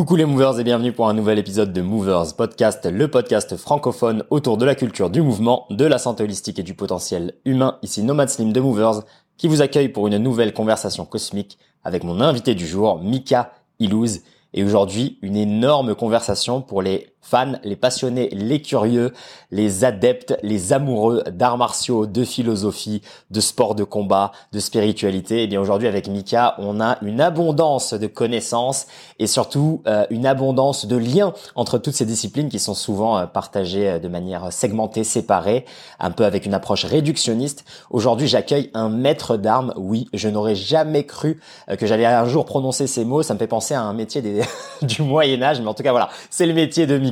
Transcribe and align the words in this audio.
Coucou 0.00 0.16
les 0.16 0.24
movers 0.24 0.58
et 0.58 0.64
bienvenue 0.64 0.92
pour 0.92 1.10
un 1.10 1.12
nouvel 1.12 1.38
épisode 1.38 1.74
de 1.74 1.82
Movers 1.82 2.34
Podcast, 2.34 2.86
le 2.86 3.08
podcast 3.08 3.54
francophone 3.58 4.24
autour 4.30 4.56
de 4.56 4.64
la 4.64 4.74
culture 4.74 5.10
du 5.10 5.20
mouvement, 5.20 5.66
de 5.68 5.84
la 5.84 5.98
santé 5.98 6.22
holistique 6.22 6.58
et 6.58 6.62
du 6.62 6.72
potentiel 6.72 7.34
humain. 7.44 7.76
Ici 7.82 8.02
Nomad 8.02 8.30
Slim 8.30 8.50
de 8.50 8.60
Movers 8.60 9.02
qui 9.36 9.46
vous 9.46 9.60
accueille 9.60 9.90
pour 9.90 10.06
une 10.06 10.16
nouvelle 10.16 10.54
conversation 10.54 11.04
cosmique 11.04 11.58
avec 11.84 12.02
mon 12.02 12.22
invité 12.22 12.54
du 12.54 12.66
jour, 12.66 12.98
Mika 13.02 13.52
Ilouz. 13.78 14.22
Et 14.54 14.64
aujourd'hui, 14.64 15.18
une 15.20 15.36
énorme 15.36 15.94
conversation 15.94 16.62
pour 16.62 16.80
les 16.80 17.09
fans, 17.22 17.52
les 17.64 17.76
passionnés, 17.76 18.28
les 18.32 18.62
curieux, 18.62 19.12
les 19.50 19.84
adeptes, 19.84 20.36
les 20.42 20.72
amoureux 20.72 21.22
d'arts 21.30 21.58
martiaux, 21.58 22.06
de 22.06 22.24
philosophie, 22.24 23.02
de 23.30 23.40
sport 23.40 23.74
de 23.74 23.84
combat, 23.84 24.32
de 24.52 24.58
spiritualité. 24.58 25.40
Et 25.40 25.42
eh 25.44 25.46
bien 25.46 25.60
aujourd'hui 25.60 25.86
avec 25.86 26.08
Mika, 26.08 26.54
on 26.58 26.80
a 26.80 26.98
une 27.02 27.20
abondance 27.20 27.94
de 27.94 28.06
connaissances 28.06 28.86
et 29.18 29.26
surtout 29.26 29.82
euh, 29.86 30.06
une 30.10 30.26
abondance 30.26 30.86
de 30.86 30.96
liens 30.96 31.34
entre 31.54 31.78
toutes 31.78 31.94
ces 31.94 32.06
disciplines 32.06 32.48
qui 32.48 32.58
sont 32.58 32.74
souvent 32.74 33.18
euh, 33.18 33.26
partagées 33.26 33.88
euh, 33.88 33.98
de 33.98 34.08
manière 34.08 34.52
segmentée, 34.52 35.04
séparée, 35.04 35.66
un 35.98 36.10
peu 36.10 36.24
avec 36.24 36.46
une 36.46 36.54
approche 36.54 36.84
réductionniste. 36.84 37.64
Aujourd'hui, 37.90 38.28
j'accueille 38.28 38.70
un 38.74 38.88
maître 38.88 39.36
d'armes. 39.36 39.74
Oui, 39.76 40.08
je 40.14 40.28
n'aurais 40.28 40.54
jamais 40.54 41.04
cru 41.04 41.40
que 41.78 41.86
j'allais 41.86 42.06
un 42.06 42.24
jour 42.24 42.44
prononcer 42.44 42.86
ces 42.86 43.04
mots. 43.04 43.22
Ça 43.22 43.34
me 43.34 43.38
fait 43.38 43.46
penser 43.46 43.74
à 43.74 43.82
un 43.82 43.92
métier 43.92 44.22
du 44.82 45.02
Moyen 45.02 45.42
Âge, 45.42 45.60
mais 45.60 45.68
en 45.68 45.74
tout 45.74 45.82
cas 45.82 45.90
voilà, 45.90 46.08
c'est 46.30 46.46
le 46.46 46.54
métier 46.54 46.86
de 46.86 46.96
Mika 46.98 47.09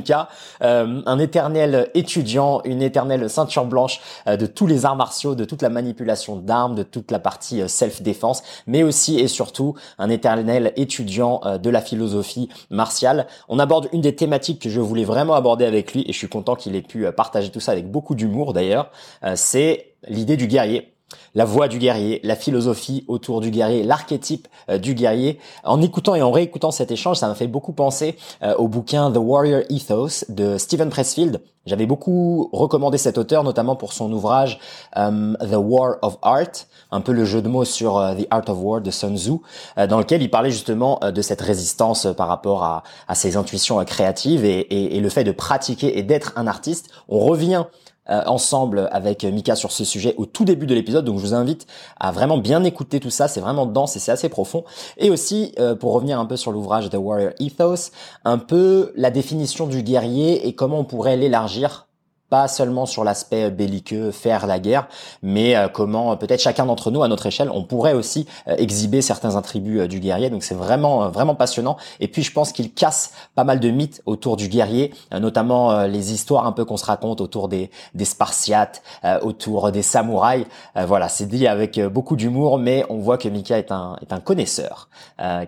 euh, 0.61 1.01
un 1.05 1.19
éternel 1.19 1.89
étudiant, 1.93 2.61
une 2.63 2.81
éternelle 2.81 3.29
ceinture 3.29 3.65
blanche 3.65 4.01
euh, 4.27 4.37
de 4.37 4.45
tous 4.45 4.67
les 4.67 4.85
arts 4.85 4.95
martiaux, 4.95 5.35
de 5.35 5.45
toute 5.45 5.61
la 5.61 5.69
manipulation 5.69 6.35
d'armes, 6.35 6.75
de 6.75 6.83
toute 6.83 7.11
la 7.11 7.19
partie 7.19 7.61
euh, 7.61 7.67
self-défense, 7.67 8.43
mais 8.67 8.83
aussi 8.83 9.19
et 9.19 9.27
surtout 9.27 9.75
un 9.97 10.09
éternel 10.09 10.73
étudiant 10.75 11.41
de 11.61 11.69
la 11.69 11.81
philosophie 11.81 12.49
martiale. 12.69 13.27
On 13.47 13.59
aborde 13.59 13.87
une 13.93 14.01
des 14.01 14.15
thématiques 14.15 14.61
que 14.61 14.69
je 14.69 14.79
voulais 14.79 15.03
vraiment 15.03 15.33
aborder 15.33 15.65
avec 15.65 15.93
lui 15.93 16.03
et 16.07 16.13
je 16.13 16.17
suis 16.17 16.29
content 16.29 16.55
qu'il 16.55 16.75
ait 16.75 16.81
pu 16.81 17.09
partager 17.11 17.49
tout 17.49 17.59
ça 17.59 17.71
avec 17.71 17.89
beaucoup 17.89 18.15
d'humour 18.15 18.53
d'ailleurs. 18.53 18.91
c'est 19.35 19.93
l'idée 20.07 20.37
du 20.37 20.47
guerrier 20.47 20.93
la 21.35 21.45
voix 21.45 21.67
du 21.67 21.79
guerrier, 21.79 22.19
la 22.23 22.35
philosophie 22.35 23.05
autour 23.07 23.41
du 23.41 23.51
guerrier, 23.51 23.83
l'archétype 23.83 24.47
euh, 24.69 24.77
du 24.77 24.93
guerrier. 24.93 25.39
En 25.63 25.81
écoutant 25.81 26.15
et 26.15 26.21
en 26.21 26.31
réécoutant 26.31 26.71
cet 26.71 26.91
échange, 26.91 27.17
ça 27.17 27.27
m'a 27.27 27.35
fait 27.35 27.47
beaucoup 27.47 27.73
penser 27.73 28.17
euh, 28.43 28.55
au 28.55 28.67
bouquin 28.67 29.11
The 29.11 29.17
Warrior 29.17 29.61
Ethos 29.69 30.25
de 30.29 30.57
Stephen 30.57 30.89
Pressfield. 30.89 31.41
J'avais 31.65 31.85
beaucoup 31.85 32.49
recommandé 32.51 32.97
cet 32.97 33.17
auteur, 33.17 33.43
notamment 33.43 33.75
pour 33.75 33.93
son 33.93 34.11
ouvrage 34.11 34.59
euh, 34.97 35.35
The 35.35 35.57
War 35.57 35.97
of 36.01 36.17
Art, 36.21 36.65
un 36.91 37.01
peu 37.01 37.11
le 37.11 37.25
jeu 37.25 37.41
de 37.41 37.47
mots 37.47 37.65
sur 37.65 37.95
The 38.17 38.25
Art 38.31 38.49
of 38.49 38.57
War 38.59 38.81
de 38.81 38.89
Sun 38.89 39.17
Tzu, 39.17 39.33
dans 39.77 39.99
lequel 39.99 40.23
il 40.23 40.31
parlait 40.31 40.49
justement 40.49 40.99
de 41.03 41.21
cette 41.21 41.41
résistance 41.41 42.07
par 42.17 42.27
rapport 42.27 42.63
à, 42.63 42.83
ses 43.13 43.37
intuitions 43.37 43.83
créatives 43.85 44.45
et, 44.45 44.95
et 44.95 44.99
le 44.99 45.09
fait 45.09 45.23
de 45.23 45.31
pratiquer 45.31 45.99
et 45.99 46.01
d'être 46.01 46.33
un 46.37 46.47
artiste. 46.47 46.89
On 47.07 47.19
revient 47.19 47.65
euh, 48.09 48.21
ensemble 48.25 48.89
avec 48.91 49.23
Mika 49.23 49.55
sur 49.55 49.71
ce 49.71 49.83
sujet 49.83 50.15
au 50.17 50.25
tout 50.25 50.45
début 50.45 50.65
de 50.65 50.73
l'épisode. 50.73 51.05
Donc 51.05 51.19
je 51.19 51.25
vous 51.25 51.33
invite 51.33 51.67
à 51.99 52.11
vraiment 52.11 52.37
bien 52.37 52.63
écouter 52.63 52.99
tout 52.99 53.09
ça. 53.09 53.27
C'est 53.27 53.41
vraiment 53.41 53.65
dense 53.65 53.95
et 53.95 53.99
c'est 53.99 54.11
assez 54.11 54.29
profond. 54.29 54.63
Et 54.97 55.09
aussi, 55.09 55.53
euh, 55.59 55.75
pour 55.75 55.93
revenir 55.93 56.19
un 56.19 56.25
peu 56.25 56.37
sur 56.37 56.51
l'ouvrage 56.51 56.89
The 56.89 56.95
Warrior 56.95 57.31
Ethos, 57.39 57.91
un 58.25 58.37
peu 58.37 58.93
la 58.95 59.11
définition 59.11 59.67
du 59.67 59.83
guerrier 59.83 60.47
et 60.47 60.53
comment 60.53 60.79
on 60.79 60.85
pourrait 60.85 61.17
l'élargir 61.17 61.88
pas 62.29 62.47
seulement 62.47 62.85
sur 62.85 63.03
l'aspect 63.03 63.49
belliqueux, 63.49 64.11
faire 64.11 64.45
la 64.47 64.59
guerre, 64.59 64.87
mais 65.23 65.55
euh, 65.55 65.67
comment 65.67 66.11
euh, 66.11 66.15
peut-être 66.15 66.41
chacun 66.41 66.65
d'entre 66.65 66.91
nous 66.91 67.03
à 67.03 67.07
notre 67.07 67.25
échelle, 67.25 67.49
on 67.51 67.63
pourrait 67.63 67.93
aussi 67.93 68.27
euh, 68.47 68.55
exhiber 68.57 69.01
certains 69.01 69.35
attributs 69.35 69.87
du 69.87 69.99
guerrier. 69.99 70.29
Donc 70.29 70.43
c'est 70.43 70.55
vraiment 70.55 71.09
vraiment 71.09 71.35
passionnant. 71.35 71.77
Et 71.99 72.07
puis 72.07 72.23
je 72.23 72.31
pense 72.31 72.51
qu'il 72.51 72.71
casse 72.71 73.13
pas 73.35 73.43
mal 73.43 73.59
de 73.59 73.69
mythes 73.69 74.01
autour 74.05 74.37
du 74.37 74.47
guerrier, 74.47 74.93
notamment 75.11 75.83
les 75.83 76.13
histoires 76.13 76.45
un 76.45 76.51
peu 76.51 76.65
qu'on 76.65 76.77
se 76.77 76.85
raconte 76.85 77.21
autour 77.21 77.47
des 77.47 77.69
des 77.93 78.05
Spartiates, 78.05 78.81
autour 79.21 79.71
des 79.71 79.81
samouraïs. 79.81 80.45
voilà, 80.75 81.09
c'est 81.09 81.25
dit 81.25 81.47
avec 81.47 81.79
beaucoup 81.79 82.15
d'humour, 82.15 82.57
mais 82.57 82.85
on 82.89 82.97
voit 82.97 83.17
que 83.17 83.29
Mika 83.29 83.57
est 83.57 83.71
un 83.71 83.95
est 84.01 84.13
un 84.13 84.19
connaisseur, 84.19 84.89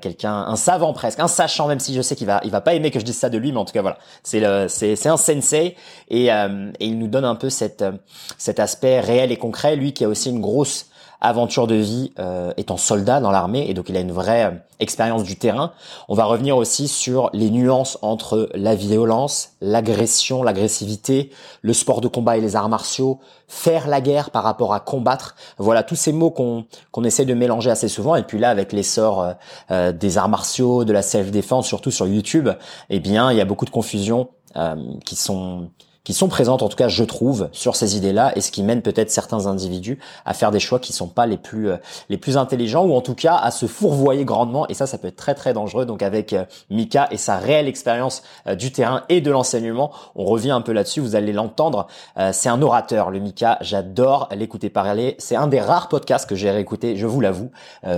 quelqu'un, 0.01 0.33
un 0.33 0.55
savant 0.55 0.93
presque, 0.93 1.19
un 1.19 1.27
sachant, 1.27 1.67
même 1.67 1.79
si 1.79 1.93
je 1.93 2.01
sais 2.01 2.15
qu'il 2.15 2.27
va 2.27 2.41
il 2.43 2.51
va 2.51 2.61
pas 2.61 2.73
aimer 2.73 2.91
que 2.91 2.99
je 2.99 3.05
dise 3.05 3.17
ça 3.17 3.29
de 3.29 3.37
lui, 3.37 3.51
mais 3.51 3.59
en 3.59 3.65
tout 3.65 3.73
cas 3.73 3.81
voilà, 3.81 3.97
c'est 4.23 4.41
c'est 4.69 5.09
un 5.09 5.17
sensei 5.17 5.75
et 6.09 6.29
et 6.79 6.87
il 6.87 6.97
nous 6.97 7.07
donne 7.07 7.25
un 7.25 7.35
peu 7.35 7.49
cette, 7.49 7.81
euh, 7.81 7.91
cet 8.37 8.59
aspect 8.59 8.99
réel 8.99 9.31
et 9.31 9.37
concret. 9.37 9.75
Lui 9.75 9.93
qui 9.93 10.03
a 10.03 10.09
aussi 10.09 10.29
une 10.29 10.41
grosse 10.41 10.87
aventure 11.23 11.67
de 11.67 11.75
vie 11.75 12.11
euh, 12.17 12.51
étant 12.57 12.77
soldat 12.77 13.19
dans 13.19 13.29
l'armée 13.29 13.69
et 13.69 13.75
donc 13.75 13.89
il 13.89 13.95
a 13.95 13.99
une 13.99 14.11
vraie 14.11 14.45
euh, 14.45 14.51
expérience 14.79 15.23
du 15.23 15.35
terrain. 15.35 15.71
On 16.09 16.15
va 16.15 16.25
revenir 16.25 16.57
aussi 16.57 16.87
sur 16.87 17.29
les 17.33 17.51
nuances 17.51 17.99
entre 18.01 18.49
la 18.55 18.73
violence, 18.73 19.51
l'agression, 19.61 20.41
l'agressivité, 20.41 21.29
le 21.61 21.73
sport 21.73 22.01
de 22.01 22.07
combat 22.07 22.37
et 22.37 22.41
les 22.41 22.55
arts 22.55 22.69
martiaux, 22.69 23.19
faire 23.47 23.87
la 23.87 24.01
guerre 24.01 24.31
par 24.31 24.43
rapport 24.43 24.73
à 24.73 24.79
combattre. 24.79 25.35
Voilà 25.59 25.83
tous 25.83 25.95
ces 25.95 26.11
mots 26.11 26.31
qu'on 26.31 26.65
qu'on 26.91 27.03
essaie 27.03 27.25
de 27.25 27.35
mélanger 27.35 27.69
assez 27.69 27.87
souvent 27.87 28.15
et 28.15 28.23
puis 28.23 28.39
là 28.39 28.49
avec 28.49 28.73
l'essor 28.73 29.35
des 29.69 30.17
arts 30.17 30.29
martiaux, 30.29 30.85
de 30.85 30.93
la 30.93 31.03
self-défense 31.03 31.67
surtout 31.67 31.91
sur 31.91 32.07
YouTube, 32.07 32.49
eh 32.89 32.99
bien 32.99 33.31
il 33.31 33.37
y 33.37 33.41
a 33.41 33.45
beaucoup 33.45 33.65
de 33.65 33.69
confusions 33.69 34.29
qui 35.05 35.15
sont 35.15 35.69
qui 36.03 36.13
sont 36.13 36.27
présentes, 36.27 36.63
en 36.63 36.69
tout 36.69 36.77
cas 36.77 36.87
je 36.87 37.03
trouve, 37.03 37.49
sur 37.51 37.75
ces 37.75 37.95
idées-là, 37.95 38.31
et 38.35 38.41
ce 38.41 38.51
qui 38.51 38.63
mène 38.63 38.81
peut-être 38.81 39.11
certains 39.11 39.45
individus 39.45 39.99
à 40.25 40.33
faire 40.33 40.51
des 40.51 40.59
choix 40.59 40.79
qui 40.79 40.93
sont 40.93 41.07
pas 41.07 41.25
les 41.25 41.37
plus 41.37 41.69
euh, 41.69 41.77
les 42.09 42.17
plus 42.17 42.37
intelligents, 42.37 42.85
ou 42.85 42.93
en 42.93 43.01
tout 43.01 43.13
cas 43.13 43.35
à 43.35 43.51
se 43.51 43.67
fourvoyer 43.67 44.25
grandement, 44.25 44.67
et 44.67 44.73
ça, 44.73 44.87
ça 44.87 44.97
peut 44.97 45.07
être 45.07 45.15
très 45.15 45.35
très 45.35 45.53
dangereux. 45.53 45.85
Donc 45.85 46.01
avec 46.01 46.33
euh, 46.33 46.45
Mika 46.69 47.07
et 47.11 47.17
sa 47.17 47.37
réelle 47.37 47.67
expérience 47.67 48.23
euh, 48.47 48.55
du 48.55 48.71
terrain 48.71 49.03
et 49.09 49.21
de 49.21 49.29
l'enseignement, 49.29 49.91
on 50.15 50.25
revient 50.25 50.51
un 50.51 50.61
peu 50.61 50.71
là-dessus. 50.71 51.01
Vous 51.01 51.15
allez 51.15 51.33
l'entendre. 51.33 51.87
c'est 52.31 52.49
un 52.49 52.61
orateur, 52.61 53.11
le 53.11 53.19
Mika. 53.19 53.57
J'adore 53.61 54.29
l'écouter 54.35 54.69
parler. 54.69 55.15
C'est 55.19 55.35
un 55.35 55.47
des 55.47 55.59
rares 55.59 55.87
podcasts 55.87 56.27
que 56.27 56.35
j'ai 56.35 56.49
réécouté, 56.49 56.95
je 56.97 57.05
vous 57.05 57.21
l'avoue, 57.21 57.51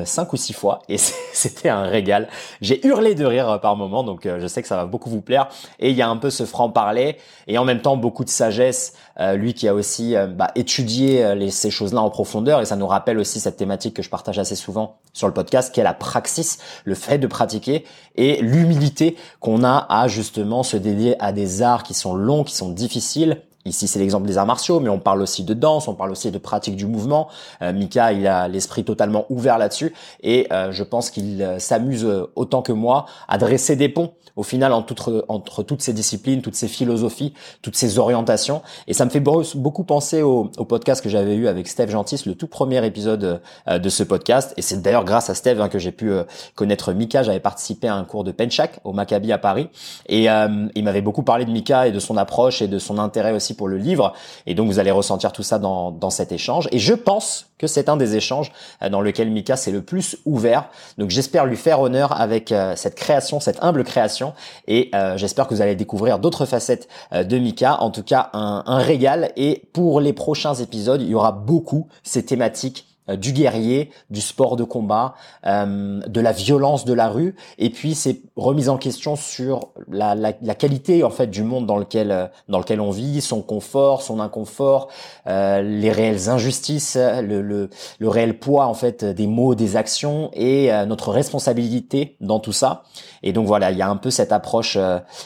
cinq 0.05 0.33
ou 0.33 0.37
six 0.37 0.53
fois, 0.53 0.79
et 0.89 0.97
c'était 1.33 1.69
un 1.69 1.83
régal. 1.83 2.27
J'ai 2.61 2.85
hurlé 2.85 3.15
de 3.15 3.25
rire 3.25 3.59
par 3.61 3.75
moment, 3.75 4.03
donc 4.03 4.27
je 4.27 4.47
sais 4.47 4.61
que 4.61 4.67
ça 4.67 4.77
va 4.77 4.85
beaucoup 4.85 5.09
vous 5.09 5.21
plaire. 5.21 5.47
Et 5.79 5.89
il 5.89 5.95
y 5.95 6.01
a 6.01 6.09
un 6.09 6.17
peu 6.17 6.29
ce 6.29 6.45
franc 6.45 6.69
parler, 6.69 7.17
et 7.47 7.57
en 7.57 7.65
même 7.65 7.81
temps 7.81 7.92
beaucoup 7.97 8.23
de 8.23 8.29
sagesse, 8.29 8.93
euh, 9.19 9.35
lui 9.35 9.53
qui 9.53 9.67
a 9.67 9.73
aussi 9.73 10.15
euh, 10.15 10.27
bah, 10.27 10.51
étudié 10.55 11.23
euh, 11.23 11.49
ces 11.49 11.71
choses-là 11.71 12.01
en 12.01 12.09
profondeur, 12.09 12.61
et 12.61 12.65
ça 12.65 12.75
nous 12.75 12.87
rappelle 12.87 13.17
aussi 13.19 13.39
cette 13.39 13.57
thématique 13.57 13.95
que 13.95 14.01
je 14.01 14.09
partage 14.09 14.39
assez 14.39 14.55
souvent 14.55 14.97
sur 15.13 15.27
le 15.27 15.33
podcast, 15.33 15.73
qui 15.73 15.79
est 15.79 15.83
la 15.83 15.93
praxis, 15.93 16.57
le 16.85 16.95
fait 16.95 17.17
de 17.17 17.27
pratiquer, 17.27 17.85
et 18.15 18.41
l'humilité 18.41 19.15
qu'on 19.39 19.63
a 19.63 19.85
à 19.89 20.07
justement 20.07 20.63
se 20.63 20.77
dédier 20.77 21.21
à 21.21 21.31
des 21.31 21.61
arts 21.61 21.83
qui 21.83 21.93
sont 21.93 22.15
longs, 22.15 22.43
qui 22.43 22.55
sont 22.55 22.69
difficiles, 22.69 23.41
Ici, 23.65 23.87
c'est 23.87 23.99
l'exemple 23.99 24.27
des 24.27 24.37
arts 24.37 24.45
martiaux, 24.45 24.79
mais 24.79 24.89
on 24.89 24.99
parle 24.99 25.21
aussi 25.21 25.43
de 25.43 25.53
danse, 25.53 25.87
on 25.87 25.95
parle 25.95 26.11
aussi 26.11 26.31
de 26.31 26.37
pratique 26.37 26.75
du 26.75 26.85
mouvement. 26.85 27.29
Mika, 27.61 28.11
il 28.11 28.27
a 28.27 28.47
l'esprit 28.47 28.83
totalement 28.83 29.25
ouvert 29.29 29.57
là-dessus, 29.57 29.93
et 30.21 30.47
je 30.71 30.83
pense 30.83 31.09
qu'il 31.09 31.55
s'amuse 31.59 32.05
autant 32.35 32.61
que 32.61 32.73
moi 32.73 33.05
à 33.27 33.37
dresser 33.37 33.75
des 33.75 33.89
ponts 33.89 34.13
au 34.35 34.43
final 34.43 34.73
entre, 34.73 35.63
toutes 35.63 35.81
ces 35.81 35.93
disciplines, 35.93 36.41
toutes 36.41 36.55
ces 36.55 36.67
philosophies, 36.67 37.33
toutes 37.61 37.75
ces 37.75 37.99
orientations. 37.99 38.61
Et 38.87 38.93
ça 38.93 39.05
me 39.05 39.09
fait 39.09 39.19
beaucoup 39.19 39.83
penser 39.83 40.21
au, 40.21 40.45
podcast 40.67 41.03
que 41.03 41.09
j'avais 41.09 41.35
eu 41.35 41.47
avec 41.47 41.67
Steve 41.67 41.89
Gentis, 41.89 42.23
le 42.25 42.35
tout 42.35 42.47
premier 42.47 42.83
épisode 42.85 43.41
euh, 43.67 43.79
de 43.79 43.89
ce 43.89 44.03
podcast. 44.03 44.53
Et 44.57 44.61
c'est 44.61 44.81
d'ailleurs 44.81 45.05
grâce 45.05 45.29
à 45.29 45.35
Steve 45.35 45.61
hein, 45.61 45.69
que 45.69 45.77
j'ai 45.77 45.91
pu 45.91 46.11
euh, 46.11 46.23
connaître 46.55 46.93
Mika. 46.93 47.21
J'avais 47.21 47.39
participé 47.39 47.87
à 47.87 47.95
un 47.95 48.05
cours 48.05 48.23
de 48.23 48.31
Penchak 48.31 48.79
au 48.83 48.93
Maccabi 48.93 49.31
à 49.31 49.37
Paris. 49.37 49.69
Et 50.07 50.29
euh, 50.29 50.67
il 50.73 50.83
m'avait 50.83 51.01
beaucoup 51.01 51.23
parlé 51.23 51.45
de 51.45 51.51
Mika 51.51 51.87
et 51.87 51.91
de 51.91 51.99
son 51.99 52.17
approche 52.17 52.61
et 52.61 52.67
de 52.67 52.79
son 52.79 52.97
intérêt 52.97 53.33
aussi 53.33 53.52
pour 53.53 53.67
le 53.67 53.77
livre. 53.77 54.13
Et 54.45 54.55
donc 54.55 54.67
vous 54.67 54.79
allez 54.79 54.91
ressentir 54.91 55.31
tout 55.31 55.43
ça 55.43 55.59
dans, 55.59 55.91
dans 55.91 56.09
cet 56.09 56.31
échange. 56.31 56.67
Et 56.71 56.79
je 56.79 56.93
pense 56.93 57.47
que 57.57 57.67
c'est 57.67 57.87
un 57.87 57.95
des 57.95 58.15
échanges 58.15 58.51
dans 58.89 58.99
lequel 58.99 59.31
Mika 59.31 59.55
s'est 59.55 59.71
le 59.71 59.81
plus 59.81 60.17
ouvert. 60.25 60.69
Donc 60.97 61.11
j'espère 61.11 61.45
lui 61.45 61.55
faire 61.55 61.79
honneur 61.79 62.19
avec 62.19 62.53
cette 62.75 62.95
création, 62.95 63.39
cette 63.39 63.63
humble 63.63 63.85
création 63.85 64.33
et 64.67 64.89
euh, 64.95 65.17
j'espère 65.17 65.47
que 65.47 65.53
vous 65.53 65.61
allez 65.61 65.75
découvrir 65.75 66.19
d'autres 66.19 66.45
facettes 66.45 66.87
euh, 67.11 67.23
de 67.23 67.37
Mika. 67.37 67.81
En 67.81 67.91
tout 67.91 68.03
cas, 68.03 68.29
un, 68.33 68.63
un 68.65 68.77
régal. 68.77 69.31
Et 69.35 69.63
pour 69.73 69.99
les 69.99 70.13
prochains 70.13 70.55
épisodes, 70.55 71.01
il 71.01 71.09
y 71.09 71.15
aura 71.15 71.31
beaucoup 71.31 71.87
ces 72.03 72.25
thématiques 72.25 72.87
euh, 72.87 72.92
du 73.09 73.33
guerrier, 73.33 73.89
du 74.09 74.21
sport 74.21 74.55
de 74.55 74.63
combat, 74.63 75.15
euh, 75.45 75.99
de 76.07 76.21
la 76.21 76.31
violence 76.31 76.85
de 76.85 76.93
la 76.93 77.09
rue, 77.09 77.35
et 77.57 77.69
puis 77.69 77.95
c'est 77.95 78.21
remise 78.37 78.69
en 78.69 78.77
question 78.77 79.15
sur 79.15 79.69
la, 79.89 80.15
la, 80.15 80.33
la, 80.41 80.55
qualité 80.55 81.03
en 81.03 81.09
fait 81.09 81.27
du 81.27 81.43
monde 81.43 81.65
dans 81.65 81.77
lequel 81.77 82.11
euh, 82.11 82.27
dans 82.47 82.59
lequel 82.59 82.79
on 82.79 82.91
vit, 82.91 83.19
son 83.21 83.41
confort, 83.41 84.01
son 84.01 84.19
inconfort, 84.19 84.87
euh, 85.27 85.61
les 85.61 85.91
réelles 85.91 86.29
injustices, 86.29 86.95
le, 86.97 87.41
le, 87.41 87.69
le, 87.99 88.09
réel 88.09 88.39
poids 88.39 88.67
en 88.67 88.73
fait 88.73 89.03
des 89.03 89.27
mots, 89.27 89.53
des 89.53 89.75
actions 89.75 90.29
et 90.33 90.71
notre 90.87 91.11
responsabilité 91.11 92.15
dans 92.21 92.39
tout 92.39 92.51
ça. 92.51 92.83
Et 93.21 93.33
donc 93.33 93.47
voilà, 93.47 93.71
il 93.71 93.77
y 93.77 93.81
a 93.81 93.89
un 93.89 93.95
peu 93.95 94.11
cette 94.11 94.31
approche 94.31 94.77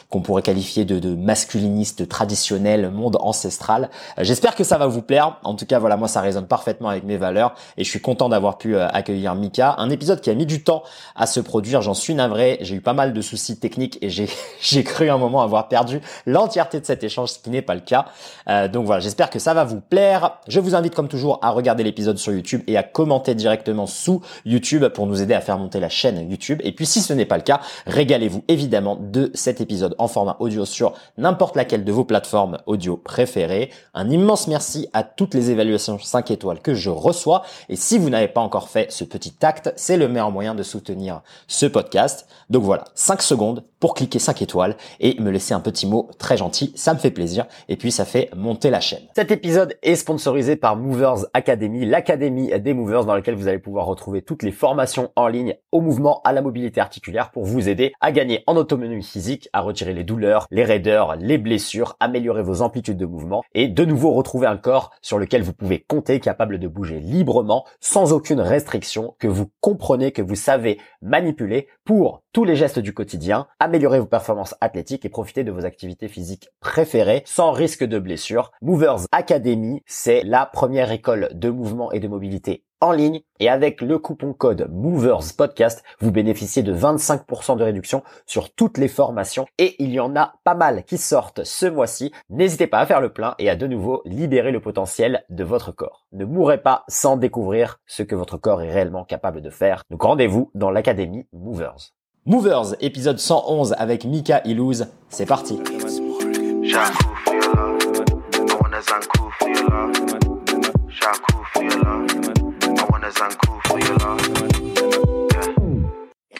qu'on 0.09 0.21
pourrait 0.21 0.41
qualifier 0.41 0.85
de, 0.85 0.99
de 0.99 1.15
masculiniste 1.15 2.07
traditionnel, 2.07 2.91
monde 2.91 3.17
ancestral. 3.19 3.89
J'espère 4.19 4.55
que 4.55 4.63
ça 4.63 4.77
va 4.77 4.87
vous 4.87 5.01
plaire. 5.01 5.39
En 5.43 5.55
tout 5.55 5.65
cas, 5.65 5.79
voilà, 5.79 5.97
moi 5.97 6.07
ça 6.07 6.21
résonne 6.21 6.47
parfaitement 6.47 6.89
avec 6.89 7.03
mes 7.03 7.17
valeurs 7.17 7.55
et 7.77 7.83
je 7.83 7.89
suis 7.89 8.01
content 8.01 8.29
d'avoir 8.29 8.57
pu 8.57 8.75
euh, 8.75 8.87
accueillir 8.87 9.35
Mika. 9.35 9.75
Un 9.77 9.89
épisode 9.89 10.21
qui 10.21 10.29
a 10.29 10.33
mis 10.33 10.45
du 10.45 10.63
temps 10.63 10.83
à 11.15 11.27
se 11.27 11.39
produire, 11.39 11.81
j'en 11.81 11.93
suis 11.93 12.15
navré, 12.15 12.57
j'ai 12.61 12.75
eu 12.75 12.81
pas 12.81 12.93
mal 12.93 13.13
de 13.13 13.21
soucis 13.21 13.59
techniques 13.59 13.97
et 14.01 14.09
j'ai 14.09 14.29
j'ai 14.61 14.83
cru 14.83 15.09
un 15.09 15.17
moment 15.17 15.41
avoir 15.41 15.67
perdu 15.67 16.01
l'entièreté 16.25 16.79
de 16.79 16.85
cet 16.85 17.03
échange, 17.03 17.31
ce 17.31 17.39
qui 17.39 17.49
n'est 17.49 17.61
pas 17.61 17.75
le 17.75 17.81
cas. 17.81 18.05
Euh, 18.49 18.67
donc 18.67 18.85
voilà, 18.85 18.99
j'espère 18.99 19.29
que 19.29 19.39
ça 19.39 19.53
va 19.53 19.63
vous 19.63 19.81
plaire. 19.81 20.39
Je 20.47 20.59
vous 20.59 20.75
invite 20.75 20.95
comme 20.95 21.07
toujours 21.07 21.39
à 21.41 21.51
regarder 21.51 21.83
l'épisode 21.83 22.17
sur 22.17 22.33
YouTube 22.33 22.61
et 22.67 22.77
à 22.77 22.83
commenter 22.83 23.35
directement 23.35 23.87
sous 23.87 24.21
YouTube 24.45 24.87
pour 24.89 25.07
nous 25.07 25.21
aider 25.21 25.33
à 25.33 25.41
faire 25.41 25.57
monter 25.57 25.79
la 25.79 25.89
chaîne 25.89 26.29
YouTube. 26.29 26.61
Et 26.63 26.71
puis 26.71 26.85
si 26.85 27.01
ce 27.01 27.13
n'est 27.13 27.25
pas 27.25 27.37
le 27.37 27.43
cas, 27.43 27.61
régalez-vous 27.85 28.43
évidemment 28.47 28.97
de 28.99 29.31
cet 29.33 29.61
épisode 29.61 29.95
en 29.97 30.07
format 30.07 30.37
audio 30.39 30.65
sur 30.65 30.93
n'importe 31.17 31.55
laquelle 31.55 31.83
de 31.83 31.91
vos 31.91 32.05
plateformes 32.05 32.57
audio 32.65 32.97
préférées. 32.97 33.71
Un 33.93 34.09
immense 34.09 34.47
merci 34.47 34.87
à 34.93 35.03
toutes 35.03 35.33
les 35.33 35.51
évaluations 35.51 35.99
5 35.99 36.31
étoiles 36.31 36.59
que 36.59 36.73
je 36.73 36.89
reçois. 36.89 37.43
Et 37.69 37.75
si 37.75 37.97
vous 37.97 38.09
n'avez 38.09 38.27
pas 38.27 38.41
encore 38.41 38.69
fait 38.69 38.91
ce 38.91 39.03
petit 39.03 39.33
acte, 39.41 39.73
c'est 39.75 39.97
le 39.97 40.07
meilleur 40.07 40.31
moyen 40.31 40.55
de 40.55 40.63
soutenir 40.63 41.21
ce 41.47 41.65
podcast. 41.65 42.27
Donc 42.49 42.63
voilà, 42.63 42.85
5 42.95 43.21
secondes 43.21 43.63
pour 43.79 43.93
cliquer 43.93 44.19
5 44.19 44.41
étoiles 44.41 44.75
et 44.99 45.19
me 45.19 45.29
laisser 45.29 45.53
un 45.53 45.59
petit 45.59 45.85
mot 45.85 46.09
très 46.17 46.37
gentil. 46.37 46.73
Ça 46.75 46.93
me 46.93 46.99
fait 46.99 47.11
plaisir 47.11 47.45
et 47.69 47.75
puis 47.75 47.91
ça 47.91 48.05
fait 48.05 48.29
monter 48.35 48.69
la 48.69 48.79
chaîne. 48.79 49.03
Cet 49.15 49.31
épisode 49.31 49.75
est 49.83 49.95
sponsorisé 49.95 50.55
par 50.55 50.75
Movers 50.75 51.25
Academy, 51.33 51.85
l'académie 51.85 52.51
des 52.59 52.73
movers 52.73 53.05
dans 53.05 53.15
laquelle 53.15 53.35
vous 53.35 53.47
allez 53.47 53.59
pouvoir 53.59 53.85
retrouver 53.85 54.21
toutes 54.21 54.43
les 54.43 54.51
formations 54.51 55.11
en 55.15 55.27
ligne 55.27 55.55
au 55.71 55.81
mouvement, 55.81 56.21
à 56.23 56.33
la 56.33 56.41
mobilité 56.41 56.81
articulaire 56.81 57.31
pour 57.31 57.45
vous 57.45 57.69
aider 57.69 57.93
à 58.01 58.11
gagner 58.11 58.43
en 58.47 58.55
autonomie 58.55 59.03
physique, 59.03 59.49
à 59.53 59.61
retirer 59.61 59.93
les 59.93 60.03
douleurs, 60.03 60.47
les 60.51 60.63
raideurs, 60.63 61.15
les 61.17 61.37
blessures, 61.37 61.95
améliorer 61.99 62.43
vos 62.43 62.61
amplitudes 62.61 62.97
de 62.97 63.05
mouvement 63.05 63.43
et 63.53 63.67
de 63.67 63.85
nouveau 63.85 64.11
retrouver 64.13 64.47
un 64.47 64.57
corps 64.57 64.91
sur 65.01 65.19
lequel 65.19 65.43
vous 65.43 65.53
pouvez 65.53 65.79
compter, 65.79 66.19
capable 66.19 66.59
de 66.59 66.67
bouger 66.67 66.99
librement, 66.99 67.46
sans 67.79 68.13
aucune 68.13 68.41
restriction, 68.41 69.15
que 69.19 69.27
vous 69.27 69.49
comprenez, 69.61 70.11
que 70.11 70.21
vous 70.21 70.35
savez 70.35 70.79
manipuler 71.01 71.67
pour 71.85 72.23
tous 72.33 72.43
les 72.43 72.55
gestes 72.55 72.79
du 72.79 72.93
quotidien, 72.93 73.47
améliorer 73.59 73.99
vos 73.99 74.05
performances 74.05 74.55
athlétiques 74.61 75.05
et 75.05 75.09
profiter 75.09 75.43
de 75.43 75.51
vos 75.51 75.65
activités 75.65 76.07
physiques 76.07 76.49
préférées 76.59 77.23
sans 77.25 77.51
risque 77.51 77.83
de 77.83 77.99
blessure. 77.99 78.51
Movers 78.61 79.05
Academy, 79.11 79.81
c'est 79.85 80.23
la 80.23 80.45
première 80.45 80.91
école 80.91 81.29
de 81.33 81.49
mouvement 81.49 81.91
et 81.91 81.99
de 81.99 82.07
mobilité 82.07 82.63
en 82.81 82.91
ligne 82.91 83.21
et 83.39 83.49
avec 83.49 83.81
le 83.81 83.97
coupon 83.97 84.33
code 84.33 84.69
Movers 84.71 85.33
Podcast, 85.37 85.83
vous 85.99 86.11
bénéficiez 86.11 86.63
de 86.63 86.73
25% 86.73 87.57
de 87.57 87.63
réduction 87.63 88.03
sur 88.25 88.53
toutes 88.53 88.77
les 88.77 88.87
formations 88.87 89.47
et 89.57 89.75
il 89.79 89.91
y 89.91 89.99
en 89.99 90.15
a 90.15 90.35
pas 90.43 90.55
mal 90.55 90.83
qui 90.83 90.97
sortent 90.97 91.43
ce 91.43 91.65
mois-ci. 91.65 92.11
N'hésitez 92.29 92.67
pas 92.67 92.79
à 92.79 92.85
faire 92.85 93.01
le 93.01 93.13
plein 93.13 93.35
et 93.39 93.49
à 93.49 93.55
de 93.55 93.67
nouveau 93.67 94.01
libérer 94.05 94.51
le 94.51 94.59
potentiel 94.59 95.23
de 95.29 95.43
votre 95.43 95.71
corps. 95.71 96.05
Ne 96.11 96.25
mourrez 96.25 96.61
pas 96.61 96.83
sans 96.87 97.17
découvrir 97.17 97.79
ce 97.85 98.03
que 98.03 98.15
votre 98.15 98.37
corps 98.37 98.61
est 98.61 98.71
réellement 98.71 99.03
capable 99.03 99.41
de 99.41 99.49
faire. 99.49 99.83
Donc 99.89 100.03
rendez-vous 100.03 100.51
dans 100.55 100.71
l'académie 100.71 101.27
Movers. 101.33 101.93
Movers, 102.25 102.75
épisode 102.81 103.19
111 103.19 103.73
avec 103.77 104.03
Mika 104.03 104.41
Ilouz. 104.43 104.87
C'est 105.09 105.25
parti. 105.25 105.61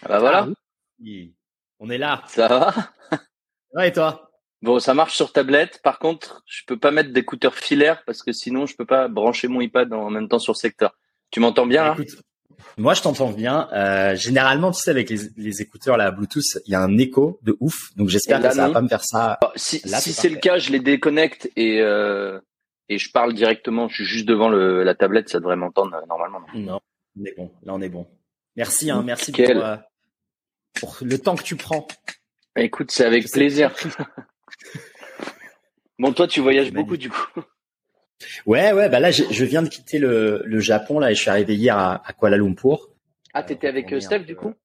Bah 0.07 0.19
voilà. 0.19 0.47
Ah 0.49 1.05
On 1.79 1.89
est 1.89 1.97
là. 1.97 2.23
Ça 2.27 2.47
va 2.47 2.73
Ouais, 3.73 3.89
et 3.89 3.93
toi? 3.93 4.31
Bon, 4.61 4.79
ça 4.79 4.93
marche 4.93 5.15
sur 5.15 5.31
tablette. 5.31 5.79
Par 5.83 5.99
contre, 5.99 6.43
je 6.45 6.63
peux 6.65 6.77
pas 6.77 6.91
mettre 6.91 7.13
d'écouteurs 7.13 7.55
filaires 7.55 8.03
parce 8.05 8.23
que 8.23 8.33
sinon, 8.33 8.65
je 8.65 8.75
peux 8.75 8.85
pas 8.85 9.07
brancher 9.07 9.47
mon 9.47 9.61
iPad 9.61 9.93
en 9.93 10.09
même 10.09 10.27
temps 10.27 10.39
sur 10.39 10.53
le 10.53 10.57
secteur. 10.57 10.97
Tu 11.31 11.39
m'entends 11.39 11.67
bien 11.67 11.83
là 11.83 11.95
moi, 12.77 12.93
je 12.93 13.01
t'entends 13.01 13.31
bien. 13.31 13.69
Euh, 13.73 14.15
généralement, 14.15 14.71
tu 14.71 14.81
sais, 14.81 14.89
avec 14.89 15.09
les, 15.09 15.61
écouteurs 15.61 15.95
la 15.95 16.11
Bluetooth, 16.11 16.57
il 16.65 16.71
y 16.71 16.75
a 16.75 16.81
un 16.81 16.97
écho 16.97 17.39
de 17.43 17.55
ouf. 17.59 17.95
Donc, 17.95 18.09
j'espère 18.09 18.41
que 18.41 18.49
ça 18.49 18.67
va 18.67 18.73
pas 18.73 18.81
me 18.81 18.87
faire 18.87 19.03
ça. 19.03 19.39
si, 19.55 19.79
c'est 19.79 20.29
le 20.29 20.37
cas, 20.37 20.57
je 20.57 20.71
les 20.71 20.79
déconnecte 20.79 21.49
et 21.55 21.81
euh, 21.81 22.39
et 22.89 22.97
je 22.97 23.11
parle 23.11 23.33
directement. 23.33 23.87
Je 23.87 23.95
suis 23.95 24.05
juste 24.05 24.27
devant 24.27 24.49
le, 24.49 24.83
la 24.83 24.95
tablette, 24.95 25.29
ça 25.29 25.39
devrait 25.39 25.55
m'entendre 25.55 25.95
euh, 25.95 26.05
normalement. 26.07 26.41
Non, 26.53 26.79
on 27.19 27.25
est 27.25 27.35
bon. 27.35 27.51
Là, 27.63 27.73
on 27.73 27.81
est 27.81 27.89
bon. 27.89 28.07
Merci, 28.55 28.89
hein, 28.89 29.03
merci 29.05 29.31
pour, 29.31 29.49
euh, 29.49 29.77
pour, 30.79 30.97
le 31.01 31.17
temps 31.19 31.35
que 31.35 31.43
tu 31.43 31.55
prends. 31.55 31.87
Écoute, 32.55 32.91
c'est 32.91 33.05
avec 33.05 33.29
plaisir. 33.31 33.75
bon, 35.99 36.13
toi, 36.13 36.27
tu 36.27 36.41
voyages 36.41 36.71
beaucoup 36.71 36.97
du 36.97 37.09
coup. 37.09 37.41
Ouais, 38.47 38.73
ouais, 38.73 38.89
bah 38.89 38.99
là, 38.99 39.11
je 39.11 39.45
viens 39.45 39.61
de 39.61 39.69
quitter 39.69 39.99
le, 39.99 40.41
le 40.43 40.59
Japon 40.59 40.97
là 40.97 41.11
et 41.11 41.13
je 41.13 41.21
suis 41.21 41.29
arrivé 41.29 41.55
hier 41.55 41.77
à, 41.77 42.01
à 42.03 42.13
Kuala 42.13 42.37
Lumpur. 42.37 42.89
Ah, 43.31 43.43
t'étais 43.43 43.67
avec 43.67 43.93
euh, 43.93 43.99
Steve 43.99 44.25
du 44.25 44.35
coup? 44.35 44.55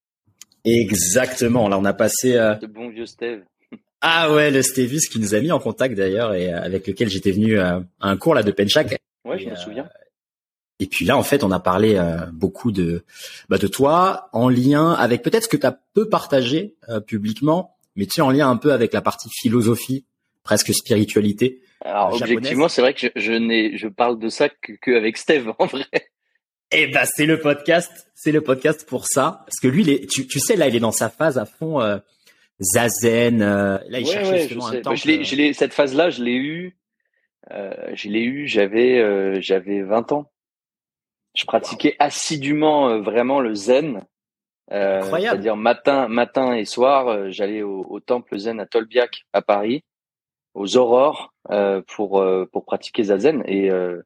Exactement. 0.65 1.69
Là, 1.69 1.79
on 1.79 1.85
a 1.85 1.93
passé. 1.93 2.37
Euh... 2.37 2.55
Le 2.63 2.67
bon 2.67 2.89
vieux 2.89 3.05
Steve. 3.05 3.43
Ah 4.03 4.33
ouais, 4.33 4.51
le 4.51 4.63
Stevis 4.63 5.09
qui 5.11 5.19
nous 5.21 5.35
a 5.35 5.41
mis 5.41 5.53
en 5.53 5.61
contact 5.61 5.95
d'ailleurs 5.95 6.35
et 6.35 6.53
euh, 6.53 6.61
avec 6.61 6.87
lequel 6.87 7.09
j'étais 7.09 7.31
venu 7.31 7.59
euh, 7.59 7.81
à 8.01 8.09
un 8.09 8.17
cours 8.17 8.35
là 8.35 8.43
de 8.43 8.51
Penchak. 8.51 8.99
Ouais, 9.25 9.39
je 9.39 9.49
me 9.49 9.55
souviens. 9.55 9.89
Et 10.81 10.87
puis 10.87 11.05
là, 11.05 11.17
en 11.17 11.23
fait, 11.23 11.45
on 11.45 11.53
a 11.53 11.61
parlé 11.61 12.01
beaucoup 12.33 12.73
de 12.73 13.05
bah, 13.49 13.57
de 13.59 13.69
toi 13.69 14.29
en 14.33 14.49
lien 14.49 14.93
avec 14.95 15.23
peut-être 15.23 15.45
ce 15.45 15.49
que 15.49 15.57
tu 15.57 15.67
as 15.67 15.79
peu 15.95 16.09
partagé 16.09 16.75
publiquement, 17.07 17.77
mais 17.95 18.07
tu 18.07 18.15
sais 18.15 18.21
en 18.21 18.33
lien 18.33 18.51
un 18.51 18.57
peu 18.57 18.73
avec 18.73 18.93
la 18.93 19.01
partie 19.01 19.29
philosophie, 19.31 20.05
presque 20.43 20.75
spiritualité. 20.75 21.63
Alors 21.85 22.15
objectivement, 22.15 22.69
c'est 22.69 22.81
vrai 22.81 22.95
que 22.95 23.01
je, 23.01 23.09
je 23.17 23.33
n'ai, 23.33 23.77
je 23.77 23.89
parle 23.89 24.19
de 24.19 24.29
ça 24.29 24.49
que, 24.49 24.73
que 24.81 24.97
avec 24.97 25.17
Steve 25.17 25.53
en 25.59 25.67
vrai. 25.67 25.87
Eh 26.71 26.87
ben 26.87 27.05
c'est 27.05 27.27
le 27.27 27.39
podcast, 27.39 27.91
c'est 28.15 28.33
le 28.33 28.41
podcast 28.41 28.87
pour 28.89 29.07
ça, 29.07 29.45
parce 29.45 29.61
que 29.61 29.69
lui, 29.69 29.83
il 29.83 29.91
est, 29.91 30.11
tu, 30.11 30.27
tu 30.27 30.41
sais 30.41 30.57
là, 30.57 30.69
il 30.69 30.77
est 30.77 30.81
dans 30.81 30.93
sa 30.93 31.11
phase 31.11 31.37
à 31.39 31.45
fond 31.45 31.83
euh, 31.83 31.99
zazen. 32.63 33.43
Euh, 33.43 33.79
là, 33.89 34.01
il 34.01 34.07
cherche 34.07 34.31
justement 34.35 34.69
un 34.69 34.81
temps. 34.81 34.91
Bah, 34.91 34.97
je 34.97 35.07
l'ai, 35.07 35.25
je 35.25 35.37
l'ai, 35.37 35.53
cette 35.53 35.75
phase-là, 35.75 36.11
je 36.11 36.23
l'ai 36.23 36.35
eu. 36.35 36.77
Euh, 37.51 37.91
je 37.95 38.09
l'ai 38.09 38.23
eu, 38.23 38.47
j'avais, 38.47 38.99
euh, 38.99 39.41
j'avais 39.41 39.83
20 39.83 40.13
ans. 40.13 40.31
Je 41.35 41.45
pratiquais 41.45 41.97
assidûment 41.99 42.89
euh, 42.89 43.01
vraiment 43.01 43.41
le 43.41 43.55
zen. 43.55 44.05
Incroyable. 44.71 45.37
C'est-à-dire 45.37 45.57
matin, 45.57 46.09
matin 46.09 46.55
et 46.55 46.65
soir, 46.65 47.31
j'allais 47.31 47.63
au, 47.63 47.85
au, 47.91 48.01
temple 48.01 48.39
zen 48.39 48.59
à 48.59 48.65
Tolbiac 48.65 49.27
à 49.35 49.43
Paris 49.43 49.85
aux 50.55 50.77
aurores 50.77 51.33
euh, 51.51 51.83
pour 51.87 52.21
euh, 52.21 52.47
pour 52.53 52.65
pratiquer 52.65 53.05
zazen 53.05 53.43
et 53.47 53.71
euh, 53.71 54.03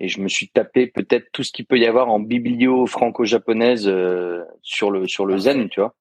et 0.00 0.08
je 0.08 0.20
me 0.20 0.28
suis 0.28 0.48
tapé 0.48 0.86
peut-être 0.86 1.26
tout 1.32 1.42
ce 1.42 1.50
qu'il 1.50 1.66
peut 1.66 1.78
y 1.78 1.86
avoir 1.86 2.08
en 2.08 2.20
biblio 2.20 2.86
franco-japonaise 2.86 3.92
sur 4.62 4.92
le 4.92 5.08
sur 5.08 5.26
le 5.26 5.38
zen, 5.38 5.68
tu 5.68 5.80
vois. 5.80 5.94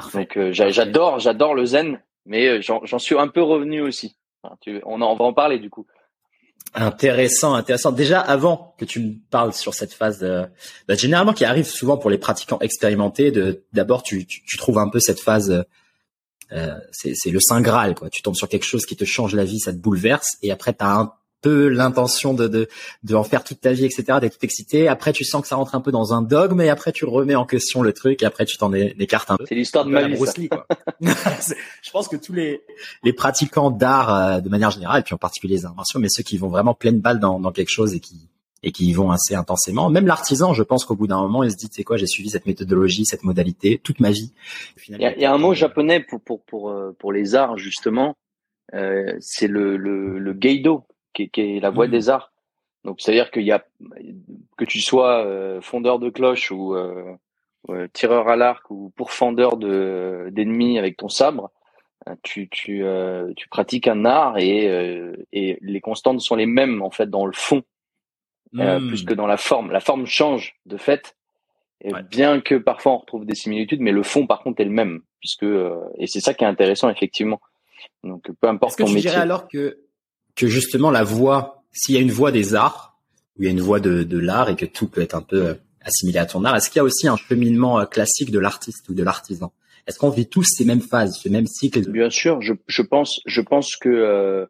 Parfait. 0.00 0.28
Donc 0.34 0.52
j'adore 0.52 1.18
j'adore 1.18 1.54
le 1.54 1.64
zen, 1.64 2.00
mais 2.24 2.60
j'en 2.62 2.98
suis 2.98 3.18
un 3.18 3.28
peu 3.28 3.42
revenu 3.42 3.82
aussi. 3.82 4.16
on, 4.84 5.00
en, 5.00 5.16
va 5.16 5.24
en 5.24 5.32
parler 5.32 5.58
du 5.58 5.70
coup. 5.70 5.86
Intéressant, 6.74 7.54
intéressant. 7.54 7.92
Déjà, 7.92 8.20
avant 8.20 8.74
que 8.78 8.84
tu 8.84 9.00
me 9.00 9.14
parles 9.30 9.54
sur 9.54 9.72
cette 9.72 9.94
phase, 9.94 10.18
de, 10.18 10.44
bah, 10.88 10.94
généralement 10.94 11.32
qui 11.32 11.44
arrive 11.44 11.64
souvent 11.64 11.96
pour 11.96 12.10
les 12.10 12.18
pratiquants 12.18 12.58
expérimentés, 12.60 13.32
d'abord 13.72 14.02
tu, 14.02 14.26
tu, 14.26 14.42
tu, 14.44 14.56
trouves 14.58 14.78
un 14.78 14.88
peu 14.88 15.00
cette 15.00 15.20
phase 15.20 15.64
euh, 16.52 16.74
c'est 16.92 17.30
le 17.30 17.40
saint 17.40 17.60
graal 17.60 17.94
quoi. 17.94 18.10
Tu 18.10 18.22
tombes 18.22 18.36
sur 18.36 18.48
quelque 18.48 18.64
chose 18.64 18.86
qui 18.86 18.96
te 18.96 19.04
change 19.04 19.34
la 19.34 19.44
vie, 19.44 19.58
ça 19.58 19.72
te 19.72 19.78
bouleverse, 19.78 20.36
et 20.42 20.52
après 20.52 20.74
tu 20.74 20.84
as 20.84 20.92
un 20.98 21.12
peu 21.42 21.68
l'intention 21.68 22.34
de, 22.34 22.48
de 22.48 22.68
de 23.02 23.14
en 23.14 23.24
faire 23.24 23.44
toute 23.44 23.60
ta 23.60 23.72
vie, 23.72 23.84
etc. 23.84 24.18
D'être 24.20 24.38
tout 24.38 24.44
excité. 24.44 24.88
Après 24.88 25.12
tu 25.12 25.24
sens 25.24 25.42
que 25.42 25.48
ça 25.48 25.56
rentre 25.56 25.74
un 25.74 25.80
peu 25.80 25.92
dans 25.92 26.14
un 26.14 26.22
dogme, 26.22 26.60
et 26.60 26.68
après 26.68 26.92
tu 26.92 27.04
remets 27.04 27.34
en 27.34 27.46
question 27.46 27.82
le 27.82 27.92
truc, 27.92 28.22
et 28.22 28.26
après 28.26 28.44
tu 28.44 28.56
t'en 28.56 28.72
écartes 28.72 29.30
un 29.30 29.36
peu. 29.36 29.44
C'est 29.48 29.54
l'histoire 29.54 29.84
de 29.84 29.90
ma 29.90 30.06
vie. 30.06 30.16
Je 31.00 31.90
pense 31.90 32.08
que 32.08 32.16
tous 32.16 32.32
les 32.32 32.62
les 33.02 33.12
pratiquants 33.12 33.70
d'art 33.70 34.14
euh, 34.14 34.40
de 34.40 34.48
manière 34.48 34.70
générale, 34.70 35.00
et 35.00 35.02
puis 35.02 35.14
en 35.14 35.18
particulier 35.18 35.56
les 35.56 35.66
arts 35.66 35.74
mais 35.98 36.08
ceux 36.08 36.22
qui 36.22 36.38
vont 36.38 36.48
vraiment 36.48 36.74
pleine 36.74 37.00
balle 37.00 37.20
dans, 37.20 37.38
dans 37.40 37.52
quelque 37.52 37.70
chose 37.70 37.94
et 37.94 38.00
qui 38.00 38.28
et 38.62 38.72
qui 38.72 38.86
y 38.86 38.92
vont 38.92 39.10
assez 39.10 39.34
intensément. 39.34 39.90
Même 39.90 40.06
l'artisan, 40.06 40.52
je 40.52 40.62
pense 40.62 40.84
qu'au 40.84 40.96
bout 40.96 41.06
d'un 41.06 41.20
moment, 41.20 41.44
il 41.44 41.52
se 41.52 41.56
dit, 41.56 41.68
tu 41.68 41.76
sais 41.76 41.84
quoi, 41.84 41.96
j'ai 41.96 42.06
suivi 42.06 42.30
cette 42.30 42.46
méthodologie, 42.46 43.04
cette 43.04 43.22
modalité 43.22 43.80
toute 43.82 44.00
ma 44.00 44.10
vie. 44.10 44.32
Il 44.88 44.98
y, 44.98 45.24
a, 45.24 45.32
un 45.32 45.38
mot 45.38 45.54
japonais 45.54 46.00
pour 46.00 46.20
pour 46.20 46.42
pour 46.42 46.70
euh, 46.70 46.92
pour 46.98 47.12
les 47.12 47.34
arts 47.34 47.58
justement, 47.58 48.16
euh, 48.74 49.14
c'est 49.20 49.46
le, 49.46 49.76
le 49.76 50.18
le 50.18 50.32
geido, 50.32 50.84
qui, 51.16 51.30
qui 51.30 51.56
est 51.56 51.60
la 51.60 51.70
voie 51.70 51.86
mmh. 51.88 51.90
des 51.90 52.10
arts. 52.10 52.32
Donc 52.84 53.00
c'est-à-dire 53.00 53.30
qu'il 53.30 53.42
y 53.42 53.52
a 53.52 53.64
que 54.56 54.64
tu 54.64 54.80
sois 54.80 55.24
euh, 55.24 55.60
fondeur 55.60 55.98
de 55.98 56.10
cloche 56.10 56.52
ou 56.52 56.74
euh, 56.74 57.16
tireur 57.92 58.28
à 58.28 58.36
l'arc 58.36 58.70
ou 58.70 58.92
pourfendeur 58.94 59.56
de 59.56 60.28
d'ennemis 60.30 60.78
avec 60.78 60.96
ton 60.96 61.08
sabre, 61.08 61.50
tu 62.22 62.48
tu 62.48 62.84
tu 63.36 63.48
pratiques 63.48 63.88
un 63.88 64.04
art 64.04 64.38
et 64.38 64.66
et 65.32 65.58
les 65.60 65.80
constantes 65.80 66.20
sont 66.20 66.36
les 66.36 66.46
mêmes 66.46 66.80
en 66.82 66.90
fait 66.90 67.10
dans 67.10 67.26
le 67.26 67.32
fond 67.32 67.64
euh, 68.58 68.78
plus 68.78 69.04
que 69.04 69.14
dans 69.14 69.26
la 69.26 69.36
forme. 69.36 69.70
La 69.70 69.80
forme 69.80 70.06
change 70.06 70.56
de 70.66 70.76
fait, 70.76 71.16
et 71.82 71.92
bien 72.10 72.40
que 72.40 72.54
parfois 72.54 72.92
on 72.92 72.98
retrouve 72.98 73.26
des 73.26 73.34
similitudes, 73.34 73.80
mais 73.80 73.92
le 73.92 74.02
fond 74.02 74.26
par 74.26 74.42
contre 74.42 74.60
est 74.60 74.64
le 74.64 74.70
même, 74.70 75.02
puisque 75.20 75.42
euh, 75.42 75.80
et 75.98 76.06
c'est 76.06 76.20
ça 76.20 76.32
qui 76.32 76.44
est 76.44 76.46
intéressant 76.46 76.88
effectivement. 76.88 77.40
Donc 78.02 78.30
peu 78.40 78.48
importe 78.48 78.80
Est-ce 78.80 78.90
que 78.90 78.94
tu 78.94 79.00
Dirais 79.00 79.16
alors 79.16 79.48
que 79.48 79.78
que 80.36 80.46
justement 80.46 80.90
la 80.90 81.02
voix, 81.02 81.64
s'il 81.72 81.94
y 81.94 81.98
a 81.98 82.00
une 82.00 82.12
voix 82.12 82.30
des 82.30 82.54
arts, 82.54 82.96
où 83.36 83.42
il 83.42 83.46
y 83.46 83.48
a 83.48 83.50
une 83.50 83.60
voie 83.60 83.80
de, 83.80 84.18
l'art 84.18 84.48
et 84.48 84.56
que 84.56 84.66
tout 84.66 84.88
peut 84.88 85.00
être 85.00 85.14
un 85.14 85.22
peu 85.22 85.48
euh, 85.48 85.54
assimilé 85.80 86.18
à 86.18 86.26
ton 86.26 86.44
art. 86.44 86.56
Est-ce 86.56 86.70
qu'il 86.70 86.78
y 86.78 86.80
a 86.80 86.84
aussi 86.84 87.08
un 87.08 87.16
cheminement 87.16 87.80
euh, 87.80 87.84
classique 87.84 88.30
de 88.30 88.38
l'artiste 88.38 88.88
ou 88.88 88.94
de 88.94 89.02
l'artisan? 89.02 89.52
Est-ce 89.86 89.98
qu'on 89.98 90.10
vit 90.10 90.28
tous 90.28 90.42
ces 90.42 90.64
mêmes 90.64 90.80
phases, 90.80 91.18
ce 91.22 91.28
même 91.28 91.46
cycle 91.46 91.90
Bien 91.90 92.10
sûr, 92.10 92.40
je, 92.40 92.82
pense, 92.82 93.20
que 93.76 93.88
euh, 93.88 94.46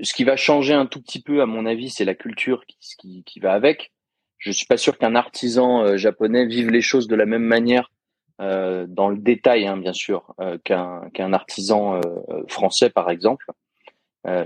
ce 0.00 0.14
qui 0.14 0.24
va 0.24 0.36
changer 0.36 0.74
un 0.74 0.86
tout 0.86 1.00
petit 1.00 1.20
peu, 1.20 1.42
à 1.42 1.46
mon 1.46 1.66
avis, 1.66 1.90
c'est 1.90 2.04
la 2.04 2.14
culture 2.14 2.64
qui, 2.98 3.40
va 3.40 3.52
avec. 3.52 3.92
Je 4.38 4.52
suis 4.52 4.66
pas 4.66 4.76
sûr 4.76 4.96
qu'un 4.96 5.16
artisan 5.16 5.96
japonais 5.96 6.46
vive 6.46 6.70
les 6.70 6.80
choses 6.80 7.08
de 7.08 7.16
la 7.16 7.26
même 7.26 7.42
manière 7.42 7.90
dans 8.38 9.08
le 9.08 9.18
détail, 9.18 9.66
hein, 9.66 9.76
bien 9.76 9.92
sûr, 9.92 10.32
qu'un 10.62 11.32
artisan 11.32 12.00
français, 12.46 12.88
par 12.88 13.10
exemple. 13.10 13.46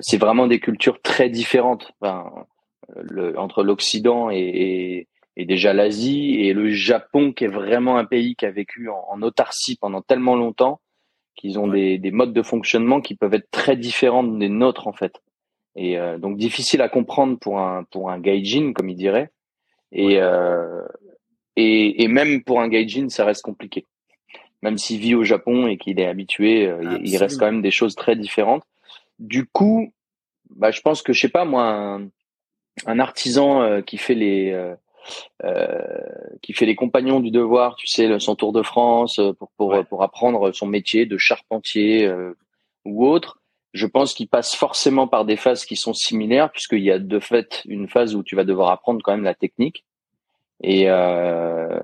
C'est 0.01 0.19
vraiment 0.19 0.47
des 0.47 0.61
cultures 0.61 1.01
très 1.03 1.29
différentes 1.29 1.93
enfin, 2.01 2.31
le, 2.95 3.39
entre 3.39 3.65
l'Occident 3.65 4.31
et, 4.31 4.39
et, 4.39 5.09
et, 5.37 5.45
déjà 5.45 5.73
l'Asie 5.73 6.37
et 6.41 6.53
le 6.53 6.71
Japon, 6.71 7.33
qui 7.33 7.45
est 7.45 7.49
vraiment 7.49 7.97
un 7.97 8.05
pays 8.05 8.37
qui 8.37 8.47
a 8.47 8.51
vécu 8.51 8.89
en, 8.89 9.05
en 9.09 9.23
autarcie 9.23 9.77
pendant 9.77 10.03
tellement 10.03 10.37
longtemps 10.37 10.81
qu'ils 11.35 11.59
ont 11.59 11.67
des, 11.67 11.99
des, 11.99 12.11
modes 12.11 12.33
de 12.33 12.43
fonctionnement 12.43 13.01
qui 13.01 13.17
peuvent 13.17 13.35
être 13.35 13.51
très 13.51 13.77
différents 13.77 14.23
des 14.23 14.49
nôtres 14.49 14.87
en 14.87 14.93
fait. 14.93 15.21
Et 15.75 15.97
donc 16.19 16.37
difficile 16.37 16.83
à 16.83 16.91
comprendre 16.91 17.39
pour 17.39 17.59
un 17.59 17.85
pour 17.85 18.11
un 18.11 18.21
gaijin 18.21 18.73
comme 18.75 18.91
il 18.91 18.97
dirait. 18.97 19.31
Et, 19.93 20.21
euh, 20.21 20.83
et, 21.57 22.03
et, 22.03 22.09
même 22.09 22.43
pour 22.43 22.61
un 22.61 22.69
gaijin, 22.69 23.09
ça 23.11 23.25
reste 23.25 23.43
compliqué. 23.43 23.87
Même 24.63 24.79
s'il 24.79 25.01
vit 25.01 25.15
au 25.15 25.23
Japon 25.23 25.67
et 25.67 25.77
qu'il 25.77 26.01
est 26.01 26.07
habitué, 26.07 26.67
euh, 26.67 26.99
il 27.05 27.17
reste 27.19 27.39
quand 27.39 27.47
même 27.47 27.63
des 27.63 27.71
choses 27.71 27.95
très 27.95 28.17
différentes. 28.17 28.63
Du 29.23 29.47
coup, 29.47 29.93
bah, 30.51 30.73
je 30.73 30.81
pense 30.81 31.01
que 31.01 31.13
je 31.13 31.21
sais 31.21 31.29
pas 31.29 31.45
moi, 31.45 31.65
un, 31.65 32.09
un 32.87 32.99
artisan 32.99 33.63
euh, 33.63 33.81
qui 33.81 33.97
fait 33.97 34.15
les 34.15 34.51
euh, 34.51 34.75
euh, 35.45 35.79
qui 36.43 36.53
fait 36.53 36.67
les 36.67 36.75
compagnons 36.75 37.21
du 37.21 37.31
devoir, 37.31 37.77
tu 37.77 37.87
sais, 37.87 38.19
son 38.19 38.35
Tour 38.35 38.53
de 38.53 38.63
France 38.63 39.21
pour 39.39 39.51
pour, 39.57 39.87
pour 39.87 40.03
apprendre 40.03 40.53
son 40.53 40.67
métier 40.67 41.07
de 41.07 41.17
charpentier 41.17 42.13
ou 42.85 43.07
autre. 43.07 43.39
Je 43.73 43.87
pense 43.87 44.13
qu'il 44.13 44.29
passe 44.29 44.55
forcément 44.55 45.09
par 45.09 45.25
des 45.25 45.37
phases 45.37 45.65
qui 45.65 45.77
sont 45.77 45.95
similaires, 45.95 46.51
puisqu'il 46.51 46.83
y 46.83 46.91
a 46.91 46.99
de 46.99 47.21
fait 47.21 47.63
une 47.65 47.89
phase 47.89 48.15
où 48.15 48.23
tu 48.23 48.37
vas 48.37 48.45
devoir 48.45 48.71
apprendre 48.71 49.01
quand 49.03 49.13
même 49.13 49.25
la 49.25 49.35
technique. 49.35 49.85
Et 50.63 50.89
euh, 50.89 51.81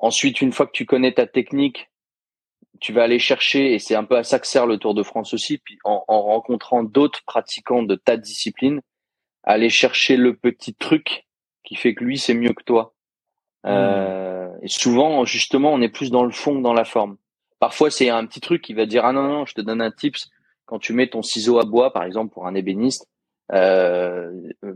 ensuite, 0.00 0.40
une 0.40 0.52
fois 0.52 0.66
que 0.66 0.72
tu 0.72 0.86
connais 0.86 1.12
ta 1.12 1.26
technique, 1.26 1.89
tu 2.80 2.92
vas 2.92 3.02
aller 3.02 3.18
chercher, 3.18 3.74
et 3.74 3.78
c'est 3.78 3.94
un 3.94 4.04
peu 4.04 4.16
à 4.16 4.24
ça 4.24 4.38
que 4.38 4.46
sert 4.46 4.66
le 4.66 4.78
Tour 4.78 4.94
de 4.94 5.02
France 5.02 5.34
aussi, 5.34 5.58
puis 5.58 5.78
en, 5.84 6.02
en 6.08 6.22
rencontrant 6.22 6.82
d'autres 6.82 7.22
pratiquants 7.24 7.82
de 7.82 7.94
ta 7.94 8.16
discipline, 8.16 8.80
aller 9.44 9.68
chercher 9.68 10.16
le 10.16 10.34
petit 10.34 10.74
truc 10.74 11.26
qui 11.62 11.76
fait 11.76 11.94
que 11.94 12.04
lui 12.04 12.18
c'est 12.18 12.34
mieux 12.34 12.52
que 12.52 12.64
toi. 12.64 12.94
Mmh. 13.64 13.68
Euh, 13.68 14.48
et 14.62 14.68
souvent, 14.68 15.24
justement, 15.24 15.72
on 15.72 15.80
est 15.82 15.88
plus 15.88 16.10
dans 16.10 16.24
le 16.24 16.30
fond 16.30 16.56
que 16.56 16.62
dans 16.62 16.72
la 16.72 16.84
forme. 16.84 17.16
Parfois, 17.58 17.90
c'est 17.90 18.08
un 18.08 18.24
petit 18.26 18.40
truc 18.40 18.62
qui 18.62 18.72
va 18.72 18.86
dire 18.86 19.04
ah 19.04 19.12
non 19.12 19.22
non, 19.22 19.44
je 19.44 19.54
te 19.54 19.60
donne 19.60 19.82
un 19.82 19.90
tips 19.90 20.30
quand 20.64 20.78
tu 20.78 20.92
mets 20.92 21.08
ton 21.08 21.22
ciseau 21.22 21.58
à 21.58 21.64
bois, 21.64 21.92
par 21.92 22.04
exemple, 22.04 22.32
pour 22.32 22.46
un 22.46 22.54
ébéniste. 22.54 23.08
Euh, 23.52 24.30
euh 24.64 24.74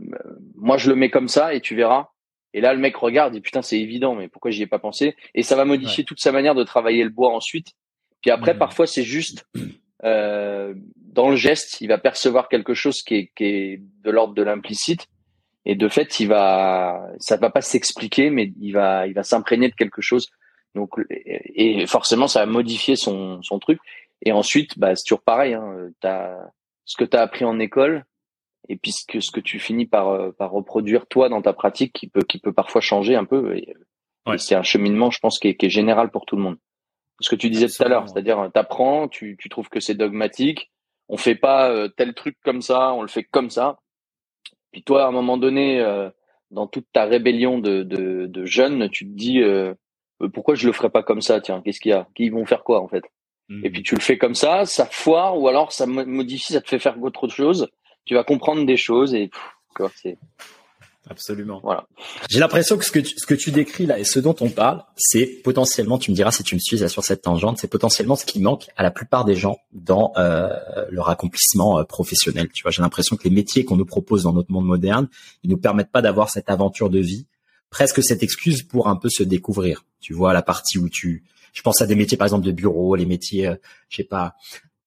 moi, 0.55 0.77
je 0.77 0.89
le 0.89 0.95
mets 0.95 1.09
comme 1.09 1.27
ça 1.27 1.53
et 1.53 1.61
tu 1.61 1.75
verras. 1.75 2.09
Et 2.53 2.61
là, 2.61 2.73
le 2.73 2.79
mec 2.79 2.95
regarde, 2.95 3.35
et 3.35 3.41
putain, 3.41 3.61
c'est 3.61 3.79
évident, 3.79 4.15
mais 4.15 4.29
pourquoi 4.29 4.51
j'y 4.51 4.61
ai 4.61 4.67
pas 4.67 4.79
pensé? 4.79 5.15
Et 5.33 5.43
ça 5.43 5.57
va 5.57 5.65
modifier 5.65 6.05
toute 6.05 6.21
sa 6.21 6.31
manière 6.31 6.55
de 6.55 6.63
travailler 6.63 7.03
le 7.03 7.09
bois 7.09 7.33
ensuite. 7.33 7.73
Puis 8.25 8.31
après, 8.31 8.55
mmh. 8.55 8.57
parfois, 8.57 8.87
c'est 8.87 9.03
juste 9.03 9.47
euh, 10.03 10.73
dans 10.97 11.29
le 11.29 11.35
geste, 11.35 11.79
il 11.79 11.89
va 11.89 11.99
percevoir 11.99 12.49
quelque 12.49 12.73
chose 12.73 13.03
qui 13.03 13.13
est, 13.13 13.31
qui 13.35 13.43
est 13.43 13.81
de 14.03 14.09
l'ordre 14.09 14.33
de 14.33 14.41
l'implicite, 14.41 15.05
et 15.63 15.75
de 15.75 15.87
fait, 15.87 16.19
il 16.19 16.27
va, 16.27 17.07
ça 17.19 17.37
va 17.37 17.51
pas 17.51 17.61
s'expliquer, 17.61 18.31
mais 18.31 18.51
il 18.59 18.71
va, 18.71 19.05
il 19.05 19.13
va 19.13 19.21
s'imprégner 19.21 19.69
de 19.69 19.75
quelque 19.75 20.01
chose. 20.01 20.31
Donc, 20.73 20.89
et 21.11 21.85
forcément, 21.85 22.27
ça 22.27 22.39
va 22.39 22.45
modifier 22.47 22.95
son, 22.95 23.43
son 23.43 23.59
truc. 23.59 23.77
Et 24.23 24.31
ensuite, 24.31 24.79
bah, 24.79 24.95
c'est 24.95 25.03
toujours 25.03 25.21
pareil. 25.21 25.53
Hein, 25.53 25.91
as, 26.01 26.35
ce 26.85 26.97
que 26.97 27.03
tu 27.03 27.15
as 27.15 27.21
appris 27.21 27.45
en 27.45 27.59
école, 27.59 28.05
et 28.69 28.75
puis 28.75 28.91
ce 28.91 29.05
que, 29.05 29.19
ce 29.19 29.29
que 29.29 29.39
tu 29.39 29.59
finis 29.59 29.85
par, 29.85 30.09
euh, 30.09 30.31
par 30.31 30.49
reproduire 30.49 31.05
toi 31.05 31.29
dans 31.29 31.43
ta 31.43 31.53
pratique 31.53 31.93
qui 31.93 32.07
peut, 32.07 32.23
qui 32.23 32.39
peut 32.39 32.53
parfois 32.53 32.81
changer 32.81 33.15
un 33.15 33.25
peu. 33.25 33.55
Et, 33.55 33.75
c'est 34.37 34.55
un 34.55 34.63
cheminement, 34.63 35.11
je 35.11 35.19
pense, 35.19 35.37
qui 35.37 35.49
est, 35.49 35.55
qui 35.55 35.67
est, 35.67 35.69
général 35.69 36.09
pour 36.09 36.25
tout 36.25 36.35
le 36.35 36.41
monde. 36.41 36.57
Ce 37.21 37.29
que 37.29 37.35
tu 37.35 37.49
disais 37.49 37.67
tout 37.67 37.83
à 37.83 37.87
l'heure, 37.87 38.07
c'est-à-dire 38.09 38.49
t'apprends, 38.53 39.07
tu, 39.07 39.37
tu 39.39 39.49
trouves 39.49 39.69
que 39.69 39.79
c'est 39.79 39.95
dogmatique, 39.95 40.71
on 41.07 41.17
fait 41.17 41.35
pas 41.35 41.69
euh, 41.69 41.87
tel 41.87 42.13
truc 42.13 42.37
comme 42.43 42.61
ça, 42.61 42.93
on 42.93 43.01
le 43.01 43.07
fait 43.07 43.23
comme 43.23 43.49
ça. 43.49 43.79
Puis 44.71 44.83
toi, 44.83 45.05
à 45.05 45.07
un 45.07 45.11
moment 45.11 45.37
donné, 45.37 45.79
euh, 45.79 46.09
dans 46.51 46.67
toute 46.67 46.87
ta 46.91 47.05
rébellion 47.05 47.59
de, 47.59 47.83
de, 47.83 48.25
de 48.25 48.45
jeune, 48.45 48.89
tu 48.89 49.05
te 49.05 49.11
dis 49.11 49.41
pourquoi 50.33 50.55
je 50.55 50.67
le 50.67 50.73
ferais 50.73 50.89
pas 50.89 51.03
comme 51.03 51.21
ça 51.21 51.41
Tiens, 51.41 51.61
qu'est-ce 51.63 51.79
qu'il 51.79 51.91
y 51.91 51.93
a? 51.93 52.07
Qui 52.15 52.29
vont 52.29 52.45
faire 52.45 52.63
quoi 52.63 52.81
en 52.81 52.87
fait? 52.87 53.03
Et 53.63 53.69
puis 53.69 53.81
mmh. 53.81 53.83
tu 53.83 53.95
le 53.95 54.01
fais 54.01 54.17
comme 54.17 54.35
ça, 54.35 54.65
ça 54.65 54.85
foire 54.85 55.39
ou 55.39 55.47
alors 55.47 55.71
ça 55.71 55.85
modifie, 55.85 56.53
ça 56.53 56.61
te 56.61 56.67
fait 56.67 56.79
faire 56.79 57.01
autre 57.01 57.27
chose 57.27 57.69
tu 58.05 58.13
vas 58.13 58.23
comprendre 58.23 58.65
des 58.65 58.77
choses 58.77 59.13
et 59.13 59.29
quoi, 59.75 59.91
c'est 59.95 60.17
Absolument. 61.09 61.59
Voilà. 61.61 61.87
J'ai 62.29 62.39
l'impression 62.39 62.77
que 62.77 62.85
ce 62.85 62.91
que 62.91 62.99
tu, 62.99 63.13
ce 63.17 63.25
que 63.25 63.35
tu 63.35 63.51
décris 63.51 63.85
là 63.85 63.99
et 63.99 64.03
ce 64.03 64.19
dont 64.19 64.35
on 64.41 64.49
parle, 64.49 64.83
c'est 64.97 65.25
potentiellement, 65.43 65.99
tu 65.99 66.09
me 66.11 66.15
diras 66.15 66.31
si 66.31 66.43
tu 66.43 66.55
me 66.55 66.59
suis 66.59 66.89
sur 66.89 67.03
cette 67.03 67.21
tangente, 67.21 67.59
c'est 67.59 67.67
potentiellement 67.67 68.15
ce 68.15 68.25
qui 68.25 68.39
manque 68.39 68.67
à 68.75 68.83
la 68.83 68.91
plupart 68.91 69.23
des 69.23 69.35
gens 69.35 69.57
dans 69.71 70.13
euh, 70.17 70.49
leur 70.89 71.09
accomplissement 71.09 71.79
euh, 71.79 71.83
professionnel. 71.83 72.49
Tu 72.53 72.63
vois, 72.63 72.71
j'ai 72.71 72.81
l'impression 72.81 73.17
que 73.17 73.23
les 73.23 73.29
métiers 73.29 73.65
qu'on 73.65 73.77
nous 73.77 73.85
propose 73.85 74.23
dans 74.23 74.33
notre 74.33 74.51
monde 74.51 74.65
moderne, 74.65 75.07
ils 75.43 75.49
nous 75.49 75.57
permettent 75.57 75.91
pas 75.91 76.01
d'avoir 76.01 76.29
cette 76.29 76.49
aventure 76.49 76.89
de 76.89 76.99
vie, 76.99 77.27
presque 77.69 78.03
cette 78.03 78.23
excuse 78.23 78.63
pour 78.63 78.87
un 78.87 78.95
peu 78.95 79.09
se 79.09 79.23
découvrir. 79.23 79.85
Tu 79.99 80.13
vois, 80.13 80.33
la 80.33 80.41
partie 80.41 80.79
où 80.79 80.89
tu, 80.89 81.23
je 81.53 81.61
pense 81.61 81.81
à 81.81 81.85
des 81.85 81.95
métiers 81.95 82.17
par 82.17 82.25
exemple 82.25 82.45
de 82.45 82.51
bureau, 82.51 82.95
les 82.95 83.05
métiers, 83.05 83.47
euh, 83.47 83.55
je 83.89 83.97
sais 83.97 84.03
pas, 84.03 84.35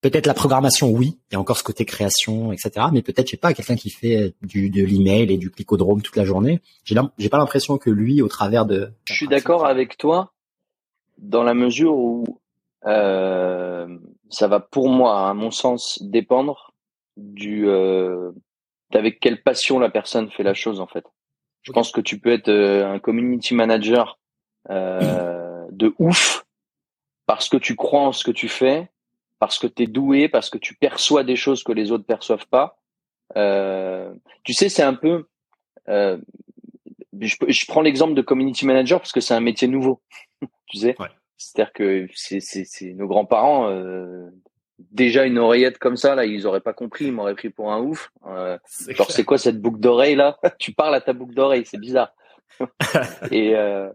Peut-être 0.01 0.27
la 0.27 0.35
programmation, 0.35 0.91
oui, 0.91 1.19
il 1.31 1.35
y 1.35 1.37
a 1.37 1.41
encore 1.41 1.57
ce 1.57 1.65
côté 1.65 1.85
création, 1.85 2.53
etc. 2.53 2.87
Mais 2.93 3.03
peut-être, 3.03 3.27
je 3.27 3.33
sais 3.33 3.37
pas, 3.37 3.53
quelqu'un 3.53 3.75
qui 3.75 3.91
fait 3.91 4.35
du, 4.43 4.71
de 4.71 4.85
l'email 4.85 5.33
et 5.33 5.39
du 5.39 5.51
clicodrome 5.51 6.03
toute 6.03 6.15
la 6.15 6.25
journée. 6.25 6.61
J'ai, 6.85 6.95
pas 7.29 7.39
l'impression 7.39 7.79
que 7.79 7.91
lui, 7.91 8.23
au 8.23 8.29
travers 8.29 8.65
de. 8.65 8.93
Je 9.07 9.15
suis 9.15 9.27
d'accord 9.27 9.67
avec 9.67 9.99
toi 9.99 10.33
dans 11.19 11.43
la 11.43 11.55
mesure 11.55 11.97
où 11.97 12.25
euh, 12.87 13.99
ça 14.31 14.47
va, 14.47 14.61
pour 14.61 14.89
moi, 14.89 15.29
à 15.29 15.35
mon 15.35 15.51
sens, 15.51 16.01
dépendre 16.01 16.73
du 17.17 17.69
euh, 17.69 18.31
d'avec 18.93 19.21
quelle 19.21 19.43
passion 19.43 19.79
la 19.79 19.91
personne 19.91 20.31
fait 20.31 20.43
la 20.43 20.55
chose 20.55 20.81
en 20.81 20.87
fait. 20.87 21.05
Je 21.63 21.73
pense 21.73 21.91
que 21.91 22.01
tu 22.01 22.19
peux 22.19 22.33
être 22.33 22.49
euh, 22.49 22.91
un 22.91 22.99
community 22.99 23.55
manager 23.55 24.19
euh, 24.71 25.67
de 25.71 25.95
ouf 25.99 26.47
parce 27.27 27.49
que 27.49 27.57
tu 27.57 27.77
crois 27.77 28.03
en 28.03 28.13
ce 28.13 28.25
que 28.25 28.31
tu 28.31 28.49
fais 28.49 28.91
parce 29.39 29.59
que 29.59 29.67
tu 29.67 29.85
es 29.85 29.87
doué, 29.87 30.29
parce 30.29 30.51
que 30.51 30.59
tu 30.59 30.75
perçois 30.75 31.25
des 31.25 31.37
choses 31.37 31.63
que 31.63 31.73
les 31.73 31.93
autres 31.93 32.05
perçoivent 32.05 32.47
pas. 32.47 32.79
Euh, 33.37 34.13
tu 34.45 34.53
sais, 34.53 34.69
c'est 34.69 34.83
un 34.83 34.95
peu. 34.95 35.27
Euh, 35.89 36.19
je, 37.21 37.37
je, 37.47 37.67
prends 37.67 37.81
l'exemple 37.81 38.15
de 38.15 38.23
community 38.23 38.67
manager 38.67 39.01
parce 39.01 39.13
que 39.13 39.21
c'est 39.21 39.35
un 39.35 39.41
métier 39.41 39.69
nouveau. 39.69 40.01
tu 40.67 40.79
sais, 40.79 40.97
ouais. 40.99 41.09
c'est-à-dire 41.37 41.73
que 41.73 42.07
c'est 42.15 42.93
nos 42.95 43.07
grands-parents. 43.07 43.71
Euh, 43.71 44.29
déjà 44.79 45.25
une 45.25 45.39
oreillette 45.39 45.79
comme 45.79 45.97
ça 45.97 46.15
là, 46.15 46.25
ils 46.25 46.47
auraient 46.47 46.61
pas 46.61 46.73
compris, 46.73 47.07
ils 47.07 47.13
m'auraient 47.13 47.35
pris 47.35 47.51
pour 47.51 47.73
un 47.73 47.81
ouf. 47.81 48.11
Euh, 48.27 48.59
genre 48.91 49.11
c'est 49.11 49.25
quoi 49.25 49.39
cette 49.39 49.61
boucle 49.61 49.81
d'oreille 49.81 50.15
là? 50.15 50.39
Tu 50.59 50.73
parles 50.73 50.95
à 50.95 51.01
ta 51.01 51.13
boucle 51.13 51.35
d'oreille, 51.35 51.65
c'est 51.67 51.81
bizarre. 51.81 52.15
et 53.31 53.55
euh, 53.57 53.91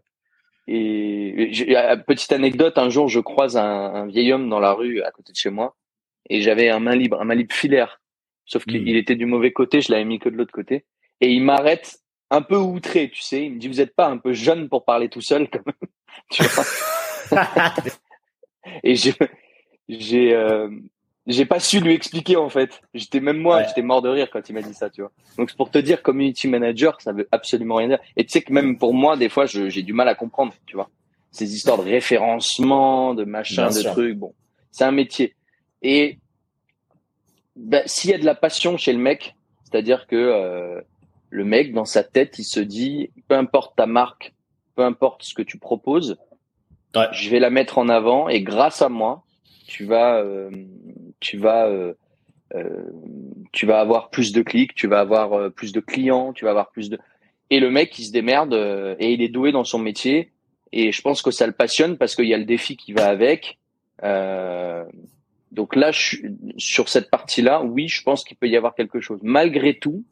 et 0.68 1.52
petite 2.08 2.32
anecdote, 2.32 2.78
un 2.78 2.90
jour 2.90 3.10
je 3.10 3.20
croise 3.20 3.58
un, 3.58 3.64
un, 3.64 4.06
vieil 4.08 4.32
homme 4.32 4.50
dans 4.50 4.60
la 4.60 4.74
rue 4.74 5.02
à 5.02 5.12
côté 5.12 5.32
de 5.32 5.38
chez 5.38 5.50
moi 5.50 5.76
et 6.30 6.42
j'avais 6.42 6.70
un 6.70 6.80
main 6.80 6.96
libre, 6.96 7.22
un 7.22 7.26
main 7.26 7.36
libre 7.36 7.54
filaire. 7.54 8.02
Sauf 8.46 8.66
qu'il 8.66 8.84
hmm. 8.84 8.96
était 8.96 9.16
du 9.16 9.26
mauvais 9.26 9.52
côté, 9.52 9.82
je 9.82 9.92
l'avais 9.92 10.06
mis 10.06 10.20
que 10.20 10.30
de 10.30 10.36
l'autre 10.36 10.52
côté. 10.52 10.86
Et 11.22 11.32
il 11.32 11.44
m'arrête 11.44 12.00
un 12.30 12.42
peu 12.42 12.58
outré, 12.58 13.10
tu 13.10 13.22
sais. 13.22 13.46
Il 13.46 13.54
me 13.54 13.60
dit 13.60 13.68
vous 13.68 13.82
êtes 13.82 13.96
pas 13.96 14.08
un 14.08 14.18
peu 14.18 14.34
jeune 14.34 14.70
pour 14.70 14.86
parler 14.86 15.10
tout 15.10 15.22
seul 15.22 15.50
quand 15.50 15.66
même, 15.66 15.90
tu 16.32 16.44
vois. 16.44 16.66
et 18.84 18.96
j'ai 18.96 19.14
j'ai 19.88 20.34
euh, 20.34 20.70
j'ai 21.28 21.46
pas 21.46 21.60
su 21.60 21.80
lui 21.80 21.94
expliquer 21.94 22.36
en 22.36 22.50
fait. 22.50 22.82
J'étais 22.94 23.20
même 23.20 23.38
moi, 23.38 23.64
j'étais 23.64 23.82
mort 23.82 24.02
de 24.02 24.10
rire 24.10 24.30
quand 24.32 24.48
il 24.50 24.54
m'a 24.54 24.62
dit 24.62 24.74
ça, 24.74 24.90
tu 24.90 25.02
vois. 25.02 25.12
Donc 25.38 25.50
c'est 25.50 25.58
pour 25.58 25.72
te 25.72 25.78
dire 25.78 26.02
community 26.02 26.48
manager, 26.48 27.00
ça 27.02 27.14
veut 27.14 27.28
absolument 27.32 27.76
rien 27.76 27.90
dire. 27.90 28.00
Et 28.18 28.26
tu 28.26 28.32
sais 28.32 28.42
que 28.42 28.52
même 28.52 28.78
pour 28.78 28.94
moi, 28.94 29.16
des 29.16 29.30
fois, 29.30 29.46
j'ai 29.46 29.84
du 29.84 29.94
mal 29.94 30.08
à 30.08 30.16
comprendre, 30.16 30.54
tu 30.66 30.76
vois. 30.76 30.90
Ces 31.32 31.56
histoires 31.56 31.78
de 31.78 31.84
référencement, 31.84 33.14
de 33.16 33.24
machin, 33.24 33.70
de 33.70 33.82
trucs, 33.82 34.18
bon, 34.18 34.34
c'est 34.72 34.84
un 34.84 34.92
métier. 34.92 35.36
Et 35.82 36.20
ben, 37.56 37.84
s'il 37.86 38.12
y 38.12 38.14
a 38.14 38.18
de 38.18 38.26
la 38.26 38.36
passion 38.36 38.78
chez 38.78 38.94
le 38.94 39.00
mec, 39.00 39.36
c'est-à-dire 39.64 40.08
que 40.08 40.16
euh, 40.16 40.82
le 41.30 41.46
mec 41.46 41.74
dans 41.74 41.86
sa 41.86 42.04
tête, 42.04 42.38
il 42.38 42.44
se 42.44 42.60
dit, 42.60 43.10
peu 43.28 43.36
importe 43.36 43.76
ta 43.76 43.86
marque, 43.86 44.34
peu 44.76 44.84
importe 44.84 45.24
ce 45.24 45.34
que 45.34 45.42
tu 45.42 45.58
proposes, 45.58 46.18
je 47.12 47.30
vais 47.30 47.40
la 47.40 47.50
mettre 47.50 47.80
en 47.80 47.90
avant 47.90 48.30
et 48.30 48.42
grâce 48.42 48.82
à 48.82 48.90
moi, 48.90 49.24
tu 49.66 49.86
vas 49.86 50.18
euh, 50.18 50.50
tu 51.20 51.38
vas 51.38 51.68
euh, 51.68 51.94
euh, 52.56 52.92
tu 53.52 53.66
vas 53.66 53.80
avoir 53.80 54.10
plus 54.10 54.32
de 54.32 54.42
clics, 54.42 54.76
tu 54.76 54.88
vas 54.88 55.00
avoir 55.00 55.52
plus 55.52 55.72
de 55.72 55.80
clients, 55.80 56.34
tu 56.34 56.46
vas 56.46 56.52
avoir 56.52 56.72
plus 56.72 56.90
de 56.90 57.00
et 57.50 57.60
le 57.60 57.70
mec 57.70 57.98
il 58.00 58.06
se 58.06 58.12
démerde 58.12 58.54
et 59.00 59.14
il 59.14 59.22
est 59.22 59.30
doué 59.30 59.52
dans 59.52 59.64
son 59.64 59.80
métier 59.80 60.34
et 60.74 60.92
je 60.92 61.02
pense 61.04 61.22
que 61.22 61.30
ça 61.30 61.46
le 61.46 61.54
passionne 61.54 61.98
parce 61.98 62.16
qu'il 62.16 62.26
y 62.26 62.34
a 62.34 62.38
le 62.38 62.46
défi 62.46 62.76
qui 62.76 62.94
va 62.94 63.08
avec. 63.08 63.60
Euh, 64.04 64.84
donc 65.52 65.76
là, 65.76 65.92
je, 65.92 66.18
sur 66.58 66.90
cette 66.90 67.12
partie-là, 67.12 67.64
oui, 67.64 67.88
je 67.88 68.02
pense 68.02 68.24
qu'il 68.24 68.36
peut 68.38 68.50
y 68.50 68.58
avoir 68.58 68.74
quelque 68.74 69.00
chose. 69.00 69.20
Malgré 69.22 69.78
tout, 69.78 70.04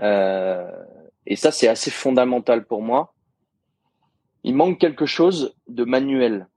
euh, 0.00 0.68
et 1.24 1.36
ça 1.36 1.52
c'est 1.52 1.68
assez 1.68 1.92
fondamental 1.92 2.66
pour 2.66 2.82
moi, 2.82 3.14
il 4.42 4.56
manque 4.56 4.80
quelque 4.80 5.06
chose 5.06 5.54
de 5.68 5.84
manuel. 5.84 6.48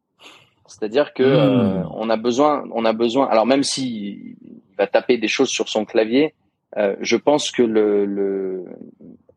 C'est-à-dire 0.67 1.13
que 1.13 1.23
mmh. 1.23 1.25
euh, 1.25 1.83
on 1.91 2.09
a 2.09 2.17
besoin, 2.17 2.63
on 2.71 2.85
a 2.85 2.93
besoin. 2.93 3.27
Alors 3.27 3.45
même 3.45 3.63
si 3.63 4.35
il 4.41 4.61
va 4.77 4.87
taper 4.87 5.17
des 5.17 5.27
choses 5.27 5.49
sur 5.49 5.69
son 5.69 5.85
clavier, 5.85 6.35
euh, 6.77 6.95
je 6.99 7.15
pense 7.15 7.51
que 7.51 7.63
le, 7.63 8.05
le, 8.05 8.65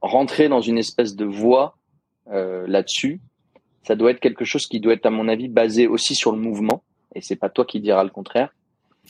rentrer 0.00 0.48
dans 0.48 0.60
une 0.60 0.78
espèce 0.78 1.14
de 1.14 1.24
voie 1.24 1.76
euh, 2.32 2.66
là-dessus, 2.66 3.20
ça 3.84 3.94
doit 3.94 4.10
être 4.10 4.20
quelque 4.20 4.44
chose 4.44 4.66
qui 4.66 4.80
doit 4.80 4.92
être 4.92 5.06
à 5.06 5.10
mon 5.10 5.28
avis 5.28 5.48
basé 5.48 5.86
aussi 5.86 6.14
sur 6.14 6.32
le 6.32 6.38
mouvement. 6.38 6.82
Et 7.14 7.20
c'est 7.20 7.36
pas 7.36 7.48
toi 7.48 7.64
qui 7.64 7.80
diras 7.80 8.04
le 8.04 8.10
contraire. 8.10 8.50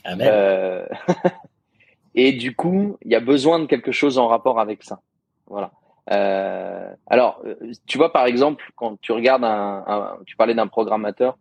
Amen. 0.05 0.29
Euh, 0.31 0.87
et 2.15 2.33
du 2.33 2.55
coup, 2.55 2.97
il 3.03 3.11
y 3.11 3.15
a 3.15 3.21
besoin 3.21 3.59
de 3.59 3.67
quelque 3.67 3.93
chose 3.93 4.19
en 4.19 4.29
rapport 4.29 4.61
avec 4.61 4.83
ça. 4.83 5.01
Voilà. 5.47 5.73
Euh, 6.11 6.93
alors, 7.07 7.41
euh, 7.45 7.55
tu 7.87 7.99
vois 7.99 8.13
par 8.13 8.27
exemple, 8.27 8.65
quand 8.77 9.01
tu 9.01 9.13
regardes 9.13 9.45
un, 9.45 9.85
un 9.87 10.19
tu 10.27 10.37
parlais 10.37 10.55
d'un 10.55 10.67
programmateur 10.67 11.37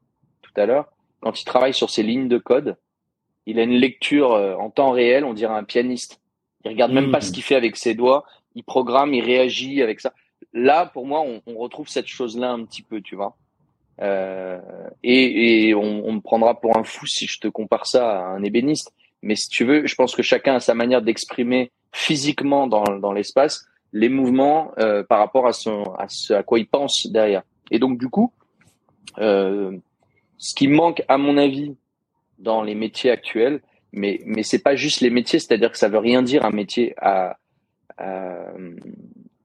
tout 0.54 0.62
à 0.62 0.66
l'heure, 0.66 0.92
quand 1.22 1.40
il 1.40 1.46
travaille 1.46 1.74
sur 1.74 1.90
ses 1.90 2.04
lignes 2.04 2.28
de 2.28 2.38
code, 2.38 2.78
il 3.46 3.60
a 3.60 3.64
une 3.64 3.74
lecture 3.74 4.34
euh, 4.34 4.56
en 4.56 4.70
temps 4.70 4.92
réel, 4.92 5.24
on 5.26 5.34
dirait 5.34 5.56
un 5.56 5.64
pianiste. 5.64 6.22
Il 6.66 6.72
regarde 6.72 6.92
même 6.92 7.12
pas 7.12 7.22
ce 7.22 7.30
hmm. 7.30 7.34
qu'il 7.34 7.44
fait 7.44 7.56
avec 7.56 7.78
ses 7.78 7.96
doigts, 7.96 8.26
il 8.56 8.64
programme, 8.64 9.14
il 9.14 9.24
réagit 9.24 9.82
avec 9.82 10.00
ça. 10.00 10.14
Là, 10.54 10.86
pour 10.86 11.06
moi, 11.06 11.22
on, 11.22 11.42
on 11.48 11.58
retrouve 11.58 11.88
cette 11.88 12.08
chose-là 12.08 12.52
un 12.52 12.64
petit 12.66 12.82
peu, 12.82 13.02
tu 13.02 13.16
vois. 13.16 13.36
Euh, 14.02 14.60
et, 15.04 15.68
et 15.68 15.76
on, 15.76 16.08
on, 16.08 16.14
me 16.14 16.22
prendra 16.22 16.60
pour 16.60 16.78
un 16.78 16.84
fou 16.84 17.06
si 17.06 17.28
je 17.28 17.40
te 17.40 17.48
compare 17.48 17.86
ça 17.86 18.20
à 18.20 18.24
un 18.30 18.44
ébéniste. 18.44 18.94
Mais 19.22 19.36
si 19.36 19.50
tu 19.50 19.66
veux, 19.66 19.86
je 19.86 19.96
pense 19.96 20.16
que 20.16 20.24
chacun 20.24 20.56
a 20.56 20.60
sa 20.60 20.74
manière 20.74 21.02
d'exprimer 21.02 21.72
physiquement 21.92 22.68
dans, 22.68 22.84
dans 22.84 23.12
l'espace 23.12 23.66
les 23.92 24.10
mouvements 24.10 24.72
euh, 24.78 25.04
par 25.04 25.20
rapport 25.20 25.48
à, 25.48 25.54
son, 25.54 25.84
à 25.98 26.08
ce 26.08 26.34
à 26.34 26.44
quoi 26.44 26.60
il 26.60 26.68
pense 26.68 27.08
derrière. 27.08 27.44
Et 27.72 27.80
donc 27.80 27.98
du 27.98 28.10
coup, 28.10 28.32
euh, 29.18 29.78
ce 30.40 30.56
qui 30.56 30.68
manque 30.68 31.04
à 31.08 31.20
mon 31.20 31.38
avis 31.38 31.76
dans 32.40 32.64
les 32.64 32.74
métiers 32.74 33.12
actuels, 33.12 33.62
mais 33.92 34.20
mais 34.26 34.42
c'est 34.44 34.64
pas 34.64 34.76
juste 34.76 35.02
les 35.02 35.12
métiers, 35.12 35.40
c'est-à-dire 35.40 35.72
que 35.72 35.78
ça 35.78 35.90
veut 35.90 36.00
rien 36.00 36.24
dire 36.24 36.44
un 36.46 36.52
métier. 36.52 36.96
À, 36.98 37.38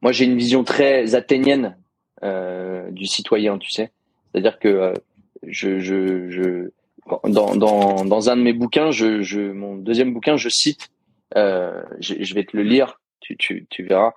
moi, 0.05 0.13
j'ai 0.13 0.27
une 0.27 0.37
vision 0.37 0.65
très 0.65 1.15
athénienne 1.15 1.79
euh, 2.23 2.91
du 2.91 3.07
citoyen, 3.07 3.57
tu 3.57 3.71
sais. 3.71 3.91
C'est-à-dire 4.31 4.59
que 4.59 4.69
euh, 4.69 4.95
je, 5.47 5.79
je, 5.79 6.29
je 6.29 6.71
dans, 7.27 7.57
dans, 7.57 8.05
dans 8.05 8.31
un 8.31 8.37
de 8.37 8.43
mes 8.43 8.53
bouquins, 8.53 8.91
je, 8.91 9.23
je 9.23 9.41
mon 9.41 9.77
deuxième 9.77 10.13
bouquin, 10.13 10.37
je 10.37 10.51
cite, 10.51 10.91
euh, 11.37 11.83
je, 12.01 12.17
je, 12.21 12.35
vais 12.35 12.45
te 12.45 12.55
le 12.55 12.65
lire, 12.65 13.01
tu, 13.21 13.37
tu, 13.39 13.67
tu 13.71 13.83
verras. 13.83 14.13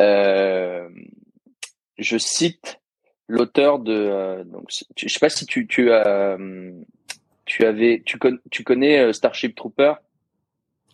Euh, 0.00 0.88
je 1.98 2.16
cite 2.16 2.80
l'auteur 3.28 3.78
de, 3.78 3.92
euh, 3.92 4.44
donc, 4.44 4.70
je 4.96 5.08
sais 5.08 5.18
pas 5.18 5.28
si 5.28 5.46
tu, 5.46 5.66
tu 5.66 5.92
as, 5.92 6.36
tu 7.44 7.64
avais, 7.64 8.02
tu, 8.04 8.18
con, 8.18 8.38
tu 8.50 8.64
connais 8.64 8.98
euh, 8.98 9.12
Starship 9.12 9.54
Trooper? 9.54 9.94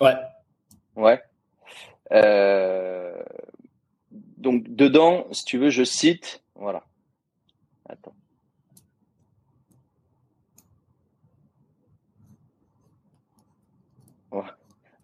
Ouais. 0.00 0.16
Ouais. 0.96 1.22
Euh, 2.12 3.22
donc 4.10 4.64
dedans, 4.68 5.26
si 5.32 5.44
tu 5.44 5.58
veux, 5.58 5.70
je 5.70 5.84
cite, 5.84 6.42
voilà. 6.54 6.84
Attends. 7.88 8.14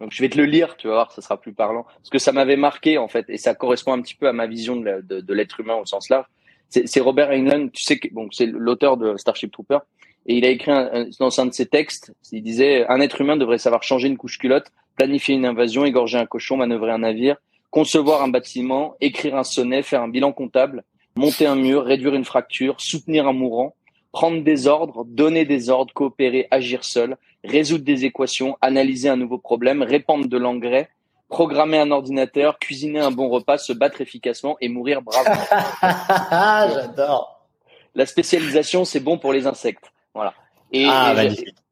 Donc 0.01 0.13
je 0.13 0.23
vais 0.23 0.29
te 0.29 0.39
le 0.39 0.45
lire, 0.45 0.77
tu 0.77 0.87
vas 0.87 0.95
voir, 0.95 1.13
ça 1.13 1.21
sera 1.21 1.41
plus 1.41 1.53
parlant. 1.53 1.83
Parce 1.83 2.11
que 2.11 2.19
ça 2.21 2.31
m'avait 2.31 2.57
marqué 2.57 2.99
en 2.99 3.09
fait, 3.09 3.29
et 3.29 3.37
ça 3.37 3.55
correspond 3.55 3.93
un 3.93 4.01
petit 4.01 4.15
peu 4.15 4.29
à 4.29 4.33
ma 4.33 4.47
vision 4.47 4.77
de, 4.77 5.01
de, 5.01 5.21
de 5.21 5.35
l'être 5.35 5.59
humain 5.59 5.75
au 5.75 5.87
sens 5.87 6.09
large. 6.09 6.27
C'est 6.69 7.01
Robert 7.01 7.31
Heinlein, 7.31 7.69
tu 7.69 7.83
sais 7.83 7.99
que 7.99 8.09
bon, 8.13 8.29
c'est 8.31 8.47
l'auteur 8.47 8.97
de 8.97 9.17
Starship 9.17 9.51
Trooper, 9.51 9.79
et 10.27 10.37
il 10.37 10.45
a 10.45 10.51
écrit 10.51 10.71
un, 10.71 11.07
dans 11.19 11.41
un 11.41 11.47
de 11.47 11.53
ses 11.53 11.67
textes, 11.67 12.13
il 12.31 12.43
disait 12.43 12.87
un 12.89 13.01
être 13.01 13.21
humain 13.21 13.37
devrait 13.37 13.59
savoir 13.59 13.83
changer 13.83 14.09
une 14.09 14.19
couche 14.19 14.39
culotte, 14.39 14.67
planifier 14.97 15.35
une 15.35 15.47
invasion, 15.47 15.87
égorger 15.87 16.19
un 16.19 16.27
cochon, 16.27 16.59
manœuvrer 16.59 16.91
un 16.91 16.99
navire, 16.99 17.37
concevoir 17.71 18.23
un 18.23 18.29
bâtiment, 18.29 18.97
écrire 19.01 19.37
un 19.37 19.45
sonnet, 19.45 19.83
faire 19.83 20.03
un 20.03 20.09
bilan 20.09 20.33
comptable, 20.33 20.85
monter 21.17 21.47
un 21.47 21.57
mur, 21.57 21.85
réduire 21.85 22.15
une 22.15 22.25
fracture, 22.25 22.81
soutenir 22.81 23.27
un 23.27 23.33
mourant, 23.33 23.75
prendre 24.13 24.43
des 24.43 24.67
ordres, 24.67 25.05
donner 25.07 25.45
des 25.45 25.71
ordres, 25.71 25.95
coopérer, 25.95 26.47
agir 26.51 26.85
seul, 26.85 27.17
résoudre 27.45 27.85
des 27.85 28.05
équations, 28.05 28.59
analyser 28.61 29.09
un 29.09 29.17
nouveau 29.17 29.39
problème, 29.39 29.83
répandre 29.83 30.27
de 30.27 30.37
l'engrais, 30.37 30.89
programmer 31.29 31.79
un 31.79 31.91
ordinateur, 31.91 32.59
cuisiner 32.59 33.01
un 33.01 33.11
bon 33.11 33.29
repas, 33.29 33.59
se 33.59 33.73
battre 33.73 34.01
efficacement 34.01 34.57
et 34.61 34.69
mourir 34.69 35.03
bravement. 35.03 35.45
J'adore. 36.75 37.47
La 37.95 38.07
spécialisation, 38.07 38.85
c'est 38.85 39.01
bon 39.01 39.19
pour 39.19 39.33
les 39.33 39.47
insectes. 39.47 39.93
Voilà. 40.15 40.35
Et, 40.73 40.87
ah, 40.89 41.15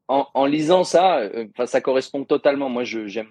en, 0.07 0.27
en, 0.33 0.45
lisant 0.45 0.83
ça, 0.83 1.17
euh, 1.17 1.47
ça 1.65 1.81
correspond 1.81 2.23
totalement. 2.23 2.69
Moi, 2.69 2.83
je 2.83 3.07
j'aime, 3.07 3.29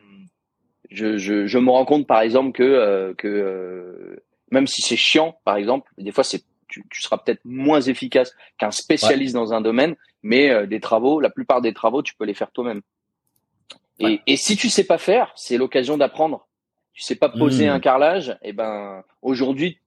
je, 0.90 1.16
je, 1.16 1.46
je, 1.46 1.58
me 1.58 1.70
rends 1.70 1.84
compte, 1.84 2.06
par 2.06 2.20
exemple, 2.20 2.52
que 2.52 2.62
euh, 2.62 3.14
que 3.14 3.28
euh, 3.28 4.22
même 4.50 4.66
si 4.66 4.82
c'est 4.82 4.96
chiant, 4.96 5.38
par 5.44 5.56
exemple, 5.56 5.90
des 5.98 6.12
fois 6.12 6.24
c'est 6.24 6.44
tu, 6.68 6.84
tu 6.90 7.00
seras 7.00 7.18
peut-être 7.18 7.40
moins 7.44 7.80
efficace 7.80 8.34
qu'un 8.58 8.70
spécialiste 8.70 9.34
dans 9.34 9.52
un 9.52 9.60
domaine, 9.60 9.94
mais 10.22 10.66
des 10.66 10.80
travaux, 10.80 11.20
la 11.20 11.30
plupart 11.30 11.60
des 11.60 11.72
travaux, 11.72 12.02
tu 12.02 12.14
peux 12.14 12.24
les 12.24 12.34
faire 12.34 12.50
toi-même. 12.50 12.82
Et, 13.98 14.20
et, 14.26 14.37
si 14.37 14.56
tu 14.56 14.68
sais 14.68 14.85
pas 14.85 14.98
faire, 14.98 15.32
c'est 15.37 15.56
l'occasion 15.56 15.96
d'apprendre. 15.96 16.46
Tu 16.92 17.02
sais 17.02 17.16
pas 17.16 17.28
poser 17.28 17.66
mmh. 17.66 17.70
un 17.70 17.80
carrelage, 17.80 18.30
et 18.42 18.50
eh 18.50 18.52
ben 18.52 19.02
aujourd'hui 19.22 19.78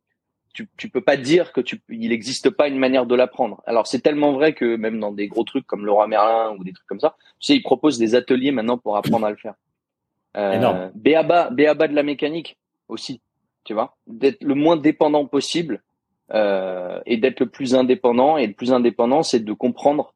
tu, 0.53 0.67
tu 0.77 0.89
peux 0.89 1.01
pas 1.01 1.17
dire 1.17 1.53
que 1.53 1.61
tu, 1.61 1.81
il 1.89 2.09
n'existe 2.09 2.49
pas 2.49 2.67
une 2.67 2.77
manière 2.77 3.05
de 3.05 3.15
l'apprendre. 3.15 3.61
Alors 3.65 3.87
c'est 3.87 3.99
tellement 3.99 4.33
vrai 4.33 4.53
que 4.53 4.75
même 4.75 4.99
dans 4.99 5.11
des 5.11 5.27
gros 5.27 5.43
trucs 5.43 5.65
comme 5.65 5.85
Laura 5.85 6.07
Merlin 6.07 6.55
ou 6.57 6.63
des 6.63 6.73
trucs 6.73 6.87
comme 6.87 6.99
ça, 6.99 7.15
tu 7.39 7.47
sais, 7.47 7.55
ils 7.55 7.61
proposent 7.61 7.97
des 7.97 8.15
ateliers 8.15 8.51
maintenant 8.51 8.77
pour 8.77 8.97
apprendre 8.97 9.25
à 9.25 9.29
le 9.29 9.37
faire. 9.37 9.53
Euh, 10.37 10.89
Béaba, 10.95 11.49
Béaba 11.49 11.87
de 11.87 11.95
la 11.95 12.03
mécanique 12.03 12.57
aussi, 12.87 13.21
tu 13.63 13.73
vois, 13.73 13.97
d'être 14.07 14.43
le 14.43 14.55
moins 14.55 14.77
dépendant 14.77 15.25
possible 15.25 15.81
euh, 16.33 16.99
et 17.05 17.17
d'être 17.17 17.39
le 17.39 17.49
plus 17.49 17.75
indépendant. 17.75 18.37
Et 18.37 18.47
le 18.47 18.53
plus 18.53 18.73
indépendant, 18.73 19.23
c'est 19.23 19.39
de 19.39 19.53
comprendre 19.53 20.13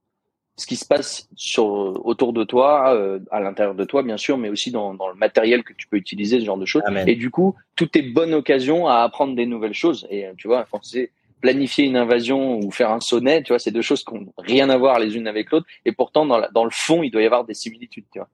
ce 0.55 0.67
qui 0.67 0.75
se 0.75 0.85
passe 0.85 1.27
sur 1.35 1.65
autour 2.05 2.31
de 2.33 2.43
toi, 2.43 2.93
euh, 2.93 3.19
à 3.31 3.39
l'intérieur 3.39 3.73
de 3.75 3.83
toi 3.85 4.03
bien 4.03 4.17
sûr, 4.17 4.37
mais 4.37 4.49
aussi 4.49 4.71
dans, 4.71 4.93
dans, 4.93 5.07
le 5.07 5.15
matériel 5.15 5.63
que 5.63 5.73
tu 5.73 5.87
peux 5.87 5.97
utiliser, 5.97 6.39
ce 6.39 6.45
genre 6.45 6.57
de 6.57 6.65
choses. 6.65 6.83
Et 7.07 7.15
du 7.15 7.31
coup, 7.31 7.55
tout 7.75 7.97
est 7.97 8.03
bonne 8.03 8.33
occasion 8.33 8.87
à 8.87 8.97
apprendre 8.97 9.35
des 9.35 9.45
nouvelles 9.45 9.73
choses. 9.73 10.07
Et 10.09 10.25
euh, 10.25 10.33
tu 10.37 10.47
vois, 10.47 10.67
quand 10.71 10.83
c'est 10.83 11.11
planifier 11.41 11.85
une 11.85 11.97
invasion 11.97 12.59
ou 12.59 12.71
faire 12.71 12.91
un 12.91 12.99
sonnet, 12.99 13.41
tu 13.43 13.49
vois, 13.49 13.59
c'est 13.59 13.71
deux 13.71 13.81
choses 13.81 14.03
qui 14.03 14.13
n'ont 14.13 14.31
rien 14.37 14.69
à 14.69 14.77
voir 14.77 14.99
les 14.99 15.17
unes 15.17 15.27
avec 15.27 15.51
l'autre. 15.51 15.65
Et 15.85 15.91
pourtant, 15.91 16.25
dans, 16.25 16.37
la, 16.37 16.49
dans 16.49 16.63
le 16.63 16.71
fond, 16.71 17.03
il 17.03 17.09
doit 17.09 17.21
y 17.21 17.25
avoir 17.25 17.45
des 17.45 17.53
similitudes, 17.53 18.05
tu 18.11 18.19
vois. 18.19 18.29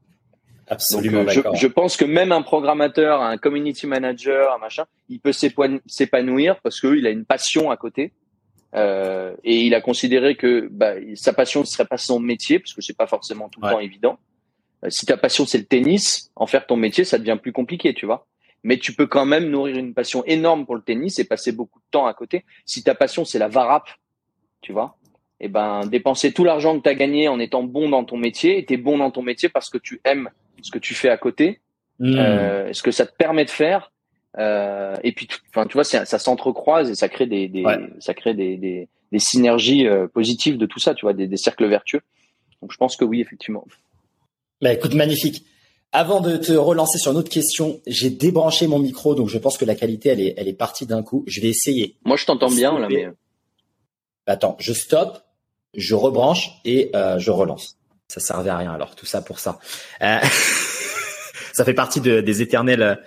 Absolument. 0.68 1.24
Donc, 1.24 1.30
euh, 1.30 1.52
je, 1.54 1.60
je, 1.60 1.68
pense 1.68 1.98
que 1.98 2.06
même 2.06 2.32
un 2.32 2.44
programmateur, 2.44 3.22
un 3.22 3.38
community 3.38 3.88
manager, 3.88 4.54
un 4.54 4.60
machin, 4.60 4.84
il 5.08 5.20
peut 5.20 5.32
s'épanouir 5.32 6.60
parce 6.62 6.80
qu'il 6.80 7.08
a 7.08 7.10
une 7.10 7.26
passion 7.26 7.72
à 7.72 7.78
côté 7.78 8.12
euh, 8.76 9.36
et 9.44 9.62
il 9.62 9.74
a 9.74 9.82
considéré 9.82 10.36
que 10.36 10.68
bah, 10.72 10.94
sa 11.16 11.34
passion 11.34 11.62
ne 11.62 11.66
serait 11.66 11.86
pas 11.86 11.98
son 11.98 12.20
métier, 12.20 12.60
parce 12.60 12.74
que 12.74 12.82
c'est 12.82 12.96
pas 12.98 13.08
forcément 13.08 13.50
tout 13.50 13.62
le 13.62 13.70
temps 13.70 13.80
évident. 13.80 14.20
Euh, 14.84 14.90
si 14.90 15.06
ta 15.06 15.18
passion 15.18 15.46
c'est 15.46 15.58
le 15.58 15.66
tennis, 15.66 16.32
en 16.36 16.46
faire 16.46 16.68
ton 16.68 16.78
métier, 16.78 17.04
ça 17.04 17.18
devient 17.18 17.38
plus 17.42 17.52
compliqué, 17.52 17.94
tu 17.94 18.06
vois. 18.06 18.28
Mais 18.64 18.78
tu 18.78 18.94
peux 18.94 19.08
quand 19.08 19.26
même 19.26 19.50
nourrir 19.50 19.78
une 19.78 19.94
passion 19.94 20.24
énorme 20.26 20.66
pour 20.66 20.76
le 20.76 20.82
tennis 20.82 21.18
et 21.18 21.24
passer 21.24 21.52
beaucoup 21.52 21.80
de 21.80 21.86
temps 21.92 22.08
à 22.08 22.14
côté. 22.14 22.46
Si 22.66 22.84
ta 22.84 22.94
passion 22.94 23.26
c'est 23.26 23.40
la 23.40 23.48
varap, 23.48 23.88
tu 24.62 24.74
vois, 24.74 24.98
et 25.42 25.46
eh 25.46 25.48
ben 25.48 25.86
dépenser 25.88 26.34
tout 26.34 26.44
l'argent 26.44 26.78
que 26.78 26.84
tu 26.84 26.90
as 26.90 26.96
gagné 26.96 27.30
en 27.30 27.40
étant 27.40 27.64
bon 27.64 27.90
dans 27.90 28.04
ton 28.04 28.18
métier, 28.18 28.60
et 28.60 28.66
tu 28.66 28.74
es 28.74 28.78
bon 28.78 28.98
dans 28.98 29.10
ton 29.10 29.22
métier 29.22 29.50
parce 29.50 29.70
que 29.70 29.78
tu 29.78 30.02
aimes 30.04 30.30
ce 30.62 30.72
que 30.72 30.80
tu 30.80 30.94
fais 30.94 31.10
à 31.10 31.18
côté, 31.18 31.62
mmh. 32.00 32.16
euh, 32.18 32.74
ce 32.74 32.84
que 32.84 32.92
ça 32.92 33.06
te 33.06 33.16
permet 33.16 33.46
de 33.46 33.50
faire, 33.50 33.92
euh, 34.40 34.96
et 35.04 35.12
puis, 35.12 35.28
enfin, 35.50 35.66
tu 35.66 35.74
vois, 35.74 35.84
ça, 35.84 36.06
ça 36.06 36.18
s'entrecroise 36.18 36.90
et 36.90 36.96
ça 36.96 37.10
crée 37.10 37.28
des, 37.28 37.48
des 37.48 37.64
ça 38.00 38.14
crée 38.14 38.34
des, 38.34 38.58
des, 38.58 38.88
des 39.12 39.20
synergies 39.20 39.88
euh, 39.88 40.08
positives 40.08 40.58
de 40.58 40.66
tout 40.66 40.80
ça, 40.80 40.94
tu 40.94 41.06
vois, 41.06 41.14
des, 41.14 41.38
cercles 41.38 41.68
vertueux. 41.68 42.02
Donc, 42.62 42.72
je 42.72 42.78
pense 42.78 42.96
que 42.96 43.04
oui, 43.04 43.22
effectivement. 43.22 43.66
Bah, 44.62 44.74
écoute, 44.74 44.94
magnifique. 44.94 45.46
Avant 45.92 46.22
de 46.22 46.38
te 46.38 46.54
relancer 46.54 47.00
sur 47.00 47.12
une 47.12 47.18
autre 47.18 47.32
question, 47.32 47.82
j'ai 47.88 48.12
débranché 48.12 48.68
mon 48.68 48.80
micro, 48.80 49.16
donc 49.16 49.28
je 49.28 49.40
pense 49.40 49.58
que 49.58 49.66
la 49.66 49.76
qualité, 49.76 50.10
elle 50.10 50.22
est, 50.22 50.36
elle 50.38 50.48
est 50.48 50.54
partie 50.54 50.86
d'un 50.86 51.02
coup. 51.02 51.24
Je 51.28 51.42
vais 51.42 51.48
essayer. 51.48 51.98
Moi, 52.06 52.16
je 52.16 52.26
t'entends 52.26 52.52
bien, 52.52 52.78
là, 52.80 52.88
mais. 52.90 53.08
Attends, 54.28 54.56
je 54.60 54.74
stoppe, 54.74 55.20
je 55.74 55.96
rebranche 55.96 56.52
et 56.64 56.92
euh, 56.96 57.18
je 57.18 57.32
relance. 57.32 57.78
Ça 58.08 58.20
servait 58.20 58.52
à 58.52 58.58
rien, 58.58 58.72
alors 58.72 58.96
tout 58.96 59.08
ça 59.08 59.22
pour 59.22 59.40
ça. 59.40 59.60
Ça 61.52 61.66
fait 61.66 61.74
partie 61.74 62.00
de, 62.00 62.22
des 62.22 62.42
éternels 62.42 63.00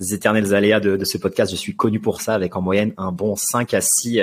éternels 0.00 0.54
aléas 0.54 0.80
de, 0.80 0.96
de, 0.96 1.04
ce 1.04 1.18
podcast. 1.18 1.50
Je 1.50 1.56
suis 1.56 1.76
connu 1.76 2.00
pour 2.00 2.20
ça, 2.20 2.34
avec 2.34 2.56
en 2.56 2.62
moyenne 2.62 2.92
un 2.96 3.12
bon 3.12 3.36
5 3.36 3.74
à 3.74 3.80
6 3.80 4.22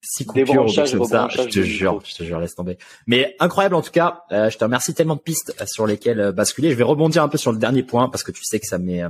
six 0.00 0.24
coupures 0.24 0.64
ou 0.64 0.72
comme 0.74 1.04
ça. 1.06 1.28
Je 1.30 1.42
te 1.42 1.60
jure, 1.62 2.00
je 2.04 2.14
te 2.14 2.22
jure, 2.22 2.40
laisse 2.40 2.54
tomber. 2.54 2.78
Mais 3.06 3.36
incroyable 3.40 3.74
en 3.74 3.82
tout 3.82 3.90
cas. 3.90 4.22
Euh, 4.32 4.50
je 4.50 4.58
te 4.58 4.64
remercie 4.64 4.94
tellement 4.94 5.16
de 5.16 5.20
pistes 5.20 5.54
euh, 5.60 5.64
sur 5.66 5.86
lesquelles 5.86 6.20
euh, 6.20 6.32
basculer. 6.32 6.70
Je 6.70 6.76
vais 6.76 6.84
rebondir 6.84 7.22
un 7.22 7.28
peu 7.28 7.38
sur 7.38 7.52
le 7.52 7.58
dernier 7.58 7.82
point 7.82 8.08
parce 8.08 8.22
que 8.22 8.32
tu 8.32 8.44
sais 8.44 8.60
que 8.60 8.66
ça 8.66 8.78
m'est 8.78 9.02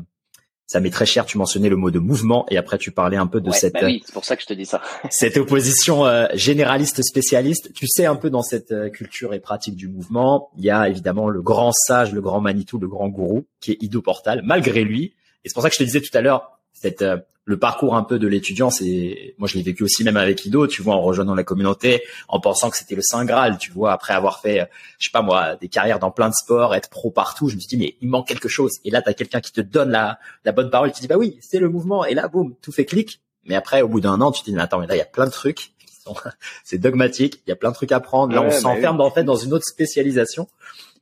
ça 0.66 0.80
m'est 0.80 0.90
très 0.90 1.06
cher. 1.06 1.24
Tu 1.24 1.38
mentionnais 1.38 1.70
le 1.70 1.76
mot 1.76 1.90
de 1.90 1.98
mouvement 1.98 2.46
et 2.50 2.58
après 2.58 2.78
tu 2.78 2.90
parlais 2.90 3.16
un 3.16 3.26
peu 3.26 3.40
de 3.40 3.50
cette. 3.50 3.74
Bah 3.74 3.80
oui, 3.84 4.02
c'est 4.04 4.12
pour 4.12 4.24
ça 4.24 4.36
que 4.36 4.42
je 4.42 4.46
te 4.46 4.52
dis 4.52 4.66
ça. 4.66 4.82
cette 5.10 5.36
opposition 5.38 6.04
généraliste 6.34 7.02
spécialiste. 7.02 7.72
Tu 7.72 7.86
sais 7.86 8.04
un 8.04 8.16
peu 8.16 8.28
dans 8.28 8.42
cette 8.42 8.74
culture 8.92 9.32
et 9.32 9.40
pratique 9.40 9.76
du 9.76 9.88
mouvement, 9.88 10.50
il 10.58 10.64
y 10.64 10.70
a 10.70 10.88
évidemment 10.88 11.28
le 11.28 11.40
grand 11.40 11.72
sage, 11.72 12.12
le 12.12 12.20
grand 12.20 12.40
Manitou, 12.40 12.78
le 12.78 12.88
grand 12.88 13.08
gourou 13.08 13.46
qui 13.60 13.72
est 13.72 13.78
Ido 13.80 14.02
Portal. 14.02 14.42
Malgré 14.44 14.84
lui, 14.84 15.14
et 15.44 15.48
c'est 15.48 15.54
pour 15.54 15.62
ça 15.62 15.68
que 15.68 15.74
je 15.74 15.78
te 15.78 15.84
disais 15.84 16.00
tout 16.00 16.16
à 16.16 16.20
l'heure, 16.20 16.58
cette 16.72 17.04
le 17.48 17.58
parcours 17.58 17.96
un 17.96 18.02
peu 18.02 18.18
de 18.18 18.28
l'étudiant, 18.28 18.68
c'est 18.68 19.34
moi 19.38 19.48
je 19.48 19.56
l'ai 19.56 19.62
vécu 19.62 19.82
aussi 19.82 20.04
même 20.04 20.18
avec 20.18 20.44
Ido, 20.44 20.66
tu 20.66 20.82
vois, 20.82 20.94
en 20.94 21.00
rejoignant 21.00 21.34
la 21.34 21.44
communauté, 21.44 22.02
en 22.28 22.40
pensant 22.40 22.68
que 22.68 22.76
c'était 22.76 22.94
le 22.94 23.00
saint 23.00 23.24
graal, 23.24 23.56
tu 23.56 23.70
vois, 23.70 23.92
après 23.92 24.12
avoir 24.12 24.40
fait, 24.40 24.68
je 24.98 25.06
sais 25.06 25.10
pas 25.10 25.22
moi, 25.22 25.56
des 25.56 25.68
carrières 25.68 25.98
dans 25.98 26.10
plein 26.10 26.28
de 26.28 26.34
sports, 26.34 26.74
être 26.74 26.90
pro 26.90 27.10
partout, 27.10 27.48
je 27.48 27.54
me 27.54 27.60
suis 27.60 27.68
dit 27.68 27.78
mais 27.78 27.96
il 28.02 28.10
manque 28.10 28.28
quelque 28.28 28.50
chose. 28.50 28.72
Et 28.84 28.90
là, 28.90 29.00
tu 29.00 29.08
as 29.08 29.14
quelqu'un 29.14 29.40
qui 29.40 29.52
te 29.52 29.62
donne 29.62 29.90
la, 29.90 30.18
la 30.44 30.52
bonne 30.52 30.68
parole, 30.68 30.92
qui 30.92 31.00
dit 31.00 31.06
bah 31.06 31.16
oui, 31.16 31.38
c'est 31.40 31.58
le 31.58 31.70
mouvement. 31.70 32.04
Et 32.04 32.12
là, 32.12 32.28
boum, 32.28 32.54
tout 32.60 32.70
fait 32.70 32.84
clic. 32.84 33.22
Mais 33.46 33.54
après, 33.54 33.80
au 33.80 33.88
bout 33.88 34.02
d'un 34.02 34.20
an, 34.20 34.30
tu 34.30 34.42
te 34.42 34.50
dis 34.50 34.54
mais 34.54 34.60
attends, 34.60 34.78
mais 34.78 34.86
là 34.86 34.94
il 34.94 34.98
y 34.98 35.02
a 35.02 35.06
plein 35.06 35.24
de 35.24 35.32
trucs 35.32 35.72
c'est 36.64 36.78
dogmatique, 36.78 37.42
il 37.46 37.50
y 37.50 37.52
a 37.52 37.56
plein 37.56 37.70
de 37.70 37.74
trucs 37.74 37.92
à 37.92 38.00
prendre. 38.00 38.34
Là, 38.34 38.42
on 38.42 38.50
s'enferme 38.50 39.00
en 39.00 39.10
fait 39.10 39.24
dans 39.24 39.36
une 39.36 39.52
autre 39.52 39.66
spécialisation. 39.66 40.48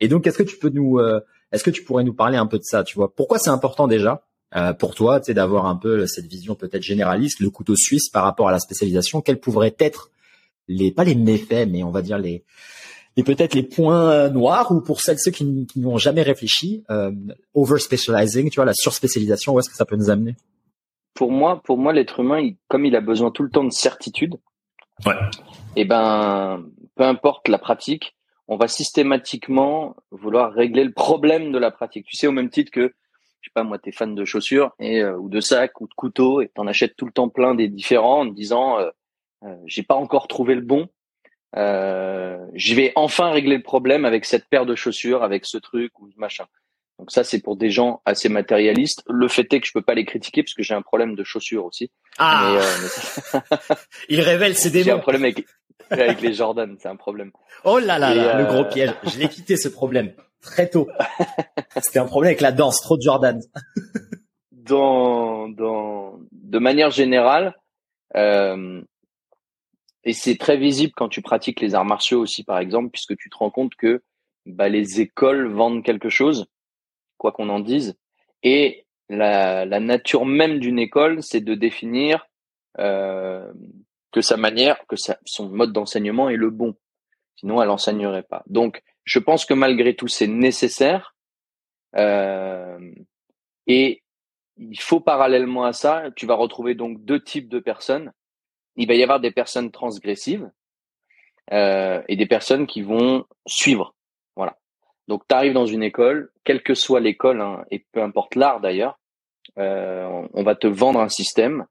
Et 0.01 0.09
donc, 0.09 0.27
est-ce 0.27 0.39
que 0.39 0.43
tu 0.43 0.57
peux 0.57 0.69
nous, 0.69 0.99
euh, 0.99 1.21
est-ce 1.53 1.65
que 1.65 1.71
tu 1.71 1.83
pourrais 1.83 2.05
nous 2.05 2.15
parler 2.15 2.37
un 2.37 2.47
peu 2.47 2.59
de 2.59 2.65
ça, 2.65 2.85
tu 2.85 2.97
vois? 2.97 3.15
Pourquoi 3.15 3.39
c'est 3.39 3.51
important 3.51 3.87
déjà 3.87 4.23
euh, 4.55 4.73
pour 4.73 4.95
toi, 4.95 5.21
tu 5.21 5.27
sais, 5.27 5.35
d'avoir 5.35 5.67
un 5.67 5.77
peu 5.77 6.07
cette 6.07 6.27
vision 6.27 6.55
peut-être 6.55 6.83
généraliste, 6.83 7.41
le 7.41 7.51
couteau 7.51 7.75
suisse 7.77 8.09
par 8.09 8.23
rapport 8.23 8.49
à 8.49 8.53
la 8.53 8.61
spécialisation, 8.61 9.21
quels 9.21 9.41
pourraient 9.41 9.75
être 9.79 10.11
les, 10.69 10.93
pas 10.93 11.05
les 11.05 11.15
méfaits, 11.17 11.69
mais 11.69 11.83
on 11.83 11.91
va 11.91 12.01
dire 12.01 12.19
les, 12.19 12.45
et 13.17 13.23
peut-être 13.23 13.55
les 13.55 13.63
points 13.63 14.29
noirs 14.29 14.71
ou 14.71 14.81
pour 14.81 15.01
celles 15.01 15.19
ceux 15.19 15.31
qui, 15.31 15.67
qui 15.67 15.81
n'ont 15.81 15.97
jamais 15.97 16.23
réfléchi, 16.23 16.85
euh, 16.91 17.11
over 17.55 17.79
specializing, 17.79 18.51
tu 18.51 18.57
vois, 18.57 18.67
la 18.67 18.75
surspécialisation, 18.75 19.55
où 19.55 19.59
est-ce 19.59 19.71
que 19.71 19.77
ça 19.77 19.87
peut 19.87 19.97
nous 19.97 20.11
amener? 20.11 20.37
Pour 21.15 21.33
moi, 21.33 21.63
pour 21.65 21.79
moi, 21.79 21.95
l'être 21.95 22.21
humain, 22.21 22.51
comme 22.69 22.85
il 22.85 22.95
a 22.95 23.01
besoin 23.01 23.31
tout 23.31 23.43
le 23.43 23.51
temps 23.51 23.65
de 23.65 23.73
certitude, 23.73 24.35
ouais. 25.07 25.15
et 25.77 25.81
eh 25.81 25.85
ben, 25.87 26.63
peu 26.95 27.05
importe 27.05 27.49
la 27.49 27.59
pratique, 27.59 28.16
on 28.49 28.57
va 28.57 28.69
systématiquement 28.69 29.97
vouloir 30.11 30.53
régler 30.53 30.85
le 30.85 30.93
problème 30.93 31.53
de 31.53 31.59
la 31.59 31.71
pratique. 31.71 32.07
Tu 32.07 32.17
sais, 32.17 32.27
au 32.27 32.33
même 32.33 32.51
titre 32.51 32.71
que 32.71 32.93
je 33.47 33.51
sais 33.51 33.55
pas 33.55 33.63
moi, 33.63 33.79
t'es 33.79 33.93
fan 33.93 34.15
de 34.15 34.25
chaussures 34.25 34.75
et 34.81 35.03
euh, 35.03 35.17
ou 35.17 35.29
de 35.29 35.41
sacs 35.41 35.81
ou 35.81 35.87
de 35.87 35.95
couteaux 35.95 36.41
et 36.41 36.49
t'en 36.49 36.67
achètes 36.67 36.97
tout 36.97 37.07
le 37.07 37.13
temps 37.13 37.29
plein 37.29 37.55
des 37.55 37.69
différents 37.69 38.23
en 38.23 38.25
disant 38.25 38.81
euh, 38.81 38.91
euh, 39.45 39.55
j'ai 39.67 39.85
pas 39.85 39.95
encore 39.95 40.27
trouvé 40.27 40.57
le 40.57 40.63
bon. 40.63 40.89
je 41.55 42.75
vais 42.75 42.93
enfin 42.97 43.31
régler 43.31 43.57
le 43.57 43.63
problème 43.63 44.05
avec 44.05 44.25
cette 44.25 44.49
paire 44.49 44.67
de 44.67 44.75
chaussures, 44.75 45.23
avec 45.23 45.45
ce 45.45 45.59
truc 45.59 45.99
ou 46.01 46.11
machin. 46.17 46.47
Donc 46.99 47.11
ça, 47.11 47.25
c'est 47.25 47.41
pour 47.41 47.57
des 47.57 47.71
gens 47.71 48.01
assez 48.07 48.29
matérialistes. 48.29 49.03
Le 49.09 49.29
fait 49.29 49.53
est 49.53 49.61
que 49.61 49.67
je 49.67 49.73
peux 49.73 49.83
pas 49.83 49.95
les 49.95 50.05
critiquer 50.05 50.43
parce 50.43 50.55
que 50.55 50.63
j'ai 50.63 50.75
un 50.75 50.83
problème 50.83 51.15
de 51.15 51.25
chaussures 51.25 51.65
aussi. 51.65 51.91
Ah, 52.19 52.59
il 54.09 54.21
révèle 54.21 54.57
ses 54.57 54.71
démons. 54.71 54.85
J'ai 54.85 54.91
un 54.93 54.99
problème 54.99 55.25
avec, 55.25 55.45
avec 55.91 56.21
les 56.23 56.33
Jordan, 56.33 56.77
c'est 56.81 56.89
un 56.89 56.97
problème. 56.97 57.33
Oh 57.65 57.79
là 57.79 57.99
là, 57.99 58.15
là 58.15 58.39
le 58.39 58.47
gros 58.47 58.65
piège. 58.65 58.95
Je 59.05 59.19
l'ai 59.19 59.29
quitté 59.29 59.57
ce 59.57 59.69
problème 59.69 60.13
très 60.41 60.69
tôt. 60.69 60.89
C'était 61.83 61.99
un 61.99 62.07
problème 62.07 62.31
avec 62.31 62.41
la 62.41 62.53
danse, 62.53 62.81
trop 62.81 62.97
de 62.97 63.03
Jordan. 63.03 63.43
dans, 64.53 65.49
dans, 65.49 66.19
de 66.33 66.59
manière 66.59 66.91
générale, 66.91 67.55
euh, 68.15 68.81
et 70.05 70.13
c'est 70.13 70.37
très 70.37 70.57
visible 70.57 70.93
quand 70.97 71.09
tu 71.09 71.21
pratiques 71.21 71.61
les 71.61 71.75
arts 71.75 71.85
martiaux 71.85 72.21
aussi, 72.21 72.45
par 72.45 72.59
exemple, 72.59 72.91
puisque 72.91 73.17
tu 73.17 73.29
te 73.29 73.37
rends 73.37 73.51
compte 73.51 73.75
que 73.75 74.03
bah, 74.47 74.69
les 74.69 75.01
écoles 75.01 75.49
vendent 75.49 75.85
quelque 75.85 76.09
chose, 76.09 76.47
quoi 77.19 77.33
qu'on 77.33 77.49
en 77.49 77.61
dise, 77.61 77.97
et 78.43 78.87
la, 79.09 79.65
la 79.65 79.81
nature 79.81 80.27
même 80.27 80.59
d'une 80.59 80.79
école, 80.79 81.23
c'est 81.23 81.41
de 81.41 81.55
définir 81.55 82.27
euh, 82.79 83.53
que 84.13 84.21
sa 84.21 84.37
manière, 84.37 84.87
que 84.87 84.97
sa, 84.97 85.19
son 85.25 85.49
mode 85.49 85.73
d'enseignement 85.73 86.29
est 86.29 86.37
le 86.37 86.51
bon. 86.51 86.75
Sinon, 87.37 87.63
elle 87.63 87.71
enseignerait 87.71 88.23
pas. 88.23 88.43
Donc, 88.47 88.83
je 89.05 89.19
pense 89.19 89.45
que 89.45 89.55
malgré 89.55 89.95
tout, 89.95 90.09
c'est 90.09 90.27
nécessaire. 90.27 91.15
Euh, 91.97 92.79
et 93.67 94.03
il 94.59 94.81
faut 94.81 95.01
parallèlement 95.01 95.65
à 95.65 95.73
ça, 95.73 96.11
tu 96.17 96.27
vas 96.27 96.35
retrouver 96.35 96.75
donc 96.75 97.05
deux 97.05 97.23
types 97.23 97.49
de 97.49 97.59
personnes. 97.59 98.13
Il 98.77 98.89
va 98.89 98.95
y 98.95 99.03
avoir 99.03 99.21
des 99.21 99.31
personnes 99.31 99.71
transgressives 99.71 100.51
euh, 101.53 102.03
et 102.09 102.17
des 102.17 102.27
personnes 102.27 102.67
qui 102.67 102.83
vont 102.83 103.27
suivre. 103.47 103.95
Donc, 105.09 105.23
tu 105.29 105.35
arrives 105.35 105.53
dans 105.53 105.67
une 105.67 105.83
école, 105.83 106.33
quelle 106.45 106.63
que 106.63 106.75
soit 106.75 107.01
l'école, 107.01 107.41
hein, 107.41 107.65
et 107.71 107.85
peu 107.93 108.03
importe 108.03 108.35
l'art 108.35 108.61
d'ailleurs, 108.61 108.99
euh, 109.59 110.27
on 110.33 110.43
va 110.43 110.55
te 110.55 110.67
vendre 110.67 111.01
un 111.01 111.09
système, 111.09 111.67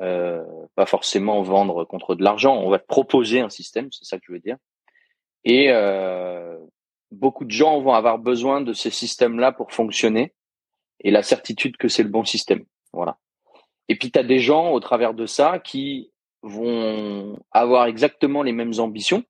euh, 0.00 0.44
pas 0.76 0.86
forcément 0.86 1.42
vendre 1.42 1.84
contre 1.84 2.14
de 2.14 2.22
l'argent, 2.22 2.56
on 2.56 2.70
va 2.70 2.78
te 2.78 2.86
proposer 2.86 3.40
un 3.40 3.50
système, 3.50 3.88
c'est 3.90 4.04
ça 4.04 4.18
que 4.18 4.24
je 4.28 4.32
veux 4.32 4.38
dire. 4.38 4.56
Et 5.44 5.70
euh, 5.70 6.56
beaucoup 7.10 7.44
de 7.44 7.50
gens 7.50 7.80
vont 7.80 7.94
avoir 7.94 8.18
besoin 8.18 8.60
de 8.60 8.72
ces 8.72 8.90
systèmes-là 8.90 9.52
pour 9.52 9.72
fonctionner 9.72 10.34
et 11.00 11.10
la 11.10 11.22
certitude 11.22 11.76
que 11.76 11.88
c'est 11.88 12.02
le 12.02 12.08
bon 12.08 12.24
système. 12.24 12.64
Voilà. 12.92 13.18
Et 13.88 13.96
puis 13.96 14.10
tu 14.10 14.18
as 14.18 14.24
des 14.24 14.38
gens 14.38 14.72
au 14.72 14.80
travers 14.80 15.14
de 15.14 15.26
ça 15.26 15.58
qui 15.58 16.12
vont 16.42 17.38
avoir 17.50 17.86
exactement 17.86 18.42
les 18.42 18.52
mêmes 18.52 18.78
ambitions 18.78 19.24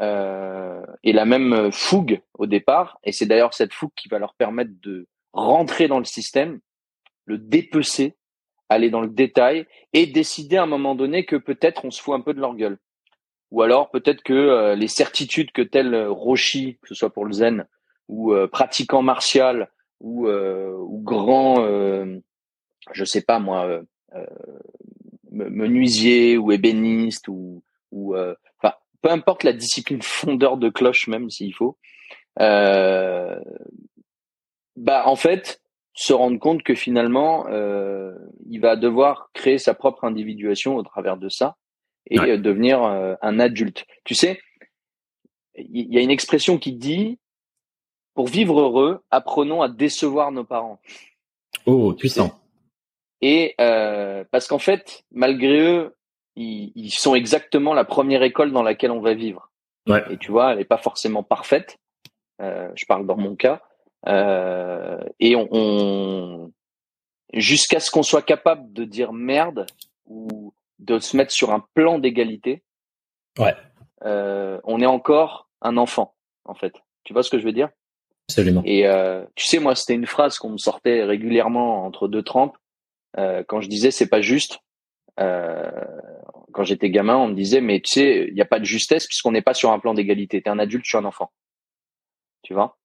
et 0.00 1.12
la 1.12 1.24
même 1.24 1.70
fougue 1.70 2.20
au 2.34 2.46
départ. 2.46 2.98
Et 3.04 3.12
c'est 3.12 3.26
d'ailleurs 3.26 3.54
cette 3.54 3.72
fougue 3.72 3.92
qui 3.94 4.08
va 4.08 4.18
leur 4.18 4.34
permettre 4.34 4.72
de 4.82 5.06
rentrer 5.32 5.88
dans 5.88 5.98
le 5.98 6.04
système, 6.04 6.60
le 7.26 7.38
dépecer, 7.38 8.16
aller 8.68 8.90
dans 8.90 9.00
le 9.00 9.08
détail 9.08 9.66
et 9.92 10.06
décider 10.06 10.56
à 10.56 10.62
un 10.62 10.66
moment 10.66 10.94
donné 10.94 11.24
que 11.24 11.36
peut-être 11.36 11.84
on 11.84 11.90
se 11.90 12.02
fout 12.02 12.14
un 12.14 12.20
peu 12.20 12.34
de 12.34 12.40
leur 12.40 12.54
gueule. 12.54 12.78
Ou 13.50 13.62
alors 13.62 13.90
peut-être 13.90 14.22
que 14.22 14.32
euh, 14.32 14.74
les 14.74 14.88
certitudes 14.88 15.52
que 15.52 15.62
tel 15.62 15.94
euh, 15.94 16.10
Roshi, 16.10 16.78
que 16.82 16.88
ce 16.88 16.94
soit 16.94 17.12
pour 17.12 17.24
le 17.24 17.32
zen, 17.32 17.66
ou 18.08 18.32
euh, 18.32 18.48
pratiquant 18.48 19.02
martial, 19.02 19.70
ou, 20.00 20.28
ou 20.28 21.00
grand, 21.02 21.64
je 22.92 23.04
sais 23.06 23.22
pas 23.22 23.38
moi, 23.38 23.80
menuisier 25.30 26.36
ou 26.36 26.52
ébéniste, 26.52 27.28
ou, 27.28 27.62
ou 27.90 28.14
enfin, 28.14 28.74
peu 29.04 29.10
importe 29.10 29.44
la 29.44 29.52
discipline 29.52 30.00
fondeur 30.02 30.56
de 30.56 30.70
cloche 30.70 31.06
même 31.08 31.28
s'il 31.28 31.54
faut, 31.54 31.76
bah 34.76 35.02
en 35.06 35.16
fait, 35.16 35.60
se 35.92 36.12
rendre 36.12 36.38
compte 36.38 36.62
que 36.62 36.74
finalement, 36.74 37.46
il 38.48 38.60
va 38.60 38.76
devoir 38.76 39.30
créer 39.34 39.58
sa 39.58 39.74
propre 39.74 40.04
individuation 40.04 40.76
au 40.76 40.82
travers 40.82 41.18
de 41.18 41.28
ça 41.28 41.56
et 42.10 42.18
euh, 42.18 42.38
devenir 42.38 42.82
euh, 42.82 43.14
un 43.22 43.40
adulte. 43.40 43.86
Tu 44.04 44.14
sais, 44.14 44.40
il 45.56 45.92
y 45.92 45.98
a 45.98 46.02
une 46.02 46.10
expression 46.10 46.58
qui 46.58 46.72
dit 46.72 47.18
pour 48.14 48.26
vivre 48.26 48.60
heureux, 48.60 49.02
apprenons 49.10 49.62
à 49.62 49.68
décevoir 49.68 50.30
nos 50.30 50.44
parents. 50.44 50.80
Oh, 51.66 51.92
puissant. 51.94 52.38
Et 53.20 53.54
euh, 53.60 54.24
parce 54.30 54.46
qu'en 54.46 54.58
fait, 54.58 55.04
malgré 55.10 55.60
eux, 55.60 55.96
ils, 56.36 56.72
ils, 56.74 56.90
sont 56.90 57.14
exactement 57.14 57.74
la 57.74 57.84
première 57.84 58.22
école 58.22 58.52
dans 58.52 58.62
laquelle 58.62 58.90
on 58.90 59.00
va 59.00 59.14
vivre. 59.14 59.50
Ouais. 59.88 60.02
Et 60.10 60.16
tu 60.16 60.30
vois, 60.30 60.52
elle 60.52 60.58
n'est 60.58 60.64
pas 60.64 60.78
forcément 60.78 61.22
parfaite. 61.22 61.78
Euh, 62.40 62.70
je 62.74 62.84
parle 62.86 63.06
dans 63.06 63.16
mon 63.16 63.36
cas. 63.36 63.62
Euh, 64.06 64.98
et 65.20 65.36
on, 65.36 65.48
on 65.50 66.52
jusqu'à 67.32 67.80
ce 67.80 67.90
qu'on 67.90 68.02
soit 68.02 68.22
capable 68.22 68.72
de 68.72 68.84
dire 68.84 69.12
merde 69.12 69.66
ou 70.06 70.52
de 70.78 70.98
se 70.98 71.16
mettre 71.16 71.32
sur 71.32 71.52
un 71.52 71.64
plan 71.74 71.98
d'égalité, 71.98 72.62
ouais. 73.38 73.54
Euh, 74.04 74.60
on 74.64 74.80
est 74.80 74.86
encore 74.86 75.48
un 75.62 75.76
enfant, 75.76 76.14
en 76.44 76.54
fait. 76.54 76.74
Tu 77.04 77.12
vois 77.12 77.22
ce 77.22 77.30
que 77.30 77.38
je 77.38 77.44
veux 77.44 77.52
dire? 77.52 77.70
Absolument. 78.28 78.62
Et 78.64 78.86
euh, 78.86 79.24
tu 79.34 79.46
sais, 79.46 79.58
moi, 79.58 79.74
c'était 79.74 79.94
une 79.94 80.06
phrase 80.06 80.38
qu'on 80.38 80.50
me 80.50 80.58
sortait 80.58 81.04
régulièrement 81.04 81.84
entre 81.84 82.08
deux 82.08 82.22
trempes. 82.22 82.56
Euh, 83.18 83.44
quand 83.46 83.60
je 83.60 83.68
disais 83.68 83.90
c'est 83.90 84.08
pas 84.08 84.20
juste, 84.20 84.58
euh, 85.20 85.70
quand 86.52 86.64
j'étais 86.64 86.90
gamin, 86.90 87.16
on 87.16 87.28
me 87.28 87.34
disait 87.34 87.60
mais 87.60 87.80
tu 87.80 87.92
sais, 87.92 88.26
il 88.28 88.34
n'y 88.34 88.40
a 88.40 88.46
pas 88.46 88.58
de 88.58 88.64
justesse 88.64 89.06
puisqu'on 89.06 89.32
n'est 89.32 89.42
pas 89.42 89.54
sur 89.54 89.70
un 89.72 89.78
plan 89.78 89.94
d'égalité. 89.94 90.42
T'es 90.42 90.50
un 90.50 90.58
adulte, 90.58 90.84
je 90.84 90.90
suis 90.90 90.98
un 90.98 91.04
enfant. 91.04 91.32
Tu 92.42 92.54
vois? 92.54 92.76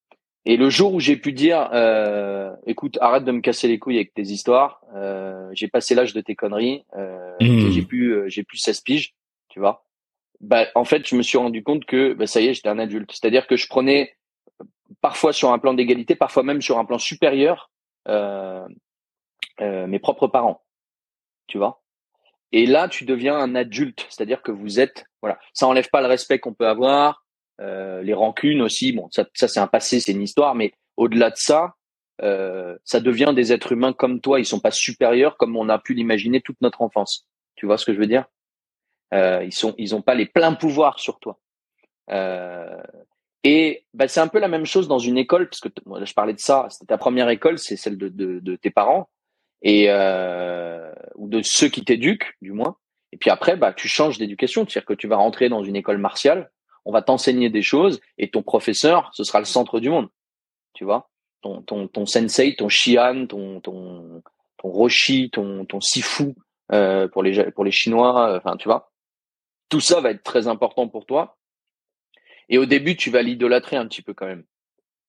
Et 0.46 0.58
le 0.58 0.70
jour 0.70 0.94
où 0.94 1.00
j'ai 1.00 1.18
pu 1.18 1.34
dire, 1.34 1.70
euh, 1.74 2.56
écoute, 2.66 2.98
arrête 3.02 3.26
de 3.26 3.32
me 3.32 3.42
casser 3.42 3.68
les 3.68 3.78
couilles 3.78 3.98
avec 3.98 4.14
tes 4.14 4.24
histoires, 4.24 4.82
euh, 4.96 5.50
j'ai 5.54 5.68
passé 5.68 5.96
l'âge 5.96 6.14
de 6.14 6.22
tes 6.22 6.36
conneries, 6.36 6.86
euh, 6.96 7.36
mmh. 7.42 7.72
j'ai 7.72 7.82
plus, 7.82 8.14
euh, 8.14 8.30
j'ai 8.30 8.44
plus 8.44 8.58
16 8.58 8.82
piges, 8.82 9.16
tu 9.50 9.60
vois? 9.60 9.86
Bah, 10.40 10.68
en 10.76 10.86
fait, 10.86 11.06
je 11.08 11.16
me 11.16 11.22
suis 11.22 11.38
rendu 11.38 11.62
compte 11.62 11.86
que, 11.86 12.14
bah, 12.14 12.26
ça 12.26 12.40
y 12.40 12.48
est, 12.48 12.54
j'étais 12.54 12.70
un 12.70 12.80
adulte. 12.80 13.12
C'est-à-dire 13.12 13.48
que 13.48 13.58
je 13.58 13.68
prenais 13.68 14.16
parfois 15.02 15.34
sur 15.34 15.52
un 15.52 15.60
plan 15.60 15.74
d'égalité, 15.74 16.16
parfois 16.16 16.44
même 16.44 16.62
sur 16.62 16.80
un 16.80 16.86
plan 16.86 16.98
supérieur, 16.98 17.70
euh, 18.08 18.66
euh, 19.62 19.88
mes 19.88 20.00
propres 20.00 20.28
parents, 20.28 20.64
tu 21.48 21.58
vois? 21.58 21.82
Et 22.52 22.66
là, 22.66 22.88
tu 22.88 23.06
deviens 23.06 23.36
un 23.36 23.56
adulte, 23.56 24.08
c'est-à-dire 24.10 24.42
que 24.42 24.52
vous 24.52 24.80
êtes, 24.80 25.06
voilà, 25.22 25.40
ça 25.54 25.68
enlève 25.68 25.90
pas 25.90 26.02
le 26.02 26.08
respect 26.08 26.40
qu'on 26.40 26.54
peut 26.54 26.68
avoir, 26.68 27.24
euh, 27.62 28.02
les 28.02 28.14
rancunes 28.14 28.62
aussi. 28.62 28.92
Bon, 28.92 29.08
ça, 29.12 29.26
ça 29.34 29.48
c'est 29.48 29.60
un 29.60 29.68
passé, 29.68 30.00
c'est 30.00 30.14
une 30.14 30.24
histoire, 30.24 30.56
mais 30.56 30.74
au-delà 30.98 31.30
de 31.30 31.36
ça, 31.36 31.76
euh, 32.22 32.78
ça 32.84 33.00
devient 33.00 33.34
des 33.36 33.54
êtres 33.54 33.72
humains 33.72 33.94
comme 33.94 34.20
toi. 34.20 34.40
Ils 34.40 34.46
sont 34.46 34.60
pas 34.60 34.72
supérieurs 34.72 35.38
comme 35.38 35.56
on 35.56 35.70
a 35.70 35.80
pu 35.80 35.94
l'imaginer 35.94 36.42
toute 36.42 36.60
notre 36.62 36.82
enfance. 36.82 37.28
Tu 37.56 37.66
vois 37.66 37.78
ce 37.78 37.86
que 37.86 37.94
je 37.94 38.00
veux 38.00 38.08
dire? 38.08 38.26
Euh, 39.14 39.44
Ils 39.44 39.54
sont, 39.54 39.76
ils 39.78 39.96
ont 39.96 40.02
pas 40.02 40.16
les 40.16 40.26
pleins 40.26 40.54
pouvoirs 40.54 41.00
sur 41.00 41.20
toi. 41.20 41.40
Euh, 42.12 42.82
et 43.44 43.86
bah, 43.94 44.08
c'est 44.08 44.20
un 44.20 44.28
peu 44.28 44.40
la 44.40 44.48
même 44.48 44.66
chose 44.66 44.88
dans 44.88 45.00
une 45.00 45.18
école, 45.18 45.48
parce 45.48 45.62
que 45.62 45.70
moi, 45.86 46.04
je 46.04 46.14
parlais 46.14 46.34
de 46.34 46.40
ça. 46.40 46.68
C'était 46.70 46.88
ta 46.88 46.98
première 46.98 47.30
école, 47.30 47.58
c'est 47.58 47.78
celle 47.78 47.98
de, 47.98 48.10
de, 48.10 48.40
de, 48.40 48.56
tes 48.56 48.72
parents 48.72 49.10
et 49.62 49.86
euh, 49.90 50.92
ou 51.16 51.28
de 51.28 51.42
ceux 51.44 51.70
qui 51.70 51.84
t'éduquent, 51.84 52.34
du 52.42 52.52
moins. 52.52 52.78
Et 53.12 53.18
puis 53.18 53.30
après, 53.30 53.58
bah, 53.58 53.74
tu 53.74 53.88
changes 53.88 54.18
d'éducation, 54.18 54.66
c'est-à-dire 54.68 54.86
que 54.86 54.94
tu 54.94 55.08
vas 55.08 55.18
rentrer 55.18 55.50
dans 55.50 55.64
une 55.64 55.76
école 55.76 55.98
martiale, 55.98 56.52
on 56.86 56.92
va 56.92 57.02
t'enseigner 57.02 57.50
des 57.50 57.62
choses, 57.62 58.00
et 58.18 58.30
ton 58.30 58.42
professeur, 58.44 59.10
ce 59.14 59.24
sera 59.24 59.40
le 59.40 59.46
centre 59.46 59.80
du 59.80 59.90
monde, 59.90 60.10
tu 60.74 60.86
vois? 60.86 61.10
Ton, 61.42 61.62
ton, 61.62 61.88
ton 61.88 62.06
sensei, 62.06 62.56
ton 62.56 62.70
shihan, 62.70 63.26
ton, 63.26 63.62
ton, 63.62 64.22
ton 64.58 64.70
roshi, 64.70 65.30
ton, 65.30 65.66
ton 65.66 65.82
sifu 65.82 66.36
euh, 66.72 67.08
pour 67.08 67.24
les 67.24 67.52
pour 67.52 67.64
les 67.64 67.72
Chinois, 67.72 68.36
enfin, 68.38 68.58
tu 68.58 68.68
vois? 68.68 68.92
Tout 69.70 69.80
ça 69.80 70.02
va 70.02 70.12
être 70.12 70.24
très 70.24 70.48
important 70.48 70.88
pour 70.88 71.06
toi. 71.06 71.38
Et 72.50 72.58
au 72.58 72.66
début, 72.66 72.96
tu 72.96 73.10
vas 73.10 73.22
l'idolâtrer 73.22 73.78
un 73.78 73.88
petit 73.88 74.02
peu 74.02 74.14
quand 74.14 74.26
même. 74.26 74.44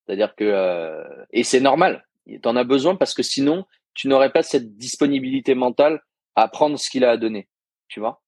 C'est-à-dire 0.07 0.35
que 0.35 0.45
euh, 0.45 1.05
et 1.31 1.45
c'est 1.45 1.61
normal. 1.61 2.07
Tu 2.27 2.41
en 2.45 2.57
as 2.57 2.65
besoin 2.65 2.97
parce 2.97 3.15
que 3.15 3.23
sinon, 3.23 3.65
tu 3.95 4.09
n'aurais 4.09 4.31
pas 4.31 4.43
cette 4.43 4.77
disponibilité 4.77 5.55
mentale 5.55 6.03
à 6.37 6.49
prendre 6.49 6.79
ce 6.79 6.89
qu'il 6.91 7.05
a 7.05 7.11
à 7.11 7.17
donner, 7.17 7.49
tu 7.89 8.01
vois. 8.01 8.23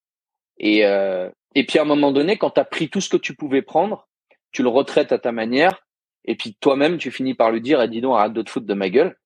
Et, 0.59 0.85
euh, 0.85 1.31
et 1.55 1.64
puis 1.64 1.79
à 1.79 1.83
un 1.83 1.87
moment 1.87 2.12
donné, 2.12 2.37
quand 2.37 2.51
tu 2.51 2.61
as 2.61 2.64
pris 2.64 2.88
tout 2.88 3.01
ce 3.01 3.09
que 3.09 3.16
tu 3.16 3.35
pouvais 3.35 3.62
prendre, 3.62 4.09
tu 4.53 4.62
le 4.62 4.68
retraites 4.68 5.12
à 5.12 5.18
ta 5.18 5.33
manière, 5.33 5.87
et 6.25 6.37
puis 6.37 6.57
toi-même, 6.61 6.98
tu 6.98 7.11
finis 7.11 7.35
par 7.35 7.51
lui 7.51 7.61
dire, 7.61 7.81
eh, 7.81 7.88
dis 7.88 8.01
donc, 8.01 8.16
arrête 8.16 8.33
de 8.33 8.42
te 8.42 8.51
foutre 8.51 8.66
de 8.66 8.75
ma 8.75 8.90
gueule, 8.90 9.16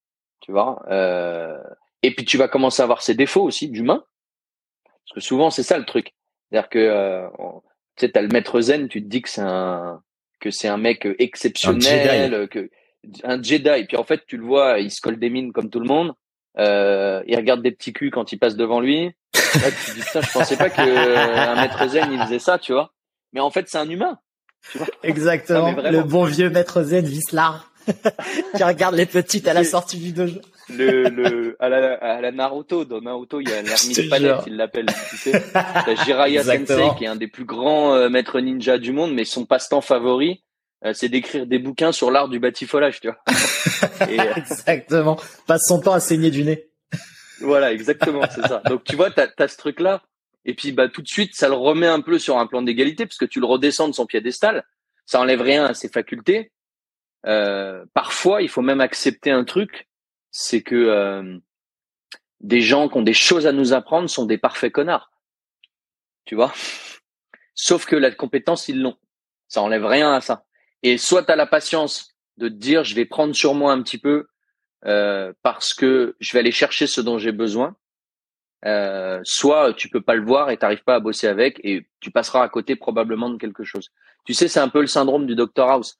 tu 0.40 0.52
vois. 0.52 0.82
Euh, 0.90 1.58
et 2.02 2.14
puis 2.14 2.24
tu 2.24 2.36
vas 2.36 2.48
commencer 2.48 2.80
à 2.82 2.84
avoir 2.84 3.02
ses 3.02 3.14
défauts 3.14 3.42
aussi 3.42 3.68
d'humain, 3.68 4.04
parce 4.84 5.14
que 5.14 5.20
souvent 5.20 5.50
c'est 5.50 5.62
ça 5.62 5.78
le 5.78 5.84
truc, 5.84 6.14
c'est-à-dire 6.50 6.68
que 6.68 6.78
euh, 6.78 7.28
tu 7.96 8.06
sais, 8.06 8.12
t'as 8.12 8.22
le 8.22 8.28
maître 8.28 8.60
zen, 8.60 8.88
tu 8.88 9.02
te 9.02 9.08
dis 9.08 9.22
que 9.22 9.28
c'est 9.28 9.42
un 9.42 10.02
que 10.38 10.50
c'est 10.50 10.68
un 10.68 10.76
mec 10.76 11.08
exceptionnel, 11.18 12.34
un 12.34 12.46
que 12.46 12.70
un 13.24 13.42
Jedi. 13.42 13.68
Et 13.68 13.86
puis 13.86 13.96
en 13.96 14.04
fait, 14.04 14.24
tu 14.26 14.36
le 14.36 14.44
vois, 14.44 14.78
il 14.80 14.90
se 14.90 15.00
colle 15.00 15.18
des 15.18 15.30
mines 15.30 15.52
comme 15.52 15.70
tout 15.70 15.80
le 15.80 15.86
monde. 15.86 16.12
Euh, 16.58 17.22
il 17.26 17.36
regarde 17.36 17.62
des 17.62 17.70
petits 17.70 17.92
culs 17.92 18.10
quand 18.10 18.32
il 18.32 18.38
passe 18.38 18.56
devant 18.56 18.80
lui. 18.80 19.04
Là, 19.34 19.70
tu 19.70 19.90
te 19.90 19.94
dis 19.94 20.00
putain, 20.00 20.20
je 20.22 20.32
pensais 20.32 20.56
pas 20.56 20.70
que 20.70 20.80
un 20.80 21.54
maître 21.60 21.86
zen 21.88 22.12
il 22.12 22.20
faisait 22.20 22.38
ça, 22.38 22.58
tu 22.58 22.72
vois. 22.72 22.92
Mais 23.32 23.40
en 23.40 23.50
fait, 23.50 23.66
c'est 23.68 23.78
un 23.78 23.88
humain. 23.88 24.18
Tu 24.72 24.78
vois 24.78 24.86
Exactement. 25.02 25.72
le 25.72 26.02
bon 26.02 26.24
vieux 26.24 26.50
maître 26.50 26.82
zen 26.82 27.04
Vislar 27.04 27.70
qui 28.56 28.64
regarde 28.64 28.94
les 28.94 29.06
petites 29.06 29.46
à 29.48 29.54
la 29.54 29.64
sortie 29.64 29.98
du 29.98 30.12
dojo. 30.12 30.40
Le, 30.68 31.08
le, 31.08 31.56
à 31.60 31.68
la, 31.68 31.94
à 31.94 32.20
la 32.20 32.32
Naruto, 32.32 32.84
dans 32.84 33.00
Naruto, 33.00 33.40
il 33.40 33.48
y 33.48 33.52
a 33.52 33.62
l'ermite 33.62 34.10
palette, 34.10 34.40
il 34.48 34.56
l'appelle, 34.56 34.86
tu 35.10 35.16
sais. 35.16 35.42
T'as 35.52 35.94
Jiraiya 36.04 36.42
Sensei, 36.42 36.88
qui 36.98 37.04
est 37.04 37.08
un 37.08 37.16
des 37.16 37.28
plus 37.28 37.44
grands 37.44 37.94
euh, 37.94 38.08
maîtres 38.08 38.40
ninja 38.40 38.78
du 38.78 38.92
monde, 38.92 39.14
mais 39.14 39.24
son 39.24 39.44
passe-temps 39.44 39.80
favori, 39.80 40.30
euh, 40.32 40.36
c'est 40.92 41.08
d'écrire 41.08 41.46
des 41.46 41.58
bouquins 41.58 41.92
sur 41.92 42.10
l'art 42.10 42.28
du 42.28 42.38
batifolage, 42.38 43.00
tu 43.00 43.08
vois. 43.08 43.18
Euh, 44.02 44.34
exactement. 44.36 45.18
Passe 45.46 45.66
son 45.66 45.80
temps 45.80 45.92
à 45.92 46.00
saigner 46.00 46.30
du 46.30 46.44
nez. 46.44 46.68
voilà, 47.40 47.72
exactement, 47.72 48.22
c'est 48.32 48.46
ça. 48.46 48.62
Donc 48.66 48.84
tu 48.84 48.94
vois, 48.94 49.10
t'as 49.10 49.28
as 49.38 49.48
ce 49.48 49.56
truc-là, 49.56 50.02
et 50.44 50.54
puis 50.54 50.72
bah 50.72 50.88
tout 50.88 51.02
de 51.02 51.08
suite, 51.08 51.34
ça 51.34 51.48
le 51.48 51.54
remet 51.54 51.86
un 51.86 52.00
peu 52.00 52.18
sur 52.18 52.38
un 52.38 52.46
plan 52.46 52.62
d'égalité, 52.62 53.06
parce 53.06 53.18
que 53.18 53.24
tu 53.24 53.40
le 53.40 53.46
redescends 53.46 53.88
de 53.88 53.94
son 53.94 54.06
piédestal. 54.06 54.64
Ça 55.06 55.20
enlève 55.20 55.40
rien 55.40 55.64
à 55.64 55.74
ses 55.74 55.88
facultés. 55.88 56.52
Euh, 57.26 57.84
parfois, 57.94 58.42
il 58.42 58.48
faut 58.48 58.62
même 58.62 58.80
accepter 58.80 59.30
un 59.30 59.44
truc, 59.44 59.88
c'est 60.30 60.62
que 60.62 61.40
des 62.40 62.60
gens 62.60 62.88
qui 62.88 62.96
ont 62.96 63.02
des 63.02 63.14
choses 63.14 63.46
à 63.46 63.52
nous 63.52 63.72
apprendre 63.72 64.08
sont 64.08 64.26
des 64.26 64.38
parfaits 64.38 64.72
connards. 64.72 65.10
Tu 66.24 66.34
vois? 66.34 66.52
Sauf 67.54 67.86
que 67.86 67.96
la 67.96 68.10
compétence, 68.10 68.68
ils 68.68 68.80
l'ont. 68.80 68.96
Ça 69.48 69.62
enlève 69.62 69.86
rien 69.86 70.12
à 70.12 70.20
ça. 70.20 70.45
Et 70.86 70.98
soit 70.98 71.24
tu 71.24 71.32
as 71.32 71.36
la 71.36 71.46
patience 71.46 72.14
de 72.36 72.48
te 72.48 72.54
dire, 72.54 72.84
je 72.84 72.94
vais 72.94 73.06
prendre 73.06 73.34
sur 73.34 73.54
moi 73.54 73.72
un 73.72 73.82
petit 73.82 73.98
peu 73.98 74.28
euh, 74.84 75.32
parce 75.42 75.74
que 75.74 76.14
je 76.20 76.32
vais 76.32 76.38
aller 76.38 76.52
chercher 76.52 76.86
ce 76.86 77.00
dont 77.00 77.18
j'ai 77.18 77.32
besoin. 77.32 77.74
Euh, 78.64 79.18
soit 79.24 79.74
tu 79.74 79.88
peux 79.88 80.00
pas 80.00 80.14
le 80.14 80.24
voir 80.24 80.48
et 80.48 80.56
t'arrives 80.56 80.84
pas 80.84 80.94
à 80.94 81.00
bosser 81.00 81.26
avec 81.26 81.58
et 81.64 81.88
tu 81.98 82.12
passeras 82.12 82.44
à 82.44 82.48
côté 82.48 82.76
probablement 82.76 83.30
de 83.30 83.36
quelque 83.36 83.64
chose. 83.64 83.88
Tu 84.26 84.32
sais, 84.32 84.46
c'est 84.46 84.60
un 84.60 84.68
peu 84.68 84.80
le 84.80 84.86
syndrome 84.86 85.26
du 85.26 85.34
Dr 85.34 85.68
House. 85.68 85.98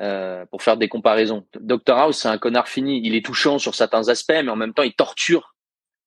Euh, 0.00 0.44
pour 0.46 0.62
faire 0.62 0.76
des 0.76 0.90
comparaisons. 0.90 1.46
Dr 1.58 1.96
House, 1.96 2.18
c'est 2.18 2.28
un 2.28 2.38
connard 2.38 2.68
fini. 2.68 3.00
Il 3.02 3.14
est 3.14 3.24
touchant 3.24 3.58
sur 3.58 3.74
certains 3.74 4.10
aspects, 4.10 4.32
mais 4.32 4.50
en 4.50 4.56
même 4.56 4.74
temps, 4.74 4.82
il 4.82 4.94
torture 4.94 5.54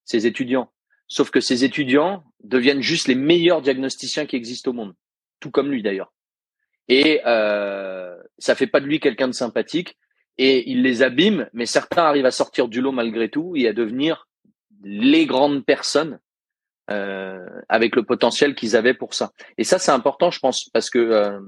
ses 0.03 0.27
étudiants. 0.27 0.71
Sauf 1.07 1.31
que 1.31 1.39
ses 1.39 1.63
étudiants 1.63 2.23
deviennent 2.43 2.81
juste 2.81 3.07
les 3.07 3.15
meilleurs 3.15 3.63
diagnosticiens 3.63 4.27
qui 4.27 4.35
existent 4.35 4.69
au 4.69 4.73
monde, 4.75 4.93
tout 5.39 5.49
comme 5.49 5.71
lui 5.71 5.81
d'ailleurs 5.81 6.11
et 6.87 7.21
euh, 7.25 8.15
ça 8.37 8.55
fait 8.55 8.67
pas 8.67 8.79
de 8.79 8.85
lui 8.85 8.99
quelqu'un 8.99 9.27
de 9.27 9.33
sympathique 9.33 9.97
et 10.37 10.69
il 10.69 10.81
les 10.81 11.01
abîme, 11.01 11.49
mais 11.53 11.65
certains 11.65 12.03
arrivent 12.03 12.25
à 12.25 12.31
sortir 12.31 12.67
du 12.67 12.81
lot 12.81 12.91
malgré 12.91 13.29
tout 13.29 13.53
et 13.55 13.67
à 13.67 13.73
devenir 13.73 14.27
les 14.83 15.25
grandes 15.25 15.65
personnes 15.65 16.19
euh, 16.91 17.45
avec 17.69 17.95
le 17.95 18.03
potentiel 18.03 18.53
qu'ils 18.53 18.75
avaient 18.75 18.93
pour 18.93 19.13
ça. 19.13 19.31
Et 19.57 19.63
ça, 19.63 19.79
c'est 19.79 19.91
important, 19.91 20.29
je 20.29 20.39
pense, 20.39 20.69
parce 20.73 20.89
que 20.89 20.99
euh, 20.99 21.39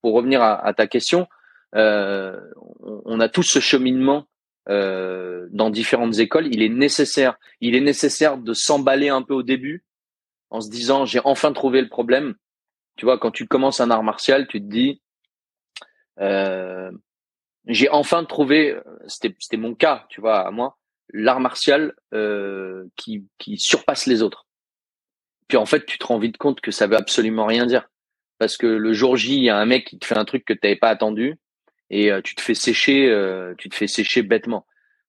pour, 0.00 0.14
revenir 0.14 0.40
à, 0.40 0.54
à, 0.54 0.72
ta 0.72 0.86
question, 0.86 1.26
euh, 1.74 2.38
on 3.04 3.20
a 3.20 3.28
tous 3.28 3.42
ce 3.42 3.58
cheminement 3.58 4.26
euh, 4.68 5.48
dans 5.50 5.70
différentes 5.70 6.18
écoles. 6.18 6.46
Il 6.46 6.62
est 6.62 6.68
nécessaire, 6.68 7.36
il 7.60 7.74
est 7.74 7.80
nécessaire 7.80 8.38
de 8.38 8.54
s'emballer 8.54 9.08
un 9.08 9.22
peu 9.22 9.34
au 9.34 9.42
début 9.42 9.84
en 10.50 10.60
se 10.60 10.70
disant 10.70 11.04
j'ai 11.04 11.20
enfin 11.24 11.52
trouvé 11.52 11.80
le 11.80 11.88
problème 11.88 12.34
tu 12.96 13.04
vois, 13.04 13.18
quand 13.18 13.30
tu 13.30 13.46
commences 13.46 13.80
un 13.80 13.90
art 13.90 14.02
martial, 14.02 14.46
tu 14.46 14.60
te 14.60 14.66
dis, 14.66 15.00
euh, 16.20 16.90
j'ai 17.66 17.88
enfin 17.88 18.24
trouvé, 18.24 18.76
c'était, 19.06 19.56
mon 19.56 19.74
cas, 19.74 20.06
tu 20.08 20.20
vois, 20.20 20.46
à 20.46 20.50
moi, 20.50 20.78
l'art 21.12 21.40
martial 21.40 21.94
euh, 22.12 22.84
qui, 22.96 23.26
qui 23.38 23.58
surpasse 23.58 24.06
les 24.06 24.22
autres. 24.22 24.46
Puis 25.48 25.56
en 25.56 25.66
fait, 25.66 25.84
tu 25.86 25.98
te 25.98 26.06
rends 26.06 26.18
vite 26.18 26.38
compte 26.38 26.60
que 26.60 26.70
ça 26.70 26.86
veut 26.86 26.96
absolument 26.96 27.46
rien 27.46 27.66
dire. 27.66 27.88
Parce 28.38 28.56
que 28.56 28.66
le 28.66 28.92
jour 28.92 29.16
J, 29.16 29.36
il 29.36 29.44
y 29.44 29.50
a 29.50 29.56
un 29.56 29.66
mec 29.66 29.86
qui 29.86 29.98
te 29.98 30.06
fait 30.06 30.16
un 30.16 30.24
truc 30.24 30.44
que 30.44 30.52
tu 30.52 30.60
n'avais 30.64 30.76
pas 30.76 30.88
attendu 30.88 31.38
et 31.90 32.10
euh, 32.10 32.22
tu 32.22 32.34
te 32.34 32.40
fais 32.40 32.54
sécher, 32.54 33.06
tu 33.58 33.68
te 33.68 33.74
fais 33.74 33.86
sécher 33.86 34.22
bêtement. 34.22 34.66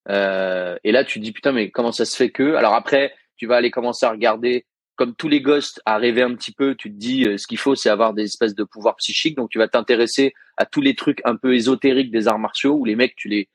Et 0.10 0.92
là, 0.92 1.04
tu 1.06 1.20
te 1.20 1.24
dis 1.24 1.32
putain, 1.32 1.52
mais 1.52 1.72
comment 1.72 1.92
ça 1.92 2.06
se 2.06 2.16
fait 2.16 2.30
que? 2.30 2.56
Alors 2.56 2.74
après, 2.74 3.16
tu 3.38 3.48
vas 3.48 3.56
aller 3.56 3.72
commencer 3.72 4.06
à 4.06 4.12
regarder 4.12 4.66
comme 4.96 5.16
tous 5.16 5.28
les 5.28 5.42
ghosts, 5.42 5.82
à 5.86 5.98
rêver 5.98 6.22
un 6.22 6.36
petit 6.36 6.52
peu, 6.52 6.76
tu 6.76 6.92
te 6.92 6.98
dis 6.98 7.26
euh, 7.26 7.38
ce 7.38 7.48
qu'il 7.48 7.58
faut, 7.58 7.76
c'est 7.76 7.90
avoir 7.90 8.14
des 8.14 8.24
espèces 8.24 8.56
de 8.56 8.64
pouvoirs 8.64 8.96
psychiques. 8.98 9.36
Donc 9.36 9.50
tu 9.50 9.58
vas 9.58 9.68
t'intéresser 9.68 10.34
à 10.58 10.66
tous 10.66 10.82
les 10.82 10.96
trucs 10.96 11.22
un 11.26 11.36
peu 11.36 11.56
ésotériques 11.56 12.12
des 12.12 12.28
arts 12.28 12.40
martiaux 12.40 12.74
où 12.74 12.86
les 12.86 12.96
mecs, 12.96 13.16
tu 13.16 13.28
les, 13.28 13.50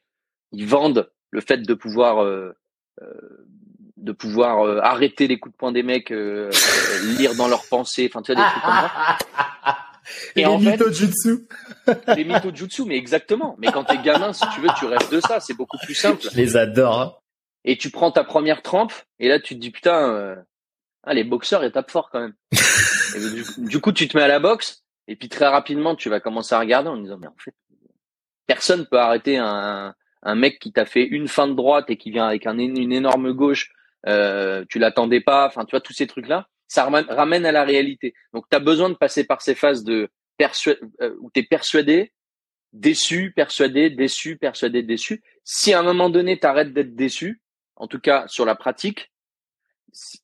ils 0.53 0.66
vendent 0.66 1.11
le 1.31 1.40
fait 1.40 1.59
de 1.59 1.74
pouvoir, 1.74 2.22
euh, 2.22 2.57
euh 3.03 3.44
de 3.96 4.12
pouvoir 4.12 4.64
euh, 4.64 4.79
arrêter 4.81 5.27
les 5.27 5.40
coups 5.40 5.53
de 5.53 5.59
poing 5.59 5.72
des 5.72 5.83
mecs, 5.83 6.11
lire 6.11 7.35
dans 7.37 7.48
leurs 7.48 7.66
pensées, 7.66 8.09
enfin 8.09 8.22
tu 8.22 8.33
vois 8.33 8.44
des 8.44 8.48
trucs 8.48 8.62
comme 8.62 8.72
ça. 8.72 9.18
Et 10.37 10.40
les 10.40 10.46
en 10.46 10.59
mythos 10.59 10.92
jutsu. 10.92 11.48
les 12.16 12.24
mythos 12.24 12.55
jutsu, 12.55 12.85
mais 12.85 12.96
exactement. 12.96 13.57
Mais 13.59 13.72
quand 13.72 13.85
t'es 13.85 13.98
gamin, 13.98 14.33
si 14.33 14.44
tu 14.55 14.61
veux, 14.61 14.68
tu 14.79 14.87
rêves 14.87 15.11
de 15.11 15.20
ça. 15.20 15.40
C'est 15.40 15.53
beaucoup 15.53 15.77
plus 15.79 15.94
simple. 15.94 16.22
Je 16.22 16.35
les 16.37 16.57
adore. 16.57 17.01
Hein. 17.01 17.14
Et 17.64 17.77
tu 17.77 17.90
prends 17.90 18.12
ta 18.12 18.22
première 18.22 18.62
trempe, 18.62 18.92
et 19.18 19.29
là 19.29 19.40
tu 19.40 19.55
te 19.57 19.61
dis 19.61 19.70
putain 19.70 20.37
ah, 21.09 21.14
les 21.14 21.25
boxeurs, 21.25 21.64
ils 21.64 21.73
tapent 21.73 21.90
fort 21.90 22.11
quand 22.11 22.21
même. 22.21 22.35
du, 23.59 23.81
coup, 23.81 23.92
tu 23.92 24.09
te 24.09 24.16
mets 24.16 24.23
à 24.23 24.29
la 24.29 24.38
boxe, 24.38 24.85
et 25.07 25.16
puis 25.16 25.29
très 25.29 25.49
rapidement, 25.49 25.97
tu 25.97 26.09
vas 26.09 26.21
commencer 26.21 26.55
à 26.55 26.61
regarder 26.61 26.88
en 26.88 26.97
disant, 26.97 27.18
mais 27.18 27.27
en 27.27 27.37
fait, 27.38 27.55
personne 28.47 28.87
peut 28.87 28.99
arrêter 28.99 29.38
un, 29.38 29.94
un 30.23 30.35
mec 30.35 30.59
qui 30.59 30.73
t'a 30.73 30.85
fait 30.85 31.05
une 31.05 31.29
fin 31.29 31.49
de 31.49 31.55
droite 31.55 31.87
et 31.88 31.97
qui 31.97 32.11
vient 32.11 32.27
avec 32.27 32.47
un, 32.47 32.59
une 32.59 32.92
énorme 32.92 33.33
gauche, 33.33 33.73
euh, 34.07 34.64
tu 34.68 34.79
l'attendais 34.79 35.21
pas, 35.21 35.47
enfin, 35.47 35.64
tu 35.64 35.71
vois, 35.71 35.81
tous 35.81 35.92
ces 35.92 36.07
trucs-là, 36.07 36.49
ça 36.66 36.85
ramène, 36.85 37.47
à 37.47 37.53
la 37.53 37.64
réalité. 37.64 38.14
Donc, 38.35 38.44
tu 38.51 38.57
as 38.57 38.61
besoin 38.61 38.90
de 38.90 38.94
passer 38.94 39.25
par 39.25 39.40
ces 39.40 39.55
phases 39.55 39.85
de 39.85 40.09
euh, 40.40 41.16
où 41.21 41.31
tu 41.33 41.40
es 41.40 41.42
persuadé, 41.42 42.12
déçu, 42.73 43.33
persuadé, 43.35 43.90
déçu, 43.90 44.37
persuadé, 44.37 44.83
déçu. 44.83 45.23
Si 45.42 45.73
à 45.73 45.81
un 45.81 45.83
moment 45.83 46.11
donné, 46.11 46.38
tu 46.38 46.47
arrêtes 46.47 46.73
d'être 46.73 46.94
déçu, 46.94 47.40
en 47.77 47.87
tout 47.87 47.99
cas 47.99 48.27
sur 48.29 48.44
la 48.44 48.55
pratique, 48.55 49.11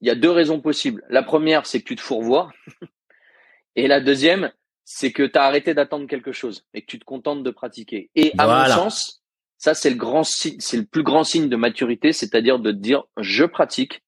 il 0.01 0.07
y 0.07 0.11
a 0.11 0.15
deux 0.15 0.31
raisons 0.31 0.61
possibles. 0.61 1.03
La 1.09 1.23
première, 1.23 1.67
c'est 1.67 1.81
que 1.81 1.87
tu 1.87 1.97
te 1.97 2.01
fourvoies. 2.01 2.51
et 3.77 3.87
la 3.89 4.01
deuxième, 4.01 4.53
c'est 4.85 5.13
que 5.13 5.23
tu 5.23 5.39
as 5.39 5.45
arrêté 5.45 5.75
d'attendre 5.75 6.07
quelque 6.07 6.33
chose 6.33 6.65
et 6.75 6.83
que 6.83 6.87
tu 6.87 6.99
te 6.99 7.05
contentes 7.05 7.43
de 7.43 7.51
pratiquer. 7.51 8.11
Et 8.15 8.33
à 8.39 8.47
mon 8.47 8.75
sens, 8.75 9.23
Ça, 9.57 9.75
c'est 9.75 9.91
le 9.91 9.97
grand 9.97 10.25
c'est 10.25 10.77
le 10.77 10.85
plus 10.85 11.03
grand 11.03 11.25
signe 11.25 11.49
de 11.49 11.57
maturité, 11.57 12.13
c'est-à-dire 12.13 12.59
de 12.59 12.71
dire 12.71 13.05
je 13.17 13.45
pratique 13.45 14.03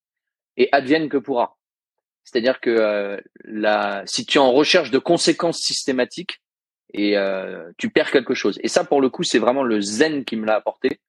et 0.56 0.68
advienne 0.72 1.08
que 1.08 1.16
pourra. 1.16 1.56
C'est-à-dire 2.24 2.60
que 2.60 2.70
euh, 2.70 3.20
la, 3.44 4.02
si 4.04 4.26
tu 4.26 4.38
es 4.38 4.40
en 4.40 4.52
recherche 4.52 4.90
de 4.90 4.98
conséquences 4.98 5.60
systématiques 5.60 6.42
et 6.92 7.16
euh, 7.16 7.70
tu 7.78 7.88
perds 7.90 8.10
quelque 8.10 8.34
chose. 8.34 8.58
Et 8.62 8.68
ça, 8.68 8.84
pour 8.84 9.00
le 9.00 9.08
coup, 9.08 9.22
c'est 9.22 9.38
vraiment 9.38 9.62
le 9.62 9.80
zen 9.80 10.24
qui 10.24 10.36
me 10.36 10.44
l'a 10.44 10.56
apporté, 10.56 11.00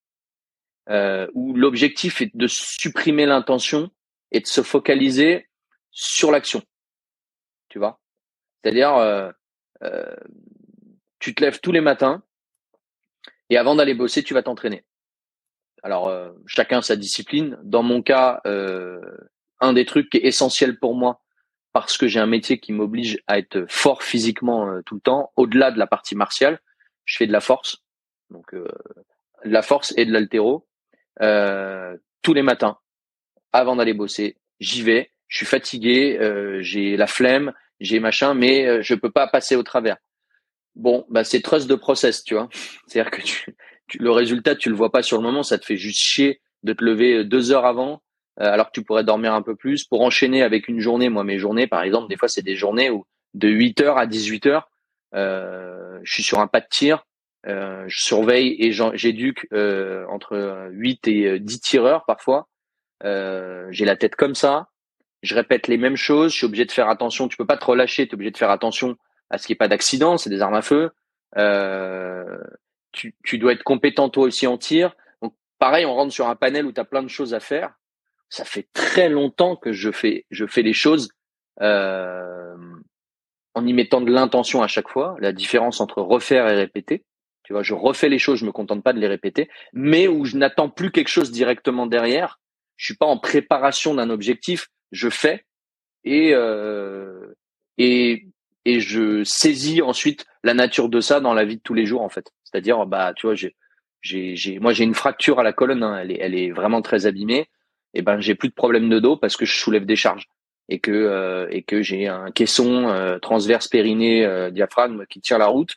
euh, 0.89 1.27
où 1.33 1.53
l'objectif 1.53 2.21
est 2.21 2.35
de 2.35 2.47
supprimer 2.47 3.25
l'intention 3.25 3.89
et 4.31 4.39
de 4.39 4.47
se 4.47 4.61
focaliser 4.61 5.47
sur 5.91 6.31
l'action. 6.31 6.61
Tu 7.69 7.79
vois? 7.79 7.99
C'est-à-dire, 8.61 8.95
euh, 8.95 9.31
euh, 9.83 10.15
tu 11.19 11.33
te 11.33 11.43
lèves 11.43 11.59
tous 11.59 11.71
les 11.71 11.81
matins 11.81 12.23
et 13.49 13.57
avant 13.57 13.75
d'aller 13.75 13.93
bosser, 13.93 14.23
tu 14.23 14.33
vas 14.33 14.43
t'entraîner. 14.43 14.85
Alors, 15.83 16.07
euh, 16.07 16.31
chacun 16.47 16.81
sa 16.81 16.95
discipline. 16.95 17.57
Dans 17.63 17.83
mon 17.83 18.01
cas, 18.01 18.41
un 19.59 19.73
des 19.73 19.85
trucs 19.85 20.09
qui 20.09 20.17
est 20.17 20.25
essentiel 20.25 20.79
pour 20.79 20.95
moi, 20.95 21.21
parce 21.71 21.97
que 21.97 22.07
j'ai 22.07 22.19
un 22.19 22.27
métier 22.27 22.59
qui 22.59 22.73
m'oblige 22.73 23.19
à 23.27 23.37
être 23.37 23.65
fort 23.69 24.03
physiquement 24.03 24.81
tout 24.85 24.95
le 24.95 25.01
temps, 25.01 25.31
au-delà 25.35 25.71
de 25.71 25.79
la 25.79 25.87
partie 25.87 26.15
martiale, 26.15 26.59
je 27.05 27.17
fais 27.17 27.27
de 27.27 27.31
la 27.31 27.39
force. 27.39 27.83
Donc, 28.29 28.53
de 28.53 28.67
la 29.43 29.61
force 29.61 29.93
et 29.97 30.05
de 30.05 30.11
l'altéro 30.11 30.67
tous 31.19 32.33
les 32.33 32.41
matins 32.41 32.77
avant 33.57 33.75
d'aller 33.75 33.93
bosser. 33.93 34.37
J'y 34.59 34.81
vais, 34.81 35.11
je 35.27 35.37
suis 35.37 35.45
fatigué, 35.45 36.17
euh, 36.19 36.61
j'ai 36.61 36.97
la 36.97 37.07
flemme, 37.07 37.53
j'ai 37.79 37.99
machin, 37.99 38.33
mais 38.33 38.65
euh, 38.65 38.81
je 38.81 38.95
peux 38.95 39.11
pas 39.11 39.27
passer 39.27 39.55
au 39.55 39.63
travers. 39.63 39.97
Bon, 40.75 41.05
bah 41.09 41.23
c'est 41.23 41.41
trust 41.41 41.67
de 41.67 41.75
process, 41.75 42.23
tu 42.23 42.35
vois. 42.35 42.49
C'est-à-dire 42.87 43.11
que 43.11 43.21
le 43.99 44.11
résultat, 44.11 44.55
tu 44.55 44.69
le 44.69 44.75
vois 44.75 44.91
pas 44.91 45.03
sur 45.03 45.17
le 45.17 45.23
moment, 45.23 45.43
ça 45.43 45.57
te 45.57 45.65
fait 45.65 45.77
juste 45.77 45.99
chier 45.99 46.41
de 46.63 46.73
te 46.73 46.83
lever 46.83 47.17
euh, 47.17 47.23
deux 47.23 47.51
heures 47.51 47.65
avant, 47.65 48.01
alors 48.39 48.67
que 48.67 48.71
tu 48.73 48.83
pourrais 48.83 49.03
dormir 49.03 49.33
un 49.33 49.41
peu 49.41 49.55
plus 49.55 49.85
pour 49.85 50.01
enchaîner 50.01 50.43
avec 50.43 50.67
une 50.67 50.79
journée. 50.79 51.09
Moi, 51.09 51.23
mes 51.23 51.39
journées, 51.39 51.65
par 51.65 51.81
exemple, 51.81 52.07
des 52.07 52.17
fois, 52.17 52.27
c'est 52.27 52.43
des 52.43 52.55
journées 52.55 52.91
où 52.91 53.03
de 53.33 53.47
8 53.47 53.81
heures 53.81 53.97
à 53.97 54.05
18 54.05 54.45
heures, 54.45 54.69
je 55.13 55.99
suis 56.03 56.21
sur 56.21 56.37
un 56.37 56.45
pas 56.45 56.59
de 56.59 56.67
tir, 56.69 57.03
je 57.47 57.85
surveille 57.99 58.55
et 58.59 58.71
j'éduque 58.93 59.47
entre 59.51 60.69
8 60.69 61.07
et 61.07 61.39
10 61.39 61.61
tireurs 61.61 62.05
parfois. 62.05 62.47
Euh, 63.03 63.67
j'ai 63.71 63.85
la 63.85 63.95
tête 63.95 64.15
comme 64.15 64.35
ça, 64.35 64.69
je 65.23 65.35
répète 65.35 65.67
les 65.67 65.77
mêmes 65.77 65.95
choses, 65.95 66.31
je 66.31 66.37
suis 66.37 66.45
obligé 66.45 66.65
de 66.65 66.71
faire 66.71 66.89
attention, 66.89 67.27
tu 67.27 67.37
peux 67.37 67.45
pas 67.45 67.57
te 67.57 67.65
relâcher, 67.65 68.07
tu 68.07 68.11
es 68.11 68.13
obligé 68.15 68.31
de 68.31 68.37
faire 68.37 68.51
attention 68.51 68.97
à 69.29 69.37
ce 69.37 69.45
qu'il 69.45 69.53
n'y 69.53 69.57
ait 69.57 69.59
pas 69.59 69.67
d'accident, 69.67 70.17
c'est 70.17 70.29
des 70.29 70.41
armes 70.41 70.55
à 70.55 70.61
feu. 70.61 70.91
Euh, 71.37 72.37
tu, 72.91 73.15
tu, 73.23 73.37
dois 73.37 73.53
être 73.53 73.63
compétent 73.63 74.09
toi 74.09 74.23
aussi 74.25 74.47
en 74.47 74.57
tir. 74.57 74.95
Donc 75.21 75.35
pareil, 75.59 75.85
on 75.85 75.93
rentre 75.93 76.13
sur 76.13 76.27
un 76.27 76.35
panel 76.35 76.65
où 76.65 76.71
tu 76.71 76.79
as 76.79 76.85
plein 76.85 77.03
de 77.03 77.09
choses 77.09 77.33
à 77.33 77.39
faire. 77.39 77.73
Ça 78.29 78.45
fait 78.45 78.67
très 78.73 79.09
longtemps 79.09 79.55
que 79.55 79.73
je 79.73 79.91
fais, 79.91 80.25
je 80.31 80.45
fais 80.45 80.61
les 80.61 80.73
choses 80.73 81.09
euh, 81.61 82.55
en 83.53 83.65
y 83.65 83.73
mettant 83.73 84.01
de 84.01 84.11
l'intention 84.11 84.63
à 84.63 84.67
chaque 84.67 84.89
fois. 84.89 85.15
La 85.19 85.33
différence 85.33 85.81
entre 85.81 86.01
refaire 86.01 86.47
et 86.47 86.55
répéter. 86.55 87.05
Tu 87.43 87.53
vois, 87.53 87.63
je 87.63 87.73
refais 87.73 88.09
les 88.09 88.19
choses, 88.19 88.39
je 88.39 88.45
me 88.45 88.51
contente 88.51 88.83
pas 88.83 88.91
de 88.91 88.99
les 88.99 89.07
répéter, 89.07 89.49
mais 89.71 90.09
où 90.09 90.25
je 90.25 90.35
n'attends 90.35 90.69
plus 90.69 90.91
quelque 90.91 91.07
chose 91.07 91.31
directement 91.31 91.87
derrière 91.87 92.39
je 92.77 92.85
suis 92.85 92.95
pas 92.95 93.05
en 93.05 93.17
préparation 93.17 93.93
d'un 93.93 94.09
objectif, 94.09 94.69
je 94.91 95.09
fais 95.09 95.45
et 96.03 96.33
euh, 96.33 97.33
et 97.77 98.27
et 98.65 98.79
je 98.79 99.23
saisis 99.23 99.81
ensuite 99.81 100.25
la 100.43 100.53
nature 100.53 100.89
de 100.89 101.01
ça 101.01 101.19
dans 101.19 101.33
la 101.33 101.45
vie 101.45 101.57
de 101.57 101.61
tous 101.61 101.73
les 101.73 101.85
jours 101.85 102.01
en 102.01 102.09
fait. 102.09 102.31
C'est-à-dire 102.43 102.85
bah 102.85 103.13
tu 103.15 103.27
vois 103.27 103.35
j'ai 103.35 103.55
j'ai 104.01 104.35
j'ai 104.35 104.59
moi 104.59 104.73
j'ai 104.73 104.83
une 104.83 104.95
fracture 104.95 105.39
à 105.39 105.43
la 105.43 105.53
colonne, 105.53 105.83
hein. 105.83 105.99
elle 105.99 106.11
est 106.11 106.19
elle 106.19 106.35
est 106.35 106.51
vraiment 106.51 106.81
très 106.81 107.05
abîmée. 107.05 107.49
Et 107.93 108.01
ben 108.01 108.19
j'ai 108.19 108.35
plus 108.35 108.49
de 108.49 108.53
problème 108.53 108.89
de 108.89 108.99
dos 108.99 109.17
parce 109.17 109.37
que 109.37 109.45
je 109.45 109.55
soulève 109.55 109.85
des 109.85 109.95
charges 109.95 110.27
et 110.69 110.79
que 110.79 110.91
euh, 110.91 111.47
et 111.49 111.63
que 111.63 111.81
j'ai 111.81 112.07
un 112.07 112.31
caisson 112.31 112.89
euh, 112.89 113.19
transverse 113.19 113.67
périnée 113.67 114.25
euh, 114.25 114.51
diaphragme 114.51 115.05
qui 115.09 115.21
tient 115.21 115.37
la 115.37 115.47
route 115.47 115.75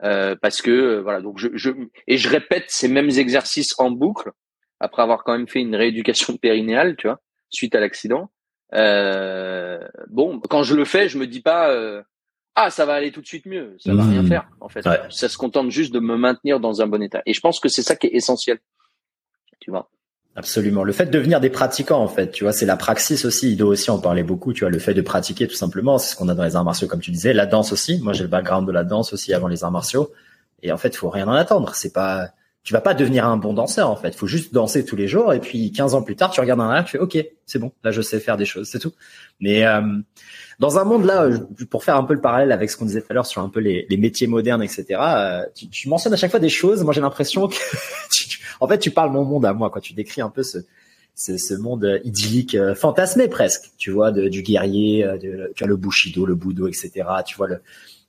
parce 0.00 0.62
que 0.62 0.98
voilà 1.00 1.20
donc 1.20 1.38
je, 1.38 1.48
je 1.52 1.70
et 2.06 2.16
je 2.16 2.28
répète 2.30 2.64
ces 2.68 2.88
mêmes 2.88 3.10
exercices 3.10 3.78
en 3.78 3.90
boucle 3.90 4.30
après 4.80 5.02
avoir 5.02 5.24
quand 5.24 5.32
même 5.32 5.48
fait 5.48 5.60
une 5.60 5.76
rééducation 5.76 6.36
périnéale, 6.42 6.96
tu 6.96 7.06
vois, 7.06 7.20
suite 7.50 7.74
à 7.74 7.80
l'accident. 7.80 8.30
Euh, 8.72 9.78
bon, 10.08 10.40
quand 10.40 10.62
je 10.62 10.74
le 10.74 10.84
fais, 10.84 11.08
je 11.08 11.18
me 11.18 11.26
dis 11.26 11.40
pas 11.40 11.70
euh, 11.70 12.02
ah 12.54 12.70
ça 12.70 12.86
va 12.86 12.94
aller 12.94 13.10
tout 13.10 13.20
de 13.20 13.26
suite 13.26 13.46
mieux, 13.46 13.76
ça 13.78 13.92
va 13.94 14.04
rien 14.04 14.22
mmh. 14.22 14.28
faire 14.28 14.48
en 14.60 14.68
fait. 14.68 14.86
Ça 15.10 15.28
se 15.28 15.36
contente 15.36 15.70
juste 15.70 15.92
de 15.92 16.00
me 16.00 16.16
maintenir 16.16 16.60
dans 16.60 16.82
un 16.82 16.86
bon 16.86 17.02
état. 17.02 17.22
Et 17.26 17.34
je 17.34 17.40
pense 17.40 17.60
que 17.60 17.68
c'est 17.68 17.82
ça 17.82 17.96
qui 17.96 18.06
est 18.06 18.14
essentiel, 18.14 18.58
tu 19.60 19.70
vois. 19.70 19.90
Absolument. 20.36 20.84
Le 20.84 20.92
fait 20.92 21.06
de 21.06 21.10
devenir 21.10 21.40
des 21.40 21.50
pratiquants, 21.50 22.00
en 22.00 22.08
fait, 22.08 22.30
tu 22.30 22.44
vois, 22.44 22.52
c'est 22.52 22.66
la 22.66 22.76
praxis 22.76 23.24
aussi. 23.24 23.52
Ido 23.52 23.66
aussi 23.66 23.90
en 23.90 23.98
parlait 23.98 24.22
beaucoup, 24.22 24.52
tu 24.52 24.60
vois, 24.60 24.70
le 24.70 24.78
fait 24.78 24.94
de 24.94 25.02
pratiquer 25.02 25.48
tout 25.48 25.54
simplement, 25.54 25.98
c'est 25.98 26.12
ce 26.12 26.16
qu'on 26.16 26.28
a 26.28 26.34
dans 26.34 26.44
les 26.44 26.54
arts 26.54 26.64
martiaux, 26.64 26.86
comme 26.86 27.00
tu 27.00 27.10
disais. 27.10 27.32
La 27.32 27.46
danse 27.46 27.72
aussi. 27.72 28.00
Moi, 28.00 28.12
j'ai 28.12 28.22
le 28.22 28.28
background 28.28 28.66
de 28.66 28.72
la 28.72 28.84
danse 28.84 29.12
aussi 29.12 29.34
avant 29.34 29.48
les 29.48 29.64
arts 29.64 29.72
martiaux. 29.72 30.12
Et 30.62 30.70
en 30.70 30.76
fait, 30.76 30.94
faut 30.94 31.10
rien 31.10 31.26
en 31.26 31.32
attendre. 31.32 31.74
C'est 31.74 31.92
pas, 31.92 32.30
tu 32.62 32.72
vas 32.72 32.80
pas 32.80 32.94
devenir 32.94 33.24
un 33.26 33.36
bon 33.36 33.54
danseur 33.54 33.90
en 33.90 33.96
fait. 33.96 34.14
Faut 34.14 34.26
juste 34.26 34.52
danser 34.52 34.84
tous 34.84 34.96
les 34.96 35.08
jours 35.08 35.32
et 35.32 35.40
puis 35.40 35.72
15 35.72 35.94
ans 35.94 36.02
plus 36.02 36.16
tard, 36.16 36.30
tu 36.30 36.40
regardes 36.40 36.60
un 36.60 36.68
arrière, 36.68 36.84
tu 36.84 36.92
fais 36.92 36.98
OK, 36.98 37.18
c'est 37.46 37.58
bon, 37.58 37.72
là 37.84 37.90
je 37.90 38.02
sais 38.02 38.20
faire 38.20 38.36
des 38.36 38.44
choses, 38.44 38.68
c'est 38.68 38.78
tout. 38.78 38.92
Mais 39.40 39.64
euh, 39.66 39.80
dans 40.58 40.78
un 40.78 40.84
monde 40.84 41.04
là, 41.04 41.28
pour 41.70 41.84
faire 41.84 41.96
un 41.96 42.04
peu 42.04 42.14
le 42.14 42.20
parallèle 42.20 42.52
avec 42.52 42.70
ce 42.70 42.76
qu'on 42.76 42.84
disait 42.84 43.00
tout 43.00 43.08
à 43.10 43.14
l'heure 43.14 43.26
sur 43.26 43.42
un 43.42 43.48
peu 43.48 43.60
les, 43.60 43.86
métiers 43.96 44.26
modernes, 44.26 44.62
etc. 44.62 44.84
Euh, 44.90 45.42
tu, 45.54 45.68
tu, 45.68 45.88
mentionnes 45.88 46.12
à 46.12 46.16
chaque 46.16 46.30
fois 46.30 46.40
des 46.40 46.48
choses. 46.48 46.82
Moi 46.84 46.92
j'ai 46.92 47.00
l'impression 47.00 47.48
que, 47.48 47.56
tu, 48.12 48.40
en 48.60 48.68
fait, 48.68 48.78
tu 48.78 48.90
parles 48.90 49.10
mon 49.10 49.24
monde 49.24 49.46
à 49.46 49.52
moi, 49.52 49.70
quoi. 49.70 49.80
Tu 49.80 49.94
décris 49.94 50.20
un 50.20 50.30
peu 50.30 50.42
ce 50.42 50.58
ce, 51.20 51.36
ce 51.36 51.54
monde 51.54 52.00
idyllique, 52.04 52.54
euh, 52.54 52.74
fantasmé 52.74 53.28
presque. 53.28 53.72
Tu 53.76 53.90
vois, 53.90 54.10
de, 54.10 54.28
du 54.28 54.42
guerrier, 54.42 55.04
euh, 55.04 55.18
tu 55.18 55.64
vois 55.64 55.68
le 55.68 55.76
bushido, 55.76 56.24
le 56.24 56.34
budo, 56.34 56.66
etc. 56.66 56.90
Tu 57.26 57.36
vois 57.36 57.48
le 57.48 57.60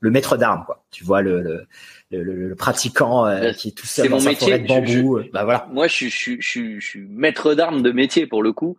le 0.02 0.12
maître 0.12 0.36
d'armes, 0.36 0.64
quoi. 0.66 0.84
Tu 0.92 1.04
vois 1.06 1.22
le, 1.22 1.42
le 1.42 1.68
le, 2.12 2.24
le, 2.24 2.56
pratiquant 2.56 3.26
euh, 3.26 3.54
qui 3.54 3.70
est 3.70 3.72
tout 3.72 3.86
seul 3.86 4.10
dans 4.10 4.18
mon 4.18 4.20
sa 4.20 4.32
métier. 4.32 4.48
forêt 4.48 4.60
de 4.60 4.68
bambou. 4.68 5.18
Euh, 5.20 5.30
bah 5.32 5.46
voilà. 5.46 5.70
Moi, 5.72 5.88
je, 5.88 6.08
je, 6.10 6.34
je, 6.40 6.80
je, 6.80 6.86
suis 6.86 7.08
maître 7.08 7.54
d'armes 7.54 7.82
de 7.82 7.92
métier 7.92 8.28
pour 8.28 8.44
le 8.44 8.52
coup. 8.52 8.76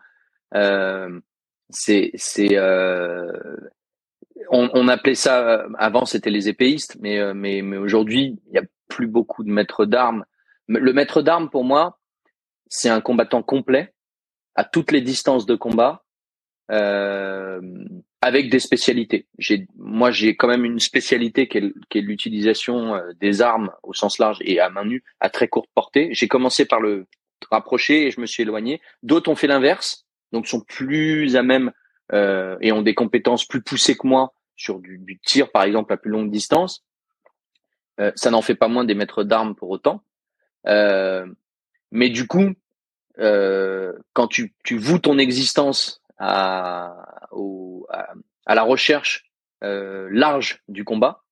Euh, 0.55 1.19
c'est 1.71 2.11
c'est 2.15 2.59
euh, 2.59 3.33
on, 4.51 4.69
on, 4.75 4.89
appelait 4.89 5.15
ça 5.15 5.65
avant 5.79 6.05
c'était 6.05 6.29
les 6.29 6.51
épéistes, 6.51 6.99
mais 7.01 7.33
mais 7.33 7.63
mais 7.63 7.79
aujourd'hui 7.79 8.39
il 8.49 8.55
y 8.55 8.59
a 8.59 8.65
plus 8.89 9.07
beaucoup 9.07 9.45
de 9.45 9.51
maîtres 9.51 9.87
d'armes. 9.87 10.27
Le 10.69 10.93
maître 10.93 11.23
d'armes 11.23 11.49
pour 11.49 11.65
moi 11.65 11.99
c'est 12.73 12.89
un 12.89 13.03
combattant 13.03 13.43
complet 13.43 13.93
à 14.55 14.65
toutes 14.65 14.93
les 14.93 15.03
distances 15.03 15.47
de 15.47 15.55
combat. 15.55 16.05
Euh, 16.71 17.61
avec 18.23 18.49
des 18.49 18.61
spécialités. 18.61 19.27
J'ai, 19.39 19.67
moi, 19.77 20.11
j'ai 20.11 20.37
quand 20.37 20.49
même 20.49 20.65
une 20.65 20.79
spécialité 20.79 21.49
qui 21.49 21.59
est, 21.59 22.01
l'utilisation 22.01 22.95
euh, 22.95 23.13
des 23.21 23.43
armes 23.43 23.71
au 23.83 23.93
sens 23.93 24.19
large 24.19 24.39
et 24.41 24.61
à 24.61 24.71
main 24.71 24.85
nue 24.85 25.05
à 25.21 25.29
très 25.29 25.49
courte 25.49 25.69
portée. 25.75 26.09
J'ai 26.13 26.29
commencé 26.29 26.65
par 26.65 26.81
le 26.81 27.07
rapprocher 27.51 28.07
et 28.07 28.11
je 28.11 28.21
me 28.21 28.27
suis 28.27 28.45
éloigné. 28.45 28.81
D'autres 29.03 29.31
ont 29.31 29.35
fait 29.35 29.49
l'inverse, 29.49 30.07
donc 30.33 30.47
sont 30.47 30.61
plus 30.61 31.37
à 31.37 31.43
même 31.43 31.73
euh, 32.13 32.57
et 32.61 32.73
ont 32.73 32.83
des 32.83 32.95
compétences 32.95 33.45
plus 33.45 33.63
poussées 33.63 33.97
que 33.97 34.07
moi 34.07 34.33
sur 34.57 34.79
du, 34.79 34.99
du 34.99 35.19
tir, 35.19 35.51
par 35.51 35.65
exemple, 35.65 35.93
à 35.93 35.97
plus 35.97 36.11
longue 36.11 36.31
distance. 36.31 36.85
Euh, 38.01 38.13
ça 38.15 38.31
n'en 38.31 38.43
fait 38.43 38.55
pas 38.55 38.69
moins 38.69 38.85
des 38.85 38.95
maîtres 38.95 39.25
d'armes 39.25 39.55
pour 39.55 39.71
autant. 39.71 40.03
Euh, 40.67 41.27
mais 41.91 42.09
du 42.09 42.27
coup, 42.27 42.53
euh, 43.19 43.93
quand 44.13 44.29
tu, 44.29 44.55
tu 44.65 44.79
voues 44.79 44.99
ton 44.99 45.19
existence 45.19 46.01
à, 46.19 47.29
au, 47.33 47.62
à, 48.47 48.55
la 48.55 48.63
recherche 48.63 49.31
euh, 49.63 50.09
large 50.11 50.63
du 50.69 50.85
combat, 50.85 51.23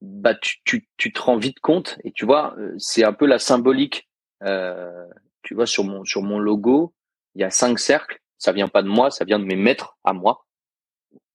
bah 0.00 0.34
tu, 0.34 0.58
tu, 0.64 0.88
tu, 0.96 1.12
te 1.12 1.20
rends 1.20 1.38
vite 1.38 1.60
compte 1.60 1.98
et 2.04 2.12
tu 2.12 2.24
vois, 2.24 2.54
euh, 2.58 2.74
c'est 2.78 3.04
un 3.04 3.12
peu 3.12 3.26
la 3.26 3.38
symbolique. 3.38 4.08
Euh, 4.42 5.06
tu 5.42 5.54
vois 5.54 5.66
sur 5.66 5.84
mon 5.84 6.04
sur 6.04 6.22
mon 6.22 6.38
logo, 6.38 6.94
il 7.34 7.40
y 7.40 7.44
a 7.44 7.50
cinq 7.50 7.78
cercles. 7.78 8.20
Ça 8.38 8.52
vient 8.52 8.68
pas 8.68 8.82
de 8.82 8.88
moi, 8.88 9.10
ça 9.10 9.24
vient 9.24 9.38
de 9.38 9.44
mes 9.44 9.56
maîtres 9.56 9.96
à 10.04 10.12
moi, 10.12 10.44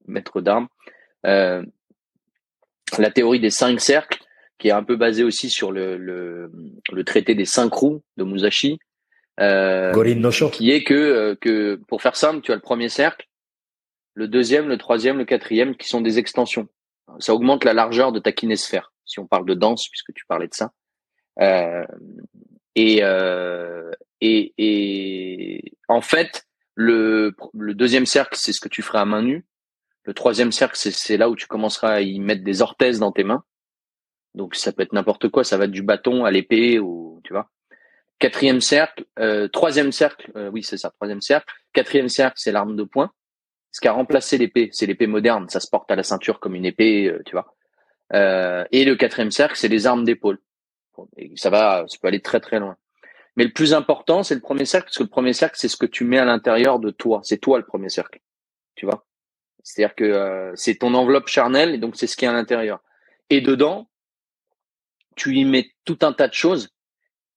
maîtres 0.06 0.41
d'armes. 0.41 0.68
Euh, 1.26 1.63
la 2.97 3.09
théorie 3.09 3.39
des 3.39 3.49
cinq 3.49 3.80
cercles, 3.80 4.20
qui 4.59 4.68
est 4.68 4.72
un 4.72 4.84
peu 4.84 4.95
basée 4.95 5.24
aussi 5.24 5.49
sur 5.49 5.72
le, 5.72 5.97
le, 5.97 6.51
le 6.91 7.03
traité 7.03 7.34
des 7.34 7.45
cinq 7.45 7.74
roues 7.74 8.03
de 8.18 8.24
Musashi, 8.24 8.78
euh, 9.39 9.91
qui 10.51 10.72
est 10.72 10.84
que, 10.84 10.93
euh, 10.93 11.36
que, 11.39 11.80
pour 11.88 12.01
faire 12.01 12.15
simple, 12.15 12.41
tu 12.41 12.51
as 12.51 12.55
le 12.55 12.61
premier 12.61 12.89
cercle, 12.89 13.26
le 14.14 14.28
deuxième, 14.28 14.68
le 14.68 14.78
troisième, 14.78 15.18
le 15.18 15.26
quatrième, 15.26 15.76
qui 15.76 15.88
sont 15.88 16.01
des 16.01 16.20
extensions. 16.20 16.68
Ça 17.20 17.34
augmente 17.34 17.64
la 17.64 17.74
largeur 17.74 18.12
de 18.12 18.20
ta 18.20 18.32
kinésphère, 18.32 18.93
si 19.05 19.20
on 19.20 19.28
parle 19.28 19.45
de 19.45 19.53
danse, 19.53 19.88
puisque 19.89 20.14
tu 20.14 20.26
parlais 20.26 20.47
de 20.47 20.53
ça. 20.53 20.72
Euh, 21.39 21.86
et, 22.76 22.99
euh, 23.03 23.91
et, 24.22 24.53
et 24.57 25.74
en 25.88 26.01
fait, 26.01 26.45
le, 26.76 27.36
deuxième 27.53 28.05
cercle, 28.05 28.38
c'est 28.38 28.53
ce 28.53 28.59
que 28.59 28.70
tu 28.70 28.82
feras 28.82 29.01
à 29.01 29.05
main 29.05 29.22
nue. 29.22 29.45
Le 30.03 30.14
troisième 30.14 30.51
cercle, 30.51 30.76
c'est 30.76 31.18
là 31.18 31.30
où 31.30 31.36
tu 31.36 31.47
commenceras 31.47 31.93
à 31.93 32.01
y 32.01 32.20
mettre 32.20 32.43
des 32.43 32.62
orthèses 32.62 32.99
dans 32.99 33.12
tes 33.12 33.24
mains. 33.24 33.43
Donc 34.34 34.55
ça 34.55 34.72
peut 34.72 34.84
être 34.84 34.93
n'importe 34.93 35.30
quoi, 35.30 35.43
ça 35.43 35.57
va 35.57 35.68
du 35.68 35.84
bâton 35.84 36.26
à 36.26 36.32
l'épée 36.32 36.80
ou 36.80 37.22
tu 37.24 37.34
vois. 37.34 37.49
Quatrième 38.18 38.62
cercle, 38.62 39.05
euh, 39.20 39.47
troisième 39.47 39.91
cercle, 39.91 40.32
oui 40.53 40.64
c'est 40.64 40.78
ça, 40.78 40.91
troisième 40.91 41.22
cercle. 41.22 41.53
Quatrième 41.74 42.07
cercle, 42.07 42.36
c'est 42.38 42.51
l'arme 42.51 42.76
de 42.76 42.84
poing. 42.84 43.12
Ce 43.72 43.80
qui 43.80 43.88
a 43.88 43.93
remplacé 43.93 44.38
l'épée, 44.38 44.69
c'est 44.74 44.86
l'épée 44.86 45.07
moderne. 45.07 45.47
Ça 45.49 45.59
se 45.59 45.69
porte 45.69 45.89
à 45.91 45.95
la 45.95 46.03
ceinture 46.03 46.39
comme 46.39 46.55
une 46.55 46.65
épée, 46.65 47.07
euh, 47.07 47.22
tu 47.26 47.32
vois. 47.32 47.55
et 48.72 48.84
le 48.84 48.95
quatrième 48.95 49.32
cercle, 49.32 49.55
c'est 49.55 49.69
les 49.69 49.88
armes 49.88 50.03
d'épaule. 50.03 50.39
ça 51.36 51.49
va, 51.49 51.86
ça 51.88 51.97
peut 52.01 52.07
aller 52.07 52.22
très 52.22 52.39
très 52.39 52.59
loin. 52.59 52.78
Mais 53.38 53.45
le 53.45 53.53
plus 53.53 53.74
important, 53.74 54.24
c'est 54.24 54.36
le 54.36 54.41
premier 54.41 54.65
cercle, 54.65 54.88
parce 54.88 54.97
que 54.97 55.03
le 55.03 55.09
premier 55.09 55.32
cercle, 55.32 55.55
c'est 55.57 55.69
ce 55.69 55.78
que 55.78 55.86
tu 55.86 56.03
mets 56.03 56.19
à 56.19 56.26
l'intérieur 56.26 56.80
de 56.80 56.91
toi. 56.91 57.22
C'est 57.24 57.38
toi 57.38 57.57
le 57.57 57.65
premier 57.65 57.88
cercle, 57.88 58.19
tu 58.76 58.86
vois? 58.86 59.05
C'est-à-dire 59.63 59.95
que 59.95 60.51
c'est 60.55 60.76
ton 60.76 60.93
enveloppe 60.93 61.30
charnelle, 61.30 61.74
et 61.74 61.78
donc 61.78 61.95
c'est 61.95 62.07
ce 62.07 62.17
qui 62.17 62.26
est 62.26 62.28
à 62.28 62.34
l'intérieur. 62.34 62.82
Et 63.30 63.39
dedans, 63.39 63.89
tu 65.15 65.36
y 65.36 65.45
mets 65.45 65.72
tout 65.86 65.99
un 66.01 66.11
tas 66.11 66.28
de 66.28 66.34
choses 66.34 66.74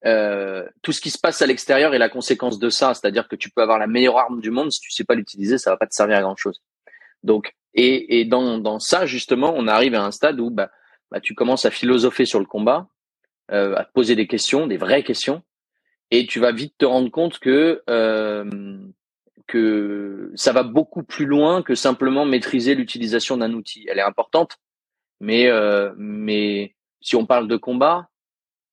euh, 0.06 0.66
tout 0.82 0.92
ce 0.92 1.00
qui 1.00 1.10
se 1.10 1.18
passe 1.18 1.40
à 1.42 1.46
l'extérieur 1.46 1.94
est 1.94 1.98
la 1.98 2.08
conséquence 2.08 2.58
de 2.58 2.68
ça. 2.68 2.94
C'est-à-dire 2.94 3.28
que 3.28 3.36
tu 3.36 3.50
peux 3.50 3.62
avoir 3.62 3.78
la 3.78 3.86
meilleure 3.86 4.18
arme 4.18 4.40
du 4.40 4.50
monde, 4.50 4.70
si 4.70 4.80
tu 4.80 4.90
sais 4.90 5.04
pas 5.04 5.14
l'utiliser, 5.14 5.58
ça 5.58 5.70
va 5.70 5.76
pas 5.76 5.86
te 5.86 5.94
servir 5.94 6.18
à 6.18 6.22
grand 6.22 6.36
chose. 6.36 6.60
Donc, 7.22 7.54
et, 7.74 8.20
et 8.20 8.24
dans, 8.24 8.58
dans 8.58 8.78
ça, 8.78 9.06
justement, 9.06 9.54
on 9.56 9.66
arrive 9.66 9.94
à 9.94 10.04
un 10.04 10.10
stade 10.10 10.40
où 10.40 10.50
bah, 10.50 10.70
bah, 11.10 11.20
tu 11.20 11.34
commences 11.34 11.64
à 11.64 11.70
philosopher 11.70 12.24
sur 12.24 12.38
le 12.38 12.44
combat, 12.44 12.88
euh, 13.50 13.74
à 13.76 13.84
te 13.84 13.92
poser 13.92 14.14
des 14.14 14.26
questions, 14.26 14.66
des 14.66 14.76
vraies 14.76 15.02
questions, 15.02 15.42
et 16.10 16.26
tu 16.26 16.38
vas 16.38 16.52
vite 16.52 16.74
te 16.78 16.84
rendre 16.84 17.10
compte 17.10 17.38
que 17.38 17.82
euh, 17.88 18.78
que 19.46 20.32
ça 20.34 20.52
va 20.52 20.62
beaucoup 20.62 21.02
plus 21.02 21.26
loin 21.26 21.62
que 21.62 21.74
simplement 21.74 22.24
maîtriser 22.24 22.74
l'utilisation 22.74 23.36
d'un 23.36 23.52
outil. 23.52 23.86
Elle 23.90 23.98
est 23.98 24.02
importante, 24.02 24.56
mais 25.20 25.48
euh, 25.48 25.92
mais 25.96 26.74
si 27.00 27.16
on 27.16 27.26
parle 27.26 27.48
de 27.48 27.56
combat, 27.56 28.08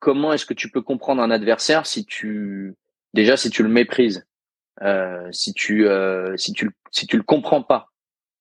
comment 0.02 0.34
est-ce 0.34 0.46
que 0.46 0.54
tu 0.54 0.70
peux 0.70 0.82
comprendre 0.82 1.22
un 1.22 1.32
adversaire 1.32 1.86
si 1.86 2.06
tu 2.06 2.76
déjà 3.14 3.38
si 3.38 3.50
tu 3.50 3.64
le 3.64 3.70
méprises, 3.70 4.28
euh, 4.82 5.32
si 5.32 5.54
tu 5.54 5.88
euh, 5.88 6.36
si 6.36 6.52
tu 6.52 6.70
si 6.92 7.08
tu 7.08 7.16
le 7.16 7.24
comprends 7.24 7.64
pas, 7.64 7.88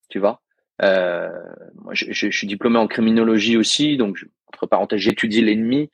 tu 0.09 0.19
vois? 0.19 0.43
Euh, 0.83 1.29
moi, 1.75 1.93
je, 1.95 2.31
suis 2.31 2.47
diplômé 2.47 2.79
en 2.79 2.89
criminologie 2.89 3.59
aussi, 3.59 3.99
donc 3.99 4.25
entre 4.47 4.67
parenthèses, 4.67 5.01
j'étudie 5.01 5.43
l'ennemi. 5.43 5.91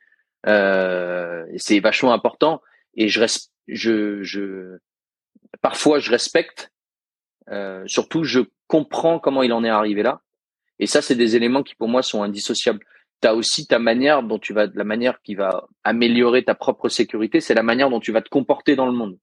Euh, 0.46 1.44
c'est 1.56 1.80
vachement 1.80 2.12
important 2.12 2.62
et 2.94 3.08
je 3.08 3.18
reste, 3.18 3.50
je, 3.66 4.22
je 4.22 4.78
parfois 5.60 5.98
je 5.98 6.10
respecte. 6.10 6.70
Surtout, 7.86 8.24
je 8.24 8.40
comprends 8.66 9.18
comment 9.18 9.42
il 9.42 9.52
en 9.52 9.64
est 9.64 9.68
arrivé 9.68 10.02
là. 10.02 10.20
Et 10.78 10.86
ça, 10.86 11.02
c'est 11.02 11.14
des 11.14 11.36
éléments 11.36 11.62
qui 11.62 11.74
pour 11.74 11.88
moi 11.88 12.02
sont 12.02 12.22
indissociables 12.22 12.84
tu 13.20 13.28
as 13.28 13.34
aussi 13.34 13.66
ta 13.66 13.78
manière 13.78 14.22
dont 14.22 14.38
tu 14.38 14.52
vas, 14.52 14.66
la 14.74 14.84
manière 14.84 15.20
qui 15.22 15.34
va 15.34 15.66
améliorer 15.84 16.44
ta 16.44 16.54
propre 16.54 16.88
sécurité, 16.88 17.40
c'est 17.40 17.54
la 17.54 17.62
manière 17.62 17.90
dont 17.90 18.00
tu 18.00 18.12
vas 18.12 18.22
te 18.22 18.28
comporter 18.28 18.76
dans 18.76 18.86
le 18.86 18.92
monde 18.92 19.18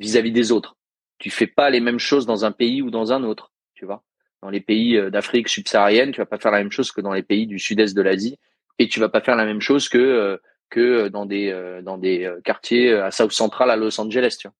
vis-à-vis 0.00 0.32
des 0.32 0.52
autres. 0.52 0.76
Tu 1.18 1.30
fais 1.30 1.46
pas 1.46 1.70
les 1.70 1.80
mêmes 1.80 1.98
choses 1.98 2.26
dans 2.26 2.44
un 2.44 2.52
pays 2.52 2.82
ou 2.82 2.90
dans 2.90 3.12
un 3.12 3.22
autre, 3.22 3.52
tu 3.74 3.84
vois. 3.84 4.02
Dans 4.42 4.50
les 4.50 4.60
pays 4.60 4.96
euh, 4.96 5.10
d'Afrique 5.10 5.48
subsaharienne, 5.48 6.10
tu 6.10 6.20
vas 6.20 6.26
pas 6.26 6.38
faire 6.38 6.50
la 6.50 6.58
même 6.58 6.72
chose 6.72 6.90
que 6.90 7.00
dans 7.00 7.12
les 7.12 7.22
pays 7.22 7.46
du 7.46 7.58
sud-est 7.58 7.94
de 7.94 8.02
l'Asie, 8.02 8.38
et 8.78 8.88
tu 8.88 8.98
vas 8.98 9.08
pas 9.08 9.20
faire 9.20 9.36
la 9.36 9.44
même 9.44 9.60
chose 9.60 9.88
que 9.88 9.98
euh, 9.98 10.36
que 10.70 11.08
dans 11.08 11.26
des 11.26 11.50
euh, 11.50 11.82
dans 11.82 11.98
des 11.98 12.28
quartiers 12.44 12.92
à 12.92 13.10
South 13.12 13.32
Central 13.32 13.70
à 13.70 13.76
Los 13.76 14.00
Angeles, 14.00 14.36
tu 14.40 14.48
vois. 14.48 14.54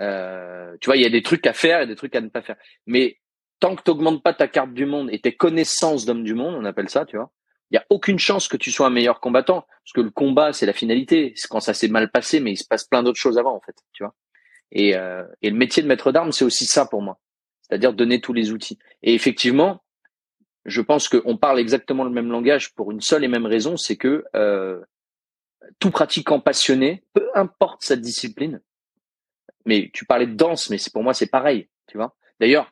Euh, 0.00 0.76
tu 0.80 0.86
vois, 0.86 0.96
il 0.96 1.02
y 1.02 1.06
a 1.06 1.10
des 1.10 1.22
trucs 1.22 1.46
à 1.46 1.52
faire 1.52 1.80
et 1.80 1.86
des 1.86 1.96
trucs 1.96 2.14
à 2.16 2.20
ne 2.20 2.28
pas 2.28 2.42
faire. 2.42 2.56
Mais 2.86 3.18
tant 3.60 3.76
que 3.76 3.82
tu 3.82 3.90
n'augmentes 3.90 4.22
pas 4.22 4.34
ta 4.34 4.48
carte 4.48 4.74
du 4.74 4.86
monde 4.86 5.08
et 5.12 5.20
tes 5.20 5.34
connaissances 5.34 6.04
d'homme 6.04 6.24
du 6.24 6.34
monde, 6.34 6.54
on 6.54 6.64
appelle 6.64 6.88
ça, 6.88 7.04
tu 7.04 7.16
vois, 7.16 7.30
il 7.70 7.74
y 7.74 7.78
a 7.78 7.84
aucune 7.90 8.18
chance 8.18 8.48
que 8.48 8.56
tu 8.56 8.70
sois 8.70 8.86
un 8.86 8.90
meilleur 8.90 9.20
combattant 9.20 9.66
parce 9.84 9.92
que 9.94 10.00
le 10.00 10.10
combat 10.10 10.52
c'est 10.52 10.66
la 10.66 10.72
finalité. 10.72 11.32
C'est 11.36 11.48
quand 11.48 11.60
ça 11.60 11.74
s'est 11.74 11.88
mal 11.88 12.10
passé 12.10 12.40
mais 12.40 12.52
il 12.52 12.56
se 12.56 12.66
passe 12.66 12.84
plein 12.84 13.02
d'autres 13.02 13.18
choses 13.18 13.38
avant 13.38 13.54
en 13.54 13.60
fait 13.60 13.76
tu 13.92 14.02
vois. 14.02 14.14
Et, 14.72 14.96
euh, 14.96 15.24
et 15.42 15.50
le 15.50 15.56
métier 15.56 15.82
de 15.82 15.88
maître 15.88 16.12
d'armes 16.12 16.32
c'est 16.32 16.44
aussi 16.44 16.66
ça 16.66 16.86
pour 16.86 17.02
moi. 17.02 17.18
C'est-à-dire 17.62 17.92
donner 17.92 18.20
tous 18.20 18.32
les 18.32 18.52
outils. 18.52 18.78
Et 19.02 19.14
effectivement 19.14 19.82
je 20.64 20.80
pense 20.80 21.08
qu'on 21.08 21.36
parle 21.36 21.58
exactement 21.58 22.04
le 22.04 22.10
même 22.10 22.30
langage 22.30 22.74
pour 22.74 22.90
une 22.90 23.00
seule 23.00 23.24
et 23.24 23.28
même 23.28 23.46
raison 23.46 23.76
c'est 23.76 23.96
que 23.96 24.24
euh, 24.34 24.80
tout 25.78 25.90
pratiquant 25.90 26.40
passionné 26.40 27.04
peu 27.12 27.28
importe 27.34 27.82
sa 27.82 27.96
discipline 27.96 28.60
mais 29.66 29.90
tu 29.92 30.04
parlais 30.04 30.26
de 30.26 30.34
danse 30.34 30.70
mais 30.70 30.76
pour 30.92 31.02
moi 31.02 31.14
c'est 31.14 31.30
pareil 31.30 31.68
tu 31.86 31.96
vois. 31.96 32.14
D'ailleurs 32.40 32.70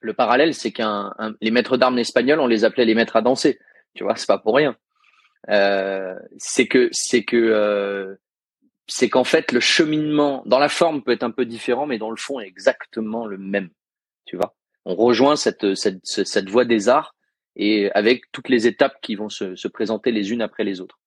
le 0.00 0.14
parallèle 0.14 0.54
c'est 0.54 0.72
qu'un 0.72 1.14
les 1.40 1.50
maîtres 1.50 1.76
d'armes 1.76 1.98
espagnols 1.98 2.40
on 2.40 2.46
les 2.46 2.64
appelait 2.64 2.84
les 2.84 2.94
maîtres 2.94 3.16
à 3.16 3.22
danser 3.22 3.58
tu 3.94 4.04
vois, 4.04 4.16
c'est 4.16 4.26
pas 4.26 4.38
pour 4.38 4.56
rien. 4.56 4.76
Euh, 5.50 6.14
c'est 6.38 6.66
que 6.66 6.88
c'est 6.92 7.24
que 7.24 7.36
euh, 7.36 8.14
c'est 8.86 9.08
qu'en 9.08 9.24
fait 9.24 9.52
le 9.52 9.60
cheminement 9.60 10.42
dans 10.46 10.58
la 10.58 10.68
forme 10.68 11.02
peut 11.02 11.12
être 11.12 11.22
un 11.22 11.30
peu 11.30 11.44
différent, 11.44 11.86
mais 11.86 11.98
dans 11.98 12.10
le 12.10 12.16
fond 12.16 12.40
est 12.40 12.46
exactement 12.46 13.26
le 13.26 13.38
même. 13.38 13.70
Tu 14.24 14.36
vois, 14.36 14.54
on 14.84 14.94
rejoint 14.94 15.36
cette 15.36 15.74
cette 15.74 16.00
cette 16.02 16.48
voie 16.48 16.64
des 16.64 16.88
arts 16.88 17.14
et 17.56 17.90
avec 17.92 18.32
toutes 18.32 18.48
les 18.48 18.66
étapes 18.66 18.96
qui 19.02 19.14
vont 19.14 19.28
se, 19.28 19.54
se 19.54 19.68
présenter 19.68 20.12
les 20.12 20.32
unes 20.32 20.42
après 20.42 20.64
les 20.64 20.80
autres. 20.80 20.98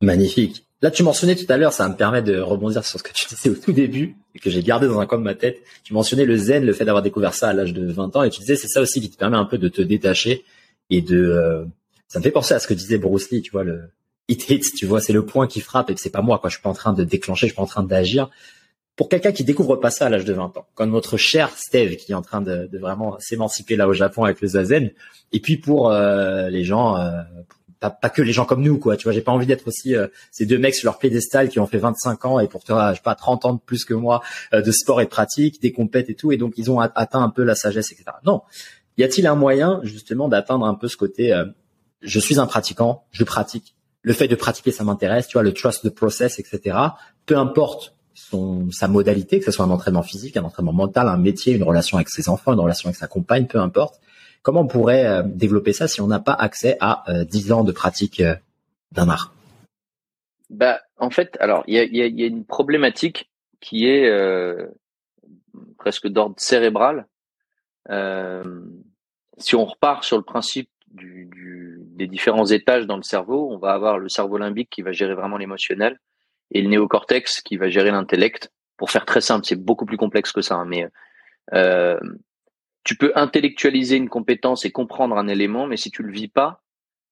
Magnifique. 0.00 0.66
Là, 0.80 0.90
tu 0.90 1.04
mentionnais 1.04 1.36
tout 1.36 1.46
à 1.48 1.56
l'heure, 1.56 1.72
ça 1.72 1.88
me 1.88 1.94
permet 1.94 2.22
de 2.22 2.38
rebondir 2.38 2.84
sur 2.84 2.98
ce 2.98 3.04
que 3.04 3.12
tu 3.12 3.26
disais 3.28 3.48
au 3.48 3.54
tout 3.54 3.72
début 3.72 4.16
et 4.34 4.40
que 4.40 4.50
j'ai 4.50 4.62
gardé 4.62 4.88
dans 4.88 4.98
un 4.98 5.06
coin 5.06 5.18
de 5.18 5.22
ma 5.22 5.36
tête. 5.36 5.62
Tu 5.84 5.94
mentionnais 5.94 6.24
le 6.24 6.36
zen, 6.36 6.66
le 6.66 6.72
fait 6.72 6.84
d'avoir 6.84 7.04
découvert 7.04 7.34
ça 7.34 7.48
à 7.48 7.52
l'âge 7.52 7.72
de 7.72 7.90
20 7.90 8.16
ans 8.16 8.24
et 8.24 8.30
tu 8.30 8.40
disais 8.40 8.56
c'est 8.56 8.68
ça 8.68 8.80
aussi 8.80 9.00
qui 9.00 9.08
te 9.08 9.16
permet 9.16 9.36
un 9.36 9.44
peu 9.44 9.58
de 9.58 9.68
te 9.68 9.80
détacher 9.80 10.44
et 10.90 11.00
de 11.00 11.16
euh, 11.16 11.64
ça 12.12 12.18
me 12.18 12.24
fait 12.24 12.30
penser 12.30 12.52
à 12.52 12.58
ce 12.58 12.66
que 12.66 12.74
disait 12.74 12.98
Bruce 12.98 13.30
Lee, 13.30 13.40
tu 13.40 13.52
vois, 13.52 13.64
le 13.64 13.84
it 14.28 14.50
hits, 14.50 14.74
tu 14.76 14.84
vois, 14.84 15.00
c'est 15.00 15.14
le 15.14 15.24
point 15.24 15.46
qui 15.46 15.60
frappe 15.60 15.88
et 15.88 15.96
c'est 15.96 16.10
pas 16.10 16.20
moi, 16.20 16.38
quoi. 16.38 16.50
Je 16.50 16.56
suis 16.56 16.62
pas 16.62 16.68
en 16.68 16.74
train 16.74 16.92
de 16.92 17.04
déclencher, 17.04 17.46
je 17.46 17.52
suis 17.52 17.56
pas 17.56 17.62
en 17.62 17.66
train 17.66 17.82
d'agir. 17.82 18.28
Pour 18.96 19.08
quelqu'un 19.08 19.32
qui 19.32 19.44
découvre 19.44 19.76
pas 19.76 19.90
ça 19.90 20.06
à 20.06 20.08
l'âge 20.10 20.26
de 20.26 20.34
20 20.34 20.58
ans, 20.58 20.66
comme 20.74 20.90
notre 20.90 21.16
cher 21.16 21.48
Steve 21.56 21.96
qui 21.96 22.12
est 22.12 22.14
en 22.14 22.20
train 22.20 22.42
de, 22.42 22.68
vraiment 22.78 23.16
s'émanciper 23.18 23.76
là 23.76 23.88
au 23.88 23.94
Japon 23.94 24.24
avec 24.24 24.42
le 24.42 24.48
zazen, 24.48 24.90
et 25.32 25.40
puis 25.40 25.56
pour 25.56 25.90
euh, 25.90 26.50
les 26.50 26.64
gens, 26.64 26.98
euh, 26.98 27.22
pas, 27.80 28.10
que 28.10 28.20
les 28.20 28.32
gens 28.32 28.44
comme 28.44 28.62
nous, 28.62 28.76
quoi. 28.76 28.98
Tu 28.98 29.04
vois, 29.04 29.12
j'ai 29.14 29.22
pas 29.22 29.32
envie 29.32 29.46
d'être 29.46 29.66
aussi 29.66 29.96
euh, 29.96 30.08
ces 30.30 30.44
deux 30.44 30.58
mecs 30.58 30.74
sur 30.74 30.88
leur 30.88 30.98
piédestal 30.98 31.48
qui 31.48 31.60
ont 31.60 31.66
fait 31.66 31.78
25 31.78 32.26
ans 32.26 32.40
et 32.40 32.46
pour 32.46 32.62
toi, 32.62 32.90
je 32.90 32.96
sais 32.96 33.02
pas, 33.02 33.14
30 33.14 33.46
ans 33.46 33.54
de 33.54 33.60
plus 33.64 33.86
que 33.86 33.94
moi 33.94 34.20
de 34.52 34.70
sport 34.70 35.00
et 35.00 35.04
de 35.04 35.10
pratique, 35.10 35.62
des 35.62 35.72
compètes 35.72 36.10
et 36.10 36.14
tout, 36.14 36.30
et 36.30 36.36
donc 36.36 36.52
ils 36.58 36.70
ont 36.70 36.78
atteint 36.78 37.22
un 37.22 37.30
peu 37.30 37.42
la 37.42 37.54
sagesse, 37.54 37.90
etc. 37.90 38.04
Non. 38.26 38.42
Y 38.98 39.04
a-t-il 39.04 39.26
un 39.26 39.34
moyen 39.34 39.80
justement 39.84 40.28
d'atteindre 40.28 40.66
un 40.66 40.74
peu 40.74 40.86
ce 40.86 40.98
côté 40.98 41.32
je 42.02 42.20
suis 42.20 42.38
un 42.38 42.46
pratiquant, 42.46 43.04
je 43.12 43.24
pratique. 43.24 43.74
Le 44.02 44.12
fait 44.12 44.28
de 44.28 44.34
pratiquer, 44.34 44.72
ça 44.72 44.84
m'intéresse, 44.84 45.28
tu 45.28 45.34
vois, 45.34 45.42
le 45.42 45.52
trust 45.52 45.84
the 45.84 45.94
process, 45.94 46.38
etc. 46.38 46.76
Peu 47.26 47.36
importe 47.36 47.94
son, 48.14 48.70
sa 48.70 48.88
modalité, 48.88 49.38
que 49.38 49.44
ce 49.44 49.52
soit 49.52 49.64
un 49.64 49.70
entraînement 49.70 50.02
physique, 50.02 50.36
un 50.36 50.44
entraînement 50.44 50.72
mental, 50.72 51.08
un 51.08 51.16
métier, 51.16 51.54
une 51.54 51.62
relation 51.62 51.96
avec 51.96 52.08
ses 52.08 52.28
enfants, 52.28 52.52
une 52.52 52.60
relation 52.60 52.88
avec 52.88 52.96
sa 52.96 53.06
compagne, 53.06 53.46
peu 53.46 53.58
importe. 53.58 54.00
Comment 54.42 54.62
on 54.62 54.66
pourrait 54.66 55.06
euh, 55.06 55.22
développer 55.24 55.72
ça 55.72 55.86
si 55.86 56.00
on 56.00 56.08
n'a 56.08 56.18
pas 56.18 56.32
accès 56.32 56.76
à 56.80 57.04
euh, 57.10 57.24
10 57.24 57.52
ans 57.52 57.64
de 57.64 57.70
pratique 57.70 58.20
euh, 58.20 58.34
d'un 58.90 59.08
art? 59.08 59.32
Bah, 60.50 60.80
en 60.98 61.10
fait, 61.10 61.36
alors 61.40 61.62
il 61.68 61.74
y 61.74 61.78
a, 61.78 61.84
y, 61.84 62.02
a, 62.02 62.06
y 62.06 62.24
a, 62.24 62.26
une 62.26 62.44
problématique 62.44 63.30
qui 63.60 63.86
est 63.86 64.08
euh, 64.08 64.66
presque 65.78 66.08
d'ordre 66.08 66.34
cérébral. 66.38 67.06
si 69.38 69.54
on 69.54 69.64
repart 69.64 70.02
sur 70.02 70.16
le 70.16 70.24
principe 70.24 70.68
du, 70.92 71.26
du, 71.26 71.78
des 71.80 72.06
différents 72.06 72.46
étages 72.46 72.86
dans 72.86 72.96
le 72.96 73.02
cerveau. 73.02 73.48
On 73.50 73.58
va 73.58 73.72
avoir 73.72 73.98
le 73.98 74.08
cerveau 74.08 74.38
limbique 74.38 74.70
qui 74.70 74.82
va 74.82 74.92
gérer 74.92 75.14
vraiment 75.14 75.38
l'émotionnel 75.38 75.98
et 76.50 76.62
le 76.62 76.68
néocortex 76.68 77.40
qui 77.42 77.56
va 77.56 77.68
gérer 77.68 77.90
l'intellect. 77.90 78.52
Pour 78.76 78.90
faire 78.90 79.04
très 79.04 79.20
simple, 79.20 79.46
c'est 79.46 79.56
beaucoup 79.56 79.86
plus 79.86 79.96
complexe 79.96 80.32
que 80.32 80.42
ça, 80.42 80.56
hein, 80.56 80.64
mais 80.64 80.86
euh, 81.54 82.00
tu 82.84 82.96
peux 82.96 83.12
intellectualiser 83.14 83.96
une 83.96 84.08
compétence 84.08 84.64
et 84.64 84.72
comprendre 84.72 85.16
un 85.16 85.28
élément, 85.28 85.66
mais 85.66 85.76
si 85.76 85.90
tu 85.90 86.02
le 86.02 86.12
vis 86.12 86.28
pas, 86.28 86.62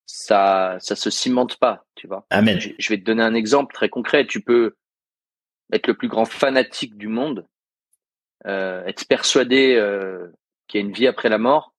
ça 0.07 0.77
ça 0.81 0.97
se 0.97 1.11
cimente 1.11 1.59
pas, 1.59 1.85
tu 1.95 2.09
vois. 2.09 2.27
Amen. 2.31 2.59
Je, 2.59 2.71
je 2.77 2.89
vais 2.89 2.99
te 2.99 3.05
donner 3.05 3.23
un 3.23 3.35
exemple 3.35 3.73
très 3.73 3.89
concret. 3.89 4.27
Tu 4.27 4.41
peux 4.41 4.75
être 5.73 5.87
le 5.87 5.95
plus 5.95 6.09
grand 6.09 6.25
fanatique 6.25 6.97
du 6.97 7.07
monde, 7.07 7.47
euh, 8.47 8.85
être 8.87 9.07
persuadé 9.07 9.77
euh, 9.77 10.29
qu'il 10.67 10.81
y 10.81 10.83
a 10.83 10.87
une 10.87 10.93
vie 10.93 11.07
après 11.07 11.29
la 11.29 11.39
mort, 11.39 11.75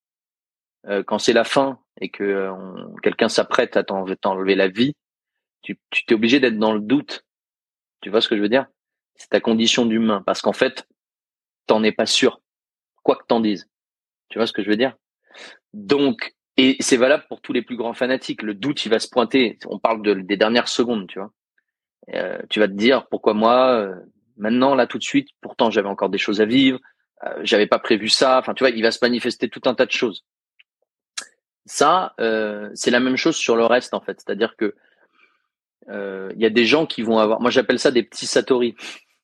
quand 1.06 1.20
c'est 1.20 1.34
la 1.34 1.44
fin 1.44 1.80
et 2.00 2.10
que 2.10 2.24
euh, 2.24 2.54
quelqu'un 3.04 3.30
s'apprête 3.30 3.78
à 3.78 3.84
t'enlever 3.84 4.56
la 4.56 4.68
vie, 4.68 4.96
tu 5.62 5.78
t'es 6.08 6.16
obligé 6.16 6.40
d'être 6.40 6.58
dans 6.58 6.74
le 6.74 6.80
doute. 6.80 7.24
Tu 8.02 8.10
vois 8.10 8.22
ce 8.22 8.28
que 8.28 8.36
je 8.36 8.42
veux 8.42 8.50
dire? 8.50 8.66
C'est 9.16 9.30
ta 9.30 9.40
condition 9.40 9.86
d'humain, 9.86 10.24
parce 10.26 10.42
qu'en 10.42 10.54
fait, 10.54 10.88
t'en 11.68 11.84
es 11.84 11.92
pas 11.92 12.08
sûr, 12.08 12.42
quoi 13.04 13.16
que 13.16 13.26
t'en 13.28 13.40
dises. 13.40 13.70
Tu 14.30 14.40
vois 14.40 14.48
ce 14.48 14.54
que 14.54 14.64
je 14.64 14.70
veux 14.70 14.78
dire? 14.78 14.96
Donc, 15.74 16.34
et 16.58 16.78
c'est 16.80 16.98
valable 16.98 17.26
pour 17.30 17.42
tous 17.42 17.54
les 17.54 17.62
plus 17.62 17.78
grands 17.78 17.94
fanatiques. 17.94 18.42
Le 18.42 18.54
doute, 18.54 18.86
il 18.86 18.90
va 18.90 19.00
se 19.00 19.08
pointer. 19.08 19.58
On 19.68 19.80
parle 19.80 20.02
de, 20.02 20.14
des 20.16 20.38
dernières 20.38 20.68
secondes, 20.68 21.08
tu 21.08 21.20
vois. 21.20 21.32
Euh, 22.16 22.40
tu 22.50 22.60
vas 22.60 22.68
te 22.68 22.74
dire 22.74 23.08
pourquoi 23.08 23.34
moi 23.34 23.74
euh, 23.74 23.96
maintenant 24.38 24.74
là 24.76 24.88
tout 24.88 24.98
de 24.98 25.04
suite. 25.04 25.30
Pourtant, 25.42 25.70
j'avais 25.70 25.88
encore 25.88 26.10
des 26.10 26.18
choses 26.18 26.42
à 26.42 26.46
vivre. 26.46 26.80
Euh, 27.24 27.40
j'avais 27.44 27.68
pas 27.68 27.80
prévu 27.80 28.10
ça. 28.10 28.40
Enfin, 28.40 28.54
tu 28.54 28.64
vois, 28.64 28.72
il 28.72 28.82
va 28.82 28.92
se 28.92 29.00
manifester 29.02 29.50
tout 29.50 29.62
un 29.66 29.76
tas 29.76 29.86
de 29.86 29.92
choses. 29.92 30.26
Ça, 31.66 32.14
euh, 32.20 32.70
c'est 32.74 32.92
la 32.92 33.00
même 33.00 33.18
chose 33.18 33.36
sur 33.36 33.56
le 33.56 33.66
reste 33.66 33.94
en 33.94 34.02
fait. 34.02 34.20
C'est-à-dire 34.20 34.56
que 34.56 34.76
il 35.88 36.40
y 36.40 36.46
a 36.46 36.50
des 36.50 36.66
gens 36.66 36.86
qui 36.86 37.02
vont 37.02 37.18
avoir, 37.18 37.42
moi 37.42 37.52
j'appelle 37.52 37.78
ça 37.78 37.92
des 37.92 38.04
petits 38.04 38.28
satori, 38.28 38.76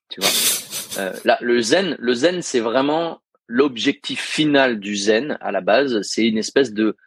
tu 0.09 0.19
vois. 0.19 1.13
là, 1.23 1.37
le 1.39 1.61
zen, 1.61 1.95
le 1.97 2.13
zen, 2.13 2.41
c'est 2.41 2.59
vraiment 2.59 3.21
l'objectif 3.45 4.19
final 4.19 4.77
du 4.77 4.97
zen 4.97 5.37
à 5.39 5.53
la 5.53 5.61
base, 5.61 6.01
c'est 6.01 6.27
une 6.27 6.37
espèce 6.37 6.73
de 6.73 6.97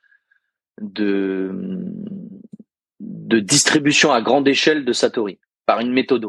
de 3.30 3.38
distribution 3.38 4.12
à 4.12 4.22
grande 4.22 4.48
échelle 4.48 4.84
de 4.84 4.92
satori 4.92 5.38
par 5.66 5.80
une 5.80 5.92
méthode. 5.92 6.26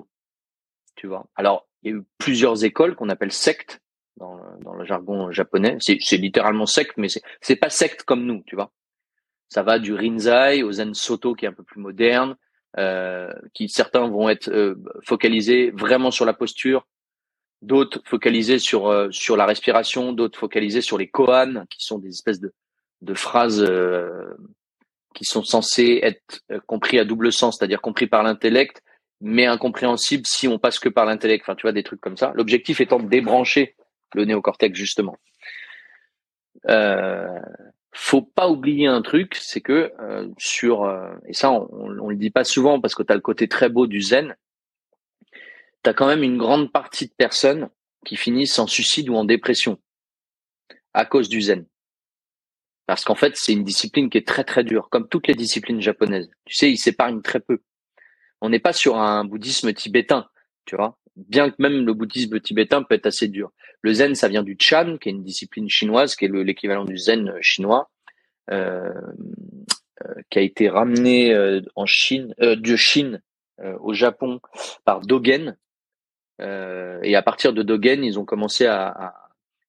Tu 0.95 1.07
vois. 1.07 1.25
Alors, 1.35 1.67
il 1.81 1.91
y 1.91 1.93
a 1.93 1.97
eu 1.97 2.03
plusieurs 2.17 2.63
écoles 2.63 2.95
qu'on 2.95 3.09
appelle 3.09 3.31
sectes 3.31 3.81
dans, 4.17 4.39
dans 4.59 4.73
le 4.73 4.85
jargon 4.85 5.31
japonais. 5.31 5.77
C'est, 5.79 6.17
littéralement 6.17 6.67
secte, 6.67 6.97
mais 6.97 7.07
c'est 7.41 7.55
pas 7.55 7.69
secte 7.69 8.03
comme 8.03 8.25
nous, 8.25 8.43
tu 8.45 8.55
vois. 8.55 8.71
Ça 9.51 9.63
va 9.63 9.79
du 9.79 9.93
Rinzai 9.93 10.63
au 10.63 10.71
Zen 10.71 10.93
Soto 10.93 11.35
qui 11.35 11.43
est 11.43 11.49
un 11.49 11.53
peu 11.53 11.63
plus 11.63 11.81
moderne, 11.81 12.37
euh, 12.77 13.29
qui 13.53 13.67
certains 13.67 14.07
vont 14.07 14.29
être 14.29 14.49
euh, 14.49 14.75
focalisés 15.03 15.71
vraiment 15.71 16.09
sur 16.09 16.23
la 16.23 16.33
posture, 16.33 16.87
d'autres 17.61 18.01
focalisés 18.05 18.59
sur 18.59 18.87
euh, 18.87 19.09
sur 19.11 19.35
la 19.35 19.45
respiration, 19.45 20.13
d'autres 20.13 20.39
focalisés 20.39 20.79
sur 20.79 20.97
les 20.97 21.09
koans, 21.09 21.65
qui 21.69 21.83
sont 21.83 21.99
des 21.99 22.07
espèces 22.07 22.39
de 22.39 22.53
de 23.01 23.13
phrases 23.13 23.61
euh, 23.61 24.37
qui 25.13 25.25
sont 25.25 25.43
censées 25.43 25.99
être 26.01 26.39
euh, 26.49 26.61
compris 26.65 26.97
à 26.97 27.03
double 27.03 27.33
sens, 27.33 27.57
c'est-à-dire 27.57 27.81
compris 27.81 28.07
par 28.07 28.23
l'intellect, 28.23 28.81
mais 29.19 29.47
incompréhensible 29.47 30.23
si 30.25 30.47
on 30.47 30.59
passe 30.59 30.79
que 30.79 30.87
par 30.87 31.05
l'intellect. 31.05 31.43
Enfin, 31.43 31.55
tu 31.55 31.63
vois, 31.63 31.73
des 31.73 31.83
trucs 31.83 31.99
comme 31.99 32.15
ça. 32.15 32.31
L'objectif 32.35 32.79
étant 32.79 32.99
de 32.99 33.09
débrancher 33.09 33.75
le 34.13 34.23
néocortex 34.23 34.77
justement. 34.77 35.17
Euh, 36.69 37.27
faut 37.93 38.21
pas 38.21 38.49
oublier 38.49 38.87
un 38.87 39.01
truc, 39.01 39.35
c'est 39.35 39.61
que 39.61 39.91
euh, 39.99 40.27
sur 40.37 40.89
et 41.27 41.33
ça 41.33 41.51
on, 41.51 41.67
on, 41.71 42.09
le 42.09 42.15
dit 42.15 42.29
pas 42.29 42.43
souvent 42.43 42.79
parce 42.79 42.95
que 42.95 43.03
tu 43.03 43.13
le 43.13 43.19
côté 43.19 43.47
très 43.47 43.69
beau 43.69 43.85
du 43.85 44.01
zen, 44.01 44.35
tu 45.83 45.93
quand 45.93 46.07
même 46.07 46.23
une 46.23 46.37
grande 46.37 46.71
partie 46.71 47.07
de 47.07 47.13
personnes 47.13 47.69
qui 48.05 48.15
finissent 48.15 48.59
en 48.59 48.67
suicide 48.67 49.09
ou 49.09 49.15
en 49.15 49.25
dépression 49.25 49.79
à 50.93 51.05
cause 51.05 51.29
du 51.29 51.41
zen. 51.41 51.65
Parce 52.85 53.05
qu'en 53.05 53.15
fait, 53.15 53.37
c'est 53.37 53.53
une 53.53 53.63
discipline 53.63 54.09
qui 54.09 54.17
est 54.17 54.27
très 54.27 54.43
très 54.43 54.63
dure, 54.63 54.89
comme 54.89 55.07
toutes 55.07 55.27
les 55.27 55.35
disciplines 55.35 55.81
japonaises. 55.81 56.29
Tu 56.45 56.55
sais, 56.55 56.71
ils 56.71 56.77
s'épargnent 56.77 57.21
très 57.21 57.39
peu. 57.39 57.61
On 58.41 58.49
n'est 58.49 58.59
pas 58.59 58.73
sur 58.73 58.97
un 58.97 59.23
bouddhisme 59.23 59.73
tibétain, 59.73 60.27
tu 60.65 60.75
vois. 60.75 60.97
Bien 61.15 61.49
que 61.49 61.55
même 61.59 61.85
le 61.85 61.93
bouddhisme 61.93 62.39
tibétain 62.39 62.83
peut 62.83 62.95
être 62.95 63.05
assez 63.05 63.27
dur. 63.27 63.51
Le 63.81 63.93
zen, 63.93 64.15
ça 64.15 64.27
vient 64.27 64.43
du 64.43 64.55
Chan, 64.59 64.97
qui 64.97 65.09
est 65.09 65.11
une 65.11 65.23
discipline 65.23 65.69
chinoise, 65.69 66.15
qui 66.15 66.25
est 66.25 66.29
l'équivalent 66.29 66.85
du 66.85 66.97
zen 66.97 67.33
chinois, 67.41 67.89
euh, 68.49 68.93
euh, 70.05 70.13
qui 70.29 70.39
a 70.39 70.41
été 70.41 70.69
ramené 70.69 71.33
euh, 71.33 71.61
en 71.75 71.85
Chine, 71.85 72.33
de 72.39 72.75
Chine 72.75 73.21
au 73.79 73.93
Japon 73.93 74.39
par 74.85 75.01
Dogen. 75.01 75.55
et 76.39 77.15
à 77.15 77.21
partir 77.21 77.53
de 77.53 77.61
Dogen, 77.61 78.03
ils 78.03 78.17
ont 78.17 78.25
commencé 78.25 78.65
à, 78.65 78.87
à 78.87 79.13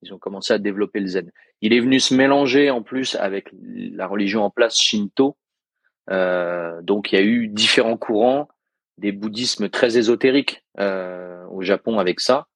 ils 0.03 0.13
ont 0.13 0.19
commencé 0.19 0.53
à 0.53 0.59
développer 0.59 1.01
le 1.01 1.07
zen. 1.07 1.33
Il 1.61 1.73
est 1.73 1.81
venu 1.81 2.01
se 2.01 2.15
mélanger 2.15 2.71
en 2.71 2.83
plus 2.83 3.15
avec 3.15 3.49
la 3.53 4.07
religion 4.07 4.43
en 4.43 4.51
place 4.51 4.77
Shinto. 4.77 5.37
Euh, 6.11 6.83
donc 6.83 7.13
il 7.13 7.15
y 7.15 7.19
a 7.19 7.25
eu 7.25 7.49
différents 7.49 7.97
courants, 7.97 8.49
des 9.03 9.13
bouddhismes 9.13 9.69
très 9.69 9.99
ésotériques 9.99 10.65
euh, 10.79 11.45
au 11.49 11.63
Japon 11.63 11.99
avec 11.99 12.21
ça. 12.21 12.47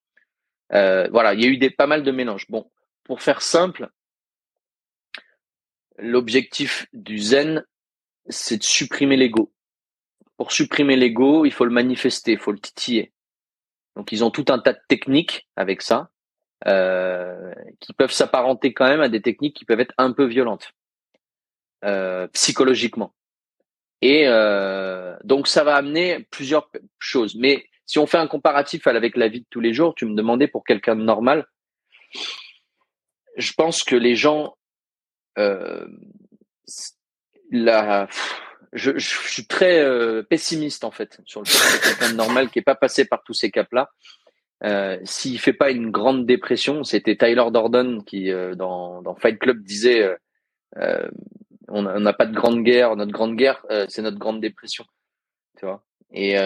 Euh, 0.72 1.09
voilà, 1.11 1.34
il 1.34 1.42
y 1.42 1.44
a 1.44 1.49
eu 1.49 1.70
pas 1.72 1.88
mal 1.88 2.05
de 2.05 2.11
mélanges. 2.12 2.47
Bon, 2.49 2.70
pour 3.03 3.20
faire 3.20 3.42
simple, 3.42 3.90
l'objectif 5.99 6.86
du 6.92 7.18
zen, 7.18 7.64
c'est 8.28 8.59
de 8.59 8.62
supprimer 8.62 9.16
l'ego. 9.16 9.53
Pour 10.36 10.53
supprimer 10.53 10.97
l'ego, 10.97 11.44
il 11.44 11.53
faut 11.53 11.64
le 11.64 11.72
manifester, 11.72 12.32
il 12.32 12.38
faut 12.38 12.53
le 12.53 12.61
titiller. 12.61 13.12
Donc 13.97 14.12
ils 14.12 14.22
ont 14.22 14.30
tout 14.30 14.44
un 14.49 14.59
tas 14.59 14.72
de 14.72 14.80
techniques 14.88 15.49
avec 15.57 15.82
ça. 15.82 16.11
Euh, 16.66 17.53
qui 17.80 17.92
peuvent 17.92 18.12
s'apparenter 18.12 18.72
quand 18.72 18.88
même 18.88 19.03
à 19.03 19.11
des 19.11 19.20
techniques 19.20 19.55
qui 19.55 19.66
peuvent 19.66 19.80
être 19.80 19.94
un 19.99 20.12
peu 20.12 20.24
violentes 20.24 20.72
psychologiquement. 22.32 23.14
Et 24.03 24.24
euh, 24.26 25.16
donc 25.24 25.49
ça 25.49 25.64
va 25.64 25.76
amener 25.76 26.26
plusieurs 26.30 26.70
choses. 26.99 27.34
Mais 27.36 27.64
si 27.86 27.99
on 27.99 28.07
fait 28.07 28.18
un 28.18 28.26
comparatif 28.26 28.86
avec 28.86 29.16
la 29.16 29.28
vie 29.28 29.40
de 29.40 29.47
tous 29.51 29.61
les 29.61 29.72
jours, 29.72 29.94
tu 29.94 30.07
me 30.07 30.14
demandais 30.14 30.49
pour 30.49 30.64
quelqu'un 30.64 30.97
de 30.97 31.03
normal, 31.03 31.47
je 33.36 33.53
pense 33.53 33.84
que 33.84 33.97
les 33.97 34.16
gens, 34.16 34.57
euh, 35.38 35.86
la, 37.51 38.09
je, 38.72 38.92
je, 38.99 39.14
suis 39.28 39.47
très 39.47 39.80
euh, 39.80 40.22
pessimiste 40.22 40.84
en 40.84 40.90
fait 40.90 41.20
sur 41.24 41.40
le 41.40 41.47
fait 41.47 41.78
que 41.78 41.88
quelqu'un 41.88 42.12
de 42.12 42.16
normal 42.16 42.51
qui 42.51 42.59
est 42.59 42.62
pas 42.62 42.74
passé 42.74 43.05
par 43.05 43.22
tous 43.24 43.34
ces 43.34 43.51
caps-là 43.51 43.90
euh, 44.64 44.99
s'il 45.05 45.38
fait 45.38 45.53
pas 45.53 45.70
une 45.70 45.90
grande 45.90 46.24
dépression, 46.24 46.82
c'était 46.82 47.16
Tyler 47.16 47.44
Dordon 47.53 48.01
qui 48.01 48.32
euh, 48.32 48.55
dans, 48.55 49.03
dans, 49.03 49.14
Fight 49.14 49.38
Club 49.38 49.62
disait 49.62 50.03
euh, 50.03 50.16
euh 50.78 51.09
on 51.68 51.82
n'a 51.82 52.12
pas 52.12 52.26
de 52.26 52.34
grande 52.34 52.62
guerre, 52.62 52.96
notre 52.96 53.12
grande 53.12 53.36
guerre 53.36 53.64
c'est 53.88 54.02
notre 54.02 54.18
grande 54.18 54.40
dépression, 54.40 54.84
tu 55.58 55.66
vois? 55.66 55.84
Et 56.12 56.36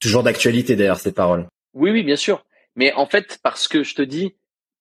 toujours 0.00 0.22
d'actualité 0.22 0.76
d'ailleurs 0.76 0.98
ces 0.98 1.12
paroles. 1.12 1.46
Oui 1.74 1.90
oui 1.90 2.02
bien 2.02 2.16
sûr, 2.16 2.44
mais 2.74 2.92
en 2.94 3.06
fait 3.06 3.38
parce 3.42 3.68
que 3.68 3.82
je 3.82 3.94
te 3.94 4.02
dis 4.02 4.36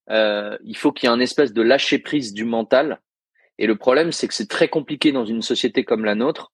il 0.10 0.78
faut 0.78 0.92
qu'il 0.92 1.08
y 1.08 1.12
ait 1.12 1.16
un 1.16 1.20
espèce 1.20 1.54
de 1.54 1.62
lâcher 1.62 2.00
prise 2.00 2.34
du 2.34 2.46
mental. 2.46 3.02
Et 3.58 3.68
le 3.68 3.76
problème 3.76 4.12
c'est 4.12 4.28
que 4.28 4.34
c'est 4.34 4.50
très 4.50 4.68
compliqué 4.68 5.12
dans 5.12 5.26
une 5.26 5.42
société 5.42 5.84
comme 5.84 6.06
la 6.06 6.16
nôtre. 6.16 6.52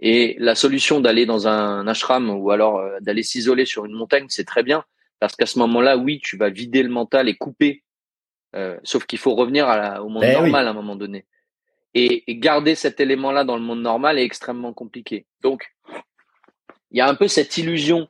Et 0.00 0.36
la 0.38 0.54
solution 0.54 1.00
d'aller 1.00 1.26
dans 1.26 1.48
un 1.48 1.86
ashram 1.88 2.30
ou 2.30 2.50
alors 2.52 2.80
d'aller 3.00 3.24
s'isoler 3.24 3.64
sur 3.64 3.84
une 3.84 3.94
montagne, 3.94 4.26
c'est 4.28 4.44
très 4.44 4.62
bien. 4.62 4.84
Parce 5.18 5.34
qu'à 5.34 5.46
ce 5.46 5.58
moment-là, 5.58 5.96
oui, 5.96 6.20
tu 6.22 6.36
vas 6.36 6.50
vider 6.50 6.84
le 6.84 6.88
mental 6.88 7.28
et 7.28 7.36
couper. 7.36 7.82
Euh, 8.54 8.78
sauf 8.84 9.06
qu'il 9.06 9.18
faut 9.18 9.34
revenir 9.34 9.66
à 9.68 10.02
au 10.02 10.08
monde 10.08 10.22
ben 10.22 10.40
normal 10.40 10.68
à 10.68 10.70
un 10.70 10.74
moment 10.74 10.94
donné. 10.94 11.26
Et, 12.00 12.36
garder 12.36 12.76
cet 12.76 13.00
élément-là 13.00 13.42
dans 13.42 13.56
le 13.56 13.62
monde 13.62 13.82
normal 13.82 14.20
est 14.20 14.24
extrêmement 14.24 14.72
compliqué. 14.72 15.26
Donc, 15.42 15.74
il 16.92 16.98
y 16.98 17.00
a 17.00 17.08
un 17.08 17.16
peu 17.16 17.26
cette 17.26 17.58
illusion 17.58 18.08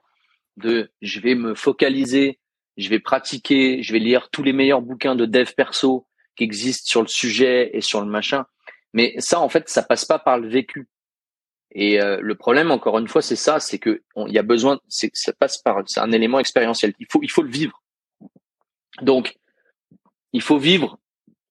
de 0.58 0.90
je 1.00 1.20
vais 1.20 1.34
me 1.34 1.54
focaliser, 1.54 2.38
je 2.76 2.90
vais 2.90 2.98
pratiquer, 3.00 3.82
je 3.82 3.92
vais 3.94 3.98
lire 3.98 4.28
tous 4.30 4.42
les 4.42 4.52
meilleurs 4.52 4.82
bouquins 4.82 5.14
de 5.14 5.24
dev 5.24 5.52
perso 5.56 6.06
qui 6.36 6.44
existent 6.44 6.86
sur 6.86 7.00
le 7.00 7.08
sujet 7.08 7.70
et 7.72 7.80
sur 7.80 8.02
le 8.02 8.06
machin. 8.06 8.44
Mais 8.92 9.14
ça, 9.18 9.40
en 9.40 9.48
fait, 9.48 9.70
ça 9.70 9.82
passe 9.82 10.04
pas 10.04 10.18
par 10.18 10.38
le 10.38 10.48
vécu. 10.48 10.86
Et 11.72 12.00
euh, 12.00 12.18
le 12.20 12.34
problème, 12.34 12.70
encore 12.70 12.98
une 12.98 13.08
fois, 13.08 13.22
c'est 13.22 13.36
ça, 13.36 13.58
c'est 13.58 13.78
que 13.78 14.02
il 14.26 14.32
y 14.32 14.38
a 14.38 14.42
besoin, 14.42 14.80
ça 14.88 15.32
passe 15.32 15.58
par, 15.58 15.82
c'est 15.86 16.00
un 16.00 16.12
élément 16.12 16.40
expérientiel. 16.40 16.92
Il 16.98 17.30
faut, 17.30 17.42
le 17.42 17.50
vivre. 17.50 17.82
Donc, 19.00 19.38
il 20.34 20.42
faut 20.42 20.58
vivre 20.58 20.98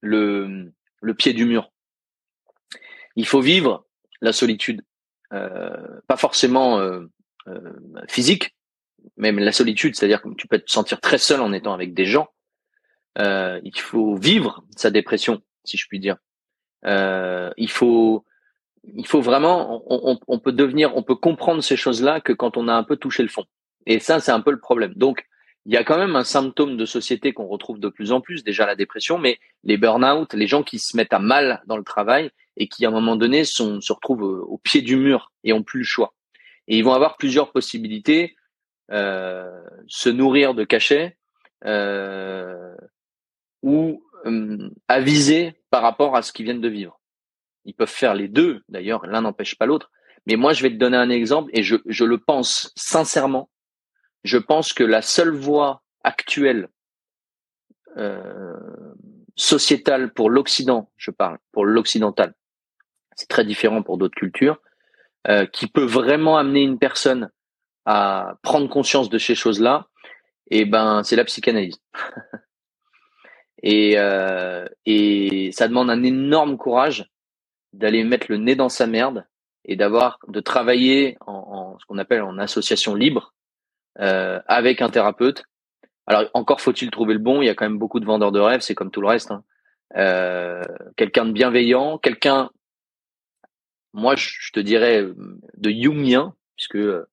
le 0.02 0.72
pied 1.18 1.34
du 1.34 1.46
mur. 1.46 1.72
Il 3.18 3.26
faut 3.26 3.41
vivre 3.41 3.86
la 4.22 4.32
solitude, 4.32 4.84
euh, 5.34 5.99
pas 6.07 6.18
forcément 6.18 6.80
euh, 6.80 7.01
euh, 7.47 7.74
physique, 8.07 8.55
même 9.18 9.39
la 9.39 9.51
solitude, 9.51 9.95
c'est-à-dire 9.95 10.22
que 10.22 10.30
tu 10.36 10.47
peux 10.47 10.59
te 10.59 10.72
sentir 10.72 11.01
très 11.01 11.18
seul 11.18 11.41
en 11.41 11.51
étant 11.51 11.74
avec 11.74 11.93
des 11.95 12.05
gens. 12.05 12.28
Euh, 13.18 13.59
il 13.63 13.78
faut 13.78 14.15
vivre 14.15 14.63
sa 14.76 14.91
dépression, 14.91 15.41
si 15.65 15.78
je 15.78 15.88
puis 15.88 15.99
dire. 15.99 16.18
il 16.86 17.70
faut 17.70 18.24
il 18.95 19.05
faut 19.05 19.20
vraiment, 19.20 19.84
on, 19.89 20.18
on, 20.28 20.39
peut 20.39 20.53
devenir, 20.53 20.95
on 20.95 21.03
peut 21.03 21.15
comprendre 21.15 21.61
ces 21.61 21.76
choses-là 21.76 22.22
que 22.22 22.32
quand 22.32 22.55
on 22.55 22.70
a 22.70 22.74
un 22.74 22.84
peu 22.84 22.95
touché 22.95 23.22
le 23.22 23.28
fond. 23.28 23.43
Et 23.86 23.99
ça, 23.99 24.22
c'est 24.22 24.32
un 24.32 24.39
peu 24.39 24.51
le 24.51 24.59
problème. 24.59 24.93
Donc, 24.95 25.26
il 25.65 25.74
y 25.74 25.78
a 25.78 25.84
quand 25.84 25.97
même 25.97 26.15
un 26.15 26.24
symptôme 26.24 26.78
de 26.78 26.86
société 26.86 27.34
qu'on 27.34 27.47
retrouve 27.47 27.80
de 27.80 27.89
plus 27.89 28.13
en 28.13 28.22
plus, 28.22 28.45
déjà 28.45 28.65
la 28.65 28.78
dépression, 28.78 29.18
mais 29.18 29.39
les 29.63 29.76
burn-out, 29.76 30.34
les 30.34 30.47
gens 30.47 30.63
qui 30.63 30.80
se 30.80 30.95
mettent 30.95 31.11
à 31.11 31.20
mal 31.20 31.61
dans 31.65 31.76
le 31.76 31.84
travail 31.84 32.32
et 32.58 32.68
qui, 32.68 32.86
à 32.86 32.89
un 32.89 32.91
moment 32.91 33.16
donné, 33.16 33.45
sont, 33.45 33.82
se 33.82 33.93
retrouvent 33.93 34.24
au, 34.24 34.58
pied 34.58 34.82
du 34.82 34.97
mur 34.97 35.32
et 35.43 35.53
ont 35.53 35.64
plus 35.64 35.80
le 35.80 35.86
choix. 35.86 36.14
Et 36.68 36.78
ils 36.78 36.84
vont 36.84 36.93
avoir 36.93 37.18
plusieurs 37.18 37.51
possibilités, 37.51 38.36
euh, 38.91 39.62
se 39.88 40.10
nourrir 40.10 40.53
de 40.53 40.64
cachets 40.64 41.18
euh, 41.66 42.76
ou 43.62 44.03
euh, 44.26 44.70
aviser 44.88 45.53
par 45.70 45.82
rapport 45.82 46.16
à 46.16 46.22
ce 46.22 46.34
qu'ils 46.34 46.45
viennent 46.45 46.62
de 46.62 46.68
vivre. 46.68 46.99
Ils 47.66 47.74
peuvent 47.74 47.88
faire 47.89 48.16
les 48.16 48.28
deux, 48.28 48.64
d'ailleurs, 48.70 49.05
l'un 49.05 49.22
n'empêche 49.22 49.55
pas 49.55 49.66
l'autre. 49.66 49.91
Mais 50.26 50.36
moi, 50.36 50.53
je 50.53 50.64
vais 50.64 50.70
te 50.70 50.76
donner 50.76 50.97
un 50.97 51.10
exemple 51.10 51.51
et 51.53 51.64
je, 51.64 51.78
je 51.86 52.05
le 52.05 52.18
pense 52.18 52.74
sincèrement. 52.76 53.49
Je 54.24 54.38
pense 54.38 54.74
que 54.74 54.84
la 54.84 55.01
seule 55.01 55.34
voie 55.34 55.84
actuelle 56.03 56.70
euh, 57.97 58.55
sociétale 59.36 60.14
pour 60.14 60.30
l'Occident, 60.30 60.91
je 60.97 61.12
parle, 61.12 61.38
pour 61.51 61.66
l'occidental, 61.66 62.34
c'est 63.18 63.28
très 63.28 63.43
différent 63.43 63.84
pour 63.84 63.97
d'autres 63.97 64.15
cultures, 64.15 64.61
euh, 65.28 65.45
qui 65.45 65.68
peut 65.68 65.84
vraiment 65.84 66.38
amener 66.38 66.61
une 66.61 66.80
personne 66.80 67.30
à 67.86 68.38
prendre 68.43 68.70
conscience 68.70 69.09
de 69.09 69.18
ces 69.18 69.36
choses-là, 69.36 69.88
et 70.49 70.59
eh 70.59 70.65
ben 70.65 71.03
c'est 71.03 71.18
la 71.18 71.26
psychanalyse. 71.26 71.82
et, 73.63 73.95
euh, 73.97 74.65
et 74.86 75.51
ça 75.51 75.68
demande 75.68 75.89
un 75.89 76.03
énorme 76.03 76.57
courage 76.57 77.09
d'aller 77.74 78.05
mettre 78.05 78.28
le 78.30 78.38
nez 78.38 78.55
dans 78.55 78.70
sa 78.70 78.88
merde 78.88 79.26
et 79.65 79.76
d'avoir 79.76 80.20
de 80.28 80.39
travailler 80.39 81.18
en, 81.22 81.34
en, 81.34 81.80
ce 81.80 81.86
qu'on 81.86 81.97
appelle 81.97 82.22
en 82.22 82.38
association 82.38 82.95
libre 82.95 83.34
euh, 83.99 84.39
avec 84.47 84.82
un 84.82 84.89
thérapeute. 84.89 85.43
Alors 86.05 86.24
encore 86.34 86.61
faut-il 86.61 86.91
trouver 86.91 87.13
le 87.13 87.20
bon. 87.20 87.41
Il 87.41 87.45
y 87.45 87.49
a 87.49 87.55
quand 87.55 87.65
même 87.65 87.80
beaucoup 87.80 87.99
de 87.99 88.05
vendeurs 88.05 88.32
de 88.32 88.39
rêves, 88.39 88.61
c'est 88.61 88.76
comme 88.76 88.91
tout 88.91 89.01
le 89.01 89.07
reste. 89.07 89.32
Hein. 89.32 89.43
Euh, 89.95 90.63
quelqu'un 90.95 91.26
de 91.26 91.32
bienveillant, 91.32 91.97
quelqu'un, 91.97 92.49
moi 93.98 94.16
je 94.16 94.52
te 94.54 94.60
dirais 94.60 95.04
de 95.58 95.70
jungien, 95.70 96.34
puisque 96.56 96.76
euh, 96.76 97.06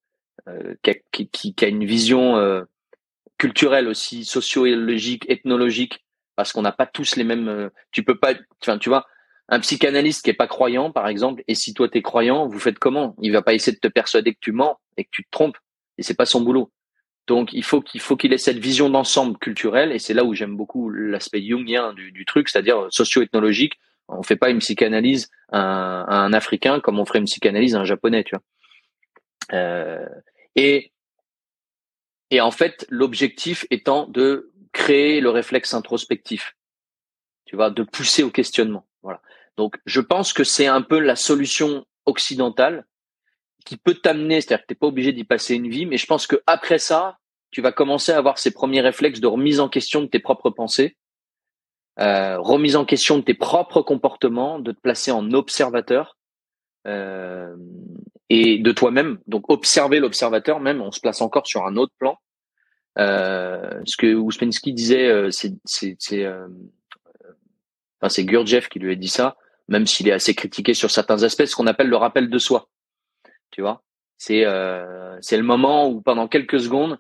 qui, 1.11 1.55
a 1.63 1.67
une 1.67 1.87
vision 1.87 2.37
euh, 2.37 2.63
culturelle 3.39 3.89
aussi, 3.89 4.25
sociologique, 4.25 5.25
ethnologique, 5.31 6.05
parce 6.37 6.53
qu'on 6.53 6.63
n'a 6.63 6.73
pas 6.73 6.87
tous 6.87 7.17
les 7.17 7.25
mêmes. 7.25 7.49
Euh, 7.49 7.71
tu 7.91 8.05
peux 8.05 8.19
pas, 8.19 8.35
enfin 8.63 8.77
tu 8.77 8.91
vois, 8.91 9.07
un 9.49 9.61
psychanalyste 9.61 10.23
qui 10.23 10.31
est 10.31 10.35
pas 10.35 10.47
croyant, 10.47 10.91
par 10.91 11.09
exemple, 11.09 11.43
et 11.49 11.55
si 11.55 11.73
toi 11.73 11.89
t'es 11.89 12.03
croyant, 12.03 12.47
vous 12.47 12.59
faites 12.59 12.79
comment? 12.79 13.17
Il 13.23 13.33
va 13.33 13.41
pas 13.41 13.55
essayer 13.55 13.75
de 13.75 13.81
te 13.81 13.89
persuader 13.89 14.35
que 14.35 14.41
tu 14.41 14.53
mens 14.53 14.79
et 14.99 15.05
que 15.05 15.11
tu 15.11 15.25
te 15.25 15.31
trompes, 15.31 15.57
et 15.97 16.03
c'est 16.03 16.15
pas 16.15 16.27
son 16.27 16.43
boulot. 16.43 16.71
Donc 17.27 17.55
il 17.55 17.65
faut 17.65 17.81
qu'il 17.81 18.03
faut 18.03 18.17
qu'il 18.17 18.35
ait 18.35 18.39
cette 18.39 18.59
vision 18.59 18.91
d'ensemble 18.91 19.39
culturelle, 19.39 19.93
et 19.93 19.99
c'est 19.99 20.15
là 20.15 20.25
où 20.25 20.35
j'aime 20.35 20.57
beaucoup 20.57 20.91
l'aspect 20.91 21.43
jungien 21.43 21.95
du 21.95 22.25
truc, 22.27 22.51
c'est-à-dire 22.51 22.89
socio-ethnologique. 22.91 23.79
On 24.09 24.23
fait 24.23 24.37
pas 24.37 24.51
une 24.51 24.59
psychanalyse 24.59 25.31
à 25.51 26.25
un, 26.25 26.33
Africain 26.33 26.81
comme 26.81 26.99
on 26.99 27.05
ferait 27.05 27.21
une 27.21 27.25
psychanalyse 27.25 27.75
à 27.75 27.81
un 27.81 27.85
Japonais, 27.85 28.25
tu 28.25 28.37
vois. 28.37 28.43
Euh, 29.53 30.07
et 30.57 30.93
et 32.31 32.41
en 32.41 32.51
fait, 32.51 32.87
l'objectif 32.91 33.67
étant 33.71 34.07
de 34.09 34.53
créer 34.73 35.21
le 35.21 35.31
réflexe 35.31 35.73
introspectif, 35.73 36.57
tu 37.45 37.55
vois, 37.55 37.71
de 37.71 37.83
pousser 37.83 38.23
au 38.23 38.31
questionnement. 38.31 38.87
Voilà. 39.03 39.21
Donc, 39.57 39.77
je 39.87 40.01
pense 40.01 40.33
que 40.33 40.43
c'est 40.43 40.67
un 40.67 40.83
peu 40.83 40.99
la 40.99 41.17
solution 41.17 41.87
occidentale 42.07 42.87
qui 43.65 43.77
peut 43.77 43.95
t'amener, 43.95 44.41
c'est-à-dire 44.41 44.63
que 44.63 44.67
t'es 44.67 44.75
pas 44.75 44.89
obligé 44.89 45.13
d'y 45.13 45.25
passer 45.25 45.55
une 45.55 45.69
vie, 45.69 45.87
mais 45.87 45.97
je 45.97 46.07
pense 46.07 46.27
que 46.27 46.43
après 46.47 46.79
ça, 46.79 47.19
tu 47.51 47.63
vas 47.63 47.73
commencer 47.73 48.13
à 48.13 48.19
avoir 48.19 48.39
ces 48.39 48.51
premiers 48.51 48.81
réflexes 48.81 49.21
de 49.21 49.27
remise 49.27 49.61
en 49.61 49.69
question 49.69 50.03
de 50.03 50.07
tes 50.07 50.19
propres 50.19 50.51
pensées, 50.51 50.97
euh, 52.01 52.39
remise 52.41 52.77
en 52.77 52.85
question 52.85 53.19
de 53.19 53.23
tes 53.23 53.35
propres 53.35 53.83
comportements, 53.83 54.59
de 54.59 54.73
te 54.73 54.81
placer 54.81 55.11
en 55.11 55.33
observateur 55.33 56.17
euh, 56.87 57.57
et 58.29 58.59
de 58.59 58.73
toi-même. 58.73 59.19
Donc 59.27 59.51
observer 59.51 60.01
l'observateur, 60.01 60.61
même, 60.61 60.83
on 60.83 60.91
se 60.91 61.01
place 61.01 61.23
encore 61.23 61.47
sur 61.47 61.65
un 61.67 61.77
autre 61.77 61.95
plan. 61.99 62.19
Euh, 62.99 63.81
ce 63.87 63.97
que 63.97 64.15
Ouspensky 64.15 64.73
disait, 64.73 65.09
euh, 65.09 65.31
c'est 65.31 65.55
c'est 65.65 65.97
c'est 68.09 68.25
Gurdjieff 68.25 68.69
qui 68.69 68.79
lui 68.81 68.93
a 68.93 68.97
dit 68.97 69.09
ça, 69.09 69.37
même 69.69 69.87
s'il 69.87 70.09
est 70.09 70.13
assez 70.13 70.35
critiqué 70.35 70.75
sur 70.75 70.91
certains 70.91 71.23
aspects, 71.23 71.47
ce 71.47 71.57
qu'on 71.57 71.67
appelle 71.67 71.89
le 71.89 71.97
rappel 71.97 72.29
de 72.29 72.39
soi. 72.39 72.69
Tu 73.51 73.63
vois, 73.63 73.83
c'est 74.19 74.45
c'est 75.21 75.37
le 75.37 75.43
moment 75.43 75.89
où 75.89 76.03
pendant 76.03 76.29
quelques 76.29 76.61
secondes, 76.61 76.99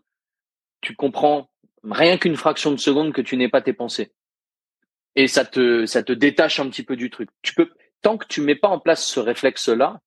tu 0.81 0.97
comprends 0.97 1.51
rien 1.83 2.17
qu'une 2.17 2.37
fraction 2.37 2.71
de 2.73 2.79
seconde 2.79 3.13
que 3.13 3.21
tu 3.21 3.37
n'es 3.37 3.49
pas 3.49 3.61
tes 3.61 3.75
pensées, 3.75 4.13
et 5.17 5.29
ça 5.29 5.45
te 5.45 5.87
ça 5.87 6.03
te 6.03 6.13
détache 6.13 6.61
un 6.61 6.69
petit 6.69 6.83
peu 6.83 6.97
du 6.97 7.11
truc. 7.11 7.31
Tu 7.43 7.55
peux 7.55 7.71
tant 8.03 8.19
que 8.19 8.27
tu 8.27 8.41
mets 8.41 8.55
pas 8.55 8.69
en 8.69 8.79
place 8.79 9.07
ce 9.07 9.21
réflexe 9.21 9.69
là, 9.69 10.01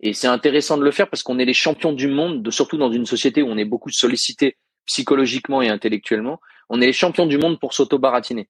et 0.00 0.12
c'est 0.12 0.26
intéressant 0.26 0.76
de 0.76 0.84
le 0.84 0.90
faire 0.90 1.08
parce 1.08 1.22
qu'on 1.22 1.38
est 1.38 1.44
les 1.44 1.54
champions 1.54 1.92
du 1.92 2.08
monde, 2.08 2.42
de, 2.42 2.50
surtout 2.50 2.76
dans 2.76 2.92
une 2.92 3.06
société 3.06 3.42
où 3.42 3.48
on 3.48 3.56
est 3.56 3.64
beaucoup 3.64 3.90
sollicité 3.90 4.56
psychologiquement 4.86 5.60
et 5.60 5.68
intellectuellement, 5.68 6.40
on 6.68 6.80
est 6.80 6.86
les 6.86 6.92
champions 6.92 7.26
du 7.26 7.38
monde 7.38 7.58
pour 7.58 7.74
s'auto-baratiner. 7.74 8.48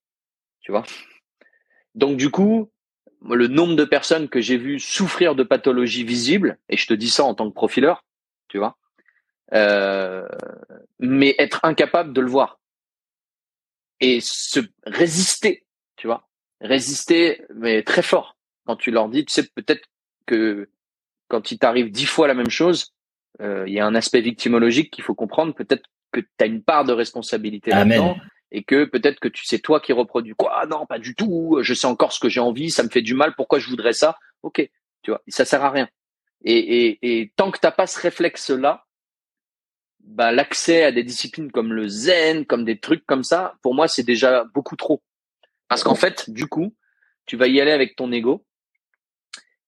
Tu 0.61 0.73
vois? 0.73 0.85
Donc 1.95 2.17
du 2.17 2.31
coup, 2.31 2.71
le 3.23 3.49
nombre 3.49 3.77
de 3.77 3.85
personnes 3.85 4.29
que 4.29 4.41
j'ai 4.41 4.57
vues 4.57 4.79
souffrir 4.79 5.35
de 5.35 5.43
pathologies 5.43 6.05
visibles, 6.05 6.59
et 6.69 6.77
je 6.77 6.87
te 6.87 6.95
dis 6.95 7.11
ça 7.11 7.25
en 7.25 7.35
tant 7.35 7.49
que 7.49 7.55
profileur, 7.55 8.05
tu 8.49 8.59
vois, 8.59 8.77
euh, 9.55 10.29
mais 10.99 11.35
être 11.39 11.61
incapable 11.65 12.13
de 12.13 12.21
le 12.21 12.29
voir 12.29 12.61
et 14.01 14.21
se 14.21 14.61
résister, 14.85 15.65
tu 15.99 16.07
vois, 16.07 16.27
résister 16.63 17.43
mais 17.55 17.83
très 17.83 18.03
fort. 18.03 18.39
Quand 18.65 18.77
tu 18.77 18.91
leur 18.91 19.09
dis, 19.11 19.25
tu 19.25 19.33
sais 19.33 19.47
peut-être 19.55 19.87
que 20.27 20.71
quand 21.29 21.53
il 21.53 21.59
t'arrive 21.59 21.91
dix 21.91 22.07
fois 22.07 22.27
la 22.27 22.35
même 22.35 22.51
chose, 22.51 22.95
euh, 23.41 23.65
il 23.67 23.75
y 23.75 23.81
a 23.81 23.87
un 23.87 23.95
aspect 23.95 24.23
victimologique 24.23 24.91
qu'il 24.91 25.05
faut 25.05 25.15
comprendre. 25.15 25.55
Peut-être 25.55 25.85
que 26.13 26.21
tu 26.21 26.29
as 26.41 26.47
une 26.47 26.63
part 26.63 26.85
de 26.85 26.93
responsabilité 26.93 27.71
là-dedans 27.71 28.17
et 28.51 28.65
que 28.65 28.85
peut-être 28.85 29.21
que 29.21 29.29
tu 29.29 29.45
sais 29.45 29.59
toi 29.59 29.81
qui 29.81 29.93
reproduis. 29.93 30.35
Quoi? 30.35 30.65
Non 30.67 30.87
pas 30.87 30.99
du 30.99 31.15
tout. 31.15 31.59
Je 31.61 31.75
sais 31.75 31.87
encore 31.87 32.13
ce 32.13 32.21
que 32.21 32.31
j'ai 32.31 32.41
envie. 32.41 32.71
Ça 32.71 32.83
me 32.83 32.89
fait 32.89 33.03
du 33.03 33.15
mal. 33.15 33.35
Pourquoi 33.37 33.59
je 33.59 33.69
voudrais 33.69 33.93
ça? 33.93 34.17
Ok. 34.43 34.69
Tu 35.03 35.11
vois 35.11 35.21
ça 35.29 35.45
sert 35.45 35.63
à 35.65 35.71
rien. 35.71 35.89
Et, 36.45 36.87
et, 36.87 37.21
et 37.21 37.33
tant 37.37 37.51
que 37.51 37.59
t'as 37.59 37.73
pas 37.73 37.87
ce 37.87 38.01
réflexe 38.01 38.51
là 38.51 38.85
bah 40.01 40.33
l'accès 40.33 40.85
à 40.85 40.93
des 40.93 41.03
disciplines 41.03 41.51
comme 41.51 41.73
le 41.73 41.89
zen 41.89 42.47
comme 42.47 42.65
des 42.65 42.79
trucs 42.79 43.05
comme 43.05 43.25
ça 43.25 43.57
pour 43.61 43.75
moi 43.75 43.89
c'est 43.89 44.05
déjà 44.05 44.45
beaucoup 44.55 44.77
trop 44.77 45.03
parce 45.69 45.85
qu'en 45.85 45.95
fait 45.95 46.31
du 46.31 46.47
coup 46.47 46.75
tu 47.27 47.37
vas 47.37 47.47
y 47.47 47.61
aller 47.61 47.73
avec 47.73 47.97
ton 47.97 48.11
ego. 48.13 48.45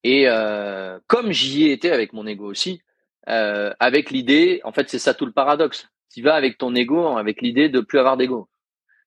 Et 0.03 0.29
euh, 0.29 0.99
comme 1.07 1.31
j'y 1.31 1.67
ai 1.67 1.73
été 1.73 1.91
avec 1.93 2.15
mon 2.15 2.27
ego 2.27 2.47
aussi 2.47 2.83
euh, 3.29 3.73
avec 3.81 4.11
l'idée 4.11 4.61
en 4.65 4.73
fait 4.73 4.89
c'est 4.89 4.99
ça 4.99 5.15
tout 5.15 5.27
le 5.27 5.33
paradoxe. 5.33 5.89
Tu 6.13 6.23
vas 6.23 6.35
avec 6.35 6.59
ton 6.59 6.75
ego, 6.75 7.17
avec 7.17 7.41
l'idée 7.41 7.69
de 7.69 7.81
plus 7.81 7.99
avoir 7.99 8.17
d'ego. 8.17 8.49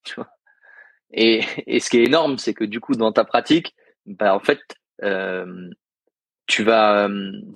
Et, 1.14 1.42
et 1.68 1.80
ce 1.80 1.90
qui 1.90 2.00
est 2.00 2.06
énorme, 2.06 2.38
c'est 2.40 2.56
que 2.56 2.64
du 2.64 2.80
coup, 2.80 2.96
dans 2.96 3.12
ta 3.12 3.24
pratique, 3.24 3.76
bah, 4.06 4.36
en 4.36 4.40
fait, 4.40 4.60
euh, 5.04 5.70
tu 6.48 6.64
vas, 6.64 7.08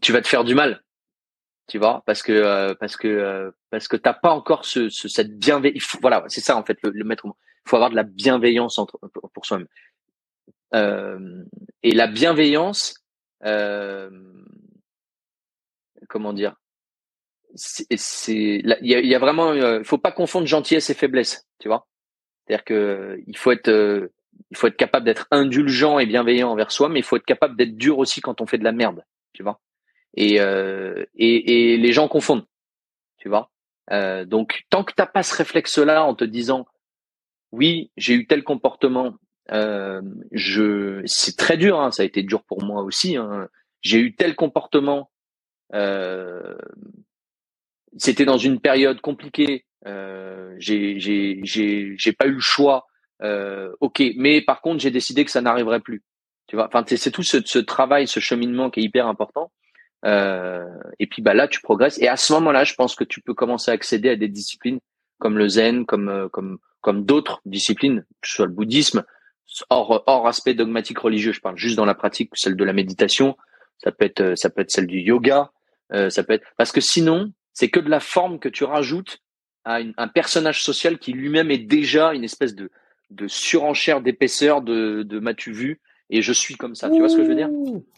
tu 0.01 0.13
vas 0.13 0.21
te 0.21 0.27
faire 0.27 0.43
du 0.43 0.55
mal, 0.55 0.83
tu 1.67 1.77
vois, 1.79 2.03
parce 2.05 2.23
que 2.23 2.31
euh, 2.31 2.73
parce 2.75 2.95
que 2.95 3.07
euh, 3.07 3.51
parce 3.69 3.87
que 3.87 3.97
t'as 3.97 4.13
pas 4.13 4.31
encore 4.31 4.65
ce, 4.65 4.89
ce 4.89 5.07
cette 5.07 5.37
bienveillance. 5.37 5.97
Voilà, 6.01 6.23
c'est 6.27 6.41
ça 6.41 6.55
en 6.55 6.63
fait 6.63 6.77
le, 6.83 6.91
le 6.91 7.03
maître. 7.03 7.25
Il 7.25 7.69
faut 7.69 7.75
avoir 7.75 7.89
de 7.89 7.95
la 7.95 8.03
bienveillance 8.03 8.79
entre, 8.79 8.97
pour 9.33 9.45
soi-même. 9.45 9.67
Euh, 10.73 11.43
et 11.83 11.93
la 11.93 12.07
bienveillance, 12.07 12.95
euh, 13.45 14.09
comment 16.07 16.33
dire 16.33 16.55
c'est 17.55 17.85
il 18.27 18.77
y 18.81 18.93
a, 18.93 18.99
y 18.99 19.15
a, 19.15 19.19
vraiment 19.19 19.53
il 19.53 19.83
faut 19.83 19.97
pas 19.97 20.11
confondre 20.11 20.45
gentillesse 20.45 20.89
et 20.89 20.93
faiblesse 20.93 21.47
tu 21.59 21.67
vois 21.67 21.87
c'est-à-dire 22.45 22.65
que 22.65 23.19
il 23.25 23.37
faut 23.37 23.51
être 23.51 23.69
euh, 23.69 24.13
il 24.51 24.57
faut 24.57 24.67
être 24.67 24.77
capable 24.77 25.05
d'être 25.05 25.27
indulgent 25.31 25.97
et 25.97 26.05
bienveillant 26.05 26.51
envers 26.51 26.71
soi 26.71 26.89
mais 26.89 26.99
il 26.99 27.03
faut 27.03 27.15
être 27.15 27.25
capable 27.25 27.55
d'être 27.55 27.75
dur 27.75 27.97
aussi 27.97 28.21
quand 28.21 28.41
on 28.41 28.45
fait 28.45 28.57
de 28.57 28.63
la 28.63 28.73
merde 28.73 29.03
tu 29.33 29.43
vois 29.43 29.59
et 30.15 30.39
euh, 30.41 31.05
et, 31.15 31.73
et, 31.73 31.77
les 31.77 31.93
gens 31.93 32.07
confondent 32.07 32.45
tu 33.17 33.29
vois 33.29 33.51
euh, 33.91 34.25
donc 34.25 34.63
tant 34.69 34.83
que 34.83 34.93
t'as 34.95 35.05
pas 35.05 35.23
ce 35.23 35.35
réflexe 35.35 35.77
là 35.77 36.03
en 36.03 36.15
te 36.15 36.23
disant 36.23 36.65
oui 37.51 37.91
j'ai 37.97 38.13
eu 38.13 38.27
tel 38.27 38.43
comportement 38.43 39.15
euh, 39.51 40.01
je 40.31 41.01
c'est 41.05 41.37
très 41.37 41.57
dur 41.57 41.79
hein, 41.79 41.91
ça 41.91 42.03
a 42.03 42.05
été 42.05 42.23
dur 42.23 42.43
pour 42.43 42.63
moi 42.63 42.83
aussi 42.83 43.17
hein, 43.17 43.47
j'ai 43.81 43.99
eu 43.99 44.15
tel 44.15 44.35
comportement 44.35 45.09
euh, 45.73 46.55
c'était 47.97 48.25
dans 48.25 48.37
une 48.37 48.59
période 48.59 49.01
compliquée. 49.01 49.65
Euh, 49.85 50.55
j'ai 50.57 50.99
j'ai 50.99 51.39
j'ai 51.43 51.95
j'ai 51.97 52.13
pas 52.13 52.27
eu 52.27 52.33
le 52.33 52.39
choix. 52.39 52.85
Euh, 53.23 53.71
ok, 53.79 54.03
mais 54.17 54.41
par 54.41 54.61
contre 54.61 54.79
j'ai 54.79 54.91
décidé 54.91 55.25
que 55.25 55.31
ça 55.31 55.41
n'arriverait 55.41 55.79
plus. 55.79 56.03
Tu 56.47 56.55
vois, 56.55 56.67
enfin 56.67 56.83
c'est 56.87 57.11
tout 57.11 57.23
ce, 57.23 57.39
ce, 57.45 57.59
travail, 57.59 58.07
ce 58.07 58.19
cheminement 58.19 58.69
qui 58.69 58.79
est 58.79 58.83
hyper 58.83 59.07
important. 59.07 59.51
Euh, 60.05 60.65
et 60.99 61.07
puis 61.07 61.21
bah 61.21 61.33
là 61.33 61.47
tu 61.47 61.61
progresses. 61.61 61.99
Et 61.99 62.07
à 62.07 62.17
ce 62.17 62.33
moment-là, 62.33 62.63
je 62.63 62.75
pense 62.75 62.95
que 62.95 63.03
tu 63.03 63.21
peux 63.21 63.33
commencer 63.33 63.71
à 63.71 63.73
accéder 63.73 64.09
à 64.09 64.15
des 64.15 64.27
disciplines 64.27 64.79
comme 65.19 65.37
le 65.37 65.47
zen, 65.47 65.85
comme 65.85 66.09
euh, 66.09 66.29
comme 66.29 66.59
comme 66.81 67.05
d'autres 67.05 67.41
disciplines, 67.45 68.05
que 68.21 68.27
ce 68.27 68.35
soit 68.35 68.45
le 68.45 68.51
bouddhisme, 68.51 69.03
hors 69.69 70.03
hors 70.05 70.27
aspect 70.27 70.53
dogmatique 70.53 70.99
religieux. 70.99 71.31
Je 71.31 71.41
parle 71.41 71.57
juste 71.57 71.75
dans 71.75 71.85
la 71.85 71.95
pratique, 71.95 72.31
celle 72.35 72.55
de 72.55 72.63
la 72.63 72.73
méditation. 72.73 73.35
Ça 73.79 73.91
peut 73.91 74.05
être 74.05 74.35
ça 74.35 74.49
peut 74.49 74.61
être 74.61 74.71
celle 74.71 74.87
du 74.87 74.99
yoga. 74.99 75.51
Euh, 75.93 76.09
ça 76.09 76.23
peut 76.23 76.33
être 76.33 76.45
parce 76.57 76.71
que 76.71 76.81
sinon 76.81 77.31
c'est 77.53 77.69
que 77.69 77.79
de 77.79 77.89
la 77.89 77.99
forme 77.99 78.39
que 78.39 78.49
tu 78.49 78.65
rajoutes 78.65 79.19
à 79.65 79.79
un 79.97 80.07
personnage 80.07 80.61
social 80.61 80.97
qui 80.97 81.11
lui-même 81.11 81.49
est 81.51 81.57
déjà 81.57 82.13
une 82.13 82.23
espèce 82.23 82.55
de, 82.55 82.69
de 83.09 83.27
surenchère 83.27 84.01
d'épaisseur 84.01 84.61
de, 84.61 85.03
de 85.03 85.19
m'as-tu 85.19 85.51
vu 85.51 85.81
et 86.09 86.21
je 86.21 86.31
suis 86.31 86.55
comme 86.55 86.75
ça. 86.75 86.89
Tu 86.89 86.99
vois 86.99 87.09
ce 87.09 87.17
que 87.17 87.23
je 87.23 87.27
veux 87.27 87.35
dire? 87.35 87.49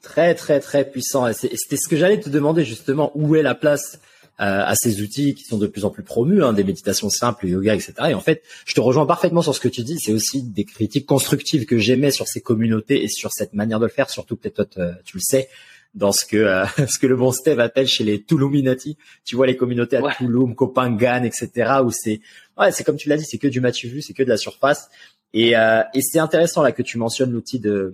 Très 0.01 0.35
très 0.35 0.59
très 0.59 0.89
puissant. 0.89 1.31
C'était 1.33 1.77
ce 1.77 1.87
que 1.87 1.95
j'allais 1.95 2.19
te 2.19 2.29
demander 2.29 2.63
justement 2.63 3.11
où 3.15 3.35
est 3.35 3.43
la 3.43 3.55
place 3.55 3.99
euh, 4.39 4.63
à 4.63 4.73
ces 4.75 5.01
outils 5.01 5.35
qui 5.35 5.43
sont 5.43 5.57
de 5.57 5.67
plus 5.67 5.83
en 5.83 5.89
plus 5.89 6.03
promus, 6.03 6.43
hein, 6.43 6.53
des 6.53 6.63
méditations 6.63 7.09
simples, 7.09 7.45
le 7.45 7.51
yoga, 7.51 7.75
etc. 7.75 7.93
Et 8.09 8.13
en 8.13 8.21
fait, 8.21 8.41
je 8.65 8.73
te 8.73 8.79
rejoins 8.79 9.05
parfaitement 9.05 9.41
sur 9.41 9.53
ce 9.53 9.59
que 9.59 9.67
tu 9.67 9.83
dis. 9.83 9.97
C'est 9.99 10.13
aussi 10.13 10.43
des 10.43 10.63
critiques 10.63 11.05
constructives 11.05 11.65
que 11.65 11.77
j'aimais 11.77 12.11
sur 12.11 12.27
ces 12.27 12.41
communautés 12.41 13.03
et 13.03 13.09
sur 13.09 13.31
cette 13.31 13.53
manière 13.53 13.79
de 13.79 13.85
le 13.85 13.91
faire. 13.91 14.09
Surtout 14.09 14.37
peut-être 14.37 14.63
toi, 14.63 14.91
tu 15.03 15.17
le 15.17 15.21
sais, 15.21 15.49
dans 15.93 16.11
ce 16.11 16.25
que 16.25 16.37
euh, 16.37 16.65
ce 16.87 16.97
que 16.97 17.07
le 17.07 17.15
bon 17.15 17.31
Steve 17.31 17.59
appelle 17.59 17.87
chez 17.87 18.03
les 18.03 18.23
Tuluminati. 18.23 18.97
Tu 19.25 19.35
vois 19.35 19.45
les 19.45 19.57
communautés 19.57 19.97
à 19.97 20.15
Tulum, 20.15 20.55
Kopangan, 20.55 21.23
etc. 21.23 21.81
Où 21.83 21.91
c'est 21.91 22.21
ouais, 22.57 22.71
c'est 22.71 22.83
comme 22.83 22.97
tu 22.97 23.09
l'as 23.09 23.17
dit, 23.17 23.25
c'est 23.25 23.37
que 23.37 23.47
du 23.47 23.61
match 23.61 23.85
vu, 23.85 24.01
c'est 24.01 24.13
que 24.13 24.23
de 24.23 24.29
la 24.29 24.37
surface. 24.37 24.89
Et, 25.33 25.55
euh, 25.55 25.83
et 25.93 26.01
c'est 26.01 26.19
intéressant 26.19 26.63
là 26.63 26.71
que 26.71 26.81
tu 26.81 26.97
mentionnes 26.97 27.31
l'outil 27.31 27.59
de 27.59 27.93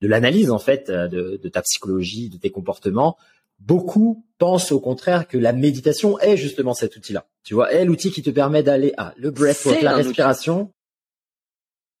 de 0.00 0.06
l'analyse 0.06 0.52
en 0.52 0.60
fait 0.60 0.90
de, 0.90 1.40
de 1.42 1.48
ta 1.48 1.60
psychologie, 1.62 2.28
de 2.28 2.36
tes 2.36 2.50
comportements, 2.50 3.16
beaucoup 3.58 4.24
pensent 4.38 4.72
au 4.72 4.80
contraire 4.80 5.26
que 5.26 5.38
la 5.38 5.52
méditation 5.52 6.18
est 6.20 6.36
justement 6.36 6.74
cet 6.74 6.96
outil-là. 6.96 7.26
Tu 7.44 7.54
vois, 7.54 7.72
est 7.72 7.84
l'outil 7.84 8.10
qui 8.10 8.22
te 8.22 8.30
permet 8.30 8.62
d'aller 8.62 8.92
à 8.96 9.14
le 9.16 9.30
breathwork, 9.30 9.82
la 9.82 9.94
respiration. 9.94 10.72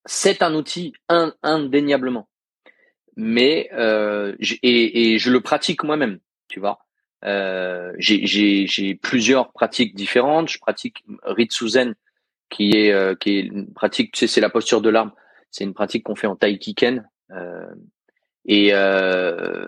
C'est 0.04 0.42
un 0.42 0.54
outil 0.54 0.92
indéniablement. 1.42 2.28
Mais 3.16 3.68
euh, 3.72 4.36
et, 4.40 5.14
et, 5.14 5.18
je 5.18 5.30
le 5.30 5.40
pratique 5.40 5.82
moi-même, 5.82 6.20
tu 6.46 6.60
vois. 6.60 6.78
Euh, 7.24 7.92
j'ai 7.98 8.94
plusieurs 9.02 9.52
pratiques 9.52 9.96
différentes. 9.96 10.48
Je 10.48 10.58
pratique 10.58 11.04
Ritsuzen, 11.24 11.94
qui 12.50 12.72
est 12.72 12.92
euh, 12.92 13.14
qui 13.14 13.38
est 13.38 13.40
une 13.40 13.72
pratique, 13.72 14.12
tu 14.12 14.20
sais, 14.20 14.26
c'est 14.26 14.40
la 14.40 14.50
posture 14.50 14.80
de 14.80 14.88
l'arme. 14.88 15.12
C'est 15.50 15.64
une 15.64 15.74
pratique 15.74 16.04
qu'on 16.04 16.14
fait 16.14 16.26
en 16.26 16.36
Taikiken. 16.36 17.08
Euh, 17.30 17.74
et 18.44 18.70
euh, 18.72 19.66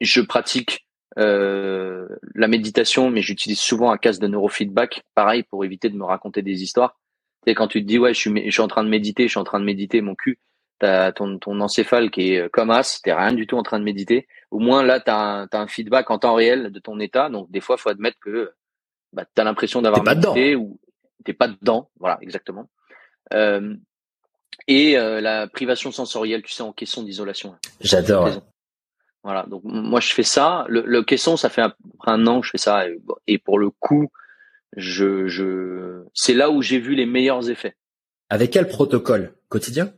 je 0.00 0.20
pratique 0.20 0.86
euh, 1.18 2.08
la 2.34 2.48
méditation, 2.48 3.10
mais 3.10 3.22
j'utilise 3.22 3.60
souvent 3.60 3.90
un 3.90 3.96
casque 3.96 4.20
de 4.20 4.28
neurofeedback, 4.28 5.02
pareil, 5.14 5.42
pour 5.44 5.64
éviter 5.64 5.88
de 5.88 5.96
me 5.96 6.04
raconter 6.04 6.42
des 6.42 6.62
histoires. 6.62 6.98
Tu 7.44 7.50
sais, 7.50 7.54
quand 7.54 7.68
tu 7.68 7.82
te 7.82 7.86
dis, 7.86 7.98
ouais, 7.98 8.14
je 8.14 8.18
suis, 8.18 8.44
je 8.44 8.50
suis 8.50 8.62
en 8.62 8.68
train 8.68 8.84
de 8.84 8.88
méditer, 8.88 9.24
je 9.24 9.30
suis 9.30 9.40
en 9.40 9.44
train 9.44 9.60
de 9.60 9.64
méditer, 9.64 10.00
mon 10.00 10.14
cul, 10.14 10.38
t'as 10.78 11.12
ton, 11.12 11.38
ton 11.38 11.60
encéphale 11.60 12.10
qui 12.10 12.34
est 12.34 12.48
comme 12.50 12.70
as, 12.70 13.00
t'es 13.02 13.12
rien 13.12 13.32
du 13.32 13.46
tout 13.46 13.56
en 13.56 13.62
train 13.62 13.78
de 13.78 13.84
méditer. 13.84 14.26
Au 14.50 14.58
moins, 14.58 14.82
là, 14.82 15.00
t'as 15.00 15.16
un, 15.16 15.48
as 15.50 15.58
un 15.58 15.66
feedback 15.66 16.10
en 16.10 16.18
temps 16.18 16.34
réel 16.34 16.70
de 16.70 16.78
ton 16.78 17.00
état. 17.00 17.30
Donc, 17.30 17.50
des 17.50 17.60
fois, 17.60 17.76
faut 17.76 17.88
admettre 17.88 18.18
que 18.20 18.52
bah, 19.12 19.24
t'as 19.34 19.44
l'impression 19.44 19.82
d'avoir 19.82 20.04
médité 20.04 20.54
ou 20.54 20.78
t'es 21.24 21.32
pas 21.32 21.48
dedans. 21.48 21.90
Voilà, 21.98 22.18
exactement. 22.20 22.68
Euh, 23.32 23.74
et 24.66 24.98
euh, 24.98 25.20
la 25.20 25.46
privation 25.46 25.92
sensorielle, 25.92 26.42
tu 26.42 26.52
sais, 26.52 26.62
en 26.62 26.72
question 26.72 27.02
d'isolation. 27.02 27.56
J'adore. 27.80 28.28
Voilà, 29.24 29.44
donc 29.44 29.62
moi 29.64 30.00
je 30.00 30.12
fais 30.12 30.22
ça. 30.22 30.64
Le, 30.68 30.82
le 30.86 31.02
caisson, 31.02 31.36
ça 31.36 31.48
fait 31.48 31.60
un, 31.62 31.74
un 32.06 32.26
an 32.26 32.40
que 32.40 32.46
je 32.46 32.50
fais 32.52 32.58
ça, 32.58 32.86
et, 33.26 33.38
pour 33.38 33.58
le 33.58 33.70
coup, 33.70 34.08
je, 34.76 35.26
je, 35.26 36.04
c'est 36.14 36.34
là 36.34 36.50
où 36.50 36.62
j'ai 36.62 36.78
vu 36.78 36.94
les 36.94 37.06
meilleurs 37.06 37.50
effets. 37.50 37.76
Avec 38.30 38.52
quel 38.52 38.68
protocole? 38.68 39.34
Quotidien? 39.48 39.92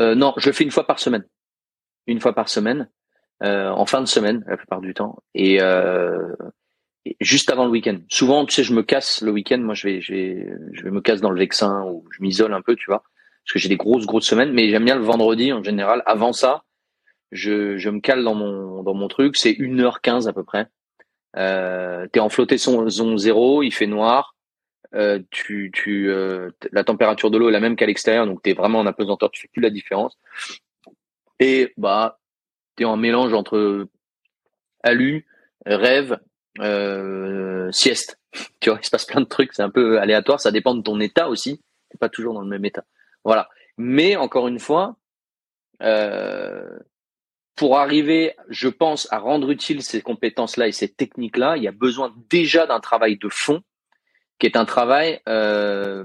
Euh, 0.00 0.14
Non, 0.14 0.34
je 0.36 0.48
le 0.48 0.52
fais 0.52 0.64
une 0.64 0.70
fois 0.70 0.86
par 0.86 0.98
semaine, 0.98 1.24
une 2.06 2.20
fois 2.20 2.34
par 2.34 2.48
semaine, 2.48 2.90
euh, 3.44 3.70
en 3.70 3.86
fin 3.86 4.00
de 4.00 4.06
semaine 4.06 4.44
la 4.46 4.56
plupart 4.56 4.80
du 4.80 4.94
temps, 4.94 5.22
et, 5.34 5.62
euh, 5.62 6.34
juste 7.20 7.50
avant 7.50 7.64
le 7.64 7.70
week-end. 7.70 7.98
Souvent, 8.08 8.44
tu 8.46 8.54
sais, 8.54 8.64
je 8.64 8.74
me 8.74 8.82
casse 8.82 9.22
le 9.22 9.32
week-end. 9.32 9.58
Moi, 9.58 9.74
je 9.74 9.88
vais, 9.88 10.00
je 10.00 10.12
vais, 10.12 10.46
je 10.72 10.82
vais 10.82 10.90
me 10.90 11.00
casse 11.00 11.20
dans 11.20 11.30
le 11.30 11.38
vexin 11.38 11.84
ou 11.84 12.04
je 12.10 12.22
m'isole 12.22 12.52
un 12.54 12.62
peu, 12.62 12.76
tu 12.76 12.86
vois, 12.86 13.02
parce 13.44 13.52
que 13.52 13.58
j'ai 13.58 13.68
des 13.68 13.76
grosses 13.76 14.06
grosses 14.06 14.26
semaines. 14.26 14.52
Mais 14.52 14.68
j'aime 14.68 14.84
bien 14.84 14.96
le 14.96 15.02
vendredi 15.02 15.52
en 15.52 15.62
général. 15.62 16.02
Avant 16.06 16.32
ça 16.32 16.64
je, 17.32 17.78
je 17.78 17.90
me 17.90 18.00
cale 18.00 18.22
dans 18.22 18.34
mon 18.34 18.82
dans 18.82 18.94
mon 18.94 19.08
truc, 19.08 19.36
c'est 19.36 19.52
1h15 19.52 20.28
à 20.28 20.32
peu 20.32 20.44
près. 20.44 20.66
Euh, 21.36 22.06
tu 22.12 22.18
es 22.18 22.22
en 22.22 22.28
flottaison 22.28 22.88
zone 22.88 23.18
zéro, 23.18 23.62
il 23.62 23.72
fait 23.72 23.86
noir. 23.86 24.36
Euh, 24.94 25.20
tu, 25.30 25.70
tu, 25.72 26.10
euh, 26.10 26.50
la 26.70 26.84
température 26.84 27.30
de 27.30 27.38
l'eau 27.38 27.48
est 27.48 27.52
la 27.52 27.60
même 27.60 27.76
qu'à 27.76 27.86
l'extérieur, 27.86 28.26
donc 28.26 28.42
tu 28.42 28.50
es 28.50 28.52
vraiment 28.52 28.78
en 28.78 28.86
apesanteur, 28.86 29.30
tu 29.30 29.40
fais 29.40 29.48
plus 29.48 29.62
la 29.62 29.70
différence. 29.70 30.18
Et 31.40 31.72
bah, 31.78 32.20
tu 32.76 32.82
es 32.82 32.86
en 32.86 32.98
mélange 32.98 33.32
entre 33.32 33.88
alu, 34.82 35.26
rêve, 35.64 36.18
euh, 36.60 37.70
sieste. 37.72 38.18
Tu 38.60 38.70
vois, 38.70 38.78
il 38.80 38.84
se 38.84 38.90
passe 38.90 39.04
plein 39.04 39.20
de 39.20 39.26
trucs, 39.26 39.52
c'est 39.52 39.62
un 39.62 39.70
peu 39.70 39.98
aléatoire, 39.98 40.40
ça 40.40 40.50
dépend 40.50 40.74
de 40.74 40.82
ton 40.82 41.00
état 41.00 41.28
aussi. 41.28 41.60
T'es 41.90 41.98
pas 41.98 42.08
toujours 42.08 42.34
dans 42.34 42.40
le 42.40 42.48
même 42.48 42.64
état. 42.64 42.84
Voilà. 43.24 43.48
Mais 43.76 44.16
encore 44.16 44.48
une 44.48 44.58
fois, 44.58 44.96
euh, 45.82 46.78
pour 47.56 47.78
arriver, 47.78 48.34
je 48.48 48.68
pense, 48.68 49.06
à 49.12 49.18
rendre 49.18 49.50
utile 49.50 49.82
ces 49.82 50.00
compétences-là 50.00 50.68
et 50.68 50.72
ces 50.72 50.88
techniques-là, 50.88 51.56
il 51.56 51.62
y 51.62 51.68
a 51.68 51.72
besoin 51.72 52.14
déjà 52.30 52.66
d'un 52.66 52.80
travail 52.80 53.18
de 53.18 53.28
fond, 53.28 53.62
qui 54.38 54.46
est 54.46 54.56
un 54.56 54.64
travail 54.64 55.20
euh, 55.28 56.04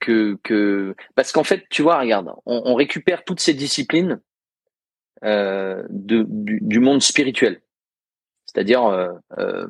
que, 0.00 0.38
que 0.42 0.94
parce 1.14 1.32
qu'en 1.32 1.44
fait, 1.44 1.66
tu 1.70 1.82
vois, 1.82 1.98
regarde, 1.98 2.32
on, 2.44 2.74
récupère 2.74 3.24
toutes 3.24 3.40
ces 3.40 3.54
disciplines 3.54 4.20
euh, 5.24 5.82
du, 5.88 6.78
monde 6.78 7.02
spirituel, 7.02 7.61
c'est-à-dire, 8.52 8.84
euh, 8.84 9.12
euh 9.38 9.66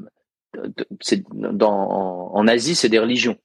dans 1.34 2.30
en, 2.34 2.46
Asie, 2.46 2.74
c'est 2.74 2.90
des 2.90 2.98
religions, 2.98 3.38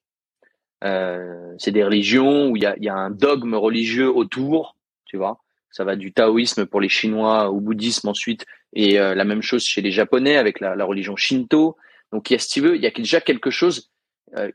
euh, 0.84 1.54
c'est 1.58 1.72
des 1.72 1.86
religions 1.86 2.50
où 2.50 2.58
il 2.58 2.64
y 2.64 2.90
a, 2.90 2.96
un 2.96 3.12
dogme 3.12 3.56
religieux 3.56 4.14
autour, 4.14 4.76
tu 5.06 5.16
vois. 5.16 5.40
Ça 5.72 5.86
va 5.86 5.96
du 5.96 6.12
taoïsme 6.12 6.66
pour 6.66 6.82
les 6.82 6.90
Chinois 6.90 7.50
au 7.50 7.62
bouddhisme 7.62 8.10
ensuite, 8.10 8.46
et 8.74 8.98
la 8.98 9.24
même 9.24 9.42
chose 9.42 9.64
chez 9.64 9.82
les 9.82 9.92
Japonais 9.92 10.36
avec 10.36 10.60
la, 10.60 10.84
religion 10.84 11.16
Shinto. 11.16 11.78
Donc 12.12 12.30
il 12.30 12.34
y 12.34 12.36
a, 12.36 12.40
si 12.40 12.50
tu 12.50 12.60
veux, 12.60 12.76
il 12.76 12.82
y 12.82 12.88
a 12.88 12.92
déjà 12.92 13.22
quelque 13.22 13.52
chose, 13.52 13.90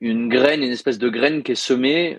une 0.03 0.29
graine, 0.29 0.63
une 0.63 0.73
espèce 0.73 0.99
de 0.99 1.09
graine 1.09 1.43
qui 1.43 1.53
est 1.53 1.55
semée, 1.55 2.19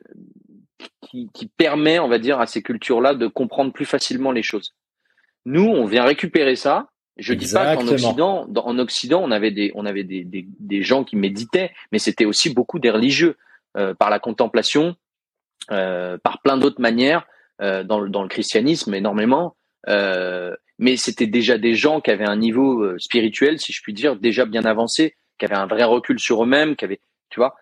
qui, 1.01 1.29
qui 1.31 1.45
permet, 1.45 1.99
on 1.99 2.07
va 2.07 2.17
dire, 2.17 2.39
à 2.39 2.47
ces 2.47 2.63
cultures-là 2.63 3.13
de 3.13 3.27
comprendre 3.27 3.71
plus 3.71 3.85
facilement 3.85 4.31
les 4.31 4.43
choses. 4.43 4.73
Nous, 5.45 5.65
on 5.65 5.85
vient 5.85 6.05
récupérer 6.05 6.55
ça. 6.55 6.87
Je 7.17 7.33
dis 7.33 7.51
pas 7.53 7.75
qu'en 7.75 7.87
Occident, 7.87 8.47
en 8.55 8.79
Occident, 8.79 9.21
on 9.23 9.31
avait 9.31 9.51
des, 9.51 9.71
on 9.75 9.85
avait 9.85 10.03
des, 10.03 10.23
des, 10.23 10.47
des 10.59 10.81
gens 10.81 11.03
qui 11.03 11.15
méditaient, 11.15 11.71
mais 11.91 11.99
c'était 11.99 12.25
aussi 12.25 12.51
beaucoup 12.51 12.79
des 12.79 12.89
religieux 12.89 13.37
euh, 13.77 13.93
par 13.93 14.09
la 14.09 14.19
contemplation, 14.19 14.95
euh, 15.71 16.17
par 16.17 16.41
plein 16.41 16.57
d'autres 16.57 16.81
manières. 16.81 17.27
Euh, 17.61 17.83
dans, 17.83 18.03
dans, 18.07 18.23
le 18.23 18.29
christianisme 18.29 18.95
énormément, 18.95 19.55
mais 20.79 20.97
c'était 20.97 21.27
déjà 21.27 21.59
des 21.59 21.75
gens 21.75 22.01
qui 22.01 22.09
avaient 22.09 22.27
un 22.27 22.35
niveau 22.35 22.97
spirituel, 22.97 23.59
si 23.59 23.71
je 23.71 23.81
puis 23.83 23.93
dire, 23.93 24.15
déjà 24.15 24.45
bien 24.45 24.65
avancé, 24.65 25.15
qui 25.37 25.45
avaient 25.45 25.55
un 25.55 25.67
vrai 25.67 25.83
recul 25.83 26.19
sur 26.19 26.43
eux-mêmes, 26.43 26.75
qui 26.75 26.83
avaient, 26.83 26.99
tu 27.29 27.39
vois. 27.39 27.55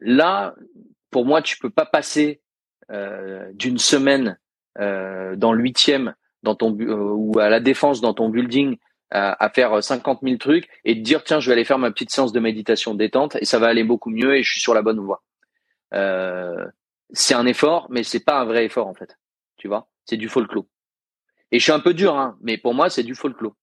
Là, 0.00 0.54
pour 1.10 1.26
moi, 1.26 1.42
tu 1.42 1.58
peux 1.58 1.68
pas 1.68 1.84
passer 1.84 2.40
d'une 3.52 3.78
semaine 3.78 4.38
dans 4.78 5.52
le 5.52 5.62
huitième, 5.62 6.14
dans 6.42 6.54
ton 6.54 6.72
ou 6.72 7.38
à 7.38 7.50
la 7.50 7.60
défense 7.60 8.00
dans 8.00 8.14
ton 8.14 8.30
building, 8.30 8.78
à, 9.14 9.48
faire 9.50 9.82
50 9.82 10.20
000 10.22 10.36
trucs 10.36 10.68
et 10.84 10.94
te 10.94 11.00
dire 11.00 11.24
tiens, 11.24 11.40
je 11.40 11.46
vais 11.46 11.52
aller 11.52 11.64
faire 11.64 11.78
ma 11.78 11.90
petite 11.90 12.10
séance 12.10 12.32
de 12.32 12.40
méditation 12.40 12.94
détente 12.94 13.36
et 13.40 13.44
ça 13.44 13.58
va 13.58 13.68
aller 13.68 13.84
beaucoup 13.84 14.10
mieux 14.10 14.36
et 14.36 14.42
je 14.42 14.50
suis 14.50 14.60
sur 14.60 14.74
la 14.74 14.82
bonne 14.82 15.00
voie. 15.00 15.22
c'est 17.12 17.34
un 17.34 17.46
effort, 17.46 17.86
mais 17.90 18.02
c'est 18.02 18.24
pas 18.24 18.40
un 18.40 18.44
vrai 18.44 18.64
effort 18.64 18.88
en 18.88 18.94
fait 18.94 19.16
tu 19.64 19.68
vois? 19.68 19.88
C'est 20.04 20.18
du 20.18 20.28
folklore. 20.28 20.66
Et 21.50 21.58
je 21.58 21.64
suis 21.64 21.72
un 21.72 21.80
peu 21.80 21.94
dur, 21.94 22.18
hein, 22.18 22.36
mais 22.42 22.58
pour 22.58 22.74
moi, 22.74 22.90
c'est 22.90 23.02
du 23.02 23.14
folklore, 23.14 23.54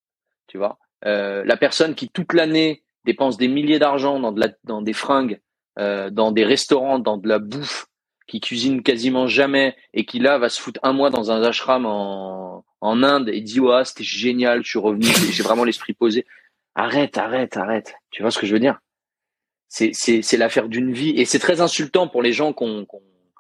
tu 0.48 0.58
vois? 0.58 0.80
Euh, 1.06 1.44
la 1.46 1.58
personne 1.58 1.94
qui 1.94 2.10
toute 2.10 2.34
l'année 2.34 2.84
dépense 3.06 3.38
des 3.38 3.48
milliers 3.48 3.78
d'argent 3.78 4.20
dans, 4.20 4.32
de 4.32 4.40
la, 4.40 4.50
dans 4.64 4.82
des 4.82 4.94
fringues, 4.94 5.40
euh, 5.78 6.10
dans 6.10 6.32
des 6.32 6.44
restaurants, 6.44 6.98
dans 6.98 7.18
de 7.18 7.28
la 7.28 7.38
bouffe, 7.38 7.86
qui 8.26 8.40
cuisine 8.40 8.82
quasiment 8.82 9.28
jamais 9.28 9.76
et 9.94 10.06
qui 10.06 10.18
là 10.18 10.40
va 10.40 10.50
se 10.50 10.60
foutre 10.60 10.80
un 10.82 10.94
mois 10.94 11.12
dans 11.12 11.30
un 11.30 11.44
ashram 11.44 11.86
en, 11.86 12.66
en 12.82 13.04
Inde 13.04 13.30
et 13.30 13.42
dit 13.42 13.60
ouais 13.60 13.86
c'était 13.86 14.04
génial, 14.04 14.64
je 14.64 14.70
suis 14.70 14.80
revenu, 14.80 15.06
j'ai 15.32 15.44
vraiment 15.44 15.64
l'esprit 15.64 15.94
posé. 15.94 16.26
Arrête, 16.76 17.18
arrête, 17.18 17.58
arrête. 17.58 17.96
Tu 18.12 18.22
vois 18.22 18.32
ce 18.32 18.40
que 18.40 18.46
je 18.46 18.54
veux 18.54 18.60
dire? 18.60 18.80
C'est 19.68 19.92
c'est 19.94 20.22
c'est 20.22 20.38
l'affaire 20.38 20.68
d'une 20.68 20.92
vie 20.92 21.12
et 21.12 21.26
c'est 21.26 21.40
très 21.40 21.62
insultant 21.62 22.08
pour 22.08 22.22
les 22.22 22.34
gens 22.34 22.54
qu'on 22.54 22.86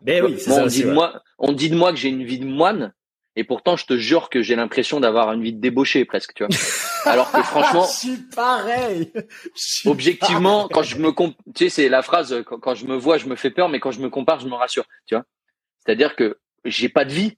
mais 0.04 0.22
oui, 0.22 0.36
on, 0.48 0.66
dit 0.66 0.84
de 0.84 0.92
moi, 0.92 1.22
on 1.38 1.52
dit 1.52 1.70
de 1.70 1.76
moi 1.76 1.92
que 1.92 1.98
j'ai 1.98 2.10
une 2.10 2.24
vie 2.24 2.39
de 2.39 2.46
moine, 2.46 2.92
et 3.36 3.44
pourtant, 3.44 3.78
je 3.78 3.86
te 3.86 3.96
jure 3.96 4.30
que 4.30 4.42
j'ai 4.42 4.56
l'impression 4.56 5.00
d'avoir 5.00 5.32
une 5.32 5.42
vie 5.42 5.54
de 5.54 5.62
débauché 5.62 6.04
presque, 6.06 6.34
tu 6.34 6.44
vois. 6.44 6.56
Alors 7.06 7.32
que 7.32 7.42
franchement, 7.42 7.86
je 7.86 7.98
suis 7.98 8.18
pareil. 8.36 9.12
objectivement, 9.86 10.68
quand 10.68 10.84
je 10.84 10.98
me 10.98 11.12
tu 11.12 11.26
sais, 11.56 11.70
c'est 11.70 11.89
la 11.89 12.02
phrase 12.02 12.44
quand, 12.44 12.76
je 12.76 12.86
me 12.86 12.96
vois, 12.96 13.18
je 13.18 13.28
me 13.28 13.36
fais 13.36 13.50
peur, 13.50 13.70
mais 13.70 13.80
quand 13.80 13.92
je 13.92 14.02
me 14.02 14.10
compare, 14.10 14.39
je 14.39 14.48
me 14.48 14.56
rassure, 14.56 14.86
tu 15.06 15.16
vois. 15.16 15.24
C'est-à-dire 15.80 16.16
que 16.16 16.38
j'ai 16.66 16.89
pas 16.89 17.06
de 17.06 17.14
vie. 17.14 17.38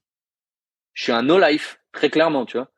Je 0.94 1.04
suis 1.04 1.12
un 1.12 1.24
no 1.24 1.40
life, 1.40 1.80
très 1.92 2.10
clairement, 2.10 2.46
tu 2.46 2.58
vois. 2.58 2.70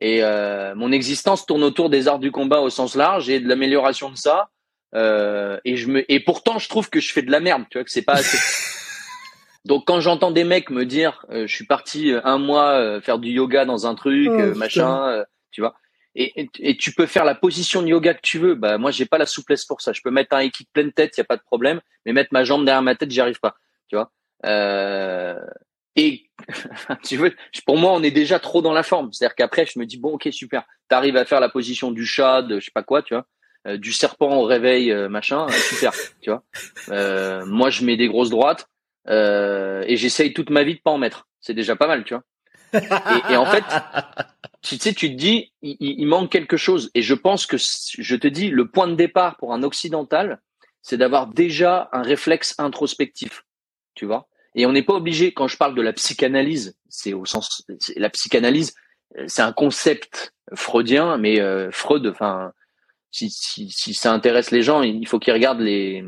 Et 0.00 0.22
euh, 0.22 0.74
mon 0.74 0.92
existence 0.92 1.46
tourne 1.46 1.62
autour 1.62 1.90
des 1.90 2.08
arts 2.08 2.18
du 2.18 2.30
combat 2.30 2.60
au 2.60 2.70
sens 2.70 2.94
large 2.94 3.30
et 3.30 3.40
de 3.40 3.48
l'amélioration 3.48 4.10
de 4.10 4.16
ça. 4.16 4.48
Euh, 4.94 5.58
et 5.64 5.76
je 5.76 5.88
me 5.88 6.10
et 6.10 6.20
pourtant, 6.20 6.58
je 6.58 6.68
trouve 6.68 6.90
que 6.90 7.00
je 7.00 7.12
fais 7.12 7.22
de 7.22 7.30
la 7.30 7.40
merde, 7.40 7.64
tu 7.70 7.78
vois, 7.78 7.84
que 7.84 7.90
c'est 7.90 8.02
pas 8.02 8.14
assez. 8.14 8.38
Donc 9.64 9.86
quand 9.86 10.00
j'entends 10.00 10.30
des 10.30 10.44
mecs 10.44 10.70
me 10.70 10.84
dire 10.84 11.24
euh, 11.30 11.46
je 11.46 11.54
suis 11.54 11.64
parti 11.64 12.12
un 12.22 12.38
mois 12.38 13.00
faire 13.00 13.18
du 13.18 13.30
yoga 13.30 13.64
dans 13.64 13.86
un 13.86 13.94
truc 13.94 14.28
oh, 14.30 14.54
machin, 14.54 15.24
tu 15.50 15.60
vois. 15.60 15.74
Et, 16.16 16.48
et, 16.60 16.76
tu 16.76 16.92
peux 16.92 17.06
faire 17.06 17.24
la 17.24 17.34
position 17.34 17.82
de 17.82 17.88
yoga 17.88 18.14
que 18.14 18.20
tu 18.22 18.38
veux. 18.38 18.54
Bah 18.54 18.78
moi 18.78 18.92
j'ai 18.92 19.06
pas 19.06 19.18
la 19.18 19.26
souplesse 19.26 19.64
pour 19.64 19.80
ça. 19.80 19.92
Je 19.92 20.00
peux 20.00 20.10
mettre 20.10 20.36
un 20.36 20.40
équipe 20.40 20.68
pleine 20.72 20.92
tête, 20.92 21.16
y 21.16 21.20
a 21.20 21.24
pas 21.24 21.36
de 21.36 21.42
problème, 21.42 21.80
mais 22.04 22.12
mettre 22.12 22.28
ma 22.32 22.44
jambe 22.44 22.64
derrière 22.64 22.82
ma 22.82 22.94
tête, 22.94 23.10
j'y 23.10 23.20
arrive 23.20 23.40
pas, 23.40 23.56
tu 23.88 23.96
vois. 23.96 24.12
Euh, 24.44 25.40
et 25.96 26.30
tu 27.04 27.16
veux, 27.16 27.34
pour 27.66 27.78
moi 27.78 27.92
on 27.92 28.02
est 28.02 28.10
déjà 28.10 28.38
trop 28.38 28.62
dans 28.62 28.72
la 28.72 28.82
forme. 28.82 29.12
C'est-à-dire 29.12 29.34
qu'après 29.34 29.66
je 29.66 29.78
me 29.78 29.86
dis 29.86 29.98
bon 29.98 30.14
ok 30.14 30.28
super, 30.30 30.64
t'arrives 30.88 31.16
à 31.16 31.24
faire 31.24 31.40
la 31.40 31.48
position 31.48 31.90
du 31.90 32.06
chat, 32.06 32.42
de 32.42 32.60
je 32.60 32.66
sais 32.66 32.72
pas 32.74 32.82
quoi, 32.82 33.02
tu 33.02 33.14
vois. 33.14 33.76
du 33.76 33.92
serpent 33.92 34.36
au 34.36 34.44
réveil, 34.44 34.92
machin, 35.08 35.46
super, 35.48 35.92
tu 36.20 36.30
vois. 36.30 36.42
moi, 37.46 37.70
je 37.70 37.84
mets 37.84 37.96
des 37.96 38.08
grosses 38.08 38.30
droites, 38.30 38.68
euh, 39.08 39.84
et 39.86 39.96
j'essaye 39.96 40.32
toute 40.32 40.50
ma 40.50 40.62
vie 40.62 40.74
de 40.74 40.80
pas 40.80 40.90
en 40.90 40.98
mettre. 40.98 41.28
C'est 41.40 41.54
déjà 41.54 41.76
pas 41.76 41.86
mal, 41.86 42.04
tu 42.04 42.14
vois. 42.14 42.24
et, 43.30 43.36
en 43.36 43.46
fait, 43.46 43.64
tu 44.62 44.76
sais, 44.76 44.92
tu 44.92 45.10
te 45.10 45.16
dis, 45.16 45.52
il, 45.62 45.76
il, 45.80 46.06
manque 46.06 46.30
quelque 46.30 46.56
chose. 46.56 46.90
Et 46.94 47.02
je 47.02 47.14
pense 47.14 47.46
que, 47.46 47.56
je 47.58 48.16
te 48.16 48.26
dis, 48.26 48.48
le 48.48 48.68
point 48.68 48.88
de 48.88 48.94
départ 48.94 49.36
pour 49.36 49.52
un 49.52 49.62
occidental, 49.62 50.40
c'est 50.82 50.96
d'avoir 50.96 51.28
déjà 51.28 51.88
un 51.92 52.02
réflexe 52.02 52.54
introspectif. 52.58 53.44
Tu 53.94 54.06
vois 54.06 54.26
Et 54.54 54.66
on 54.66 54.72
n'est 54.72 54.82
pas 54.82 54.94
obligé, 54.94 55.32
quand 55.32 55.48
je 55.48 55.56
parle 55.56 55.74
de 55.74 55.82
la 55.82 55.92
psychanalyse, 55.92 56.76
c'est 56.88 57.12
au 57.12 57.24
sens, 57.24 57.64
la 57.96 58.10
psychanalyse, 58.10 58.74
euh, 59.18 59.24
c'est 59.26 59.42
un 59.42 59.52
concept 59.52 60.34
freudien, 60.54 61.16
mais 61.16 61.40
euh, 61.40 61.70
Freud, 61.72 62.06
enfin, 62.06 62.52
si, 63.10 63.30
si, 63.30 63.70
si, 63.70 63.94
ça 63.94 64.12
intéresse 64.12 64.50
les 64.50 64.62
gens, 64.62 64.82
il 64.82 65.06
faut 65.06 65.18
qu'ils 65.18 65.32
regardent 65.32 65.60
les, 65.60 66.04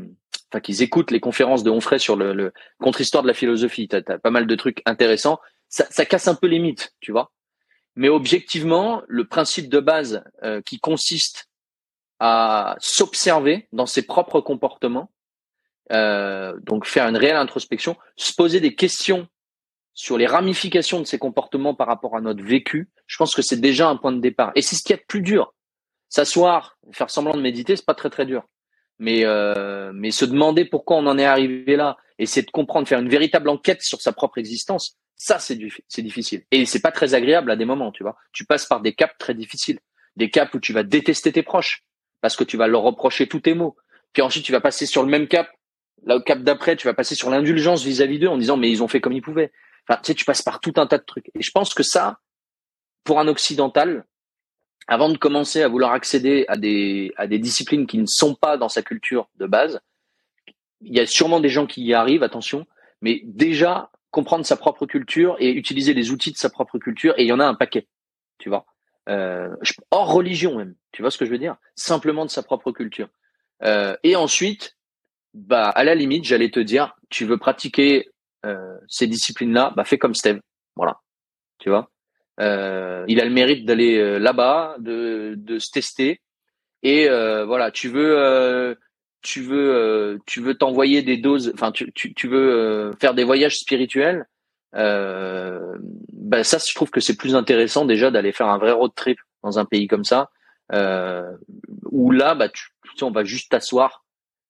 enfin 0.49 0.61
qu'ils 0.61 0.81
écoutent 0.81 1.11
les 1.11 1.19
conférences 1.19 1.63
de 1.63 1.69
Onfray 1.69 1.99
sur 1.99 2.15
le, 2.15 2.33
le 2.33 2.53
contre-histoire 2.79 3.23
de 3.23 3.27
la 3.27 3.33
philosophie. 3.33 3.87
T'as 3.87 4.01
as 4.07 4.19
pas 4.19 4.29
mal 4.29 4.47
de 4.47 4.55
trucs 4.55 4.81
intéressants. 4.85 5.39
Ça, 5.69 5.85
ça, 5.89 6.05
casse 6.05 6.27
un 6.27 6.35
peu 6.35 6.47
les 6.47 6.59
mythes, 6.59 6.93
tu 6.99 7.11
vois. 7.11 7.31
Mais 7.95 8.09
objectivement, 8.09 9.01
le 9.07 9.25
principe 9.25 9.69
de 9.69 9.79
base 9.79 10.23
euh, 10.43 10.61
qui 10.61 10.79
consiste 10.79 11.49
à 12.19 12.75
s'observer 12.79 13.67
dans 13.73 13.85
ses 13.85 14.01
propres 14.01 14.41
comportements, 14.41 15.11
euh, 15.91 16.57
donc 16.61 16.85
faire 16.85 17.07
une 17.07 17.17
réelle 17.17 17.37
introspection, 17.37 17.95
se 18.15 18.33
poser 18.33 18.59
des 18.59 18.75
questions 18.75 19.27
sur 19.93 20.17
les 20.17 20.27
ramifications 20.27 20.99
de 20.99 21.05
ces 21.05 21.17
comportements 21.17 21.73
par 21.73 21.87
rapport 21.87 22.15
à 22.15 22.21
notre 22.21 22.43
vécu, 22.43 22.89
je 23.07 23.17
pense 23.17 23.33
que 23.33 23.41
c'est 23.41 23.59
déjà 23.59 23.89
un 23.89 23.95
point 23.95 24.11
de 24.11 24.21
départ. 24.21 24.51
Et 24.55 24.61
c'est 24.61 24.75
ce 24.75 24.83
qui 24.83 24.93
est 24.93 25.03
plus 25.07 25.21
dur. 25.21 25.55
S'asseoir, 26.09 26.77
faire 26.91 27.09
semblant 27.09 27.35
de 27.35 27.41
méditer, 27.41 27.75
c'est 27.75 27.85
pas 27.85 27.95
très 27.95 28.11
très 28.11 28.25
dur. 28.25 28.43
Mais 28.99 29.25
euh, 29.25 29.91
mais 29.93 30.11
se 30.11 30.25
demander 30.25 30.65
pourquoi 30.65 30.97
on 30.97 31.07
en 31.07 31.17
est 31.17 31.25
arrivé 31.25 31.75
là, 31.75 31.97
essayer 32.19 32.45
de 32.45 32.51
comprendre, 32.51 32.87
faire 32.87 32.99
une 32.99 33.09
véritable 33.09 33.49
enquête 33.49 33.81
sur 33.81 34.01
sa 34.01 34.11
propre 34.11 34.37
existence, 34.37 34.97
ça 35.15 35.39
c'est 35.39 35.57
c'est 35.87 36.01
difficile. 36.01 36.43
Et 36.51 36.65
c'est 36.65 36.81
pas 36.81 36.91
très 36.91 37.13
agréable 37.13 37.51
à 37.51 37.55
des 37.55 37.65
moments, 37.65 37.91
tu 37.91 38.03
vois. 38.03 38.17
Tu 38.33 38.45
passes 38.45 38.65
par 38.65 38.81
des 38.81 38.93
caps 38.93 39.15
très 39.17 39.33
difficiles, 39.33 39.79
des 40.15 40.29
caps 40.29 40.53
où 40.53 40.59
tu 40.59 40.73
vas 40.73 40.83
détester 40.83 41.31
tes 41.31 41.43
proches 41.43 41.83
parce 42.21 42.35
que 42.35 42.43
tu 42.43 42.57
vas 42.57 42.67
leur 42.67 42.83
reprocher 42.83 43.27
tous 43.27 43.39
tes 43.39 43.53
mots. 43.53 43.75
Puis 44.13 44.21
ensuite 44.21 44.45
tu 44.45 44.51
vas 44.51 44.61
passer 44.61 44.85
sur 44.85 45.03
le 45.03 45.09
même 45.09 45.27
cap, 45.27 45.49
là 46.05 46.17
au 46.17 46.21
cap 46.21 46.41
d'après, 46.41 46.75
tu 46.75 46.87
vas 46.87 46.93
passer 46.93 47.15
sur 47.15 47.29
l'indulgence 47.29 47.83
vis-à-vis 47.83 48.19
d'eux 48.19 48.27
en 48.27 48.37
disant 48.37 48.57
mais 48.57 48.69
ils 48.69 48.83
ont 48.83 48.87
fait 48.87 49.01
comme 49.01 49.13
ils 49.13 49.21
pouvaient. 49.21 49.51
Enfin, 49.87 49.99
tu 50.03 50.07
sais, 50.07 50.15
tu 50.15 50.25
passes 50.25 50.41
par 50.41 50.59
tout 50.59 50.73
un 50.77 50.87
tas 50.87 50.97
de 50.97 51.03
trucs. 51.03 51.29
Et 51.33 51.41
je 51.41 51.51
pense 51.51 51.73
que 51.73 51.83
ça, 51.83 52.19
pour 53.03 53.19
un 53.19 53.27
occidental, 53.27 54.05
avant 54.87 55.09
de 55.09 55.17
commencer 55.17 55.61
à 55.61 55.67
vouloir 55.67 55.91
accéder 55.91 56.45
à 56.47 56.57
des, 56.57 57.13
à 57.17 57.27
des 57.27 57.39
disciplines 57.39 57.87
qui 57.87 57.97
ne 57.97 58.05
sont 58.05 58.35
pas 58.35 58.57
dans 58.57 58.69
sa 58.69 58.81
culture 58.81 59.29
de 59.35 59.45
base, 59.45 59.81
il 60.81 60.95
y 60.95 60.99
a 60.99 61.05
sûrement 61.05 61.39
des 61.39 61.49
gens 61.49 61.65
qui 61.65 61.83
y 61.83 61.93
arrivent, 61.93 62.23
attention, 62.23 62.65
mais 63.01 63.21
déjà 63.25 63.91
comprendre 64.11 64.45
sa 64.45 64.55
propre 64.55 64.85
culture 64.85 65.35
et 65.39 65.51
utiliser 65.51 65.93
les 65.93 66.11
outils 66.11 66.31
de 66.31 66.37
sa 66.37 66.49
propre 66.49 66.77
culture, 66.79 67.13
et 67.17 67.23
il 67.23 67.27
y 67.27 67.33
en 67.33 67.39
a 67.39 67.45
un 67.45 67.55
paquet, 67.55 67.87
tu 68.37 68.49
vois. 68.49 68.65
Euh, 69.09 69.55
hors 69.91 70.11
religion 70.11 70.57
même, 70.57 70.75
tu 70.91 71.01
vois 71.01 71.11
ce 71.11 71.17
que 71.17 71.25
je 71.25 71.31
veux 71.31 71.37
dire? 71.37 71.57
Simplement 71.75 72.25
de 72.25 72.29
sa 72.29 72.43
propre 72.43 72.71
culture. 72.71 73.09
Euh, 73.63 73.95
et 74.03 74.15
ensuite, 74.15 74.76
bah 75.37 75.69
à 75.69 75.83
la 75.83 75.95
limite, 75.95 76.25
j'allais 76.25 76.49
te 76.49 76.59
dire, 76.59 76.95
tu 77.09 77.25
veux 77.25 77.37
pratiquer 77.37 78.09
euh, 78.45 78.77
ces 78.87 79.07
disciplines-là, 79.07 79.73
bah 79.75 79.83
fais 79.83 79.97
comme 79.97 80.15
Steve, 80.15 80.39
voilà, 80.75 80.99
tu 81.59 81.69
vois? 81.69 81.89
Euh, 82.39 83.03
il 83.07 83.19
a 83.19 83.25
le 83.25 83.31
mérite 83.31 83.65
d'aller 83.65 83.97
euh, 83.97 84.19
là-bas, 84.19 84.75
de, 84.79 85.33
de 85.37 85.59
se 85.59 85.71
tester. 85.71 86.21
Et 86.83 87.09
euh, 87.09 87.45
voilà, 87.45 87.71
tu 87.71 87.89
veux, 87.89 88.77
tu 89.21 89.41
veux, 89.41 90.19
tu 90.25 90.41
veux 90.41 90.55
t'envoyer 90.55 91.01
des 91.01 91.17
doses. 91.17 91.51
Enfin, 91.53 91.71
tu, 91.71 91.91
tu, 91.93 92.13
tu 92.13 92.27
veux 92.27 92.93
faire 92.99 93.13
des 93.15 93.23
voyages 93.23 93.57
spirituels. 93.57 94.25
ben 94.73 96.43
ça, 96.43 96.59
je 96.59 96.73
trouve 96.75 96.91
que 96.91 96.99
c'est 96.99 97.17
plus 97.17 97.35
intéressant 97.35 97.85
déjà 97.85 98.11
d'aller 98.11 98.31
faire 98.31 98.47
un 98.47 98.59
vrai 98.59 98.71
road 98.71 98.91
trip 98.95 99.17
dans 99.43 99.57
un 99.57 99.65
pays 99.65 99.87
comme 99.87 100.03
ça, 100.03 100.29
où 101.91 102.11
là, 102.11 102.35
bah, 102.35 102.49
tu, 102.49 102.69
tu 102.83 102.97
sais, 102.97 103.03
on 103.03 103.11
va 103.11 103.23
juste 103.23 103.49
t'asseoir 103.51 104.05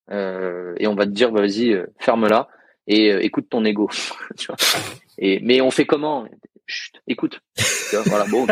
et 0.10 0.88
on 0.88 0.96
va 0.96 1.06
te 1.06 1.12
dire, 1.12 1.32
bah, 1.32 1.42
vas-y, 1.42 1.76
ferme-la 2.00 2.48
et 2.88 3.10
écoute 3.26 3.48
ton 3.50 3.66
ego. 3.66 3.90
et 5.18 5.40
mais 5.42 5.62
on 5.62 5.72
fait 5.72 5.86
comment? 5.86 6.26
Chut, 6.66 7.02
écoute. 7.08 7.40
voilà, 8.08 8.26
bon, 8.26 8.46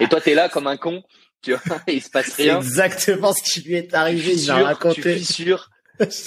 Et 0.00 0.08
toi, 0.08 0.20
t'es 0.20 0.34
là 0.34 0.48
comme 0.48 0.68
un 0.68 0.76
con, 0.76 1.02
tu 1.42 1.52
vois, 1.52 1.78
il 1.88 2.02
se 2.02 2.10
passe 2.10 2.34
rien. 2.34 2.60
C'est 2.60 2.66
exactement 2.66 3.32
ce 3.32 3.42
qui 3.42 3.68
lui 3.68 3.74
est 3.74 3.94
arrivé, 3.94 4.34
il 4.34 4.46
m'a 4.46 4.62
raconté. 4.64 5.02
Tu 5.02 5.12
fissures. 5.18 5.70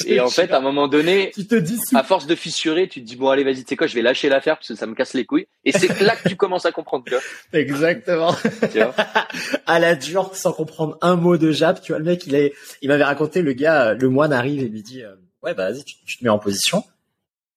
Et 0.06 0.20
en 0.20 0.30
fait, 0.30 0.52
à 0.52 0.58
un 0.58 0.62
moment 0.62 0.88
donné, 0.88 1.32
tu 1.36 1.46
te 1.46 1.56
dis 1.56 1.78
à 1.94 2.04
force 2.04 2.26
de 2.26 2.36
fissurer, 2.36 2.88
tu 2.88 3.02
te 3.02 3.06
dis 3.06 3.16
bon 3.16 3.30
allez 3.30 3.44
vas-y, 3.44 3.64
tu 3.64 3.70
sais 3.70 3.76
quoi, 3.76 3.88
je 3.88 3.96
vais 3.96 4.02
lâcher 4.02 4.30
l'affaire 4.30 4.58
parce 4.58 4.70
que 4.70 4.76
ça 4.76 4.86
me 4.86 4.96
casse 4.96 5.14
les 5.14 5.26
couilles. 5.26 5.48
Et 5.66 5.72
c'est 5.72 6.00
là 6.02 6.16
que 6.16 6.30
tu 6.30 6.36
commences 6.36 6.66
à 6.66 6.72
comprendre. 6.72 7.04
Tu 7.06 7.12
vois 7.12 7.22
Exactement. 7.54 8.36
Tu 8.72 8.80
vois 8.80 8.96
à 9.66 9.80
la 9.80 9.96
dure, 9.96 10.36
sans 10.36 10.54
comprendre 10.54 10.98
un 11.02 11.16
mot 11.16 11.38
de 11.38 11.52
Jap, 11.52 11.82
tu 11.82 11.92
vois 11.92 12.00
le 12.00 12.06
mec, 12.06 12.26
il 12.28 12.36
est, 12.36 12.54
il 12.82 12.90
m'avait 12.90 13.04
raconté 13.04 13.42
le 13.42 13.54
gars, 13.54 13.94
le 13.94 14.10
moine 14.10 14.34
arrive 14.34 14.64
et 14.64 14.70
lui 14.70 14.84
dit 14.84 15.04
euh, 15.04 15.16
ouais 15.44 15.54
bah 15.54 15.72
vas-y, 15.72 15.84
tu, 15.84 16.18
te 16.18 16.24
mets 16.24 16.30
en 16.30 16.40
position. 16.40 16.84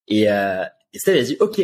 Et, 0.08 0.30
euh, 0.30 0.64
et 0.92 0.98
Steve 0.98 1.16
il 1.16 1.20
a 1.20 1.24
dit 1.24 1.36
ok. 1.40 1.60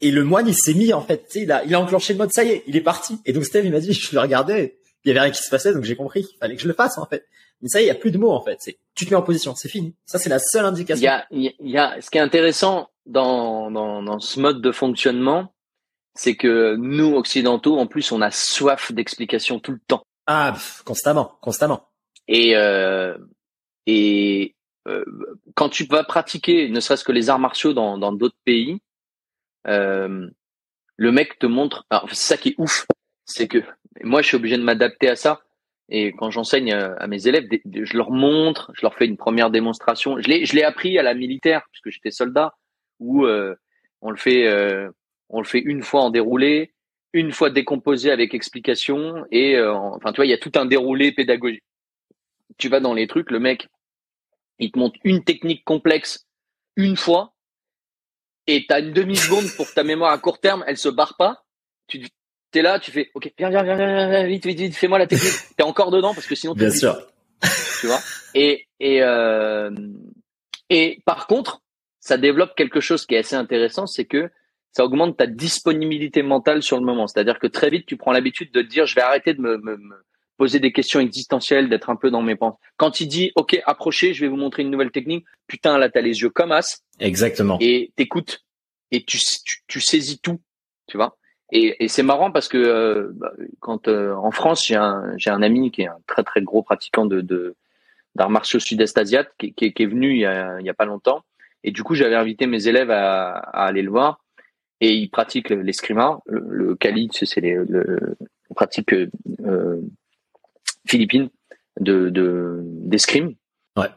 Et 0.00 0.10
le 0.10 0.24
moine, 0.24 0.46
il 0.48 0.54
s'est 0.54 0.74
mis, 0.74 0.92
en 0.92 1.00
fait, 1.00 1.24
tu 1.28 1.38
sais, 1.38 1.42
il 1.44 1.52
a, 1.52 1.64
il 1.64 1.74
a 1.74 1.80
enclenché 1.80 2.12
le 2.12 2.18
mode, 2.18 2.30
ça 2.30 2.44
y 2.44 2.50
est, 2.50 2.64
il 2.66 2.76
est 2.76 2.82
parti. 2.82 3.18
Et 3.24 3.32
donc 3.32 3.44
Steve, 3.44 3.64
il 3.64 3.72
m'a 3.72 3.80
dit, 3.80 3.92
je 3.92 4.14
le 4.14 4.20
regardais, 4.20 4.76
il 5.04 5.08
y 5.08 5.10
avait 5.12 5.20
rien 5.20 5.30
qui 5.30 5.42
se 5.42 5.48
passait, 5.48 5.72
donc 5.72 5.84
j'ai 5.84 5.96
compris 5.96 6.24
qu'il 6.24 6.36
fallait 6.36 6.56
que 6.56 6.62
je 6.62 6.68
le 6.68 6.74
fasse, 6.74 6.98
en 6.98 7.06
fait. 7.06 7.26
Mais 7.64 7.70
ça 7.70 7.80
il 7.80 7.86
y 7.86 7.90
a 7.90 7.94
plus 7.94 8.10
de 8.10 8.18
mots, 8.18 8.30
en 8.30 8.42
fait. 8.42 8.58
C'est, 8.60 8.78
tu 8.94 9.06
te 9.06 9.10
mets 9.10 9.16
en 9.16 9.22
position, 9.22 9.54
c'est 9.54 9.70
fini. 9.70 9.94
Ça, 10.04 10.18
c'est 10.18 10.28
la 10.28 10.38
seule 10.38 10.66
indication. 10.66 11.00
Il 11.30 11.40
y 11.42 11.48
a, 11.48 11.54
il 11.60 11.70
y 11.70 11.78
a, 11.78 11.98
ce 12.02 12.10
qui 12.10 12.18
est 12.18 12.20
intéressant 12.20 12.90
dans, 13.06 13.70
dans, 13.70 14.02
dans 14.02 14.20
ce 14.20 14.38
mode 14.38 14.60
de 14.60 14.70
fonctionnement, 14.70 15.54
c'est 16.14 16.36
que 16.36 16.76
nous, 16.76 17.14
occidentaux, 17.16 17.78
en 17.78 17.86
plus, 17.86 18.12
on 18.12 18.20
a 18.20 18.30
soif 18.30 18.92
d'explications 18.92 19.60
tout 19.60 19.72
le 19.72 19.80
temps. 19.86 20.04
Ah, 20.26 20.54
constamment, 20.84 21.38
constamment. 21.40 21.88
Et, 22.28 22.54
euh, 22.54 23.16
et 23.86 24.54
euh, 24.86 25.04
quand 25.54 25.70
tu 25.70 25.86
vas 25.86 26.04
pratiquer, 26.04 26.68
ne 26.68 26.80
serait-ce 26.80 27.04
que 27.04 27.12
les 27.12 27.30
arts 27.30 27.38
martiaux 27.38 27.72
dans 27.72 27.96
dans 27.96 28.12
d'autres 28.12 28.36
pays, 28.44 28.78
euh, 29.66 30.28
le 30.96 31.12
mec 31.12 31.38
te 31.38 31.46
montre. 31.46 31.86
C'est 32.08 32.14
ça 32.14 32.36
qui 32.36 32.50
est 32.50 32.54
ouf, 32.58 32.86
c'est 33.24 33.48
que 33.48 33.62
moi 34.02 34.22
je 34.22 34.28
suis 34.28 34.36
obligé 34.36 34.58
de 34.58 34.62
m'adapter 34.62 35.08
à 35.08 35.16
ça. 35.16 35.40
Et 35.90 36.12
quand 36.12 36.30
j'enseigne 36.30 36.72
à 36.72 37.06
mes 37.06 37.28
élèves, 37.28 37.46
je 37.64 37.96
leur 37.96 38.10
montre, 38.10 38.72
je 38.74 38.82
leur 38.82 38.94
fais 38.94 39.06
une 39.06 39.18
première 39.18 39.50
démonstration. 39.50 40.18
Je 40.18 40.28
l'ai, 40.28 40.46
je 40.46 40.54
l'ai 40.54 40.62
appris 40.62 40.98
à 40.98 41.02
la 41.02 41.14
militaire 41.14 41.62
puisque 41.70 41.90
j'étais 41.90 42.10
soldat, 42.10 42.54
où 43.00 43.26
euh, 43.26 43.54
on 44.00 44.10
le 44.10 44.16
fait, 44.16 44.46
euh, 44.46 44.90
on 45.28 45.40
le 45.40 45.46
fait 45.46 45.58
une 45.60 45.82
fois 45.82 46.02
en 46.02 46.10
déroulé, 46.10 46.72
une 47.12 47.32
fois 47.32 47.50
décomposé 47.50 48.10
avec 48.10 48.34
explication, 48.34 49.24
et 49.30 49.56
euh, 49.56 49.74
enfin 49.74 50.12
tu 50.12 50.16
vois, 50.16 50.26
il 50.26 50.30
y 50.30 50.34
a 50.34 50.38
tout 50.38 50.52
un 50.56 50.64
déroulé 50.64 51.12
pédagogique. 51.12 51.62
Tu 52.56 52.68
vas 52.68 52.80
dans 52.80 52.94
les 52.94 53.06
trucs, 53.06 53.30
le 53.30 53.38
mec, 53.38 53.68
il 54.58 54.72
te 54.72 54.78
montre 54.78 54.98
une 55.04 55.22
technique 55.22 55.64
complexe 55.64 56.26
une 56.76 56.96
fois, 56.96 57.34
et 58.46 58.66
tu 58.66 58.74
as 58.74 58.80
une 58.80 58.92
demi-seconde 58.92 59.46
pour 59.56 59.72
ta 59.72 59.84
mémoire 59.84 60.12
à 60.12 60.18
court 60.18 60.40
terme, 60.40 60.64
elle 60.66 60.76
se 60.76 60.88
barre 60.88 61.16
pas. 61.16 61.44
Tu 61.86 62.06
là, 62.62 62.78
tu 62.78 62.90
fais 62.90 63.10
OK, 63.14 63.32
viens, 63.38 63.50
viens, 63.50 63.62
viens, 63.62 63.76
viens, 63.76 64.26
vite, 64.26 64.46
vite, 64.46 64.58
vite, 64.58 64.76
fais-moi 64.76 64.98
la 64.98 65.06
technique. 65.06 65.32
tu 65.56 65.62
es 65.62 65.62
encore 65.62 65.90
dedans 65.90 66.14
parce 66.14 66.26
que 66.26 66.34
sinon 66.34 66.54
Bien 66.54 66.70
sûr. 66.70 66.96
Tu 67.80 67.86
vois? 67.86 68.00
Et 68.34 68.66
et 68.80 69.02
euh, 69.02 69.70
et 70.70 71.00
par 71.04 71.26
contre, 71.26 71.60
ça 72.00 72.16
développe 72.16 72.54
quelque 72.56 72.80
chose 72.80 73.06
qui 73.06 73.14
est 73.14 73.18
assez 73.18 73.36
intéressant, 73.36 73.86
c'est 73.86 74.04
que 74.04 74.30
ça 74.72 74.84
augmente 74.84 75.16
ta 75.16 75.26
disponibilité 75.26 76.22
mentale 76.22 76.62
sur 76.62 76.78
le 76.78 76.84
moment. 76.84 77.06
C'est-à-dire 77.06 77.38
que 77.38 77.46
très 77.46 77.70
vite, 77.70 77.86
tu 77.86 77.96
prends 77.96 78.12
l'habitude 78.12 78.52
de 78.52 78.62
te 78.62 78.66
dire, 78.66 78.86
je 78.86 78.94
vais 78.94 79.02
arrêter 79.02 79.34
de 79.34 79.40
me, 79.40 79.56
me, 79.58 79.78
poser 80.36 80.58
des 80.58 80.72
questions 80.72 81.00
existentielles, 81.00 81.68
d'être 81.68 81.90
un 81.90 81.96
peu 81.96 82.10
dans 82.10 82.22
mes 82.22 82.36
pensées. 82.36 82.58
Quand 82.76 83.00
il 83.00 83.06
dit, 83.06 83.32
OK, 83.36 83.60
approchez, 83.66 84.14
je 84.14 84.20
vais 84.20 84.28
vous 84.28 84.36
montrer 84.36 84.62
une 84.62 84.70
nouvelle 84.70 84.90
technique, 84.90 85.24
putain, 85.46 85.78
là, 85.78 85.88
t'as 85.88 86.00
les 86.00 86.22
yeux 86.22 86.30
comme 86.30 86.52
as. 86.52 86.82
Exactement. 86.98 87.56
Et 87.60 87.92
t'écoutes 87.96 88.44
et 88.90 89.04
tu, 89.04 89.18
tu, 89.66 89.80
saisis 89.80 90.18
tout, 90.18 90.40
tu 90.86 90.96
vois? 90.96 91.16
Et, 91.56 91.86
c'est 91.86 92.02
marrant 92.02 92.32
parce 92.32 92.48
que 92.48 92.58
euh, 92.58 93.12
bah, 93.14 93.32
quand 93.60 93.86
euh, 93.86 94.12
en 94.14 94.32
France, 94.32 94.66
j'ai 94.66 94.74
un, 94.74 95.16
j'ai 95.16 95.30
un 95.30 95.40
ami 95.40 95.70
qui 95.70 95.82
est 95.82 95.86
un 95.86 95.98
très 96.08 96.24
très 96.24 96.42
gros 96.42 96.64
pratiquant 96.64 97.06
de, 97.06 97.20
de 97.20 97.54
d'arts 98.16 98.30
martiaux 98.30 98.58
sud-est 98.58 98.98
asiatique 98.98 99.54
qui, 99.54 99.82
est 99.82 99.86
venu 99.86 100.14
il 100.14 100.20
y, 100.20 100.26
a, 100.26 100.74
pas 100.74 100.84
longtemps. 100.84 101.22
Et 101.62 101.70
du 101.70 101.84
coup, 101.84 101.94
j'avais 101.94 102.16
invité 102.16 102.46
mes 102.46 102.66
élèves 102.66 102.90
à, 102.90 103.34
aller 103.34 103.82
le 103.82 103.90
voir. 103.90 104.20
Et 104.80 104.94
il 104.94 105.08
pratique 105.08 105.50
l'escrima. 105.50 106.18
Le, 106.26 106.44
le 106.48 106.74
Kali, 106.74 107.08
c'est 107.12 107.40
les, 107.40 107.54
le, 107.54 108.16
pratique 108.54 108.92
euh, 108.92 109.80
philippines 110.86 111.28
de 111.80 112.10
d'escrime. 112.64 113.34
ouais. 113.76 113.88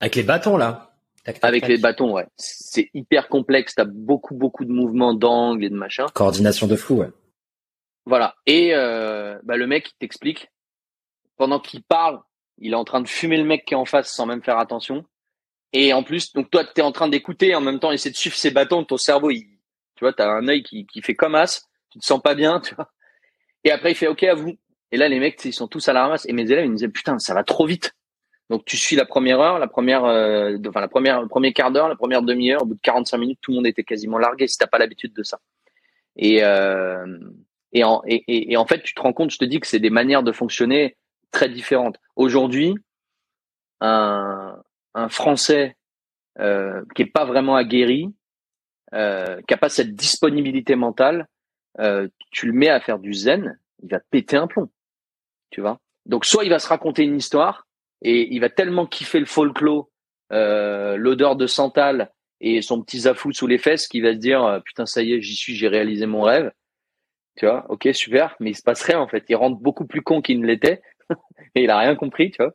Avec 0.00 0.16
les 0.16 0.24
bâtons 0.24 0.56
là. 0.56 0.95
Avec 1.42 1.66
les 1.66 1.78
bâtons, 1.78 2.12
ouais. 2.12 2.26
C'est 2.36 2.90
hyper 2.94 3.28
complexe. 3.28 3.74
T'as 3.74 3.84
beaucoup 3.84 4.34
beaucoup 4.34 4.64
de 4.64 4.72
mouvements 4.72 5.14
d'angle 5.14 5.64
et 5.64 5.70
de 5.70 5.74
machin. 5.74 6.06
Coordination 6.14 6.66
de 6.66 6.76
fou, 6.76 6.96
ouais. 6.96 7.10
Voilà. 8.04 8.36
Et 8.46 8.74
euh, 8.74 9.38
bah, 9.42 9.56
le 9.56 9.66
mec 9.66 9.90
il 9.90 9.98
t'explique 9.98 10.48
pendant 11.36 11.60
qu'il 11.60 11.82
parle, 11.82 12.20
il 12.58 12.72
est 12.72 12.76
en 12.76 12.84
train 12.84 13.00
de 13.00 13.08
fumer 13.08 13.36
le 13.36 13.44
mec 13.44 13.64
qui 13.64 13.74
est 13.74 13.76
en 13.76 13.84
face 13.84 14.10
sans 14.10 14.26
même 14.26 14.42
faire 14.42 14.58
attention. 14.58 15.04
Et 15.72 15.92
en 15.92 16.02
plus, 16.02 16.32
donc 16.32 16.50
toi, 16.50 16.64
tu 16.64 16.80
es 16.80 16.82
en 16.82 16.92
train 16.92 17.08
d'écouter 17.08 17.54
en 17.54 17.60
même 17.60 17.78
temps 17.78 17.92
essayer 17.92 18.10
de 18.10 18.16
suivre 18.16 18.36
ses 18.36 18.50
bâtons. 18.50 18.84
Ton 18.84 18.96
cerveau, 18.96 19.30
il, 19.30 19.44
tu 19.96 20.04
vois, 20.04 20.12
tu 20.12 20.22
as 20.22 20.28
un 20.28 20.48
œil 20.48 20.62
qui, 20.62 20.86
qui 20.86 21.02
fait 21.02 21.14
comme 21.14 21.34
as. 21.34 21.66
tu 21.90 21.98
te 21.98 22.04
sens 22.04 22.20
pas 22.22 22.34
bien, 22.34 22.60
tu 22.60 22.74
vois. 22.74 22.90
Et 23.64 23.70
après, 23.70 23.92
il 23.92 23.94
fait 23.94 24.06
OK 24.06 24.22
à 24.22 24.34
vous. 24.34 24.56
Et 24.92 24.96
là, 24.96 25.08
les 25.08 25.18
mecs, 25.18 25.44
ils 25.44 25.52
sont 25.52 25.68
tous 25.68 25.88
à 25.88 25.92
la 25.92 26.02
ramasse. 26.02 26.26
Et 26.28 26.32
mes 26.32 26.50
élèves, 26.50 26.64
ils 26.64 26.70
me 26.70 26.76
disaient 26.76 26.88
putain, 26.88 27.18
ça 27.18 27.34
va 27.34 27.44
trop 27.44 27.66
vite. 27.66 27.92
Donc 28.48 28.64
tu 28.64 28.76
suis 28.76 28.96
la 28.96 29.04
première 29.04 29.40
heure, 29.40 29.58
la 29.58 29.66
première, 29.66 30.04
euh, 30.04 30.56
enfin 30.68 30.80
la 30.80 30.88
première, 30.88 31.20
le 31.20 31.28
premier 31.28 31.52
quart 31.52 31.72
d'heure, 31.72 31.88
la 31.88 31.96
première 31.96 32.22
demi-heure. 32.22 32.62
Au 32.62 32.66
bout 32.66 32.74
de 32.74 32.80
45 32.80 33.18
minutes, 33.18 33.38
tout 33.42 33.50
le 33.50 33.56
monde 33.56 33.66
était 33.66 33.82
quasiment 33.82 34.18
largué 34.18 34.46
si 34.46 34.56
t'as 34.56 34.66
pas 34.66 34.78
l'habitude 34.78 35.12
de 35.14 35.22
ça. 35.22 35.40
Et 36.16 36.44
euh, 36.44 37.18
et 37.72 37.82
en 37.84 38.02
et, 38.06 38.52
et, 38.52 38.56
en 38.56 38.66
fait, 38.66 38.82
tu 38.82 38.94
te 38.94 39.00
rends 39.00 39.12
compte, 39.12 39.30
je 39.30 39.38
te 39.38 39.44
dis 39.44 39.60
que 39.60 39.66
c'est 39.66 39.80
des 39.80 39.90
manières 39.90 40.22
de 40.22 40.32
fonctionner 40.32 40.96
très 41.32 41.48
différentes. 41.48 41.96
Aujourd'hui, 42.14 42.74
un 43.80 44.56
un 44.94 45.08
Français 45.08 45.76
euh, 46.38 46.82
qui 46.94 47.02
est 47.02 47.12
pas 47.12 47.24
vraiment 47.24 47.56
aguerri, 47.56 48.14
euh, 48.94 49.40
qui 49.46 49.54
a 49.54 49.56
pas 49.56 49.68
cette 49.68 49.94
disponibilité 49.94 50.76
mentale, 50.76 51.28
euh, 51.80 52.08
tu 52.30 52.46
le 52.46 52.52
mets 52.52 52.68
à 52.68 52.80
faire 52.80 52.98
du 52.98 53.12
zen, 53.12 53.58
il 53.82 53.90
va 53.90 54.00
péter 54.10 54.36
un 54.36 54.46
plomb, 54.46 54.70
tu 55.50 55.60
vois? 55.60 55.80
Donc 56.06 56.24
soit 56.24 56.44
il 56.44 56.50
va 56.50 56.58
se 56.58 56.68
raconter 56.68 57.02
une 57.02 57.16
histoire 57.16 57.65
et 58.02 58.34
il 58.34 58.40
va 58.40 58.48
tellement 58.48 58.86
kiffer 58.86 59.20
le 59.20 59.26
folklore, 59.26 59.88
euh, 60.32 60.96
l'odeur 60.96 61.36
de 61.36 61.46
santal 61.46 62.12
et 62.40 62.60
son 62.62 62.82
petit 62.82 63.00
zafou 63.00 63.32
sous 63.32 63.46
les 63.46 63.58
fesses 63.58 63.88
qu'il 63.88 64.02
va 64.02 64.12
se 64.12 64.18
dire 64.18 64.44
euh, 64.44 64.60
putain 64.60 64.84
ça 64.84 65.02
y 65.02 65.14
est 65.14 65.22
j'y 65.22 65.34
suis 65.34 65.56
j'ai 65.56 65.68
réalisé 65.68 66.06
mon 66.06 66.22
rêve. 66.22 66.50
Tu 67.36 67.46
vois 67.46 67.64
ok 67.68 67.88
super 67.92 68.36
mais 68.40 68.50
il 68.50 68.56
se 68.56 68.62
passe 68.62 68.82
rien 68.82 69.00
en 69.00 69.08
fait. 69.08 69.24
Il 69.28 69.36
rentre 69.36 69.58
beaucoup 69.58 69.86
plus 69.86 70.02
con 70.02 70.20
qu'il 70.20 70.40
ne 70.40 70.46
l'était. 70.46 70.82
Et 71.54 71.64
il 71.64 71.70
a 71.70 71.78
rien 71.78 71.94
compris 71.94 72.30
tu 72.30 72.42
vois. 72.42 72.52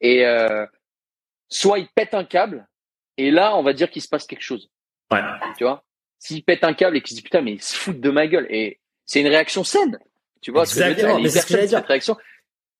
Et 0.00 0.24
euh, 0.26 0.66
soit 1.48 1.78
il 1.78 1.88
pète 1.94 2.14
un 2.14 2.24
câble 2.24 2.66
et 3.18 3.30
là 3.30 3.56
on 3.56 3.62
va 3.62 3.72
dire 3.72 3.90
qu'il 3.90 4.02
se 4.02 4.08
passe 4.08 4.26
quelque 4.26 4.42
chose. 4.42 4.70
Ouais. 5.10 5.20
tu 5.58 5.64
vois 5.64 5.84
s'il 6.18 6.44
pète 6.44 6.62
un 6.62 6.72
câble 6.72 6.96
et 6.96 7.02
qu'il 7.02 7.10
se 7.10 7.16
dit 7.16 7.22
putain 7.22 7.42
mais 7.42 7.52
il 7.52 7.62
se 7.62 7.74
fout 7.74 8.00
de 8.00 8.10
ma 8.10 8.26
gueule. 8.26 8.46
Et 8.48 8.80
c'est 9.04 9.20
une 9.20 9.28
réaction 9.28 9.64
saine. 9.64 9.98
Tu 10.40 10.50
vois 10.50 10.62
Exactement, 10.62 10.92
ce 10.92 10.98
que 10.98 11.04
je 11.04 11.10
veux 11.12 11.18
dire, 11.18 11.78
mais 11.78 11.78
cette 11.80 11.86
réaction 11.86 12.16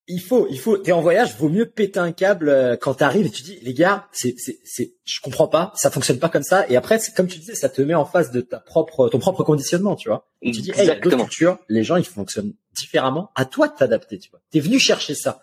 il 0.07 0.21
faut, 0.21 0.47
il 0.49 0.59
faut. 0.59 0.77
T'es 0.77 0.91
en 0.91 1.01
voyage, 1.01 1.35
vaut 1.37 1.49
mieux 1.49 1.65
péter 1.65 1.99
un 1.99 2.11
câble 2.11 2.49
euh, 2.49 2.75
quand 2.75 2.95
t'arrives 2.95 3.25
et 3.25 3.29
tu 3.29 3.43
dis, 3.43 3.57
les 3.61 3.73
gars, 3.73 4.07
c'est, 4.11 4.35
c'est, 4.37 4.59
c'est, 4.63 4.95
je 5.05 5.21
comprends 5.21 5.47
pas, 5.47 5.71
ça 5.75 5.89
fonctionne 5.89 6.19
pas 6.19 6.29
comme 6.29 6.43
ça. 6.43 6.67
Et 6.69 6.75
après, 6.75 6.99
c'est 6.99 7.15
comme 7.15 7.27
tu 7.27 7.39
disais, 7.39 7.55
ça 7.55 7.69
te 7.69 7.81
met 7.81 7.93
en 7.93 8.05
face 8.05 8.31
de 8.31 8.41
ta 8.41 8.59
propre, 8.59 9.09
ton 9.09 9.19
propre 9.19 9.43
conditionnement, 9.43 9.95
tu 9.95 10.09
vois. 10.09 10.27
Et 10.41 10.51
tu 10.51 10.61
dis, 10.61 10.71
hey, 10.75 10.99
d'autres 10.99 11.17
cultures, 11.17 11.57
les 11.69 11.83
gens, 11.83 11.95
ils 11.95 12.05
fonctionnent 12.05 12.53
différemment. 12.75 13.31
À 13.35 13.45
toi 13.45 13.67
de 13.67 13.75
t'adapter, 13.75 14.19
tu 14.19 14.29
vois. 14.29 14.41
T'es 14.51 14.59
venu 14.59 14.79
chercher 14.79 15.15
ça. 15.15 15.41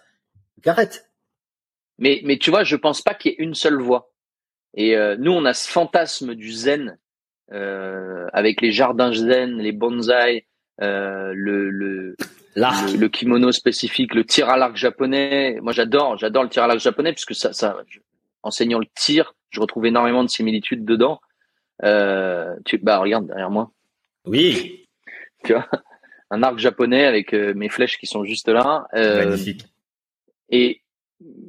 Donc 0.56 0.66
arrête. 0.66 1.10
Mais, 1.98 2.20
mais 2.24 2.38
tu 2.38 2.50
vois, 2.50 2.64
je 2.64 2.76
pense 2.76 3.02
pas 3.02 3.14
qu'il 3.14 3.32
y 3.32 3.34
ait 3.34 3.38
une 3.38 3.54
seule 3.54 3.80
voie. 3.80 4.12
Et 4.74 4.96
euh, 4.96 5.16
nous, 5.18 5.32
on 5.32 5.44
a 5.44 5.54
ce 5.54 5.68
fantasme 5.68 6.34
du 6.34 6.52
zen 6.52 6.98
euh, 7.52 8.26
avec 8.32 8.60
les 8.60 8.72
jardins 8.72 9.12
zen, 9.12 9.58
les 9.58 9.72
bonsaïs, 9.72 10.42
euh, 10.80 11.32
le, 11.34 11.68
le, 11.70 12.16
le, 12.56 12.96
le, 12.96 13.08
kimono 13.08 13.52
spécifique, 13.52 14.14
le 14.14 14.24
tir 14.24 14.48
à 14.48 14.56
l'arc 14.56 14.76
japonais. 14.76 15.58
Moi, 15.62 15.72
j'adore, 15.72 16.18
j'adore 16.18 16.42
le 16.42 16.48
tir 16.48 16.64
à 16.64 16.66
l'arc 16.66 16.80
japonais 16.80 17.12
puisque 17.12 17.34
ça, 17.34 17.52
ça, 17.52 17.76
enseignant 18.42 18.78
le 18.78 18.86
tir, 18.94 19.34
je 19.50 19.60
retrouve 19.60 19.86
énormément 19.86 20.24
de 20.24 20.28
similitudes 20.28 20.84
dedans. 20.84 21.20
Euh, 21.84 22.54
tu, 22.64 22.78
bah, 22.78 22.98
regarde 22.98 23.26
derrière 23.26 23.50
moi. 23.50 23.70
Oui. 24.24 24.76
Tu 25.42 25.54
vois, 25.54 25.66
un 26.30 26.42
arc 26.42 26.58
japonais 26.58 27.06
avec 27.06 27.32
euh, 27.32 27.54
mes 27.54 27.70
flèches 27.70 27.96
qui 27.96 28.06
sont 28.06 28.24
juste 28.24 28.48
là. 28.48 28.86
Euh, 28.92 29.24
Magnifique. 29.24 29.64
Et 30.50 30.82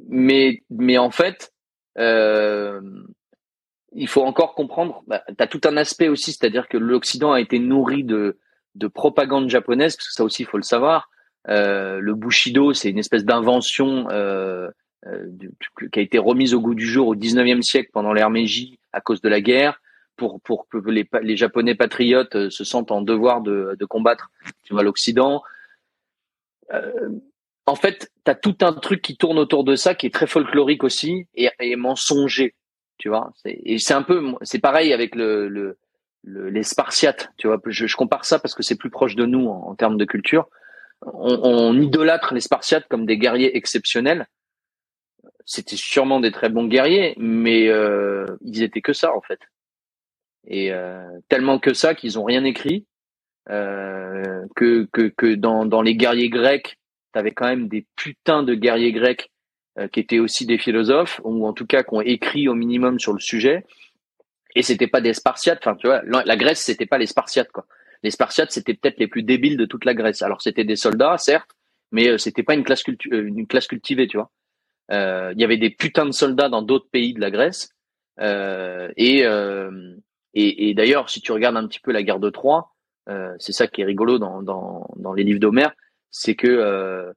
mais 0.08 0.62
mais 0.70 0.96
en 0.96 1.10
fait, 1.10 1.52
euh, 1.98 2.80
il 3.92 4.08
faut 4.08 4.22
encore 4.22 4.54
comprendre. 4.54 5.02
Bah, 5.06 5.22
tu 5.26 5.42
as 5.42 5.46
tout 5.46 5.60
un 5.64 5.76
aspect 5.76 6.08
aussi, 6.08 6.32
c'est-à-dire 6.32 6.68
que 6.68 6.78
l'Occident 6.78 7.32
a 7.32 7.40
été 7.40 7.58
nourri 7.58 8.02
de 8.02 8.38
de 8.74 8.86
propagande 8.86 9.48
japonaise, 9.48 9.96
parce 9.96 10.08
que 10.08 10.14
ça 10.14 10.24
aussi 10.24 10.42
il 10.42 10.46
faut 10.46 10.56
le 10.56 10.62
savoir. 10.62 11.10
Euh, 11.48 11.98
le 12.00 12.14
bushido, 12.14 12.72
c'est 12.72 12.90
une 12.90 12.98
espèce 12.98 13.24
d'invention 13.24 14.08
euh, 14.10 14.68
euh, 15.06 15.26
qui 15.92 15.98
a 15.98 16.02
été 16.02 16.18
remise 16.18 16.54
au 16.54 16.60
goût 16.60 16.74
du 16.74 16.86
jour 16.86 17.08
au 17.08 17.16
19e 17.16 17.62
siècle 17.62 17.90
pendant 17.92 18.12
l'ère 18.12 18.30
Meiji 18.30 18.78
à 18.92 19.00
cause 19.00 19.20
de 19.20 19.28
la 19.28 19.40
guerre, 19.40 19.80
pour 20.16 20.40
pour 20.42 20.68
que 20.68 20.78
les, 20.88 21.36
Japonais 21.36 21.74
patriotes 21.74 22.50
se 22.50 22.64
sentent 22.64 22.92
en 22.92 23.02
devoir 23.02 23.40
de, 23.40 23.76
de 23.78 23.84
combattre 23.84 24.30
l'Occident. 24.70 25.42
En 27.66 27.76
fait, 27.76 28.10
tu 28.24 28.30
as 28.30 28.34
tout 28.34 28.56
un 28.62 28.72
truc 28.72 29.02
qui 29.02 29.16
tourne 29.16 29.38
autour 29.38 29.64
de 29.64 29.76
ça, 29.76 29.94
qui 29.94 30.06
est 30.06 30.14
très 30.14 30.26
folklorique 30.26 30.84
aussi 30.84 31.26
et, 31.34 31.48
et 31.60 31.76
mensonger, 31.76 32.54
tu 32.98 33.08
vois. 33.08 33.32
Et 33.44 33.78
c'est 33.78 33.94
un 33.94 34.02
peu, 34.02 34.34
c'est 34.42 34.58
pareil 34.58 34.92
avec 34.92 35.14
le 35.14 35.76
le, 36.22 36.48
les 36.48 36.62
Spartiates, 36.62 37.32
tu 37.36 37.46
vois. 37.46 37.60
Je, 37.66 37.86
je, 37.86 37.96
compare 37.96 38.24
ça 38.24 38.38
parce 38.38 38.54
que 38.54 38.62
c'est 38.62 38.76
plus 38.76 38.90
proche 38.90 39.16
de 39.16 39.26
nous 39.26 39.48
en, 39.48 39.68
en 39.68 39.74
termes 39.74 39.96
de 39.96 40.04
culture. 40.04 40.48
On, 41.02 41.40
on, 41.42 41.80
idolâtre 41.80 42.34
les 42.34 42.40
Spartiates 42.40 42.86
comme 42.88 43.06
des 43.06 43.18
guerriers 43.18 43.56
exceptionnels. 43.56 44.28
C'était 45.44 45.76
sûrement 45.76 46.20
des 46.20 46.30
très 46.30 46.48
bons 46.48 46.66
guerriers, 46.66 47.14
mais 47.18 47.68
euh, 47.68 48.26
ils 48.42 48.62
étaient 48.62 48.80
que 48.80 48.92
ça 48.92 49.14
en 49.14 49.20
fait. 49.20 49.40
Et 50.46 50.72
euh, 50.72 51.04
tellement 51.28 51.58
que 51.58 51.74
ça 51.74 51.94
qu'ils 51.94 52.18
ont 52.18 52.24
rien 52.24 52.44
écrit. 52.44 52.86
Euh, 53.50 54.46
que, 54.54 54.88
que, 54.92 55.08
que 55.08 55.34
dans, 55.34 55.66
dans 55.66 55.82
les 55.82 55.96
guerriers 55.96 56.28
grecs, 56.28 56.78
tu 57.12 57.18
avais 57.18 57.32
quand 57.32 57.46
même 57.46 57.66
des 57.66 57.86
putains 57.96 58.44
de 58.44 58.54
guerriers 58.54 58.92
grecs 58.92 59.32
euh, 59.78 59.88
qui 59.88 59.98
étaient 59.98 60.20
aussi 60.20 60.46
des 60.46 60.58
philosophes, 60.58 61.20
ou 61.24 61.46
en 61.46 61.52
tout 61.52 61.66
cas 61.66 61.82
qui 61.82 61.94
ont 61.94 62.00
écrit 62.00 62.48
au 62.48 62.54
minimum 62.54 63.00
sur 63.00 63.12
le 63.12 63.18
sujet 63.18 63.64
et 64.54 64.62
c'était 64.62 64.86
pas 64.86 65.00
des 65.00 65.14
Spartiates. 65.14 65.58
Enfin, 65.62 65.76
tu 65.76 65.86
vois, 65.86 66.02
la 66.02 66.36
Grèce, 66.36 66.60
c'était 66.60 66.86
pas 66.86 66.98
les 66.98 67.06
Spartiates, 67.06 67.50
quoi. 67.52 67.66
Les 68.02 68.10
Spartiates, 68.10 68.50
c'était 68.50 68.74
peut-être 68.74 68.98
les 68.98 69.06
plus 69.06 69.22
débiles 69.22 69.56
de 69.56 69.64
toute 69.64 69.84
la 69.84 69.94
Grèce. 69.94 70.22
Alors, 70.22 70.42
c'était 70.42 70.64
des 70.64 70.76
soldats, 70.76 71.16
certes, 71.18 71.50
mais 71.92 72.08
euh, 72.08 72.18
c'était 72.18 72.42
pas 72.42 72.54
une 72.54 72.64
classe, 72.64 72.82
euh, 72.88 73.26
une 73.26 73.46
classe 73.46 73.68
cultivée, 73.68 74.08
tu 74.08 74.16
vois. 74.16 74.30
Euh, 74.90 75.32
il 75.34 75.40
y 75.40 75.44
avait 75.44 75.56
des 75.56 75.70
putains 75.70 76.06
de 76.06 76.12
soldats 76.12 76.48
dans 76.48 76.62
d'autres 76.62 76.88
pays 76.90 77.14
de 77.14 77.20
la 77.20 77.30
Grèce. 77.30 77.70
et, 78.20 79.24
et, 80.34 80.68
et 80.68 80.74
d'ailleurs, 80.74 81.10
si 81.10 81.20
tu 81.20 81.32
regardes 81.32 81.56
un 81.56 81.66
petit 81.66 81.80
peu 81.80 81.92
la 81.92 82.02
guerre 82.02 82.20
de 82.20 82.30
Troie, 82.30 82.74
c'est 83.38 83.52
ça 83.52 83.66
qui 83.66 83.82
est 83.82 83.84
rigolo 83.84 84.18
dans, 84.18 84.42
dans, 84.42 84.88
dans 84.96 85.12
les 85.12 85.24
livres 85.24 85.40
d'Homère, 85.40 85.72
c'est 86.10 86.34
que 86.34 87.12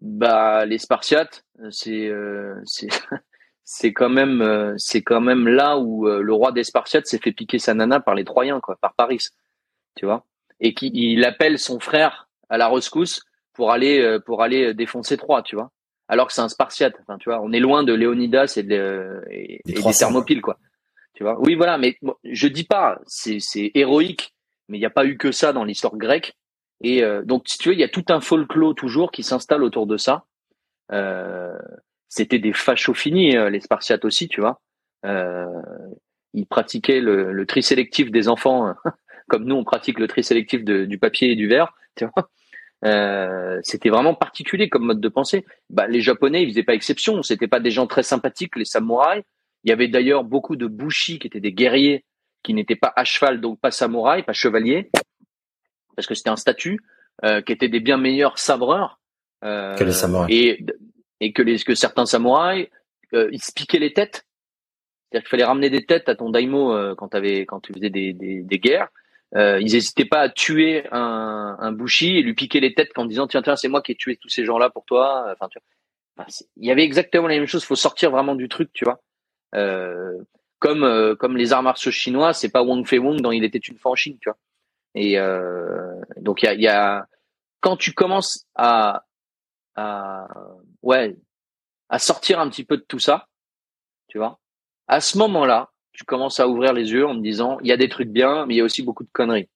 bah 0.00 0.64
les 0.64 0.78
Spartiates, 0.78 1.44
c'est 1.70 2.10
c'est 2.64 2.88
c'est 3.70 3.92
quand 3.92 4.08
même 4.08 4.40
euh, 4.40 4.72
c'est 4.78 5.02
quand 5.02 5.20
même 5.20 5.46
là 5.46 5.76
où 5.76 6.08
euh, 6.08 6.22
le 6.22 6.32
roi 6.32 6.52
des 6.52 6.64
Spartiates 6.64 7.06
s'est 7.06 7.18
fait 7.18 7.32
piquer 7.32 7.58
sa 7.58 7.74
nana 7.74 8.00
par 8.00 8.14
les 8.14 8.24
Troyens 8.24 8.60
quoi, 8.60 8.76
par 8.80 8.94
Paris, 8.94 9.18
tu 9.94 10.06
vois, 10.06 10.24
et 10.58 10.72
qui 10.72 10.90
il 10.94 11.22
appelle 11.26 11.58
son 11.58 11.78
frère 11.78 12.30
à 12.48 12.56
la 12.56 12.66
rescousse 12.66 13.20
pour 13.52 13.70
aller 13.70 14.00
euh, 14.00 14.20
pour 14.20 14.42
aller 14.42 14.72
défoncer 14.72 15.18
Troie, 15.18 15.42
tu 15.42 15.54
vois, 15.54 15.70
alors 16.08 16.28
que 16.28 16.32
c'est 16.32 16.40
un 16.40 16.48
Spartiate, 16.48 16.94
enfin 17.02 17.18
tu 17.18 17.28
vois, 17.28 17.42
on 17.42 17.52
est 17.52 17.60
loin 17.60 17.82
de 17.82 17.92
Léonidas 17.92 18.54
et, 18.56 18.62
de, 18.62 19.22
et, 19.30 19.60
et 19.66 19.74
des 19.74 19.92
Thermopyles 19.92 20.40
quoi, 20.40 20.56
tu 21.12 21.22
vois. 21.22 21.38
Oui 21.38 21.54
voilà, 21.54 21.76
mais 21.76 21.98
je 22.24 22.48
dis 22.48 22.64
pas 22.64 22.98
c'est 23.06 23.38
c'est 23.38 23.70
héroïque, 23.74 24.32
mais 24.68 24.78
il 24.78 24.80
n'y 24.80 24.86
a 24.86 24.90
pas 24.90 25.04
eu 25.04 25.18
que 25.18 25.30
ça 25.30 25.52
dans 25.52 25.64
l'histoire 25.64 25.98
grecque 25.98 26.32
et 26.80 27.02
donc 27.24 27.42
si 27.46 27.58
tu 27.58 27.68
veux 27.68 27.74
il 27.74 27.80
y 27.80 27.84
a 27.84 27.88
tout 27.88 28.06
un 28.08 28.22
folklore 28.22 28.74
toujours 28.74 29.12
qui 29.12 29.22
s'installe 29.22 29.62
autour 29.62 29.86
de 29.86 29.98
ça. 29.98 30.24
Euh, 30.90 31.52
c'était 32.08 32.38
des 32.38 32.52
fachos 32.52 32.94
finis, 32.94 33.36
euh, 33.36 33.50
les 33.50 33.60
Spartiates 33.60 34.04
aussi, 34.04 34.28
tu 34.28 34.40
vois. 34.40 34.60
Euh, 35.04 35.46
ils 36.34 36.46
pratiquaient 36.46 37.00
le, 37.00 37.32
le, 37.32 37.46
tri 37.46 37.62
sélectif 37.62 38.10
des 38.10 38.28
enfants, 38.28 38.74
comme 39.28 39.44
nous 39.44 39.54
on 39.54 39.64
pratique 39.64 39.98
le 39.98 40.08
tri 40.08 40.24
sélectif 40.24 40.64
de, 40.64 40.84
du 40.84 40.98
papier 40.98 41.32
et 41.32 41.36
du 41.36 41.48
verre, 41.48 41.74
tu 41.96 42.04
vois. 42.04 42.30
Euh, 42.84 43.58
c'était 43.64 43.88
vraiment 43.88 44.14
particulier 44.14 44.68
comme 44.68 44.84
mode 44.84 45.00
de 45.00 45.08
pensée. 45.08 45.44
Bah, 45.68 45.88
les 45.88 46.00
Japonais, 46.00 46.44
ils 46.44 46.50
faisaient 46.50 46.62
pas 46.62 46.74
exception. 46.74 47.22
C'était 47.22 47.48
pas 47.48 47.60
des 47.60 47.70
gens 47.70 47.86
très 47.86 48.04
sympathiques, 48.04 48.56
les 48.56 48.64
samouraïs. 48.64 49.24
Il 49.64 49.70
y 49.70 49.72
avait 49.72 49.88
d'ailleurs 49.88 50.22
beaucoup 50.22 50.54
de 50.54 50.66
bushi 50.66 51.18
qui 51.18 51.26
étaient 51.26 51.40
des 51.40 51.52
guerriers 51.52 52.04
qui 52.42 52.54
n'étaient 52.54 52.76
pas 52.76 52.92
à 52.94 53.04
cheval, 53.04 53.40
donc 53.40 53.60
pas 53.60 53.70
samouraïs, 53.70 54.24
pas 54.24 54.32
chevaliers, 54.32 54.90
parce 55.96 56.06
que 56.06 56.14
c'était 56.14 56.30
un 56.30 56.36
statut, 56.36 56.80
euh, 57.24 57.42
qui 57.42 57.52
étaient 57.52 57.68
des 57.68 57.80
bien 57.80 57.96
meilleurs 57.96 58.38
sabreurs. 58.38 59.00
Euh, 59.44 59.74
que 59.76 59.84
les 59.84 59.92
samouraïs. 59.92 60.34
Et 60.34 60.64
et 61.20 61.32
que, 61.32 61.42
les, 61.42 61.58
que 61.58 61.74
certains 61.74 62.06
samouraïs, 62.06 62.68
euh, 63.14 63.28
ils 63.32 63.42
se 63.42 63.52
piquaient 63.52 63.78
les 63.78 63.92
têtes. 63.92 64.26
C'est-à-dire 65.10 65.24
qu'il 65.24 65.30
fallait 65.30 65.44
ramener 65.44 65.70
des 65.70 65.84
têtes 65.86 66.08
à 66.08 66.14
ton 66.14 66.30
daimo 66.30 66.72
euh, 66.72 66.94
quand, 66.94 67.14
avais, 67.14 67.46
quand 67.46 67.60
tu 67.60 67.72
faisais 67.72 67.90
des, 67.90 68.12
des, 68.12 68.42
des 68.42 68.58
guerres. 68.58 68.88
Euh, 69.36 69.60
ils 69.60 69.72
n'hésitaient 69.72 70.06
pas 70.06 70.20
à 70.20 70.28
tuer 70.30 70.86
un, 70.90 71.56
un 71.58 71.72
bushi 71.72 72.16
et 72.16 72.22
lui 72.22 72.34
piquer 72.34 72.60
les 72.60 72.72
têtes 72.72 72.90
en 72.96 73.04
disant 73.04 73.26
tiens 73.26 73.42
tiens 73.42 73.56
c'est 73.56 73.68
moi 73.68 73.82
qui 73.82 73.92
ai 73.92 73.94
tué 73.94 74.16
tous 74.16 74.30
ces 74.30 74.44
gens-là 74.44 74.70
pour 74.70 74.84
toi. 74.84 75.26
Enfin, 75.32 75.48
tu 75.50 75.58
vois. 76.16 76.26
il 76.56 76.66
y 76.66 76.70
avait 76.70 76.84
exactement 76.84 77.28
la 77.28 77.36
même 77.36 77.46
chose. 77.46 77.64
Faut 77.64 77.76
sortir 77.76 78.10
vraiment 78.10 78.34
du 78.34 78.48
truc, 78.48 78.70
tu 78.72 78.84
vois. 78.84 79.00
Euh, 79.54 80.16
comme 80.58 80.82
euh, 80.82 81.14
comme 81.14 81.36
les 81.36 81.52
arts 81.52 81.62
martiaux 81.62 81.90
chinois, 81.90 82.32
c'est 82.32 82.48
pas 82.48 82.62
Wong 82.62 82.86
Fei 82.86 82.98
Wong 82.98 83.20
dans 83.20 83.30
Il 83.30 83.44
était 83.44 83.58
une 83.58 83.78
fois 83.78 83.92
en 83.92 83.94
Chine, 83.94 84.18
tu 84.20 84.28
vois. 84.30 84.38
Et 84.94 85.18
euh, 85.18 85.94
donc 86.16 86.42
il 86.42 86.46
y 86.46 86.48
a, 86.48 86.54
y 86.54 86.66
a 86.66 87.06
quand 87.60 87.76
tu 87.76 87.92
commences 87.92 88.46
à 88.54 89.04
à 89.76 90.26
ouais 90.82 91.16
à 91.88 91.98
sortir 91.98 92.38
un 92.40 92.48
petit 92.50 92.64
peu 92.64 92.76
de 92.76 92.82
tout 92.82 92.98
ça, 92.98 93.28
tu 94.08 94.18
vois. 94.18 94.40
À 94.86 95.00
ce 95.00 95.18
moment-là, 95.18 95.72
tu 95.92 96.04
commences 96.04 96.38
à 96.40 96.48
ouvrir 96.48 96.72
les 96.72 96.92
yeux 96.92 97.06
en 97.06 97.14
me 97.14 97.22
disant 97.22 97.58
il 97.60 97.66
y 97.68 97.72
a 97.72 97.76
des 97.76 97.88
trucs 97.88 98.10
bien, 98.10 98.46
mais 98.46 98.54
il 98.54 98.58
y 98.58 98.60
a 98.60 98.64
aussi 98.64 98.82
beaucoup 98.82 99.04
de 99.04 99.10
conneries. 99.12 99.48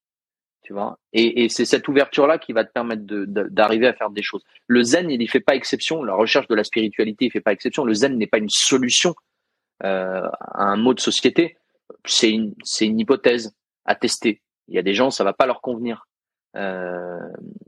tu 0.63 0.73
vois. 0.73 0.99
Et, 1.13 1.45
et 1.45 1.49
c'est 1.49 1.65
cette 1.65 1.89
ouverture-là 1.89 2.39
qui 2.39 2.53
va 2.53 2.65
te 2.65 2.73
permettre 2.73 3.03
d'arriver 3.05 3.87
à 3.87 3.95
faire 3.95 4.11
des 4.11 4.23
choses. 4.23 4.45
Le 4.67 4.83
zen, 4.83 5.11
il 5.11 5.19
n'y 5.19 5.27
fait 5.27 5.41
pas 5.41 5.55
exception. 5.55 6.03
La 6.05 6.15
recherche 6.15 6.47
de 6.49 6.55
la 6.55 6.65
spiritualité, 6.65 7.27
il 7.27 7.31
fait 7.31 7.41
pas 7.41 7.53
exception. 7.53 7.85
Le 7.85 7.95
zen 7.95 8.17
n'est 8.17 8.27
pas 8.29 8.39
une 8.39 8.49
solution 8.49 9.15
euh, 9.85 10.23
à 10.23 10.65
un 10.65 10.77
mot 10.77 10.95
de 10.95 11.01
société. 11.01 11.59
C'est 12.05 12.31
une, 12.31 12.55
une 12.81 13.01
hypothèse 13.01 13.55
à 13.85 13.95
tester. 13.97 14.41
Il 14.69 14.75
y 14.75 14.79
a 14.79 14.83
des 14.83 14.95
gens, 14.95 15.11
ça 15.11 15.25
va 15.25 15.33
pas 15.33 15.47
leur 15.47 15.61
convenir. 15.61 16.07
Euh, 16.57 17.19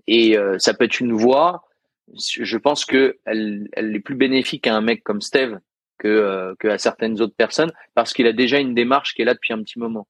et 0.07 0.39
euh, 0.39 0.59
ça 0.59 0.73
peut 0.75 0.85
être 0.85 1.01
une 1.01 1.13
voie. 1.13 1.65
Je 2.13 2.57
pense 2.59 2.85
que 2.85 3.19
elle, 3.25 3.69
elle 3.73 3.95
est 3.95 4.01
plus 4.01 4.15
bénéfique 4.15 4.67
à 4.67 4.75
un 4.75 4.81
mec 4.81 5.03
comme 5.03 5.21
Steve 5.21 5.59
que, 5.99 6.09
euh, 6.09 6.55
que 6.59 6.69
à 6.69 6.79
certaines 6.79 7.21
autres 7.21 7.35
personnes 7.37 7.73
parce 7.95 8.13
qu'il 8.13 8.27
a 8.27 8.33
déjà 8.33 8.59
une 8.59 8.75
démarche 8.75 9.15
qui 9.15 9.23
est 9.23 9.25
là 9.25 9.35
depuis 9.35 9.53
un 9.53 9.63
petit 9.63 9.79
moment. 9.79 10.07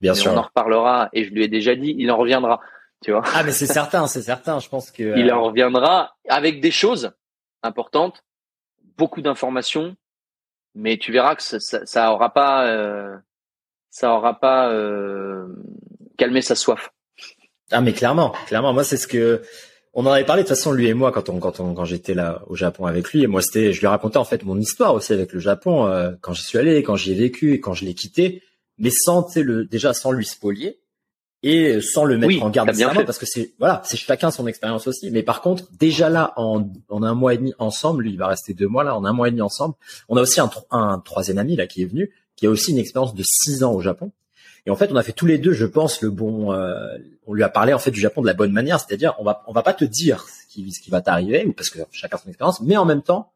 Bien 0.00 0.14
sûr. 0.14 0.32
On 0.32 0.36
en 0.36 0.42
reparlera 0.42 1.08
et 1.12 1.24
je 1.24 1.30
lui 1.30 1.44
ai 1.44 1.48
déjà 1.48 1.74
dit, 1.74 1.94
il 1.98 2.10
en 2.10 2.16
reviendra. 2.16 2.60
Tu 3.04 3.12
vois. 3.12 3.22
Ah 3.34 3.42
mais 3.42 3.52
c'est 3.52 3.66
certain, 3.66 4.06
c'est 4.06 4.22
certain. 4.22 4.58
Je 4.60 4.68
pense 4.68 4.90
que 4.90 5.02
il 5.18 5.30
en 5.32 5.44
reviendra 5.44 6.16
avec 6.28 6.60
des 6.60 6.70
choses 6.70 7.12
importantes, 7.62 8.24
beaucoup 8.96 9.20
d'informations, 9.20 9.96
mais 10.74 10.96
tu 10.96 11.12
verras 11.12 11.34
que 11.36 11.42
ça, 11.42 11.60
ça, 11.60 11.84
ça 11.84 12.12
aura 12.12 12.32
pas, 12.32 12.66
euh, 12.66 13.16
ça 13.90 14.12
aura 14.14 14.40
pas 14.40 14.70
euh, 14.70 15.46
calmé 16.16 16.42
sa 16.42 16.54
soif. 16.54 16.90
Ah 17.70 17.80
mais 17.80 17.92
clairement, 17.92 18.30
clairement. 18.46 18.72
Moi 18.72 18.84
c'est 18.84 18.96
ce 18.96 19.06
que 19.06 19.42
on 19.98 20.04
en 20.04 20.10
avait 20.10 20.24
parlé 20.24 20.42
de 20.42 20.48
toute 20.48 20.56
façon 20.56 20.72
lui 20.72 20.86
et 20.86 20.94
moi 20.94 21.10
quand 21.10 21.30
on 21.30 21.40
quand 21.40 21.58
on 21.58 21.72
quand 21.72 21.86
j'étais 21.86 22.12
là 22.12 22.42
au 22.48 22.54
Japon 22.54 22.84
avec 22.84 23.10
lui. 23.12 23.22
Et 23.22 23.26
moi 23.26 23.40
c'était 23.40 23.72
je 23.72 23.80
lui 23.80 23.86
racontais 23.86 24.18
en 24.18 24.26
fait 24.26 24.44
mon 24.44 24.58
histoire 24.58 24.94
aussi 24.94 25.14
avec 25.14 25.32
le 25.32 25.40
Japon 25.40 25.86
euh, 25.86 26.12
quand 26.20 26.34
j'y 26.34 26.42
suis 26.42 26.58
allé, 26.58 26.82
quand 26.82 26.96
j'y 26.96 27.12
ai 27.12 27.14
vécu 27.14 27.54
et 27.54 27.60
quand 27.60 27.72
je 27.72 27.86
l'ai 27.86 27.94
quitté, 27.94 28.42
mais 28.78 28.90
sans 28.90 29.26
le 29.34 29.64
déjà 29.64 29.94
sans 29.94 30.12
lui 30.12 30.26
spolier 30.26 30.80
et 31.42 31.80
sans 31.80 32.04
le 32.04 32.18
mettre 32.18 32.42
en 32.42 32.50
garde 32.50 32.72
bien 32.72 32.92
parce 33.06 33.16
que 33.16 33.24
c'est 33.24 33.54
voilà 33.58 33.80
c'est 33.86 33.96
chacun 33.96 34.30
son 34.30 34.46
expérience 34.46 34.86
aussi. 34.86 35.10
Mais 35.10 35.22
par 35.22 35.40
contre 35.40 35.64
déjà 35.78 36.10
là 36.10 36.34
en, 36.36 36.70
en 36.90 37.02
un 37.02 37.14
mois 37.14 37.32
et 37.32 37.38
demi 37.38 37.54
ensemble 37.58 38.02
lui 38.02 38.10
il 38.10 38.18
va 38.18 38.26
rester 38.26 38.52
deux 38.52 38.68
mois 38.68 38.84
là 38.84 38.94
en 38.94 39.06
un 39.06 39.14
mois 39.14 39.28
et 39.28 39.30
demi 39.30 39.42
ensemble 39.42 39.76
on 40.10 40.18
a 40.18 40.20
aussi 40.20 40.40
un, 40.40 40.50
un 40.72 40.98
troisième 40.98 41.38
ami 41.38 41.56
là 41.56 41.66
qui 41.66 41.80
est 41.80 41.86
venu 41.86 42.12
qui 42.36 42.46
a 42.46 42.50
aussi 42.50 42.72
une 42.72 42.78
expérience 42.78 43.14
de 43.14 43.22
six 43.24 43.64
ans 43.64 43.72
au 43.72 43.80
Japon 43.80 44.12
et 44.66 44.70
en 44.70 44.76
fait, 44.76 44.90
on 44.90 44.96
a 44.96 45.02
fait 45.02 45.12
tous 45.12 45.26
les 45.26 45.38
deux, 45.38 45.52
je 45.52 45.64
pense, 45.64 46.02
le 46.02 46.10
bon. 46.10 46.52
Euh, 46.52 46.98
on 47.26 47.34
lui 47.34 47.44
a 47.44 47.48
parlé 47.48 47.72
en 47.72 47.78
fait 47.78 47.92
du 47.92 48.00
Japon 48.00 48.20
de 48.20 48.26
la 48.26 48.34
bonne 48.34 48.52
manière, 48.52 48.80
c'est-à-dire 48.80 49.14
on 49.18 49.24
va 49.24 49.44
on 49.46 49.52
va 49.52 49.62
pas 49.62 49.72
te 49.72 49.84
dire 49.84 50.26
ce 50.28 50.52
qui, 50.52 50.72
ce 50.72 50.80
qui 50.80 50.90
va 50.90 51.00
t'arriver, 51.00 51.46
ou 51.46 51.52
parce 51.52 51.70
que 51.70 51.78
chacun 51.92 52.18
son 52.18 52.28
expérience, 52.28 52.60
mais 52.60 52.76
en 52.76 52.84
même 52.84 53.02
temps, 53.02 53.30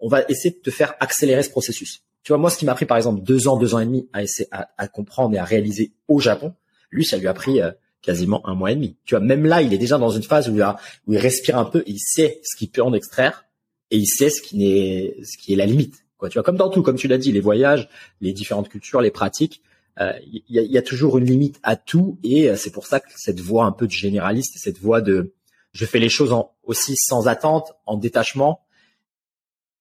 on 0.00 0.08
va 0.08 0.22
essayer 0.28 0.50
de 0.50 0.60
te 0.60 0.70
faire 0.70 0.94
accélérer 0.98 1.44
ce 1.44 1.50
processus. 1.50 2.02
Tu 2.24 2.32
vois, 2.32 2.38
moi, 2.38 2.50
ce 2.50 2.58
qui 2.58 2.64
m'a 2.64 2.74
pris 2.74 2.86
par 2.86 2.96
exemple 2.96 3.22
deux 3.22 3.46
ans, 3.48 3.56
deux 3.56 3.74
ans 3.74 3.78
et 3.78 3.84
demi 3.84 4.08
à 4.12 4.22
essayer 4.22 4.48
à, 4.50 4.70
à 4.76 4.88
comprendre 4.88 5.34
et 5.34 5.38
à 5.38 5.44
réaliser 5.44 5.92
au 6.08 6.18
Japon, 6.18 6.52
lui, 6.90 7.04
ça 7.04 7.16
lui 7.16 7.28
a 7.28 7.34
pris 7.34 7.60
euh, 7.60 7.70
quasiment 8.00 8.46
un 8.48 8.54
mois 8.54 8.72
et 8.72 8.74
demi. 8.74 8.96
Tu 9.04 9.14
vois, 9.14 9.24
même 9.24 9.46
là, 9.46 9.62
il 9.62 9.72
est 9.72 9.78
déjà 9.78 9.98
dans 9.98 10.10
une 10.10 10.24
phase 10.24 10.48
où 10.48 10.54
il, 10.56 10.62
a, 10.62 10.78
où 11.06 11.12
il 11.12 11.18
respire 11.18 11.58
un 11.58 11.64
peu, 11.64 11.84
il 11.86 11.98
sait 12.00 12.40
ce 12.42 12.56
qu'il 12.56 12.70
peut 12.70 12.82
en 12.82 12.92
extraire 12.92 13.44
et 13.92 13.98
il 13.98 14.06
sait 14.06 14.30
ce 14.30 14.42
qui 14.42 14.56
n'est 14.56 15.14
ce 15.22 15.38
qui 15.38 15.52
est 15.52 15.56
la 15.56 15.66
limite. 15.66 16.04
Quoi, 16.18 16.28
tu 16.28 16.34
vois, 16.34 16.42
comme 16.42 16.56
dans 16.56 16.70
tout, 16.70 16.82
comme 16.82 16.96
tu 16.96 17.08
l'as 17.08 17.18
dit, 17.18 17.32
les 17.32 17.40
voyages, 17.40 17.88
les 18.20 18.32
différentes 18.32 18.68
cultures, 18.68 19.00
les 19.00 19.10
pratiques 19.10 19.62
il 19.98 20.02
euh, 20.02 20.12
y, 20.48 20.58
a, 20.58 20.62
y, 20.62 20.78
a, 20.78 20.82
toujours 20.82 21.18
une 21.18 21.26
limite 21.26 21.60
à 21.62 21.76
tout 21.76 22.18
et 22.24 22.48
euh, 22.48 22.56
c'est 22.56 22.70
pour 22.70 22.86
ça 22.86 22.98
que 22.98 23.10
cette 23.16 23.40
voix 23.40 23.66
un 23.66 23.72
peu 23.72 23.86
de 23.86 23.92
généraliste, 23.92 24.54
cette 24.56 24.78
voix 24.78 25.02
de 25.02 25.34
je 25.72 25.84
fais 25.84 25.98
les 25.98 26.08
choses 26.08 26.32
en, 26.32 26.52
aussi 26.64 26.94
sans 26.96 27.28
attente, 27.28 27.72
en 27.84 27.98
détachement, 27.98 28.60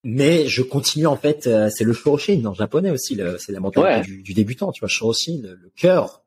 mais 0.04 0.48
je 0.48 0.62
continue 0.64 1.08
en 1.08 1.16
fait. 1.16 1.48
Euh, 1.48 1.70
c'est 1.70 1.86
le 1.86 1.94
shoroshin 1.94 2.44
en 2.46 2.54
japonais 2.54 2.92
aussi, 2.92 3.18
c'est 3.40 3.52
la 3.54 3.62
mentalité 3.62 4.02
du, 4.02 4.22
du, 4.22 4.34
débutant, 4.34 4.72
tu 4.72 4.82
vois, 4.82 4.90
shoroshin, 4.90 5.40
le, 5.42 5.56
le 5.56 5.72
cœur. 5.76 6.24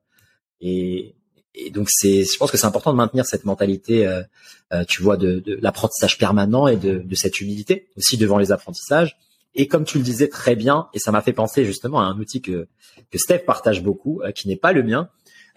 Et, 0.60 1.14
et, 1.54 1.70
donc 1.70 1.88
c'est, 1.90 2.24
je 2.24 2.38
pense 2.38 2.50
que 2.50 2.56
c'est 2.56 2.66
important 2.66 2.92
de 2.92 2.96
maintenir 2.96 3.26
cette 3.26 3.44
mentalité, 3.44 4.06
euh, 4.06 4.84
tu 4.88 5.02
vois, 5.02 5.18
de, 5.18 5.40
de 5.40 5.58
l'apprentissage 5.60 6.16
permanent 6.16 6.68
et 6.68 6.76
de, 6.76 6.98
de 6.98 7.14
cette 7.14 7.40
humilité 7.40 7.88
aussi 7.98 8.16
devant 8.16 8.38
les 8.38 8.50
apprentissages. 8.50 9.18
Et 9.54 9.68
comme 9.68 9.84
tu 9.84 9.98
le 9.98 10.04
disais 10.04 10.28
très 10.28 10.56
bien, 10.56 10.88
et 10.94 10.98
ça 10.98 11.12
m'a 11.12 11.22
fait 11.22 11.32
penser 11.32 11.64
justement 11.64 12.00
à 12.00 12.04
un 12.04 12.18
outil 12.18 12.40
que, 12.40 12.66
que 13.10 13.18
Steph 13.18 13.40
partage 13.40 13.82
beaucoup, 13.82 14.20
euh, 14.22 14.32
qui 14.32 14.48
n'est 14.48 14.56
pas 14.56 14.72
le 14.72 14.82
mien, 14.82 15.08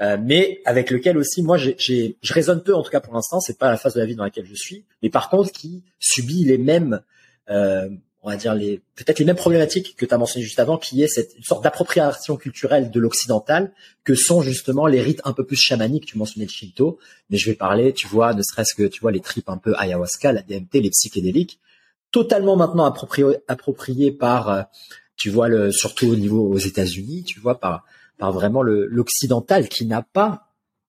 euh, 0.02 0.18
mais 0.22 0.62
avec 0.66 0.92
lequel 0.92 1.18
aussi 1.18 1.42
moi 1.42 1.58
j'ai, 1.58 2.18
je 2.22 2.34
raisonne 2.34 2.62
peu 2.62 2.76
en 2.76 2.84
tout 2.84 2.92
cas 2.92 3.00
pour 3.00 3.14
l'instant, 3.14 3.40
c'est 3.40 3.58
pas 3.58 3.72
la 3.72 3.78
phase 3.78 3.96
de 3.96 4.00
la 4.00 4.06
vie 4.06 4.16
dans 4.16 4.24
laquelle 4.24 4.46
je 4.46 4.54
suis, 4.54 4.86
mais 5.02 5.10
par 5.10 5.30
contre 5.30 5.52
qui 5.52 5.84
subit 6.00 6.46
les 6.46 6.60
mêmes, 6.60 7.02
euh, 7.50 7.90
on 8.22 8.30
va 8.30 8.36
dire 8.36 8.54
les 8.54 8.82
peut-être 8.96 9.18
les 9.18 9.26
mêmes 9.26 9.36
problématiques 9.36 9.96
que 9.96 10.06
tu 10.06 10.14
as 10.14 10.18
mentionné 10.20 10.44
juste 10.44 10.60
avant, 10.60 10.78
qui 10.78 11.02
est 11.02 11.08
cette 11.08 11.36
une 11.36 11.44
sorte 11.44 11.64
d'appropriation 11.64 12.38
culturelle 12.38 12.92
de 12.92 13.00
l'occidental, 13.00 13.72
que 14.04 14.14
sont 14.14 14.42
justement 14.42 14.86
les 14.86 15.02
rites 15.02 15.22
un 15.24 15.34
peu 15.34 15.46
plus 15.46 15.56
chamaniques. 15.56 16.06
Tu 16.06 16.20
mentionnais 16.20 16.46
le 16.46 16.52
Shinto, 16.52 17.00
mais 17.32 17.38
je 17.38 17.50
vais 17.50 17.56
parler, 17.56 17.94
tu 17.94 18.08
vois, 18.08 18.36
ne 18.36 18.44
serait-ce 18.44 18.76
que 18.76 18.84
tu 18.84 19.02
vois 19.02 19.12
les 19.12 19.22
tripes 19.22 19.50
un 19.50 19.58
peu 19.58 19.74
ayahuasca, 19.78 20.32
la 20.32 20.44
DMT, 20.44 20.82
les 20.82 20.92
psychédéliques 20.92 21.60
totalement 22.18 22.56
maintenant 22.56 22.86
approprié, 23.48 24.12
par, 24.12 24.50
euh, 24.50 24.64
tu 25.18 25.30
vois, 25.30 25.50
surtout 25.72 26.08
au 26.08 26.16
niveau 26.16 26.48
aux 26.48 26.58
États-Unis, 26.58 27.24
tu 27.24 27.40
vois, 27.40 27.60
par, 27.60 27.86
vraiment 28.20 28.64
l'occidental 28.64 29.70
qui 29.70 29.86
n'a 29.86 30.02
pas 30.02 30.48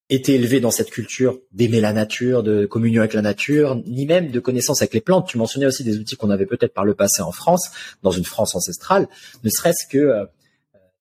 été 0.09 0.37
élevé 0.37 0.59
dans 0.59 0.71
cette 0.71 0.91
culture 0.91 1.39
d'aimer 1.53 1.83
la 1.83 1.93
nature, 1.93 2.43
de 2.43 2.65
communion 2.65 3.03
avec 3.03 3.13
la 3.13 3.21
nature, 3.21 3.77
ni 3.85 4.07
même 4.07 4.31
de 4.31 4.41
connaissance 4.41 4.81
avec 4.81 4.95
les 4.95 5.03
plantes. 5.03 5.29
Tu 5.29 5.37
mentionnais 5.37 5.67
aussi 5.67 5.85
des 5.85 5.99
outils 5.99 6.17
qu'on 6.17 6.31
avait 6.31 6.47
peut-être 6.47 6.73
par 6.73 6.87
le 6.87 6.95
passé 6.95 7.21
en 7.21 7.31
France, 7.31 7.69
dans 8.03 8.11
une 8.11 8.25
France 8.25 8.55
ancestrale, 8.55 9.07
ne 9.45 9.51
serait-ce 9.51 9.87
que, 9.87 9.99
euh, 9.99 10.25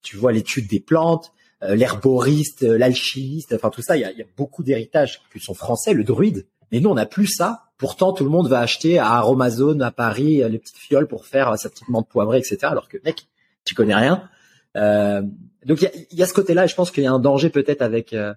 tu 0.02 0.18
vois, 0.18 0.34
l'étude 0.34 0.68
des 0.68 0.82
plantes, 0.82 1.32
euh, 1.64 1.76
l'herboriste, 1.76 2.64
l'alchimiste, 2.64 3.54
enfin 3.54 3.70
tout 3.70 3.82
ça, 3.82 3.96
il 3.96 4.02
y 4.02 4.04
a, 4.04 4.12
y 4.12 4.22
a 4.22 4.28
beaucoup 4.36 4.64
d'héritages 4.64 5.22
qui 5.32 5.40
sont 5.40 5.54
français, 5.54 5.94
le 5.94 6.04
druide. 6.04 6.46
Mais 6.74 6.82
nous, 6.82 6.90
on 6.90 6.96
n'a 6.96 7.06
plus 7.06 7.28
ça 7.28 7.67
Pourtant, 7.78 8.14
tout 8.14 8.24
le 8.24 8.30
monde 8.30 8.48
va 8.48 8.60
acheter 8.60 8.98
à 8.98 9.12
Aromazone 9.12 9.82
à 9.82 9.92
Paris 9.92 10.44
les 10.50 10.58
petites 10.58 10.78
fioles 10.78 11.08
pour 11.08 11.26
faire 11.26 11.58
sa 11.58 11.70
petite 11.70 11.90
menthe 11.90 12.10
poivrée, 12.10 12.40
etc. 12.40 12.58
Alors 12.64 12.90
que 12.90 12.98
mec, 13.04 13.28
tu 13.66 13.76
connais 13.76 13.96
rien. 13.96 14.30
Euh, 14.76 15.22
donc 15.66 15.82
il 15.82 16.18
y 16.18 16.24
a, 16.24 16.26
ce 16.26 16.34
côté-là, 16.34 16.66
et 16.66 16.68
je 16.68 16.76
pense 16.76 16.92
qu'il 16.92 17.04
y 17.04 17.08
a 17.08 17.12
un 17.12 17.20
danger 17.20 17.50
peut-être 17.50 17.82
avec 17.82 18.14
euh, 18.14 18.34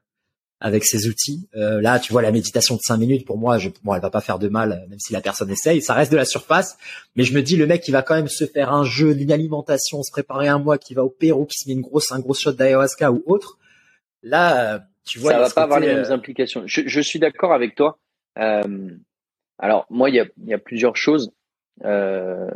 avec 0.61 0.85
ces 0.85 1.09
outils. 1.09 1.49
Euh, 1.57 1.81
là, 1.81 1.99
tu 1.99 2.13
vois, 2.13 2.23
la 2.23 2.33
méditation 2.33 2.75
de 2.75 2.81
cinq 2.83 2.99
minutes, 2.99 3.27
pour 3.27 3.39
moi, 3.39 3.59
je, 3.59 3.71
bon, 3.83 3.95
elle 3.95 4.03
va 4.03 4.11
pas 4.11 4.21
faire 4.21 4.39
de 4.39 4.49
mal, 4.49 4.87
même 4.91 4.99
si 4.99 5.13
la 5.13 5.23
personne 5.23 5.51
essaye. 5.51 5.81
Ça 5.81 5.95
reste 5.95 6.13
de 6.13 6.17
la 6.17 6.27
surface, 6.27 6.77
mais 7.17 7.25
je 7.25 7.35
me 7.35 7.43
dis, 7.43 7.57
le 7.57 7.67
mec, 7.67 7.87
il 7.89 7.93
va 7.93 8.03
quand 8.03 8.15
même 8.15 8.29
se 8.29 8.45
faire 8.45 8.73
un 8.73 8.85
jeu, 8.85 9.15
d'une 9.15 9.33
alimentation, 9.33 10.03
se 10.03 10.11
préparer 10.11 10.49
un 10.49 10.59
mois, 10.59 10.77
qui 10.77 10.93
va 10.93 11.03
au 11.03 11.09
Pérou, 11.09 11.47
qui 11.47 11.59
se 11.59 11.69
met 11.69 11.75
une 11.75 11.81
grosse, 11.81 12.13
un 12.13 12.21
gros 12.21 12.35
shot 12.35 12.53
d'ayahuasca 12.53 13.11
ou 13.11 13.23
autre. 13.27 13.59
Là, 14.23 14.85
tu 15.07 15.19
vois, 15.19 15.33
ça 15.33 15.39
va 15.39 15.51
pas 15.51 15.63
avoir 15.63 15.81
les 15.81 15.95
mêmes 15.95 16.13
implications. 16.13 16.63
Je, 16.67 16.83
je 16.85 17.01
suis 17.01 17.19
d'accord 17.19 17.55
avec 17.55 17.75
toi. 17.75 17.99
Euh, 18.39 18.91
alors 19.61 19.87
moi, 19.91 20.09
il 20.11 20.17
y 20.17 20.21
a, 20.21 20.27
y 20.45 20.55
a, 20.55 20.59
plusieurs 20.59 20.97
choses. 20.97 21.33
Euh, 21.85 22.51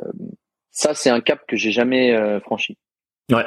ça, 0.71 0.95
c'est 0.95 1.11
un 1.11 1.21
cap 1.21 1.41
que 1.47 1.57
j'ai 1.57 1.71
jamais 1.71 2.13
euh, 2.15 2.41
franchi. 2.41 2.77
Ouais. 3.31 3.45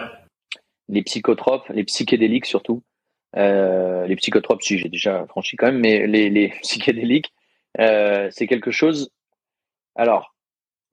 Les 0.87 1.01
psychotropes, 1.01 1.67
les 1.69 1.83
psychédéliques 1.83 2.45
surtout. 2.45 2.83
Euh, 3.35 4.07
les 4.07 4.15
psychotropes, 4.15 4.61
si 4.61 4.77
j'ai 4.77 4.89
déjà 4.89 5.25
franchi 5.27 5.57
quand 5.57 5.67
même, 5.67 5.79
mais 5.79 6.07
les, 6.07 6.29
les 6.29 6.49
psychédéliques, 6.61 7.33
euh, 7.79 8.29
c'est 8.31 8.47
quelque 8.47 8.71
chose. 8.71 9.09
Alors, 9.95 10.35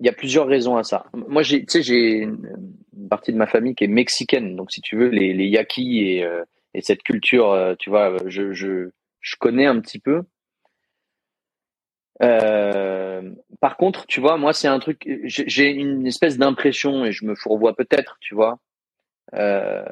il 0.00 0.06
y 0.06 0.08
a 0.08 0.12
plusieurs 0.12 0.46
raisons 0.46 0.76
à 0.76 0.82
ça. 0.82 1.06
Moi, 1.12 1.42
j'ai, 1.42 1.60
tu 1.60 1.66
sais, 1.68 1.82
j'ai 1.82 2.22
une 2.22 3.08
partie 3.08 3.32
de 3.32 3.38
ma 3.38 3.46
famille 3.46 3.74
qui 3.74 3.84
est 3.84 3.88
mexicaine, 3.88 4.56
donc 4.56 4.72
si 4.72 4.80
tu 4.80 4.96
veux, 4.96 5.08
les, 5.08 5.34
les 5.34 5.46
yaquis 5.46 6.00
et, 6.00 6.24
euh, 6.24 6.42
et 6.72 6.80
cette 6.80 7.02
culture, 7.02 7.76
tu 7.78 7.90
vois, 7.90 8.16
je, 8.26 8.52
je, 8.52 8.90
je 9.20 9.36
connais 9.38 9.66
un 9.66 9.80
petit 9.80 10.00
peu. 10.00 10.24
Euh, 12.22 13.30
par 13.60 13.76
contre, 13.76 14.06
tu 14.06 14.20
vois, 14.20 14.36
moi, 14.36 14.52
c'est 14.52 14.68
un 14.68 14.78
truc, 14.78 15.08
j'ai 15.24 15.70
une 15.70 16.06
espèce 16.06 16.38
d'impression, 16.38 17.04
et 17.04 17.12
je 17.12 17.24
me 17.24 17.34
fourvoie 17.34 17.74
peut-être, 17.74 18.16
tu 18.20 18.34
vois, 18.34 18.58
euh, 19.34 19.82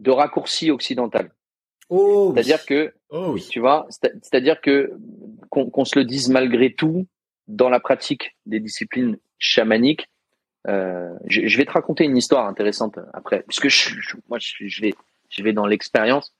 de 0.00 0.10
raccourci 0.10 0.70
occidental. 0.70 1.30
Oh, 1.88 2.32
c'est-à-dire 2.34 2.64
que, 2.66 2.92
oh, 3.10 3.32
oui. 3.32 3.46
tu 3.48 3.60
vois, 3.60 3.86
c'est-à-dire 3.88 4.60
que 4.60 4.92
qu'on 5.50 5.84
se 5.86 5.98
le 5.98 6.04
dise 6.04 6.28
malgré 6.28 6.74
tout, 6.74 7.06
dans 7.46 7.70
la 7.70 7.80
pratique 7.80 8.36
des 8.44 8.60
disciplines 8.60 9.18
chamaniques, 9.38 10.08
euh, 10.66 11.14
je, 11.24 11.46
je, 11.46 11.56
vais 11.56 11.64
te 11.64 11.72
raconter 11.72 12.04
une 12.04 12.16
histoire 12.16 12.46
intéressante 12.46 12.98
après, 13.14 13.42
puisque 13.48 13.68
je, 13.68 13.94
je 14.00 14.16
moi, 14.28 14.38
je, 14.38 14.80
vais, 14.82 14.94
je 15.30 15.42
vais 15.42 15.54
dans 15.54 15.66
l'expérience 15.66 16.34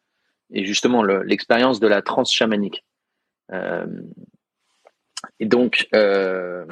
et 0.52 0.66
justement 0.66 1.02
l'expérience 1.02 1.80
de 1.80 1.86
la 1.86 2.02
transe 2.02 2.30
chamanique. 2.30 2.84
Euh, 3.52 3.86
et 5.40 5.46
donc, 5.46 5.88
euh, 5.94 6.66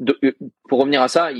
euh, 0.00 0.32
pour 0.68 0.80
revenir 0.80 1.02
à 1.02 1.08
ça, 1.08 1.30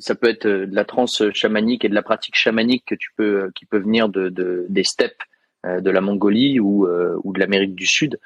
ça 0.00 0.14
peut 0.14 0.28
être 0.28 0.46
de 0.46 0.74
la 0.74 0.84
transe 0.84 1.30
chamanique 1.32 1.84
et 1.84 1.88
de 1.88 1.94
la 1.94 2.02
pratique 2.02 2.36
chamanique 2.36 2.84
que 2.86 2.94
tu 2.94 3.10
peux, 3.16 3.50
qui 3.54 3.66
peut 3.66 3.78
venir 3.78 4.08
de, 4.08 4.28
de 4.28 4.66
des 4.68 4.84
steppes 4.84 5.22
de 5.64 5.90
la 5.90 6.00
Mongolie 6.00 6.60
ou, 6.60 6.86
de 6.86 7.38
l'Amérique 7.38 7.74
du 7.74 7.86
Sud. 7.86 8.20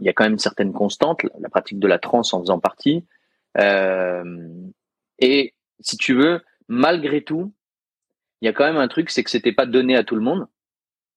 Il 0.00 0.06
y 0.06 0.08
a 0.08 0.12
quand 0.12 0.24
même 0.24 0.38
certaines 0.38 0.72
constantes, 0.72 1.22
la 1.40 1.48
pratique 1.48 1.78
de 1.78 1.88
la 1.88 1.98
transe 1.98 2.32
en 2.32 2.40
faisant 2.40 2.60
partie. 2.60 3.04
Et 5.18 5.54
si 5.80 5.96
tu 5.96 6.14
veux, 6.14 6.42
malgré 6.68 7.22
tout, 7.22 7.52
il 8.40 8.46
y 8.46 8.48
a 8.48 8.52
quand 8.52 8.64
même 8.64 8.76
un 8.76 8.88
truc, 8.88 9.10
c'est 9.10 9.24
que 9.24 9.30
c'était 9.30 9.52
pas 9.52 9.66
donné 9.66 9.96
à 9.96 10.04
tout 10.04 10.14
le 10.14 10.20
monde. 10.20 10.46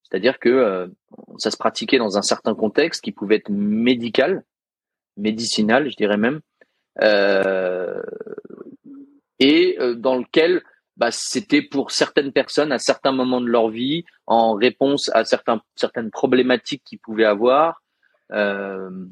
C'est-à-dire 0.10 0.40
que 0.40 0.92
ça 1.38 1.52
se 1.52 1.58
pratiquait 1.58 2.00
dans 2.00 2.18
un 2.18 2.22
certain 2.22 2.56
contexte 2.56 3.04
qui 3.04 3.12
pouvait 3.12 3.36
être 3.36 3.50
médical, 3.50 4.44
médicinal, 5.18 5.90
je 5.90 5.96
dirais 5.96 6.18
même, 6.18 6.42
et 9.40 9.78
dans 9.98 10.18
lequel 10.18 10.64
bah, 11.00 11.12
c'était 11.12 11.62
pour 11.62 11.92
certaines 11.92 12.34
personnes 12.34 12.74
à 12.74 12.78
certains 12.78 13.14
moments 13.14 13.40
de 13.40 13.48
leur 13.48 13.70
vie, 13.70 14.04
en 14.28 14.54
réponse 14.54 15.10
à 15.14 15.24
certaines 15.24 16.12
problématiques 16.12 16.84
qu'ils 16.84 17.00
pouvaient 17.00 17.24
avoir. 17.24 17.82
Euh, 18.34 19.06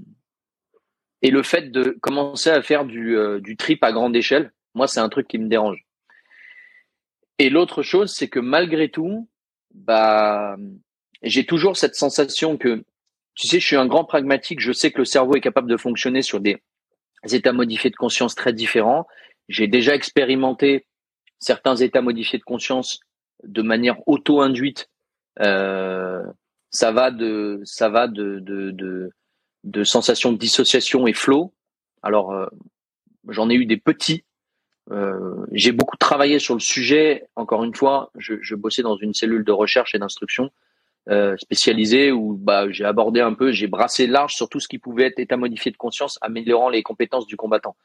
et 1.22 1.32
le 1.32 1.42
fait 1.44 1.72
de 1.72 1.98
commencer 2.02 2.50
à 2.50 2.62
faire 2.62 2.84
du, 2.84 3.18
euh, 3.18 3.40
du 3.40 3.56
trip 3.56 3.82
à 3.86 3.94
grande 3.94 4.18
échelle, 4.18 4.52
moi, 4.76 4.88
c'est 4.90 5.00
un 5.00 5.08
truc 5.08 5.30
qui 5.30 5.38
me 5.38 5.48
dérange. 5.48 5.86
Et 7.40 7.50
l'autre 7.50 7.84
chose, 7.84 8.14
c'est 8.14 8.28
que 8.28 8.42
malgré 8.42 8.90
tout, 8.90 9.30
bah, 9.74 10.58
j'ai 11.22 11.46
toujours 11.46 11.78
cette 11.78 11.96
sensation 11.96 12.58
que, 12.58 12.84
tu 13.36 13.48
sais, 13.48 13.60
je 13.60 13.66
suis 13.66 13.76
un 13.76 13.88
grand 13.88 14.06
pragmatique. 14.06 14.60
Je 14.60 14.72
sais 14.72 14.92
que 14.92 15.00
le 15.00 15.06
cerveau 15.06 15.36
est 15.36 15.42
capable 15.42 15.70
de 15.70 15.78
fonctionner 15.78 16.22
sur 16.22 16.40
des 16.40 16.62
états 17.32 17.54
modifiés 17.54 17.90
de 17.90 17.96
conscience 17.96 18.36
très 18.36 18.54
différents. 18.54 19.08
J'ai 19.50 19.68
déjà 19.68 19.96
expérimenté 19.96 20.88
certains 21.40 21.76
états 21.76 22.02
modifiés 22.02 22.40
de 22.40 22.44
conscience 22.44 23.00
de 23.44 23.62
manière 23.62 23.98
auto-induite. 24.08 24.90
Euh, 25.40 26.24
ça 26.72 26.92
va 26.92 27.12
de 27.12 27.62
ça 27.64 27.90
va 27.90 28.08
de 28.08 28.40
de, 28.40 28.72
de, 28.72 29.12
de 29.64 29.84
sensations 29.84 30.32
de 30.32 30.38
dissociation 30.38 31.08
et 31.08 31.14
flow. 31.14 31.54
Alors 32.02 32.32
euh, 32.32 32.48
j'en 33.30 33.50
ai 33.50 33.56
eu 33.56 33.66
des 33.66 33.78
petits. 33.78 34.24
Euh, 34.90 35.46
j'ai 35.52 35.72
beaucoup 35.72 35.98
travaillé 35.98 36.40
sur 36.40 36.54
le 36.56 36.60
sujet. 36.60 37.28
Encore 37.36 37.64
une 37.64 37.76
fois, 37.76 38.12
je, 38.18 38.36
je 38.42 38.56
bossais 38.56 38.82
dans 38.82 38.96
une 38.98 39.14
cellule 39.14 39.44
de 39.44 39.52
recherche 39.52 39.94
et 39.94 40.00
d'instruction 40.00 40.50
euh, 41.10 41.38
spécialisée 41.38 42.12
où 42.12 42.36
bah, 42.36 42.70
j'ai 42.70 42.84
abordé 42.84 43.22
un 43.22 43.34
peu, 43.34 43.54
j'ai 43.54 43.68
brassé 43.68 44.08
large 44.08 44.34
sur 44.34 44.50
tout 44.50 44.60
ce 44.60 44.68
qui 44.68 44.78
pouvait 44.78 45.06
être 45.06 45.20
état 45.20 45.38
modifié 45.38 45.72
de 45.72 45.78
conscience, 45.78 46.20
améliorant 46.22 46.68
les 46.68 46.84
compétences 46.84 47.28
du 47.28 47.38
combattant. 47.38 47.78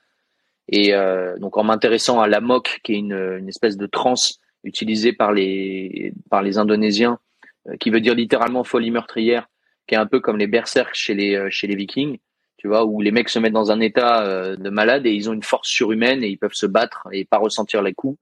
Et 0.68 0.92
euh, 0.92 1.38
donc 1.38 1.56
en 1.56 1.62
m'intéressant 1.62 2.20
à 2.20 2.26
la 2.26 2.40
MOC, 2.40 2.80
qui 2.82 2.94
est 2.94 2.98
une, 2.98 3.12
une 3.12 3.48
espèce 3.48 3.76
de 3.76 3.86
transe 3.86 4.40
utilisée 4.64 5.12
par 5.12 5.32
les 5.32 6.12
par 6.30 6.42
les 6.42 6.58
Indonésiens, 6.58 7.20
euh, 7.68 7.76
qui 7.76 7.90
veut 7.90 8.00
dire 8.00 8.16
littéralement 8.16 8.64
folie 8.64 8.90
meurtrière, 8.90 9.48
qui 9.86 9.94
est 9.94 9.98
un 9.98 10.06
peu 10.06 10.18
comme 10.18 10.38
les 10.38 10.48
berserks 10.48 10.94
chez 10.94 11.14
les 11.14 11.48
chez 11.48 11.68
les 11.68 11.76
Vikings, 11.76 12.18
tu 12.56 12.66
vois, 12.66 12.84
où 12.84 13.00
les 13.00 13.12
mecs 13.12 13.28
se 13.28 13.38
mettent 13.38 13.52
dans 13.52 13.70
un 13.70 13.78
état 13.78 14.56
de 14.56 14.70
malade 14.70 15.06
et 15.06 15.12
ils 15.12 15.30
ont 15.30 15.32
une 15.32 15.44
force 15.44 15.68
surhumaine 15.68 16.24
et 16.24 16.28
ils 16.28 16.38
peuvent 16.38 16.54
se 16.54 16.66
battre 16.66 17.06
et 17.12 17.24
pas 17.24 17.38
ressentir 17.38 17.82
les 17.82 17.94
coups. 17.94 18.18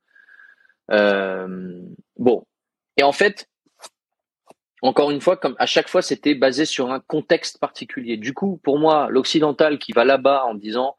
bon, 0.88 2.44
et 2.98 3.02
en 3.02 3.12
fait, 3.12 3.48
encore 4.82 5.10
une 5.10 5.20
fois, 5.20 5.36
comme 5.36 5.56
à 5.58 5.66
chaque 5.66 5.88
fois, 5.88 6.02
c'était 6.02 6.34
basé 6.34 6.64
sur 6.64 6.90
un 6.90 7.00
contexte 7.00 7.58
particulier. 7.58 8.16
Du 8.16 8.32
coup, 8.32 8.60
pour 8.62 8.78
moi, 8.78 9.08
l'occidental 9.10 9.78
qui 9.78 9.92
va 9.92 10.04
là-bas 10.04 10.44
en 10.46 10.54
disant 10.54 10.96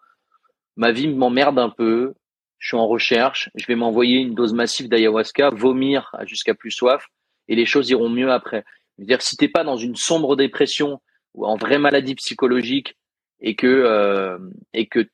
ma 0.75 0.91
vie 0.91 1.07
m'emmerde 1.07 1.59
un 1.59 1.69
peu, 1.69 2.13
je 2.59 2.67
suis 2.67 2.77
en 2.77 2.87
recherche, 2.87 3.49
je 3.55 3.65
vais 3.65 3.75
m'envoyer 3.75 4.19
une 4.19 4.35
dose 4.35 4.53
massive 4.53 4.87
d'ayahuasca, 4.87 5.49
vomir 5.49 6.15
jusqu'à 6.25 6.53
plus 6.53 6.71
soif, 6.71 7.07
et 7.47 7.55
les 7.55 7.65
choses 7.65 7.89
iront 7.89 8.09
mieux 8.09 8.31
après. 8.31 8.63
Je 8.97 9.03
veux 9.03 9.07
dire, 9.07 9.21
si 9.21 9.35
t'es 9.35 9.47
pas 9.47 9.63
dans 9.63 9.77
une 9.77 9.95
sombre 9.95 10.35
dépression 10.35 11.01
ou 11.33 11.45
en 11.45 11.55
vraie 11.55 11.79
maladie 11.79 12.15
psychologique 12.15 12.97
et 13.39 13.55
que 13.55 13.67
euh, 13.67 14.37
et 14.73 14.87
que 14.87 15.07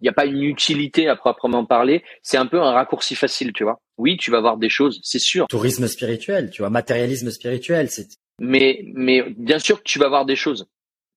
il 0.00 0.04
n'y 0.04 0.08
a 0.08 0.12
pas 0.12 0.26
une 0.26 0.42
utilité 0.42 1.08
à 1.08 1.16
proprement 1.16 1.64
parler, 1.64 2.04
c'est 2.22 2.36
un 2.36 2.46
peu 2.46 2.60
un 2.60 2.72
raccourci 2.72 3.14
facile, 3.14 3.52
tu 3.52 3.64
vois. 3.64 3.80
Oui, 3.96 4.16
tu 4.16 4.30
vas 4.30 4.40
voir 4.40 4.58
des 4.58 4.68
choses, 4.68 5.00
c'est 5.02 5.18
sûr. 5.18 5.46
Tourisme 5.48 5.86
spirituel, 5.86 6.50
tu 6.50 6.62
vois, 6.62 6.70
matérialisme 6.70 7.30
spirituel, 7.30 7.88
c'est. 7.90 8.08
Mais 8.38 8.84
mais 8.92 9.22
bien 9.30 9.58
sûr 9.58 9.78
que 9.78 9.88
tu 9.88 9.98
vas 9.98 10.08
voir 10.08 10.26
des 10.26 10.36
choses 10.36 10.68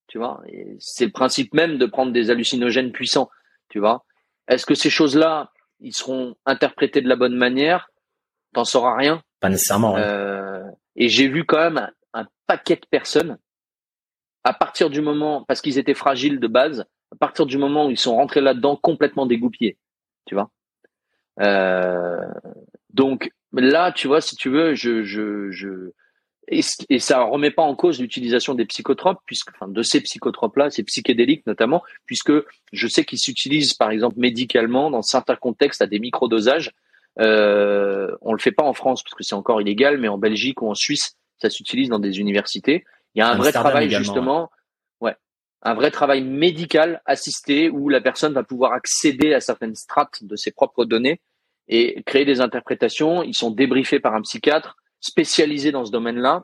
tu 0.09 0.17
vois. 0.17 0.41
C'est 0.79 1.05
le 1.05 1.11
principe 1.11 1.53
même 1.53 1.77
de 1.77 1.85
prendre 1.85 2.11
des 2.11 2.29
hallucinogènes 2.29 2.91
puissants, 2.91 3.29
tu 3.69 3.79
vois. 3.79 4.03
Est-ce 4.49 4.65
que 4.65 4.75
ces 4.75 4.89
choses-là, 4.89 5.51
ils 5.79 5.93
seront 5.93 6.35
interprétés 6.45 7.01
de 7.01 7.07
la 7.07 7.15
bonne 7.15 7.35
manière? 7.35 7.89
T'en 8.53 8.65
sauras 8.65 8.97
rien. 8.97 9.23
Pas 9.39 9.49
nécessairement. 9.49 9.95
Euh, 9.95 10.63
et 10.95 11.07
j'ai 11.07 11.29
vu 11.29 11.45
quand 11.45 11.59
même 11.59 11.89
un, 12.13 12.27
paquet 12.47 12.75
de 12.75 12.87
personnes, 12.89 13.37
à 14.43 14.53
partir 14.53 14.89
du 14.89 15.01
moment, 15.01 15.45
parce 15.47 15.61
qu'ils 15.61 15.77
étaient 15.77 15.93
fragiles 15.93 16.39
de 16.39 16.47
base, 16.47 16.85
à 17.11 17.15
partir 17.15 17.45
du 17.45 17.57
moment 17.57 17.87
où 17.87 17.91
ils 17.91 17.97
sont 17.97 18.15
rentrés 18.15 18.41
là-dedans 18.41 18.75
complètement 18.75 19.25
dégoupillés, 19.25 19.77
tu 20.25 20.35
vois. 20.35 20.51
Euh, 21.41 22.21
donc 22.93 23.31
là, 23.53 23.91
tu 23.91 24.07
vois, 24.07 24.21
si 24.21 24.35
tu 24.35 24.49
veux, 24.49 24.75
je, 24.75 25.03
je, 25.03 25.49
je, 25.51 25.91
et, 26.47 26.61
et 26.89 26.99
ça 26.99 27.23
remet 27.23 27.51
pas 27.51 27.61
en 27.61 27.75
cause 27.75 27.99
l'utilisation 27.99 28.53
des 28.55 28.65
psychotropes, 28.65 29.19
puisque, 29.25 29.49
enfin, 29.55 29.67
de 29.67 29.81
ces 29.81 30.01
psychotropes-là, 30.01 30.69
ces 30.69 30.83
psychédéliques 30.83 31.45
notamment, 31.47 31.83
puisque 32.05 32.33
je 32.73 32.87
sais 32.87 33.05
qu'ils 33.05 33.19
s'utilisent, 33.19 33.73
par 33.73 33.91
exemple, 33.91 34.15
médicalement 34.17 34.89
dans 34.89 35.01
certains 35.01 35.35
contextes 35.35 35.81
à 35.81 35.87
des 35.87 35.99
microdosages. 35.99 36.71
Euh, 37.19 38.15
on 38.21 38.33
le 38.33 38.39
fait 38.39 38.51
pas 38.51 38.63
en 38.63 38.73
France 38.73 39.03
parce 39.03 39.13
que 39.13 39.23
c'est 39.23 39.35
encore 39.35 39.61
illégal, 39.61 39.97
mais 39.97 40.07
en 40.07 40.17
Belgique 40.17 40.61
ou 40.61 40.69
en 40.69 40.75
Suisse, 40.75 41.17
ça 41.37 41.49
s'utilise 41.49 41.89
dans 41.89 41.99
des 41.99 42.19
universités. 42.19 42.85
Il 43.15 43.19
y 43.19 43.21
a 43.21 43.29
un 43.29 43.35
vrai 43.35 43.51
travail 43.51 43.89
justement. 43.89 44.49
Un 45.61 45.73
vrai 45.73 45.91
travail 45.91 46.23
médical 46.23 47.01
assisté 47.05 47.69
où 47.69 47.89
la 47.89 48.01
personne 48.01 48.33
va 48.33 48.43
pouvoir 48.43 48.73
accéder 48.73 49.33
à 49.33 49.41
certaines 49.41 49.75
strates 49.75 50.23
de 50.23 50.35
ses 50.35 50.51
propres 50.51 50.85
données 50.85 51.19
et 51.67 52.01
créer 52.03 52.25
des 52.25 52.41
interprétations. 52.41 53.23
Ils 53.23 53.35
sont 53.35 53.51
débriefés 53.51 53.99
par 53.99 54.15
un 54.15 54.21
psychiatre 54.21 54.77
spécialisé 55.01 55.71
dans 55.71 55.85
ce 55.85 55.91
domaine-là. 55.91 56.43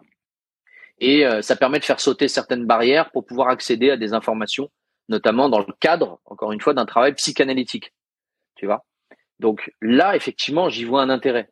Et 1.00 1.26
euh, 1.26 1.42
ça 1.42 1.56
permet 1.56 1.80
de 1.80 1.86
faire 1.86 2.00
sauter 2.00 2.28
certaines 2.28 2.66
barrières 2.66 3.12
pour 3.12 3.26
pouvoir 3.26 3.50
accéder 3.50 3.90
à 3.90 3.98
des 3.98 4.14
informations, 4.14 4.70
notamment 5.10 5.50
dans 5.50 5.60
le 5.60 5.74
cadre, 5.80 6.20
encore 6.26 6.52
une 6.52 6.62
fois, 6.62 6.74
d'un 6.74 6.86
travail 6.86 7.14
psychanalytique. 7.16 7.94
Tu 8.56 8.66
vois? 8.66 8.86
Donc 9.40 9.72
là, 9.82 10.16
effectivement, 10.16 10.70
j'y 10.70 10.86
vois 10.86 11.02
un 11.02 11.10
intérêt. 11.10 11.50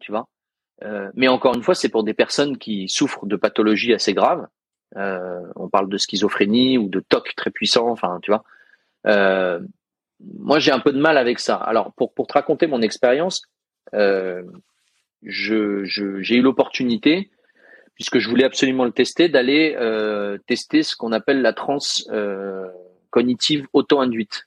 Tu 0.00 0.12
vois? 0.12 0.28
Euh, 0.84 1.10
mais 1.14 1.28
encore 1.28 1.54
une 1.54 1.62
fois, 1.62 1.74
c'est 1.74 1.88
pour 1.88 2.04
des 2.04 2.14
personnes 2.14 2.58
qui 2.58 2.88
souffrent 2.88 3.26
de 3.26 3.36
pathologies 3.36 3.94
assez 3.94 4.14
graves. 4.14 4.46
Euh, 4.96 5.40
on 5.56 5.68
parle 5.68 5.88
de 5.88 5.98
schizophrénie 5.98 6.78
ou 6.78 6.88
de 6.88 7.00
TOC 7.00 7.34
très 7.36 7.50
puissant. 7.50 7.88
Enfin, 7.88 8.18
tu 8.22 8.30
vois. 8.30 8.44
Euh, 9.06 9.60
moi, 10.20 10.58
j'ai 10.58 10.72
un 10.72 10.80
peu 10.80 10.92
de 10.92 11.00
mal 11.00 11.18
avec 11.18 11.38
ça. 11.38 11.56
Alors, 11.56 11.92
pour 11.94 12.26
te 12.26 12.32
raconter 12.32 12.66
mon 12.66 12.80
expérience, 12.82 13.42
euh, 13.94 14.42
j'ai 15.22 16.36
eu 16.36 16.40
l'opportunité, 16.40 17.30
puisque 17.94 18.18
je 18.18 18.28
voulais 18.28 18.44
absolument 18.44 18.84
le 18.84 18.92
tester, 18.92 19.28
d'aller 19.28 19.76
tester 20.46 20.82
ce 20.82 20.96
qu'on 20.96 21.12
appelle 21.12 21.42
la 21.42 21.52
transe 21.52 22.08
cognitive 23.10 23.66
auto-induite. 23.74 24.44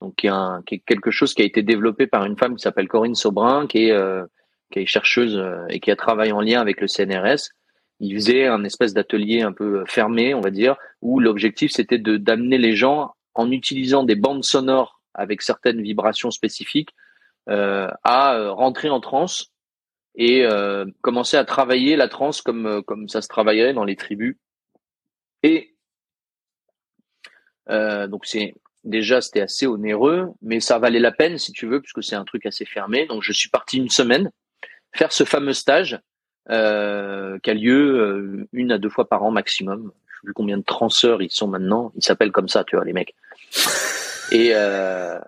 Donc, 0.00 0.16
qui 0.16 0.28
est, 0.28 0.78
quelque 0.86 1.10
chose 1.10 1.34
qui 1.34 1.42
a 1.42 1.44
été 1.44 1.62
développé 1.62 2.06
par 2.06 2.24
une 2.24 2.38
femme 2.38 2.56
qui 2.56 2.62
s'appelle 2.62 2.88
Corinne 2.88 3.14
Sobrin, 3.14 3.66
qui 3.66 3.90
est 3.90 4.86
chercheuse 4.86 5.42
et 5.68 5.80
qui 5.80 5.90
a 5.90 5.96
travaillé 5.96 6.32
en 6.32 6.40
lien 6.40 6.60
avec 6.62 6.80
le 6.80 6.86
CNRS. 6.86 7.50
Il 8.00 8.14
faisait 8.14 8.46
un 8.46 8.64
espèce 8.64 8.92
d'atelier 8.94 9.42
un 9.42 9.52
peu 9.52 9.84
fermé, 9.86 10.34
on 10.34 10.40
va 10.40 10.50
dire, 10.50 10.76
où 11.00 11.20
l'objectif 11.20 11.72
c'était 11.72 11.98
de 11.98 12.16
d'amener 12.16 12.58
les 12.58 12.74
gens 12.74 13.12
en 13.34 13.50
utilisant 13.50 14.04
des 14.04 14.16
bandes 14.16 14.44
sonores 14.44 15.00
avec 15.14 15.42
certaines 15.42 15.80
vibrations 15.80 16.30
spécifiques 16.30 16.90
à 17.48 18.50
rentrer 18.50 18.90
en 18.90 19.00
transe 19.00 19.52
et 20.16 20.44
euh, 20.44 20.86
commencer 21.02 21.36
à 21.36 21.44
travailler 21.44 21.96
la 21.96 22.08
transe 22.08 22.40
comme 22.40 22.66
euh, 22.66 22.82
comme 22.82 23.08
ça 23.08 23.22
se 23.22 23.28
travaillerait 23.28 23.74
dans 23.74 23.84
les 23.84 23.96
tribus. 23.96 24.36
Et 25.42 25.76
euh, 27.68 28.06
donc 28.06 28.26
c'est 28.26 28.54
déjà 28.84 29.20
c'était 29.20 29.42
assez 29.42 29.66
onéreux, 29.66 30.32
mais 30.40 30.60
ça 30.60 30.78
valait 30.78 31.00
la 31.00 31.12
peine 31.12 31.38
si 31.38 31.52
tu 31.52 31.66
veux 31.66 31.80
puisque 31.80 32.02
c'est 32.02 32.16
un 32.16 32.24
truc 32.24 32.46
assez 32.46 32.64
fermé. 32.64 33.06
Donc 33.06 33.22
je 33.22 33.32
suis 33.32 33.50
parti 33.50 33.76
une 33.76 33.90
semaine 33.90 34.30
faire 34.94 35.12
ce 35.12 35.24
fameux 35.24 35.52
stage 35.52 36.00
euh, 36.50 37.38
qui 37.40 37.50
a 37.50 37.54
lieu 37.54 37.98
euh, 37.98 38.48
une 38.52 38.72
à 38.72 38.78
deux 38.78 38.88
fois 38.88 39.08
par 39.08 39.22
an 39.22 39.30
maximum. 39.30 39.92
Je 40.08 40.14
sais 40.14 40.24
plus 40.24 40.34
combien 40.34 40.58
de 40.58 40.64
transeurs 40.64 41.22
ils 41.22 41.30
sont 41.30 41.48
maintenant. 41.48 41.92
Ils 41.96 42.04
s'appellent 42.04 42.32
comme 42.32 42.48
ça, 42.48 42.64
tu 42.64 42.76
vois 42.76 42.84
les 42.84 42.92
mecs. 42.92 43.14
Et 44.32 44.50
euh, 44.54 45.18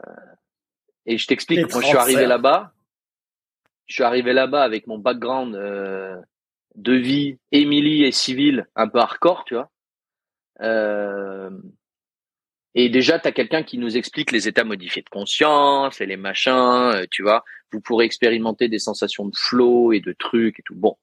et 1.07 1.19
je 1.19 1.27
t'explique. 1.27 1.73
Moi 1.73 1.83
je 1.83 1.87
suis 1.87 1.97
arrivé 1.97 2.27
là-bas 2.27 2.73
je 3.89 3.95
suis 3.95 4.05
arrivé 4.05 4.33
là-bas 4.33 4.63
avec 4.63 4.87
mon 4.87 4.99
background 4.99 5.57
euh, 5.57 6.17
de 6.77 6.93
vie, 6.93 7.39
Émilie 7.51 8.05
et 8.05 8.13
civil, 8.13 8.69
un 8.77 8.87
peu 8.87 8.99
hardcore, 8.99 9.45
tu 9.45 9.55
vois. 9.55 9.71
Euh, 10.61 11.51
et 12.75 12.91
déjà, 12.91 13.19
tu 13.19 13.27
as 13.27 13.33
quelqu'un 13.33 13.63
qui 13.63 13.79
nous 13.79 13.97
explique 13.97 14.31
les 14.31 14.47
états 14.47 14.65
modifiés 14.65 15.03
de 15.03 15.09
conscience 15.09 16.01
et 16.01 16.07
les 16.07 16.19
machins, 16.19 16.53
euh, 16.53 17.07
tu 17.11 17.23
vois. 17.23 17.45
Vous 17.73 17.81
pourrez 17.81 18.05
expérimenter 18.05 18.69
des 18.69 18.79
sensations 18.79 19.27
de 19.27 19.35
flow 19.35 19.93
et 19.93 20.01
de 20.01 20.13
trucs 20.13 20.61
et 20.61 20.63
tout. 20.63 20.75
Bon. 20.77 20.97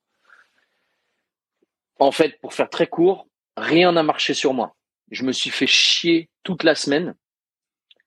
En 1.99 2.11
fait, 2.11 2.39
pour 2.41 2.53
faire 2.53 2.69
très 2.69 2.87
court, 2.87 3.27
rien 3.57 3.91
n'a 3.93 4.03
marché 4.03 4.33
sur 4.33 4.53
moi. 4.53 4.75
Je 5.11 5.23
me 5.23 5.31
suis 5.31 5.49
fait 5.49 5.67
chier 5.67 6.29
toute 6.43 6.63
la 6.63 6.75
semaine 6.75 7.15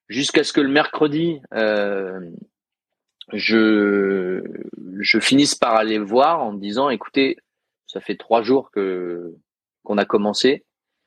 jusqu'à 0.09 0.45
ce 0.45 0.53
que 0.53 0.61
le 0.61 0.69
mercredi, 0.69 1.41
euh, 1.55 2.31
je, 3.33 4.43
je 5.01 5.21
finisse 5.21 5.55
par 5.55 5.75
aller 5.75 5.99
voir 5.99 6.43
en 6.43 6.53
me 6.53 6.61
disant, 6.61 6.91
écoutez, 6.91 7.37
Ça 7.87 8.01
fait 8.01 8.17
trois 8.17 8.43
jours 8.43 8.71
que 8.71 9.35
qu'on 9.83 9.97
a 9.97 10.05
commencé. 10.05 10.65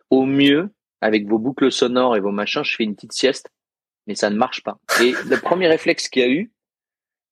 Au 0.09 0.25
mieux, 0.25 0.71
avec 0.99 1.27
vos 1.27 1.37
boucles 1.37 1.71
sonores 1.71 2.15
et 2.15 2.19
vos 2.19 2.31
machins, 2.31 2.63
je 2.63 2.75
fais 2.75 2.83
une 2.83 2.95
petite 2.95 3.13
sieste, 3.13 3.49
mais 4.07 4.15
ça 4.15 4.29
ne 4.31 4.35
marche 4.35 4.63
pas. 4.63 4.79
Et 4.99 5.13
le 5.29 5.39
premier 5.39 5.67
réflexe 5.67 6.09
qu'il 6.09 6.23
y 6.23 6.25
a 6.25 6.29
eu, 6.29 6.51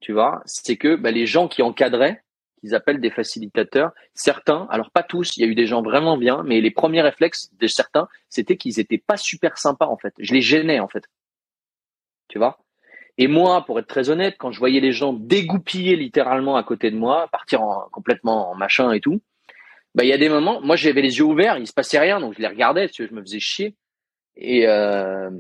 tu 0.02 0.14
vois, 0.14 0.42
c'est 0.46 0.78
que 0.78 0.96
bah, 0.96 1.12
les 1.12 1.26
gens 1.26 1.48
qui 1.48 1.64
encadraient, 1.64 2.24
qu'ils 2.60 2.76
appellent 2.76 3.02
des 3.02 3.10
facilitateurs, 3.10 3.92
certains, 4.14 4.68
alors 4.70 4.92
pas 4.92 5.04
tous, 5.04 5.38
il 5.38 5.42
y 5.42 5.44
a 5.44 5.48
eu 5.48 5.56
des 5.56 5.66
gens 5.66 5.82
vraiment 5.82 6.18
bien, 6.18 6.44
mais 6.44 6.62
les 6.62 6.72
premiers 6.72 7.02
réflexes 7.02 7.50
de 7.54 7.68
certains, 7.68 8.08
c'était 8.30 8.58
qu'ils 8.58 8.80
étaient 8.80 8.98
pas 8.98 9.18
super 9.18 9.58
sympas 9.58 9.88
en 9.88 9.98
fait. 9.98 10.14
Je 10.20 10.34
les 10.34 10.42
gênais 10.42 10.80
en 10.80 10.88
fait. 10.88 11.06
Tu 12.28 12.38
vois? 12.38 12.60
Et 13.18 13.28
moi, 13.28 13.66
pour 13.66 13.80
être 13.80 13.88
très 13.88 14.10
honnête, 14.10 14.36
quand 14.40 14.52
je 14.52 14.60
voyais 14.60 14.80
les 14.80 14.94
gens 14.94 15.14
dégoupiller 15.14 15.96
littéralement 15.96 16.56
à 16.56 16.64
côté 16.64 16.92
de 16.92 16.98
moi, 16.98 17.28
partir 17.32 17.62
en, 17.62 17.90
complètement 17.92 18.52
en 18.52 18.56
machin 18.56 18.92
et 18.92 19.02
tout, 19.02 19.22
bah 19.96 20.04
il 20.04 20.10
y 20.10 20.14
a 20.14 20.18
des 20.18 20.30
moments, 20.30 20.62
moi 20.62 20.76
j'avais 20.76 21.02
les 21.02 21.18
yeux 21.18 21.26
ouverts, 21.26 21.58
il 21.58 21.68
se 21.68 21.74
passait 21.74 22.00
rien, 22.00 22.20
donc 22.20 22.36
je 22.36 22.40
les 22.40 22.48
regardais, 22.48 22.90
je 22.94 23.14
me 23.14 23.22
faisais 23.22 23.40
chier. 23.40 23.76
Et 24.36 24.68
euh, 24.68 25.32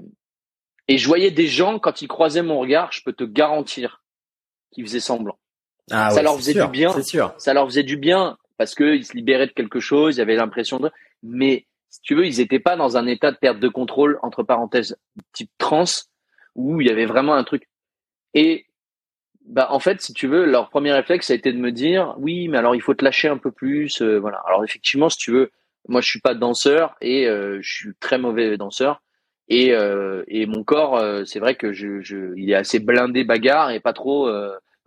et 0.90 0.98
je 0.98 1.08
voyais 1.08 1.30
des 1.30 1.48
gens 1.48 1.78
quand 1.78 2.02
ils 2.02 2.08
croisaient 2.08 2.42
mon 2.42 2.60
regard, 2.60 2.92
je 2.92 3.04
peux 3.04 3.14
te 3.14 3.24
garantir 3.24 4.04
qu'ils 4.72 4.86
faisaient 4.86 5.00
semblant. 5.00 5.38
Ah 5.92 6.10
ça 6.10 6.22
leur 6.22 6.36
faisait 6.38 6.54
du 6.54 6.68
bien. 6.68 6.92
C'est 6.92 7.04
sûr. 7.04 7.34
Ça 7.38 7.54
leur 7.54 7.66
faisait 7.66 7.84
du 7.84 7.98
bien 7.98 8.38
parce 8.58 8.76
qu'ils 8.76 9.06
se 9.06 9.14
libéraient 9.14 9.48
de 9.48 9.54
quelque 9.54 9.80
chose, 9.80 10.18
ils 10.18 10.22
avaient 10.22 10.36
l'impression 10.36 10.80
de. 10.80 10.92
Mais 11.24 11.66
si 11.90 12.02
tu 12.02 12.14
veux, 12.14 12.28
ils 12.28 12.38
n'étaient 12.38 12.60
pas 12.60 12.76
dans 12.76 12.98
un 12.98 13.08
état 13.08 13.32
de 13.32 13.38
perte 13.38 13.60
de 13.60 13.70
contrôle 13.70 14.20
entre 14.22 14.44
parenthèses 14.44 14.98
type 15.34 15.50
trans 15.58 15.86
où 16.56 16.82
il 16.82 16.88
y 16.88 16.92
avait 16.92 17.06
vraiment 17.06 17.36
un 17.36 17.44
truc. 17.44 17.68
Et 18.34 18.66
bah 19.46 19.68
en 19.72 19.80
fait, 19.80 20.02
si 20.02 20.14
tu 20.14 20.28
veux, 20.28 20.46
leur 20.46 20.70
premier 20.70 20.92
réflexe 20.92 21.28
ça 21.28 21.34
a 21.34 21.36
été 21.36 21.52
de 21.52 21.58
me 21.58 21.72
dire 21.72 22.14
oui, 22.20 22.48
mais 22.50 22.58
alors 22.58 22.76
il 22.76 22.82
faut 22.82 22.94
te 22.94 23.04
lâcher 23.04 23.30
un 23.30 23.38
peu 23.38 23.52
plus, 23.52 24.02
euh, 24.02 24.20
voilà. 24.20 24.42
Alors 24.46 24.64
effectivement, 24.64 25.10
si 25.10 25.18
tu 25.18 25.32
veux, 25.32 25.52
moi 25.88 26.02
je 26.02 26.10
suis 26.10 26.20
pas 26.20 26.36
danseur 26.36 26.96
et 27.02 27.28
euh, 27.28 27.60
je 27.62 27.74
suis 27.74 27.90
très 28.00 28.18
mauvais 28.18 28.58
danseur 28.58 29.02
et 29.48 29.74
euh, 29.74 30.24
et 30.28 30.46
mon 30.46 30.64
corps, 30.64 31.02
c'est 31.26 31.40
vrai 31.40 31.56
que 31.56 31.74
je, 31.74 32.02
je 32.02 32.36
il 32.36 32.52
est 32.52 32.56
assez 32.56 32.80
blindé 32.80 33.24
bagarre 33.24 33.72
et 33.72 33.80
pas 33.80 33.94
trop 33.94 34.30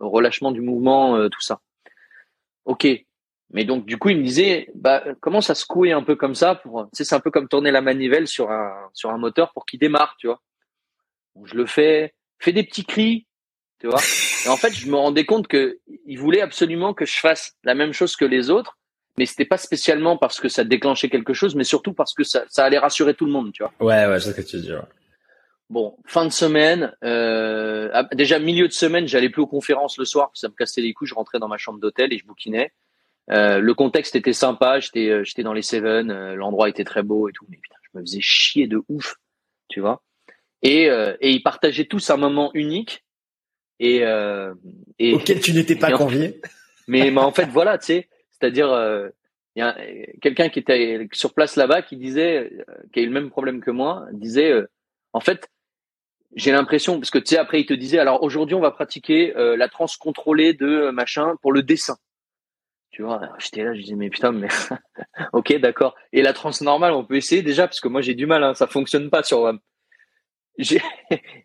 relâchement 0.09 0.51
du 0.51 0.61
mouvement, 0.61 1.29
tout 1.29 1.41
ça. 1.41 1.59
Ok. 2.65 2.87
Mais 3.51 3.65
donc 3.65 3.85
du 3.85 3.97
coup, 3.97 4.09
il 4.09 4.17
me 4.17 4.23
disait, 4.23 4.67
bah 4.73 5.03
comment 5.21 5.41
ça 5.41 5.53
secouer 5.53 5.91
un 5.91 6.01
peu 6.01 6.15
comme 6.15 6.33
ça 6.33 6.55
pour, 6.55 6.87
c'est 6.91 7.13
un 7.13 7.19
peu 7.19 7.29
comme 7.29 7.47
tourner 7.47 7.71
la 7.71 7.81
manivelle 7.81 8.27
sur 8.27 8.51
un 8.51 8.73
sur 8.93 9.11
un 9.11 9.17
moteur 9.17 9.53
pour 9.53 9.65
qu'il 9.65 9.79
démarre, 9.79 10.15
tu 10.17 10.27
vois. 10.27 10.41
je 11.45 11.53
le 11.55 11.67
fais, 11.67 12.15
fais 12.39 12.51
des 12.51 12.63
petits 12.63 12.85
cris, 12.85 13.27
tu 13.79 13.87
vois. 13.87 14.01
Et 14.45 14.49
en 14.49 14.57
fait, 14.57 14.73
je 14.73 14.89
me 14.89 14.95
rendais 14.95 15.25
compte 15.25 15.47
que 15.47 15.79
il 16.05 16.17
voulait 16.17 16.41
absolument 16.41 16.95
que 16.95 17.05
je 17.05 17.17
fasse 17.17 17.53
la 17.63 17.75
même 17.75 17.93
chose 17.93 18.15
que 18.15 18.25
les 18.25 18.49
autres, 18.49 18.77
mais 19.19 19.27
c'était 19.27 19.45
pas 19.45 19.57
spécialement 19.57 20.17
parce 20.17 20.39
que 20.39 20.49
ça 20.49 20.63
déclenchait 20.63 21.09
quelque 21.09 21.33
chose, 21.33 21.53
mais 21.53 21.63
surtout 21.63 21.93
parce 21.93 22.15
que 22.15 22.23
ça, 22.23 22.45
ça 22.49 22.65
allait 22.65 22.79
rassurer 22.79 23.13
tout 23.13 23.25
le 23.25 23.31
monde, 23.31 23.51
tu 23.53 23.63
vois. 23.63 23.71
Ouais, 23.79 24.07
ouais, 24.07 24.19
c'est 24.19 24.31
ce 24.31 24.35
que 24.35 24.41
tu 24.41 24.57
dis. 24.57 24.71
Bon, 25.73 25.97
fin 26.05 26.27
de 26.27 26.31
semaine, 26.31 26.95
euh, 27.03 27.89
ah, 27.93 28.03
déjà 28.13 28.37
milieu 28.37 28.67
de 28.67 28.73
semaine, 28.73 29.07
j'allais 29.07 29.31
plus 29.31 29.41
aux 29.41 29.47
conférences 29.47 29.97
le 29.97 30.05
soir, 30.05 30.29
ça 30.35 30.47
me 30.47 30.53
cassait 30.53 30.81
les 30.81 30.93
couilles, 30.93 31.07
je 31.07 31.15
rentrais 31.15 31.39
dans 31.39 31.47
ma 31.47 31.57
chambre 31.57 31.79
d'hôtel 31.79 32.13
et 32.13 32.19
je 32.19 32.27
bouquinais. 32.27 32.71
Euh, 33.31 33.57
le 33.57 33.73
contexte 33.73 34.15
était 34.15 34.33
sympa, 34.33 34.79
j'étais 34.79 35.09
euh, 35.09 35.23
j'étais 35.23 35.41
dans 35.41 35.51
les 35.51 35.63
Seven, 35.63 36.11
euh, 36.11 36.35
l'endroit 36.35 36.69
était 36.69 36.83
très 36.83 37.01
beau 37.01 37.27
et 37.27 37.31
tout, 37.31 37.47
mais 37.49 37.57
putain, 37.57 37.77
je 37.81 37.97
me 37.97 38.03
faisais 38.03 38.19
chier 38.21 38.67
de 38.67 38.83
ouf, 38.87 39.15
tu 39.67 39.79
vois. 39.79 40.03
Et, 40.61 40.91
euh, 40.91 41.17
et 41.21 41.31
ils 41.31 41.41
partageaient 41.41 41.85
tous 41.85 42.07
un 42.11 42.17
moment 42.17 42.51
unique 42.53 43.03
et, 43.79 44.03
euh, 44.03 44.53
et 44.99 45.15
auquel 45.15 45.39
tu 45.39 45.53
n'étais 45.53 45.75
pas 45.75 45.91
convié. 45.91 46.39
mais, 46.87 47.09
mais 47.09 47.21
en 47.21 47.31
fait 47.31 47.47
voilà, 47.47 47.79
tu 47.79 47.85
sais, 47.87 48.09
c'est-à-dire 48.29 48.67
il 49.55 49.59
y 49.59 49.63
a 49.63 49.75
quelqu'un 50.21 50.49
qui 50.49 50.59
était 50.59 51.07
sur 51.13 51.33
place 51.33 51.55
là-bas 51.55 51.81
qui 51.81 51.97
disait, 51.97 52.51
qui 52.93 52.99
a 52.99 53.01
eu 53.01 53.07
le 53.07 53.11
même 53.11 53.31
problème 53.31 53.59
que 53.59 53.71
moi, 53.71 54.05
disait 54.11 54.53
en 55.13 55.19
fait 55.19 55.49
j'ai 56.35 56.51
l'impression 56.51 56.99
parce 56.99 57.11
que 57.11 57.19
tu 57.19 57.35
sais 57.35 57.37
après 57.37 57.61
il 57.61 57.65
te 57.65 57.73
disait 57.73 57.99
alors 57.99 58.23
aujourd'hui 58.23 58.55
on 58.55 58.59
va 58.59 58.71
pratiquer 58.71 59.33
la 59.35 59.69
transe 59.69 59.97
contrôlée 59.97 60.53
de 60.53 60.89
machin 60.89 61.35
pour 61.41 61.51
le 61.51 61.63
dessin 61.63 61.97
tu 62.93 63.01
vois, 63.01 63.21
j'étais 63.39 63.63
là, 63.63 63.73
je 63.73 63.81
disais, 63.81 63.95
mais 63.95 64.11
putain, 64.11 64.31
mais 64.31 64.47
ok, 65.33 65.55
d'accord. 65.55 65.95
Et 66.11 66.21
la 66.21 66.31
transe 66.31 66.61
normale, 66.61 66.93
on 66.93 67.03
peut 67.03 67.15
essayer 67.15 67.41
déjà, 67.41 67.67
parce 67.67 67.81
que 67.81 67.87
moi 67.87 68.01
j'ai 68.01 68.13
du 68.13 68.27
mal, 68.27 68.43
hein, 68.43 68.53
ça 68.53 68.67
fonctionne 68.67 69.09
pas 69.09 69.23
sur 69.23 69.41
WAM. 69.41 69.59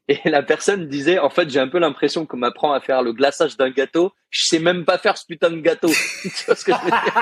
Et 0.09 0.19
la 0.27 0.43
personne 0.43 0.89
disait, 0.89 1.19
en 1.19 1.31
fait, 1.31 1.48
j'ai 1.48 1.59
un 1.59 1.69
peu 1.69 1.78
l'impression 1.78 2.27
qu'on 2.27 2.36
m'apprend 2.36 2.74
à 2.74 2.81
faire 2.81 3.02
le 3.02 3.15
glaçage 3.15 3.56
d'un 3.56 3.70
gâteau. 3.70 4.12
Je 4.28 4.44
sais 4.44 4.59
même 4.59 4.85
pas 4.85 4.98
faire 4.98 5.16
ce 5.16 5.24
putain 5.24 5.48
de 5.48 5.60
gâteau. 5.60 5.89
tu 6.23 6.44
vois 6.44 6.55
ce 6.55 6.65
que 6.66 6.73
je 6.73 6.78
veux 6.78 6.90
dire? 6.90 7.15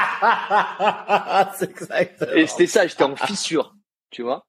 C'est 1.54 1.70
exactement. 1.70 2.32
Et 2.34 2.48
c'était 2.48 2.66
ça, 2.66 2.88
j'étais 2.88 3.04
en 3.04 3.14
fissure, 3.14 3.76
tu 4.10 4.22
vois. 4.22 4.44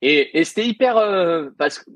Et, 0.00 0.38
et 0.38 0.44
c'était 0.44 0.66
hyper, 0.66 0.96
euh, 0.96 1.50
parce 1.58 1.80
que, 1.80 1.90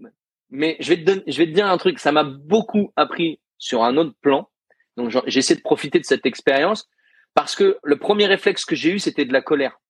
mais 0.53 0.77
je 0.81 0.91
vais 0.91 0.99
te 0.99 1.05
donner, 1.05 1.23
je 1.27 1.39
vais 1.39 1.47
te 1.47 1.53
dire 1.53 1.67
un 1.67 1.79
truc, 1.79 1.99
ça 1.99 2.13
m'a 2.13 2.25
beaucoup 2.25 2.93
appris 2.95 3.41
sur 3.59 3.83
un 3.83 3.97
autre 3.97 4.15
plan. 4.21 4.49
Donc 4.97 5.11
j'essaie 5.27 5.57
de 5.57 5.63
profiter 5.63 5.99
de 5.99 6.05
cette 6.05 6.27
expérience 6.27 6.89
parce 7.35 7.57
que 7.57 7.79
le 7.83 7.97
premier 7.97 8.27
réflexe 8.27 8.67
que 8.67 8.77
j'ai 8.77 8.93
eu, 8.93 8.99
c'était 8.99 9.25
de 9.25 9.33
la 9.33 9.41
colère. 9.41 9.81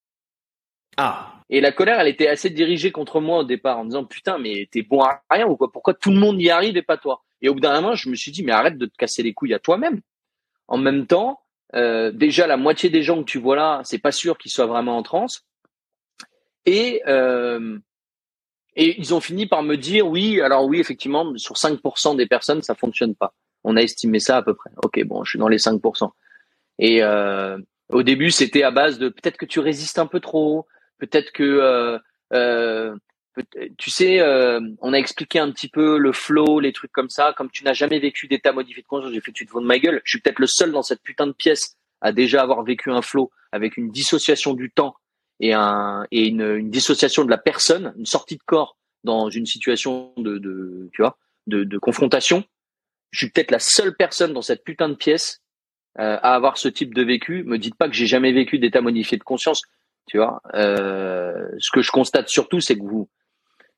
Ah. 0.97 1.41
Et 1.51 1.61
la 1.61 1.73
colère, 1.73 1.99
elle 1.99 2.09
était 2.09 2.29
assez 2.29 2.49
dirigée 2.49 2.93
contre 2.93 3.21
moi 3.21 3.39
au 3.39 3.45
départ, 3.45 3.79
en 3.79 3.85
me 3.85 3.89
disant 3.89 4.05
putain, 4.05 4.39
mais 4.39 4.69
t'es 4.71 4.83
bon 4.83 5.03
à 5.03 5.23
rien 5.31 5.47
ou 5.47 5.57
quoi? 5.57 5.73
Pourquoi 5.73 5.95
tout 5.95 6.11
le 6.11 6.19
monde 6.19 6.41
y 6.41 6.49
arrive 6.49 6.77
et 6.77 6.83
pas 6.83 6.97
toi? 6.97 7.25
Et 7.41 7.49
au 7.49 7.55
bout 7.55 7.61
d'un 7.61 7.75
moment, 7.81 7.95
je 7.95 8.09
me 8.09 8.15
suis 8.15 8.31
dit 8.31 8.45
mais 8.45 8.53
arrête 8.53 8.79
de 8.79 8.87
te 8.87 8.97
casser 8.97 9.25
les 9.25 9.35
couilles 9.35 9.55
à 9.55 9.59
toi-même. 9.59 10.01
En 10.69 10.79
même 10.79 11.09
temps, 11.09 11.41
euh, 11.75 12.13
déjà 12.13 12.47
la 12.47 12.57
moitié 12.57 12.89
des 12.89 13.03
gens 13.03 13.19
que 13.19 13.29
tu 13.29 13.39
vois 13.39 13.57
là, 13.57 13.81
c'est 13.83 13.99
pas 13.99 14.13
sûr 14.13 14.39
qu'ils 14.39 14.53
soient 14.53 14.67
vraiment 14.67 14.97
en 14.97 15.03
transe. 15.03 15.45
Et 16.67 17.03
euh, 17.09 17.79
et 18.75 18.99
ils 18.99 19.15
ont 19.15 19.21
fini 19.21 19.47
par 19.47 19.63
me 19.63 19.77
dire 19.77 20.07
oui, 20.07 20.41
alors 20.41 20.65
oui, 20.65 20.81
effectivement, 20.81 21.37
sur 21.37 21.57
5% 21.57 22.17
des 22.17 22.27
personnes, 22.27 22.63
ça 22.63 22.75
fonctionne 22.75 23.15
pas. 23.15 23.35
On 23.65 23.77
a 23.77 23.83
estimé 23.83 24.19
ça 24.19 24.39
à 24.39 24.43
peu 24.43 24.55
près. 24.55 24.71
Ok, 24.83 25.03
bon, 25.05 25.25
je 25.25 25.31
suis 25.31 25.39
dans 25.39 25.49
les 25.49 25.59
5%. 25.59 26.11
Et 26.79 27.03
euh, 27.03 27.59
au 27.91 28.03
début, 28.03 28.31
c'était 28.31 28.63
à 28.63 28.71
base 28.71 28.99
de 28.99 29.09
peut-être 29.09 29.37
que 29.37 29.45
tu 29.45 29.61
résistes 29.61 29.99
un 29.99 30.07
peu 30.07 30.21
trop, 30.21 30.67
peut-être 30.99 31.33
que 31.33 31.43
euh, 31.43 31.99
euh, 32.33 32.97
tu 33.79 33.91
sais, 33.91 34.21
euh, 34.21 34.61
on 34.81 34.93
a 34.93 34.99
expliqué 34.99 35.39
un 35.39 35.51
petit 35.51 35.69
peu 35.69 35.99
le 35.99 36.13
flow, 36.13 36.61
les 36.61 36.73
trucs 36.73 36.93
comme 36.93 37.09
ça. 37.09 37.35
Comme 37.37 37.51
tu 37.51 37.65
n'as 37.65 37.73
jamais 37.73 37.99
vécu 37.99 38.29
d'état 38.29 38.53
modifié 38.53 38.83
de 38.83 38.87
conscience, 38.87 39.13
j'ai 39.13 39.21
fait 39.21 39.33
tu 39.33 39.47
te 39.47 39.51
fous 39.51 39.61
de 39.61 39.67
ma 39.67 39.79
gueule. 39.79 40.01
Je 40.05 40.11
suis 40.11 40.21
peut-être 40.21 40.39
le 40.39 40.47
seul 40.47 40.73
dans 40.73 40.83
cette 40.83 41.03
putain 41.03 41.27
de 41.27 41.33
pièce 41.33 41.77
à 42.01 42.13
déjà 42.13 42.43
avoir 42.43 42.63
vécu 42.63 42.91
un 42.91 43.03
flow 43.03 43.31
avec 43.53 43.77
une 43.77 43.91
dissociation 43.91 44.55
du 44.55 44.71
temps 44.71 44.97
et 45.43 45.53
un 45.53 46.07
et 46.11 46.29
une, 46.29 46.41
une 46.41 46.71
dissociation 46.71 47.25
de 47.25 47.31
la 47.31 47.37
personne, 47.37 47.93
une 47.99 48.07
sortie 48.07 48.37
de 48.37 48.43
corps 48.47 48.79
dans 49.05 49.29
une 49.29 49.45
situation 49.45 50.15
de, 50.17 50.39
de 50.39 50.89
tu 50.95 51.03
vois, 51.03 51.19
de, 51.49 51.65
de 51.65 51.79
confrontation. 51.79 52.45
Je 53.11 53.19
suis 53.19 53.31
peut-être 53.31 53.51
la 53.51 53.59
seule 53.59 53.95
personne 53.95 54.33
dans 54.33 54.41
cette 54.41 54.65
putain 54.65 54.89
de 54.89 54.95
pièce 54.95 55.43
euh, 55.99 56.17
à 56.23 56.35
avoir 56.35 56.57
ce 56.57 56.69
type 56.69 56.95
de 56.95 57.03
vécu. 57.03 57.43
Me 57.45 57.59
dites 57.59 57.75
pas 57.75 57.89
que 57.89 57.95
j'ai 57.95 58.07
jamais 58.07 58.33
vécu 58.33 58.59
d'état 58.59 58.81
modifié 58.81 59.19
de 59.19 59.25
conscience. 59.25 59.61
Tu 60.07 60.17
vois, 60.17 60.41
euh, 60.55 61.49
ce 61.59 61.71
que 61.71 61.83
je 61.83 61.91
constate 61.91 62.29
surtout, 62.29 62.61
c'est 62.61 62.77
que 62.77 62.83
vous, 62.83 63.09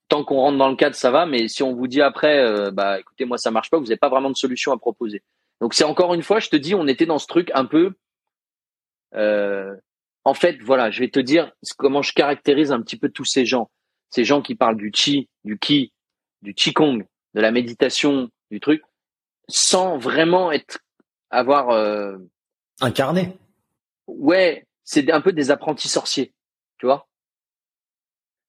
tant 0.08 0.22
qu'on 0.24 0.36
rentre 0.36 0.58
dans 0.58 0.68
le 0.68 0.76
cadre, 0.76 0.94
ça 0.94 1.10
va. 1.10 1.26
Mais 1.26 1.48
si 1.48 1.62
on 1.62 1.74
vous 1.74 1.88
dit 1.88 2.02
après, 2.02 2.38
euh, 2.38 2.70
bah 2.70 3.00
écoutez, 3.00 3.24
moi 3.24 3.38
ça 3.38 3.50
marche 3.50 3.70
pas, 3.70 3.78
vous 3.78 3.84
n'avez 3.84 3.96
pas 3.96 4.08
vraiment 4.10 4.30
de 4.30 4.36
solution 4.36 4.72
à 4.72 4.78
proposer. 4.78 5.22
Donc 5.60 5.74
c'est 5.74 5.84
encore 5.84 6.14
une 6.14 6.22
fois, 6.22 6.40
je 6.40 6.50
te 6.50 6.56
dis, 6.56 6.74
on 6.74 6.86
était 6.86 7.06
dans 7.06 7.18
ce 7.18 7.26
truc 7.26 7.50
un 7.54 7.64
peu. 7.64 7.94
Euh, 9.14 9.74
en 10.24 10.34
fait, 10.34 10.60
voilà, 10.62 10.90
je 10.90 11.00
vais 11.00 11.10
te 11.10 11.20
dire 11.20 11.52
comment 11.76 12.02
je 12.02 12.12
caractérise 12.12 12.72
un 12.72 12.80
petit 12.80 12.96
peu 12.96 13.08
tous 13.10 13.26
ces 13.26 13.44
gens. 13.44 13.70
Ces 14.10 14.24
gens 14.24 14.42
qui 14.42 14.54
parlent 14.54 14.76
du 14.76 14.90
chi, 14.94 15.28
du 15.44 15.58
ki, 15.58 15.92
du 16.42 16.54
qigong, 16.54 17.04
de 17.34 17.40
la 17.40 17.50
méditation, 17.50 18.30
du 18.50 18.60
truc, 18.60 18.82
sans 19.48 19.98
vraiment 19.98 20.50
être 20.50 20.78
avoir 21.30 21.70
euh, 21.70 22.16
incarné. 22.80 23.36
Ouais, 24.06 24.66
c'est 24.84 25.10
un 25.10 25.20
peu 25.20 25.32
des 25.32 25.50
apprentis 25.50 25.88
sorciers, 25.88 26.32
tu 26.78 26.86
vois. 26.86 27.08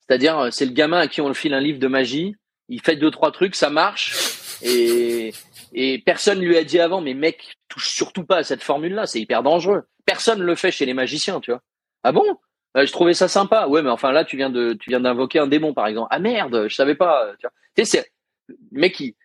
C'est-à-dire, 0.01 0.37
euh, 0.37 0.51
c'est 0.51 0.65
le 0.65 0.73
gamin 0.73 0.99
à 0.99 1.07
qui 1.07 1.21
on 1.21 1.27
le 1.27 1.33
file 1.33 1.53
un 1.53 1.59
livre 1.59 1.79
de 1.79 1.87
magie, 1.87 2.35
il 2.69 2.81
fait 2.81 2.95
deux 2.95 3.11
trois 3.11 3.31
trucs, 3.31 3.55
ça 3.55 3.69
marche, 3.69 4.59
et 4.61 5.33
et 5.73 5.99
personne 5.99 6.39
lui 6.39 6.55
a 6.57 6.63
dit 6.63 6.79
avant, 6.79 7.01
mais 7.01 7.13
mec, 7.13 7.54
surtout 7.79 8.25
pas 8.25 8.37
à 8.37 8.43
cette 8.43 8.63
formule-là, 8.63 9.05
c'est 9.05 9.19
hyper 9.19 9.43
dangereux. 9.43 9.83
Personne 10.05 10.41
le 10.41 10.55
fait 10.55 10.71
chez 10.71 10.85
les 10.85 10.93
magiciens, 10.93 11.39
tu 11.39 11.51
vois. 11.51 11.61
Ah 12.03 12.11
bon? 12.11 12.25
Euh, 12.77 12.85
Je 12.85 12.91
trouvais 12.91 13.13
ça 13.13 13.27
sympa. 13.27 13.67
Ouais, 13.67 13.81
mais 13.81 13.89
enfin 13.89 14.11
là, 14.11 14.25
tu 14.25 14.37
viens 14.37 14.49
de 14.49 14.73
tu 14.73 14.89
viens 14.89 14.99
d'invoquer 14.99 15.39
un 15.39 15.47
démon, 15.47 15.73
par 15.73 15.87
exemple. 15.87 16.07
Ah 16.11 16.19
merde, 16.19 16.67
je 16.67 16.75
savais 16.75 16.95
pas. 16.95 17.33
Tu 17.39 17.47
vois. 17.47 17.53
Tu 17.75 17.85
sais, 17.85 17.97
c'est 17.97 18.11
le 18.47 18.79
mec 18.79 18.99
il, 18.99 19.15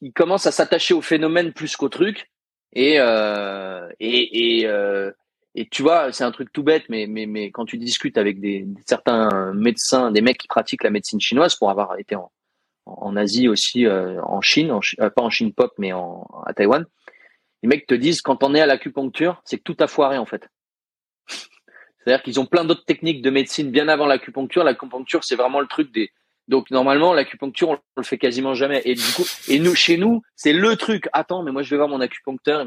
il 0.00 0.12
commence 0.12 0.46
à 0.46 0.52
s'attacher 0.52 0.94
au 0.94 1.00
phénomène 1.00 1.52
plus 1.52 1.76
qu'au 1.76 1.88
truc. 1.88 2.28
Et, 2.74 2.96
euh, 2.98 3.86
et, 4.00 4.60
et, 4.60 4.66
euh, 4.66 5.10
et 5.54 5.68
tu 5.68 5.82
vois, 5.82 6.10
c'est 6.12 6.24
un 6.24 6.30
truc 6.30 6.52
tout 6.52 6.62
bête, 6.62 6.84
mais, 6.88 7.06
mais, 7.06 7.26
mais 7.26 7.50
quand 7.50 7.66
tu 7.66 7.76
discutes 7.76 8.16
avec 8.16 8.40
des, 8.40 8.66
certains 8.86 9.52
médecins, 9.52 10.10
des 10.10 10.22
mecs 10.22 10.38
qui 10.38 10.48
pratiquent 10.48 10.84
la 10.84 10.90
médecine 10.90 11.20
chinoise, 11.20 11.54
pour 11.54 11.68
avoir 11.68 11.98
été 11.98 12.16
en, 12.16 12.32
en 12.86 13.14
Asie 13.16 13.48
aussi, 13.48 13.84
euh, 13.84 14.22
en 14.22 14.40
Chine, 14.40 14.72
euh, 15.00 15.10
pas 15.10 15.22
en 15.22 15.28
Chine 15.28 15.52
pop, 15.52 15.72
mais 15.76 15.92
en, 15.92 16.26
à 16.46 16.54
Taïwan, 16.54 16.86
les 17.62 17.68
mecs 17.68 17.86
te 17.86 17.94
disent 17.94 18.22
quand 18.22 18.42
on 18.42 18.54
est 18.54 18.60
à 18.60 18.66
l'acupuncture, 18.66 19.40
c'est 19.44 19.62
tout 19.62 19.76
a 19.80 19.86
foiré 19.86 20.18
en 20.18 20.26
fait. 20.26 20.48
C'est-à-dire 22.04 22.22
qu'ils 22.22 22.40
ont 22.40 22.46
plein 22.46 22.64
d'autres 22.64 22.84
techniques 22.84 23.22
de 23.22 23.30
médecine 23.30 23.70
bien 23.70 23.88
avant 23.88 24.06
l'acupuncture. 24.06 24.64
L'acupuncture, 24.64 25.22
c'est 25.22 25.36
vraiment 25.36 25.60
le 25.60 25.68
truc 25.68 25.92
des. 25.92 26.10
Donc 26.48 26.70
normalement, 26.72 27.14
l'acupuncture, 27.14 27.70
on 27.70 27.78
le 27.96 28.02
fait 28.02 28.18
quasiment 28.18 28.54
jamais. 28.54 28.82
Et 28.84 28.94
du 28.94 29.12
coup, 29.14 29.24
et 29.48 29.60
nous, 29.60 29.74
chez 29.76 29.96
nous, 29.96 30.22
c'est 30.34 30.52
le 30.52 30.74
truc. 30.76 31.08
Attends, 31.12 31.44
mais 31.44 31.52
moi, 31.52 31.62
je 31.62 31.70
vais 31.70 31.76
voir 31.76 31.88
mon 31.88 32.00
acupuncteur. 32.00 32.66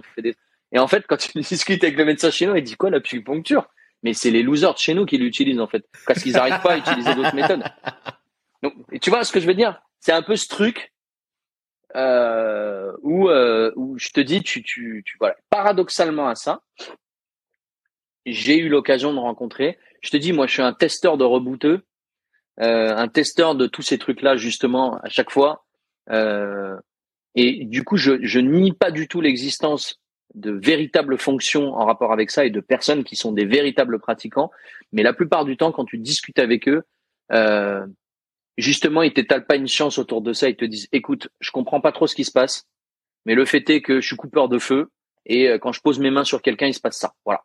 Et 0.72 0.80
en 0.80 0.88
fait, 0.88 1.06
quand 1.08 1.18
tu 1.18 1.38
discutes 1.40 1.84
avec 1.84 1.98
le 1.98 2.06
médecin 2.06 2.32
chez 2.32 2.48
nous, 2.48 2.56
il 2.56 2.64
dit 2.64 2.76
quoi 2.76 2.90
l'acupuncture? 2.90 3.68
Mais 4.04 4.14
c'est 4.14 4.32
les 4.32 4.44
losers 4.44 4.74
de 4.74 4.80
chez 4.80 4.94
nous 4.94 5.06
qui 5.06 5.18
l'utilisent 5.18 5.60
en 5.60 5.68
fait, 5.68 5.84
parce 6.06 6.22
qu'ils 6.22 6.34
n'arrivent 6.34 6.62
pas 6.62 6.74
à 6.74 6.78
utiliser 6.78 7.16
d'autres 7.16 7.36
méthodes. 7.36 7.64
Donc, 8.64 8.74
tu 9.02 9.10
vois 9.10 9.24
ce 9.24 9.34
que 9.34 9.40
je 9.40 9.48
veux 9.48 9.54
dire? 9.56 9.82
C'est 10.00 10.12
un 10.12 10.22
peu 10.22 10.36
ce 10.36 10.48
truc 10.48 10.94
euh, 11.96 12.92
où, 13.02 13.30
euh, 13.30 13.72
où 13.76 13.98
je 13.98 14.10
te 14.10 14.20
dis, 14.20 14.42
tu, 14.42 15.04
voilà. 15.20 15.36
Paradoxalement 15.50 16.28
à 16.28 16.36
ça, 16.36 16.62
j'ai 18.26 18.58
eu 18.58 18.70
l'occasion 18.70 19.14
de 19.14 19.20
rencontrer. 19.20 19.78
Je 20.02 20.10
te 20.10 20.18
dis, 20.18 20.34
moi, 20.34 20.48
je 20.48 20.54
suis 20.54 20.62
un 20.62 20.74
testeur 20.74 21.18
de 21.18 21.24
rebooteux, 21.24 21.86
euh, 22.62 22.96
un 22.96 23.08
testeur 23.08 23.56
de 23.56 23.68
tous 23.68 23.82
ces 23.82 23.98
trucs-là, 23.98 24.36
justement, 24.36 24.98
à 25.04 25.10
chaque 25.10 25.32
fois. 25.32 25.66
Euh, 26.10 26.76
et 27.36 27.66
du 27.66 27.84
coup, 27.84 27.98
je, 27.98 28.14
je 28.22 28.40
nie 28.40 28.74
pas 28.74 28.92
du 28.92 29.08
tout 29.08 29.22
l'existence 29.22 30.00
de 30.34 30.52
véritables 30.52 31.18
fonctions 31.18 31.74
en 31.74 31.86
rapport 31.86 32.12
avec 32.12 32.30
ça 32.30 32.46
et 32.46 32.50
de 32.50 32.60
personnes 32.60 33.04
qui 33.04 33.16
sont 33.16 33.32
des 33.32 33.46
véritables 33.46 34.00
pratiquants. 34.00 34.52
Mais 34.92 35.04
la 35.04 35.14
plupart 35.14 35.46
du 35.46 35.56
temps, 35.56 35.72
quand 35.72 35.86
tu 35.86 35.98
discutes 35.98 36.40
avec 36.40 36.68
eux, 36.68 36.84
justement, 38.57 39.02
ils 39.02 39.14
t'étalent 39.14 39.45
pas 39.45 39.56
une 39.56 39.68
chance 39.68 39.98
autour 39.98 40.22
de 40.22 40.34
ça. 40.34 40.49
Ils 40.49 40.56
te 40.56 40.65
disent, 40.65 40.88
écoute, 40.91 41.30
je 41.40 41.52
comprends 41.52 41.82
pas 41.82 41.91
trop 41.91 42.07
ce 42.07 42.15
qui 42.15 42.26
se 42.26 42.32
passe, 42.32 42.65
mais 43.26 43.36
le 43.36 43.45
fait 43.45 43.69
est 43.69 43.82
que 43.82 44.02
je 44.02 44.07
suis 44.07 44.15
coupeur 44.15 44.49
de 44.49 44.60
feu 44.60 44.91
et 45.26 45.49
euh, 45.49 45.57
quand 45.57 45.72
je 45.72 45.82
pose 45.82 45.99
mes 45.99 46.11
mains 46.11 46.23
sur 46.23 46.41
quelqu'un, 46.41 46.68
il 46.68 46.73
se 46.73 46.82
passe 46.82 46.98
ça. 46.98 47.14
Voilà 47.26 47.41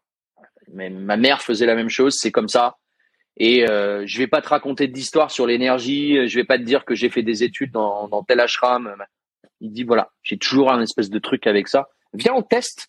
mais 0.72 0.90
ma 0.90 1.16
mère 1.16 1.42
faisait 1.42 1.66
la 1.66 1.74
même 1.74 1.88
chose, 1.88 2.16
c'est 2.18 2.30
comme 2.30 2.48
ça. 2.48 2.76
Et 3.36 3.68
euh, 3.68 4.04
je 4.06 4.18
vais 4.18 4.26
pas 4.26 4.42
te 4.42 4.48
raconter 4.48 4.88
d'histoire 4.88 5.30
sur 5.30 5.46
l'énergie, 5.46 6.28
je 6.28 6.34
vais 6.38 6.44
pas 6.44 6.58
te 6.58 6.62
dire 6.62 6.84
que 6.84 6.94
j'ai 6.94 7.08
fait 7.08 7.22
des 7.22 7.42
études 7.42 7.72
dans, 7.72 8.08
dans 8.08 8.22
tel 8.22 8.40
ashram. 8.40 8.94
Il 9.60 9.72
dit 9.72 9.84
voilà, 9.84 10.10
j'ai 10.22 10.38
toujours 10.38 10.72
un 10.72 10.82
espèce 10.82 11.10
de 11.10 11.18
truc 11.18 11.46
avec 11.46 11.68
ça. 11.68 11.88
Viens, 12.12 12.34
on 12.34 12.42
teste. 12.42 12.88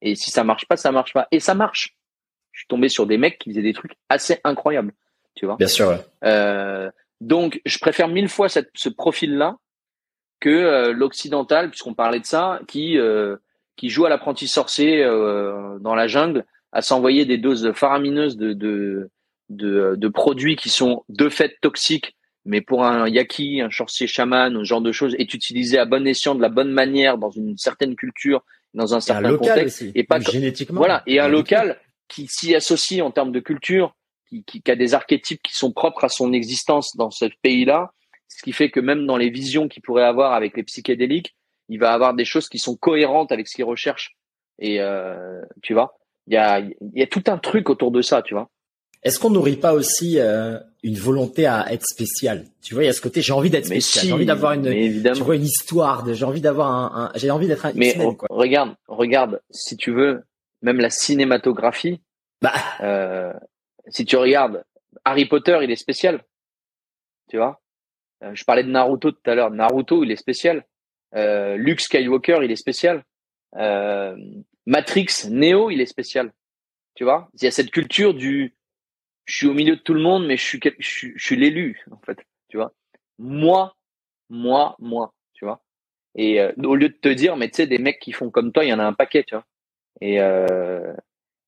Et 0.00 0.14
si 0.14 0.30
ça 0.30 0.44
marche 0.44 0.66
pas, 0.66 0.76
ça 0.76 0.92
marche 0.92 1.12
pas. 1.12 1.26
Et 1.30 1.40
ça 1.40 1.54
marche. 1.54 1.96
Je 2.52 2.60
suis 2.60 2.68
tombé 2.68 2.88
sur 2.88 3.06
des 3.06 3.18
mecs 3.18 3.38
qui 3.38 3.50
faisaient 3.50 3.62
des 3.62 3.72
trucs 3.72 3.94
assez 4.08 4.40
incroyables, 4.44 4.92
tu 5.34 5.46
vois. 5.46 5.56
Bien 5.56 5.68
sûr. 5.68 5.98
Euh, 6.24 6.90
donc, 7.22 7.60
je 7.64 7.78
préfère 7.78 8.08
mille 8.08 8.28
fois 8.28 8.48
cette, 8.48 8.70
ce 8.74 8.88
profil-là 8.88 9.56
que 10.40 10.50
euh, 10.50 10.92
l'occidental, 10.92 11.70
puisqu'on 11.70 11.94
parlait 11.94 12.18
de 12.18 12.26
ça, 12.26 12.60
qui 12.66 12.98
euh, 12.98 13.36
qui 13.76 13.90
joue 13.90 14.04
à 14.04 14.08
l'apprenti 14.08 14.48
sorcier 14.48 15.04
euh, 15.04 15.78
dans 15.78 15.94
la 15.94 16.08
jungle 16.08 16.44
à 16.72 16.82
s'envoyer 16.82 17.24
des 17.24 17.38
doses 17.38 17.72
faramineuses 17.74 18.36
de, 18.36 18.54
de, 18.54 19.08
de, 19.50 19.94
de, 19.96 20.08
produits 20.08 20.56
qui 20.56 20.68
sont 20.68 21.04
de 21.08 21.28
fait 21.28 21.56
toxiques, 21.60 22.16
mais 22.44 22.60
pour 22.60 22.84
un 22.84 23.08
yaki, 23.08 23.60
un 23.60 23.70
sorcier 23.70 24.08
chaman, 24.08 24.58
ce 24.58 24.64
genre 24.64 24.80
de 24.80 24.90
choses, 24.90 25.14
est 25.16 25.32
utilisé 25.32 25.78
à 25.78 25.84
bon 25.84 26.06
escient, 26.08 26.34
de 26.34 26.42
la 26.42 26.48
bonne 26.48 26.72
manière, 26.72 27.18
dans 27.18 27.30
une 27.30 27.56
certaine 27.56 27.94
culture, 27.94 28.42
dans 28.74 28.94
un 28.94 29.00
certain 29.00 29.32
un 29.32 29.36
contexte, 29.36 29.82
aussi, 29.82 29.92
et 29.94 30.02
pas 30.02 30.18
génétiquement. 30.18 30.78
Voilà, 30.80 31.04
et 31.06 31.20
un 31.20 31.28
local 31.28 31.78
qui 32.08 32.26
s'y 32.26 32.54
associe 32.54 33.00
en 33.00 33.12
termes 33.12 33.32
de 33.32 33.40
culture, 33.40 33.94
qui, 34.32 34.44
qui, 34.44 34.62
qui, 34.62 34.70
a 34.70 34.76
des 34.76 34.94
archétypes 34.94 35.42
qui 35.42 35.54
sont 35.54 35.72
propres 35.72 36.04
à 36.04 36.08
son 36.08 36.32
existence 36.32 36.96
dans 36.96 37.10
ce 37.10 37.26
pays-là, 37.42 37.92
ce 38.28 38.42
qui 38.42 38.52
fait 38.52 38.70
que 38.70 38.80
même 38.80 39.06
dans 39.06 39.18
les 39.18 39.28
visions 39.28 39.68
qu'il 39.68 39.82
pourrait 39.82 40.04
avoir 40.04 40.32
avec 40.32 40.56
les 40.56 40.62
psychédéliques, 40.62 41.36
il 41.68 41.78
va 41.78 41.92
avoir 41.92 42.14
des 42.14 42.24
choses 42.24 42.48
qui 42.48 42.58
sont 42.58 42.76
cohérentes 42.76 43.30
avec 43.30 43.46
ce 43.48 43.56
qu'il 43.56 43.64
recherche. 43.64 44.16
Et 44.58 44.80
euh, 44.80 45.42
tu 45.62 45.74
vois, 45.74 45.98
il 46.26 46.34
y 46.34 46.36
a, 46.36 46.60
il 46.60 46.74
y 46.94 47.02
a 47.02 47.06
tout 47.06 47.24
un 47.26 47.38
truc 47.38 47.68
autour 47.68 47.90
de 47.90 48.00
ça, 48.00 48.22
tu 48.22 48.34
vois. 48.34 48.48
Est-ce 49.02 49.18
qu'on 49.18 49.30
nourrit 49.30 49.56
pas 49.56 49.74
aussi 49.74 50.18
euh, 50.18 50.58
une 50.84 50.96
volonté 50.96 51.46
à 51.46 51.72
être 51.72 51.84
spécial? 51.84 52.44
Tu 52.62 52.74
vois, 52.74 52.84
il 52.84 52.86
y 52.86 52.88
a 52.88 52.92
ce 52.92 53.00
côté 53.00 53.20
j'ai 53.20 53.32
envie 53.32 53.50
d'être 53.50 53.66
spécial, 53.66 54.02
si, 54.02 54.08
j'ai 54.08 54.12
envie 54.12 54.26
d'avoir 54.26 54.52
une, 54.52 55.02
tu 55.12 55.22
vois, 55.22 55.34
une 55.34 55.44
histoire, 55.44 56.04
de, 56.04 56.14
j'ai 56.14 56.24
envie 56.24 56.40
d'avoir 56.40 56.70
un, 56.70 57.06
un 57.06 57.18
j'ai 57.18 57.30
envie 57.30 57.48
d'être 57.48 57.66
un 57.66 57.72
Mais 57.74 57.94
quoi. 57.94 58.28
regarde, 58.30 58.76
regarde, 58.86 59.40
si 59.50 59.76
tu 59.76 59.92
veux, 59.92 60.22
même 60.62 60.78
la 60.78 60.90
cinématographie. 60.90 62.00
Bah. 62.40 62.52
Euh, 62.80 63.32
si 63.88 64.04
tu 64.04 64.16
regardes 64.16 64.64
Harry 65.04 65.26
Potter, 65.26 65.58
il 65.62 65.70
est 65.70 65.76
spécial. 65.76 66.24
Tu 67.28 67.36
vois? 67.36 67.60
Euh, 68.22 68.34
je 68.34 68.44
parlais 68.44 68.62
de 68.62 68.70
Naruto 68.70 69.10
tout 69.10 69.30
à 69.30 69.34
l'heure. 69.34 69.50
Naruto, 69.50 70.04
il 70.04 70.10
est 70.10 70.16
spécial. 70.16 70.64
Euh, 71.14 71.56
Luke 71.56 71.80
Skywalker, 71.80 72.40
il 72.42 72.50
est 72.50 72.56
spécial. 72.56 73.04
Euh, 73.56 74.16
Matrix, 74.66 75.28
Neo, 75.30 75.70
il 75.70 75.80
est 75.80 75.86
spécial. 75.86 76.32
Tu 76.94 77.04
vois, 77.04 77.28
il 77.34 77.44
y 77.44 77.46
a 77.46 77.50
cette 77.50 77.70
culture 77.70 78.14
du, 78.14 78.54
je 79.24 79.36
suis 79.36 79.46
au 79.46 79.54
milieu 79.54 79.76
de 79.76 79.80
tout 79.80 79.94
le 79.94 80.02
monde, 80.02 80.26
mais 80.26 80.36
je 80.36 80.44
suis, 80.78 81.12
je 81.16 81.34
l'élu 81.34 81.82
en 81.90 81.98
fait. 81.98 82.18
Tu 82.48 82.58
vois, 82.58 82.72
moi, 83.18 83.76
moi, 84.28 84.76
moi. 84.78 85.14
Tu 85.32 85.44
vois? 85.44 85.62
Et 86.14 86.40
euh, 86.40 86.52
au 86.64 86.74
lieu 86.76 86.90
de 86.90 86.94
te 86.94 87.08
dire, 87.08 87.36
mais 87.36 87.48
tu 87.48 87.56
sais, 87.56 87.66
des 87.66 87.78
mecs 87.78 87.98
qui 87.98 88.12
font 88.12 88.30
comme 88.30 88.52
toi, 88.52 88.64
il 88.64 88.68
y 88.68 88.74
en 88.74 88.78
a 88.78 88.84
un 88.84 88.92
paquet, 88.92 89.24
tu 89.24 89.34
vois? 89.34 89.46
Et 90.00 90.18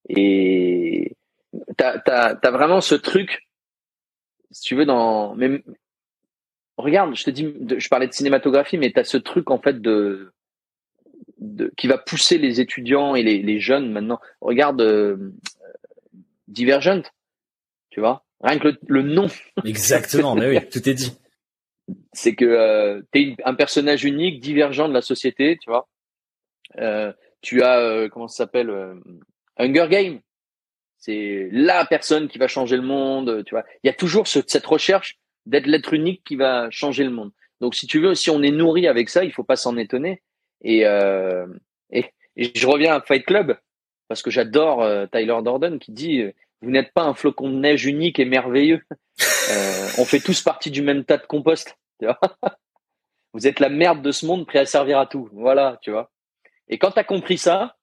et 0.09 1.17
t'as 1.77 1.99
t'as 1.99 2.35
t'as 2.35 2.51
vraiment 2.51 2.81
ce 2.81 2.95
truc, 2.95 3.49
si 4.51 4.63
tu 4.63 4.75
veux, 4.75 4.87
dans 4.87 5.37
regarde, 6.77 7.15
je 7.15 7.25
te 7.25 7.31
dis, 7.31 7.55
je 7.77 7.89
parlais 7.89 8.07
de 8.07 8.13
cinématographie, 8.13 8.79
mais 8.79 8.91
t'as 8.93 9.05
ce 9.05 9.17
truc 9.17 9.51
en 9.51 9.59
fait 9.59 9.81
de 9.81 10.33
de, 11.39 11.73
qui 11.77 11.87
va 11.87 11.99
pousser 11.99 12.39
les 12.39 12.61
étudiants 12.61 13.15
et 13.15 13.23
les, 13.23 13.43
les 13.43 13.61
jeunes 13.61 13.91
maintenant. 13.91 14.21
Regarde 14.41 14.81
euh, 14.81 15.33
Divergent, 16.49 17.03
tu 17.91 18.01
vois, 18.01 18.25
rien 18.41 18.59
que 18.59 18.69
le, 18.69 18.79
le 18.87 19.03
nom. 19.03 19.27
Exactement, 19.65 20.35
mais 20.35 20.49
oui, 20.49 20.69
tout 20.69 20.89
est 20.89 20.95
dit. 20.95 21.17
C'est 22.13 22.35
que 22.35 22.45
euh, 22.45 23.03
tu 23.13 23.21
es 23.21 23.37
un 23.45 23.55
personnage 23.55 24.05
unique, 24.05 24.41
divergent 24.41 24.89
de 24.89 24.95
la 24.95 25.03
société, 25.03 25.59
tu 25.61 25.71
vois. 25.71 25.89
Euh, 26.79 27.13
tu 27.41 27.63
as, 27.63 27.79
euh, 27.79 28.09
comment 28.09 28.29
ça 28.29 28.45
s'appelle, 28.45 28.73
Hunger 29.59 29.87
Game. 29.91 30.21
C'est 31.05 31.51
la 31.53 31.85
personne 31.85 32.29
qui 32.29 32.39
va 32.39 32.49
changer 32.49 32.77
le 32.77 32.83
monde, 32.83 33.45
tu 33.45 33.55
vois. 33.55 33.65
Il 33.83 33.89
y 33.89 33.91
a 33.91 33.93
toujours 33.93 34.27
ce, 34.27 34.41
cette 34.47 34.65
recherche 34.65 35.19
d'être 35.45 35.67
l'être 35.67 35.93
unique 35.93 36.23
qui 36.25 36.35
va 36.35 36.71
changer 36.71 37.05
le 37.05 37.11
monde. 37.11 37.31
Donc, 37.61 37.75
si 37.75 37.87
tu 37.87 38.01
veux, 38.01 38.15
si 38.15 38.31
on 38.31 38.43
est 38.43 38.51
nourri 38.51 38.87
avec 38.87 39.11
ça, 39.11 39.23
il 39.23 39.31
faut 39.31 39.45
pas 39.45 39.57
s'en 39.57 39.77
étonner. 39.77 40.23
Et, 40.63 40.87
euh, 40.87 41.47
je 42.37 42.67
reviens 42.67 42.95
à 42.95 43.03
Fight 43.03 43.27
Club 43.27 43.59
parce 44.09 44.23
que 44.23 44.31
j'adore 44.31 44.83
euh, 44.83 45.05
Tyler 45.07 45.37
Dorden 45.45 45.79
qui 45.79 45.93
dit 45.93 46.23
euh, 46.23 46.33
vous 46.63 46.71
n'êtes 46.71 46.95
pas 46.95 47.03
un 47.03 47.13
flocon 47.13 47.51
de 47.51 47.59
neige 47.59 47.85
unique 47.85 48.19
et 48.19 48.25
merveilleux. 48.25 48.83
On 49.99 50.07
fait 50.07 50.21
tous 50.21 50.41
partie 50.41 50.71
du 50.71 50.81
même 50.81 51.05
tas 51.05 51.19
de 51.19 51.27
compost. 51.27 51.77
Vous 53.35 53.47
êtes 53.47 53.61
la 53.61 53.69
merde 53.69 54.01
de 54.01 54.11
ce 54.11 54.25
monde 54.25 54.47
prêt 54.47 54.61
à 54.61 54.67
servir 54.67 54.99
à 54.99 55.07
tout. 55.07 55.29
Voilà, 55.33 55.79
tu 55.83 55.91
vois. 55.91 56.11
Et 56.69 56.79
quand 56.79 56.93
tu 56.93 56.99
as 56.99 57.05
compris 57.05 57.37
ça, 57.37 57.77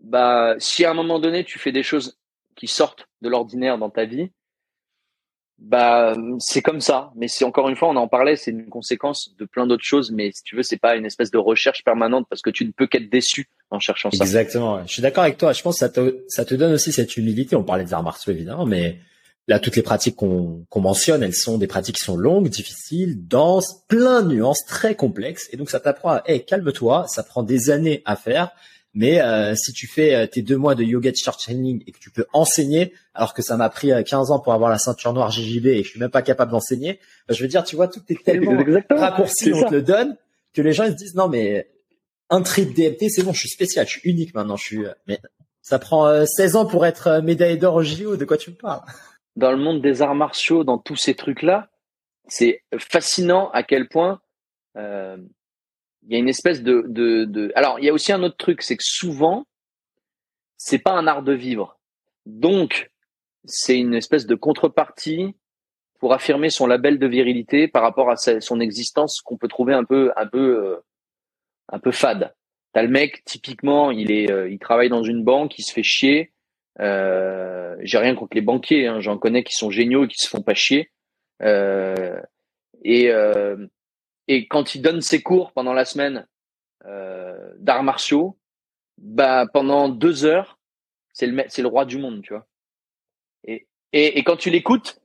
bah 0.00 0.54
si 0.58 0.84
à 0.84 0.90
un 0.90 0.94
moment 0.94 1.18
donné 1.18 1.44
tu 1.44 1.58
fais 1.58 1.72
des 1.72 1.82
choses 1.82 2.18
qui 2.56 2.66
sortent 2.66 3.08
de 3.22 3.28
l'ordinaire 3.28 3.78
dans 3.78 3.90
ta 3.90 4.04
vie, 4.04 4.30
bah 5.58 6.16
c'est 6.38 6.62
comme 6.62 6.80
ça. 6.80 7.10
Mais 7.16 7.26
c'est 7.26 7.44
encore 7.44 7.68
une 7.68 7.76
fois 7.76 7.88
on 7.88 7.96
en 7.96 8.08
parlait 8.08 8.36
c'est 8.36 8.52
une 8.52 8.68
conséquence 8.68 9.34
de 9.36 9.44
plein 9.44 9.66
d'autres 9.66 9.84
choses. 9.84 10.12
Mais 10.12 10.30
si 10.32 10.42
tu 10.44 10.56
veux 10.56 10.62
c'est 10.62 10.78
pas 10.78 10.96
une 10.96 11.04
espèce 11.04 11.30
de 11.30 11.38
recherche 11.38 11.82
permanente 11.84 12.26
parce 12.30 12.42
que 12.42 12.50
tu 12.50 12.64
ne 12.64 12.70
peux 12.70 12.86
qu'être 12.86 13.10
déçu 13.10 13.48
en 13.70 13.80
cherchant 13.80 14.10
ça. 14.10 14.24
Exactement 14.24 14.84
je 14.86 14.92
suis 14.92 15.02
d'accord 15.02 15.24
avec 15.24 15.36
toi. 15.36 15.52
Je 15.52 15.62
pense 15.62 15.76
que 15.76 15.80
ça 15.80 15.88
te 15.88 16.24
ça 16.28 16.44
te 16.44 16.54
donne 16.54 16.72
aussi 16.72 16.92
cette 16.92 17.16
humilité. 17.16 17.56
On 17.56 17.64
parlait 17.64 17.84
des 17.84 17.94
arts 17.94 18.04
martiaux 18.04 18.32
évidemment 18.32 18.66
mais 18.66 19.00
là 19.48 19.58
toutes 19.58 19.74
les 19.74 19.82
pratiques 19.82 20.14
qu'on 20.14 20.64
mentionne 20.76 21.24
elles 21.24 21.34
sont 21.34 21.58
des 21.58 21.66
pratiques 21.66 21.96
qui 21.96 22.04
sont 22.04 22.16
longues 22.16 22.48
difficiles 22.48 23.26
denses 23.26 23.82
plein 23.88 24.22
de 24.22 24.28
nuances 24.28 24.64
très 24.64 24.94
complexes. 24.94 25.48
Et 25.52 25.56
donc 25.56 25.70
ça 25.70 25.80
t'apprend 25.80 26.10
à 26.10 26.22
hey, 26.26 26.44
calme-toi. 26.44 27.06
Ça 27.08 27.24
prend 27.24 27.42
des 27.42 27.70
années 27.70 28.02
à 28.04 28.14
faire 28.14 28.52
mais 28.94 29.20
euh, 29.20 29.54
si 29.54 29.72
tu 29.72 29.86
fais 29.86 30.26
tes 30.28 30.42
deux 30.42 30.56
mois 30.56 30.74
de 30.74 30.82
yoga 30.82 31.12
teacher 31.12 31.36
training 31.38 31.82
et 31.86 31.92
que 31.92 31.98
tu 31.98 32.10
peux 32.10 32.26
enseigner, 32.32 32.92
alors 33.14 33.34
que 33.34 33.42
ça 33.42 33.56
m'a 33.56 33.68
pris 33.68 33.92
15 34.04 34.30
ans 34.30 34.40
pour 34.40 34.52
avoir 34.52 34.70
la 34.70 34.78
ceinture 34.78 35.12
noire 35.12 35.30
JJB 35.30 35.66
et 35.66 35.82
je 35.82 35.90
suis 35.90 36.00
même 36.00 36.10
pas 36.10 36.22
capable 36.22 36.50
d'enseigner, 36.50 36.98
bah, 37.28 37.34
je 37.34 37.42
veux 37.42 37.48
dire, 37.48 37.64
tu 37.64 37.76
vois, 37.76 37.88
tout 37.88 38.02
est 38.08 38.22
tellement 38.24 38.60
Exactement. 38.60 39.00
raccourci, 39.00 39.52
on 39.52 39.68
te 39.68 39.74
le 39.74 39.82
donne, 39.82 40.16
que 40.54 40.62
les 40.62 40.72
gens 40.72 40.84
ils 40.84 40.92
se 40.92 40.96
disent 40.96 41.14
non 41.14 41.28
mais 41.28 41.68
un 42.30 42.42
trip 42.42 42.74
DMT, 42.74 43.08
c'est 43.08 43.22
bon, 43.22 43.32
je 43.32 43.40
suis 43.40 43.48
spécial, 43.48 43.86
je 43.86 43.98
suis 43.98 44.10
unique 44.10 44.34
maintenant, 44.34 44.56
je 44.56 44.64
suis. 44.64 44.84
Mais 45.06 45.18
ça 45.62 45.78
prend 45.78 46.26
16 46.26 46.56
ans 46.56 46.66
pour 46.66 46.84
être 46.86 47.20
médaillé 47.22 47.56
d'or 47.56 47.76
au 47.76 47.82
JO. 47.82 48.16
De 48.16 48.24
quoi 48.24 48.36
tu 48.36 48.50
me 48.50 48.56
parles? 48.56 48.82
Dans 49.36 49.50
le 49.50 49.56
monde 49.56 49.80
des 49.80 50.02
arts 50.02 50.14
martiaux, 50.14 50.64
dans 50.64 50.78
tous 50.78 50.96
ces 50.96 51.14
trucs-là, 51.14 51.70
c'est 52.28 52.62
fascinant 52.78 53.50
à 53.50 53.62
quel 53.62 53.88
point. 53.88 54.20
Euh, 54.76 55.16
il 56.08 56.14
y 56.14 56.16
a 56.16 56.18
une 56.18 56.28
espèce 56.28 56.62
de, 56.62 56.84
de, 56.88 57.26
de, 57.26 57.52
alors 57.54 57.78
il 57.78 57.84
y 57.84 57.90
a 57.90 57.92
aussi 57.92 58.12
un 58.12 58.22
autre 58.22 58.38
truc 58.38 58.62
c'est 58.62 58.76
que 58.76 58.84
souvent 58.84 59.46
c'est 60.56 60.78
pas 60.78 60.92
un 60.92 61.06
art 61.06 61.22
de 61.22 61.34
vivre. 61.34 61.78
Donc 62.26 62.90
c'est 63.44 63.78
une 63.78 63.94
espèce 63.94 64.26
de 64.26 64.34
contrepartie 64.34 65.36
pour 66.00 66.14
affirmer 66.14 66.48
son 66.48 66.66
label 66.66 66.98
de 66.98 67.06
virilité 67.06 67.68
par 67.68 67.82
rapport 67.82 68.10
à 68.10 68.16
son 68.16 68.60
existence 68.60 69.20
qu'on 69.20 69.36
peut 69.36 69.48
trouver 69.48 69.74
un 69.74 69.84
peu 69.84 70.10
un 70.16 70.26
peu 70.26 70.66
euh, 70.66 70.76
un 71.68 71.78
peu 71.78 71.92
fade. 71.92 72.34
T'as 72.72 72.82
le 72.82 72.88
mec 72.88 73.22
typiquement 73.24 73.90
il 73.90 74.10
est 74.10 74.30
euh, 74.30 74.50
il 74.50 74.58
travaille 74.58 74.88
dans 74.88 75.02
une 75.02 75.22
banque 75.22 75.58
il 75.58 75.62
se 75.62 75.72
fait 75.72 75.82
chier. 75.82 76.32
Euh, 76.80 77.76
j'ai 77.82 77.98
rien 77.98 78.14
contre 78.14 78.34
les 78.34 78.40
banquiers, 78.40 78.86
hein, 78.86 79.00
j'en 79.00 79.18
connais 79.18 79.42
qui 79.42 79.54
sont 79.54 79.70
géniaux 79.70 80.04
et 80.04 80.08
qui 80.08 80.18
se 80.18 80.28
font 80.28 80.42
pas 80.42 80.54
chier. 80.54 80.90
Euh, 81.42 82.20
et, 82.84 83.10
et 84.28 84.46
quand 84.46 84.74
il 84.74 84.82
donne 84.82 85.00
ses 85.00 85.22
cours 85.22 85.52
pendant 85.52 85.72
la 85.72 85.84
semaine 85.84 86.26
euh, 86.86 87.52
d'arts 87.58 87.82
martiaux, 87.82 88.38
bah 88.98 89.46
pendant 89.52 89.88
deux 89.88 90.24
heures, 90.24 90.58
c'est 91.12 91.26
le 91.26 91.44
c'est 91.48 91.62
le 91.62 91.68
roi 91.68 91.84
du 91.84 91.98
monde, 91.98 92.22
tu 92.22 92.32
vois. 92.32 92.46
Et 93.44 93.66
et, 93.92 94.18
et 94.18 94.24
quand 94.24 94.36
tu 94.36 94.50
l'écoutes, 94.50 95.00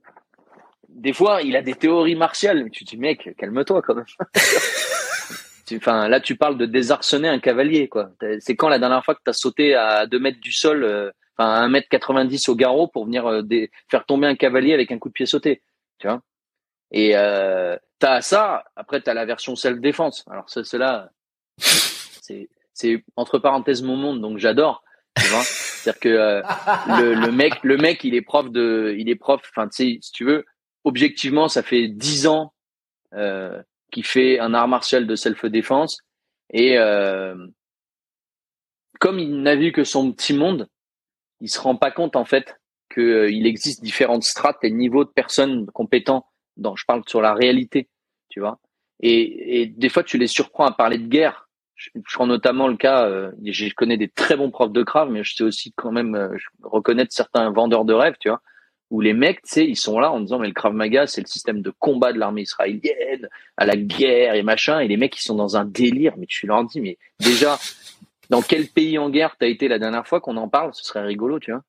des 0.94 1.14
fois, 1.14 1.42
il 1.42 1.56
a 1.56 1.62
des 1.62 1.74
théories 1.74 2.16
martiales. 2.16 2.70
Tu 2.72 2.86
te 2.86 2.92
dis, 2.92 2.98
mec, 2.98 3.36
calme-toi 3.38 3.82
quand 3.82 3.96
même. 3.96 4.06
Enfin, 5.76 6.08
là, 6.08 6.20
tu 6.20 6.36
parles 6.36 6.58
de 6.58 6.68
désarçonner 6.68 7.28
un 7.28 7.40
cavalier, 7.40 7.88
quoi. 7.88 8.12
C'est 8.40 8.56
quand 8.56 8.70
la 8.70 8.78
dernière 8.78 9.04
fois 9.04 9.16
que 9.16 9.22
tu 9.24 9.30
as 9.30 9.34
sauté 9.34 9.74
à 9.74 10.06
2 10.06 10.20
mètres 10.20 10.40
du 10.40 10.52
sol, 10.52 10.84
euh, 10.84 11.10
enfin, 11.36 11.50
à 11.50 11.60
1 11.62 11.70
mètre 11.70 11.88
90 11.90 12.50
au 12.50 12.56
garrot 12.56 12.88
pour 12.88 13.06
venir 13.06 13.26
euh, 13.26 13.42
faire 13.90 14.06
tomber 14.06 14.28
un 14.28 14.36
cavalier 14.36 14.74
avec 14.74 14.92
un 14.92 15.00
coup 15.00 15.08
de 15.08 15.14
pied 15.14 15.26
sauté, 15.26 15.64
tu 15.98 16.08
vois 16.08 16.22
Et 16.92 17.14
euh, 17.16 17.76
t'as 18.04 18.20
ça, 18.20 18.66
après 18.76 19.02
tu 19.02 19.10
as 19.10 19.14
la 19.14 19.24
version 19.24 19.56
self-défense. 19.56 20.26
Alors 20.30 20.50
ça, 20.50 20.62
c'est, 21.58 22.50
c'est 22.74 23.02
entre 23.16 23.40
parenthèses 23.40 23.82
mon 23.82 23.96
monde, 23.96 24.20
donc 24.20 24.40
j'adore. 24.40 24.84
Tu 25.16 25.24
C'est-à-dire 25.24 26.00
que 26.02 26.10
euh, 26.10 26.42
le, 27.14 27.32
mec, 27.32 27.64
le 27.64 27.78
mec, 27.78 28.04
il 28.04 28.14
est 28.14 28.22
prof 28.22 28.52
de, 28.52 28.94
il 28.98 29.08
est 29.08 29.16
prof. 29.16 29.42
Enfin, 29.56 29.70
tu 29.70 29.76
sais, 29.94 30.00
si 30.02 30.12
tu 30.12 30.26
veux, 30.26 30.44
objectivement, 30.84 31.48
ça 31.48 31.64
fait 31.64 31.88
10 31.88 32.28
ans 32.28 32.54
euh, 33.14 33.64
qu'il 33.90 34.06
fait 34.06 34.38
un 34.38 34.54
art 34.54 34.68
martial 34.68 35.08
de 35.08 35.16
self-défense 35.16 36.00
et 36.52 36.78
euh, 36.78 37.36
comme 39.00 39.18
il 39.18 39.42
n'a 39.44 39.56
vu 39.56 39.72
que 39.72 39.86
son 39.86 40.12
petit 40.12 40.34
monde, 40.34 40.68
il 41.40 41.50
se 41.50 41.60
rend 41.60 41.78
pas 41.78 41.92
compte 41.92 42.18
en 42.18 42.26
fait 42.26 42.60
qu'il 42.94 43.48
existe 43.48 43.82
différentes 43.82 44.24
strates 44.24 44.62
et 44.64 44.72
niveaux 44.72 45.06
de 45.06 45.10
personnes 45.10 45.68
compétents. 45.68 46.26
Dans, 46.58 46.76
je 46.76 46.86
parle 46.86 47.04
sur 47.08 47.22
la 47.22 47.34
réalité, 47.34 47.90
tu 48.34 48.40
vois. 48.40 48.58
Et, 49.00 49.68
des 49.68 49.90
fois, 49.90 50.04
tu 50.04 50.18
les 50.18 50.28
surprends 50.28 50.66
à 50.66 50.72
parler 50.72 50.98
de 50.98 51.08
guerre. 51.08 51.48
Je, 51.76 51.90
prends 52.14 52.26
notamment 52.26 52.68
le 52.68 52.78
cas, 52.78 53.06
euh, 53.06 53.32
je 53.44 53.74
connais 53.76 53.98
des 53.98 54.08
très 54.08 54.36
bons 54.36 54.50
profs 54.50 54.72
de 54.72 54.82
Krav, 54.82 55.12
mais 55.12 55.24
je 55.24 55.36
sais 55.36 55.44
aussi 55.44 55.72
quand 55.76 55.92
même 55.92 56.16
euh, 56.16 56.36
reconnaître 56.64 57.14
certains 57.14 57.52
vendeurs 57.52 57.86
de 57.86 57.94
rêves, 57.94 58.16
tu 58.20 58.30
vois, 58.30 58.42
où 58.90 59.02
les 59.02 59.14
mecs, 59.14 59.42
tu 59.44 59.62
ils 59.62 59.76
sont 59.76 60.00
là 60.00 60.12
en 60.12 60.20
disant, 60.20 60.40
mais 60.40 60.48
le 60.48 60.54
Krav 60.54 60.74
Maga, 60.74 61.06
c'est 61.06 61.22
le 61.22 61.28
système 61.28 61.62
de 61.62 61.72
combat 61.78 62.14
de 62.14 62.20
l'armée 62.20 62.44
israélienne, 62.44 63.28
à 63.58 63.66
la 63.66 63.76
guerre 63.76 64.34
et 64.36 64.44
machin, 64.44 64.80
et 64.80 64.88
les 64.88 64.98
mecs, 64.98 65.18
ils 65.18 65.24
sont 65.24 65.36
dans 65.36 65.58
un 65.58 65.66
délire, 65.66 66.14
mais 66.18 66.26
tu 66.26 66.48
leur 66.48 66.64
dis, 66.64 66.80
mais 66.80 66.98
déjà, 67.20 67.60
dans 68.30 68.42
quel 68.42 68.68
pays 68.68 68.98
en 68.98 69.10
guerre 69.10 69.36
t'as 69.38 69.48
été 69.48 69.68
la 69.68 69.78
dernière 69.78 70.08
fois 70.08 70.22
qu'on 70.22 70.38
en 70.38 70.48
parle? 70.48 70.74
Ce 70.74 70.84
serait 70.86 71.04
rigolo, 71.04 71.40
tu 71.40 71.52
vois. 71.52 71.62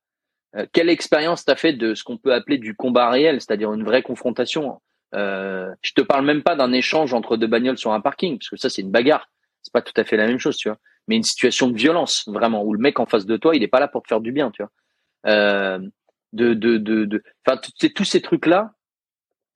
Euh, 0.56 0.66
quelle 0.72 0.88
expérience 0.88 1.44
t'as 1.44 1.56
fait 1.56 1.72
de 1.72 1.94
ce 1.94 2.04
qu'on 2.04 2.16
peut 2.16 2.32
appeler 2.32 2.58
du 2.58 2.76
combat 2.76 3.10
réel, 3.10 3.40
c'est-à-dire 3.40 3.72
une 3.72 3.84
vraie 3.84 4.02
confrontation? 4.02 4.80
Euh, 5.14 5.72
Je 5.82 5.92
te 5.92 6.00
parle 6.00 6.24
même 6.24 6.42
pas 6.42 6.56
d'un 6.56 6.72
échange 6.72 7.14
entre 7.14 7.36
deux 7.36 7.46
bagnoles 7.46 7.78
sur 7.78 7.92
un 7.92 8.00
parking, 8.00 8.38
parce 8.38 8.50
que 8.50 8.56
ça 8.56 8.70
c'est 8.70 8.82
une 8.82 8.90
bagarre. 8.90 9.28
C'est 9.62 9.72
pas 9.72 9.82
tout 9.82 9.98
à 9.98 10.04
fait 10.04 10.16
la 10.16 10.26
même 10.26 10.38
chose, 10.38 10.56
tu 10.56 10.68
vois. 10.68 10.78
Mais 11.08 11.16
une 11.16 11.22
situation 11.22 11.68
de 11.68 11.76
violence, 11.76 12.24
vraiment, 12.26 12.62
où 12.64 12.72
le 12.72 12.78
mec 12.78 13.00
en 13.00 13.06
face 13.06 13.26
de 13.26 13.36
toi, 13.36 13.56
il 13.56 13.62
est 13.62 13.68
pas 13.68 13.80
là 13.80 13.88
pour 13.88 14.02
te 14.02 14.08
faire 14.08 14.20
du 14.20 14.32
bien, 14.32 14.50
tu 14.50 14.62
vois. 14.62 14.70
Euh, 15.26 15.78
de, 16.32 16.52
de, 16.52 16.78
de, 16.78 17.04
de, 17.04 17.22
enfin, 17.46 17.60
tous 17.94 18.04
ces 18.04 18.20
trucs-là. 18.20 18.72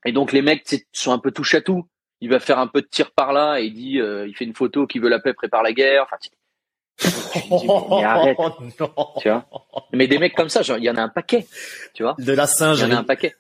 Et 0.05 0.13
donc 0.13 0.33
les 0.33 0.43
mecs 0.43 0.65
sont 0.93 1.13
un 1.13 1.19
peu 1.19 1.33
touche 1.33 1.55
à 1.55 1.61
tout. 1.61 1.89
Il 2.21 2.31
va 2.31 2.41
faire 2.41 2.59
un 2.59 2.67
peu 2.67 2.83
de 2.83 2.87
tir 2.87 3.11
par 3.13 3.33
là 3.33 3.61
et 3.61 3.65
il 3.65 3.75
dit, 3.75 4.01
euh, 4.01 4.27
il 4.27 4.37
fait 4.37 4.45
une 4.45 4.55
photo 4.55 4.87
qui 4.87 4.99
veut 4.99 5.09
la 5.09 5.19
paix, 5.19 5.35
prépare 5.35 5.63
la 5.63 5.73
guerre. 5.73 6.05
Enfin, 6.05 6.17
mais 7.91 8.05
arrête. 8.05 8.37
Tu 9.21 9.29
vois 9.29 9.45
mais 9.93 10.07
des 10.07 10.19
mecs 10.19 10.35
comme 10.35 10.49
ça, 10.49 10.63
il 10.77 10.85
y 10.85 10.91
en 10.91 10.97
a 10.97 11.03
un 11.03 11.09
paquet. 11.09 11.47
Tu 11.95 12.03
vois 12.03 12.15
De 12.19 12.33
la 12.33 12.47
singe. 12.47 12.81
Il 12.81 12.89
y 12.89 12.93
en 12.93 12.97
a 12.97 13.01
un 13.01 13.05
paquet. 13.05 13.35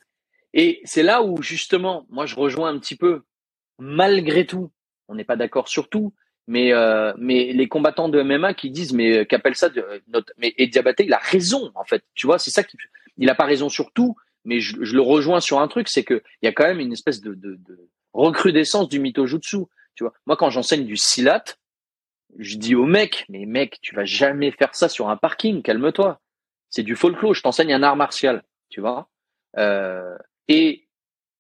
Et 0.54 0.80
c'est 0.84 1.02
là 1.02 1.22
où 1.22 1.42
justement, 1.42 2.06
moi, 2.10 2.26
je 2.26 2.34
rejoins 2.34 2.70
un 2.70 2.78
petit 2.78 2.96
peu. 2.96 3.22
Malgré 3.78 4.46
tout, 4.46 4.70
on 5.08 5.14
n'est 5.14 5.24
pas 5.24 5.36
d'accord 5.36 5.68
sur 5.68 5.88
tout, 5.88 6.12
mais 6.48 6.72
euh, 6.72 7.12
mais 7.18 7.52
les 7.52 7.68
combattants 7.68 8.08
de 8.08 8.22
MMA 8.22 8.54
qui 8.54 8.70
disent 8.70 8.92
mais 8.92 9.18
euh, 9.18 9.24
qu'appelle 9.24 9.54
ça 9.54 9.68
euh, 9.76 10.00
notre, 10.08 10.32
mais 10.38 10.48
et 10.56 10.70
il 10.70 11.12
a 11.12 11.18
raison 11.18 11.70
en 11.74 11.84
fait. 11.84 12.02
Tu 12.14 12.26
vois, 12.26 12.38
c'est 12.38 12.50
ça 12.50 12.64
qui 12.64 12.76
il 13.18 13.28
a 13.30 13.34
pas 13.34 13.44
raison 13.44 13.68
sur 13.68 13.92
tout, 13.92 14.16
mais 14.44 14.60
je, 14.60 14.76
le 14.76 15.00
rejoins 15.00 15.40
sur 15.40 15.60
un 15.60 15.68
truc, 15.68 15.88
c'est 15.88 16.04
que 16.04 16.22
il 16.42 16.46
y 16.46 16.48
a 16.48 16.52
quand 16.52 16.64
même 16.64 16.80
une 16.80 16.92
espèce 16.92 17.20
de, 17.20 17.34
de, 17.34 17.56
de 17.56 17.88
recrudescence 18.14 18.88
du 18.88 18.98
mitojutsu. 18.98 19.58
Tu 19.94 20.04
vois, 20.04 20.14
moi 20.26 20.36
quand 20.36 20.50
j'enseigne 20.50 20.86
du 20.86 20.96
silat, 20.96 21.44
je 22.38 22.56
dis 22.56 22.74
au 22.74 22.86
mec, 22.86 23.26
mais 23.28 23.44
mec, 23.44 23.78
tu 23.82 23.94
vas 23.94 24.04
jamais 24.04 24.50
faire 24.50 24.74
ça 24.74 24.88
sur 24.88 25.10
un 25.10 25.16
parking, 25.16 25.62
calme-toi. 25.62 26.20
C'est 26.70 26.82
du 26.82 26.96
folklore, 26.96 27.34
je 27.34 27.42
t'enseigne 27.42 27.74
un 27.74 27.82
art 27.82 27.96
martial, 27.96 28.42
tu 28.70 28.80
vois. 28.80 29.08
Et 30.48 30.88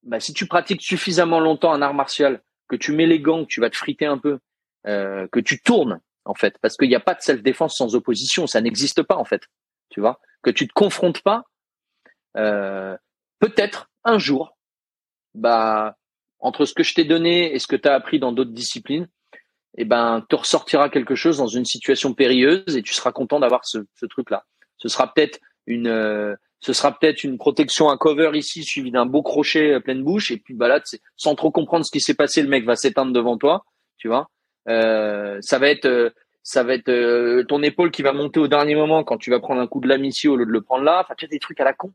bah, 0.02 0.20
si 0.20 0.32
tu 0.32 0.46
pratiques 0.46 0.82
suffisamment 0.82 1.40
longtemps 1.40 1.72
un 1.72 1.82
art 1.82 1.94
martial, 1.94 2.42
que 2.68 2.76
tu 2.76 2.92
mets 2.92 3.06
les 3.06 3.20
gants, 3.20 3.44
que 3.44 3.48
tu 3.48 3.60
vas 3.60 3.70
te 3.70 3.76
friter 3.76 4.06
un 4.06 4.18
peu, 4.18 4.38
euh, 4.86 5.26
que 5.32 5.40
tu 5.40 5.60
tournes, 5.60 6.00
en 6.24 6.34
fait, 6.34 6.56
parce 6.60 6.76
qu'il 6.76 6.88
n'y 6.88 6.94
a 6.94 7.00
pas 7.00 7.14
de 7.14 7.22
self-défense 7.22 7.76
sans 7.76 7.94
opposition, 7.94 8.46
ça 8.46 8.60
n'existe 8.60 9.02
pas, 9.02 9.16
en 9.16 9.24
fait, 9.24 9.42
tu 9.90 10.00
vois. 10.00 10.20
Que 10.42 10.50
tu 10.50 10.68
te 10.68 10.72
confrontes 10.72 11.22
pas, 11.22 11.44
euh, 12.36 12.96
peut-être 13.38 13.90
un 14.04 14.18
jour, 14.18 14.56
bah, 15.34 15.96
entre 16.38 16.64
ce 16.64 16.74
que 16.74 16.82
je 16.82 16.94
t'ai 16.94 17.04
donné 17.04 17.54
et 17.54 17.58
ce 17.58 17.66
que 17.66 17.76
tu 17.76 17.88
as 17.88 17.94
appris 17.94 18.18
dans 18.18 18.32
d'autres 18.32 18.52
disciplines, 18.52 19.08
eh 19.76 19.84
ben, 19.84 20.24
te 20.28 20.36
ressortira 20.36 20.90
quelque 20.90 21.14
chose 21.14 21.38
dans 21.38 21.46
une 21.46 21.64
situation 21.64 22.14
périlleuse 22.14 22.76
et 22.76 22.82
tu 22.82 22.94
seras 22.94 23.12
content 23.12 23.40
d'avoir 23.40 23.64
ce, 23.64 23.78
ce 23.94 24.06
truc-là. 24.06 24.44
Ce 24.76 24.88
sera 24.88 25.12
peut-être 25.12 25.40
une, 25.66 25.88
euh, 25.88 26.34
ce 26.60 26.72
sera 26.72 26.98
peut-être 26.98 27.24
une 27.24 27.38
protection, 27.38 27.88
un 27.88 27.96
cover 27.96 28.30
ici 28.34 28.64
suivi 28.64 28.90
d'un 28.90 29.06
beau 29.06 29.22
crochet 29.22 29.74
euh, 29.74 29.80
pleine 29.80 30.02
bouche 30.02 30.30
et 30.30 30.38
puis 30.38 30.54
bah 30.54 30.68
là, 30.68 30.80
sans 31.16 31.34
trop 31.34 31.50
comprendre 31.50 31.84
ce 31.84 31.90
qui 31.90 32.00
s'est 32.00 32.14
passé, 32.14 32.42
le 32.42 32.48
mec 32.48 32.64
va 32.64 32.76
s'éteindre 32.76 33.12
devant 33.12 33.38
toi, 33.38 33.64
tu 33.96 34.08
vois. 34.08 34.28
Euh, 34.68 35.38
ça 35.40 35.58
va 35.58 35.68
être, 35.70 35.86
euh, 35.86 36.10
ça 36.42 36.64
va 36.64 36.74
être 36.74 37.42
ton 37.42 37.62
épaule 37.62 37.90
qui 37.90 38.02
va 38.02 38.12
monter 38.12 38.40
au 38.40 38.48
dernier 38.48 38.74
moment 38.74 39.04
quand 39.04 39.18
tu 39.18 39.30
vas 39.30 39.38
prendre 39.38 39.60
un 39.60 39.66
coup 39.66 39.80
de 39.80 39.88
lame 39.88 40.04
ici 40.04 40.28
au 40.28 40.36
lieu 40.36 40.46
de 40.46 40.50
le 40.50 40.62
prendre 40.62 40.84
là. 40.84 41.00
Enfin, 41.04 41.14
tu 41.16 41.24
as 41.24 41.28
des 41.28 41.38
trucs 41.38 41.60
à 41.60 41.64
la 41.64 41.74
con. 41.74 41.92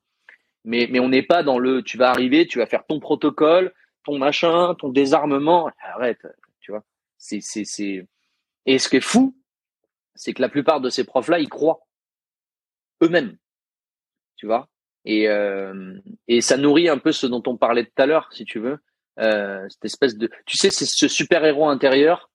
Mais 0.63 0.87
mais 0.89 0.99
on 0.99 1.09
n'est 1.09 1.23
pas 1.23 1.43
dans 1.43 1.59
le, 1.59 1.81
tu 1.81 1.97
vas 1.97 2.09
arriver, 2.09 2.47
tu 2.47 2.59
vas 2.59 2.67
faire 2.67 2.85
ton 2.85 2.99
protocole, 2.99 3.73
ton 4.05 4.17
machin, 4.17 4.75
ton 4.75 4.89
désarmement. 4.89 5.69
Arrête, 5.81 6.25
tu 6.61 6.71
vois. 6.71 6.83
C'est, 7.17 7.41
c'est, 7.41 7.65
c'est. 7.65 8.05
Et 8.65 8.79
ce 8.79 8.89
qui 8.89 8.97
est 8.97 9.01
fou, 9.01 9.35
c'est 10.15 10.33
que 10.33 10.41
la 10.41 10.49
plupart 10.49 10.81
de 10.81 10.89
ces 10.89 11.03
profs-là, 11.03 11.39
ils 11.39 11.49
croient 11.49 11.85
eux-mêmes, 13.01 13.37
tu 14.43 14.47
vois. 14.47 14.67
Et 15.05 15.29
euh, 15.29 15.93
et 16.27 16.41
ça 16.41 16.57
nourrit 16.57 16.89
un 16.89 16.97
peu 16.97 17.13
ce 17.13 17.25
dont 17.27 17.41
on 17.47 17.55
parlait 17.55 17.85
tout 17.85 18.01
à 18.01 18.05
l'heure, 18.05 18.27
si 18.33 18.43
tu 18.43 18.59
veux, 18.59 18.77
euh, 19.17 19.65
cette 19.69 19.85
espèce 19.85 20.17
de, 20.17 20.29
tu 20.45 20.57
sais, 20.57 20.69
c'est 20.69 20.85
ce 20.85 21.07
super 21.07 21.45
héros 21.45 21.69
intérieur 21.69 22.29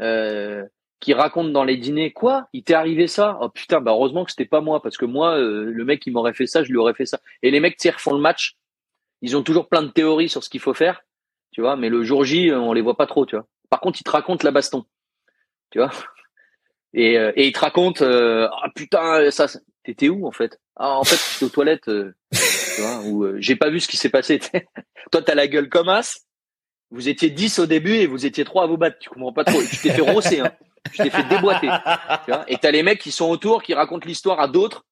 euh, 0.00 0.64
qui 0.98 1.14
raconte 1.14 1.52
dans 1.52 1.62
les 1.62 1.76
dîners 1.76 2.12
quoi? 2.12 2.48
Il 2.52 2.64
t'est 2.64 2.74
arrivé 2.74 3.06
ça? 3.06 3.38
Oh 3.40 3.48
putain, 3.48 3.80
bah 3.80 3.92
heureusement 3.92 4.24
que 4.24 4.32
c'était 4.32 4.44
pas 4.44 4.60
moi 4.60 4.82
parce 4.82 4.96
que 4.96 5.04
moi, 5.04 5.38
le 5.38 5.84
mec 5.84 6.00
qui 6.00 6.10
m'aurait 6.10 6.34
fait 6.34 6.48
ça, 6.48 6.64
je 6.64 6.70
lui 6.70 6.78
aurais 6.78 6.94
fait 6.94 7.06
ça. 7.06 7.20
Et 7.44 7.52
les 7.52 7.60
mecs, 7.60 7.76
ils 7.84 7.92
font 7.92 8.14
le 8.14 8.20
match. 8.20 8.56
Ils 9.22 9.36
ont 9.36 9.44
toujours 9.44 9.68
plein 9.68 9.82
de 9.82 9.92
théories 9.92 10.28
sur 10.28 10.42
ce 10.42 10.50
qu'il 10.50 10.60
faut 10.60 10.74
faire, 10.74 11.02
tu 11.52 11.60
vois. 11.60 11.76
Mais 11.76 11.90
le 11.90 12.02
jour 12.02 12.24
J, 12.24 12.50
on 12.52 12.72
les 12.72 12.82
voit 12.82 12.96
pas 12.96 13.06
trop, 13.06 13.24
tu 13.24 13.36
vois. 13.36 13.46
Par 13.70 13.80
contre, 13.80 14.00
il 14.00 14.04
te 14.04 14.10
raconte 14.10 14.42
la 14.42 14.50
baston, 14.50 14.84
tu 15.70 15.78
vois. 15.78 15.92
Et, 16.92 17.14
et 17.14 17.46
il 17.46 17.52
te 17.52 17.60
raconte, 17.60 18.02
euh, 18.02 18.48
ah 18.50 18.70
putain, 18.74 19.30
ça, 19.30 19.46
t'étais 19.86 20.08
où 20.08 20.26
en 20.26 20.32
fait? 20.32 20.60
Ah 20.76 20.98
en 20.98 21.04
fait, 21.04 21.16
j'étais 21.16 21.44
aux 21.46 21.54
toilettes, 21.54 21.88
euh, 21.88 22.14
tu 22.32 22.80
vois, 22.80 23.00
ou 23.04 23.24
euh, 23.24 23.36
j'ai 23.38 23.56
pas 23.56 23.70
vu 23.70 23.80
ce 23.80 23.88
qui 23.88 23.96
s'est 23.96 24.10
passé. 24.10 24.40
Toi, 25.12 25.22
t'as 25.22 25.34
la 25.34 25.46
gueule 25.46 25.68
comme 25.68 25.88
as. 25.88 26.20
Vous 26.90 27.08
étiez 27.08 27.30
10 27.30 27.60
au 27.60 27.66
début 27.66 27.94
et 27.94 28.06
vous 28.06 28.26
étiez 28.26 28.44
trois 28.44 28.64
à 28.64 28.66
vous 28.66 28.76
battre. 28.76 28.98
Tu 28.98 29.08
comprends 29.08 29.32
pas 29.32 29.44
trop. 29.44 29.60
Tu 29.62 29.76
t'es 29.76 29.90
fait 29.90 30.02
rosser, 30.02 30.40
hein. 30.40 30.52
Tu 30.92 31.02
t'es 31.02 31.10
fait 31.10 31.24
déboîter. 31.24 31.68
Et 32.46 32.58
t'as 32.58 32.70
les 32.70 32.84
mecs 32.84 33.00
qui 33.00 33.10
sont 33.10 33.28
autour, 33.28 33.62
qui 33.62 33.74
racontent 33.74 34.06
l'histoire 34.06 34.38
à 34.38 34.46
d'autres. 34.46 34.84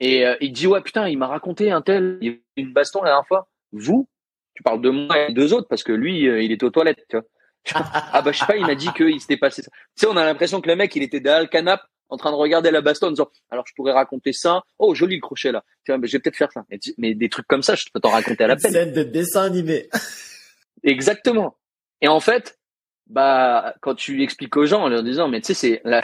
Et 0.00 0.24
il 0.40 0.52
dit 0.52 0.66
ouais 0.66 0.80
putain, 0.80 1.08
il 1.08 1.16
m'a 1.16 1.28
raconté 1.28 1.70
un 1.70 1.82
tel, 1.82 2.18
il 2.20 2.26
y 2.26 2.30
a 2.30 2.34
eu 2.34 2.42
une 2.56 2.72
baston 2.72 3.02
la 3.02 3.10
dernière 3.10 3.26
fois. 3.28 3.48
Vous, 3.70 4.08
tu 4.54 4.64
parles 4.64 4.80
de 4.80 4.90
moi 4.90 5.28
et 5.28 5.32
deux 5.32 5.52
autres 5.52 5.68
parce 5.68 5.84
que 5.84 5.92
lui, 5.92 6.22
il 6.22 6.50
est 6.50 6.62
aux 6.64 6.70
toilettes, 6.70 7.04
tu 7.08 7.16
vois 7.16 7.24
ah 7.74 8.20
bah 8.20 8.32
je 8.32 8.38
sais 8.38 8.46
pas, 8.46 8.56
il 8.56 8.66
m'a 8.66 8.74
dit 8.74 8.92
qu'il 8.92 9.18
s'était 9.20 9.38
passé 9.38 9.62
ça. 9.62 9.70
Tu 9.70 9.78
sais, 10.02 10.06
on 10.06 10.16
a 10.16 10.24
l'impression 10.24 10.60
que 10.60 10.68
le 10.68 10.76
mec, 10.76 10.94
il 10.96 11.02
était 11.02 11.20
derrière 11.20 11.42
le 11.42 11.48
canap 11.48 11.82
en 12.14 12.16
train 12.16 12.30
de 12.30 12.36
regarder 12.36 12.70
la 12.70 12.80
baston 12.80 13.08
en 13.08 13.10
disant 13.10 13.30
alors 13.50 13.64
je 13.66 13.74
pourrais 13.74 13.92
raconter 13.92 14.32
ça. 14.32 14.62
Oh 14.78 14.94
joli 14.94 15.16
le 15.16 15.20
crochet 15.20 15.52
là. 15.52 15.64
Tiens, 15.84 15.98
mais 15.98 16.06
je 16.06 16.12
vais 16.12 16.20
peut-être 16.20 16.36
faire 16.36 16.52
ça. 16.52 16.64
Mais, 16.98 17.14
des 17.14 17.28
trucs 17.28 17.46
comme 17.46 17.62
ça, 17.62 17.74
je 17.74 17.84
peux 17.92 18.00
t'en 18.00 18.10
raconter 18.10 18.44
à 18.44 18.46
la 18.46 18.56
peine. 18.56 18.72
Scène 18.72 18.92
de 18.92 19.02
dessin 19.02 19.42
animé. 19.42 19.88
Exactement. 20.82 21.56
Et 22.00 22.08
en 22.08 22.20
fait, 22.20 22.58
bah 23.06 23.74
quand 23.80 23.94
tu 23.94 24.22
expliques 24.22 24.56
aux 24.56 24.66
gens 24.66 24.82
en 24.82 24.88
leur 24.88 25.02
disant 25.02 25.28
mais 25.28 25.40
tu 25.40 25.48
sais 25.48 25.54
c'est 25.54 25.80
la... 25.84 26.02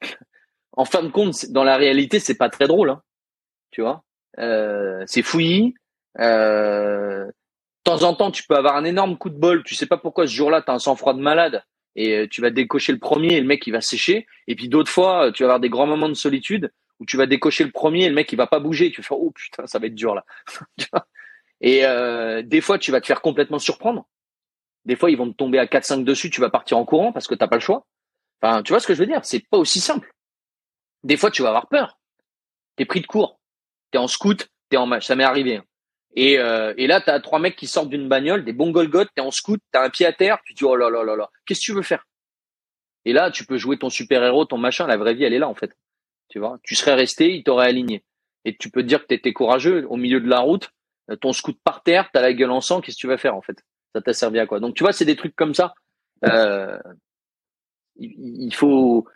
en 0.72 0.84
fin 0.84 1.02
de 1.02 1.08
compte 1.08 1.50
dans 1.50 1.64
la 1.64 1.76
réalité 1.76 2.20
c'est 2.20 2.36
pas 2.36 2.48
très 2.48 2.68
drôle, 2.68 2.90
hein. 2.90 3.02
tu 3.70 3.82
vois? 3.82 4.04
Euh, 4.38 5.02
c'est 5.06 5.22
fouillis. 5.22 5.74
Euh, 6.20 7.30
temps 7.86 8.02
en 8.02 8.14
temps, 8.14 8.30
tu 8.30 8.44
peux 8.46 8.56
avoir 8.56 8.76
un 8.76 8.84
énorme 8.84 9.16
coup 9.16 9.30
de 9.30 9.38
bol. 9.38 9.62
Tu 9.62 9.74
sais 9.74 9.86
pas 9.86 9.96
pourquoi 9.96 10.26
ce 10.26 10.32
jour-là, 10.32 10.60
tu 10.60 10.70
as 10.70 10.74
un 10.74 10.78
sang-froid 10.78 11.14
de 11.14 11.20
malade 11.20 11.62
et 11.96 12.28
tu 12.30 12.42
vas 12.42 12.50
décocher 12.50 12.92
le 12.92 12.98
premier 12.98 13.34
et 13.34 13.40
le 13.40 13.46
mec 13.46 13.66
il 13.66 13.72
va 13.72 13.80
sécher. 13.80 14.26
Et 14.46 14.54
puis 14.54 14.68
d'autres 14.68 14.90
fois, 14.90 15.32
tu 15.32 15.42
vas 15.42 15.48
avoir 15.48 15.60
des 15.60 15.70
grands 15.70 15.86
moments 15.86 16.10
de 16.10 16.14
solitude 16.14 16.70
où 17.00 17.06
tu 17.06 17.16
vas 17.16 17.26
décocher 17.26 17.64
le 17.64 17.70
premier 17.70 18.04
et 18.04 18.08
le 18.08 18.14
mec 18.14 18.30
il 18.32 18.36
va 18.36 18.46
pas 18.46 18.60
bouger. 18.60 18.92
Tu 18.92 19.02
fais 19.02 19.14
oh 19.14 19.30
putain 19.34 19.66
ça 19.66 19.78
va 19.78 19.86
être 19.86 19.94
dur 19.94 20.14
là. 20.14 20.24
et 21.62 21.86
euh, 21.86 22.42
des 22.42 22.60
fois 22.60 22.78
tu 22.78 22.92
vas 22.92 23.00
te 23.00 23.06
faire 23.06 23.22
complètement 23.22 23.58
surprendre. 23.58 24.06
Des 24.84 24.94
fois 24.94 25.10
ils 25.10 25.16
vont 25.16 25.30
te 25.30 25.36
tomber 25.36 25.58
à 25.58 25.64
4-5 25.64 26.04
dessus, 26.04 26.30
tu 26.30 26.40
vas 26.40 26.50
partir 26.50 26.76
en 26.76 26.84
courant 26.84 27.12
parce 27.12 27.26
que 27.26 27.34
t'as 27.34 27.48
pas 27.48 27.56
le 27.56 27.62
choix. 27.62 27.86
Enfin 28.42 28.62
tu 28.62 28.72
vois 28.72 28.80
ce 28.80 28.86
que 28.86 28.94
je 28.94 29.00
veux 29.00 29.06
dire? 29.06 29.24
C'est 29.24 29.48
pas 29.48 29.56
aussi 29.56 29.80
simple. 29.80 30.12
Des 31.02 31.16
fois 31.16 31.30
tu 31.30 31.42
vas 31.42 31.48
avoir 31.48 31.68
peur. 31.68 31.98
T'es 32.76 32.84
pris 32.84 33.00
de 33.00 33.06
court. 33.06 33.40
T'es 33.90 33.98
en 33.98 34.06
scout, 34.06 34.50
t'es 34.68 34.76
en 34.76 34.86
match. 34.86 35.06
Ça 35.06 35.16
m'est 35.16 35.24
arrivé. 35.24 35.62
Et, 36.16 36.38
euh, 36.38 36.72
et 36.78 36.86
là, 36.86 37.02
tu 37.02 37.10
as 37.10 37.20
trois 37.20 37.38
mecs 37.38 37.56
qui 37.56 37.66
sortent 37.66 37.90
d'une 37.90 38.08
bagnole, 38.08 38.44
des 38.44 38.54
bons 38.54 38.70
Golgoth, 38.70 39.08
tu 39.14 39.22
es 39.22 39.24
en 39.24 39.30
scout, 39.30 39.60
tu 39.72 39.78
as 39.78 39.82
un 39.82 39.90
pied 39.90 40.06
à 40.06 40.12
terre, 40.12 40.38
tu 40.44 40.54
dis 40.54 40.64
oh 40.64 40.74
là 40.74 40.88
là 40.88 41.04
là 41.04 41.14
là, 41.14 41.30
qu'est-ce 41.44 41.60
que 41.60 41.64
tu 41.66 41.72
veux 41.74 41.82
faire? 41.82 42.06
Et 43.04 43.12
là, 43.12 43.30
tu 43.30 43.44
peux 43.44 43.58
jouer 43.58 43.78
ton 43.78 43.90
super-héros, 43.90 44.46
ton 44.46 44.58
machin, 44.58 44.86
la 44.86 44.96
vraie 44.96 45.14
vie, 45.14 45.24
elle 45.24 45.34
est 45.34 45.38
là 45.38 45.48
en 45.48 45.54
fait. 45.54 45.76
Tu 46.28 46.38
vois, 46.38 46.58
tu 46.62 46.74
serais 46.74 46.94
resté, 46.94 47.34
il 47.34 47.44
t'aurait 47.44 47.68
aligné. 47.68 48.02
Et 48.44 48.56
tu 48.56 48.70
peux 48.70 48.82
te 48.82 48.88
dire 48.88 49.02
que 49.02 49.08
tu 49.08 49.14
étais 49.14 49.32
courageux 49.32 49.86
au 49.88 49.96
milieu 49.96 50.20
de 50.20 50.28
la 50.28 50.40
route, 50.40 50.70
euh, 51.10 51.16
ton 51.16 51.32
scout 51.32 51.58
par 51.62 51.82
terre, 51.82 52.08
tu 52.12 52.18
as 52.18 52.22
la 52.22 52.32
gueule 52.32 52.50
en 52.50 52.62
sang, 52.62 52.80
qu'est-ce 52.80 52.96
que 52.96 53.00
tu 53.00 53.06
vas 53.06 53.18
faire 53.18 53.36
en 53.36 53.42
fait? 53.42 53.58
Ça 53.94 54.00
t'a 54.00 54.12
servi 54.12 54.38
à 54.38 54.46
quoi? 54.46 54.58
Donc 54.58 54.74
tu 54.74 54.84
vois, 54.84 54.92
c'est 54.92 55.04
des 55.04 55.16
trucs 55.16 55.36
comme 55.36 55.54
ça. 55.54 55.74
Euh, 56.24 56.78
il 57.98 58.54
faut 58.54 59.06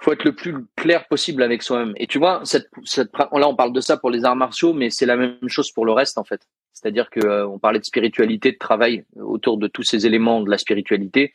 faut 0.00 0.12
être 0.12 0.24
le 0.24 0.34
plus 0.34 0.54
clair 0.76 1.08
possible 1.08 1.42
avec 1.42 1.62
soi-même. 1.62 1.92
Et 1.96 2.06
tu 2.06 2.18
vois, 2.18 2.40
cette, 2.44 2.68
cette, 2.84 3.10
là, 3.18 3.28
on 3.32 3.56
parle 3.56 3.72
de 3.72 3.80
ça 3.80 3.96
pour 3.96 4.10
les 4.10 4.24
arts 4.24 4.36
martiaux, 4.36 4.72
mais 4.72 4.90
c'est 4.90 5.06
la 5.06 5.16
même 5.16 5.48
chose 5.48 5.72
pour 5.72 5.84
le 5.84 5.92
reste, 5.92 6.18
en 6.18 6.24
fait. 6.24 6.42
C'est-à-dire 6.72 7.10
que 7.10 7.20
euh, 7.20 7.48
on 7.48 7.58
parlait 7.58 7.80
de 7.80 7.84
spiritualité, 7.84 8.52
de 8.52 8.58
travail 8.58 9.04
autour 9.16 9.58
de 9.58 9.66
tous 9.66 9.82
ces 9.82 10.06
éléments 10.06 10.40
de 10.40 10.50
la 10.50 10.58
spiritualité. 10.58 11.34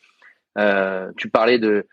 Euh, 0.57 1.11
tu 1.17 1.29
parlais 1.29 1.59
de, 1.59 1.87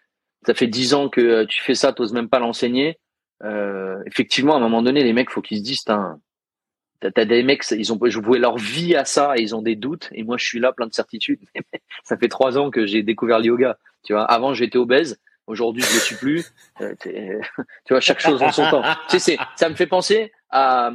ça 0.46 0.54
fait 0.54 0.66
dix 0.66 0.94
ans 0.94 1.08
que 1.08 1.20
euh, 1.20 1.46
tu 1.46 1.62
fais 1.62 1.74
ça, 1.74 1.92
t'oses 1.92 2.12
même 2.12 2.28
pas 2.28 2.38
l'enseigner. 2.38 2.98
Euh, 3.42 3.98
effectivement, 4.06 4.54
à 4.54 4.56
un 4.56 4.60
moment 4.60 4.82
donné, 4.82 5.02
les 5.02 5.12
mecs, 5.12 5.30
faut 5.30 5.42
qu'ils 5.42 5.58
se 5.58 5.62
disent, 5.62 5.84
t'as 5.84 7.24
des 7.24 7.42
mecs, 7.42 7.64
ils 7.70 7.92
ont 7.92 7.98
joué 8.04 8.38
leur 8.38 8.56
vie 8.58 8.94
à 8.94 9.04
ça 9.04 9.34
et 9.36 9.42
ils 9.42 9.54
ont 9.54 9.62
des 9.62 9.76
doutes. 9.76 10.08
Et 10.12 10.22
moi, 10.22 10.36
je 10.36 10.44
suis 10.44 10.60
là, 10.60 10.72
plein 10.72 10.86
de 10.86 10.92
certitudes. 10.92 11.40
ça 12.04 12.16
fait 12.16 12.28
trois 12.28 12.58
ans 12.58 12.70
que 12.70 12.86
j'ai 12.86 13.02
découvert 13.02 13.38
le 13.38 13.46
yoga. 13.46 13.78
Tu 14.04 14.12
vois, 14.12 14.24
avant, 14.24 14.54
j'étais 14.54 14.78
obèse. 14.78 15.18
Aujourd'hui, 15.46 15.82
je 15.82 15.94
ne 15.94 16.00
suis 16.00 16.16
plus. 16.16 16.52
Euh, 16.80 16.94
tu 17.02 17.92
vois, 17.92 18.00
chaque 18.00 18.20
chose 18.20 18.42
en 18.42 18.52
son 18.52 18.70
temps. 18.70 18.82
Tu 19.08 19.18
sais, 19.18 19.36
ça 19.56 19.68
me 19.68 19.74
fait 19.74 19.86
penser 19.86 20.32
à 20.50 20.90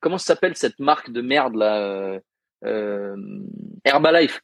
comment 0.00 0.18
s'appelle 0.18 0.56
cette 0.56 0.78
marque 0.78 1.10
de 1.10 1.20
merde 1.20 1.54
là, 1.54 1.78
euh, 1.78 2.20
euh, 2.64 3.16
Herbalife? 3.84 4.40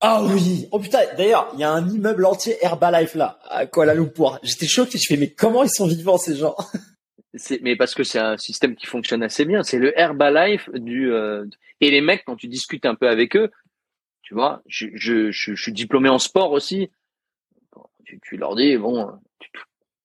Ah 0.00 0.22
oui. 0.24 0.68
Oh 0.72 0.78
putain. 0.78 1.00
D'ailleurs, 1.16 1.50
il 1.54 1.60
y 1.60 1.64
a 1.64 1.70
un 1.70 1.88
immeuble 1.88 2.24
entier 2.26 2.56
Herbalife 2.62 3.14
là 3.14 3.38
à 3.48 3.66
Kuala 3.66 3.94
Lumpur. 3.94 4.38
J'étais 4.42 4.66
choqué. 4.66 4.98
Je 4.98 5.06
fais 5.08 5.16
mais 5.16 5.30
comment 5.30 5.62
ils 5.62 5.70
sont 5.70 5.86
vivants 5.86 6.18
ces 6.18 6.36
gens? 6.36 6.56
Mais 7.60 7.76
parce 7.76 7.94
que 7.94 8.02
c'est 8.02 8.18
un 8.18 8.38
système 8.38 8.74
qui 8.76 8.86
fonctionne 8.86 9.22
assez 9.22 9.44
bien. 9.44 9.62
C'est 9.62 9.78
le 9.78 9.98
Herbalife 9.98 10.70
du 10.72 11.12
et 11.82 11.90
les 11.90 12.00
mecs 12.00 12.24
quand 12.24 12.36
tu 12.36 12.48
discutes 12.48 12.86
un 12.86 12.94
peu 12.94 13.08
avec 13.08 13.36
eux, 13.36 13.50
tu 14.22 14.32
vois, 14.34 14.62
je, 14.66 14.86
je, 14.94 15.30
je 15.30 15.54
suis 15.54 15.72
diplômé 15.72 16.08
en 16.08 16.18
sport 16.18 16.52
aussi 16.52 16.90
tu, 18.06 18.36
leur 18.36 18.54
dis, 18.56 18.76
bon, 18.76 19.10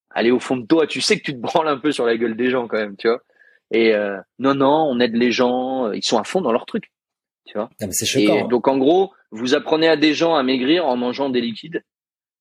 allez 0.09 0.31
au 0.31 0.39
fond 0.39 0.57
de 0.57 0.65
toi, 0.65 0.87
tu 0.87 1.01
sais 1.01 1.17
que 1.17 1.23
tu 1.23 1.33
te 1.33 1.39
branles 1.39 1.67
un 1.67 1.77
peu 1.77 1.91
sur 1.91 2.05
la 2.05 2.17
gueule 2.17 2.35
des 2.35 2.49
gens 2.49 2.67
quand 2.67 2.77
même, 2.77 2.97
tu 2.97 3.07
vois. 3.07 3.21
Et 3.71 3.95
euh, 3.95 4.17
non, 4.39 4.53
non, 4.53 4.87
on 4.89 4.99
aide 4.99 5.15
les 5.15 5.31
gens, 5.31 5.91
ils 5.91 6.03
sont 6.03 6.17
à 6.17 6.23
fond 6.23 6.41
dans 6.41 6.51
leur 6.51 6.65
truc, 6.65 6.91
tu 7.45 7.57
vois. 7.57 7.69
C'est 7.91 8.05
choquant. 8.05 8.45
Hein. 8.45 8.47
donc 8.47 8.67
en 8.67 8.77
gros, 8.77 9.13
vous 9.31 9.55
apprenez 9.55 9.87
à 9.87 9.95
des 9.95 10.13
gens 10.13 10.35
à 10.35 10.43
maigrir 10.43 10.85
en 10.85 10.97
mangeant 10.97 11.29
des 11.29 11.41
liquides 11.41 11.83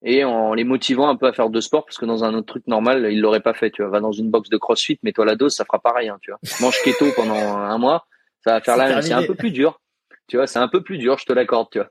et 0.03 0.25
en 0.25 0.55
les 0.55 0.65
motivant 0.65 1.09
un 1.09 1.17
peu 1.17 1.27
à 1.27 1.33
faire 1.33 1.51
de 1.51 1.61
sport 1.61 1.85
parce 1.85 1.99
que 1.99 2.07
dans 2.07 2.25
un 2.25 2.35
autre 2.35 2.47
truc 2.47 2.67
normal, 2.67 3.09
ils 3.13 3.21
l'auraient 3.21 3.41
pas 3.41 3.55
fait, 3.55 3.71
tu 3.71 3.83
vois. 3.83 3.91
Va 3.91 4.01
dans 4.01 4.13
une 4.13 4.31
box 4.31 4.49
de 4.49 4.57
CrossFit, 4.57 4.99
mets-toi 5.03 5.25
la 5.25 5.37
dose, 5.37 5.55
ça 5.55 5.65
fera 5.65 5.79
pareil, 5.79 6.09
hein, 6.09 6.19
tu 6.23 6.31
vois. 6.31 6.41
Mange 6.61 6.83
keto 6.83 7.07
pendant 7.17 7.35
un 7.35 7.79
mois, 7.79 8.07
ça 8.43 8.55
va 8.55 8.61
faire 8.61 8.77
la 8.77 8.89
même. 8.89 9.03
C'est 9.03 9.13
un 9.13 9.27
peu 9.27 9.35
plus 9.35 9.53
dur, 9.53 9.81
tu 10.27 10.37
vois. 10.37 10.47
C'est 10.47 10.59
un 10.59 10.69
peu 10.69 10.83
plus 10.83 10.99
dur, 10.99 11.19
je 11.19 11.27
te 11.27 11.33
l'accorde, 11.33 11.69
tu 11.71 11.79
vois. 11.79 11.91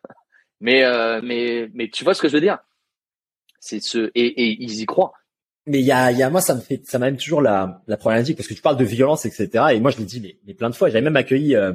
Mais 0.60 0.84
euh, 0.84 1.22
mais 1.24 1.70
mais 1.74 1.90
tu 1.90 2.04
vois 2.04 2.14
ce 2.14 2.22
que 2.22 2.28
je 2.28 2.34
veux 2.34 2.42
dire? 2.42 2.58
C'est 3.60 3.82
ce 3.82 4.12
et, 4.16 4.26
et 4.26 4.58
ils 4.60 4.82
y 4.82 4.86
croient. 4.86 5.14
Mais 5.70 5.82
il 5.82 5.86
y 5.86 5.92
a, 5.92 6.12
y 6.12 6.24
a 6.24 6.30
moi 6.30 6.42
ça 6.42 6.56
me 6.56 6.62
fait 6.62 6.82
ça 6.86 6.98
m'aime 6.98 7.18
toujours 7.18 7.42
la, 7.42 7.84
la 7.88 7.98
problématique 7.98 8.38
parce 8.38 8.48
que 8.48 8.56
tu 8.56 8.62
parles 8.62 8.78
de 8.78 8.86
violence 8.86 9.26
etc 9.26 9.66
et 9.74 9.80
moi 9.80 9.92
je 9.92 9.98
l'ai 9.98 10.06
dit 10.06 10.20
mais, 10.20 10.38
mais 10.48 10.54
plein 10.56 10.70
de 10.70 10.76
fois 10.76 10.90
j'avais 10.90 11.04
même 11.04 11.16
accueilli 11.16 11.56
euh, 11.56 11.74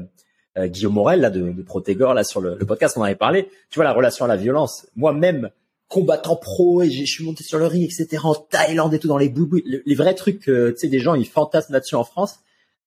euh, 0.59 0.67
Guillaume 0.67 0.95
Morel 0.95 1.21
là 1.21 1.31
de, 1.31 1.53
de 1.53 1.63
Protégor 1.63 2.13
là 2.13 2.25
sur 2.25 2.41
le, 2.41 2.57
podcast 2.59 2.97
on 2.97 3.03
en 3.03 3.05
avait 3.05 3.15
parlé. 3.15 3.49
Tu 3.71 3.77
vois 3.77 3.85
la 3.85 3.93
relation 3.93 4.25
à 4.25 4.29
la 4.29 4.37
violence 4.37 4.89
moi-même 4.97 5.51
combattant 5.87 6.35
pro 6.35 6.83
et 6.83 6.91
je 6.91 7.05
suis 7.05 7.25
monté 7.25 7.45
sur 7.45 7.59
le 7.59 7.67
ring 7.67 7.85
etc 7.85 8.23
en 8.25 8.35
Thaïlande 8.35 8.95
et 8.95 8.99
tout 8.99 9.07
dans 9.07 9.19
les 9.19 9.29
boubous 9.29 9.61
les, 9.65 9.95
vrais 9.95 10.15
trucs 10.15 10.41
tu 10.41 10.73
sais 10.77 10.89
des 10.89 10.99
gens 10.99 11.15
ils 11.15 11.27
fantasment 11.27 11.75
là-dessus 11.75 11.95
en 11.95 12.05
France 12.05 12.41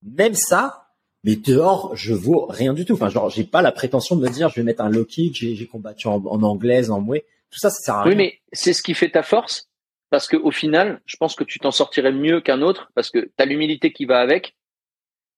même 0.03 0.33
ça 0.33 0.87
mais 1.23 1.35
dehors 1.35 1.95
je 1.95 2.13
vaux 2.13 2.47
rien 2.47 2.73
du 2.73 2.83
tout. 2.83 2.95
Enfin 2.95 3.09
genre 3.09 3.29
j'ai 3.29 3.45
pas 3.45 3.61
la 3.61 3.71
prétention 3.71 4.17
de 4.17 4.21
me 4.23 4.29
dire 4.29 4.49
je 4.49 4.55
vais 4.55 4.63
mettre 4.63 4.81
un 4.81 4.89
low 4.89 5.05
kick 5.05 5.35
j'ai 5.35 5.67
combattu 5.67 6.07
en, 6.07 6.21
en 6.25 6.43
anglaise 6.43 6.89
en 6.91 6.99
mouet 6.99 7.23
tout 7.49 7.59
ça, 7.59 7.69
ça 7.69 7.81
sert 7.81 7.95
à 7.95 8.03
rien. 8.03 8.11
Oui, 8.11 8.17
mais 8.17 8.41
c'est 8.51 8.73
ce 8.73 8.81
qui 8.81 8.93
fait 8.93 9.09
ta 9.09 9.23
force, 9.23 9.69
parce 10.09 10.27
que 10.27 10.37
au 10.37 10.51
final, 10.51 11.01
je 11.05 11.17
pense 11.17 11.35
que 11.35 11.43
tu 11.43 11.59
t'en 11.59 11.71
sortirais 11.71 12.11
mieux 12.11 12.41
qu'un 12.41 12.61
autre, 12.61 12.91
parce 12.95 13.09
que 13.09 13.19
tu 13.19 13.31
as 13.37 13.45
l'humilité 13.45 13.91
qui 13.91 14.05
va 14.05 14.19
avec, 14.19 14.55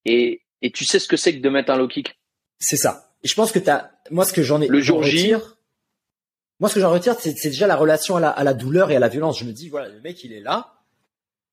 et, 0.06 0.44
et 0.62 0.72
tu 0.72 0.86
sais 0.86 1.00
ce 1.00 1.08
que 1.08 1.18
c'est 1.18 1.36
que 1.36 1.42
de 1.42 1.50
mettre 1.50 1.72
un 1.72 1.78
low 1.78 1.88
kick. 1.88 2.20
C'est 2.60 2.78
ça. 2.78 3.14
Et 3.24 3.28
je 3.28 3.36
pense 3.36 3.52
que 3.52 3.60
t'as, 3.60 3.92
moi, 4.12 4.26
ce 4.26 4.34
que 4.34 4.44
j'en 4.44 4.62
ai, 4.62 4.68
le 4.68 4.82
jour 4.82 5.04
J, 5.04 5.34
moi, 6.60 6.70
ce 6.70 6.76
que 6.76 6.82
j'en 6.82 6.92
retire, 6.92 7.16
c'est 7.20 7.34
déjà 7.46 7.68
la 7.68 7.76
relation 7.76 8.18
à 8.18 8.20
la, 8.20 8.30
à 8.30 8.44
la 8.44 8.54
douleur 8.54 8.92
et 8.92 8.96
à 8.96 9.00
la 9.00 9.08
violence. 9.08 9.40
Je 9.40 9.46
me 9.46 9.54
dis, 9.54 9.70
voilà, 9.70 9.88
le 9.88 10.02
mec, 10.02 10.24
il 10.24 10.34
est 10.34 10.42
là. 10.42 10.74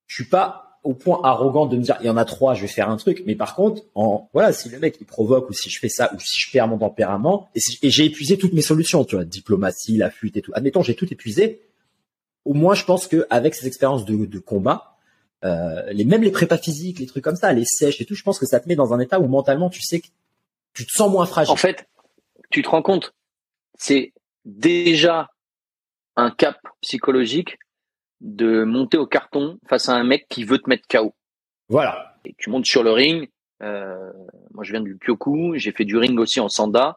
Je 0.06 0.16
suis 0.16 0.28
pas 0.28 0.65
au 0.86 0.94
point 0.94 1.20
arrogant 1.24 1.66
de 1.66 1.76
me 1.76 1.82
dire 1.82 1.96
il 2.00 2.06
y 2.06 2.10
en 2.10 2.16
a 2.16 2.24
trois, 2.24 2.54
je 2.54 2.62
vais 2.62 2.68
faire 2.68 2.88
un 2.88 2.96
truc. 2.96 3.24
Mais 3.26 3.34
par 3.34 3.54
contre, 3.54 3.82
en 3.94 4.30
voilà, 4.32 4.52
si 4.52 4.68
le 4.68 4.78
mec 4.78 4.96
il 5.00 5.06
provoque 5.06 5.50
ou 5.50 5.52
si 5.52 5.68
je 5.68 5.78
fais 5.80 5.88
ça 5.88 6.12
ou 6.14 6.20
si 6.20 6.40
je 6.40 6.50
perds 6.52 6.68
mon 6.68 6.78
tempérament 6.78 7.48
et, 7.54 7.90
j'ai 7.90 8.04
épuisé 8.04 8.38
toutes 8.38 8.52
mes 8.52 8.62
solutions, 8.62 9.04
tu 9.04 9.16
vois, 9.16 9.24
diplomatie, 9.24 9.96
la 9.96 10.10
fuite 10.10 10.36
et 10.36 10.42
tout. 10.42 10.52
Admettons, 10.54 10.82
j'ai 10.82 10.94
tout 10.94 11.12
épuisé. 11.12 11.60
Au 12.44 12.54
moins, 12.54 12.74
je 12.74 12.84
pense 12.84 13.08
que 13.08 13.26
avec 13.28 13.56
ces 13.56 13.66
expériences 13.66 14.04
de, 14.04 14.24
de 14.24 14.38
combat, 14.38 14.96
euh, 15.44 15.82
les 15.92 16.04
même 16.04 16.22
les 16.22 16.30
prépas 16.30 16.58
physiques, 16.58 17.00
les 17.00 17.06
trucs 17.06 17.24
comme 17.24 17.36
ça, 17.36 17.52
les 17.52 17.64
sèches 17.64 18.00
et 18.00 18.04
tout, 18.04 18.14
je 18.14 18.22
pense 18.22 18.38
que 18.38 18.46
ça 18.46 18.60
te 18.60 18.68
met 18.68 18.76
dans 18.76 18.94
un 18.94 19.00
état 19.00 19.18
où 19.18 19.26
mentalement 19.26 19.68
tu 19.68 19.82
sais 19.82 20.00
que 20.00 20.06
tu 20.72 20.86
te 20.86 20.92
sens 20.92 21.10
moins 21.10 21.26
fragile. 21.26 21.52
En 21.52 21.56
fait, 21.56 21.88
tu 22.50 22.62
te 22.62 22.68
rends 22.68 22.82
compte, 22.82 23.12
c'est 23.76 24.12
déjà 24.44 25.30
un 26.14 26.30
cap 26.30 26.56
psychologique 26.80 27.58
de 28.20 28.64
monter 28.64 28.98
au 28.98 29.06
carton 29.06 29.59
face 29.68 29.88
à 29.88 29.94
un 29.94 30.05
mec 30.05 30.26
qui 30.28 30.44
veut 30.44 30.59
te 30.59 30.68
mettre 30.68 30.86
KO. 30.88 31.14
Voilà. 31.68 32.16
Et 32.24 32.34
tu 32.38 32.51
montes 32.51 32.66
sur 32.66 32.82
le 32.82 32.93
ring. 32.93 33.28
Euh, 33.62 34.12
moi, 34.52 34.64
je 34.64 34.72
viens 34.72 34.80
du 34.80 34.98
Kyoku. 34.98 35.55
J'ai 35.56 35.72
fait 35.72 35.84
du 35.84 35.97
ring 35.97 36.18
aussi 36.18 36.40
en 36.40 36.48
Sanda. 36.48 36.97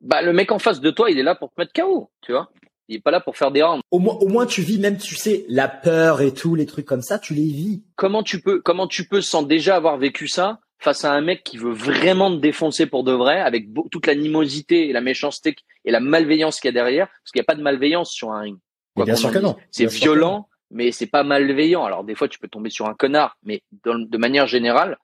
Bah, 0.00 0.22
le 0.22 0.32
mec 0.32 0.52
en 0.52 0.58
face 0.58 0.80
de 0.80 0.90
toi, 0.90 1.10
il 1.10 1.18
est 1.18 1.24
là 1.24 1.34
pour 1.34 1.50
te 1.50 1.60
mettre 1.60 1.72
KO, 1.72 2.10
tu 2.20 2.32
vois. 2.32 2.50
Il 2.88 2.96
est 2.96 3.00
pas 3.00 3.10
là 3.10 3.20
pour 3.20 3.36
faire 3.36 3.50
des 3.50 3.62
rounds. 3.62 3.82
Au 3.90 3.98
moins, 3.98 4.14
au 4.16 4.28
moins, 4.28 4.46
tu 4.46 4.62
vis 4.62 4.78
même, 4.78 4.98
tu 4.98 5.14
sais, 5.14 5.44
la 5.48 5.68
peur 5.68 6.20
et 6.20 6.34
tout, 6.34 6.54
les 6.54 6.66
trucs 6.66 6.86
comme 6.86 7.02
ça, 7.02 7.18
tu 7.18 7.34
les 7.34 7.42
vis. 7.42 7.84
Comment 7.96 8.22
tu 8.22 8.40
peux, 8.40 8.60
comment 8.60 8.86
tu 8.86 9.08
peux, 9.08 9.20
sans 9.20 9.42
déjà 9.42 9.76
avoir 9.76 9.98
vécu 9.98 10.28
ça, 10.28 10.60
face 10.78 11.04
à 11.04 11.12
un 11.12 11.20
mec 11.20 11.42
qui 11.42 11.56
veut 11.58 11.72
vraiment 11.72 12.30
te 12.30 12.40
défoncer 12.40 12.86
pour 12.86 13.02
de 13.02 13.12
vrai, 13.12 13.40
avec 13.40 13.68
toute 13.90 14.06
l'animosité 14.06 14.88
et 14.88 14.92
la 14.92 15.00
méchanceté 15.00 15.56
et 15.84 15.90
la 15.90 16.00
malveillance 16.00 16.60
qu'il 16.60 16.68
y 16.68 16.70
a 16.70 16.72
derrière, 16.72 17.06
parce 17.06 17.32
qu'il 17.32 17.40
n'y 17.40 17.44
a 17.44 17.46
pas 17.46 17.54
de 17.54 17.62
malveillance 17.62 18.10
sur 18.12 18.32
un 18.32 18.40
ring 18.40 18.58
bien 18.96 19.16
sûr 19.16 19.30
que 19.30 19.38
non. 19.38 19.56
C'est 19.70 19.86
violent, 19.86 20.48
mais 20.70 20.92
c'est 20.92 21.06
pas 21.06 21.22
malveillant. 21.22 21.84
Alors 21.84 22.04
des 22.04 22.14
fois, 22.14 22.28
tu 22.28 22.38
peux 22.38 22.48
tomber 22.48 22.70
sur 22.70 22.86
un 22.86 22.94
connard, 22.94 23.36
mais 23.42 23.62
de 23.84 24.16
manière 24.18 24.46
générale, 24.46 24.98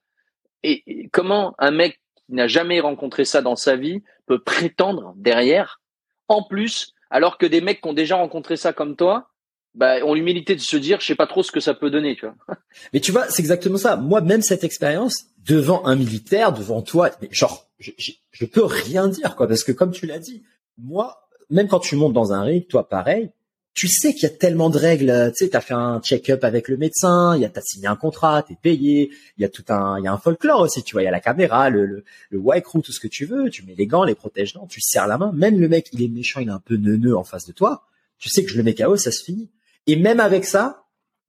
et, 0.62 1.08
comment 1.12 1.54
un 1.58 1.70
mec 1.70 2.00
qui 2.26 2.34
n'a 2.34 2.48
jamais 2.48 2.80
rencontré 2.80 3.24
ça 3.24 3.42
dans 3.42 3.56
sa 3.56 3.76
vie 3.76 4.02
peut 4.26 4.40
prétendre 4.40 5.14
derrière, 5.16 5.80
en 6.28 6.42
plus, 6.42 6.94
alors 7.10 7.38
que 7.38 7.46
des 7.46 7.60
mecs 7.60 7.80
qui 7.80 7.88
ont 7.88 7.94
déjà 7.94 8.16
rencontré 8.16 8.56
ça 8.56 8.72
comme 8.72 8.96
toi, 8.96 9.30
bah, 9.74 10.04
ont 10.04 10.14
l'humilité 10.14 10.54
de 10.54 10.60
se 10.60 10.76
dire, 10.76 11.00
je 11.00 11.06
sais 11.06 11.14
pas 11.14 11.26
trop 11.26 11.42
ce 11.42 11.52
que 11.52 11.60
ça 11.60 11.74
peut 11.74 11.90
donner, 11.90 12.16
tu 12.16 12.26
vois. 12.26 12.34
Mais 12.92 13.00
tu 13.00 13.12
vois, 13.12 13.28
c'est 13.28 13.40
exactement 13.40 13.78
ça. 13.78 13.96
Moi, 13.96 14.20
même 14.20 14.42
cette 14.42 14.64
expérience, 14.64 15.26
devant 15.46 15.86
un 15.86 15.94
militaire, 15.94 16.52
devant 16.52 16.82
toi, 16.82 17.10
mais 17.22 17.28
genre, 17.30 17.66
je, 17.78 17.92
je, 17.96 18.12
je 18.32 18.44
peux 18.44 18.64
rien 18.64 19.08
dire, 19.08 19.34
quoi, 19.36 19.48
parce 19.48 19.64
que 19.64 19.72
comme 19.72 19.92
tu 19.92 20.04
l'as 20.04 20.18
dit, 20.18 20.42
moi, 20.76 21.28
même 21.48 21.68
quand 21.68 21.78
tu 21.78 21.96
montes 21.96 22.12
dans 22.12 22.32
un 22.32 22.42
ring, 22.42 22.66
toi, 22.66 22.86
pareil, 22.88 23.30
tu 23.78 23.86
sais 23.86 24.12
qu'il 24.12 24.24
y 24.24 24.26
a 24.26 24.34
tellement 24.34 24.70
de 24.70 24.76
règles. 24.76 25.30
Tu 25.36 25.44
sais, 25.44 25.50
t'as 25.50 25.60
fait 25.60 25.74
un 25.74 26.00
check-up 26.00 26.42
avec 26.42 26.66
le 26.66 26.76
médecin, 26.76 27.36
il 27.36 27.42
y 27.42 27.44
a 27.44 27.48
t'as 27.48 27.60
signé 27.60 27.86
un 27.86 27.94
contrat, 27.94 28.42
t'es 28.42 28.56
payé. 28.60 29.10
Il 29.36 29.42
y 29.42 29.44
a 29.44 29.48
tout 29.48 29.64
un, 29.68 30.00
il 30.00 30.04
y 30.04 30.08
a 30.08 30.12
un 30.12 30.18
folklore 30.18 30.62
aussi. 30.62 30.82
Tu 30.82 30.94
vois, 30.94 31.02
il 31.02 31.04
y 31.04 31.08
a 31.08 31.12
la 31.12 31.20
caméra, 31.20 31.70
le 31.70 31.86
le, 31.86 32.04
le 32.30 32.38
white 32.38 32.64
crew, 32.64 32.82
tout 32.82 32.90
ce 32.90 32.98
que 32.98 33.06
tu 33.06 33.24
veux. 33.24 33.50
Tu 33.50 33.64
mets 33.64 33.76
les 33.76 33.86
gants, 33.86 34.02
les 34.02 34.16
protège-dents, 34.16 34.66
tu 34.66 34.80
serres 34.80 35.06
la 35.06 35.16
main. 35.16 35.30
Même 35.32 35.60
le 35.60 35.68
mec, 35.68 35.90
il 35.92 36.02
est 36.02 36.08
méchant, 36.08 36.40
il 36.40 36.48
est 36.48 36.50
un 36.50 36.58
peu 36.58 36.76
neuneux 36.76 37.16
en 37.16 37.22
face 37.22 37.46
de 37.46 37.52
toi. 37.52 37.84
Tu 38.18 38.28
sais 38.30 38.44
que 38.44 38.50
je 38.50 38.56
le 38.56 38.64
mets 38.64 38.74
KO, 38.74 38.96
ça 38.96 39.12
se 39.12 39.22
finit. 39.22 39.48
Et 39.86 39.94
même 39.94 40.18
avec 40.18 40.44
ça, 40.44 40.82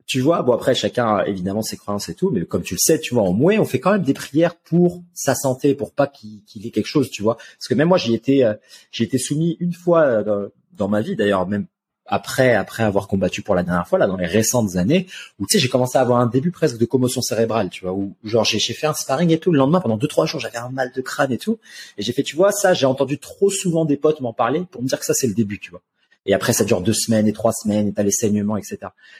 tu 0.08 0.20
vois, 0.20 0.42
bon 0.42 0.54
après 0.54 0.74
chacun 0.74 1.24
évidemment 1.26 1.62
ses 1.62 1.78
croyances 1.78 2.10
et 2.10 2.16
tout, 2.16 2.32
mais 2.32 2.44
comme 2.46 2.64
tu 2.64 2.74
le 2.74 2.80
sais, 2.80 3.00
tu 3.00 3.14
vois, 3.14 3.22
en 3.22 3.32
mouet, 3.32 3.60
on 3.60 3.66
fait 3.66 3.80
quand 3.80 3.92
même 3.92 4.02
des 4.02 4.16
prières 4.16 4.56
pour 4.56 5.04
sa 5.14 5.36
santé, 5.36 5.76
pour 5.76 5.94
pas 5.94 6.08
qu'il 6.08 6.66
ait 6.66 6.72
quelque 6.72 6.88
chose, 6.88 7.12
tu 7.12 7.22
vois. 7.22 7.36
Parce 7.36 7.68
que 7.68 7.76
même 7.76 7.90
moi, 7.90 8.00
j'y 8.00 8.16
étais, 8.16 8.44
euh, 8.44 8.56
j'ai 8.92 9.04
été 9.04 9.20
soumis 9.20 9.56
une 9.60 9.74
fois 9.74 10.02
euh, 10.02 10.24
dans, 10.24 10.50
dans 10.74 10.88
ma 10.88 11.02
vie, 11.02 11.16
d'ailleurs 11.16 11.48
même 11.48 11.68
après 12.10 12.56
après 12.56 12.84
avoir 12.84 13.08
combattu 13.08 13.42
pour 13.42 13.56
la 13.56 13.64
dernière 13.64 13.88
fois 13.88 14.00
là 14.00 14.08
dans 14.08 14.18
les 14.18 14.26
récentes 14.26 14.76
années 14.76 15.08
où 15.40 15.46
tu 15.46 15.54
sais 15.54 15.60
j'ai 15.60 15.70
commencé 15.70 15.98
à 15.98 16.02
avoir 16.02 16.20
un 16.20 16.26
début 16.26 16.52
presque 16.52 16.78
de 16.78 16.86
commotion 16.86 17.22
cérébrale 17.22 17.70
tu 17.70 17.86
vois 17.86 17.94
où 17.94 18.16
genre 18.24 18.44
j'ai 18.44 18.60
fait 18.60 18.88
un 18.88 18.94
sparring 18.94 19.30
et 19.32 19.40
tout 19.40 19.52
le 19.52 19.60
lendemain 19.60 19.80
pendant 19.80 19.98
deux 19.98 20.08
trois 20.08 20.26
jours 20.26 20.40
j'avais 20.40 20.58
un 20.58 20.70
mal 20.70 20.92
de 20.94 21.02
crâne 21.02 21.32
et 21.32 21.38
tout 21.38 21.60
et 21.98 22.02
j'ai 22.02 22.12
fait 22.12 22.24
tu 22.24 22.36
vois 22.36 22.52
ça 22.52 22.74
j'ai 22.74 22.88
entendu 22.88 23.20
trop 23.20 23.50
souvent 23.50 23.86
des 23.86 23.96
potes 23.96 24.22
m'en 24.22 24.34
parler 24.34 24.66
pour 24.72 24.82
me 24.82 24.88
dire 24.88 25.00
que 25.00 25.06
ça 25.06 25.14
c'est 25.14 25.28
le 25.28 25.34
début 25.34 25.60
tu 25.60 25.70
vois. 25.72 25.82
Et 26.26 26.34
après 26.34 26.52
ça 26.52 26.66
dure 26.66 26.82
deux 26.82 26.94
semaines 26.94 27.28
et 27.28 27.34
trois 27.34 27.54
semaines 27.54 27.88
et 27.88 27.94
t'as 27.94 28.04
les 28.04 28.12
saignements 28.12 28.58
etc 28.58 28.78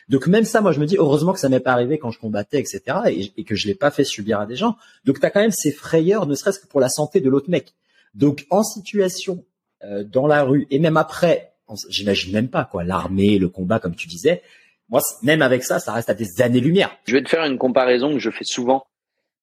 donc 0.10 0.28
même 0.28 0.44
ça 0.44 0.60
moi 0.62 0.72
je 0.72 0.80
me 0.80 0.86
dis 0.86 0.98
heureusement 0.98 1.34
que 1.34 1.40
ça 1.40 1.48
m'est 1.48 1.60
pas 1.60 1.72
arrivé 1.72 2.00
quand 2.00 2.12
je 2.12 2.20
combattais 2.20 2.60
etc 2.60 2.98
et, 3.08 3.32
et 3.38 3.44
que 3.44 3.56
je 3.56 3.68
l'ai 3.68 3.76
pas 3.76 3.92
fait 3.92 4.04
subir 4.04 4.40
à 4.40 4.46
des 4.46 4.56
gens. 4.56 4.76
Donc 5.06 5.20
t'as 5.20 5.30
quand 5.30 5.42
même 5.42 5.52
ces 5.52 5.72
frayeurs 5.72 6.26
ne 6.26 6.36
serait-ce 6.36 6.60
que 6.60 6.68
pour 6.68 6.80
la 6.80 6.90
santé 6.90 7.22
de 7.22 7.30
l'autre 7.30 7.50
mec. 7.50 7.74
Donc 8.16 8.46
en 8.50 8.64
situation 8.64 9.46
euh, 9.84 10.04
dans 10.04 10.28
la 10.28 10.44
rue 10.44 10.68
et 10.72 10.80
même 10.80 10.98
après 10.98 11.49
j'imagine 11.90 12.34
même 12.34 12.50
pas 12.50 12.66
quoi, 12.66 12.84
l'armée, 12.84 13.38
le 13.38 13.50
combat 13.50 13.80
comme 13.80 13.96
tu 13.96 14.08
disais. 14.08 14.42
Moi, 14.90 15.02
même 15.22 15.42
avec 15.42 15.64
ça, 15.64 15.80
ça 15.80 15.94
reste 15.94 16.10
à 16.10 16.16
des 16.16 16.42
années-lumière. 16.42 16.98
Je 17.06 17.14
vais 17.14 17.24
te 17.24 17.30
faire 17.30 17.46
une 17.46 17.58
comparaison 17.58 18.12
que 18.14 18.20
je 18.20 18.32
fais 18.32 18.44
souvent 18.44 18.88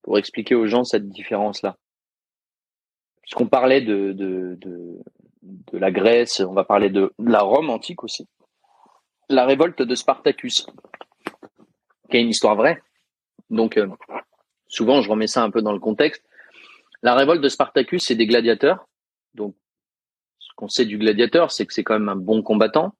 pour 0.03 0.19
expliquer 0.19 0.55
aux 0.55 0.67
gens 0.67 0.85
cette 0.85 1.09
différence-là. 1.09 1.77
Puisqu'on 3.23 3.47
parlait 3.47 3.81
de, 3.81 4.13
de, 4.13 4.59
de, 4.61 5.79
la 5.79 5.91
Grèce, 5.91 6.41
on 6.41 6.53
va 6.53 6.65
parler 6.65 6.91
de 6.91 7.13
la 7.19 7.41
Rome 7.41 7.71
antique 7.71 8.05
aussi. 8.05 8.29
La 9.29 9.45
révolte 9.45 9.83
de 9.83 9.95
Spartacus, 9.95 10.67
qui 12.11 12.17
est 12.17 12.21
une 12.23 12.29
histoire 12.29 12.55
vraie. 12.55 12.81
Donc, 13.51 13.77
euh, 13.77 13.89
souvent, 14.69 15.03
je 15.03 15.11
remets 15.11 15.27
ça 15.27 15.43
un 15.43 15.51
peu 15.51 15.63
dans 15.63 15.73
le 15.73 15.81
contexte. 15.81 16.23
La 17.03 17.15
révolte 17.15 17.41
de 17.43 17.49
Spartacus, 17.49 18.05
c'est 18.05 18.15
des 18.15 18.27
gladiateurs. 18.27 18.89
Donc, 19.35 19.55
qu'on 20.57 20.69
sait 20.69 20.85
du 20.85 20.99
gladiateur, 20.99 21.53
c'est 21.53 21.67
que 21.67 21.73
c'est 21.73 21.85
quand 21.85 21.99
même 21.99 22.09
un 22.09 22.17
bon 22.17 22.43
combattant. 22.43 22.95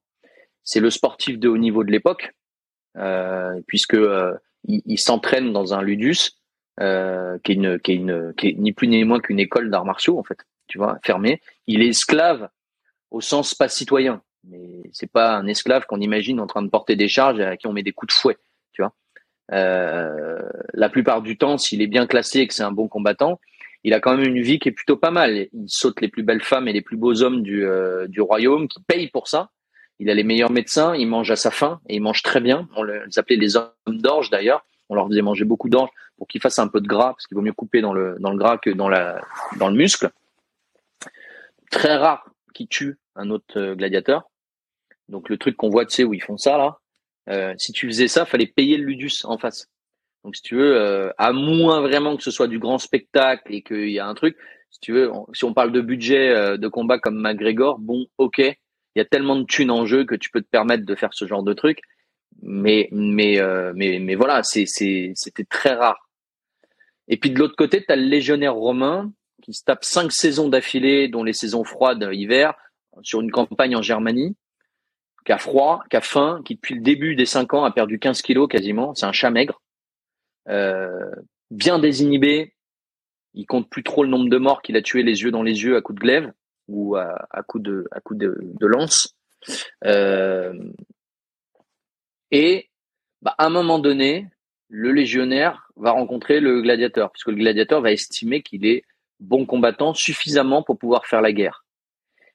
C'est 0.63 0.79
le 0.79 0.89
sportif 0.89 1.39
de 1.39 1.49
haut 1.49 1.57
niveau 1.57 1.83
de 1.83 1.91
l'époque, 1.91 2.33
euh, 2.97 3.59
puisque 3.67 3.95
euh, 3.95 4.33
il, 4.63 4.99
s'entraîne 4.99 5.51
dans 5.53 5.73
un 5.73 5.81
ludus, 5.81 6.31
euh, 6.79 7.37
qui 7.43 7.53
est 7.53 7.55
une, 7.55 7.79
qui 7.79 7.91
est 7.93 7.95
une, 7.95 8.33
qui 8.37 8.49
est 8.49 8.53
ni 8.53 8.73
plus 8.73 8.87
ni 8.87 9.03
moins 9.03 9.19
qu'une 9.19 9.39
école 9.39 9.69
d'arts 9.69 9.85
martiaux 9.85 10.19
en 10.19 10.23
fait. 10.23 10.37
Tu 10.67 10.77
vois, 10.77 10.99
fermé. 11.03 11.41
Il 11.65 11.81
est 11.81 11.87
esclave 11.87 12.49
au 13.11 13.21
sens 13.21 13.55
pas 13.55 13.69
citoyen, 13.69 14.21
mais 14.43 14.83
c'est 14.91 15.11
pas 15.11 15.35
un 15.35 15.47
esclave 15.47 15.85
qu'on 15.85 16.01
imagine 16.01 16.39
en 16.39 16.47
train 16.47 16.61
de 16.61 16.69
porter 16.69 16.95
des 16.95 17.07
charges 17.07 17.39
et 17.39 17.45
à 17.45 17.57
qui 17.57 17.67
on 17.67 17.73
met 17.73 17.83
des 17.83 17.93
coups 17.93 18.13
de 18.13 18.19
fouet. 18.19 18.37
Tu 18.73 18.81
vois. 18.81 18.93
Euh, 19.53 20.41
la 20.73 20.89
plupart 20.89 21.21
du 21.21 21.37
temps, 21.37 21.57
s'il 21.57 21.81
est 21.81 21.87
bien 21.87 22.05
classé 22.05 22.39
et 22.39 22.47
que 22.47 22.53
c'est 22.53 22.63
un 22.63 22.71
bon 22.71 22.87
combattant, 22.87 23.39
il 23.87 23.93
a 23.93 24.01
quand 24.01 24.17
même 24.17 24.27
une 24.27 24.41
vie 24.41 24.59
qui 24.59 24.67
est 24.67 24.73
plutôt 24.73 24.97
pas 24.97 25.11
mal. 25.11 25.47
Il 25.53 25.65
saute 25.67 26.01
les 26.01 26.09
plus 26.09 26.21
belles 26.21 26.43
femmes 26.43 26.67
et 26.67 26.73
les 26.73 26.81
plus 26.81 26.97
beaux 26.97 27.23
hommes 27.23 27.41
du, 27.41 27.65
euh, 27.65 28.05
du 28.07 28.19
royaume, 28.19 28.67
qui 28.67 28.81
payent 28.81 29.07
pour 29.07 29.29
ça. 29.29 29.49
Il 29.99 30.09
a 30.09 30.13
les 30.13 30.25
meilleurs 30.25 30.51
médecins, 30.51 30.93
il 30.93 31.07
mange 31.07 31.31
à 31.31 31.37
sa 31.37 31.51
faim 31.51 31.79
et 31.87 31.95
il 31.95 32.01
mange 32.01 32.21
très 32.21 32.41
bien. 32.41 32.67
On 32.75 32.83
les 32.83 33.17
appelait 33.17 33.37
les 33.37 33.55
hommes 33.55 33.71
d'orge 33.87 34.29
d'ailleurs. 34.29 34.65
On 34.89 34.95
leur 34.95 35.07
faisait 35.07 35.21
manger 35.21 35.45
beaucoup 35.45 35.69
d'orge 35.69 35.89
pour 36.17 36.27
qu'ils 36.27 36.41
fassent 36.41 36.59
un 36.59 36.67
peu 36.67 36.81
de 36.81 36.87
gras, 36.87 37.13
parce 37.13 37.27
qu'il 37.27 37.35
vaut 37.35 37.41
mieux 37.41 37.53
couper 37.53 37.79
dans 37.79 37.93
le, 37.93 38.17
dans 38.19 38.31
le 38.31 38.37
gras 38.37 38.57
que 38.57 38.71
dans, 38.71 38.89
la, 38.89 39.21
dans 39.57 39.69
le 39.69 39.75
muscle. 39.75 40.09
Très 41.71 41.95
rare 41.95 42.29
qui 42.53 42.67
tue 42.67 42.97
un 43.15 43.29
autre 43.29 43.57
euh, 43.57 43.75
gladiateur. 43.75 44.29
Donc 45.07 45.29
le 45.29 45.37
truc 45.37 45.55
qu'on 45.55 45.69
voit, 45.69 45.85
tu 45.85 45.95
sais, 45.95 46.03
où 46.03 46.13
ils 46.13 46.21
font 46.21 46.37
ça 46.37 46.57
là, 46.57 46.79
euh, 47.29 47.53
si 47.57 47.71
tu 47.71 47.87
faisais 47.87 48.09
ça, 48.09 48.25
fallait 48.25 48.47
payer 48.47 48.75
le 48.75 48.83
ludus 48.83 49.23
en 49.23 49.37
face. 49.37 49.69
Donc, 50.27 50.35
si 50.35 50.41
tu 50.41 50.57
veux, 50.57 50.75
euh, 50.75 51.09
à 51.17 51.31
moins 51.31 51.79
vraiment 51.79 52.17
que 52.17 52.21
ce 52.21 52.31
soit 52.31 52.49
du 52.49 52.59
grand 52.59 52.79
spectacle 52.79 53.43
et 53.49 53.61
qu'il 53.61 53.91
y 53.91 53.97
a 53.97 54.05
un 54.05 54.13
truc, 54.13 54.35
si 54.71 54.91
on 54.91 55.53
parle 55.53 55.71
de 55.71 55.79
budget 55.79 56.31
euh, 56.31 56.57
de 56.57 56.67
combat 56.67 56.99
comme 56.99 57.15
McGregor, 57.17 57.79
bon, 57.79 58.07
ok, 58.17 58.39
il 58.39 58.55
y 58.97 58.99
a 58.99 59.05
tellement 59.05 59.37
de 59.37 59.45
thunes 59.45 59.71
en 59.71 59.85
jeu 59.85 60.03
que 60.03 60.15
tu 60.15 60.29
peux 60.29 60.41
te 60.41 60.49
permettre 60.49 60.85
de 60.85 60.95
faire 60.95 61.13
ce 61.13 61.25
genre 61.25 61.43
de 61.43 61.53
truc. 61.53 61.79
Mais, 62.41 62.89
mais, 62.91 63.39
euh, 63.39 63.71
mais, 63.73 63.99
mais 63.99 64.15
voilà, 64.15 64.43
c'était 64.43 65.13
très 65.49 65.75
rare. 65.75 66.09
Et 67.07 67.15
puis 67.15 67.31
de 67.31 67.39
l'autre 67.39 67.55
côté, 67.55 67.81
tu 67.81 67.89
as 67.89 67.95
le 67.95 68.03
légionnaire 68.03 68.55
romain 68.55 69.09
qui 69.41 69.53
se 69.53 69.63
tape 69.63 69.85
cinq 69.85 70.11
saisons 70.11 70.49
d'affilée, 70.49 71.07
dont 71.07 71.23
les 71.23 71.31
saisons 71.31 71.63
froides 71.63 72.05
hiver, 72.11 72.53
sur 73.01 73.21
une 73.21 73.31
campagne 73.31 73.77
en 73.77 73.81
Germanie, 73.81 74.35
qui 75.25 75.31
a 75.31 75.37
froid, 75.37 75.83
qui 75.89 75.95
a 75.95 76.01
faim, 76.01 76.41
qui 76.43 76.55
depuis 76.55 76.75
le 76.75 76.81
début 76.81 77.15
des 77.15 77.25
cinq 77.25 77.53
ans 77.53 77.63
a 77.63 77.71
perdu 77.71 77.97
15 77.97 78.21
kilos 78.21 78.49
quasiment. 78.49 78.93
C'est 78.93 79.05
un 79.05 79.13
chat 79.13 79.29
maigre. 79.29 79.61
Euh, 80.49 81.11
bien 81.51 81.79
désinhibé. 81.79 82.53
Il 83.33 83.45
compte 83.45 83.69
plus 83.69 83.83
trop 83.83 84.03
le 84.03 84.09
nombre 84.09 84.29
de 84.29 84.37
morts 84.37 84.61
qu'il 84.61 84.77
a 84.77 84.81
tué 84.81 85.03
les 85.03 85.21
yeux 85.21 85.31
dans 85.31 85.43
les 85.43 85.63
yeux 85.63 85.75
à 85.75 85.81
coups 85.81 85.99
de 85.99 86.01
glaive 86.01 86.33
ou 86.67 86.95
à, 86.95 87.27
coups 87.47 87.63
de 87.63 87.87
à 87.91 88.01
coups 88.01 88.19
de, 88.19 88.37
de 88.41 88.67
lance. 88.67 89.15
Euh, 89.85 90.53
et 92.31 92.69
bah, 93.21 93.35
à 93.37 93.45
un 93.45 93.49
moment 93.49 93.79
donné, 93.79 94.27
le 94.69 94.91
légionnaire 94.91 95.69
va 95.75 95.91
rencontrer 95.91 96.39
le 96.39 96.61
gladiateur, 96.61 97.11
puisque 97.11 97.29
le 97.29 97.35
gladiateur 97.35 97.81
va 97.81 97.91
estimer 97.91 98.41
qu'il 98.41 98.65
est 98.65 98.83
bon 99.19 99.45
combattant 99.45 99.93
suffisamment 99.93 100.63
pour 100.63 100.77
pouvoir 100.77 101.05
faire 101.05 101.21
la 101.21 101.31
guerre. 101.31 101.65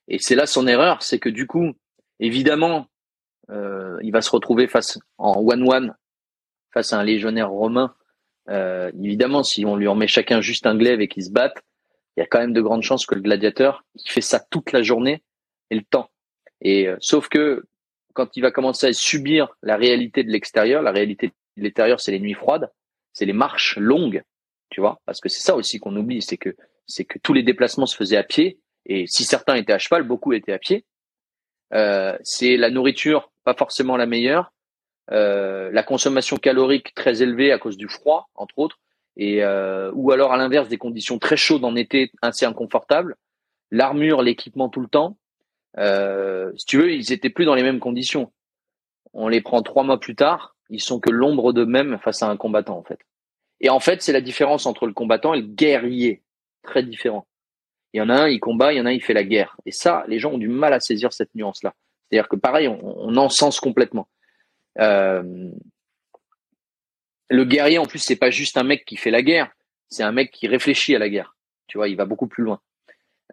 Et 0.09 0.19
c'est 0.19 0.35
là 0.35 0.47
son 0.47 0.67
erreur, 0.67 1.03
c'est 1.03 1.19
que 1.19 1.29
du 1.29 1.47
coup, 1.47 1.73
évidemment, 2.21 2.87
euh, 3.51 3.99
il 4.03 4.13
va 4.13 4.23
se 4.23 4.31
retrouver 4.31 4.67
face 4.67 4.99
en 5.19 5.41
one-one 5.41 5.95
face 6.73 6.93
à 6.93 6.99
un 6.99 7.05
légionnaire 7.05 7.51
romain 7.51 7.95
euh, 8.49 8.91
évidemment, 9.03 9.43
si 9.43 9.65
on 9.65 9.77
lui 9.77 9.89
en 9.89 9.95
met 9.95 10.07
chacun 10.07 10.41
juste 10.41 10.67
un 10.67 10.77
glaive 10.77 11.01
et 11.01 11.09
qu'ils 11.09 11.25
se 11.25 11.31
battent, 11.31 11.63
il 12.17 12.21
y 12.21 12.23
a 12.23 12.27
quand 12.27 12.41
même 12.41 12.53
de 12.53 12.61
grandes 12.61 12.83
chances 12.83 13.07
que 13.07 13.15
le 13.15 13.23
gladiateur, 13.23 13.85
qui 13.99 14.09
fait 14.09 14.21
ça 14.21 14.41
toute 14.51 14.73
la 14.73 14.83
journée, 14.83 15.23
ait 15.71 15.77
le 15.77 15.83
temps. 15.83 16.11
Et 16.61 16.89
euh, 16.89 16.97
sauf 17.01 17.29
que 17.29 17.65
quand 18.13 18.37
il 18.37 18.41
va 18.41 18.51
commencer 18.51 18.89
à 18.89 18.93
subir 18.93 19.49
la 19.63 19.77
réalité 19.77 20.23
de 20.23 20.31
l'extérieur, 20.31 20.83
la 20.83 20.93
réalité 20.93 21.29
de 21.57 21.63
l'intérieur, 21.63 22.01
c'est 22.01 22.13
les 22.13 22.21
nuits 22.21 22.35
froides, 22.35 22.71
c'est 23.13 23.25
les 23.25 23.33
marches 23.33 23.77
longues, 23.79 24.23
tu 24.71 24.81
vois, 24.81 25.01
parce 25.07 25.21
que 25.21 25.29
c'est 25.29 25.43
ça 25.43 25.57
aussi 25.57 25.79
qu'on 25.79 25.97
oublie, 25.97 26.23
c'est 26.23 26.37
que 26.37 26.55
c'est 26.87 27.05
que 27.05 27.19
tous 27.19 27.33
les 27.33 27.43
déplacements 27.43 27.87
se 27.87 27.97
faisaient 27.97 28.17
à 28.17 28.23
pied, 28.25 28.59
et 28.85 29.07
si 29.07 29.25
certains 29.25 29.55
étaient 29.55 29.73
à 29.73 29.79
cheval, 29.79 30.03
beaucoup 30.03 30.33
étaient 30.33 30.53
à 30.53 30.59
pied. 30.59 30.85
Euh, 31.73 32.19
c'est 32.23 32.57
la 32.57 32.71
nourriture, 32.71 33.33
pas 33.45 33.55
forcément 33.55 33.97
la 33.97 34.07
meilleure, 34.07 34.53
euh, 35.11 35.71
la 35.73 35.83
consommation 35.83 36.37
calorique 36.37 36.95
très 36.95 37.23
élevée 37.23 37.53
à 37.53 37.59
cause 37.59 37.77
du 37.77 37.89
froid, 37.89 38.29
entre 38.35 38.59
autres, 38.59 38.79
et 39.17 39.43
euh, 39.43 39.91
ou 39.95 40.13
alors 40.13 40.33
à 40.33 40.37
l'inverse 40.37 40.69
des 40.69 40.79
conditions 40.79 41.19
très 41.19 41.37
chaudes 41.37 41.65
en 41.65 41.75
été, 41.77 42.13
assez 42.23 42.47
inconfortables, 42.47 43.17
l'armure, 43.71 44.23
l'équipement 44.23 44.69
tout 44.69 44.81
le 44.81 44.89
temps. 44.89 45.17
Euh, 45.79 46.53
si 46.57 46.67
tu 46.67 46.79
veux, 46.79 46.93
ils 46.93 47.13
étaient 47.13 47.31
plus 47.31 47.45
dans 47.45 47.55
les 47.55 47.63
mêmes 47.63 47.81
conditions. 47.81 48.33
On 49.13 49.29
les 49.29 49.41
prend 49.41 49.63
trois 49.63 49.83
mois 49.83 50.01
plus 50.01 50.15
tard, 50.15 50.57
ils 50.71 50.81
sont 50.81 51.01
que 51.01 51.11
l'ombre 51.11 51.53
d'eux-mêmes 51.53 51.99
face 52.03 52.23
à 52.23 52.29
un 52.29 52.37
combattant 52.37 52.79
en 52.79 52.83
fait. 52.83 52.99
Et 53.61 53.71
en 53.71 53.81
fait, 53.81 54.03
c'est 54.03 54.13
la 54.13 54.21
différence 54.21 54.67
entre 54.67 54.87
le 54.87 54.93
combattant 54.93 55.35
et 55.35 55.41
le 55.41 55.47
guerrier, 55.47 56.23
très 56.63 56.83
différent. 56.83 57.27
Il 57.93 57.99
y 57.99 58.01
en 58.01 58.09
a 58.09 58.15
un, 58.15 58.29
il 58.29 58.41
combat, 58.41 58.73
il 58.73 58.79
y 58.79 58.81
en 58.81 58.87
a 58.87 58.89
un, 58.89 58.93
il 58.93 59.03
fait 59.03 59.13
la 59.13 59.25
guerre. 59.25 59.57
Et 59.67 59.71
ça, 59.71 60.05
les 60.09 60.19
gens 60.19 60.33
ont 60.33 60.39
du 60.39 60.49
mal 60.49 60.73
à 60.73 60.81
saisir 60.81 61.13
cette 61.13 61.35
nuance-là. 61.35 61.75
C'est-à-dire 62.09 62.29
que 62.29 62.37
pareil, 62.37 62.67
on, 62.69 62.81
on 62.83 63.17
encense 63.17 63.61
complètement. 63.61 64.09
Euh, 64.79 65.51
le 67.29 67.45
guerrier, 67.45 67.79
en 67.79 67.87
plus, 67.87 67.99
c'est 67.99 68.17
pas 68.17 68.31
juste 68.31 68.57
un 68.57 68.63
mec 68.63 68.85
qui 68.85 68.97
fait 68.97 69.11
la 69.11 69.23
guerre, 69.23 69.51
c'est 69.89 70.03
un 70.03 70.13
mec 70.13 70.31
qui 70.31 70.49
réfléchit 70.49 70.95
à 70.95 70.99
la 70.99 71.09
guerre. 71.09 71.37
Tu 71.67 71.79
vois, 71.79 71.89
il 71.89 71.97
va 71.97 72.05
beaucoup 72.05 72.27
plus 72.27 72.45
loin. 72.45 72.61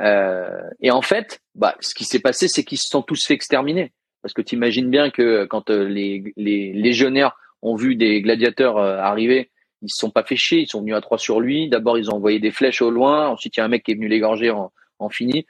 Euh, 0.02 0.62
et 0.80 0.92
en 0.92 1.02
fait, 1.02 1.42
bah, 1.56 1.76
ce 1.82 1.94
qui 1.94 2.06
s'est 2.06 2.20
passé, 2.20 2.48
c'est 2.48 2.64
qu'ils 2.64 2.78
se 2.78 2.88
sont 2.88 3.02
tous 3.02 3.26
fait 3.26 3.34
exterminer. 3.34 3.92
Parce 4.22 4.34
que 4.34 4.42
tu 4.42 4.56
imagines 4.56 4.90
bien 4.90 5.10
que 5.10 5.46
quand 5.46 5.70
euh, 5.70 5.86
les, 5.86 6.34
légionnaires 6.36 7.38
ont 7.62 7.76
vu 7.76 7.96
des 7.96 8.22
gladiateurs 8.22 8.78
arriver, 8.78 9.52
ils 9.82 9.90
se 9.90 9.98
sont 9.98 10.12
pas 10.12 10.24
fait 10.24 10.36
chier, 10.36 10.62
ils 10.62 10.68
sont 10.68 10.82
venus 10.82 10.96
à 10.96 11.02
trois 11.02 11.18
sur 11.18 11.40
lui. 11.40 11.70
D'abord, 11.70 11.98
ils 11.98 12.10
ont 12.10 12.16
envoyé 12.16 12.40
des 12.40 12.52
flèches 12.52 12.82
au 12.82 12.92
loin. 12.92 13.28
Ensuite, 13.28 13.58
il 13.58 13.60
y 13.60 13.62
a 13.62 13.66
un 13.66 13.70
mec 13.70 13.84
qui 13.84 13.92
est 13.92 13.96
venu 13.96 14.08
l'égorger 14.08 14.50
en, 14.50 14.72
en 15.00 15.10
fini. 15.10 15.46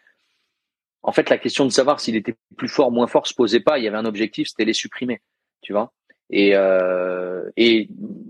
En 1.01 1.11
fait, 1.11 1.29
la 1.29 1.37
question 1.37 1.65
de 1.65 1.71
savoir 1.71 1.99
s'il 1.99 2.15
était 2.15 2.35
plus 2.57 2.67
fort, 2.67 2.91
moins 2.91 3.07
fort, 3.07 3.27
se 3.27 3.33
posait 3.33 3.59
pas. 3.59 3.77
Il 3.77 3.85
y 3.85 3.87
avait 3.87 3.97
un 3.97 4.05
objectif, 4.05 4.47
c'était 4.49 4.65
les 4.65 4.73
supprimer 4.73 5.21
tu 5.61 5.73
vois. 5.73 5.91
Et, 6.29 6.51
euh, 6.53 7.49
et 7.57 7.89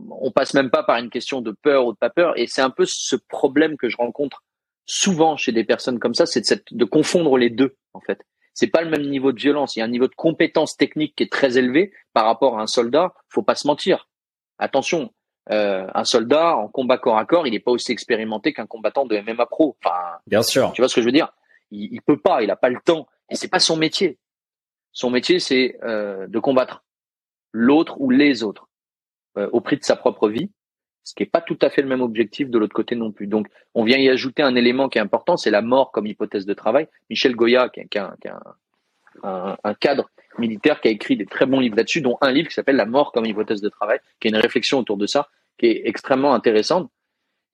on 0.09 0.31
passe 0.31 0.53
même 0.53 0.69
pas 0.69 0.83
par 0.83 0.97
une 0.97 1.09
question 1.09 1.41
de 1.41 1.51
peur 1.51 1.85
ou 1.85 1.93
de 1.93 1.97
pas 1.97 2.09
peur. 2.09 2.37
Et 2.37 2.47
c'est 2.47 2.61
un 2.61 2.69
peu 2.69 2.85
ce 2.85 3.15
problème 3.15 3.77
que 3.77 3.89
je 3.89 3.97
rencontre 3.97 4.43
souvent 4.85 5.37
chez 5.37 5.51
des 5.51 5.63
personnes 5.63 5.99
comme 5.99 6.15
ça, 6.15 6.25
c'est 6.25 6.41
de, 6.41 6.63
de 6.71 6.85
confondre 6.85 7.37
les 7.37 7.49
deux 7.49 7.75
en 7.93 7.99
fait. 7.99 8.21
C'est 8.53 8.67
pas 8.67 8.81
le 8.81 8.89
même 8.89 9.07
niveau 9.07 9.31
de 9.31 9.39
violence. 9.39 9.75
Il 9.75 9.79
y 9.79 9.81
a 9.81 9.85
un 9.85 9.89
niveau 9.89 10.07
de 10.07 10.15
compétence 10.15 10.75
technique 10.75 11.15
qui 11.15 11.23
est 11.23 11.31
très 11.31 11.57
élevé 11.57 11.93
par 12.13 12.25
rapport 12.25 12.57
à 12.57 12.61
un 12.61 12.67
soldat. 12.67 13.13
Faut 13.29 13.43
pas 13.43 13.55
se 13.55 13.67
mentir. 13.67 14.09
Attention, 14.57 15.13
euh, 15.51 15.87
un 15.93 16.03
soldat 16.03 16.57
en 16.57 16.67
combat 16.67 16.97
corps 16.97 17.17
à 17.17 17.25
corps, 17.25 17.47
il 17.47 17.51
n'est 17.51 17.59
pas 17.59 17.71
aussi 17.71 17.91
expérimenté 17.91 18.51
qu'un 18.51 18.65
combattant 18.65 19.05
de 19.05 19.17
MMA 19.17 19.45
pro. 19.45 19.77
Enfin, 19.81 20.17
bien 20.27 20.41
sûr. 20.41 20.73
Tu 20.73 20.81
vois 20.81 20.89
ce 20.89 20.95
que 20.95 21.01
je 21.01 21.05
veux 21.05 21.13
dire? 21.13 21.31
Il, 21.71 21.93
il 21.93 22.01
peut 22.01 22.19
pas, 22.19 22.43
il 22.43 22.51
a 22.51 22.57
pas 22.57 22.69
le 22.69 22.79
temps. 22.83 23.07
Et 23.29 23.35
c'est 23.35 23.47
pas 23.47 23.59
son 23.59 23.77
métier. 23.77 24.17
Son 24.91 25.09
métier, 25.09 25.39
c'est 25.39 25.77
euh, 25.83 26.27
de 26.27 26.39
combattre 26.39 26.83
l'autre 27.51 27.99
ou 27.99 28.09
les 28.09 28.43
autres 28.43 28.69
euh, 29.37 29.49
au 29.51 29.61
prix 29.61 29.77
de 29.77 29.83
sa 29.83 29.95
propre 29.95 30.29
vie, 30.29 30.51
ce 31.03 31.13
qui 31.13 31.23
n'est 31.23 31.29
pas 31.29 31.41
tout 31.41 31.57
à 31.61 31.69
fait 31.69 31.81
le 31.81 31.87
même 31.87 32.01
objectif 32.01 32.49
de 32.49 32.57
l'autre 32.57 32.75
côté 32.75 32.95
non 32.95 33.11
plus. 33.11 33.27
Donc, 33.27 33.47
on 33.73 33.83
vient 33.83 33.97
y 33.97 34.09
ajouter 34.09 34.43
un 34.43 34.55
élément 34.55 34.89
qui 34.89 34.97
est 34.97 35.01
important, 35.01 35.37
c'est 35.37 35.51
la 35.51 35.61
mort 35.61 35.91
comme 35.91 36.07
hypothèse 36.07 36.45
de 36.45 36.53
travail. 36.53 36.87
Michel 37.09 37.35
Goya, 37.35 37.69
qui 37.69 37.79
est, 37.79 37.97
un, 37.97 38.15
un, 39.23 39.73
cadre 39.75 40.09
militaire 40.37 40.81
qui 40.81 40.87
a 40.87 40.91
écrit 40.91 41.17
des 41.17 41.25
très 41.25 41.45
bons 41.45 41.59
livres 41.59 41.77
là-dessus, 41.77 42.01
dont 42.01 42.17
un 42.21 42.31
livre 42.31 42.47
qui 42.49 42.53
s'appelle 42.53 42.75
La 42.75 42.85
mort 42.85 43.11
comme 43.11 43.25
hypothèse 43.25 43.61
de 43.61 43.69
travail, 43.69 43.99
qui 44.19 44.27
est 44.27 44.31
une 44.31 44.37
réflexion 44.37 44.79
autour 44.79 44.97
de 44.97 45.07
ça, 45.07 45.29
qui 45.57 45.67
est 45.67 45.81
extrêmement 45.85 46.33
intéressante. 46.33 46.91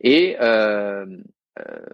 Et 0.01 0.35
euh, 0.41 1.05
euh, 1.59 1.85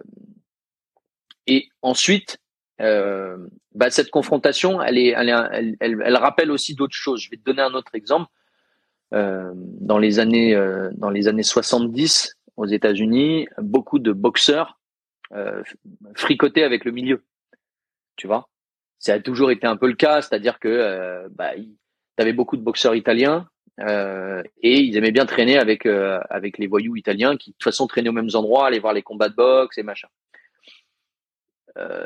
et 1.47 1.69
ensuite, 1.81 2.39
euh, 2.81 3.37
bah, 3.73 3.89
cette 3.89 4.09
confrontation, 4.09 4.81
elle, 4.81 6.17
rappelle 6.17 6.51
aussi 6.51 6.75
d'autres 6.75 6.95
choses. 6.95 7.21
Je 7.21 7.29
vais 7.29 7.37
te 7.37 7.43
donner 7.43 7.61
un 7.61 7.73
autre 7.73 7.95
exemple. 7.95 8.29
Euh, 9.13 9.51
dans 9.55 9.97
les 9.97 10.19
années 10.19 10.55
euh, 10.55 10.89
dans 10.93 11.09
les 11.09 11.27
années 11.27 11.43
70 11.43 12.37
aux 12.55 12.65
États-Unis, 12.65 13.49
beaucoup 13.57 13.99
de 13.99 14.13
boxeurs 14.13 14.79
euh, 15.33 15.61
fricotaient 16.15 16.63
avec 16.63 16.85
le 16.85 16.91
milieu. 16.91 17.21
Tu 18.15 18.27
vois, 18.27 18.47
ça 18.99 19.15
a 19.15 19.19
toujours 19.19 19.51
été 19.51 19.67
un 19.67 19.75
peu 19.75 19.87
le 19.87 19.95
cas, 19.95 20.21
c'est-à-dire 20.21 20.59
que 20.59 21.27
bah, 21.31 21.51
tu 21.55 22.21
avais 22.21 22.31
beaucoup 22.31 22.55
de 22.55 22.61
boxeurs 22.61 22.95
italiens 22.95 23.47
et 23.79 24.79
ils 24.79 24.95
aimaient 24.95 25.11
bien 25.11 25.25
traîner 25.25 25.57
avec 25.57 25.85
avec 25.85 26.57
les 26.57 26.67
voyous 26.67 26.95
italiens 26.95 27.35
qui 27.35 27.49
de 27.49 27.55
toute 27.55 27.63
façon 27.63 27.87
traînaient 27.87 28.09
aux 28.09 28.13
mêmes 28.13 28.29
endroits, 28.33 28.67
aller 28.67 28.79
voir 28.79 28.93
les 28.93 29.01
combats 29.01 29.29
de 29.29 29.35
boxe 29.35 29.77
et 29.77 29.83
machin. 29.83 30.07
Euh, 31.77 32.05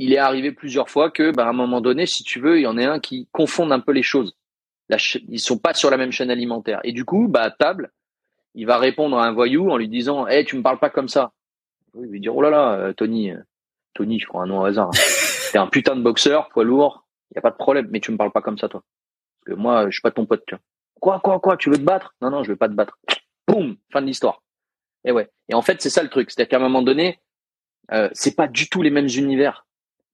il 0.00 0.14
est 0.14 0.18
arrivé 0.18 0.50
plusieurs 0.50 0.88
fois 0.88 1.10
que, 1.10 1.30
bah, 1.30 1.44
à 1.44 1.50
un 1.50 1.52
moment 1.52 1.82
donné, 1.82 2.06
si 2.06 2.24
tu 2.24 2.40
veux, 2.40 2.58
il 2.58 2.62
y 2.62 2.66
en 2.66 2.78
a 2.78 2.88
un 2.88 3.00
qui 3.00 3.28
confonde 3.32 3.70
un 3.70 3.80
peu 3.80 3.92
les 3.92 4.02
choses. 4.02 4.34
La 4.88 4.96
ils 5.28 5.38
sont 5.38 5.58
pas 5.58 5.74
sur 5.74 5.90
la 5.90 5.98
même 5.98 6.10
chaîne 6.10 6.30
alimentaire. 6.30 6.80
Et 6.84 6.92
du 6.92 7.04
coup, 7.04 7.28
bah, 7.28 7.42
à 7.42 7.50
table, 7.50 7.92
il 8.54 8.66
va 8.66 8.78
répondre 8.78 9.18
à 9.18 9.26
un 9.26 9.32
voyou 9.32 9.70
en 9.70 9.76
lui 9.76 9.88
disant, 9.88 10.26
"Eh, 10.26 10.44
tu 10.46 10.56
me 10.56 10.62
parles 10.62 10.78
pas 10.78 10.88
comme 10.88 11.08
ça." 11.08 11.32
Il 11.94 12.10
va 12.10 12.18
dire, 12.18 12.34
"Oh 12.34 12.40
là 12.40 12.48
là, 12.48 12.72
euh, 12.76 12.92
Tony, 12.94 13.30
euh, 13.30 13.38
Tony, 13.94 14.18
je 14.18 14.26
crois 14.26 14.42
un 14.42 14.46
nom 14.46 14.60
au 14.62 14.64
hasard. 14.64 14.90
T'es 15.52 15.58
un 15.58 15.66
putain 15.66 15.96
de 15.96 16.02
boxeur, 16.02 16.48
poids 16.48 16.64
lourd, 16.64 17.04
y 17.34 17.38
a 17.38 17.42
pas 17.42 17.50
de 17.50 17.56
problème, 17.56 17.88
mais 17.90 18.00
tu 18.00 18.10
me 18.10 18.16
parles 18.16 18.32
pas 18.32 18.40
comme 18.40 18.56
ça, 18.56 18.68
toi. 18.70 18.82
Parce 19.44 19.54
que 19.54 19.60
moi, 19.60 19.86
je 19.86 19.92
suis 19.92 20.02
pas 20.02 20.10
ton 20.10 20.24
pote, 20.24 20.44
tu 20.46 20.54
vois. 20.54 20.62
Quoi, 20.98 21.20
quoi, 21.20 21.40
quoi, 21.40 21.56
tu 21.58 21.68
veux 21.68 21.76
te 21.76 21.82
battre? 21.82 22.14
Non, 22.22 22.30
non, 22.30 22.42
je 22.42 22.50
veux 22.50 22.56
pas 22.56 22.68
te 22.68 22.74
battre. 22.74 22.98
Boum, 23.46 23.76
fin 23.92 24.00
de 24.00 24.06
l'histoire. 24.06 24.42
Et 25.04 25.12
ouais. 25.12 25.28
Et 25.48 25.54
en 25.54 25.62
fait, 25.62 25.82
c'est 25.82 25.90
ça 25.90 26.02
le 26.02 26.08
truc, 26.08 26.30
c'est-à-dire 26.30 26.48
qu'à 26.48 26.56
un 26.56 26.60
moment 26.60 26.82
donné, 26.82 27.20
euh, 27.92 28.08
c'est 28.12 28.34
pas 28.34 28.48
du 28.48 28.68
tout 28.68 28.82
les 28.82 28.90
mêmes 28.90 29.08
univers. 29.08 29.66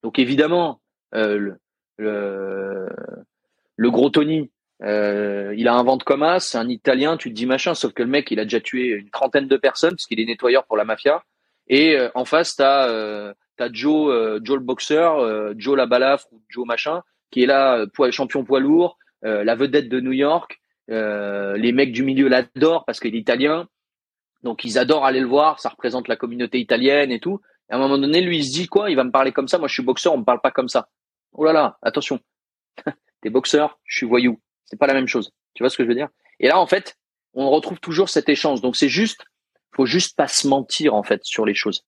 Donc 0.07 0.21
évidemment, 0.21 0.81
euh, 1.17 1.57
le, 1.97 3.91
gros 3.91 4.09
Tony, 4.09 4.53
euh, 4.85 5.53
il 5.57 5.67
a 5.67 5.75
un 5.75 5.83
ventre 5.83 6.05
comme 6.05 6.23
as, 6.23 6.55
un 6.55 6.69
Italien, 6.69 7.17
tu 7.17 7.31
te 7.31 7.35
dis 7.35 7.45
machin, 7.45 7.75
sauf 7.75 7.93
que 7.93 8.05
le 8.05 8.09
mec, 8.09 8.31
il 8.31 8.39
a 8.39 8.45
déjà 8.45 8.61
tué 8.61 8.91
une 8.91 9.11
trentaine 9.11 9.49
de 9.49 9.57
personnes 9.57 9.91
parce 9.91 10.07
qu'il 10.07 10.21
est 10.21 10.25
nettoyeur 10.25 10.65
pour 10.65 10.77
la 10.77 10.85
mafia. 10.85 11.25
Et 11.67 11.97
euh, 11.97 12.09
en 12.15 12.25
face, 12.25 12.57
euh, 12.61 13.35
as 13.59 13.73
Joe, 13.73 14.41
Joe 14.45 14.59
le 14.59 14.63
boxeur, 14.63 15.55
Joe 15.59 15.77
la 15.77 15.87
balafre 15.87 16.29
Joe 16.51 16.65
machin, 16.65 17.03
qui 17.33 17.43
est 17.43 17.47
là, 17.47 17.85
champion 18.13 18.45
poids 18.45 18.61
lourd, 18.61 18.99
la 19.23 19.57
vedette 19.57 19.89
de 19.89 19.99
New 19.99 20.13
York. 20.13 20.61
les 20.87 21.73
mecs 21.73 21.91
du 21.91 22.05
milieu 22.05 22.29
l'adorent 22.29 22.85
parce 22.85 23.01
qu'il 23.01 23.17
est 23.17 23.19
italien, 23.19 23.67
donc 24.45 24.63
ils 24.63 24.79
adorent 24.79 25.05
aller 25.05 25.19
le 25.19 25.27
voir. 25.27 25.59
Ça 25.59 25.69
représente 25.69 26.07
la 26.07 26.15
communauté 26.15 26.61
italienne 26.61 27.11
et 27.11 27.19
tout. 27.19 27.41
Et 27.71 27.73
à 27.73 27.77
un 27.77 27.79
moment 27.79 27.99
donné, 27.99 28.21
lui, 28.21 28.39
il 28.39 28.45
se 28.45 28.53
dit 28.53 28.67
quoi 28.67 28.91
Il 28.91 28.97
va 28.97 29.05
me 29.05 29.11
parler 29.11 29.33
comme 29.33 29.49
ça. 29.49 29.59
Moi, 29.59 29.69
je 29.69 29.75
suis 29.75 29.83
boxeur, 29.83 30.15
on 30.15 30.19
me 30.19 30.25
parle 30.25 30.41
pas 30.41 30.51
comme 30.51 30.69
ça. 30.69 30.89
Oh 31.33 31.45
là 31.45 31.53
là, 31.53 31.79
attention. 31.83 32.21
T'es 33.21 33.31
boxeur, 33.31 33.79
je 33.85 33.99
suis 33.99 34.07
voyou. 34.07 34.41
C'est 34.65 34.79
pas 34.79 34.87
la 34.87 34.95
même 34.95 35.09
chose. 35.09 35.33
Tu 35.55 35.63
vois 35.63 35.71
ce 35.71 35.77
que 35.77 35.85
je 35.85 35.89
veux 35.89 35.95
dire? 35.95 36.09
Et 36.41 36.49
là, 36.49 36.59
en 36.59 36.67
fait, 36.67 36.97
on 37.35 37.51
retrouve 37.51 37.81
toujours 37.81 38.09
cet 38.09 38.29
échange. 38.29 38.61
Donc 38.61 38.77
c'est 38.77 38.89
juste, 38.89 39.25
faut 39.75 39.87
juste 39.87 40.17
pas 40.17 40.29
se 40.29 40.47
mentir 40.49 40.95
en 40.95 41.03
fait 41.03 41.25
sur 41.25 41.45
les 41.45 41.55
choses. 41.55 41.85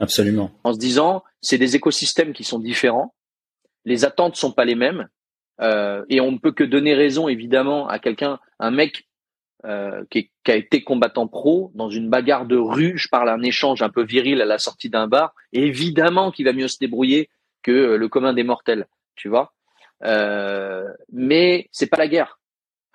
Absolument. 0.00 0.50
En 0.64 0.74
se 0.74 0.78
disant, 0.78 1.22
c'est 1.40 1.58
des 1.58 1.76
écosystèmes 1.76 2.32
qui 2.32 2.44
sont 2.44 2.58
différents. 2.58 3.14
Les 3.84 4.04
attentes 4.04 4.36
sont 4.36 4.52
pas 4.52 4.64
les 4.64 4.74
mêmes. 4.74 5.08
Euh, 5.60 6.04
et 6.10 6.20
on 6.20 6.32
ne 6.32 6.38
peut 6.38 6.52
que 6.52 6.64
donner 6.64 6.94
raison 6.94 7.28
évidemment 7.28 7.88
à 7.88 7.98
quelqu'un, 7.98 8.38
un 8.58 8.70
mec 8.70 9.08
euh, 9.66 10.04
qui, 10.10 10.30
qui, 10.44 10.50
a 10.52 10.56
été 10.56 10.84
combattant 10.84 11.26
pro 11.26 11.72
dans 11.74 11.90
une 11.90 12.08
bagarre 12.08 12.46
de 12.46 12.56
rue. 12.56 12.96
Je 12.96 13.08
parle 13.08 13.26
d'un 13.26 13.42
échange 13.42 13.82
un 13.82 13.88
peu 13.88 14.04
viril 14.04 14.40
à 14.40 14.44
la 14.44 14.58
sortie 14.58 14.90
d'un 14.90 15.08
bar. 15.08 15.34
évidemment 15.52 16.30
qu'il 16.30 16.44
va 16.44 16.52
mieux 16.52 16.68
se 16.68 16.78
débrouiller 16.78 17.28
que 17.62 17.72
euh, 17.72 17.96
le 17.96 18.08
commun 18.08 18.32
des 18.32 18.44
mortels, 18.44 18.86
tu 19.16 19.28
vois. 19.28 19.52
Euh, 20.04 20.86
mais 21.10 21.68
c'est 21.72 21.88
pas 21.88 21.96
la 21.96 22.06
guerre. 22.06 22.38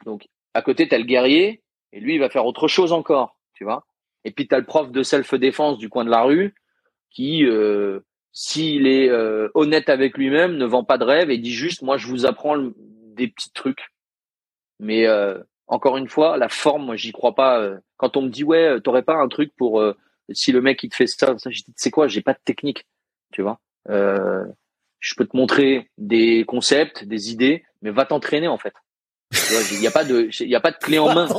Donc 0.06 0.28
à 0.54 0.62
côté 0.62 0.88
t'as 0.88 0.98
le 0.98 1.04
guerrier 1.04 1.62
et 1.92 2.00
lui 2.00 2.16
il 2.16 2.20
va 2.20 2.30
faire 2.30 2.46
autre 2.46 2.70
chose 2.70 2.94
encore, 2.94 3.38
tu 3.54 3.66
vois. 3.66 3.86
Et 4.24 4.32
puis 4.32 4.48
t'as 4.48 4.60
le 4.60 4.66
prof 4.66 4.92
de 4.92 5.04
self-défense 5.04 5.78
du 5.78 5.90
coin 5.90 6.06
de 6.06 6.10
la 6.10 6.22
rue 6.22 6.56
qui, 7.10 7.44
euh, 7.44 8.00
s'il 8.32 8.88
est 8.88 9.10
euh, 9.10 9.50
honnête 9.56 9.90
avec 9.90 10.18
lui-même, 10.18 10.56
ne 10.56 10.66
vend 10.66 10.86
pas 10.86 10.98
de 10.98 11.04
rêve 11.04 11.32
et 11.32 11.38
dit 11.38 11.54
juste 11.54 11.82
moi 11.82 11.98
je 11.98 12.08
vous 12.08 12.26
apprends 12.26 12.58
des 12.78 13.28
petits 13.28 13.52
trucs. 13.52 13.90
Mais 14.80 15.06
encore 15.72 15.98
une 15.98 16.10
fois, 16.10 16.38
la 16.38 16.50
forme, 16.50 16.86
moi, 16.86 16.96
j'y 16.98 17.14
crois 17.14 17.34
pas. 17.34 17.60
Euh, 17.62 17.80
quand 17.96 18.18
on 18.18 18.22
me 18.24 18.30
dit 18.30 18.44
ouais, 18.44 18.80
t'aurais 18.82 19.04
pas 19.04 19.16
un 19.16 19.30
truc 19.30 19.54
pour 19.56 19.80
euh, 19.80 19.96
si 20.32 20.52
le 20.52 20.62
mec 20.62 20.84
il 20.84 20.90
te 20.90 20.96
fait 20.96 21.08
ça, 21.08 21.38
ça 21.38 21.50
je 21.50 21.64
dis 21.64 21.74
c'est 21.78 21.92
quoi 21.92 22.08
J'ai 22.08 22.22
pas 22.22 22.34
de 22.34 22.40
technique, 22.44 22.86
tu 23.32 23.42
vois. 23.42 23.60
Euh, 23.90 24.44
je 25.00 25.16
peux 25.16 25.26
te 25.26 25.36
montrer 25.36 25.90
des 25.98 26.44
concepts, 26.46 27.06
des 27.06 27.32
idées, 27.32 27.64
mais 27.82 27.90
va 27.90 28.06
t'entraîner 28.06 28.50
en 28.50 28.58
fait. 28.58 28.74
Il 29.72 29.80
n'y 29.80 29.88
a 29.88 29.92
pas 29.92 30.04
de, 30.04 30.30
il 30.42 30.50
y 30.50 30.56
a 30.56 30.60
pas 30.60 30.72
de 30.72 30.78
clé 30.78 31.00
en 31.00 31.14
main. 31.14 31.30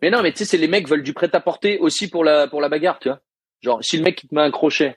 mais 0.00 0.10
non, 0.10 0.22
mais 0.22 0.32
tu 0.32 0.38
sais, 0.38 0.44
c'est 0.46 0.56
les 0.56 0.66
mecs 0.66 0.88
veulent 0.88 1.02
du 1.02 1.12
prêt 1.12 1.28
à 1.34 1.40
porter 1.40 1.78
aussi 1.78 2.08
pour 2.08 2.24
la 2.24 2.48
pour 2.48 2.62
la 2.62 2.70
bagarre, 2.70 2.98
tu 3.00 3.08
vois. 3.08 3.20
Genre, 3.60 3.84
si 3.84 3.98
le 3.98 4.02
mec 4.02 4.16
qui 4.16 4.28
te 4.28 4.34
met 4.34 4.40
un 4.40 4.50
crochet, 4.50 4.96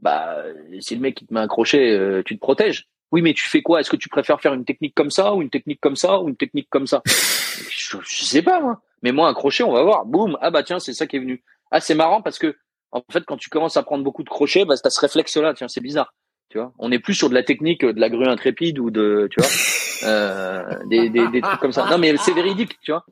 bah, 0.00 0.42
si 0.80 0.94
le 0.94 1.02
mec 1.02 1.14
qui 1.14 1.26
te 1.26 1.34
met 1.34 1.40
un 1.40 1.46
crochet, 1.46 2.22
tu 2.24 2.36
te 2.36 2.40
protèges. 2.40 2.88
Oui, 3.12 3.22
mais 3.22 3.32
tu 3.32 3.48
fais 3.48 3.62
quoi? 3.62 3.80
Est-ce 3.80 3.90
que 3.90 3.96
tu 3.96 4.08
préfères 4.08 4.40
faire 4.40 4.54
une 4.54 4.64
technique 4.64 4.94
comme 4.94 5.10
ça 5.10 5.34
ou 5.34 5.42
une 5.42 5.50
technique 5.50 5.80
comme 5.80 5.96
ça 5.96 6.20
ou 6.20 6.28
une 6.28 6.36
technique 6.36 6.68
comme 6.70 6.86
ça? 6.86 7.02
Je, 7.06 7.96
je, 8.06 8.24
sais 8.24 8.42
pas 8.42 8.60
moi. 8.60 8.82
Mais 9.02 9.12
moi 9.12 9.28
un 9.28 9.34
crochet, 9.34 9.62
on 9.62 9.72
va 9.72 9.82
voir. 9.82 10.04
Boum. 10.04 10.36
Ah 10.40 10.50
bah 10.50 10.62
tiens, 10.62 10.78
c'est 10.78 10.92
ça 10.92 11.06
qui 11.06 11.16
est 11.16 11.20
venu. 11.20 11.42
Ah 11.70 11.80
c'est 11.80 11.94
marrant 11.94 12.22
parce 12.22 12.38
que 12.38 12.56
en 12.92 13.02
fait 13.10 13.24
quand 13.24 13.36
tu 13.36 13.48
commences 13.48 13.76
à 13.76 13.82
prendre 13.82 14.04
beaucoup 14.04 14.22
de 14.22 14.28
crochets, 14.28 14.64
bah 14.64 14.74
t'as 14.82 14.90
ce 14.90 15.00
réflexe 15.00 15.36
là. 15.36 15.54
Tiens, 15.54 15.68
c'est 15.68 15.80
bizarre. 15.80 16.14
Tu 16.50 16.58
vois, 16.58 16.72
on 16.78 16.90
est 16.92 16.98
plus 16.98 17.14
sur 17.14 17.28
de 17.28 17.34
la 17.34 17.42
technique 17.42 17.84
de 17.84 18.00
la 18.00 18.08
grue 18.08 18.26
intrépide 18.26 18.78
ou 18.78 18.90
de, 18.90 19.28
tu 19.30 19.40
vois, 19.40 19.50
euh, 20.08 20.62
des, 20.86 21.10
des, 21.10 21.28
des 21.28 21.40
trucs 21.40 21.60
comme 21.60 21.72
ça. 21.72 21.86
Non 21.90 21.98
mais 21.98 22.16
c'est 22.16 22.32
véridique, 22.32 22.78
tu 22.82 22.92
vois? 22.92 23.04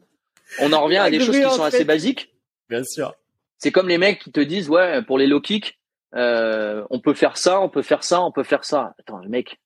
On 0.61 0.73
en 0.73 0.83
revient 0.83 0.99
à 0.99 1.11
des 1.11 1.21
choses 1.21 1.37
qui 1.37 1.51
sont 1.51 1.65
assez 1.65 1.85
basiques. 1.85 2.35
Bien 2.69 2.85
sûr. 2.85 3.15
C'est 3.59 3.73
comme 3.73 3.89
les 3.89 3.99
mecs 3.99 4.21
qui 4.21 4.33
te 4.33 4.41
disent 4.41 4.69
ouais 4.69 5.03
pour 5.03 5.19
les 5.19 5.27
low 5.27 5.41
kicks, 5.41 5.79
euh, 6.15 6.85
on 6.91 7.01
peut 7.01 7.15
faire 7.15 7.37
ça, 7.37 7.61
on 7.61 7.69
peut 7.69 7.83
faire 7.83 8.05
ça, 8.05 8.23
on 8.23 8.33
peut 8.33 8.43
faire 8.43 8.65
ça. 8.65 8.95
Attends, 8.99 9.19
le 9.19 9.29
mec, 9.29 9.59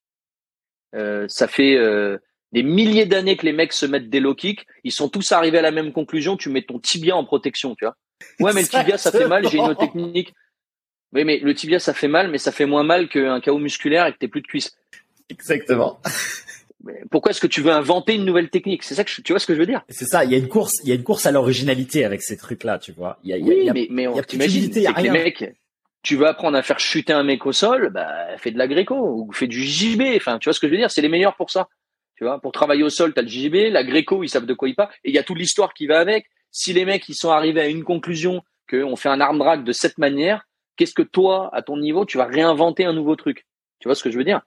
euh, 0.95 1.27
ça 1.29 1.49
fait 1.49 1.77
euh, 1.77 2.19
des 2.53 2.62
milliers 2.62 3.07
d'années 3.07 3.37
que 3.37 3.47
les 3.47 3.53
mecs 3.53 3.73
se 3.73 3.87
mettent 3.87 4.11
des 4.11 4.21
low 4.21 4.35
kicks. 4.35 4.67
Ils 4.85 4.93
sont 4.93 5.09
tous 5.09 5.33
arrivés 5.33 5.59
à 5.59 5.62
la 5.62 5.71
même 5.71 5.93
conclusion. 5.93 6.37
Tu 6.37 6.49
mets 6.49 6.62
ton 6.62 6.79
tibia 6.79 7.17
en 7.17 7.25
protection, 7.25 7.75
tu 7.75 7.85
vois. 7.85 7.97
Ouais, 8.41 8.53
mais 8.53 8.62
le 8.62 8.69
tibia, 8.69 8.99
ça 8.99 9.11
fait 9.12 9.29
mal. 9.29 9.49
J'ai 9.49 9.59
une 9.59 9.65
autre 9.65 9.81
technique. 9.81 10.35
Oui, 11.12 11.25
mais 11.25 11.39
le 11.39 11.55
tibia, 11.55 11.79
ça 11.79 11.93
fait 11.93 12.09
mal, 12.09 12.31
mais 12.31 12.39
ça 12.39 12.53
fait 12.53 12.67
moins 12.67 12.85
mal 12.85 13.09
qu'un 13.09 13.41
chaos 13.41 13.59
musculaire 13.59 14.07
et 14.07 14.12
que 14.12 14.19
t'es 14.19 14.29
plus 14.29 14.43
de 14.43 14.47
cuisses. 14.47 14.77
Exactement. 15.29 16.01
pourquoi 17.11 17.31
est-ce 17.31 17.41
que 17.41 17.47
tu 17.47 17.62
veux 17.62 17.73
inventer 17.73 18.15
une 18.15 18.25
nouvelle 18.25 18.49
technique? 18.49 18.83
C'est 18.83 18.95
ça 18.95 19.05
que 19.05 19.11
tu 19.21 19.33
vois 19.33 19.41
ce 19.41 19.47
que 19.47 19.55
je 19.55 19.59
veux 19.59 19.67
dire? 19.67 19.83
C'est 19.89 20.07
ça. 20.07 20.25
Il 20.25 20.31
y 20.31 20.35
a 20.35 20.39
une 20.39 20.49
course, 20.49 20.75
il 20.85 20.89
y 20.89 20.93
a 20.93 20.95
une 20.95 21.03
course 21.03 21.27
à 21.27 21.33
l'originalité 21.33 22.05
avec 22.05 22.23
ces 22.23 22.37
trucs-là, 22.37 22.79
tu 22.79 22.93
vois. 22.93 23.19
Il 23.25 23.31
y 23.31 23.33
a, 23.33 23.37
oui, 23.37 23.57
il 23.59 23.65
y 23.65 23.71
a, 23.71 23.73
mais 23.73 23.89
mais 23.91 24.07
on 24.07 24.21
t'imagine, 24.23 24.71
que 24.71 25.01
les 25.01 25.11
mecs, 25.11 25.53
tu 26.02 26.16
veux 26.16 26.27
apprendre 26.27 26.56
à 26.56 26.62
faire 26.62 26.81
chuter 26.81 27.12
un 27.12 27.22
mec 27.22 27.44
au 27.47 27.52
sol, 27.52 27.90
bah 27.90 28.36
fais 28.39 28.51
de 28.51 28.59
la 28.59 28.66
gréco 28.66 28.94
ou 28.97 29.32
fais 29.32 29.47
du 29.47 29.62
JJB. 29.62 30.16
Enfin, 30.16 30.39
tu 30.39 30.48
vois 30.48 30.55
ce 30.55 30.60
que 30.60 30.66
je 30.66 30.72
veux 30.72 30.78
dire? 30.78 30.90
C'est 30.90 31.02
les 31.02 31.09
meilleurs 31.09 31.36
pour 31.36 31.51
ça. 31.51 31.68
Tu 32.16 32.24
vois, 32.24 32.40
pour 32.40 32.52
travailler 32.52 32.82
au 32.82 32.90
sol, 32.90 33.14
t'as 33.14 33.22
le 33.22 33.28
JJB, 33.28 33.72
la 33.72 33.85
gréco, 33.85 34.22
ils 34.22 34.28
savent 34.28 34.47
de 34.47 34.55
quoi 34.55 34.68
ils 34.68 34.74
parlent, 34.74 34.93
et 35.05 35.10
il 35.10 35.14
y 35.14 35.18
a 35.18 35.22
toute 35.22 35.39
l'histoire 35.39 35.72
qui 35.72 35.86
va 35.86 35.98
avec. 36.01 36.27
Si 36.51 36.72
les 36.72 36.85
mecs 36.85 37.09
ils 37.09 37.14
sont 37.14 37.31
arrivés 37.31 37.60
à 37.60 37.68
une 37.68 37.85
conclusion 37.85 38.43
qu'on 38.68 38.97
fait 38.97 39.09
un 39.09 39.20
arm 39.20 39.39
drag 39.39 39.64
de 39.64 39.72
cette 39.72 39.98
manière, 39.98 40.44
qu'est-ce 40.77 40.94
que 40.94 41.02
toi, 41.02 41.51
à 41.52 41.62
ton 41.62 41.77
niveau, 41.77 42.05
tu 42.05 42.18
vas 42.18 42.27
réinventer 42.27 42.85
un 42.85 42.93
nouveau 42.93 43.16
truc? 43.16 43.47
Tu 43.78 43.89
vois 43.89 43.94
ce 43.94 44.02
que 44.02 44.10
je 44.10 44.18
veux 44.18 44.24
dire? 44.24 44.43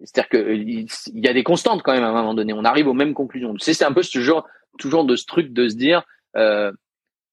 C'est-à-dire 0.00 0.28
que 0.28 0.52
il 0.54 0.88
y 1.14 1.28
a 1.28 1.32
des 1.32 1.44
constantes 1.44 1.82
quand 1.82 1.92
même 1.92 2.04
à 2.04 2.08
un 2.08 2.12
moment 2.12 2.34
donné. 2.34 2.52
On 2.52 2.64
arrive 2.64 2.88
aux 2.88 2.94
mêmes 2.94 3.14
conclusions. 3.14 3.54
Tu 3.54 3.72
c'est 3.72 3.84
un 3.84 3.92
peu 3.92 4.02
ce 4.02 4.20
genre, 4.20 4.46
toujours 4.78 5.04
de 5.04 5.16
ce 5.16 5.24
truc 5.24 5.52
de 5.52 5.68
se 5.68 5.76
dire, 5.76 6.02
euh, 6.36 6.72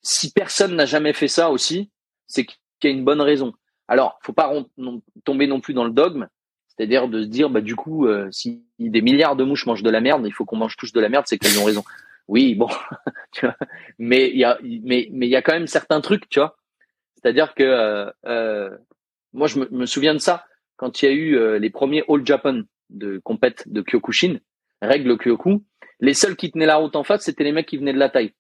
si 0.04 0.32
personne 0.32 0.76
n'a 0.76 0.86
jamais 0.86 1.14
fait 1.14 1.28
ça 1.28 1.50
aussi, 1.50 1.90
c'est 2.28 2.46
qu'il 2.46 2.58
y 2.90 2.94
a 2.94 2.96
une 2.96 3.06
bonne 3.06 3.22
raison. 3.22 3.54
Alors, 3.88 4.20
faut 4.22 4.34
pas 4.34 4.52
tomber 5.26 5.48
non 5.48 5.60
plus 5.60 5.74
dans 5.74 5.84
le 5.84 5.92
dogme, 5.92 6.28
c'est-à-dire 6.68 7.08
de 7.08 7.24
se 7.24 7.28
dire, 7.28 7.50
bah 7.50 7.62
du 7.62 7.76
coup, 7.76 8.08
euh, 8.08 8.30
si 8.32 8.64
des 8.80 9.02
milliards 9.02 9.36
de 9.36 9.44
mouches 9.44 9.66
mangent 9.66 9.84
de 9.84 9.90
la 9.90 10.02
merde, 10.02 10.24
il 10.26 10.32
faut 10.32 10.46
qu'on 10.46 10.56
mange 10.56 10.78
tous 10.78 10.94
de 10.94 11.00
la 11.02 11.10
merde, 11.10 11.26
c'est 11.28 11.38
qu'elles 11.38 11.60
ont 11.60 11.66
raison. 11.66 11.84
Oui, 12.28 12.56
bon, 12.56 12.70
tu 13.34 13.46
vois, 13.46 13.58
mais 14.00 14.30
il 14.30 14.38
y 14.38 14.46
a, 14.46 14.58
mais 14.62 15.10
mais 15.12 15.28
il 15.28 15.30
y 15.30 15.36
a 15.36 15.42
quand 15.42 15.54
même 15.54 15.68
certains 15.68 16.00
trucs, 16.00 16.30
tu 16.30 16.40
vois. 16.40 16.58
C'est-à-dire 17.16 17.54
que 17.54 17.64
euh, 17.64 18.10
euh, 18.26 18.70
moi, 19.34 19.48
je 19.48 19.60
me, 19.60 19.86
souviens 19.86 20.14
de 20.14 20.20
ça 20.20 20.46
quand 20.78 21.02
il 21.02 21.06
y 21.06 21.10
a 21.10 21.12
eu 21.12 21.60
les 21.60 21.70
premiers 21.70 22.04
All 22.08 22.26
Japan 22.26 22.62
de 22.90 23.20
compète 23.20 23.64
de 23.68 23.82
Kyokushin, 23.82 24.40
règle 24.82 25.18
Kyoku. 25.18 25.64
Les 26.00 26.14
seuls 26.14 26.36
qui 26.36 26.52
tenaient 26.52 26.66
la 26.66 26.78
route 26.78 26.96
en 26.96 27.04
face, 27.04 27.24
c'était 27.24 27.44
les 27.44 27.52
mecs 27.52 27.68
qui 27.68 27.78
venaient 27.78 27.94
de 27.94 28.00
la 28.00 28.10
taille. 28.10 28.34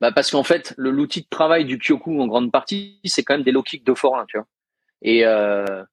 Bah 0.00 0.12
parce 0.12 0.30
qu'en 0.30 0.44
fait, 0.44 0.74
le 0.76 0.90
l'outil 0.90 1.22
de 1.22 1.26
travail 1.28 1.64
du 1.64 1.78
Kyoku 1.78 2.20
en 2.20 2.26
grande 2.26 2.52
partie, 2.52 3.00
c'est 3.04 3.24
quand 3.24 3.34
même 3.34 3.42
des 3.42 3.52
low 3.52 3.62
kicks 3.62 3.84
de 3.84 3.94
forain, 3.94 4.24
tu 4.28 4.36
vois. 4.36 4.46
Et 5.02 5.24
euh, 5.26 5.84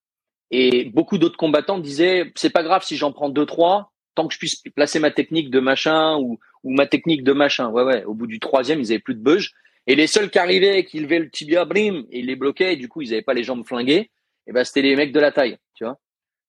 Et 0.51 0.85
beaucoup 0.85 1.17
d'autres 1.17 1.37
combattants 1.37 1.79
disaient, 1.79 2.31
c'est 2.35 2.51
pas 2.51 2.63
grave 2.63 2.83
si 2.83 2.97
j'en 2.97 3.11
prends 3.11 3.29
deux, 3.29 3.45
trois, 3.45 3.91
tant 4.13 4.27
que 4.27 4.33
je 4.33 4.39
puisse 4.39 4.61
placer 4.75 4.99
ma 4.99 5.11
technique 5.11 5.49
de 5.49 5.59
machin 5.59 6.17
ou, 6.17 6.39
ou 6.63 6.71
ma 6.71 6.85
technique 6.85 7.23
de 7.23 7.33
machin. 7.33 7.69
Ouais, 7.69 7.83
ouais. 7.83 8.03
Au 8.05 8.13
bout 8.13 8.27
du 8.27 8.39
troisième, 8.39 8.79
ils 8.79 8.91
avaient 8.91 8.99
plus 8.99 9.15
de 9.15 9.23
beuge. 9.23 9.53
Et 9.87 9.95
les 9.95 10.07
seuls 10.07 10.29
qui 10.29 10.39
arrivaient, 10.39 10.83
qui 10.85 10.99
levaient 10.99 11.19
le 11.19 11.29
tibia, 11.29 11.65
brim, 11.65 12.05
et 12.11 12.19
ils 12.19 12.25
les 12.25 12.35
bloquaient, 12.35 12.73
et 12.73 12.75
du 12.75 12.87
coup, 12.87 13.01
ils 13.01 13.13
avaient 13.13 13.21
pas 13.21 13.33
les 13.33 13.43
jambes 13.43 13.65
flinguées, 13.65 14.09
et 14.47 14.51
ben, 14.51 14.63
c'était 14.63 14.81
les 14.81 14.95
mecs 14.95 15.11
de 15.11 15.19
la 15.19 15.31
taille, 15.31 15.57
tu 15.75 15.83
vois. 15.83 15.99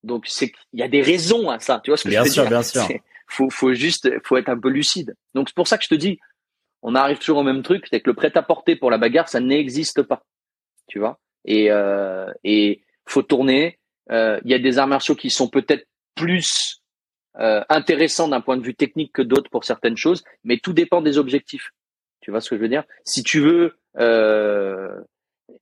Donc, 0.05 0.25
c'est, 0.27 0.53
il 0.73 0.81
y 0.81 0.83
a 0.83 0.89
des 0.89 1.03
raisons 1.03 1.51
à 1.51 1.59
ça, 1.59 1.81
tu 1.83 1.91
vois 1.91 1.99
ce 1.99 2.05
que 2.05 2.09
bien 2.11 2.23
je 2.23 2.29
veux 2.29 2.33
sûr, 2.33 2.43
dire. 2.45 2.51
Bien 2.51 2.63
sûr, 2.63 2.87
Faut, 3.29 3.51
faut 3.51 3.75
juste, 3.75 4.09
faut 4.25 4.37
être 4.37 4.49
un 4.49 4.59
peu 4.59 4.69
lucide. 4.69 5.17
Donc, 5.35 5.49
c'est 5.49 5.57
pour 5.57 5.67
ça 5.67 5.77
que 5.79 5.83
je 5.85 5.89
te 5.89 5.97
dis, 5.97 6.21
on 6.83 6.95
arrive 6.95 7.19
toujours 7.19 7.39
au 7.39 7.43
même 7.43 7.63
truc, 7.63 7.87
c'est 7.91 8.01
que 8.01 8.11
le 8.11 8.15
prêt-à-porter 8.15 8.77
pour 8.77 8.91
la 8.91 8.99
bagarre, 8.99 9.29
ça 9.29 9.41
n'existe 9.41 10.03
pas, 10.03 10.23
tu 10.87 10.99
vois? 10.99 11.19
Et, 11.45 11.71
euh, 11.71 12.31
et 12.45 12.83
faut 13.07 13.23
tourner. 13.23 13.79
Euh, 14.11 14.39
il 14.45 14.51
y 14.51 14.55
a 14.55 14.59
des 14.59 14.79
arts 14.79 14.87
martiaux 14.87 15.15
qui 15.15 15.31
sont 15.31 15.49
peut-être 15.49 15.87
plus 16.15 16.81
euh, 17.39 17.63
intéressants 17.69 18.29
d'un 18.29 18.41
point 18.41 18.57
de 18.57 18.63
vue 18.63 18.75
technique 18.75 19.13
que 19.13 19.23
d'autres 19.23 19.51
pour 19.51 19.65
certaines 19.65 19.97
choses, 19.97 20.25
mais 20.43 20.59
tout 20.59 20.73
dépend 20.73 21.03
des 21.03 21.19
objectifs. 21.19 21.71
Tu 22.21 22.31
vois 22.31 22.41
ce 22.41 22.49
que 22.51 22.57
je 22.57 22.63
veux 22.63 22.69
dire? 22.69 22.85
Si 23.05 23.23
tu 23.23 23.41
veux, 23.41 23.77
euh, 23.99 25.01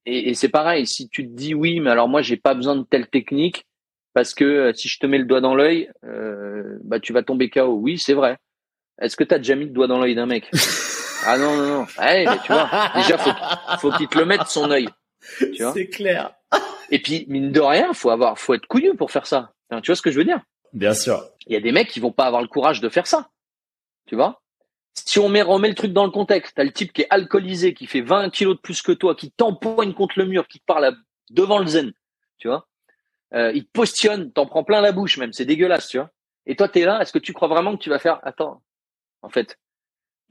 et, 0.06 0.30
et 0.30 0.34
c'est 0.34 0.48
pareil, 0.48 0.86
si 0.86 1.08
tu 1.08 1.24
te 1.24 1.32
dis 1.34 1.52
oui, 1.52 1.80
mais 1.80 1.90
alors 1.90 2.08
moi 2.08 2.22
j'ai 2.22 2.36
pas 2.36 2.54
besoin 2.54 2.76
de 2.76 2.84
telle 2.84 3.08
technique 3.08 3.66
parce 4.12 4.34
que 4.34 4.44
euh, 4.44 4.72
si 4.72 4.88
je 4.88 5.00
te 5.00 5.06
mets 5.06 5.18
le 5.18 5.24
doigt 5.24 5.40
dans 5.40 5.56
l'œil, 5.56 5.90
bah 6.84 7.00
tu 7.00 7.12
vas 7.12 7.22
tomber 7.22 7.50
KO. 7.50 7.74
Oui, 7.74 7.98
c'est 7.98 8.14
vrai. 8.14 8.38
Est-ce 9.00 9.16
que 9.16 9.24
tu 9.24 9.34
as 9.34 9.38
déjà 9.38 9.56
mis 9.56 9.64
le 9.64 9.72
doigt 9.72 9.88
dans 9.88 9.98
l'œil 9.98 10.14
d'un 10.14 10.26
mec? 10.26 10.48
Ah 11.26 11.38
non 11.38 11.56
non 11.56 11.66
non. 11.66 11.86
Ouais, 11.98 12.24
mais 12.26 12.38
tu 12.44 12.52
vois, 12.52 12.68
déjà 12.94 13.18
faut 13.18 13.30
faut 13.78 13.90
qu'il 13.96 14.08
te 14.08 14.18
le 14.18 14.24
mette 14.26 14.46
son 14.46 14.70
œil. 14.70 14.88
Tu 15.38 15.62
vois 15.62 15.72
C'est 15.72 15.88
clair. 15.88 16.34
Et 16.90 17.00
puis 17.00 17.24
mine 17.28 17.50
de 17.52 17.60
rien, 17.60 17.92
faut 17.94 18.10
avoir, 18.10 18.38
faut 18.38 18.54
être 18.54 18.66
couillu 18.66 18.94
pour 18.94 19.10
faire 19.10 19.26
ça. 19.26 19.52
Enfin, 19.70 19.80
tu 19.80 19.90
vois 19.90 19.96
ce 19.96 20.02
que 20.02 20.10
je 20.10 20.16
veux 20.18 20.24
dire? 20.24 20.40
Bien 20.72 20.92
sûr. 20.94 21.24
Il 21.46 21.52
y 21.52 21.56
a 21.56 21.60
des 21.60 21.72
mecs 21.72 21.88
qui 21.88 22.00
vont 22.00 22.12
pas 22.12 22.24
avoir 22.26 22.42
le 22.42 22.48
courage 22.48 22.80
de 22.80 22.88
faire 22.88 23.06
ça. 23.06 23.30
Tu 24.06 24.16
vois? 24.16 24.42
Si 24.94 25.18
on 25.18 25.28
met 25.28 25.42
remet 25.42 25.68
le 25.68 25.74
truc 25.74 25.92
dans 25.92 26.04
le 26.04 26.10
contexte, 26.10 26.54
t'as 26.56 26.64
le 26.64 26.72
type 26.72 26.92
qui 26.92 27.02
est 27.02 27.06
alcoolisé, 27.10 27.74
qui 27.74 27.86
fait 27.86 28.00
20 28.02 28.30
kilos 28.30 28.56
de 28.56 28.60
plus 28.60 28.80
que 28.82 28.92
toi, 28.92 29.14
qui 29.14 29.32
t'empoigne 29.32 29.92
contre 29.94 30.18
le 30.18 30.26
mur, 30.26 30.46
qui 30.46 30.60
te 30.60 30.64
parle 30.66 30.84
à- 30.84 30.92
devant 31.30 31.58
le 31.58 31.66
zen. 31.66 31.92
Tu 32.38 32.48
vois? 32.48 32.68
Euh, 33.34 33.50
Il 33.54 33.64
te 33.64 33.70
positionne, 33.72 34.30
t'en 34.32 34.46
prends 34.46 34.62
plein 34.62 34.80
la 34.80 34.92
bouche 34.92 35.16
même, 35.18 35.32
c'est 35.32 35.44
dégueulasse, 35.46 35.88
tu 35.88 35.98
vois? 35.98 36.10
Et 36.46 36.54
toi 36.54 36.68
t'es 36.68 36.84
là, 36.84 37.00
est-ce 37.00 37.12
que 37.12 37.18
tu 37.18 37.32
crois 37.32 37.48
vraiment 37.48 37.76
que 37.76 37.82
tu 37.82 37.88
vas 37.90 37.98
faire 37.98 38.20
Attends, 38.22 38.62
en 39.22 39.30
fait, 39.30 39.58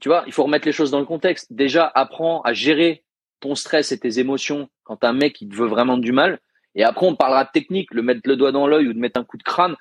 tu 0.04 0.10
vois, 0.10 0.22
il 0.26 0.34
faut 0.34 0.42
remettre 0.42 0.66
les 0.66 0.72
choses 0.72 0.90
dans 0.90 1.00
le 1.00 1.06
contexte. 1.06 1.50
Déjà, 1.50 1.90
apprends 1.94 2.42
à 2.42 2.52
gérer 2.52 3.04
ton 3.40 3.54
stress 3.54 3.90
et 3.90 3.98
tes 3.98 4.18
émotions 4.18 4.68
quand 4.82 5.02
un 5.02 5.14
mec 5.14 5.32
qui 5.32 5.48
te 5.48 5.54
veut 5.54 5.66
vraiment 5.66 5.96
du 5.96 6.12
mal. 6.12 6.40
Et 6.74 6.84
après, 6.84 7.06
on 7.06 7.16
parlera 7.16 7.44
de 7.44 7.50
technique, 7.54 7.88
le 7.94 8.02
mettre 8.02 8.20
le 8.24 8.36
doigt 8.36 8.52
dans 8.52 8.66
l'œil 8.66 8.86
ou 8.86 8.92
de 8.92 8.98
mettre 8.98 9.18
un 9.18 9.24
coup 9.24 9.38
de 9.38 9.42
crâne, 9.42 9.76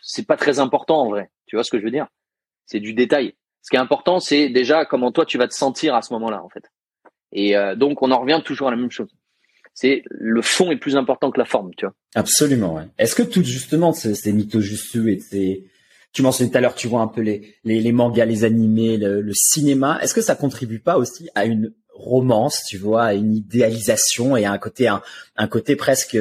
c'est 0.00 0.26
pas 0.26 0.38
très 0.38 0.58
important 0.58 1.02
en 1.02 1.10
vrai. 1.10 1.30
Tu 1.44 1.56
vois 1.56 1.64
ce 1.64 1.70
que 1.70 1.78
je 1.78 1.84
veux 1.84 1.90
dire? 1.90 2.06
C'est 2.64 2.80
du 2.80 2.94
détail. 2.94 3.34
Ce 3.60 3.68
qui 3.68 3.76
est 3.76 3.78
important, 3.78 4.20
c'est 4.20 4.48
déjà 4.48 4.86
comment 4.86 5.12
toi 5.12 5.26
tu 5.26 5.36
vas 5.36 5.46
te 5.46 5.52
sentir 5.52 5.94
à 5.94 6.00
ce 6.00 6.14
moment-là, 6.14 6.42
en 6.42 6.48
fait. 6.48 6.64
Et 7.32 7.54
euh, 7.54 7.74
donc, 7.74 8.00
on 8.00 8.10
en 8.10 8.22
revient 8.22 8.40
toujours 8.42 8.68
à 8.68 8.70
la 8.70 8.78
même 8.78 8.90
chose. 8.90 9.14
C'est 9.74 10.02
le 10.08 10.40
fond 10.40 10.70
est 10.70 10.78
plus 10.78 10.96
important 10.96 11.30
que 11.30 11.38
la 11.38 11.44
forme, 11.44 11.74
tu 11.76 11.84
vois. 11.84 11.94
Absolument. 12.14 12.80
Est-ce 12.96 13.14
que 13.14 13.22
tout 13.22 13.44
justement 13.44 13.92
ces, 13.92 14.14
ces 14.14 14.32
mythos 14.32 14.62
et 14.62 15.18
ces 15.18 15.66
tu 16.18 16.22
mentionnais 16.22 16.50
tout 16.50 16.58
à 16.58 16.60
l'heure, 16.60 16.74
tu 16.74 16.88
vois 16.88 17.00
un 17.00 17.06
peu 17.06 17.20
les, 17.20 17.54
les, 17.62 17.80
les 17.80 17.92
mangas, 17.92 18.24
les 18.24 18.42
animés, 18.42 18.96
le, 18.96 19.20
le 19.20 19.32
cinéma. 19.34 20.00
Est-ce 20.02 20.14
que 20.14 20.20
ça 20.20 20.34
contribue 20.34 20.80
pas 20.80 20.98
aussi 20.98 21.28
à 21.36 21.44
une 21.44 21.72
romance, 21.94 22.64
tu 22.66 22.76
vois, 22.76 23.04
à 23.04 23.14
une 23.14 23.36
idéalisation 23.36 24.36
et 24.36 24.44
à 24.44 24.50
un 24.50 24.58
côté, 24.58 24.88
un, 24.88 25.00
un 25.36 25.46
côté 25.46 25.76
presque 25.76 26.18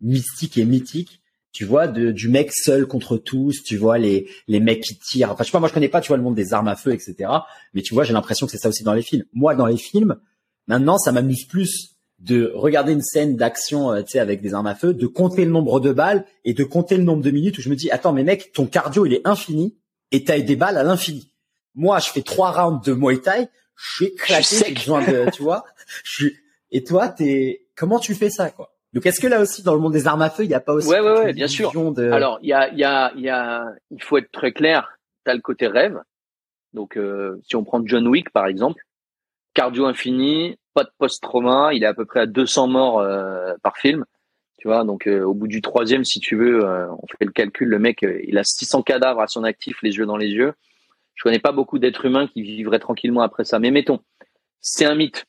mystique 0.00 0.58
et 0.58 0.64
mythique, 0.64 1.22
tu 1.50 1.64
vois, 1.64 1.88
de, 1.88 2.12
du 2.12 2.28
mec 2.28 2.52
seul 2.52 2.86
contre 2.86 3.16
tous, 3.16 3.64
tu 3.64 3.76
vois, 3.76 3.98
les, 3.98 4.28
les 4.46 4.60
mecs 4.60 4.84
qui 4.84 4.96
tirent. 4.96 5.32
Enfin, 5.32 5.42
je 5.42 5.48
sais 5.48 5.52
pas, 5.52 5.58
moi 5.58 5.68
je 5.68 5.74
connais 5.74 5.88
pas, 5.88 6.00
tu 6.00 6.06
vois, 6.06 6.18
le 6.18 6.22
monde 6.22 6.36
des 6.36 6.52
armes 6.52 6.68
à 6.68 6.76
feu, 6.76 6.92
etc. 6.92 7.28
Mais 7.74 7.82
tu 7.82 7.94
vois, 7.94 8.04
j'ai 8.04 8.12
l'impression 8.12 8.46
que 8.46 8.52
c'est 8.52 8.58
ça 8.58 8.68
aussi 8.68 8.84
dans 8.84 8.94
les 8.94 9.02
films. 9.02 9.24
Moi, 9.32 9.56
dans 9.56 9.66
les 9.66 9.76
films, 9.76 10.20
maintenant, 10.68 10.98
ça 10.98 11.10
m'amuse 11.10 11.46
plus 11.46 11.91
de 12.22 12.52
regarder 12.54 12.92
une 12.92 13.02
scène 13.02 13.36
d'action, 13.36 13.90
euh, 13.90 14.02
tu 14.02 14.12
sais, 14.12 14.18
avec 14.20 14.40
des 14.40 14.54
armes 14.54 14.68
à 14.68 14.76
feu, 14.76 14.94
de 14.94 15.06
compter 15.06 15.44
le 15.44 15.50
nombre 15.50 15.80
de 15.80 15.92
balles 15.92 16.24
et 16.44 16.54
de 16.54 16.62
compter 16.62 16.96
le 16.96 17.02
nombre 17.02 17.22
de 17.22 17.30
minutes 17.30 17.58
où 17.58 17.62
je 17.62 17.68
me 17.68 17.74
dis, 17.74 17.90
attends, 17.90 18.12
mais 18.12 18.22
mec, 18.22 18.52
ton 18.52 18.66
cardio, 18.66 19.06
il 19.06 19.14
est 19.14 19.26
infini 19.26 19.76
et 20.12 20.22
t'as 20.22 20.38
des 20.38 20.56
balles 20.56 20.76
à 20.76 20.84
l'infini. 20.84 21.32
Moi, 21.74 21.98
je 21.98 22.10
fais 22.10 22.22
trois 22.22 22.52
rounds 22.52 22.84
de 22.86 22.92
Muay 22.94 23.18
Thai, 23.18 23.48
je 23.74 23.94
suis 23.94 24.06
éclaté, 24.06 24.42
Je 24.42 24.46
suis 24.46 24.64
j'ai 24.66 24.74
besoin 24.74 25.04
de, 25.04 25.30
tu 25.32 25.42
vois, 25.42 25.64
je 26.04 26.12
suis, 26.12 26.36
et 26.70 26.84
toi, 26.84 27.08
t'es, 27.08 27.66
comment 27.76 27.98
tu 27.98 28.14
fais 28.14 28.30
ça, 28.30 28.50
quoi? 28.50 28.72
Donc, 28.92 29.06
est-ce 29.06 29.20
que 29.20 29.26
là 29.26 29.40
aussi, 29.40 29.62
dans 29.62 29.74
le 29.74 29.80
monde 29.80 29.94
des 29.94 30.06
armes 30.06 30.22
à 30.22 30.30
feu, 30.30 30.44
il 30.44 30.48
n'y 30.48 30.54
a 30.54 30.60
pas 30.60 30.74
aussi 30.74 30.88
Ouais, 30.88 31.00
ouais, 31.00 31.12
ouais, 31.12 31.32
bien 31.32 31.48
sûr. 31.48 31.72
de... 31.92 32.10
Alors, 32.10 32.38
il 32.42 32.50
y 32.50 32.52
a, 32.52 32.68
il 32.68 32.78
y 32.78 32.84
a, 32.84 33.12
il 33.16 33.22
y 33.22 33.30
a, 33.30 33.64
il 33.90 34.02
faut 34.02 34.18
être 34.18 34.30
très 34.30 34.52
clair. 34.52 34.98
T'as 35.24 35.34
le 35.34 35.40
côté 35.40 35.66
rêve. 35.66 35.98
Donc, 36.74 36.96
euh, 36.96 37.40
si 37.48 37.56
on 37.56 37.64
prend 37.64 37.82
John 37.84 38.06
Wick 38.06 38.30
par 38.30 38.46
exemple, 38.46 38.82
cardio 39.54 39.86
infini, 39.86 40.56
pas 40.74 40.84
de 40.84 40.90
post-trauma, 40.98 41.74
il 41.74 41.82
est 41.82 41.86
à 41.86 41.94
peu 41.94 42.04
près 42.04 42.20
à 42.20 42.26
200 42.26 42.68
morts 42.68 43.00
euh, 43.00 43.54
par 43.62 43.76
film. 43.76 44.04
Tu 44.62 44.68
vois, 44.68 44.84
donc 44.84 45.08
euh, 45.08 45.24
au 45.24 45.34
bout 45.34 45.48
du 45.48 45.60
troisième, 45.60 46.04
si 46.04 46.20
tu 46.20 46.36
veux, 46.36 46.64
euh, 46.64 46.86
on 46.92 47.06
fait 47.18 47.24
le 47.24 47.32
calcul, 47.32 47.68
le 47.68 47.80
mec, 47.80 48.04
euh, 48.04 48.20
il 48.28 48.38
a 48.38 48.44
600 48.44 48.82
cadavres 48.82 49.20
à 49.20 49.26
son 49.26 49.42
actif, 49.42 49.82
les 49.82 49.96
yeux 49.96 50.06
dans 50.06 50.16
les 50.16 50.28
yeux. 50.28 50.52
Je 51.16 51.24
connais 51.24 51.40
pas 51.40 51.50
beaucoup 51.50 51.80
d'êtres 51.80 52.04
humains 52.04 52.28
qui 52.28 52.42
vivraient 52.42 52.78
tranquillement 52.78 53.22
après 53.22 53.44
ça. 53.44 53.58
Mais 53.58 53.72
mettons, 53.72 54.00
c'est 54.60 54.84
un 54.84 54.94
mythe. 54.94 55.26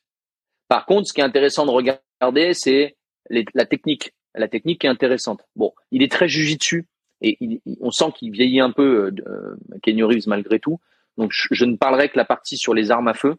Par 0.67 0.85
contre, 0.85 1.07
ce 1.07 1.13
qui 1.13 1.21
est 1.21 1.23
intéressant 1.23 1.65
de 1.65 1.71
regarder, 1.71 2.53
c'est 2.53 2.95
la 3.29 3.65
technique. 3.65 4.13
La 4.35 4.47
technique 4.47 4.85
est 4.85 4.87
intéressante. 4.87 5.41
Bon, 5.55 5.73
il 5.91 6.03
est 6.03 6.11
très 6.11 6.27
jujitsu 6.27 6.87
et 7.21 7.37
on 7.79 7.89
sent 7.89 8.11
qu'il 8.15 8.31
vieillit 8.31 8.59
un 8.59 8.71
peu, 8.71 9.11
euh, 9.27 9.55
Keanu 9.81 10.03
Reeves 10.03 10.27
malgré 10.27 10.59
tout. 10.59 10.79
Donc, 11.17 11.31
je 11.33 11.65
ne 11.65 11.75
parlerai 11.75 12.09
que 12.09 12.17
la 12.17 12.25
partie 12.25 12.57
sur 12.57 12.75
les 12.75 12.91
armes 12.91 13.07
à 13.07 13.13
feu. 13.15 13.35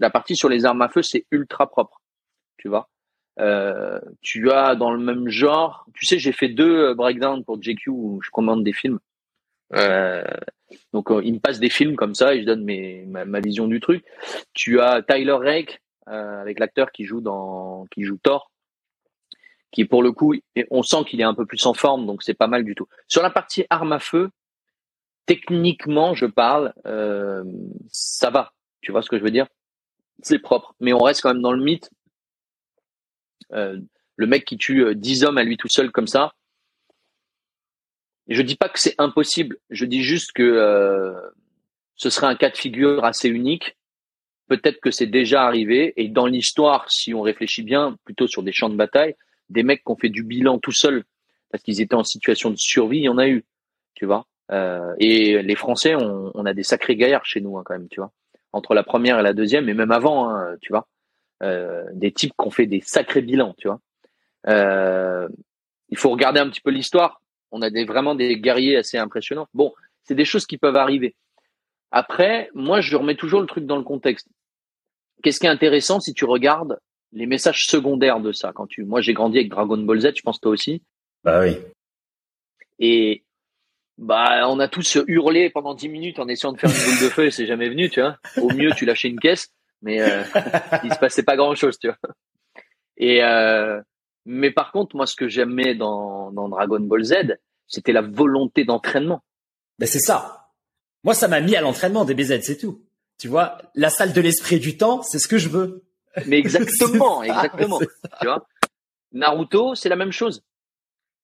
La 0.00 0.10
partie 0.10 0.36
sur 0.36 0.48
les 0.48 0.64
armes 0.64 0.82
à 0.82 0.88
feu, 0.88 1.02
c'est 1.02 1.26
ultra 1.30 1.68
propre. 1.68 2.00
Tu 2.58 2.68
vois. 2.68 2.88
Euh, 3.38 4.00
tu 4.22 4.50
as 4.50 4.74
dans 4.74 4.90
le 4.90 4.98
même 4.98 5.28
genre. 5.28 5.86
Tu 5.94 6.06
sais, 6.06 6.18
j'ai 6.18 6.32
fait 6.32 6.48
deux 6.48 6.90
euh, 6.90 6.94
breakdowns 6.94 7.44
pour 7.44 7.62
JQ 7.62 7.90
où 7.90 8.20
je 8.22 8.30
commande 8.30 8.64
des 8.64 8.72
films. 8.72 8.98
Euh, 9.74 10.24
donc, 10.92 11.10
euh, 11.10 11.20
il 11.24 11.34
me 11.34 11.38
passe 11.38 11.58
des 11.58 11.70
films 11.70 11.96
comme 11.96 12.14
ça 12.14 12.34
et 12.34 12.40
je 12.40 12.46
donne 12.46 12.64
mes, 12.64 13.04
ma, 13.06 13.40
vision 13.40 13.66
du 13.66 13.80
truc. 13.80 14.04
Tu 14.54 14.80
as 14.80 15.02
Tyler 15.02 15.32
Rake 15.32 15.82
avec 16.06 16.60
l'acteur 16.60 16.92
qui 16.92 17.04
joue 17.04 17.20
dans 17.20 17.84
qui 17.90 18.04
joue 18.04 18.16
Thor 18.22 18.52
qui 19.72 19.84
pour 19.84 20.04
le 20.04 20.12
coup, 20.12 20.34
on 20.70 20.84
sent 20.84 21.04
qu'il 21.04 21.20
est 21.20 21.24
un 21.24 21.34
peu 21.34 21.44
plus 21.44 21.66
en 21.66 21.74
forme, 21.74 22.06
donc 22.06 22.22
c'est 22.22 22.32
pas 22.32 22.46
mal 22.46 22.64
du 22.64 22.76
tout. 22.76 22.86
Sur 23.08 23.22
la 23.22 23.28
partie 23.28 23.66
arme 23.68 23.92
à 23.92 23.98
feu, 23.98 24.30
techniquement, 25.26 26.14
je 26.14 26.24
parle, 26.26 26.72
ça 27.90 28.30
va. 28.30 28.52
Tu 28.80 28.92
vois 28.92 29.02
ce 29.02 29.10
que 29.10 29.18
je 29.18 29.24
veux 29.24 29.32
dire? 29.32 29.48
C'est 30.22 30.38
propre, 30.38 30.74
mais 30.80 30.92
on 30.92 30.98
reste 30.98 31.22
quand 31.22 31.32
même 31.32 31.42
dans 31.42 31.52
le 31.52 31.62
mythe. 31.62 31.90
Euh, 33.52 33.78
le 34.16 34.26
mec 34.26 34.44
qui 34.44 34.56
tue 34.56 34.84
euh, 34.84 34.94
10 34.94 35.24
hommes 35.24 35.38
à 35.38 35.44
lui 35.44 35.56
tout 35.56 35.68
seul 35.68 35.92
comme 35.92 36.06
ça. 36.06 36.34
Je 38.28 38.42
dis 38.42 38.56
pas 38.56 38.68
que 38.68 38.80
c'est 38.80 38.94
impossible. 38.98 39.58
Je 39.70 39.84
dis 39.84 40.02
juste 40.02 40.32
que 40.32 40.42
euh, 40.42 41.14
ce 41.94 42.10
serait 42.10 42.26
un 42.26 42.34
cas 42.34 42.50
de 42.50 42.56
figure 42.56 43.04
assez 43.04 43.28
unique. 43.28 43.76
Peut-être 44.48 44.80
que 44.80 44.90
c'est 44.90 45.06
déjà 45.06 45.44
arrivé. 45.44 45.92
Et 45.96 46.08
dans 46.08 46.26
l'histoire, 46.26 46.90
si 46.90 47.14
on 47.14 47.22
réfléchit 47.22 47.62
bien, 47.62 47.96
plutôt 48.04 48.26
sur 48.26 48.42
des 48.42 48.52
champs 48.52 48.68
de 48.68 48.76
bataille, 48.76 49.14
des 49.48 49.62
mecs 49.62 49.84
qui 49.84 49.90
ont 49.90 49.96
fait 49.96 50.08
du 50.08 50.24
bilan 50.24 50.58
tout 50.58 50.72
seuls 50.72 51.04
parce 51.50 51.62
qu'ils 51.62 51.80
étaient 51.80 51.94
en 51.94 52.04
situation 52.04 52.50
de 52.50 52.56
survie, 52.56 52.98
il 52.98 53.04
y 53.04 53.08
en 53.08 53.18
a 53.18 53.28
eu, 53.28 53.44
tu 53.94 54.06
vois. 54.06 54.26
Euh, 54.50 54.94
et 54.98 55.42
les 55.42 55.54
Français, 55.54 55.94
on, 55.94 56.32
on 56.34 56.46
a 56.46 56.54
des 56.54 56.62
sacrés 56.62 56.96
gaillards 56.96 57.24
chez 57.24 57.40
nous 57.40 57.56
hein, 57.58 57.62
quand 57.64 57.74
même, 57.74 57.88
tu 57.88 58.00
vois. 58.00 58.12
Entre 58.52 58.74
la 58.74 58.82
première 58.82 59.18
et 59.18 59.22
la 59.22 59.32
deuxième, 59.34 59.68
et 59.68 59.74
même 59.74 59.90
avant, 59.90 60.30
hein, 60.30 60.56
tu 60.60 60.72
vois. 60.72 60.86
Euh, 61.42 61.84
des 61.92 62.12
types 62.12 62.32
qui 62.38 62.46
ont 62.46 62.50
fait 62.50 62.66
des 62.66 62.80
sacrés 62.80 63.20
bilans, 63.22 63.54
tu 63.58 63.68
vois. 63.68 63.80
Euh, 64.48 65.28
il 65.88 65.98
faut 65.98 66.10
regarder 66.10 66.40
un 66.40 66.48
petit 66.48 66.60
peu 66.62 66.70
l'histoire. 66.70 67.20
On 67.50 67.60
a 67.62 67.70
des, 67.70 67.84
vraiment 67.84 68.14
des 68.14 68.38
guerriers 68.40 68.76
assez 68.76 68.96
impressionnants. 68.98 69.46
Bon, 69.52 69.74
c'est 70.04 70.14
des 70.14 70.24
choses 70.24 70.46
qui 70.46 70.56
peuvent 70.56 70.76
arriver. 70.76 71.14
Après, 71.90 72.50
moi, 72.54 72.80
je 72.80 72.96
remets 72.96 73.14
toujours 73.16 73.40
le 73.40 73.46
truc 73.46 73.66
dans 73.66 73.76
le 73.76 73.82
contexte. 73.82 74.28
Qu'est-ce 75.22 75.40
qui 75.40 75.46
est 75.46 75.50
intéressant 75.50 76.00
si 76.00 76.14
tu 76.14 76.24
regardes 76.24 76.78
les 77.12 77.26
messages 77.26 77.66
secondaires 77.66 78.20
de 78.20 78.32
ça? 78.32 78.52
Quand 78.52 78.66
tu 78.66 78.84
moi 78.84 79.00
j'ai 79.00 79.14
grandi 79.14 79.38
avec 79.38 79.48
Dragon 79.48 79.78
Ball 79.78 80.00
Z 80.00 80.12
je 80.16 80.22
pense 80.22 80.40
toi 80.40 80.50
aussi 80.52 80.82
Bah 81.24 81.40
oui. 81.40 81.56
et 82.78 83.24
bah 83.98 84.48
on 84.48 84.58
a 84.60 84.68
tous 84.68 84.98
hurlé 85.06 85.50
pendant 85.50 85.74
10 85.74 85.88
minutes 85.88 86.18
en 86.18 86.28
essayant 86.28 86.52
de 86.52 86.58
faire 86.58 86.70
une 86.70 86.76
boule 86.76 87.04
de 87.04 87.08
feu 87.08 87.26
et 87.26 87.30
c'est 87.30 87.46
jamais 87.46 87.68
venu 87.68 87.88
tu 87.88 88.00
vois 88.00 88.18
au 88.36 88.50
mieux 88.50 88.70
tu 88.72 88.84
lâchais 88.84 89.08
une 89.08 89.20
caisse 89.20 89.48
mais 89.82 90.00
euh, 90.02 90.22
il 90.84 90.92
se 90.92 90.98
passait 90.98 91.22
pas 91.22 91.36
grand 91.36 91.54
chose 91.54 91.78
tu 91.78 91.88
vois 91.88 91.96
et 92.98 93.22
euh, 93.22 93.80
mais 94.26 94.50
par 94.50 94.72
contre 94.72 94.96
moi 94.96 95.06
ce 95.06 95.16
que 95.16 95.28
j'aimais 95.28 95.74
dans 95.74 96.30
dans 96.30 96.48
Dragon 96.48 96.80
Ball 96.80 97.04
Z 97.04 97.38
c'était 97.66 97.92
la 97.92 98.02
volonté 98.02 98.64
d'entraînement 98.64 99.22
Ben 99.78 99.86
c'est 99.86 100.00
ça. 100.00 100.50
Moi, 101.04 101.14
ça 101.14 101.28
m'a 101.28 101.40
mis 101.40 101.54
à 101.54 101.60
l'entraînement 101.60 102.04
des 102.04 102.14
BZ, 102.14 102.40
c'est 102.42 102.58
tout. 102.58 102.82
Tu 103.18 103.28
vois, 103.28 103.58
la 103.74 103.90
salle 103.90 104.12
de 104.12 104.20
l'esprit 104.20 104.58
du 104.58 104.76
temps, 104.76 105.02
c'est 105.02 105.18
ce 105.18 105.28
que 105.28 105.38
je 105.38 105.48
veux. 105.48 105.84
mais 106.26 106.38
exactement 106.38 107.22
exactement 107.22 107.78
tu 107.78 108.26
vois 108.26 108.46
Naruto 109.12 109.74
c'est 109.74 109.90
la 109.90 109.96
même 109.96 110.12
chose 110.12 110.42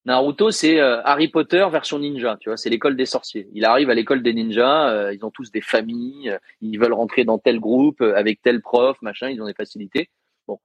Naruto, 0.04 0.50
c'est 0.50 0.80
euh, 0.80 1.00
Harry 1.04 1.28
Potter 1.28 1.64
version 1.70 2.00
ninja, 2.00 2.36
tu 2.40 2.48
vois, 2.48 2.56
c'est 2.56 2.70
l'école 2.70 2.96
des 2.96 3.06
sorciers. 3.06 3.48
Il 3.52 3.64
arrive 3.64 3.88
à 3.88 3.94
l'école 3.94 4.22
des 4.22 4.34
ninjas, 4.34 4.90
euh, 4.90 5.14
ils 5.14 5.24
ont 5.24 5.30
tous 5.30 5.52
des 5.52 5.60
familles, 5.60 6.30
euh, 6.30 6.38
ils 6.60 6.76
veulent 6.76 6.92
rentrer 6.92 7.24
dans 7.24 7.38
tel 7.38 7.60
groupe 7.60 8.00
avec 8.00 8.42
tel 8.42 8.60
prof, 8.60 9.00
machin, 9.00 9.30
ils 9.30 9.40
ont 9.40 9.46
des 9.46 9.54
facilités. 9.54 10.10
Bon, 10.48 10.58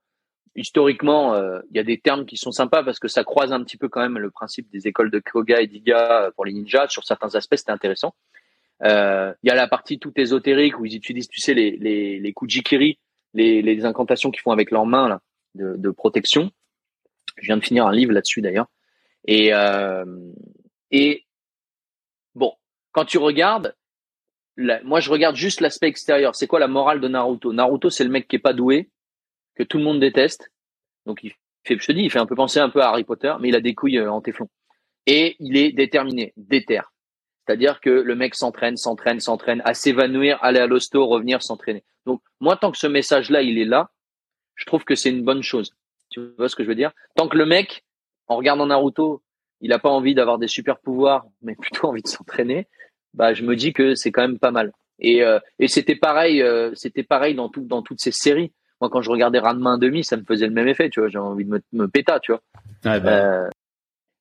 historiquement, 0.56 1.36
il 1.70 1.78
y 1.78 1.80
a 1.80 1.84
des 1.84 2.00
termes 2.00 2.26
qui 2.26 2.36
sont 2.36 2.52
sympas 2.52 2.84
parce 2.84 2.98
que 2.98 3.08
ça 3.08 3.24
croise 3.24 3.54
un 3.54 3.64
petit 3.64 3.78
peu 3.78 3.90
quand 3.90 4.02
même 4.02 4.18
le 4.18 4.32
principe 4.32 4.72
des 4.72 4.88
écoles 4.88 5.12
de 5.12 5.20
Koga 5.20 5.62
et 5.62 5.68
d'Iga 5.68 6.32
pour 6.36 6.46
les 6.46 6.54
ninjas. 6.54 6.88
Sur 6.90 7.04
certains 7.04 7.36
aspects, 7.36 7.58
c'était 7.58 7.72
intéressant. 7.72 8.16
Il 8.82 8.88
y 9.44 9.50
a 9.52 9.56
la 9.56 9.68
partie 9.68 10.00
tout 10.00 10.14
ésotérique 10.16 10.80
où 10.80 10.86
ils 10.86 10.96
utilisent, 10.96 11.28
tu 11.28 11.42
sais, 11.42 11.54
les 11.54 11.78
les, 11.78 12.20
les 12.20 12.34
kujikiri, 12.34 12.98
les, 13.36 13.62
les 13.62 13.86
incantations 13.86 14.32
qu'ils 14.32 14.42
font 14.42 14.52
avec 14.52 14.72
leurs 14.72 14.88
mains 14.88 15.08
là, 15.08 15.22
de, 15.54 15.76
de 15.78 15.90
protection. 15.92 16.50
Je 17.38 17.46
viens 17.46 17.58
de 17.58 17.64
finir 17.64 17.86
un 17.86 17.92
livre 17.92 18.14
là-dessus 18.14 18.42
d'ailleurs. 18.42 18.68
Et, 19.26 19.54
euh, 19.54 20.06
et 20.92 21.26
bon, 22.36 22.54
quand 22.92 23.06
tu 23.06 23.18
regardes, 23.18 23.76
moi 24.84 25.00
je 25.00 25.10
regarde 25.10 25.36
juste 25.36 25.62
l'aspect 25.62 25.88
extérieur. 25.88 26.36
C'est 26.36 26.48
quoi 26.48 26.60
la 26.60 26.68
morale 26.68 27.02
de 27.02 27.08
Naruto? 27.08 27.54
Naruto, 27.54 27.90
c'est 27.90 28.04
le 28.04 28.10
mec 28.10 28.28
qui 28.28 28.38
est 28.38 28.40
pas 28.40 28.54
doué, 28.54 28.90
que 29.56 29.64
tout 29.64 29.78
le 29.78 29.84
monde 29.84 30.00
déteste. 30.00 30.52
Donc 31.06 31.24
il 31.24 31.32
fait, 31.66 31.78
je 31.80 31.86
te 31.86 31.92
dis, 31.92 32.02
il 32.02 32.12
fait 32.12 32.20
un 32.20 32.26
peu 32.26 32.36
penser 32.36 32.60
un 32.60 32.70
peu 32.70 32.82
à 32.82 32.90
Harry 32.90 33.04
Potter, 33.04 33.34
mais 33.40 33.50
il 33.50 33.56
a 33.56 33.62
des 33.62 33.76
couilles 33.76 34.00
euh, 34.00 34.12
en 34.12 34.22
téflon. 34.22 34.50
Et 35.06 35.36
il 35.40 35.58
est 35.58 35.72
déterminé, 35.72 36.34
déter. 36.36 36.82
C'est-à-dire 37.46 37.80
que 37.80 37.90
le 37.90 38.16
mec 38.16 38.36
s'entraîne, 38.36 38.76
s'entraîne, 38.76 39.22
s'entraîne, 39.22 39.62
à 39.64 39.74
s'évanouir, 39.74 40.38
aller 40.44 40.60
à 40.60 40.68
l'hosto, 40.68 41.08
revenir, 41.08 41.42
s'entraîner. 41.42 41.86
Donc 42.06 42.22
moi, 42.42 42.58
tant 42.58 42.72
que 42.72 42.78
ce 42.78 42.88
message-là, 42.88 43.42
il 43.42 43.58
est 43.58 43.66
là, 43.66 43.90
je 44.56 44.66
trouve 44.66 44.84
que 44.84 44.96
c'est 44.96 45.10
une 45.10 45.24
bonne 45.24 45.44
chose. 45.44 45.74
Tu 46.10 46.20
vois 46.38 46.50
ce 46.50 46.56
que 46.56 46.64
je 46.64 46.68
veux 46.68 46.76
dire? 46.76 46.92
Tant 47.16 47.30
que 47.30 47.38
le 47.38 47.46
mec, 47.46 47.86
en 48.28 48.36
regardant 48.36 48.66
Naruto, 48.66 49.22
il 49.62 49.70
n'a 49.70 49.80
pas 49.80 49.90
envie 49.90 50.16
d'avoir 50.16 50.38
des 50.38 50.48
super 50.48 50.80
pouvoirs, 50.80 51.26
mais 51.42 51.56
plutôt 51.60 51.88
envie 51.88 52.02
de 52.02 52.08
s'entraîner, 52.08 52.68
bah 53.14 53.34
je 53.34 53.44
me 53.44 53.56
dis 53.56 53.74
que 53.74 53.96
c'est 53.96 54.12
quand 54.12 54.22
même 54.22 54.40
pas 54.40 54.52
mal. 54.52 54.72
Et, 55.00 55.24
euh, 55.24 55.40
et 55.60 55.68
c'était 55.68 55.96
pareil, 55.96 56.42
euh, 56.42 56.72
c'était 56.74 57.04
pareil 57.04 57.36
dans 57.36 57.50
tout, 57.50 57.62
dans 57.62 57.82
toutes 57.82 58.02
ces 58.02 58.12
séries. 58.12 58.52
Moi, 58.82 58.90
quand 58.90 59.02
je 59.02 59.10
regardais 59.10 59.40
Ranma 59.40 59.78
demi, 59.78 60.04
ça 60.04 60.18
me 60.18 60.24
faisait 60.24 60.48
le 60.48 60.54
même 60.54 60.68
effet, 60.68 60.90
tu 60.90 61.00
vois. 61.00 61.10
J'ai 61.10 61.18
envie 61.18 61.46
de 61.46 61.50
me, 61.50 61.62
me 61.74 61.88
péta, 61.88 62.20
tu 62.20 62.32
vois. 62.32 62.42
Ouais, 62.86 63.00
bah. 63.00 63.10
euh, 63.10 63.50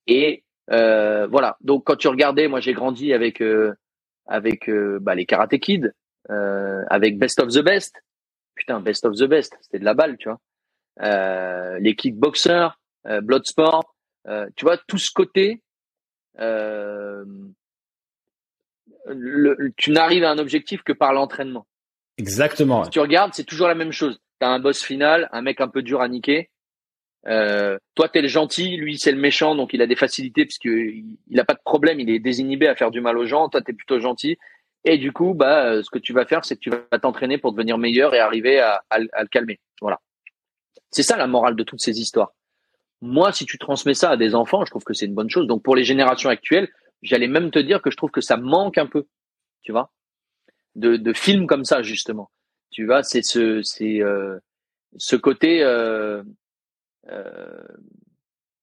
et 0.07 0.45
euh, 0.71 1.27
voilà. 1.27 1.57
Donc 1.61 1.85
quand 1.85 1.97
tu 1.97 2.09
regardais, 2.09 2.49
moi 2.49 2.61
j'ai 2.61 2.73
grandi 2.73 3.13
avec 3.13 3.41
euh, 3.43 3.75
avec 4.27 4.71
bah, 5.01 5.15
les 5.15 5.27
Karate 5.27 5.59
Kid, 5.59 5.95
avec 6.29 7.19
Best 7.19 7.41
of 7.41 7.49
the 7.49 7.63
Best. 7.63 8.03
Putain, 8.55 8.81
Best 8.81 9.05
of 9.05 9.15
the 9.17 9.25
Best, 9.25 9.57
c'était 9.61 9.79
de 9.79 9.85
la 9.85 9.95
balle, 9.95 10.17
tu 10.17 10.29
vois. 10.29 11.79
les 11.79 11.95
kickboxers, 11.95 12.79
Bloodsport, 13.23 13.95
euh, 14.29 14.47
tu 14.57 14.65
vois, 14.65 14.77
tout 14.77 14.99
ce 14.99 15.11
côté, 15.13 15.63
euh, 16.41 17.25
le, 19.07 19.73
tu 19.77 19.91
n'arrives 19.91 20.25
à 20.25 20.31
un 20.31 20.39
objectif 20.39 20.83
que 20.83 20.93
par 20.93 21.13
l'entraînement. 21.13 21.67
Exactement. 22.19 22.85
Si 22.85 22.91
tu 22.91 23.01
regardes, 23.01 23.35
c'est 23.35 23.45
toujours 23.45 23.69
la 23.69 23.75
même 23.75 23.93
chose. 23.93 24.19
Tu 24.41 24.47
as 24.47 24.51
un 24.51 24.59
boss 24.59 24.83
final, 24.83 25.29
un 25.33 25.43
mec 25.43 25.61
un 25.61 25.69
peu 25.69 25.83
dur 25.83 26.01
à 26.01 26.09
niquer. 26.09 26.51
Euh, 27.27 27.79
toi, 27.95 28.09
tu 28.09 28.19
es 28.19 28.23
le 28.23 28.29
gentil, 28.29 28.77
lui, 28.77 28.99
c'est 28.99 29.13
le 29.13 29.19
méchant, 29.19 29.55
donc 29.55 29.73
il 29.73 29.83
a 29.83 29.87
des 29.87 29.97
facilités 29.97 30.45
parce 30.45 30.59
qu'il 30.59 31.17
il 31.29 31.41
a 31.41 31.45
pas 31.45 31.55
de 31.55 31.63
problème, 31.65 31.99
il 31.99 32.09
est 32.09 32.21
désinhibé 32.21 32.69
à 32.69 32.77
faire 32.77 32.91
du 32.91 33.01
mal 33.01 33.19
aux 33.19 33.27
gens. 33.27 33.49
Toi, 33.49 33.63
tu 33.63 33.73
es 33.73 33.75
plutôt 33.75 33.99
gentil. 33.99 34.39
Et 34.85 34.99
du 34.99 35.13
coup, 35.13 35.35
bah, 35.35 35.83
ce 35.83 35.91
que 35.91 35.99
tu 35.99 36.13
vas 36.13 36.27
faire, 36.27 36.45
c'est 36.45 36.55
que 36.55 36.61
tu 36.61 36.71
vas 36.71 36.99
t'entraîner 37.01 37.39
pour 37.39 37.53
devenir 37.53 37.77
meilleur 37.77 38.15
et 38.15 38.21
arriver 38.21 38.61
à, 38.61 38.85
à 38.91 38.99
le 38.99 39.29
calmer. 39.29 39.59
Voilà. 39.81 40.01
C'est 40.91 41.03
ça 41.03 41.17
la 41.17 41.27
morale 41.27 41.57
de 41.57 41.65
toutes 41.65 41.81
ces 41.81 42.01
histoires. 42.01 42.33
Moi, 43.03 43.33
si 43.33 43.45
tu 43.45 43.59
transmets 43.59 43.95
ça 43.95 44.11
à 44.11 44.17
des 44.17 44.35
enfants, 44.35 44.65
je 44.65 44.71
trouve 44.71 44.85
que 44.85 44.95
c'est 44.95 45.07
une 45.07 45.15
bonne 45.15 45.31
chose. 45.31 45.47
Donc 45.47 45.63
pour 45.63 45.77
les 45.77 45.85
générations 45.85 46.31
actuelles, 46.31 46.69
j'allais 47.03 47.29
même 47.29 47.51
te 47.51 47.59
dire 47.59 47.83
que 47.83 47.91
je 47.91 47.97
trouve 47.97 48.11
que 48.11 48.21
ça 48.21 48.37
manque 48.37 48.79
un 48.79 48.87
peu, 48.87 49.07
tu 49.63 49.73
vois, 49.73 49.93
de, 50.75 50.97
de 50.97 51.13
films 51.13 51.47
comme 51.47 51.65
ça 51.65 51.83
justement. 51.83 52.31
Tu 52.71 52.87
vois, 52.87 53.03
c'est 53.03 53.23
ce, 53.23 53.63
c'est 53.63 54.03
euh, 54.03 54.39
ce 54.97 55.17
côté, 55.17 55.63
euh, 55.63 56.23
euh, 57.09 57.67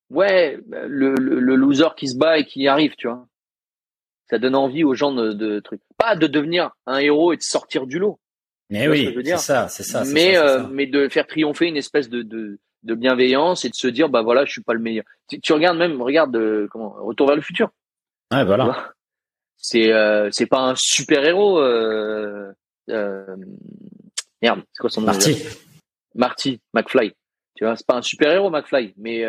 ouais, 0.10 0.60
le, 0.68 1.16
le, 1.16 1.56
loser 1.56 1.90
qui 1.96 2.08
se 2.08 2.18
bat 2.18 2.38
et 2.38 2.46
qui 2.46 2.62
y 2.62 2.68
arrive, 2.68 2.96
tu 2.96 3.08
vois. 3.08 3.28
Ça 4.30 4.40
donne 4.40 4.56
envie 4.56 4.84
aux 4.84 4.94
gens 4.94 5.14
de, 5.14 5.32
de 5.32 5.60
trucs, 5.60 5.82
pas 5.98 6.16
de 6.16 6.28
devenir 6.28 6.72
un 6.86 6.98
héros 6.98 7.34
et 7.34 7.38
de 7.38 7.42
sortir 7.42 7.88
du 7.88 8.00
lot. 8.00 8.20
Mais 8.70 8.88
oui, 8.88 9.14
c'est 9.24 9.38
ça, 9.38 9.68
c'est 9.68 9.84
ça. 9.84 10.04
Mais 10.06 10.36
mais 10.72 10.88
de 10.88 11.08
faire 11.08 11.28
triompher 11.28 11.68
une 11.68 11.78
espèce 11.78 12.10
de, 12.10 12.24
de 12.24 12.60
de 12.84 12.96
bienveillance 12.96 13.66
et 13.66 13.70
de 13.70 13.76
se 13.76 13.88
dire 13.88 14.10
bah 14.10 14.22
voilà 14.22 14.46
je 14.46 14.52
suis 14.52 14.62
pas 14.62 14.74
le 14.74 14.80
meilleur. 14.80 15.06
Tu, 15.30 15.40
tu 15.40 15.54
regardes 15.54 15.78
même 15.78 16.02
regarde 16.02 16.36
euh, 16.36 16.68
comment 16.70 16.94
retour 17.00 17.28
vers 17.28 17.36
le 17.36 17.42
futur. 17.42 17.70
Ouais 18.32 18.44
voilà. 18.44 18.92
C'est 19.58 19.94
euh, 19.94 20.30
c'est 20.32 20.46
pas 20.46 20.60
un 20.60 20.76
super 20.76 21.26
héros 21.26 21.60
euh, 21.60 22.52
merde 24.42 24.64
c'est 24.74 24.82
quoi 24.82 24.90
son 24.90 25.02
nom 25.02 25.08
Marty. 25.08 25.38
Marty 26.16 26.62
McFly. 26.74 27.14
Tu 27.56 27.64
vois 27.64 27.76
c'est 27.76 27.88
pas 27.88 27.96
un 27.96 28.02
super 28.02 28.32
héros 28.32 28.50
McFly 28.50 28.94
mais 28.98 29.26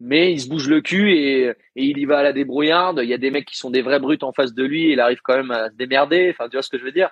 mais 0.00 0.32
il 0.32 0.40
se 0.40 0.48
bouge 0.48 0.68
le 0.68 0.80
cul 0.80 1.12
et, 1.12 1.48
et 1.48 1.54
il 1.74 1.98
y 1.98 2.04
va 2.04 2.18
à 2.18 2.22
la 2.22 2.32
débrouillarde. 2.32 3.00
Il 3.02 3.08
y 3.08 3.14
a 3.14 3.18
des 3.18 3.32
mecs 3.32 3.46
qui 3.46 3.56
sont 3.56 3.70
des 3.70 3.82
vrais 3.82 3.98
brutes 3.98 4.22
en 4.22 4.32
face 4.32 4.54
de 4.54 4.62
lui 4.62 4.92
il 4.92 5.00
arrive 5.00 5.18
quand 5.24 5.36
même 5.36 5.50
à 5.50 5.70
se 5.70 5.74
démerder 5.74 6.30
enfin 6.30 6.48
tu 6.48 6.56
vois 6.56 6.62
ce 6.62 6.70
que 6.70 6.78
je 6.78 6.84
veux 6.84 6.92
dire? 6.92 7.10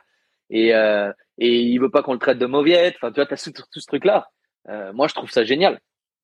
Et 0.51 0.72
euh, 0.72 1.10
et 1.38 1.59
il 1.59 1.78
veut 1.78 1.90
pas 1.90 2.05
qu'on 2.05 2.12
le 2.12 2.20
traite 2.20 2.38
de 2.38 2.47
mauviette 2.47 2.94
enfin 2.97 3.10
tu 3.10 3.16
vois 3.16 3.26
t'as 3.26 3.36
tout, 3.36 3.51
tout 3.51 3.80
ce 3.80 3.86
truc 3.86 4.05
là 4.05 4.28
euh, 4.68 4.93
moi, 4.93 5.09
je 5.09 5.14
trouve 5.14 5.30
ça 5.30 5.44
génial. 5.44 5.80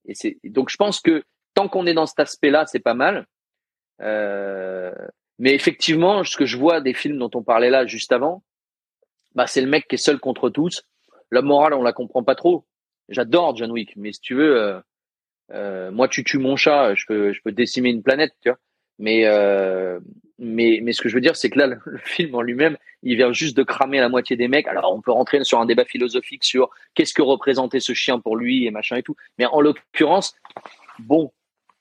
Et 0.07 0.15
c'est 0.15 0.39
donc 0.45 0.69
je 0.71 0.77
pense 0.77 1.01
que 1.01 1.23
tant 1.55 1.69
qu'on 1.69 1.87
est 1.87 1.95
dans 1.95 2.07
cet 2.07 2.21
aspect-là, 2.21 2.67
c'est 2.67 2.81
pas 2.81 2.95
mal. 2.95 3.27
Euh, 4.01 4.93
mais 5.39 5.55
effectivement, 5.55 6.25
ce 6.25 6.37
que 6.37 6.47
je 6.47 6.57
vois 6.57 6.81
des 6.81 6.95
films 6.95 7.19
dont 7.19 7.31
on 7.35 7.43
parlait 7.43 7.71
là 7.71 7.87
juste 7.87 8.13
avant, 8.13 8.43
bah 9.35 9.47
c'est 9.47 9.61
le 9.61 9.69
mec 9.69 9.87
qui 9.89 9.95
est 9.95 9.99
seul 9.99 10.19
contre 10.19 10.51
tous. 10.51 10.83
La 11.31 11.43
morale, 11.43 11.75
on 11.75 11.83
la 11.83 11.93
comprend 11.93 12.23
pas 12.23 12.35
trop. 12.35 12.67
J'adore 13.09 13.57
John 13.57 13.71
Wick, 13.71 13.97
mais 13.97 14.13
si 14.13 14.21
tu 14.21 14.35
veux, 14.35 14.61
euh, 14.61 14.81
euh, 15.53 15.91
moi 15.91 16.09
tu 16.09 16.25
tues 16.25 16.39
mon 16.39 16.57
chat, 16.57 16.95
je 16.95 17.05
peux 17.07 17.33
je 17.33 17.41
peux 17.43 17.53
décimer 17.53 17.91
une 17.91 18.03
planète, 18.03 18.33
tu 18.41 18.49
vois. 18.49 18.59
Mais 18.99 19.27
euh, 19.27 20.01
mais 20.43 20.93
ce 20.93 21.01
que 21.01 21.09
je 21.09 21.15
veux 21.15 21.21
dire, 21.21 21.37
c'est 21.37 21.51
que 21.51 21.59
là, 21.59 21.67
le, 21.67 21.79
film 22.05 22.35
en 22.35 22.43
lui-même, 22.43 22.77
il 23.03 23.17
vient 23.17 23.33
juste 23.33 23.57
de 23.57 23.63
cramer 23.63 24.01
la 24.01 24.09
moitié 24.09 24.37
des 24.37 24.49
mecs. 24.49 24.67
Alors, 24.67 24.93
on 24.93 25.01
peut 25.01 25.13
rentrer 25.13 25.43
sur 25.45 25.61
un 25.61 25.67
débat 25.67 25.85
philosophique 25.85 26.43
sur 26.45 26.69
qu'est-ce 26.95 27.15
que 27.15 27.23
représentait 27.23 27.81
ce 27.81 27.95
chien 27.95 28.19
pour 28.19 28.37
lui 28.37 28.67
et 28.67 28.71
machin 28.73 28.97
et 28.97 29.03
tout. 29.03 29.15
Mais 29.39 29.47
en 29.47 29.61
l'occurrence, 29.61 30.35
bon, 30.99 31.33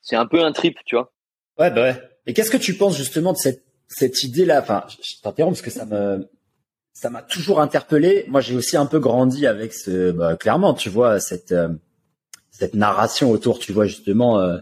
c'est 0.01 0.15
un 0.15 0.27
peu 0.27 0.43
un 0.43 0.51
trip, 0.51 0.77
tu 0.85 0.95
vois. 0.95 1.11
Ouais, 1.57 1.71
bah 1.71 1.81
ouais. 1.81 2.01
Et 2.27 2.33
qu'est-ce 2.33 2.51
que 2.51 2.57
tu 2.57 2.75
penses 2.75 2.97
justement 2.97 3.33
de 3.33 3.37
cette, 3.37 3.63
cette 3.87 4.23
idée-là? 4.23 4.61
Enfin, 4.61 4.85
je 4.87 5.21
t'interromps 5.21 5.59
parce 5.59 5.73
que 5.73 5.79
ça 5.79 5.85
me, 5.85 6.29
ça 6.93 7.09
m'a 7.09 7.23
toujours 7.23 7.61
interpellé. 7.61 8.25
Moi, 8.27 8.41
j'ai 8.41 8.55
aussi 8.55 8.77
un 8.77 8.85
peu 8.85 8.99
grandi 8.99 9.47
avec 9.47 9.73
ce, 9.73 10.11
bah, 10.11 10.37
clairement, 10.37 10.75
tu 10.75 10.89
vois, 10.89 11.19
cette, 11.19 11.51
euh, 11.51 11.69
cette 12.51 12.75
narration 12.75 13.31
autour, 13.31 13.57
tu 13.57 13.73
vois, 13.73 13.87
justement, 13.87 14.39
euh, 14.39 14.59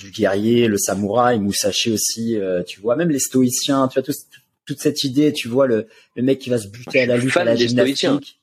du 0.00 0.10
guerrier, 0.10 0.66
le 0.66 0.78
samouraï, 0.78 1.38
Musashi 1.38 1.92
aussi, 1.92 2.36
euh, 2.36 2.62
tu 2.62 2.80
vois, 2.80 2.96
même 2.96 3.10
les 3.10 3.18
stoïciens, 3.18 3.88
tu 3.88 4.00
vois, 4.00 4.02
tout, 4.02 4.18
toute 4.66 4.80
cette 4.80 5.04
idée, 5.04 5.32
tu 5.32 5.48
vois, 5.48 5.66
le, 5.66 5.86
le 6.16 6.22
mec 6.22 6.38
qui 6.38 6.50
va 6.50 6.58
se 6.58 6.68
buter 6.68 7.02
à 7.02 7.06
la 7.06 7.16
lutte, 7.16 7.36
à 7.36 7.44
la 7.44 7.54
gymnastique. 7.54 8.40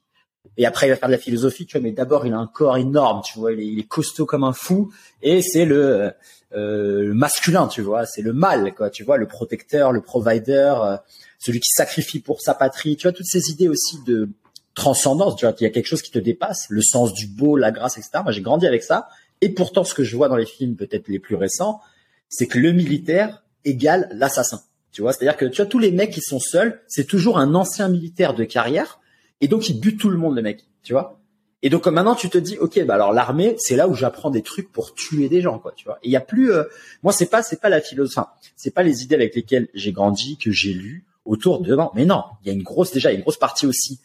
Et 0.58 0.66
après, 0.66 0.88
il 0.88 0.90
va 0.90 0.96
faire 0.96 1.10
de 1.10 1.14
la 1.14 1.20
philosophie, 1.20 1.66
tu 1.66 1.78
vois, 1.78 1.84
mais 1.84 1.92
d'abord, 1.92 2.26
il 2.26 2.34
a 2.34 2.38
un 2.38 2.48
corps 2.48 2.78
énorme, 2.78 3.22
tu 3.26 3.38
vois, 3.40 3.54
il 3.54 3.60
est, 3.60 3.68
il 3.68 3.80
est 3.80 3.88
costaud 3.88 4.26
comme 4.26 4.44
un 4.44 4.54
fou, 4.54 4.92
et 5.22 5.42
c'est 5.42 5.66
le, 5.66 6.12
euh, 6.54 7.04
le 7.04 7.14
masculin, 7.14 7.68
tu 7.68 7.82
vois, 7.82 8.06
c'est 8.06 8.22
le 8.22 8.34
mâle, 8.34 8.74
quoi, 8.76 8.90
tu 8.90 9.04
vois, 9.04 9.18
le 9.18 9.28
protecteur, 9.28 9.92
le 9.92 10.02
provider, 10.02 10.76
euh, 10.82 10.98
celui 11.40 11.60
qui 11.60 11.70
sacrifie 11.70 12.20
pour 12.20 12.42
sa 12.42 12.54
patrie, 12.54 12.96
tu 12.98 13.04
vois, 13.04 13.12
toutes 13.12 13.26
ces 13.26 13.50
idées 13.52 13.68
aussi 13.68 13.98
de 14.06 14.30
transcendance, 14.74 15.36
tu 15.36 15.46
vois, 15.46 15.54
qu'il 15.54 15.66
y 15.66 15.70
a 15.70 15.74
quelque 15.74 15.88
chose 15.88 16.02
qui 16.02 16.12
te 16.12 16.20
dépasse, 16.20 16.68
le 16.70 16.82
sens 16.82 17.14
du 17.14 17.28
beau, 17.28 17.58
la 17.58 17.72
grâce, 17.72 17.98
etc. 17.98 18.20
Moi, 18.24 18.32
j'ai 18.32 18.42
grandi 18.42 18.68
avec 18.68 18.84
ça, 18.84 19.10
et 19.42 19.50
pourtant, 19.50 19.84
ce 19.84 19.94
que 19.94 20.04
je 20.04 20.16
vois 20.16 20.30
dans 20.30 20.36
les 20.36 20.46
films, 20.46 20.76
peut-être 20.76 21.08
les 21.08 21.20
plus 21.20 21.36
récents, 21.36 21.82
c'est 22.30 22.48
que 22.48 22.60
le 22.60 22.72
militaire 22.72 23.44
égale 23.66 24.10
l'assassin. 24.12 24.62
Tu 24.92 25.02
vois, 25.02 25.14
c'est-à-dire 25.14 25.38
que 25.38 25.46
tu 25.46 25.62
vois 25.62 25.70
tous 25.70 25.80
les 25.80 25.92
mecs 25.92 26.12
qui 26.12 26.22
sont 26.22 26.40
seuls, 26.40 26.82
c'est 26.88 27.06
toujours 27.06 27.38
un 27.38 27.54
ancien 27.54 27.88
militaire 27.88 28.34
de 28.34 28.44
carrière 28.44 29.00
et 29.42 29.48
donc 29.48 29.70
il 29.70 29.80
bute 29.80 30.00
tout 30.00 30.10
le 30.10 30.18
monde 30.18 30.36
le 30.36 30.42
mec, 30.42 30.66
tu 30.82 30.94
vois. 30.94 31.20
Et 31.62 31.70
donc 31.70 31.86
maintenant 31.88 32.16
tu 32.16 32.30
te 32.30 32.38
dis 32.38 32.58
OK, 32.58 32.84
bah 32.86 32.96
alors 32.96 33.14
l'armée, 33.14 33.56
c'est 33.60 33.76
là 33.76 33.88
où 33.88 33.94
j'apprends 33.94 34.32
des 34.32 34.42
trucs 34.42 34.72
pour 34.72 34.94
tuer 34.94 35.30
des 35.30 35.42
gens 35.42 35.60
quoi, 35.60 35.74
tu 35.76 35.86
vois. 35.86 36.00
Et 36.02 36.08
il 36.08 36.12
y 36.12 36.16
a 36.16 36.22
plus 36.22 36.52
euh, 36.52 36.64
moi 37.04 37.14
c'est 37.14 37.28
pas 37.28 37.44
c'est 37.44 37.62
pas 37.62 37.70
la 37.70 37.82
philosophie, 37.82 38.18
enfin, 38.18 38.30
c'est 38.56 38.74
pas 38.74 38.84
les 38.84 39.04
idées 39.04 39.16
avec 39.16 39.36
lesquelles 39.36 39.68
j'ai 39.74 39.92
grandi 39.92 40.38
que 40.38 40.52
j'ai 40.52 40.74
lu 40.74 41.06
autour 41.26 41.62
de 41.62 41.76
non, 41.76 41.92
mais 41.94 42.06
non, 42.06 42.24
il 42.42 42.48
y 42.48 42.52
a 42.52 42.54
une 42.54 42.64
grosse 42.64 42.92
déjà, 42.92 43.12
il 43.12 43.14
y 43.14 43.16
a 43.16 43.18
une 43.18 43.24
grosse 43.24 43.38
partie 43.38 43.68
aussi 43.68 44.00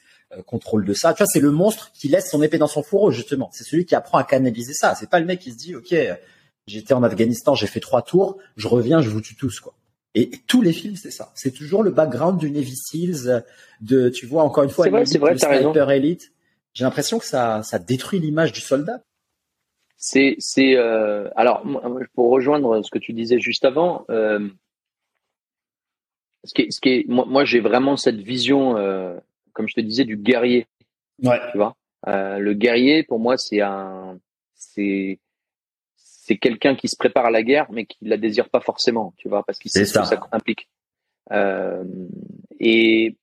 contrôle 0.47 0.85
de 0.85 0.95
ça. 0.95 1.13
Tu 1.15 1.19
vois, 1.19 1.27
c'est 1.27 1.41
le 1.41 1.51
monstre 1.51 1.93
qui 1.93 2.09
laisse 2.09 2.31
son 2.31 2.43
épée 2.43 2.59
dans 2.59 2.67
son 2.67 2.83
fourreau 2.83 3.11
justement. 3.11 3.51
C'est 3.53 3.65
celui 3.65 3.85
qui 3.85 3.95
apprend 3.95 4.19
à 4.19 4.25
canaliser 4.25 4.73
ça. 4.73 4.95
C'est 4.95 5.11
pas 5.11 5.21
le 5.21 5.27
mec 5.27 5.41
qui 5.41 5.53
se 5.53 5.57
dit 5.57 5.75
OK, 5.75 5.95
j'étais 6.67 6.95
en 6.95 7.03
Afghanistan, 7.03 7.55
j'ai 7.55 7.67
fait 7.67 7.81
trois 7.81 8.03
tours, 8.03 8.39
je 8.57 8.69
reviens, 8.69 9.01
je 9.01 9.11
vous 9.11 9.21
tue 9.21 9.37
tous 9.37 9.61
quoi. 9.61 9.75
Et 10.15 10.31
tous 10.47 10.61
les 10.61 10.73
films, 10.73 10.97
c'est 10.97 11.11
ça. 11.11 11.33
C'est 11.35 11.53
toujours 11.53 11.83
le 11.83 11.91
background 11.91 12.39
du 12.39 12.51
Navy 12.51 12.77
Seals, 12.77 13.45
de, 13.81 14.11
tu 14.11 14.27
vois, 14.27 14.43
encore 14.43 14.63
une 14.63 14.71
fois, 14.71 14.85
c'est 14.85 14.91
vrai, 14.91 15.07
c'est 15.07 15.19
vrai, 15.19 15.39
Sniper 15.39 15.91
Elite. 15.91 16.33
J'ai 16.75 16.85
l'impression 16.85 17.19
que 17.19 17.25
ça, 17.25 17.63
ça 17.63 17.79
détruit 17.79 18.21
l'image 18.21 18.53
du 18.53 18.61
soldat. 18.61 19.03
c'est 19.97 20.37
c'est 20.39 20.77
euh, 20.77 21.29
alors 21.37 21.65
pour 22.15 22.31
rejoindre 22.31 22.83
ce 22.83 22.91
que 22.91 22.99
tu 22.99 23.13
disais 23.13 23.39
juste 23.39 23.65
avant 23.65 24.05
euh, 24.11 24.49
ce 26.45 26.55
qui 26.55 26.63
est, 26.63 26.71
ce 26.71 26.81
qui 26.81 26.89
est 26.91 27.05
moi, 27.09 27.25
moi 27.27 27.45
j'ai 27.45 27.61
vraiment 27.61 27.97
cette 27.97 28.17
vision 28.17 28.77
euh, 28.77 29.19
comme 29.53 29.69
je 29.69 29.75
te 29.75 29.81
disais 29.81 30.05
du 30.05 30.17
guerrier. 30.17 30.67
Ouais. 31.23 31.41
tu 31.51 31.59
vois 31.59 31.77
euh, 32.09 32.39
le 32.39 32.55
guerrier 32.55 33.05
pour 33.05 33.21
moi 33.21 33.37
c'est 33.37 33.61
un 33.61 34.19
c'est 34.55 35.21
c'est 35.97 36.37
quelqu'un 36.37 36.75
qui 36.75 36.89
se 36.89 36.97
prépare 36.97 37.27
à 37.27 37.31
la 37.31 37.43
guerre 37.43 37.71
mais 37.71 37.87
qui 37.87 37.99
la 38.03 38.17
désire 38.17 38.49
pas 38.49 38.61
forcément 38.61 39.15
tu 39.19 39.29
vois 39.29 39.45
parce 39.45 39.59
qu'il 39.59 39.71
sait 39.71 39.85
ce 39.85 39.99
que 39.99 40.05
ça 40.05 40.21
implique. 40.33 40.69
Euh, 41.31 41.85
et 42.59 43.17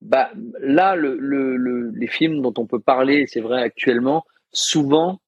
bah 0.00 0.30
là 0.60 0.96
le, 0.96 1.16
le, 1.18 1.56
le, 1.56 1.90
les 1.90 2.06
films 2.06 2.40
dont 2.40 2.54
on 2.56 2.66
peut 2.66 2.80
parler 2.80 3.26
c'est 3.26 3.40
vrai 3.40 3.62
actuellement 3.62 4.24
souvent 4.52 5.20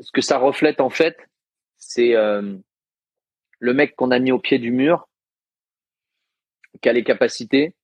ce 0.00 0.12
que 0.12 0.20
ça 0.20 0.38
reflète 0.38 0.80
en 0.80 0.90
fait, 0.90 1.16
c'est 1.76 2.14
euh, 2.14 2.56
le 3.58 3.74
mec 3.74 3.96
qu'on 3.96 4.10
a 4.10 4.18
mis 4.18 4.32
au 4.32 4.38
pied 4.38 4.58
du 4.58 4.70
mur, 4.70 5.08
qui 6.80 6.88
a 6.88 6.92
les 6.92 7.04
capacités 7.04 7.74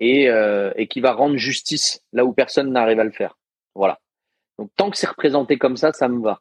et, 0.00 0.28
euh, 0.28 0.72
et 0.76 0.88
qui 0.88 1.00
va 1.00 1.12
rendre 1.12 1.36
justice 1.36 2.02
là 2.12 2.24
où 2.24 2.32
personne 2.32 2.72
n'arrive 2.72 2.98
à 2.98 3.04
le 3.04 3.10
faire. 3.10 3.36
Voilà. 3.74 4.00
Donc 4.58 4.70
tant 4.76 4.90
que 4.90 4.96
c'est 4.96 5.06
représenté 5.06 5.58
comme 5.58 5.76
ça, 5.76 5.92
ça 5.92 6.08
me 6.08 6.20
va. 6.20 6.40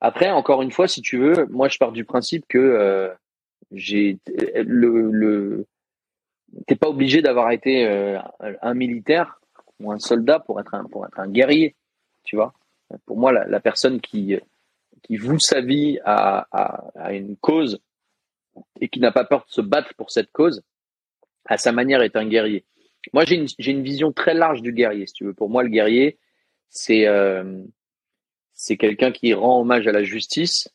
Après, 0.00 0.30
encore 0.30 0.62
une 0.62 0.70
fois, 0.70 0.88
si 0.88 1.00
tu 1.00 1.18
veux, 1.18 1.46
moi 1.46 1.68
je 1.68 1.78
pars 1.78 1.92
du 1.92 2.04
principe 2.04 2.44
que 2.48 2.58
euh, 2.58 3.08
j'ai 3.70 4.18
le, 4.26 5.10
le 5.10 5.66
t'es 6.66 6.76
pas 6.76 6.88
obligé 6.88 7.22
d'avoir 7.22 7.50
été 7.50 7.86
euh, 7.86 8.18
un 8.40 8.74
militaire 8.74 9.40
ou 9.80 9.90
un 9.90 9.98
soldat 9.98 10.40
pour 10.40 10.60
être 10.60 10.74
un 10.74 10.84
pour 10.84 11.06
être 11.06 11.18
un 11.18 11.28
guerrier, 11.28 11.74
tu 12.24 12.36
vois. 12.36 12.52
Pour 13.06 13.16
moi, 13.16 13.32
la, 13.32 13.60
personne 13.60 14.00
qui 14.00 14.38
qui 15.02 15.16
voue 15.16 15.38
sa 15.38 15.62
vie 15.62 15.98
à, 16.04 16.46
à 16.94 17.14
une 17.14 17.36
cause 17.36 17.80
et 18.80 18.88
qui 18.88 19.00
n'a 19.00 19.12
pas 19.12 19.24
peur 19.24 19.44
de 19.46 19.50
se 19.50 19.62
battre 19.62 19.94
pour 19.94 20.10
cette 20.10 20.30
cause, 20.30 20.62
à 21.46 21.58
sa 21.58 21.72
manière 21.72 22.02
est 22.02 22.16
un 22.16 22.26
guerrier. 22.26 22.64
Moi, 23.12 23.24
j'ai 23.24 23.44
une, 23.70 23.82
vision 23.82 24.12
très 24.12 24.34
large 24.34 24.62
du 24.62 24.72
guerrier, 24.72 25.06
si 25.06 25.14
tu 25.14 25.24
veux. 25.24 25.34
Pour 25.34 25.50
moi, 25.50 25.62
le 25.62 25.68
guerrier, 25.68 26.18
c'est 26.68 27.06
euh, 27.06 27.62
quelqu'un 28.78 29.12
qui 29.12 29.34
rend 29.34 29.60
hommage 29.60 29.86
à 29.86 29.92
la 29.92 30.04
justice, 30.04 30.68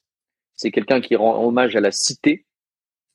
c'est 0.54 0.72
quelqu'un 0.72 1.02
qui 1.02 1.16
rend 1.16 1.44
hommage 1.44 1.76
à 1.76 1.80
la 1.80 1.92
cité, 1.92 2.46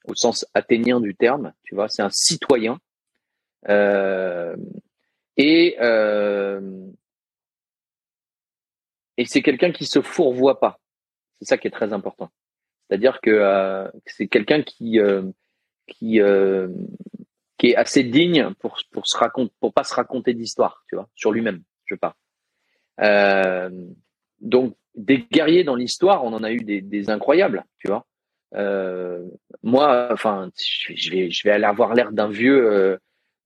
au 0.06 0.14
sens 0.14 0.46
athénien 0.54 1.00
du 1.00 1.14
terme, 1.14 1.52
tu 1.62 1.74
vois, 1.74 1.88
c'est 1.88 2.02
un 2.02 2.10
citoyen. 2.10 2.78
Euh, 3.68 4.56
et 5.36 5.76
euh, 5.80 6.60
et 9.16 9.24
c'est 9.24 9.42
quelqu'un 9.42 9.72
qui 9.72 9.86
se 9.86 10.00
fourvoie 10.00 10.58
pas. 10.58 10.80
C'est 11.34 11.44
ça 11.44 11.58
qui 11.58 11.68
est 11.68 11.72
très 11.72 11.92
important. 11.92 12.30
C'est-à-dire 12.88 13.20
que 13.20 13.30
euh, 13.30 13.88
c'est 14.06 14.26
quelqu'un 14.26 14.62
qui 14.62 14.98
qui 15.86 16.20
qui 17.62 17.70
est 17.70 17.76
assez 17.76 18.02
digne 18.02 18.52
pour 18.58 18.76
pour 18.90 19.06
se 19.06 19.16
raconter 19.16 19.52
pour 19.60 19.72
pas 19.72 19.84
se 19.84 19.94
raconter 19.94 20.34
d'histoire, 20.34 20.82
tu 20.88 20.96
vois, 20.96 21.08
sur 21.14 21.30
lui-même, 21.30 21.62
je 21.84 21.94
parle. 21.94 22.14
Euh, 23.00 23.70
donc 24.40 24.74
des 24.96 25.18
guerriers 25.18 25.62
dans 25.62 25.76
l'histoire, 25.76 26.24
on 26.24 26.32
en 26.32 26.42
a 26.42 26.50
eu 26.50 26.58
des, 26.58 26.80
des 26.80 27.08
incroyables, 27.08 27.64
tu 27.78 27.86
vois. 27.86 28.04
Euh, 28.56 29.24
moi, 29.62 30.08
enfin, 30.10 30.50
je 30.58 31.10
vais 31.12 31.30
je 31.30 31.44
vais 31.44 31.52
aller 31.52 31.64
avoir 31.64 31.94
l'air 31.94 32.10
d'un 32.10 32.28
vieux 32.28 32.66
euh, 32.68 32.96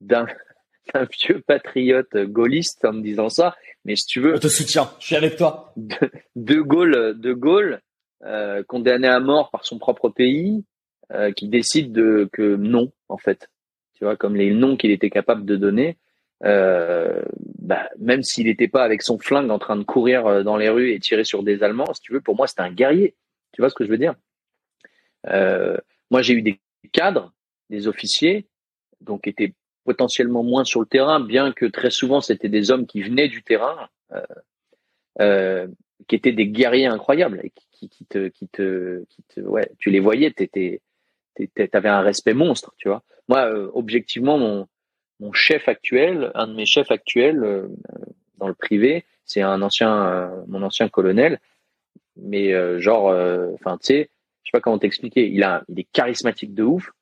d'un 0.00 0.26
un 0.94 1.04
vieux 1.04 1.42
patriote 1.46 2.16
gaulliste 2.16 2.86
en 2.86 2.94
me 2.94 3.02
disant 3.02 3.28
ça, 3.28 3.54
mais 3.84 3.96
si 3.96 4.06
tu 4.06 4.20
veux, 4.20 4.36
on 4.36 4.38
te 4.38 4.48
soutient, 4.48 4.90
je 4.98 5.08
suis 5.08 5.16
avec 5.16 5.36
toi. 5.36 5.74
De, 5.76 6.10
de 6.36 6.60
Gaulle, 6.62 7.20
de 7.20 7.34
Gaulle, 7.34 7.82
euh, 8.24 8.62
condamné 8.66 9.08
à 9.08 9.20
mort 9.20 9.50
par 9.50 9.66
son 9.66 9.78
propre 9.78 10.08
pays, 10.08 10.64
euh, 11.12 11.32
qui 11.32 11.48
décide 11.48 11.92
de 11.92 12.30
que 12.32 12.56
non, 12.56 12.90
en 13.10 13.18
fait. 13.18 13.50
Tu 13.96 14.04
vois, 14.04 14.16
comme 14.16 14.36
les 14.36 14.52
noms 14.52 14.76
qu'il 14.76 14.90
était 14.90 15.10
capable 15.10 15.44
de 15.44 15.56
donner, 15.56 15.96
euh, 16.44 17.22
bah, 17.58 17.88
même 17.98 18.22
s'il 18.22 18.46
n'était 18.46 18.68
pas 18.68 18.84
avec 18.84 19.02
son 19.02 19.18
flingue 19.18 19.50
en 19.50 19.58
train 19.58 19.76
de 19.76 19.84
courir 19.84 20.26
euh, 20.26 20.42
dans 20.42 20.56
les 20.56 20.68
rues 20.68 20.92
et 20.92 21.00
tirer 21.00 21.24
sur 21.24 21.42
des 21.42 21.62
Allemands, 21.62 21.92
si 21.94 22.02
tu 22.02 22.12
veux, 22.12 22.20
pour 22.20 22.36
moi, 22.36 22.46
c'était 22.46 22.60
un 22.60 22.70
guerrier. 22.70 23.14
Tu 23.52 23.62
vois 23.62 23.70
ce 23.70 23.74
que 23.74 23.84
je 23.84 23.90
veux 23.90 23.98
dire? 23.98 24.14
Euh, 25.28 25.78
Moi, 26.10 26.22
j'ai 26.22 26.34
eu 26.34 26.42
des 26.42 26.60
cadres, 26.92 27.32
des 27.70 27.88
officiers, 27.88 28.46
donc 29.00 29.26
étaient 29.26 29.54
potentiellement 29.84 30.42
moins 30.42 30.64
sur 30.64 30.80
le 30.80 30.86
terrain, 30.86 31.20
bien 31.20 31.52
que 31.52 31.64
très 31.64 31.90
souvent 31.90 32.20
c'était 32.20 32.48
des 32.48 32.70
hommes 32.70 32.86
qui 32.86 33.02
venaient 33.02 33.28
du 33.28 33.42
terrain, 33.42 33.88
qui 36.08 36.14
étaient 36.14 36.32
des 36.32 36.48
guerriers 36.48 36.86
incroyables 36.86 37.40
et 37.42 37.50
qui, 37.50 37.88
qui, 37.88 38.04
te, 38.04 38.28
qui 38.28 38.48
te, 38.48 39.04
qui 39.08 39.22
te, 39.24 39.40
ouais, 39.40 39.70
tu 39.78 39.90
les 39.90 40.00
voyais, 40.00 40.30
t'étais, 40.30 40.80
t'avais 41.70 41.88
un 41.88 42.00
respect 42.00 42.34
monstre, 42.34 42.72
tu 42.78 42.88
vois. 42.88 43.02
Moi, 43.28 43.46
euh, 43.46 43.70
objectivement, 43.74 44.38
mon, 44.38 44.68
mon 45.20 45.32
chef 45.32 45.68
actuel, 45.68 46.30
un 46.34 46.46
de 46.46 46.54
mes 46.54 46.66
chefs 46.66 46.90
actuels 46.90 47.42
euh, 47.42 47.68
dans 48.38 48.48
le 48.48 48.54
privé, 48.54 49.04
c'est 49.24 49.42
un 49.42 49.62
ancien, 49.62 50.06
euh, 50.06 50.44
mon 50.46 50.62
ancien 50.62 50.88
colonel, 50.88 51.40
mais 52.16 52.80
genre, 52.80 53.14
enfin, 53.54 53.76
tu 53.76 53.86
sais, 53.86 54.10
je 54.42 54.48
sais 54.48 54.52
pas 54.52 54.60
comment 54.60 54.78
t'expliquer. 54.78 55.28
Il 55.28 55.42
a, 55.42 55.64
il 55.68 55.80
est 55.80 55.88
charismatique 55.92 56.54
de 56.54 56.62
ouf, 56.62 56.92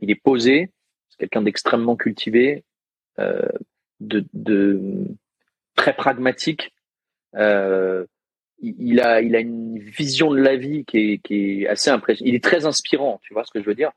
il 0.00 0.10
est 0.10 0.14
posé, 0.14 0.70
c'est 1.10 1.18
quelqu'un 1.18 1.42
d'extrêmement 1.42 1.94
cultivé, 1.94 2.64
de, 3.18 4.24
de 4.32 4.80
très 5.74 5.94
pragmatique. 5.94 6.72
Il 8.78 9.00
a, 9.00 9.20
il 9.20 9.36
a 9.36 9.40
une 9.40 9.78
vision 9.78 10.32
de 10.32 10.40
la 10.40 10.56
vie 10.56 10.84
qui 10.84 10.98
est, 10.98 11.18
qui 11.18 11.62
est 11.62 11.66
assez 11.66 11.90
impressionnante. 11.90 12.28
Il 12.28 12.34
est 12.34 12.42
très 12.44 12.66
inspirant, 12.66 13.20
tu 13.22 13.34
vois 13.34 13.44
ce 13.44 13.50
que 13.50 13.60
je 13.60 13.66
veux 13.66 13.74
dire? 13.74 13.92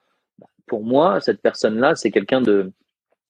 Pour 0.65 0.83
moi, 0.83 1.21
cette 1.21 1.41
personne-là, 1.41 1.95
c'est 1.95 2.11
quelqu'un 2.11 2.41
de. 2.41 2.71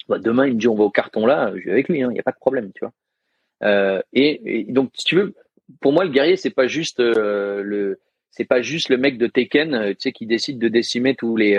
Bah, 0.09 0.19
demain, 0.19 0.47
il 0.47 0.53
me 0.53 0.59
dit 0.59 0.67
on 0.67 0.75
va 0.75 0.85
au 0.85 0.89
carton 0.89 1.25
là, 1.25 1.51
je 1.55 1.65
vais 1.65 1.71
avec 1.71 1.89
lui, 1.89 1.99
il 1.99 2.03
hein, 2.03 2.11
n'y 2.11 2.19
a 2.19 2.23
pas 2.23 2.31
de 2.31 2.37
problème, 2.37 2.71
tu 2.73 2.79
vois. 2.81 2.93
Euh, 3.63 4.01
et, 4.13 4.65
donc, 4.69 4.91
si 4.93 5.05
tu 5.05 5.15
veux, 5.15 5.35
pour 5.81 5.91
moi, 5.91 6.05
le 6.05 6.11
guerrier, 6.11 6.37
c'est 6.37 6.49
pas 6.49 6.65
euh, 6.99 7.95
pas 8.49 8.61
juste 8.61 8.89
le 8.89 8.97
mec 8.97 9.17
de 9.17 9.27
Tekken, 9.27 9.73
euh, 9.73 9.89
tu 9.89 9.97
sais, 9.99 10.11
qui 10.11 10.25
décide 10.25 10.59
de 10.59 10.67
décimer 10.67 11.15
tous 11.15 11.35
les, 11.35 11.55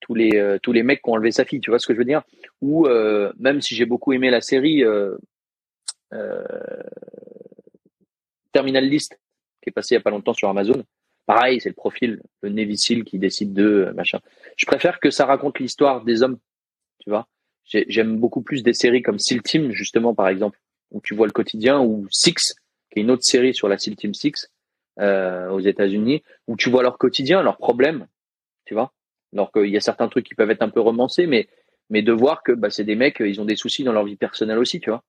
tous 0.00 0.14
les, 0.14 0.58
tous 0.62 0.72
les 0.72 0.82
mecs 0.82 1.02
qui 1.02 1.10
ont 1.10 1.14
enlevé 1.14 1.30
sa 1.30 1.44
fille, 1.44 1.60
tu 1.60 1.70
vois 1.70 1.78
ce 1.78 1.86
que 1.86 1.94
je 1.94 1.98
veux 1.98 2.04
dire? 2.04 2.22
Ou 2.60 2.88
même 3.38 3.60
si 3.60 3.74
j'ai 3.74 3.86
beaucoup 3.86 4.12
aimé 4.12 4.30
la 4.30 4.40
série. 4.40 4.82
Euh, 8.50 8.52
Terminal 8.52 8.84
List, 8.84 9.18
qui 9.62 9.70
est 9.70 9.72
passé 9.72 9.94
il 9.94 9.98
y 9.98 10.00
a 10.00 10.02
pas 10.02 10.10
longtemps 10.10 10.34
sur 10.34 10.48
Amazon. 10.48 10.84
Pareil, 11.26 11.60
c'est 11.60 11.68
le 11.68 11.74
profil, 11.74 12.20
le 12.42 13.02
qui 13.04 13.18
décide 13.18 13.52
de 13.52 13.92
machin. 13.94 14.18
Je 14.56 14.66
préfère 14.66 14.98
que 14.98 15.10
ça 15.10 15.26
raconte 15.26 15.58
l'histoire 15.58 16.04
des 16.04 16.22
hommes, 16.22 16.38
tu 16.98 17.10
vois. 17.10 17.28
J'aime 17.64 18.18
beaucoup 18.18 18.42
plus 18.42 18.64
des 18.64 18.72
séries 18.72 19.02
comme 19.02 19.18
Seal 19.20 19.42
Team, 19.42 19.70
justement, 19.70 20.12
par 20.12 20.28
exemple, 20.28 20.58
où 20.90 21.00
tu 21.00 21.14
vois 21.14 21.26
le 21.26 21.32
quotidien, 21.32 21.80
ou 21.80 22.08
Six, 22.10 22.56
qui 22.90 22.98
est 22.98 23.02
une 23.02 23.12
autre 23.12 23.22
série 23.22 23.54
sur 23.54 23.68
la 23.68 23.78
Seal 23.78 23.94
Team 23.94 24.12
Six 24.12 24.50
euh, 24.98 25.48
aux 25.50 25.60
États-Unis, 25.60 26.24
où 26.48 26.56
tu 26.56 26.68
vois 26.68 26.82
leur 26.82 26.98
quotidien, 26.98 27.42
leurs 27.42 27.58
problèmes, 27.58 28.08
tu 28.64 28.74
vois. 28.74 28.92
Alors 29.32 29.52
qu'il 29.52 29.68
y 29.68 29.76
a 29.76 29.80
certains 29.80 30.08
trucs 30.08 30.26
qui 30.26 30.34
peuvent 30.34 30.50
être 30.50 30.62
un 30.62 30.68
peu 30.68 30.80
romancés, 30.80 31.26
mais 31.26 31.48
mais 31.90 32.02
de 32.02 32.12
voir 32.12 32.42
que 32.42 32.52
bah, 32.52 32.70
c'est 32.70 32.84
des 32.84 32.96
mecs, 32.96 33.20
ils 33.20 33.40
ont 33.40 33.44
des 33.44 33.56
soucis 33.56 33.84
dans 33.84 33.92
leur 33.92 34.04
vie 34.04 34.16
personnelle 34.16 34.58
aussi, 34.58 34.80
tu 34.80 34.90
vois. 34.90 35.04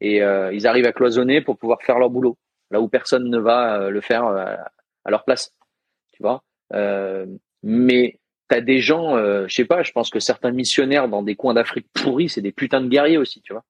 Et 0.00 0.22
euh, 0.22 0.52
ils 0.52 0.66
arrivent 0.66 0.86
à 0.86 0.92
cloisonner 0.92 1.40
pour 1.42 1.58
pouvoir 1.58 1.82
faire 1.82 1.98
leur 1.98 2.10
boulot 2.10 2.36
là 2.70 2.80
où 2.80 2.88
personne 2.88 3.28
ne 3.28 3.38
va 3.38 3.80
euh, 3.80 3.90
le 3.90 4.00
faire 4.00 4.26
euh, 4.26 4.56
à 5.04 5.10
leur 5.10 5.24
place, 5.24 5.54
tu 6.12 6.22
vois. 6.22 6.42
Euh, 6.72 7.26
mais 7.62 8.18
t'as 8.48 8.60
des 8.60 8.78
gens, 8.78 9.16
je 9.18 9.52
sais 9.52 9.64
pas, 9.64 9.82
je 9.82 9.90
pense 9.90 10.08
que 10.08 10.20
certains 10.20 10.52
missionnaires 10.52 11.08
dans 11.08 11.22
des 11.22 11.34
coins 11.34 11.54
d'Afrique 11.54 11.88
pourris, 11.92 12.28
c'est 12.28 12.42
des 12.42 12.52
putains 12.52 12.80
de 12.80 12.88
guerriers 12.88 13.18
aussi, 13.18 13.42
tu 13.42 13.52
vois. 13.52 13.64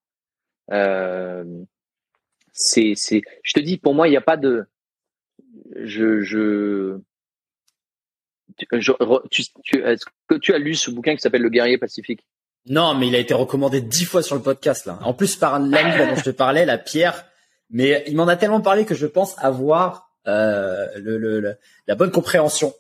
C'est, 2.53 2.93
c'est, 2.95 3.23
je 3.43 3.53
te 3.53 3.61
dis, 3.61 3.79
pour 3.79 3.95
moi, 3.95 4.07
il 4.07 4.11
n'y 4.11 4.17
a 4.19 4.23
pas 4.23 4.37
de, 4.37 4.67
je, 5.77 6.21
je, 6.21 6.99
est-ce 8.73 10.05
que 10.29 10.35
tu 10.35 10.55
as 10.55 10.59
lu 10.59 10.75
ce 10.75 10.91
bouquin 10.91 11.15
qui 11.15 11.21
s'appelle 11.21 11.43
Le 11.43 11.51
guerrier 11.51 11.79
pacifique? 11.79 12.27
Non, 12.69 12.95
mais 12.95 13.09
il 13.09 13.15
a 13.15 13.19
été 13.19 13.35
recommandé 13.35 13.81
dix 13.81 14.05
fois 14.05 14.23
sur 14.23 14.35
le 14.35 14.43
podcast 14.43 14.87
là. 14.87 14.99
En 15.03 15.15
plus 15.15 15.37
par 15.37 15.59
l'ami 15.59 15.97
dont 15.97 16.17
je 16.17 16.25
te 16.25 16.31
parlais, 16.31 16.65
la 16.65 16.79
Pierre 16.79 17.25
mais 17.71 18.05
il 18.07 18.17
m'en 18.17 18.29
a 18.29 18.37
tellement 18.37 18.61
parlé 18.61 18.85
que 18.85 18.95
je 18.95 19.07
pense 19.07 19.37
avoir 19.39 20.11
euh, 20.27 20.87
le, 20.97 21.19
le, 21.19 21.57
la 21.87 21.95
bonne 21.95 22.11
compréhension 22.11 22.73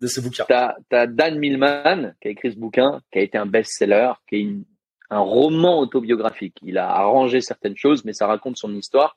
de 0.00 0.06
ce 0.06 0.20
bouquin. 0.20 0.44
T'as 0.48 0.74
as 0.90 1.06
Dan 1.06 1.38
Millman 1.38 2.14
qui 2.20 2.28
a 2.28 2.30
écrit 2.30 2.52
ce 2.52 2.58
bouquin, 2.58 3.00
qui 3.12 3.18
a 3.18 3.22
été 3.22 3.38
un 3.38 3.46
best-seller, 3.46 4.12
qui 4.28 4.36
est 4.36 4.40
une, 4.40 4.64
un 5.10 5.20
roman 5.20 5.78
autobiographique. 5.78 6.58
Il 6.62 6.78
a 6.78 6.90
arrangé 6.90 7.40
certaines 7.40 7.76
choses, 7.76 8.04
mais 8.04 8.12
ça 8.12 8.26
raconte 8.26 8.56
son 8.56 8.74
histoire 8.74 9.16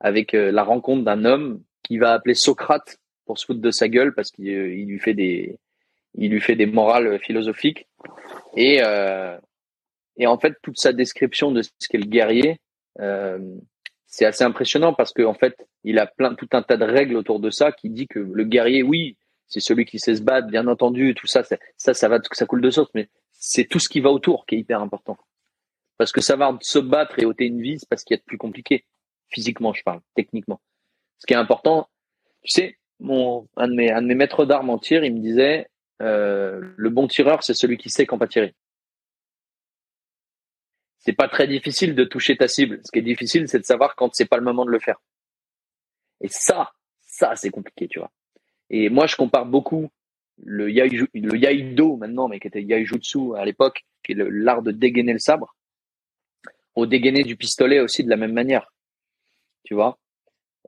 avec 0.00 0.34
euh, 0.34 0.50
la 0.50 0.62
rencontre 0.62 1.04
d'un 1.04 1.24
homme 1.24 1.62
qui 1.82 1.98
va 1.98 2.12
appeler 2.12 2.34
Socrate 2.34 2.98
pour 3.24 3.38
se 3.38 3.46
foutre 3.46 3.60
de 3.60 3.70
sa 3.70 3.88
gueule 3.88 4.14
parce 4.14 4.30
qu'il 4.30 4.48
euh, 4.48 4.74
il 4.74 4.88
lui 4.88 4.98
fait 4.98 5.14
des 5.14 5.58
il 6.14 6.30
lui 6.30 6.40
fait 6.40 6.56
des 6.56 6.66
morales 6.66 7.18
philosophiques 7.20 7.88
et 8.56 8.80
euh, 8.82 9.38
et 10.16 10.26
en 10.26 10.38
fait 10.38 10.54
toute 10.62 10.78
sa 10.78 10.92
description 10.92 11.52
de 11.52 11.62
ce 11.62 11.70
qu'est 11.88 11.98
le 11.98 12.04
guerrier 12.06 12.60
euh, 13.00 13.38
c'est 14.12 14.26
assez 14.26 14.44
impressionnant 14.44 14.92
parce 14.92 15.14
qu'en 15.14 15.30
en 15.30 15.34
fait, 15.34 15.66
il 15.84 15.98
a 15.98 16.06
plein 16.06 16.34
tout 16.34 16.48
un 16.52 16.62
tas 16.62 16.76
de 16.76 16.84
règles 16.84 17.16
autour 17.16 17.40
de 17.40 17.48
ça 17.48 17.72
qui 17.72 17.88
dit 17.88 18.06
que 18.06 18.18
le 18.18 18.44
guerrier, 18.44 18.82
oui, 18.82 19.16
c'est 19.48 19.60
celui 19.60 19.86
qui 19.86 19.98
sait 19.98 20.16
se 20.16 20.22
battre, 20.22 20.48
bien 20.48 20.66
entendu, 20.66 21.14
tout 21.14 21.26
ça, 21.26 21.42
ça, 21.44 21.94
ça 21.94 22.08
va, 22.08 22.18
ça 22.30 22.44
coule 22.44 22.60
de 22.60 22.70
source, 22.70 22.90
mais 22.94 23.08
c'est 23.32 23.64
tout 23.64 23.78
ce 23.78 23.88
qui 23.88 24.00
va 24.00 24.10
autour 24.10 24.44
qui 24.44 24.56
est 24.56 24.58
hyper 24.58 24.82
important. 24.82 25.16
Parce 25.96 26.12
que 26.12 26.20
savoir 26.20 26.58
se 26.60 26.78
battre 26.78 27.18
et 27.18 27.24
ôter 27.24 27.46
une 27.46 27.62
vie, 27.62 27.78
c'est 27.78 27.88
parce 27.88 28.04
qu'il 28.04 28.14
y 28.14 28.18
a 28.18 28.20
de 28.20 28.24
plus 28.24 28.36
compliqué. 28.36 28.84
Physiquement, 29.30 29.72
je 29.72 29.82
parle, 29.82 30.02
techniquement. 30.14 30.60
Ce 31.18 31.26
qui 31.26 31.32
est 31.32 31.36
important, 31.36 31.88
tu 32.42 32.50
sais, 32.50 32.76
mon, 33.00 33.48
un 33.56 33.66
de 33.66 33.74
mes, 33.74 33.90
un 33.90 34.02
de 34.02 34.06
mes 34.06 34.14
maîtres 34.14 34.44
d'armes 34.44 34.68
en 34.68 34.78
tir, 34.78 35.04
il 35.04 35.14
me 35.14 35.20
disait, 35.20 35.68
euh, 36.02 36.60
le 36.76 36.90
bon 36.90 37.08
tireur, 37.08 37.42
c'est 37.42 37.54
celui 37.54 37.78
qui 37.78 37.88
sait 37.88 38.04
quand 38.04 38.18
pas 38.18 38.28
tirer. 38.28 38.54
C'est 41.04 41.12
pas 41.12 41.28
très 41.28 41.48
difficile 41.48 41.94
de 41.94 42.04
toucher 42.04 42.36
ta 42.36 42.48
cible. 42.48 42.80
Ce 42.84 42.92
qui 42.92 43.00
est 43.00 43.02
difficile, 43.02 43.48
c'est 43.48 43.58
de 43.58 43.64
savoir 43.64 43.96
quand 43.96 44.14
c'est 44.14 44.28
pas 44.28 44.36
le 44.36 44.44
moment 44.44 44.64
de 44.64 44.70
le 44.70 44.78
faire. 44.78 45.00
Et 46.20 46.28
ça, 46.28 46.72
ça, 47.00 47.34
c'est 47.34 47.50
compliqué, 47.50 47.88
tu 47.88 47.98
vois. 47.98 48.10
Et 48.70 48.88
moi, 48.88 49.06
je 49.06 49.16
compare 49.16 49.44
beaucoup 49.44 49.90
le, 50.42 50.66
le 50.66 51.36
yaido 51.36 51.96
maintenant, 51.96 52.28
mais 52.28 52.38
qui 52.38 52.46
était 52.46 52.62
yaijutsu 52.62 53.36
à 53.36 53.44
l'époque, 53.44 53.84
qui 54.04 54.12
est 54.12 54.16
l'art 54.16 54.62
de 54.62 54.70
dégainer 54.70 55.12
le 55.12 55.18
sabre, 55.18 55.56
au 56.76 56.86
dégainer 56.86 57.24
du 57.24 57.36
pistolet 57.36 57.80
aussi 57.80 58.04
de 58.04 58.08
la 58.08 58.16
même 58.16 58.32
manière. 58.32 58.72
Tu 59.64 59.74
vois? 59.74 59.98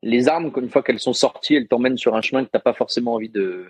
Les 0.02 0.28
armes, 0.28 0.52
une 0.56 0.68
fois 0.68 0.82
qu'elles 0.82 1.00
sont 1.00 1.12
sorties, 1.12 1.54
elles 1.54 1.68
t'emmènent 1.68 1.96
sur 1.96 2.16
un 2.16 2.20
chemin 2.20 2.44
que 2.44 2.50
t'as 2.50 2.58
pas 2.58 2.74
forcément 2.74 3.14
envie 3.14 3.30
de, 3.30 3.68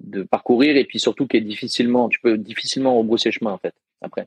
de 0.00 0.22
parcourir 0.22 0.76
et 0.76 0.84
puis 0.84 0.98
surtout 0.98 1.26
qui 1.26 1.36
est 1.36 1.42
difficilement, 1.42 2.08
tu 2.08 2.20
peux 2.20 2.38
difficilement 2.38 2.96
rebrousser 2.96 3.30
chemin 3.30 3.52
en 3.52 3.58
fait 3.58 3.74
après. 4.00 4.26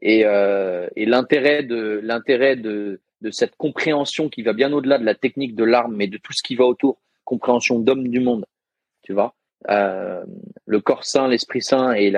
Et, 0.00 0.24
euh, 0.24 0.88
et 0.96 1.06
l'intérêt 1.06 1.62
de 1.62 2.00
l'intérêt 2.02 2.56
de, 2.56 3.00
cette 3.30 3.56
compréhension 3.56 4.28
qui 4.28 4.42
va 4.42 4.52
bien 4.52 4.72
au-delà 4.72 4.98
de 4.98 5.04
la 5.04 5.14
technique 5.14 5.56
de 5.56 5.64
l'arme, 5.64 5.96
mais 5.96 6.06
de 6.06 6.18
tout 6.18 6.32
ce 6.32 6.42
qui 6.42 6.54
va 6.54 6.64
autour, 6.64 6.98
compréhension 7.24 7.80
d'homme 7.80 8.08
du 8.08 8.20
monde, 8.20 8.46
tu 9.02 9.12
vois, 9.12 9.34
euh, 9.70 10.24
le 10.66 10.80
corps 10.80 11.04
sain, 11.04 11.26
l'esprit 11.26 11.62
sain 11.62 11.92
et 11.92 12.12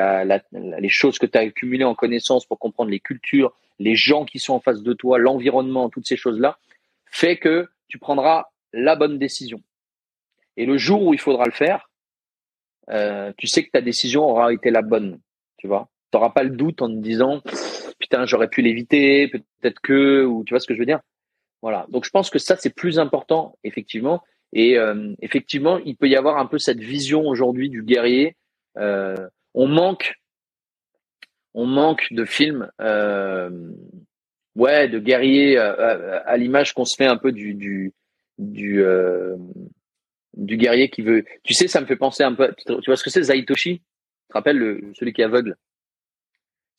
les 0.53 0.89
choses 0.89 1.19
que 1.19 1.25
tu 1.25 1.39
as 1.39 1.41
accumulées 1.41 1.85
en 1.85 1.95
connaissance 1.95 2.45
pour 2.45 2.59
comprendre 2.59 2.91
les 2.91 3.01
cultures, 3.01 3.55
les 3.79 3.95
gens 3.95 4.27
qui 4.27 4.39
sont 4.39 4.53
en 4.53 4.61
face 4.61 4.83
de 4.83 4.93
toi, 4.93 5.19
l'environnement, 5.19 5.89
toutes 5.89 6.07
ces 6.07 6.17
choses-là, 6.17 6.59
fait 7.07 7.39
que 7.39 7.69
tu 7.89 7.99
prendras 7.99 8.49
la 8.73 8.95
bonne 8.95 9.19
décision. 9.19 9.63
Et 10.57 10.67
le 10.67 10.77
jour 10.77 11.03
où 11.03 11.15
il 11.15 11.21
faudra 11.21 11.47
le 11.47 11.53
faire, 11.53 11.91
euh, 12.91 13.33
tu 13.37 13.47
sais 13.47 13.65
que 13.65 13.71
ta 13.71 13.81
décision 13.81 14.25
aura 14.25 14.53
été 14.53 14.71
la 14.71 14.83
bonne, 14.83 15.19
tu 15.57 15.67
vois. 15.67 15.89
Tu 16.11 16.17
n'auras 16.17 16.31
pas 16.31 16.43
le 16.43 16.51
doute 16.51 16.83
en 16.83 16.89
te 16.89 16.97
disant 16.97 17.41
putain 18.11 18.27
j'aurais 18.27 18.49
pu 18.49 18.61
l'éviter, 18.61 19.29
peut-être 19.29 19.81
que 19.81 20.25
ou 20.25 20.45
tu 20.45 20.53
vois 20.53 20.61
ce 20.61 20.67
que 20.67 20.75
je 20.75 20.81
veux 20.81 20.87
dire. 20.87 21.01
Voilà. 21.63 21.87
Donc 21.91 22.05
je 22.05 22.11
pense 22.11 22.29
que 22.29 22.39
ça 22.39 22.57
c'est 22.57 22.75
plus 22.75 22.99
important 22.99 23.57
effectivement. 23.65 24.23
Et 24.53 24.79
euh, 24.79 25.15
effectivement, 25.23 25.79
il 25.79 25.97
peut 25.97 26.09
y 26.09 26.17
avoir 26.17 26.39
un 26.39 26.47
peu 26.47 26.59
cette 26.59 26.81
vision 26.81 27.27
aujourd'hui 27.27 27.71
du 27.71 27.83
guerrier. 27.83 28.37
Euh, 28.79 29.17
on 29.55 29.69
manque, 29.69 30.15
on 31.55 31.67
manque 31.67 32.09
de 32.11 32.25
films, 32.25 32.69
euh, 32.81 33.71
ouais, 34.57 34.89
de 34.89 34.99
guerriers 34.99 35.57
à, 35.57 36.37
l'image 36.37 36.75
qu'on 36.75 36.85
se 36.85 36.97
fait 36.97 37.07
un 37.07 37.17
peu 37.17 37.33
du 37.33 37.93
du 38.39 40.57
guerrier 40.57 40.91
qui 40.91 41.03
veut. 41.03 41.25
Tu 41.45 41.55
sais, 41.55 41.69
ça 41.69 41.81
me 41.81 41.87
fait 41.87 41.97
penser 41.97 42.25
un 42.25 42.35
peu. 42.35 42.53
Tu 42.67 42.75
vois 42.87 42.97
ce 42.97 43.05
que 43.05 43.11
c'est 43.11 43.23
Zaitoshi? 43.23 43.79
Tu 43.79 43.83
te 44.29 44.35
rappelles 44.35 44.59
le, 44.59 44.81
celui 44.95 45.13
qui 45.13 45.21
est 45.21 45.25
aveugle? 45.25 45.57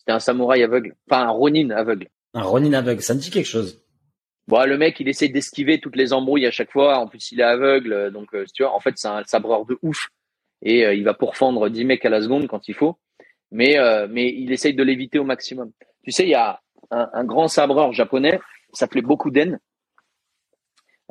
C'était 0.01 0.13
un 0.13 0.19
samouraï 0.19 0.63
aveugle, 0.63 0.95
enfin 1.07 1.27
un 1.27 1.29
ronin 1.29 1.69
aveugle. 1.69 2.07
Un 2.33 2.41
ronin 2.41 2.73
aveugle, 2.73 3.03
ça 3.03 3.13
me 3.13 3.19
dit 3.19 3.29
quelque 3.29 3.45
chose. 3.45 3.83
Bon, 4.47 4.67
le 4.67 4.75
mec, 4.79 4.99
il 4.99 5.07
essaie 5.07 5.27
d'esquiver 5.27 5.79
toutes 5.79 5.95
les 5.95 6.11
embrouilles 6.11 6.47
à 6.47 6.51
chaque 6.51 6.71
fois. 6.71 6.97
En 6.97 7.07
plus, 7.07 7.31
il 7.31 7.39
est 7.39 7.43
aveugle, 7.43 8.09
donc 8.11 8.33
euh, 8.33 8.43
tu 8.51 8.63
vois, 8.63 8.73
en 8.73 8.79
fait, 8.79 8.97
c'est 8.97 9.07
un 9.07 9.23
sabreur 9.25 9.63
de 9.67 9.77
ouf 9.83 10.07
et 10.63 10.87
euh, 10.87 10.95
il 10.95 11.03
va 11.03 11.13
pourfendre 11.13 11.69
10 11.69 11.85
mecs 11.85 12.03
à 12.03 12.09
la 12.09 12.19
seconde 12.19 12.47
quand 12.47 12.67
il 12.67 12.73
faut. 12.73 12.97
Mais 13.51 13.77
euh, 13.77 14.07
mais 14.09 14.33
il 14.33 14.51
essaye 14.51 14.73
de 14.73 14.81
l'éviter 14.81 15.19
au 15.19 15.23
maximum. 15.23 15.71
Tu 16.03 16.11
sais, 16.11 16.23
il 16.23 16.29
y 16.29 16.35
a 16.35 16.59
un, 16.89 17.09
un 17.13 17.23
grand 17.23 17.47
sabreur 17.47 17.93
japonais, 17.93 18.39
il 18.73 18.77
s'appelait 18.77 19.03
Bokuden, 19.03 19.59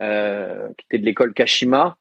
euh, 0.00 0.68
qui 0.76 0.86
était 0.86 0.98
de 0.98 1.04
l'école 1.04 1.32
Kashima, 1.32 1.96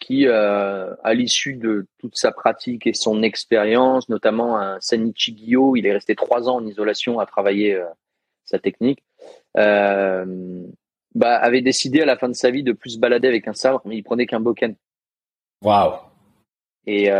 qui, 0.00 0.26
euh, 0.26 0.94
à 1.04 1.14
l'issue 1.14 1.54
de 1.54 1.86
toute 1.98 2.16
sa 2.16 2.32
pratique 2.32 2.86
et 2.86 2.94
son 2.94 3.22
expérience, 3.22 4.08
notamment 4.08 4.58
un 4.58 4.80
Senichi 4.80 5.36
Gyo, 5.36 5.76
il 5.76 5.86
est 5.86 5.92
resté 5.92 6.16
trois 6.16 6.48
ans 6.48 6.56
en 6.56 6.66
isolation 6.66 7.20
à 7.20 7.26
travailler 7.26 7.74
euh, 7.74 7.84
sa 8.44 8.58
technique, 8.58 9.04
euh, 9.58 10.64
bah, 11.14 11.36
avait 11.36 11.60
décidé 11.60 12.00
à 12.00 12.06
la 12.06 12.16
fin 12.16 12.28
de 12.28 12.34
sa 12.34 12.50
vie 12.50 12.64
de 12.64 12.72
plus 12.72 12.90
se 12.90 12.98
balader 12.98 13.28
avec 13.28 13.46
un 13.46 13.52
sabre, 13.52 13.82
mais 13.84 13.96
il 13.96 14.02
prenait 14.02 14.26
qu'un 14.26 14.40
boken. 14.40 14.74
Waouh. 15.62 15.94
Et 16.86 17.10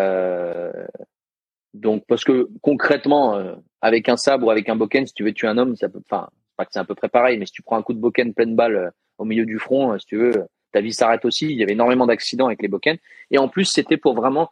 donc 1.74 2.04
parce 2.08 2.24
que 2.24 2.48
concrètement, 2.62 3.38
avec 3.80 4.08
un 4.08 4.16
sabre 4.16 4.46
ou 4.46 4.50
avec 4.50 4.68
un 4.68 4.74
boken, 4.74 5.06
si 5.06 5.14
tu 5.14 5.22
veux 5.22 5.32
tuer 5.32 5.46
un 5.46 5.58
homme, 5.58 5.76
ça 5.76 5.88
peut, 5.88 6.00
enfin, 6.10 6.28
pas 6.56 6.64
que 6.64 6.72
c'est 6.72 6.80
à 6.80 6.84
peu 6.84 6.94
près 6.94 7.08
pareil, 7.08 7.38
mais 7.38 7.46
si 7.46 7.52
tu 7.52 7.62
prends 7.62 7.76
un 7.76 7.82
coup 7.82 7.92
de 7.92 8.00
boken 8.00 8.34
pleine 8.34 8.56
balle 8.56 8.92
au 9.18 9.24
milieu 9.24 9.44
du 9.44 9.58
front, 9.58 9.96
si 9.98 10.06
tu 10.06 10.16
veux, 10.16 10.46
ta 10.72 10.80
vie 10.80 10.92
s'arrête 10.92 11.24
aussi. 11.24 11.46
Il 11.46 11.56
y 11.56 11.62
avait 11.62 11.72
énormément 11.72 12.06
d'accidents 12.06 12.46
avec 12.46 12.62
les 12.62 12.68
bokens. 12.68 12.98
Et 13.30 13.38
en 13.38 13.48
plus, 13.48 13.64
c'était 13.64 13.96
pour 13.96 14.14
vraiment 14.14 14.50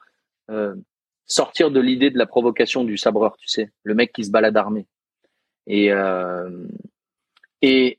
euh, 0.51 0.75
sortir 1.29 1.71
de 1.71 1.79
l'idée 1.79 2.11
de 2.11 2.19
la 2.19 2.27
provocation 2.27 2.83
du 2.85 2.97
sabreur, 2.97 3.37
tu 3.37 3.49
sais, 3.49 3.71
le 3.85 3.95
mec 3.95 4.13
qui 4.13 4.25
se 4.25 4.31
balade 4.31 4.57
armé. 4.57 4.87
Et 5.67 5.93
euh, 5.93 6.67
et 7.61 7.99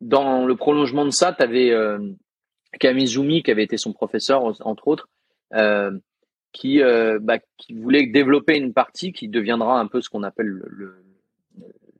dans 0.00 0.46
le 0.46 0.54
prolongement 0.54 1.04
de 1.04 1.10
ça, 1.10 1.32
tu 1.32 1.42
avais 1.42 1.70
euh, 1.72 1.98
Kamizumi 2.78 3.42
qui 3.42 3.50
avait 3.50 3.64
été 3.64 3.76
son 3.76 3.92
professeur 3.92 4.44
entre 4.44 4.88
autres, 4.88 5.08
euh, 5.54 5.90
qui 6.52 6.80
bah, 7.20 7.38
qui 7.56 7.74
voulait 7.74 8.06
développer 8.06 8.56
une 8.56 8.72
partie 8.72 9.12
qui 9.12 9.28
deviendra 9.28 9.80
un 9.80 9.86
peu 9.86 10.00
ce 10.00 10.08
qu'on 10.08 10.22
appelle 10.22 10.46
le 10.46 10.94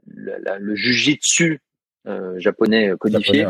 le, 0.06 0.36
le, 0.58 0.74
jujitsu 0.74 1.60
japonais 2.36 2.92
codifié. 2.98 3.46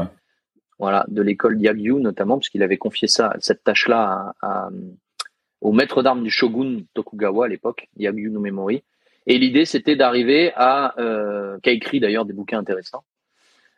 Voilà, 0.78 1.05
de 1.09 1.22
l'école 1.22 1.60
Yagyu 1.60 1.94
notamment, 1.94 2.38
puisqu'il 2.38 2.62
avait 2.62 2.76
confié 2.76 3.09
ça, 3.09 3.34
cette 3.40 3.64
tâche-là 3.64 4.34
à, 4.40 4.68
au 5.60 5.72
maître 5.72 6.02
d'armes 6.02 6.22
du 6.22 6.30
shogun 6.30 6.82
Tokugawa 6.94 7.46
à 7.46 7.48
l'époque, 7.48 7.88
Yagyu 7.96 8.30
no 8.30 8.40
Memori. 8.40 8.84
Et 9.26 9.38
l'idée, 9.38 9.64
c'était 9.64 9.96
d'arriver 9.96 10.52
à, 10.55 10.94
euh, 10.98 11.59
qui 11.62 11.68
a 11.68 11.72
écrit 11.72 12.00
d'ailleurs 12.00 12.24
des 12.24 12.32
bouquins 12.32 12.59
intéressants, 12.59 13.05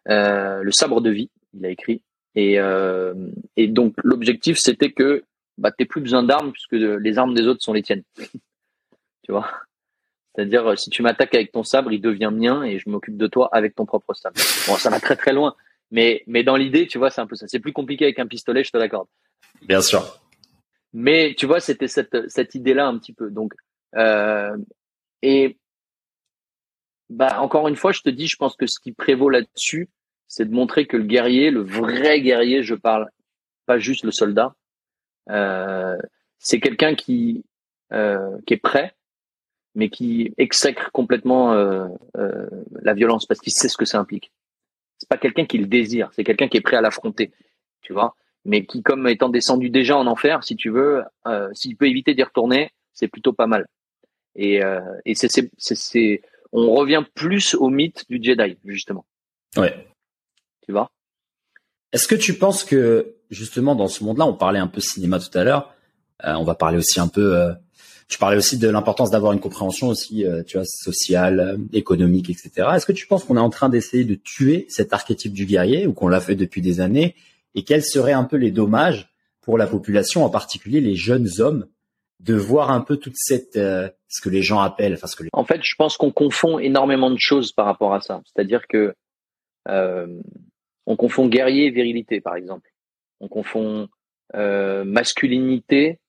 euh, 0.09 0.63
le 0.63 0.73
sabre 0.73 1.01
de 1.01 1.11
vie, 1.11 1.31
il 1.55 1.65
a 1.67 1.71
écrit. 1.71 2.03
Et, 2.37 2.61
euh, 2.61 3.15
donc 3.57 3.95
l'objectif 4.05 4.57
c'était 4.59 4.93
que 4.93 5.25
bah, 5.59 5.73
t'aies 5.73 5.85
plus 5.85 6.01
besoin 6.01 6.23
d'armes 6.23 6.53
puisque 6.53 6.73
les 6.73 7.19
armes 7.19 7.35
des 7.35 7.47
autres 7.47 7.63
sont 7.63 7.73
les 7.73 7.83
tiennes. 7.83 8.05
tu 9.25 9.33
vois? 9.33 9.51
C'est-à-dire 10.35 10.79
si 10.79 10.91
tu 10.91 11.03
m'attaques 11.03 11.35
avec 11.35 11.51
ton 11.51 11.65
sabre, 11.65 11.93
il 11.93 12.01
devient 12.01 12.31
mien 12.33 12.63
et 12.63 12.79
je 12.79 12.89
m'occupe 12.89 13.17
de 13.17 13.27
toi 13.27 13.49
avec 13.53 13.75
ton 13.75 13.85
propre 13.85 14.15
sabre. 14.15 14.37
Bon, 14.69 14.77
ça 14.77 14.91
va 14.91 15.01
très 15.01 15.17
très 15.17 15.33
loin, 15.33 15.57
mais 15.91 16.23
mais 16.27 16.43
dans 16.43 16.57
l'idée, 16.57 16.87
tu 16.87 16.99
vois, 16.99 17.11
c'est 17.11 17.21
un 17.21 17.27
peu 17.27 17.37
ça. 17.37 17.47
C'est 17.49 17.61
plus 17.61 17.73
compliqué 17.73 18.05
avec 18.05 18.19
un 18.19 18.27
pistolet, 18.27 18.65
je 18.65 18.71
te 18.71 18.77
l'accorde. 18.77 19.09
Bien 19.63 19.81
sûr. 19.81 20.21
Mais 20.93 21.35
tu 21.37 21.47
vois, 21.47 21.61
c'était 21.61 21.89
cette 21.89 22.29
cette 22.29 22.55
idée-là 22.55 22.87
un 22.87 22.99
petit 22.99 23.13
peu. 23.13 23.31
Donc 23.31 23.55
euh, 23.97 24.57
et 25.23 25.59
bah, 27.09 27.41
encore 27.41 27.69
une 27.69 27.77
fois, 27.77 27.93
je 27.93 28.01
te 28.03 28.11
dis, 28.11 28.29
je 28.29 28.37
pense 28.37 28.57
que 28.57 28.67
ce 28.67 28.79
qui 28.81 28.93
prévaut 28.93 29.29
là-dessus, 29.29 29.89
c'est 30.29 30.45
de 30.45 30.55
montrer 30.55 30.87
que 30.87 30.97
le 30.97 31.05
guerrier, 31.05 31.51
le 31.51 31.63
vrai 31.63 32.21
guerrier, 32.21 32.63
je 32.63 32.75
parle 32.75 33.11
pas 33.67 33.79
juste 33.79 34.05
le 34.05 34.13
soldat, 34.13 34.55
euh, 35.29 35.99
c'est 36.39 36.61
quelqu'un 36.61 36.95
qui 36.95 37.45
euh, 37.93 38.39
qui 38.47 38.55
est 38.55 38.63
prêt, 38.63 38.95
mais 39.75 39.91
qui 39.91 40.33
exècre 40.39 40.91
complètement 40.93 41.53
euh, 41.53 41.89
euh 42.17 42.49
la 42.83 42.95
violence 42.95 43.27
parce 43.27 43.41
qu'il 43.41 43.53
sait 43.53 43.69
ce 43.69 43.77
que 43.77 43.85
ça 43.85 43.99
implique. 43.99 44.33
C'est 45.11 45.17
pas 45.17 45.23
quelqu'un 45.23 45.45
qui 45.45 45.59
le 45.59 45.67
désire, 45.67 46.11
c'est 46.13 46.23
quelqu'un 46.23 46.49
qui 46.49 46.57
est 46.57 46.61
prêt 46.61 46.77
à 46.77 46.81
l'affronter, 46.81 47.33
tu 47.83 47.93
vois. 47.93 48.15
Mais 48.45 48.65
qui, 48.65 48.83
comme 48.83 49.09
étant 49.09 49.29
descendu 49.29 49.69
déjà 49.69 49.97
en 49.97 50.07
enfer, 50.07 50.45
si 50.45 50.55
tu 50.55 50.71
veux, 50.71 51.03
euh, 51.27 51.49
s'il 51.53 51.77
peut 51.77 51.89
éviter 51.89 52.15
d'y 52.15 52.23
retourner, 52.23 52.71
c'est 52.93 53.09
plutôt 53.09 53.33
pas 53.33 53.47
mal. 53.47 53.67
Et, 54.37 54.63
euh, 54.63 54.81
et 55.05 55.15
c'est 55.17 56.23
on 56.53 56.75
revient 56.75 57.05
plus 57.15 57.55
au 57.55 57.71
mythe 57.71 58.05
du 58.09 58.21
Jedi, 58.23 58.57
justement. 58.65 59.05
Ouais. 59.57 59.87
Tu 60.65 60.73
vois 60.73 60.91
Est-ce 61.93 62.07
que 62.07 62.15
tu 62.15 62.35
penses 62.35 62.65
que, 62.65 63.17
justement, 63.31 63.75
dans 63.75 63.89
ce 63.89 64.05
monde-là, 64.05 64.27
on 64.27 64.35
parlait 64.35 64.59
un 64.59 64.69
peu 64.69 64.81
cinéma 64.81 65.19
tout 65.19 65.37
à 65.37 65.45
l'heure, 65.45 65.75
euh, 66.25 66.35
on 66.35 66.45
va 66.45 66.55
parler 66.55 66.79
aussi 66.79 67.01
un 67.01 67.09
peu... 67.09 67.53
Tu 68.11 68.19
parlais 68.19 68.37
aussi 68.37 68.59
de 68.59 68.69
l'importance 68.69 69.11
d'avoir 69.11 69.33
une 69.33 69.41
compréhension 69.41 69.89
aussi, 69.89 70.27
euh, 70.27 70.43
tu 70.43 70.57
vois, 70.57 70.67
sociale, 70.67 71.59
économique, 71.73 72.29
etc. 72.29 72.69
Est-ce 72.75 72.85
que 72.85 72.93
tu 72.93 73.07
penses 73.07 73.25
qu'on 73.25 73.37
est 73.37 73.41
en 73.41 73.51
train 73.51 73.69
d'essayer 73.69 74.05
de 74.05 74.17
tuer 74.17 74.67
cet 74.69 74.93
archétype 74.93 75.33
du 75.33 75.47
guerrier 75.47 75.87
ou 75.87 75.93
qu'on 75.93 76.09
l'a 76.09 76.21
fait 76.21 76.35
depuis 76.35 76.61
des 76.61 76.81
années 76.81 77.15
Et 77.55 77.63
quels 77.63 77.85
seraient 77.85 78.13
un 78.13 78.25
peu 78.25 78.37
les 78.37 78.51
dommages 78.51 79.11
pour 79.41 79.57
la 79.57 79.67
population, 79.67 80.25
en 80.25 80.31
particulier 80.31 80.81
les 80.81 80.97
jeunes 80.97 81.29
hommes, 81.39 81.67
de 82.19 82.35
voir 82.35 82.71
un 82.71 82.83
peu 82.83 82.99
toute 82.99 83.17
cette 83.17 83.57
euh, 83.57 83.89
ce 84.09 84.21
que 84.21 84.29
les 84.29 84.43
gens 84.43 84.61
appellent 84.61 84.93
enfin 84.93 85.07
ce 85.07 85.17
que 85.17 85.25
en 85.33 85.45
fait 85.45 85.61
je 85.63 85.75
pense 85.75 85.97
qu'on 85.97 86.11
confond 86.11 86.59
énormément 86.59 87.11
de 87.11 87.19
choses 87.19 87.51
par 87.53 87.65
rapport 87.65 87.95
à 87.95 88.03
ça 88.03 88.21
c'est-à-dire 88.27 88.67
que 88.69 88.93
euh, 89.69 90.07
On 90.87 90.97
confond 90.97 91.29
guerrier 91.29 91.67
et 91.67 91.71
virilité, 91.71 92.21
par 92.21 92.37
exemple. 92.37 92.71
On 93.21 93.29
confond 93.29 93.89
euh, 94.35 94.85
masculinité 94.85 96.01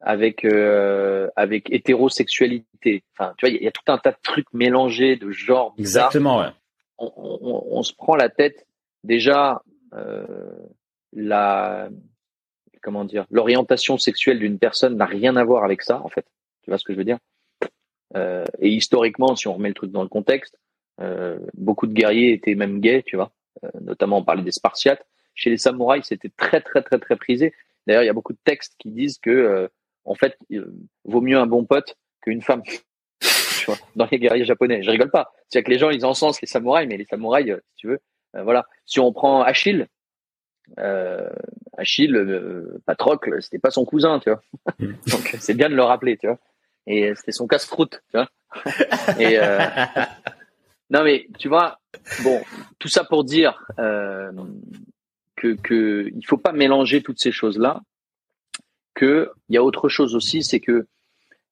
avec 0.00 0.44
euh, 0.44 1.28
avec 1.36 1.70
hétérosexualité. 1.70 3.04
Enfin, 3.12 3.34
tu 3.36 3.46
vois, 3.46 3.54
il 3.54 3.62
y, 3.62 3.68
a 3.68 3.72
tout 3.72 3.82
un 3.88 3.98
tas 3.98 4.12
de 4.12 4.18
trucs 4.22 4.52
mélangés 4.52 5.16
de 5.16 5.30
genres. 5.30 5.74
Exactement. 5.78 6.40
Ouais. 6.40 6.48
On, 6.98 7.12
on, 7.16 7.64
on, 7.70 7.82
se 7.82 7.94
prend 7.94 8.14
la 8.14 8.28
tête 8.28 8.66
déjà 9.04 9.62
euh, 9.94 10.24
la 11.12 11.88
comment 12.82 13.04
dire 13.04 13.26
l'orientation 13.30 13.98
sexuelle 13.98 14.38
d'une 14.38 14.58
personne 14.58 14.96
n'a 14.96 15.06
rien 15.06 15.36
à 15.36 15.44
voir 15.44 15.64
avec 15.64 15.82
ça 15.82 16.00
en 16.02 16.08
fait. 16.08 16.26
Tu 16.62 16.70
vois 16.70 16.78
ce 16.78 16.84
que 16.84 16.92
je 16.92 16.98
veux 16.98 17.04
dire? 17.04 17.18
Euh, 18.16 18.44
Et 18.58 18.68
historiquement, 18.68 19.36
si 19.36 19.48
on 19.48 19.54
remet 19.54 19.68
le 19.68 19.74
truc 19.74 19.92
dans 19.92 20.02
le 20.02 20.08
contexte, 20.08 20.58
euh, 21.00 21.38
beaucoup 21.54 21.86
de 21.86 21.92
guerriers 21.92 22.32
étaient 22.32 22.54
même 22.54 22.80
gays, 22.80 23.02
tu 23.04 23.16
vois. 23.16 23.32
Euh, 23.64 23.70
notamment, 23.80 24.18
on 24.18 24.24
parlait 24.24 24.42
des 24.42 24.50
Spartiates. 24.50 25.06
Chez 25.34 25.50
les 25.50 25.56
samouraïs, 25.56 26.04
c'était 26.06 26.30
très 26.36 26.60
très 26.60 26.82
très 26.82 26.98
très 26.98 27.16
prisé. 27.16 27.54
D'ailleurs, 27.86 28.02
il 28.02 28.06
y 28.06 28.10
a 28.10 28.14
beaucoup 28.14 28.32
de 28.32 28.38
textes 28.44 28.74
qui 28.78 28.90
disent 28.90 29.18
que 29.18 29.30
euh, 29.30 29.68
en 30.04 30.14
fait, 30.14 30.36
vaut 31.04 31.20
mieux 31.20 31.38
un 31.38 31.46
bon 31.46 31.64
pote 31.64 31.96
qu'une 32.22 32.42
femme. 32.42 32.62
tu 33.20 33.64
vois, 33.66 33.76
dans 33.96 34.08
les 34.10 34.18
guerriers 34.18 34.44
japonais, 34.44 34.82
je 34.82 34.90
rigole 34.90 35.10
pas. 35.10 35.32
C'est 35.48 35.62
que 35.62 35.70
les 35.70 35.78
gens 35.78 35.90
ils 35.90 36.04
encensent 36.04 36.40
les 36.40 36.48
samouraïs, 36.48 36.88
mais 36.88 36.96
les 36.96 37.04
samouraïs, 37.04 37.56
si 37.70 37.76
tu 37.76 37.88
veux, 37.88 38.00
voilà. 38.34 38.66
Si 38.86 39.00
on 39.00 39.12
prend 39.12 39.42
Achille, 39.42 39.86
euh, 40.78 41.28
Achille, 41.76 42.14
euh, 42.14 42.80
Patrocle, 42.86 43.42
c'était 43.42 43.58
pas 43.58 43.70
son 43.70 43.84
cousin, 43.84 44.20
tu 44.20 44.30
vois. 44.30 44.42
Donc 44.78 45.36
c'est 45.40 45.54
bien 45.54 45.68
de 45.68 45.74
le 45.74 45.82
rappeler, 45.82 46.16
tu 46.16 46.26
vois. 46.26 46.38
Et 46.86 47.14
c'était 47.14 47.32
son 47.32 47.46
casse-croûte, 47.46 48.02
tu 48.10 48.16
vois. 48.16 48.28
Et 49.18 49.38
euh, 49.38 49.58
non 50.90 51.04
mais 51.04 51.26
tu 51.38 51.48
vois, 51.48 51.80
bon, 52.22 52.40
tout 52.78 52.88
ça 52.88 53.04
pour 53.04 53.24
dire 53.24 53.64
euh, 53.78 54.32
que 55.36 55.54
que 55.54 56.10
il 56.14 56.26
faut 56.26 56.38
pas 56.38 56.52
mélanger 56.52 57.02
toutes 57.02 57.20
ces 57.20 57.32
choses 57.32 57.58
là. 57.58 57.80
Que 58.94 59.30
il 59.48 59.54
y 59.54 59.58
a 59.58 59.62
autre 59.62 59.88
chose 59.88 60.14
aussi, 60.14 60.42
c'est 60.42 60.60
que 60.60 60.86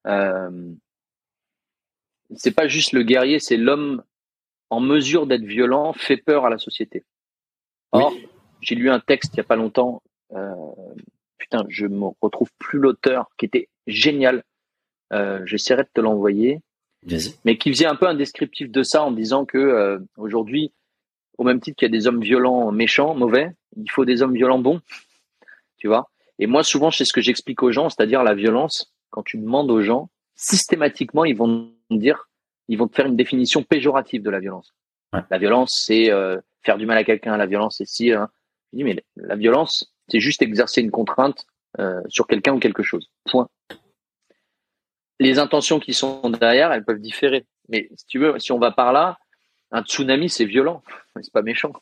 euh, 0.06 0.72
c'est 2.34 2.54
pas 2.54 2.68
juste 2.68 2.92
le 2.92 3.02
guerrier, 3.02 3.38
c'est 3.38 3.56
l'homme 3.56 4.02
en 4.70 4.80
mesure 4.80 5.26
d'être 5.26 5.44
violent 5.44 5.92
fait 5.92 6.16
peur 6.16 6.44
à 6.44 6.50
la 6.50 6.58
société. 6.58 7.04
Or, 7.92 8.12
j'ai 8.60 8.74
lu 8.74 8.90
un 8.90 9.00
texte 9.00 9.34
il 9.34 9.38
y 9.38 9.40
a 9.40 9.44
pas 9.44 9.56
longtemps. 9.56 10.02
Euh, 10.32 10.52
putain, 11.38 11.64
je 11.68 11.86
me 11.86 12.08
retrouve 12.20 12.50
plus 12.58 12.78
l'auteur 12.78 13.30
qui 13.38 13.46
était 13.46 13.68
génial. 13.86 14.42
Euh, 15.12 15.40
J'essaierai 15.46 15.84
de 15.84 15.90
te 15.92 16.00
l'envoyer. 16.00 16.60
Mais 17.44 17.56
qui 17.56 17.70
faisait 17.72 17.86
un 17.86 17.94
peu 17.94 18.06
un 18.06 18.14
descriptif 18.14 18.70
de 18.70 18.82
ça 18.82 19.04
en 19.04 19.12
disant 19.12 19.46
que 19.46 19.56
euh, 19.56 19.98
aujourd'hui, 20.16 20.72
au 21.38 21.44
même 21.44 21.60
titre 21.60 21.76
qu'il 21.76 21.86
y 21.86 21.90
a 21.94 21.96
des 21.96 22.06
hommes 22.06 22.20
violents 22.20 22.70
méchants, 22.72 23.14
mauvais, 23.14 23.52
il 23.76 23.90
faut 23.90 24.04
des 24.04 24.20
hommes 24.20 24.34
violents 24.34 24.58
bons. 24.58 24.80
Tu 25.78 25.86
vois? 25.86 26.10
Et 26.38 26.46
moi, 26.46 26.62
souvent, 26.62 26.90
c'est 26.90 27.04
ce 27.04 27.12
que 27.12 27.20
j'explique 27.20 27.62
aux 27.62 27.72
gens, 27.72 27.88
c'est-à-dire 27.88 28.22
la 28.22 28.34
violence. 28.34 28.94
Quand 29.10 29.22
tu 29.22 29.38
demandes 29.38 29.70
aux 29.70 29.82
gens, 29.82 30.10
systématiquement, 30.34 31.24
ils 31.24 31.36
vont 31.36 31.72
dire, 31.90 32.28
ils 32.68 32.78
vont 32.78 32.88
te 32.88 32.94
faire 32.94 33.06
une 33.06 33.16
définition 33.16 33.62
péjorative 33.62 34.22
de 34.22 34.30
la 34.30 34.40
violence. 34.40 34.74
La 35.30 35.38
violence, 35.38 35.82
c'est 35.86 36.10
euh, 36.10 36.38
faire 36.62 36.76
du 36.76 36.86
mal 36.86 36.98
à 36.98 37.04
quelqu'un. 37.04 37.36
La 37.36 37.46
violence, 37.46 37.78
c'est 37.78 37.86
si. 37.86 38.12
Hein. 38.12 38.28
Je 38.72 38.78
dis, 38.78 38.84
mais 38.84 39.02
la 39.16 39.36
violence, 39.36 39.94
c'est 40.08 40.20
juste 40.20 40.42
exercer 40.42 40.82
une 40.82 40.90
contrainte 40.90 41.46
euh, 41.78 42.00
sur 42.08 42.26
quelqu'un 42.26 42.54
ou 42.54 42.58
quelque 42.58 42.82
chose. 42.82 43.10
Point. 43.24 43.48
Les 45.18 45.38
intentions 45.38 45.80
qui 45.80 45.94
sont 45.94 46.30
derrière, 46.30 46.72
elles 46.72 46.84
peuvent 46.84 47.00
différer. 47.00 47.46
Mais 47.68 47.88
si 47.96 48.06
tu 48.06 48.18
veux, 48.18 48.38
si 48.38 48.52
on 48.52 48.58
va 48.58 48.70
par 48.70 48.92
là, 48.92 49.18
un 49.70 49.82
tsunami, 49.82 50.28
c'est 50.28 50.44
violent. 50.44 50.82
C'est 51.20 51.32
pas 51.32 51.42
méchant. 51.42 51.72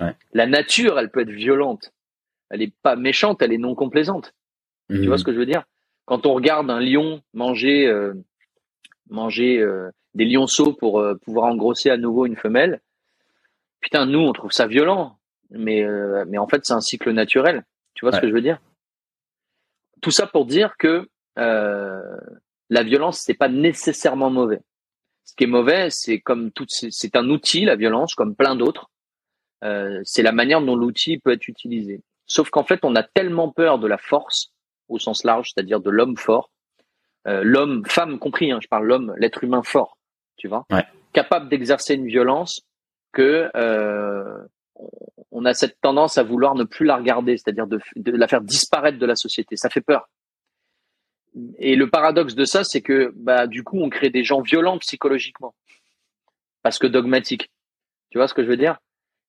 Ouais. 0.00 0.14
La 0.32 0.46
nature, 0.46 0.98
elle 0.98 1.10
peut 1.10 1.22
être 1.22 1.30
violente. 1.30 1.92
Elle 2.50 2.62
est 2.62 2.74
pas 2.82 2.96
méchante, 2.96 3.42
elle 3.42 3.52
est 3.52 3.58
non 3.58 3.74
complaisante. 3.74 4.34
Tu 4.88 5.06
vois 5.06 5.14
mmh. 5.14 5.18
ce 5.18 5.24
que 5.24 5.32
je 5.32 5.38
veux 5.38 5.46
dire? 5.46 5.64
Quand 6.04 6.26
on 6.26 6.34
regarde 6.34 6.68
un 6.70 6.80
lion 6.80 7.22
manger 7.34 7.86
euh, 7.86 8.14
manger 9.08 9.60
euh, 9.60 9.90
des 10.14 10.24
lionceaux 10.24 10.72
pour 10.72 10.98
euh, 10.98 11.14
pouvoir 11.14 11.44
engrosser 11.44 11.88
à 11.88 11.96
nouveau 11.96 12.26
une 12.26 12.34
femelle, 12.34 12.80
putain, 13.80 14.06
nous, 14.06 14.18
on 14.18 14.32
trouve 14.32 14.50
ça 14.50 14.66
violent. 14.66 15.16
Mais, 15.52 15.84
mais 16.28 16.38
en 16.38 16.46
fait, 16.46 16.60
c'est 16.64 16.74
un 16.74 16.80
cycle 16.80 17.10
naturel. 17.10 17.64
Tu 17.94 18.04
vois 18.04 18.12
ce 18.12 18.20
que 18.20 18.28
je 18.28 18.32
veux 18.32 18.40
dire? 18.40 18.60
Tout 20.00 20.12
ça 20.12 20.28
pour 20.28 20.46
dire 20.46 20.76
que 20.76 21.08
la 21.36 22.82
violence, 22.84 23.18
c'est 23.18 23.34
pas 23.34 23.48
nécessairement 23.48 24.30
mauvais. 24.30 24.60
Ce 25.24 25.34
qui 25.34 25.44
est 25.44 25.48
mauvais, 25.48 25.88
c'est 25.90 26.20
comme 26.20 26.52
tout, 26.52 26.66
c'est 26.68 27.16
un 27.16 27.28
outil, 27.28 27.64
la 27.64 27.74
violence, 27.74 28.14
comme 28.14 28.36
plein 28.36 28.54
d'autres. 28.54 28.92
c'est 29.60 30.22
la 30.22 30.30
manière 30.30 30.60
dont 30.60 30.76
l'outil 30.76 31.18
peut 31.18 31.32
être 31.32 31.48
utilisé. 31.48 32.00
Sauf 32.30 32.48
qu'en 32.50 32.62
fait, 32.62 32.78
on 32.84 32.94
a 32.94 33.02
tellement 33.02 33.50
peur 33.50 33.80
de 33.80 33.88
la 33.88 33.98
force 33.98 34.52
au 34.88 35.00
sens 35.00 35.24
large, 35.24 35.50
c'est-à-dire 35.52 35.80
de 35.80 35.90
l'homme 35.90 36.16
fort, 36.16 36.52
euh, 37.26 37.42
l'homme, 37.42 37.84
femme 37.86 38.20
compris, 38.20 38.52
hein, 38.52 38.60
je 38.62 38.68
parle 38.68 38.86
l'homme, 38.86 39.12
l'être 39.18 39.42
humain 39.42 39.64
fort, 39.64 39.98
tu 40.36 40.46
vois, 40.46 40.64
capable 41.12 41.48
d'exercer 41.48 41.94
une 41.94 42.06
violence 42.06 42.62
que 43.12 43.50
euh, 43.56 44.38
on 45.32 45.44
a 45.44 45.54
cette 45.54 45.80
tendance 45.80 46.18
à 46.18 46.22
vouloir 46.22 46.54
ne 46.54 46.62
plus 46.62 46.86
la 46.86 46.96
regarder, 46.96 47.36
c'est-à-dire 47.36 47.66
de, 47.66 47.80
la 47.96 48.28
faire 48.28 48.42
disparaître 48.42 48.98
de 48.98 49.06
la 49.06 49.16
société. 49.16 49.56
Ça 49.56 49.68
fait 49.68 49.80
peur. 49.80 50.08
Et 51.58 51.74
le 51.74 51.90
paradoxe 51.90 52.36
de 52.36 52.44
ça, 52.44 52.62
c'est 52.62 52.80
que 52.80 53.12
bah 53.16 53.48
du 53.48 53.64
coup, 53.64 53.80
on 53.80 53.90
crée 53.90 54.10
des 54.10 54.22
gens 54.22 54.40
violents 54.40 54.78
psychologiquement, 54.78 55.52
parce 56.62 56.78
que 56.78 56.86
dogmatiques. 56.86 57.50
Tu 58.10 58.18
vois 58.18 58.28
ce 58.28 58.34
que 58.34 58.44
je 58.44 58.48
veux 58.48 58.56
dire? 58.56 58.78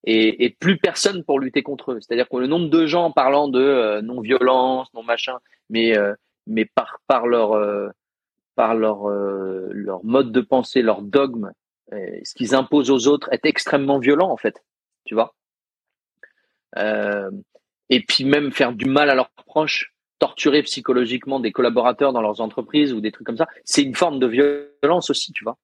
Et, 0.04 0.56
plus 0.58 0.78
personne 0.78 1.22
pour 1.24 1.38
lutter 1.38 1.62
contre 1.62 1.92
eux. 1.92 2.00
C'est-à-dire 2.00 2.28
que 2.28 2.36
le 2.36 2.46
nombre 2.46 2.68
de 2.68 2.86
gens 2.86 3.10
parlant 3.12 3.48
de 3.48 3.60
euh, 3.60 4.02
non-violence, 4.02 4.92
non-machin, 4.94 5.38
mais 5.70 5.96
mais 6.46 6.64
par 6.64 7.00
par 7.06 7.26
leur 7.26 7.52
euh, 7.52 7.88
par 8.54 8.74
leur 8.74 9.08
euh, 9.08 9.68
leur 9.72 10.04
mode 10.04 10.32
de 10.32 10.40
pensée, 10.40 10.82
leur 10.82 11.02
dogme, 11.02 11.52
euh, 11.92 12.20
ce 12.24 12.34
qu'ils 12.34 12.54
imposent 12.54 12.90
aux 12.90 13.08
autres 13.08 13.28
est 13.32 13.46
extrêmement 13.46 13.98
violent 13.98 14.30
en 14.30 14.36
fait, 14.36 14.62
tu 15.04 15.14
vois? 15.14 15.34
et 17.90 18.00
puis 18.00 18.24
même 18.24 18.50
faire 18.50 18.72
du 18.72 18.86
mal 18.86 19.10
à 19.10 19.14
leurs 19.14 19.28
proches, 19.32 19.94
torturer 20.18 20.62
psychologiquement 20.62 21.38
des 21.38 21.52
collaborateurs 21.52 22.14
dans 22.14 22.22
leurs 22.22 22.40
entreprises 22.40 22.94
ou 22.94 23.02
des 23.02 23.12
trucs 23.12 23.26
comme 23.26 23.36
ça, 23.36 23.46
c'est 23.66 23.82
une 23.82 23.94
forme 23.94 24.18
de 24.18 24.26
violence 24.26 25.10
aussi, 25.10 25.32
tu 25.32 25.44
vois? 25.44 25.58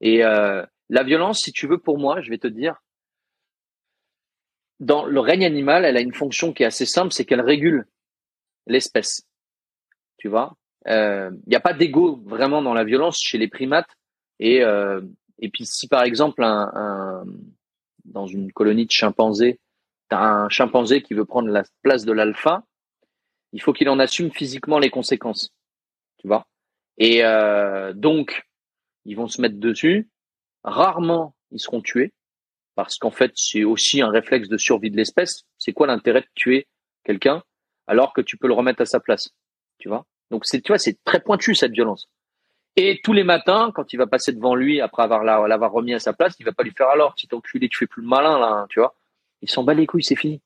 Et 0.00 0.18
la 0.18 1.02
violence, 1.02 1.40
si 1.40 1.50
tu 1.50 1.66
veux, 1.66 1.78
pour 1.78 1.98
moi, 1.98 2.20
je 2.20 2.30
vais 2.30 2.38
te 2.38 2.46
dire, 2.46 2.76
dans 4.80 5.04
le 5.04 5.20
règne 5.20 5.44
animal, 5.44 5.84
elle 5.84 5.96
a 5.96 6.00
une 6.00 6.14
fonction 6.14 6.52
qui 6.52 6.62
est 6.62 6.66
assez 6.66 6.86
simple, 6.86 7.12
c'est 7.12 7.24
qu'elle 7.24 7.40
régule 7.40 7.86
l'espèce 8.66 9.26
tu 10.24 10.30
vois? 10.30 10.56
Il 10.86 10.92
euh, 10.92 11.30
n'y 11.46 11.54
a 11.54 11.60
pas 11.60 11.74
d'ego 11.74 12.18
vraiment 12.24 12.62
dans 12.62 12.72
la 12.72 12.84
violence 12.84 13.20
chez 13.20 13.36
les 13.36 13.46
primates. 13.46 13.90
Et, 14.38 14.62
euh, 14.62 15.02
et 15.38 15.50
puis 15.50 15.66
si 15.66 15.86
par 15.86 16.02
exemple 16.02 16.42
dans 18.06 18.26
une 18.26 18.50
colonie 18.50 18.86
de 18.86 18.90
chimpanzés, 18.90 19.60
tu 20.08 20.16
un 20.16 20.48
chimpanzé 20.48 21.02
qui 21.02 21.12
veut 21.12 21.26
prendre 21.26 21.50
la 21.50 21.62
place 21.82 22.06
de 22.06 22.12
l'alpha, 22.12 22.64
il 23.52 23.60
faut 23.60 23.74
qu'il 23.74 23.90
en 23.90 23.98
assume 23.98 24.30
physiquement 24.30 24.78
les 24.78 24.88
conséquences. 24.88 25.50
Tu 26.16 26.26
vois? 26.26 26.46
Et 26.96 27.22
euh, 27.22 27.92
donc, 27.92 28.46
ils 29.04 29.16
vont 29.16 29.28
se 29.28 29.42
mettre 29.42 29.56
dessus. 29.56 30.08
Rarement, 30.62 31.34
ils 31.50 31.60
seront 31.60 31.82
tués 31.82 32.14
parce 32.74 32.98
qu'en 32.98 33.10
fait, 33.10 33.32
c'est 33.34 33.64
aussi 33.64 34.00
un 34.02 34.10
réflexe 34.10 34.48
de 34.48 34.56
survie 34.56 34.90
de 34.90 34.96
l'espèce. 34.96 35.44
C'est 35.58 35.72
quoi 35.72 35.86
l'intérêt 35.86 36.20
de 36.20 36.28
tuer 36.34 36.66
quelqu'un 37.04 37.42
alors 37.86 38.12
que 38.12 38.20
tu 38.20 38.36
peux 38.36 38.48
le 38.48 38.54
remettre 38.54 38.82
à 38.82 38.86
sa 38.86 39.00
place? 39.00 39.30
Tu 39.78 39.88
vois? 39.88 40.06
Donc 40.30 40.46
c'est, 40.46 40.60
tu 40.60 40.68
vois, 40.68 40.78
c'est 40.78 40.98
très 41.04 41.20
pointu 41.20 41.54
cette 41.54 41.72
violence. 41.72 42.08
Et 42.76 43.00
tous 43.04 43.12
les 43.12 43.22
matins, 43.22 43.70
quand 43.72 43.92
il 43.92 43.96
va 43.96 44.06
passer 44.06 44.32
devant 44.32 44.54
lui 44.54 44.80
après 44.80 45.04
avoir 45.04 45.22
l'avoir 45.22 45.70
remis 45.70 45.94
à 45.94 46.00
sa 46.00 46.12
place, 46.12 46.34
il 46.40 46.44
va 46.44 46.52
pas 46.52 46.64
lui 46.64 46.72
faire 46.72 46.88
alors, 46.88 47.14
petit 47.14 47.28
enculé, 47.32 47.68
tu 47.68 47.78
fais 47.78 47.86
plus 47.86 48.02
le 48.02 48.08
malin 48.08 48.38
là, 48.38 48.48
hein, 48.48 48.66
tu 48.68 48.80
vois. 48.80 48.96
Il 49.42 49.50
s'en 49.50 49.62
bat 49.62 49.74
les 49.74 49.86
couilles, 49.86 50.02
c'est 50.02 50.16
fini. 50.16 50.40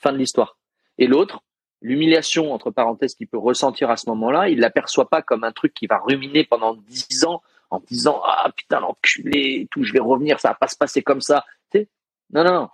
Fin 0.00 0.12
de 0.12 0.16
l'histoire. 0.16 0.56
Et 0.96 1.06
l'autre, 1.06 1.42
l'humiliation 1.82 2.52
entre 2.54 2.70
parenthèses 2.70 3.14
qu'il 3.14 3.28
peut 3.28 3.38
ressentir 3.38 3.90
à 3.90 3.96
ce 3.96 4.08
moment-là, 4.08 4.48
il 4.48 4.60
l'aperçoit 4.60 5.10
pas 5.10 5.20
comme 5.20 5.44
un 5.44 5.52
truc 5.52 5.74
qui 5.74 5.86
va 5.86 5.98
ruminer 5.98 6.44
pendant 6.44 6.74
dix 6.74 7.24
ans 7.24 7.42
en 7.70 7.80
disant 7.80 8.20
ah 8.24 8.50
putain 8.56 8.80
l'enculé, 8.80 9.68
tout, 9.70 9.84
je 9.84 9.92
vais 9.92 10.00
revenir, 10.00 10.40
ça 10.40 10.50
va 10.50 10.54
pas 10.54 10.68
se 10.68 10.76
passer 10.76 11.02
comme 11.02 11.20
ça. 11.20 11.44
Tu 11.70 11.80
sais 11.80 11.88
non 12.30 12.44
non 12.44 12.52
non. 12.52 12.68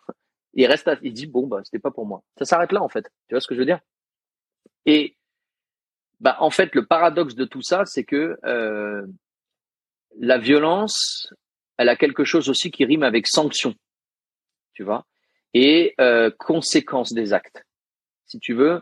Il 0.55 0.67
reste, 0.67 0.91
il 1.03 1.13
dit 1.13 1.27
bon 1.27 1.47
bah 1.47 1.61
c'était 1.65 1.79
pas 1.81 1.91
pour 1.91 2.07
moi. 2.07 2.23
Ça 2.39 2.45
s'arrête 2.45 2.73
là 2.73 2.83
en 2.83 2.89
fait. 2.89 3.05
Tu 3.29 3.35
vois 3.35 3.41
ce 3.41 3.49
que 3.49 3.55
je 3.55 3.61
veux 3.61 3.67
dire? 3.67 3.81
Et 4.87 5.17
bah, 6.21 6.37
en 6.41 6.51
fait, 6.51 6.75
le 6.75 6.87
paradoxe 6.87 7.35
de 7.35 7.45
tout 7.45 7.63
ça, 7.63 7.85
c'est 7.85 8.05
que 8.05 8.39
euh, 8.45 9.07
la 10.19 10.39
violence, 10.39 11.29
elle 11.77 11.89
a 11.89 11.97
quelque 11.97 12.25
chose 12.25 12.49
aussi 12.49 12.71
qui 12.71 12.85
rime 12.85 13.03
avec 13.03 13.27
sanction, 13.27 13.75
tu 14.73 14.85
vois, 14.85 15.07
et 15.53 15.95
euh, 16.01 16.31
conséquence 16.39 17.13
des 17.13 17.33
actes. 17.33 17.65
Si 18.27 18.39
tu 18.39 18.55
veux, 18.55 18.81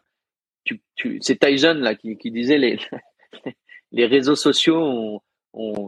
tu, 0.65 0.83
tu, 0.95 1.19
c'est 1.21 1.39
Tyson 1.39 1.75
là 1.75 1.95
qui, 1.95 2.17
disait 2.31 2.59
les, 2.59 2.79
les 3.93 4.07
réseaux 4.07 4.37
sociaux 4.37 4.77
ont, 4.77 5.21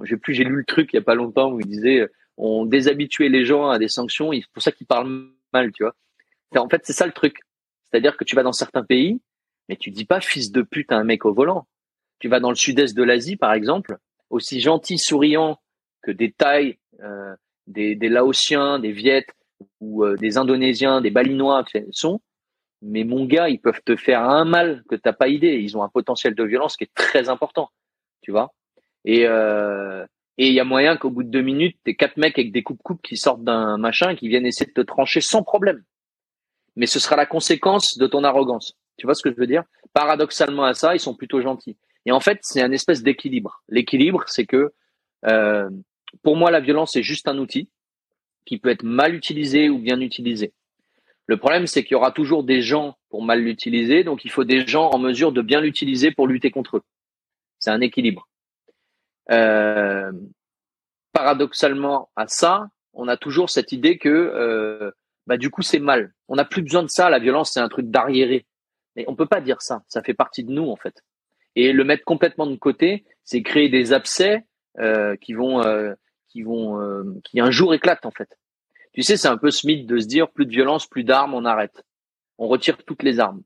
j'ai 0.05 0.17
plus 0.17 0.35
j'ai 0.35 0.45
lu 0.45 0.57
le 0.57 0.65
truc 0.65 0.91
il 0.93 0.97
y 0.97 0.99
a 0.99 1.03
pas 1.03 1.15
longtemps 1.15 1.53
où 1.53 1.61
il 1.61 1.67
disait 1.67 2.09
ont 2.37 2.65
déshabitué 2.67 3.29
les 3.29 3.45
gens 3.45 3.69
à 3.69 3.79
des 3.79 3.89
sanctions, 3.89 4.33
c'est 4.33 4.43
pour 4.53 4.63
ça 4.63 4.73
qu'ils 4.73 4.87
parlent 4.87 5.31
mal, 5.53 5.73
tu 5.73 5.85
vois. 5.85 5.95
En 6.57 6.69
fait, 6.69 6.83
c'est 6.85 6.93
ça 6.93 7.07
le 7.07 7.13
truc. 7.13 7.39
C'est-à-dire 7.85 8.17
que 8.17 8.25
tu 8.25 8.37
vas 8.37 8.43
dans 8.43 8.53
certains 8.53 8.85
pays, 8.85 9.21
mais 9.69 9.77
tu 9.77 9.91
dis 9.91 10.05
pas 10.05 10.21
fils 10.21 10.51
de 10.51 10.63
pute 10.63 10.93
à 10.93 10.97
un 10.97 11.05
mec 11.05 11.25
au 11.25 11.33
volant. 11.33 11.67
Tu 12.19 12.29
vas 12.29 12.41
dans 12.41 12.51
le 12.51 12.57
sud-est 12.57 12.97
de 12.97 13.03
l'Asie, 13.03 13.37
par 13.37 13.53
exemple, 13.53 13.99
aussi 14.31 14.61
gentil, 14.61 14.99
souriant 14.99 15.59
que 16.03 16.11
des 16.11 16.33
Thaïs, 16.33 16.77
euh, 17.01 17.35
des, 17.67 17.95
des 17.95 18.09
Laotiens, 18.09 18.79
des 18.79 18.93
Viettes 18.93 19.33
ou 19.81 20.05
euh, 20.05 20.17
des 20.17 20.39
Indonésiens, 20.39 21.01
des 21.01 21.11
Balinois 21.11 21.65
sont, 21.91 22.21
mais 22.83 23.05
mon 23.05 23.25
gars, 23.25 23.49
ils 23.49 23.61
peuvent 23.61 23.83
te 23.85 23.97
faire 23.97 24.23
un 24.23 24.45
mal 24.45 24.85
que 24.89 24.95
t'as 24.95 25.13
pas 25.13 25.29
idée. 25.29 25.55
Ils 25.55 25.77
ont 25.77 25.83
un 25.83 25.89
potentiel 25.89 26.35
de 26.35 26.45
violence 26.45 26.77
qui 26.77 26.85
est 26.85 26.95
très 26.95 27.29
important, 27.29 27.71
tu 28.21 28.31
vois. 28.31 28.53
Et 29.05 29.27
euh, 29.27 30.07
et 30.37 30.49
il 30.49 30.55
y 30.55 30.61
a 30.61 30.65
moyen 30.65 30.97
qu'au 30.97 31.11
bout 31.11 31.23
de 31.23 31.29
deux 31.29 31.43
minutes, 31.43 31.79
t'es 31.85 31.95
quatre 31.95 32.17
mecs 32.17 32.39
avec 32.39 32.51
des 32.51 32.63
coupes 32.63 32.83
coupes 32.83 33.03
qui 33.03 33.17
sortent 33.17 33.45
d'un 33.45 33.79
machin 33.79 34.17
qui 34.17 34.29
viennent 34.29 34.47
essayer 34.47 34.67
de 34.67 34.73
te 34.73 34.81
trancher 34.81 35.21
sans 35.21 35.43
problème. 35.43 35.85
Mais 36.77 36.87
ce 36.87 36.99
sera 36.99 37.15
la 37.15 37.27
conséquence 37.27 37.99
de 37.99 38.07
ton 38.09 38.25
arrogance. 38.25 38.77
Tu 38.97 39.07
vois 39.07 39.15
ce 39.15 39.23
que 39.23 39.31
je 39.31 39.37
veux 39.37 39.47
dire? 39.47 39.63
Paradoxalement 39.93 40.65
à 40.65 40.75
ça, 40.75 40.95
ils 40.95 41.01
sont 41.01 41.15
plutôt 41.15 41.41
gentils. 41.41 41.77
Et 42.05 42.11
en 42.11 42.19
fait, 42.19 42.39
c'est 42.43 42.63
un 42.63 42.73
espèce 42.73 43.03
d'équilibre. 43.03 43.63
L'équilibre, 43.69 44.25
c'est 44.27 44.45
que 44.45 44.73
euh, 45.27 45.71
pour 46.23 46.37
moi, 46.37 46.51
la 46.51 46.61
violence 46.61 46.93
c'est 46.93 47.03
juste 47.03 47.29
un 47.29 47.39
outil 47.39 47.69
qui 48.45 48.59
peut 48.59 48.71
être 48.71 48.83
mal 48.83 49.15
utilisé 49.15 49.69
ou 49.69 49.79
bien 49.79 50.01
utilisé. 50.01 50.53
Le 51.27 51.39
problème, 51.39 51.67
c'est 51.67 51.85
qu'il 51.85 51.93
y 51.93 51.95
aura 51.95 52.11
toujours 52.11 52.45
des 52.45 52.61
gens 52.61 52.99
pour 53.09 53.23
mal 53.23 53.41
l'utiliser, 53.41 54.05
donc 54.05 54.25
il 54.25 54.31
faut 54.31 54.45
des 54.45 54.67
gens 54.67 54.91
en 54.91 54.99
mesure 54.99 55.33
de 55.33 55.41
bien 55.41 55.61
l'utiliser 55.61 56.11
pour 56.11 56.27
lutter 56.27 56.51
contre 56.51 56.79
eux. 56.79 56.83
C'est 57.59 57.71
un 57.71 57.81
équilibre. 57.81 58.29
Euh, 59.31 60.13
paradoxalement 61.13 62.11
à 62.17 62.27
ça, 62.27 62.69
on 62.93 63.09
a 63.09 63.17
toujours 63.17 63.51
cette 63.51 63.73
idée 63.73 63.99
que 63.99 64.09
euh, 64.09 64.91
bah, 65.27 65.37
du 65.37 65.51
coup 65.51 65.63
c'est 65.63 65.79
mal. 65.79 66.13
On 66.29 66.37
n'a 66.37 66.45
plus 66.45 66.63
besoin 66.63 66.83
de 66.83 66.89
ça. 66.89 67.11
La 67.11 67.19
violence, 67.19 67.53
c'est 67.53 67.61
un 67.61 67.69
truc 67.69 67.91
d'arriéré. 67.91 68.47
Mais 68.97 69.05
on 69.09 69.17
peut 69.17 69.27
pas 69.27 69.41
dire 69.41 69.63
ça. 69.63 69.83
Ça 69.89 70.03
fait 70.03 70.15
partie 70.15 70.45
de 70.45 70.53
nous 70.53 70.69
en 70.69 70.77
fait. 70.77 71.03
Et 71.57 71.73
le 71.73 71.85
mettre 71.85 72.05
complètement 72.05 72.47
de 72.47 72.57
côté, 72.57 73.05
c'est 73.25 73.43
créer 73.43 73.69
des 73.69 73.93
abcès 73.93 74.45
euh, 74.79 75.17
qui 75.17 75.35
vont, 75.35 75.63
euh, 75.63 75.95
qui 76.29 76.43
vont, 76.43 76.81
euh, 76.81 77.05
qui 77.25 77.41
un 77.41 77.51
jour 77.51 77.75
éclatent 77.75 78.07
en 78.07 78.11
fait. 78.11 78.29
Tu 78.93 79.03
sais, 79.03 79.17
c'est 79.17 79.29
un 79.29 79.39
peu 79.39 79.51
ce 79.51 79.67
mythe 79.67 79.87
de 79.87 79.99
se 79.99 80.07
dire 80.07 80.31
plus 80.31 80.47
de 80.47 80.51
violence, 80.51 80.87
plus 80.87 81.05
d'armes, 81.05 81.35
on 81.35 81.45
arrête. 81.45 81.85
On 82.39 82.49
retire 82.49 82.77
toutes 82.85 83.03
les 83.03 83.21
armes. 83.21 83.43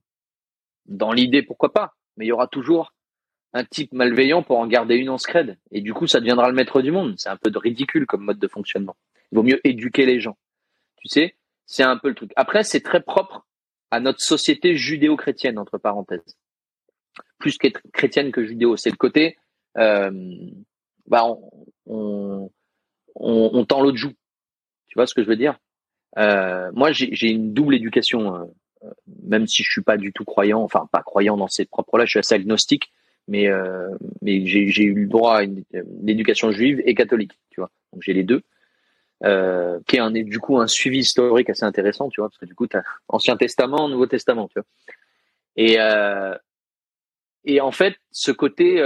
Dans 0.86 1.12
l'idée, 1.12 1.42
pourquoi 1.42 1.72
pas 1.72 1.94
Mais 2.16 2.24
il 2.24 2.28
y 2.28 2.32
aura 2.32 2.46
toujours 2.46 2.92
un 3.55 3.65
type 3.65 3.93
malveillant 3.93 4.43
pour 4.43 4.59
en 4.59 4.66
garder 4.66 4.97
une 4.97 5.11
en 5.11 5.19
scred. 5.19 5.59
Et 5.70 5.81
du 5.81 5.95
coup, 5.95 6.07
ça 6.07 6.20
deviendra 6.20 6.49
le 6.49 6.55
maître 6.55 6.83
du 6.83 6.91
monde. 6.91 7.15
C'est 7.19 7.29
un 7.29 7.37
peu 7.37 7.51
de 7.51 7.59
ridicule 7.59 8.07
comme 8.07 8.25
mode 8.25 8.39
de 8.39 8.49
fonctionnement. 8.49 8.97
Il 9.33 9.37
vaut 9.37 9.43
mieux 9.43 9.61
éduquer 9.66 10.07
les 10.07 10.20
gens. 10.20 10.37
Tu 10.97 11.09
sais, 11.09 11.37
c'est 11.66 11.83
un 11.83 11.97
peu 11.97 12.09
le 12.09 12.15
truc. 12.15 12.33
Après, 12.37 12.65
c'est 12.65 12.81
très 12.81 13.01
propre 13.01 13.47
à 13.91 14.01
notre 14.01 14.20
société 14.20 14.77
judéo-chrétienne, 14.77 15.59
entre 15.59 15.79
parenthèses. 15.79 16.37
Plus 17.39 17.57
chrétienne 17.93 18.33
que 18.33 18.45
judéo. 18.45 18.77
C'est 18.77 18.91
le 18.91 18.97
côté, 18.97 19.39
euh, 19.79 20.11
bah, 21.07 21.25
on, 21.25 21.41
on, 21.87 22.51
on, 23.15 23.65
tend 23.65 23.81
l'autre 23.81 23.97
joue. 23.97 24.12
Tu 24.89 24.95
vois 24.95 25.07
ce 25.07 25.15
que 25.15 25.23
je 25.23 25.29
veux 25.29 25.37
dire? 25.37 25.59
Euh, 26.19 26.70
Moi, 26.75 26.93
j'ai 26.93 27.31
une 27.31 27.55
double 27.55 27.75
éducation, 27.75 28.35
euh, 28.83 28.91
même 29.23 29.47
si 29.47 29.62
je 29.62 29.70
suis 29.70 29.83
pas 29.83 29.97
du 29.97 30.12
tout 30.12 30.25
croyant, 30.25 30.61
enfin 30.62 30.89
pas 30.93 31.03
croyant 31.03 31.37
dans 31.37 31.49
ces 31.49 31.65
propres-là, 31.65 32.05
je 32.05 32.11
suis 32.11 32.19
assez 32.19 32.35
agnostique 32.35 32.93
mais 33.28 33.46
euh, 33.48 33.90
mais 34.22 34.44
j'ai 34.46 34.82
eu 34.82 34.94
le 34.94 35.06
droit 35.06 35.36
à 35.36 35.42
une, 35.44 35.62
éducation 36.06 36.50
juive 36.50 36.82
et 36.84 36.94
catholique, 36.94 37.38
tu 37.50 37.60
vois. 37.60 37.70
Donc 37.92 38.02
j'ai 38.02 38.14
les 38.14 38.24
deux, 38.24 38.42
euh, 39.24 39.78
qui 39.86 39.96
est 39.96 40.24
du 40.24 40.40
coup 40.40 40.59
un 40.59 40.66
suivi 40.66 40.98
historique 41.00 41.50
assez 41.50 41.64
intéressant, 41.64 42.09
tu 42.09 42.20
vois, 42.20 42.30
parce 42.30 42.38
que 42.38 42.46
du 42.46 42.55
coup 42.55 42.66
tu 42.66 42.76
as 42.76 42.84
Ancien 43.09 43.36
Testament, 43.36 43.88
Nouveau 43.88 44.06
Testament, 44.06 44.48
tu 44.48 44.55
vois. 44.55 44.66
Et 45.56 45.78
euh, 45.78 46.34
et 47.44 47.60
en 47.60 47.70
fait, 47.70 47.96
ce 48.10 48.32
côté 48.32 48.82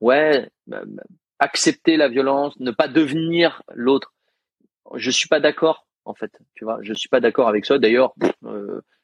ouais, 0.00 0.48
bah, 0.66 0.82
bah, 0.86 1.02
accepter 1.38 1.96
la 1.96 2.08
violence, 2.08 2.58
ne 2.60 2.70
pas 2.70 2.88
devenir 2.88 3.62
l'autre. 3.74 4.14
Je 4.94 5.10
suis 5.10 5.28
pas 5.28 5.40
d'accord 5.40 5.86
en 6.04 6.14
fait, 6.14 6.32
tu 6.54 6.64
vois. 6.64 6.78
Je 6.82 6.94
suis 6.94 7.08
pas 7.08 7.20
d'accord 7.20 7.48
avec 7.48 7.66
ça. 7.66 7.78
D'ailleurs, 7.78 8.14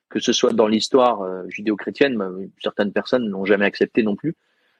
que 0.08 0.20
ce 0.20 0.32
soit 0.32 0.52
dans 0.52 0.66
l'histoire 0.66 1.22
euh, 1.22 1.42
judéo-chrétienne, 1.48 2.50
certaines 2.62 2.92
personnes 2.92 3.28
n'ont 3.28 3.44
jamais 3.44 3.66
accepté 3.66 4.02
non 4.02 4.16
plus. 4.16 4.36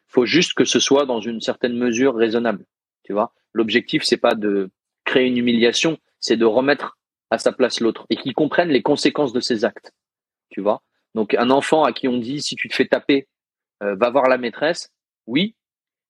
Faut 0.06 0.24
juste 0.24 0.55
que 0.55 0.64
ce 0.64 0.80
soit 0.80 1.06
dans 1.06 1.20
une 1.20 1.40
certaine 1.40 1.76
mesure 1.76 2.14
raisonnable. 2.14 2.64
Tu 3.02 3.12
vois, 3.12 3.32
l'objectif 3.52 4.02
c'est 4.05 4.16
pas 4.16 4.34
de 4.34 4.70
créer 5.05 5.26
une 5.26 5.36
humiliation, 5.36 5.98
c'est 6.20 6.36
de 6.36 6.44
remettre 6.44 6.98
à 7.30 7.38
sa 7.38 7.52
place 7.52 7.80
l'autre 7.80 8.06
et 8.10 8.16
qu'il 8.16 8.34
comprenne 8.34 8.68
les 8.68 8.82
conséquences 8.82 9.32
de 9.32 9.40
ses 9.40 9.64
actes. 9.64 9.92
Tu 10.50 10.60
vois. 10.60 10.82
Donc 11.14 11.34
un 11.34 11.50
enfant 11.50 11.84
à 11.84 11.92
qui 11.92 12.09
on 12.09 12.18
dit 12.18 12.40
si 12.40 12.56
tu 12.56 12.68
te 12.68 12.74
fais 12.74 12.86
taper, 12.86 13.28
euh, 13.82 13.94
va 13.96 14.10
voir 14.10 14.28
la 14.28 14.38
maîtresse. 14.38 14.90
Oui, 15.26 15.55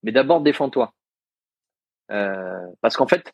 mais 0.02 0.12
d'abord 0.12 0.40
défends-toi. 0.40 0.94
Euh, 2.10 2.66
parce 2.80 2.96
qu'en 2.96 3.06
fait, 3.06 3.32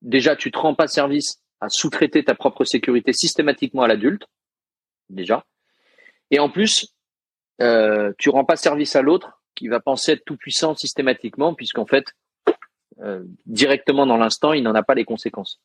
déjà 0.00 0.34
tu 0.34 0.50
te 0.50 0.58
rends 0.58 0.74
pas 0.74 0.88
service 0.88 1.42
à 1.60 1.68
sous-traiter 1.68 2.24
ta 2.24 2.34
propre 2.34 2.64
sécurité 2.64 3.12
systématiquement 3.12 3.82
à 3.82 3.88
l'adulte 3.88 4.26
déjà. 5.10 5.44
Et 6.30 6.38
en 6.38 6.50
plus, 6.50 6.94
euh, 7.60 8.12
tu 8.18 8.30
rends 8.30 8.44
pas 8.44 8.56
service 8.56 8.96
à 8.96 9.02
l'autre 9.02 9.40
qui 9.54 9.68
va 9.68 9.80
penser 9.80 10.12
être 10.12 10.24
tout 10.24 10.36
puissant 10.36 10.74
systématiquement, 10.74 11.54
puisqu'en 11.54 11.86
fait, 11.86 12.04
euh, 13.00 13.24
directement 13.46 14.06
dans 14.06 14.16
l'instant, 14.16 14.52
il 14.52 14.62
n'en 14.62 14.74
a 14.74 14.82
pas 14.82 14.94
les 14.94 15.04
conséquences. 15.04 15.60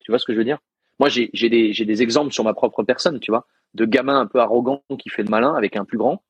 Tu 0.00 0.12
vois 0.12 0.18
ce 0.18 0.24
que 0.24 0.32
je 0.32 0.38
veux 0.38 0.44
dire? 0.44 0.58
Moi, 0.98 1.08
j'ai 1.08 1.28
des, 1.48 2.02
exemples 2.02 2.32
sur 2.32 2.44
ma 2.44 2.54
propre 2.54 2.82
personne, 2.82 3.20
tu 3.20 3.30
vois, 3.30 3.46
de 3.74 3.84
gamins 3.84 4.18
un 4.18 4.26
peu 4.26 4.38
arrogants 4.38 4.82
qui 4.98 5.10
fait 5.10 5.22
le 5.22 5.28
malin 5.28 5.54
avec 5.54 5.76
un 5.76 5.84
plus 5.84 5.98
grand. 5.98 6.22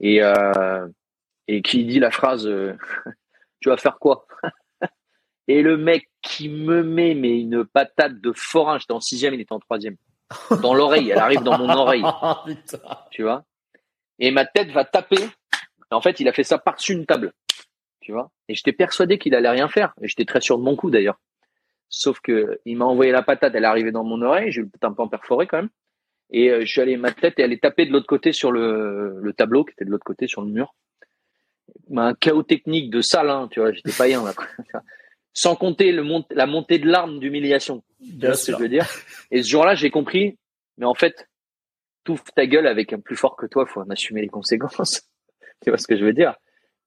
Et 0.00 0.22
euh, 0.22 0.86
et 1.48 1.62
qui 1.62 1.84
dit 1.84 1.98
la 1.98 2.10
phrase 2.10 2.48
"Tu 3.60 3.68
vas 3.68 3.76
faire 3.76 3.98
quoi? 3.98 4.26
Et 5.48 5.62
le 5.62 5.76
mec 5.76 6.10
qui 6.22 6.48
me 6.48 6.82
met 6.82 7.14
mais 7.14 7.40
une 7.40 7.64
patate 7.64 8.20
de 8.20 8.32
forain, 8.34 8.78
j'étais 8.78 8.92
en 8.92 9.00
sixième, 9.00 9.32
il 9.34 9.40
était 9.40 9.52
en 9.52 9.60
troisième 9.60 9.96
dans 10.62 10.74
l'oreille. 10.74 11.10
Elle 11.10 11.18
arrive 11.18 11.42
dans 11.42 11.58
mon 11.58 11.68
oreille. 11.68 12.02
Oh, 12.84 12.94
tu 13.10 13.22
vois? 13.22 13.44
Et 14.18 14.30
ma 14.30 14.44
tête 14.44 14.70
va 14.70 14.84
taper. 14.84 15.28
En 15.90 16.00
fait, 16.00 16.20
il 16.20 16.28
a 16.28 16.32
fait 16.32 16.44
ça 16.44 16.58
par-dessus 16.58 16.92
une 16.92 17.06
table. 17.06 17.32
Tu 18.00 18.12
vois? 18.12 18.30
Et 18.48 18.54
j'étais 18.54 18.72
persuadé 18.72 19.18
qu'il 19.18 19.34
allait 19.34 19.48
rien 19.48 19.68
faire. 19.68 19.94
Et 20.00 20.08
j'étais 20.08 20.24
très 20.24 20.40
sûr 20.40 20.58
de 20.58 20.62
mon 20.62 20.76
coup 20.76 20.90
d'ailleurs. 20.90 21.20
Sauf 21.88 22.20
que 22.20 22.60
il 22.64 22.76
m'a 22.76 22.84
envoyé 22.84 23.12
la 23.12 23.22
patate. 23.22 23.54
Elle 23.54 23.64
est 23.64 23.68
arrivée 23.68 23.92
dans 23.92 24.04
mon 24.04 24.20
oreille. 24.22 24.52
J'ai 24.52 24.60
eu 24.60 24.64
le 24.64 24.78
tympan 24.78 25.08
perforé 25.08 25.46
quand 25.46 25.58
même. 25.58 25.70
Et 26.30 26.50
euh, 26.50 26.60
je 26.60 26.66
suis 26.66 26.80
allé 26.80 26.96
ma 26.96 27.12
tête 27.12 27.38
et 27.38 27.42
elle 27.42 27.52
est 27.52 27.62
tapée 27.62 27.86
de 27.86 27.92
l'autre 27.92 28.06
côté 28.06 28.32
sur 28.32 28.50
le, 28.50 29.20
le 29.20 29.32
tableau 29.32 29.64
qui 29.64 29.72
était 29.72 29.84
de 29.84 29.90
l'autre 29.90 30.04
côté 30.04 30.26
sur 30.26 30.42
le 30.42 30.48
mur. 30.48 30.74
Un 31.96 32.14
chaos 32.14 32.42
technique 32.42 32.90
de 32.90 33.00
salle, 33.00 33.30
hein, 33.30 33.48
tu 33.50 33.60
vois. 33.60 33.72
J'étais 33.72 33.92
païen 33.92 34.24
là. 34.24 34.32
sans 35.36 35.54
compter 35.54 35.92
le 35.92 36.02
mont 36.02 36.24
la 36.30 36.46
montée 36.46 36.78
de 36.78 36.88
larmes 36.88 37.20
d'humiliation. 37.20 37.84
Tu 38.00 38.26
vois 38.26 38.34
ce 38.34 38.50
que 38.50 38.56
je 38.56 38.62
veux 38.62 38.68
dire? 38.70 38.88
Et 39.30 39.42
ce 39.42 39.48
jour-là, 39.48 39.74
j'ai 39.74 39.90
compris, 39.90 40.38
mais 40.78 40.86
en 40.86 40.94
fait, 40.94 41.28
touffe 42.04 42.24
ta 42.34 42.46
gueule 42.46 42.66
avec 42.66 42.94
un 42.94 43.00
plus 43.00 43.16
fort 43.16 43.36
que 43.36 43.44
toi, 43.44 43.66
faut 43.66 43.82
en 43.82 43.90
assumer 43.90 44.22
les 44.22 44.28
conséquences. 44.28 45.02
tu 45.62 45.70
vois 45.70 45.76
ce 45.76 45.86
que 45.86 45.96
je 45.96 46.04
veux 46.04 46.14
dire? 46.14 46.34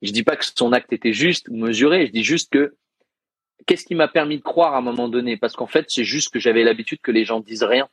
Je 0.02 0.12
dis 0.12 0.24
pas 0.24 0.36
que 0.36 0.44
son 0.44 0.74
acte 0.74 0.92
était 0.92 1.14
juste 1.14 1.48
ou 1.50 1.58
mesuré, 1.58 2.08
je 2.08 2.12
dis 2.12 2.24
juste 2.24 2.52
que 2.52 2.76
qu'est-ce 3.68 3.86
qui 3.86 3.94
m'a 3.94 4.08
permis 4.08 4.38
de 4.38 4.44
croire 4.44 4.74
à 4.74 4.80
un 4.80 4.82
moment 4.82 5.10
donné? 5.10 5.38
Parce 5.38 5.56
qu'en 5.56 5.68
fait, 5.68 5.86
c'est 5.88 6.04
juste 6.04 6.34
que 6.34 6.40
j'avais 6.40 6.64
l'habitude 6.64 7.02
que 7.02 7.12
les 7.12 7.26
gens 7.26 7.42
disent 7.42 7.64
rien. 7.64 7.88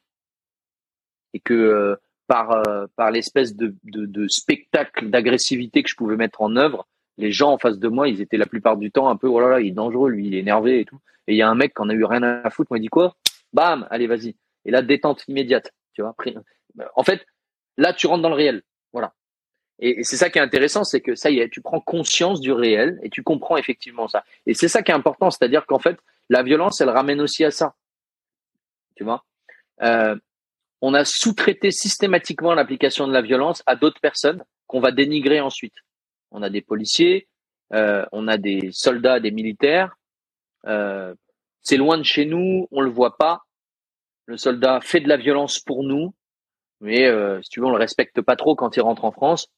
Et 1.34 1.40
que 1.40 1.52
euh, 1.52 1.96
par 2.28 2.66
euh, 2.66 2.86
par 2.96 3.10
l'espèce 3.10 3.54
de, 3.54 3.74
de, 3.84 4.06
de 4.06 4.26
spectacle 4.26 5.10
d'agressivité 5.10 5.82
que 5.82 5.90
je 5.90 5.96
pouvais 5.96 6.16
mettre 6.16 6.40
en 6.40 6.56
œuvre, 6.56 6.86
les 7.18 7.32
gens 7.32 7.52
en 7.52 7.58
face 7.58 7.78
de 7.78 7.88
moi, 7.88 8.08
ils 8.08 8.20
étaient 8.20 8.36
la 8.36 8.46
plupart 8.46 8.76
du 8.76 8.90
temps 8.90 9.08
un 9.08 9.16
peu, 9.16 9.28
oh 9.28 9.40
là 9.40 9.48
là, 9.48 9.60
il 9.60 9.68
est 9.68 9.72
dangereux, 9.72 10.10
lui, 10.10 10.26
il 10.26 10.34
est 10.34 10.40
énervé 10.40 10.80
et 10.80 10.84
tout. 10.84 10.98
Et 11.26 11.34
il 11.34 11.36
y 11.36 11.42
a 11.42 11.48
un 11.48 11.54
mec 11.54 11.74
qui 11.74 11.82
en 11.82 11.88
a 11.88 11.94
eu 11.94 12.04
rien 12.04 12.22
à 12.22 12.50
foutre, 12.50 12.70
moi, 12.70 12.78
il 12.78 12.82
dit 12.82 12.88
quoi? 12.88 13.16
Bam, 13.52 13.86
allez, 13.90 14.06
vas-y. 14.06 14.36
Et 14.64 14.70
là, 14.70 14.82
détente 14.82 15.24
immédiate, 15.28 15.72
tu 15.94 16.02
vois. 16.02 16.14
En 16.94 17.02
fait, 17.02 17.26
là, 17.76 17.92
tu 17.92 18.06
rentres 18.06 18.22
dans 18.22 18.28
le 18.28 18.34
réel, 18.34 18.62
voilà. 18.92 19.14
Et 19.78 20.04
c'est 20.04 20.16
ça 20.16 20.30
qui 20.30 20.38
est 20.38 20.42
intéressant, 20.42 20.84
c'est 20.84 21.00
que 21.00 21.14
ça 21.14 21.30
y 21.30 21.38
est, 21.38 21.48
tu 21.48 21.60
prends 21.60 21.80
conscience 21.80 22.40
du 22.40 22.52
réel 22.52 22.98
et 23.02 23.10
tu 23.10 23.22
comprends 23.22 23.56
effectivement 23.56 24.08
ça. 24.08 24.24
Et 24.46 24.54
c'est 24.54 24.68
ça 24.68 24.82
qui 24.82 24.90
est 24.90 24.94
important, 24.94 25.30
c'est-à-dire 25.30 25.66
qu'en 25.66 25.78
fait, 25.78 25.98
la 26.28 26.42
violence, 26.42 26.80
elle 26.80 26.90
ramène 26.90 27.20
aussi 27.20 27.44
à 27.44 27.50
ça, 27.50 27.74
tu 28.94 29.04
vois? 29.04 29.24
Euh, 29.82 30.16
on 30.80 30.94
a 30.94 31.04
sous-traité 31.04 31.70
systématiquement 31.70 32.54
l'application 32.54 33.06
de 33.06 33.12
la 33.12 33.22
violence 33.22 33.62
à 33.66 33.76
d'autres 33.76 34.00
personnes 34.00 34.44
qu'on 34.66 34.80
va 34.80 34.92
dénigrer 34.92 35.40
ensuite 35.40 35.74
on 36.30 36.42
a 36.42 36.50
des 36.50 36.62
policiers, 36.62 37.28
euh, 37.72 38.04
on 38.12 38.28
a 38.28 38.36
des 38.36 38.70
soldats, 38.72 39.20
des 39.20 39.30
militaires. 39.30 39.96
Euh, 40.66 41.14
c'est 41.62 41.76
loin 41.76 41.98
de 41.98 42.02
chez 42.02 42.24
nous, 42.24 42.68
on 42.70 42.80
le 42.80 42.90
voit 42.90 43.16
pas. 43.16 43.42
Le 44.26 44.36
soldat 44.36 44.80
fait 44.80 45.00
de 45.00 45.08
la 45.08 45.16
violence 45.16 45.60
pour 45.60 45.84
nous, 45.84 46.14
mais 46.80 47.06
euh, 47.06 47.40
si 47.42 47.50
tu 47.50 47.60
veux, 47.60 47.66
on 47.66 47.70
le 47.70 47.78
respecte 47.78 48.20
pas 48.20 48.36
trop 48.36 48.54
quand 48.54 48.76
il 48.76 48.80
rentre 48.80 49.04
en 49.04 49.12
France. 49.12 49.48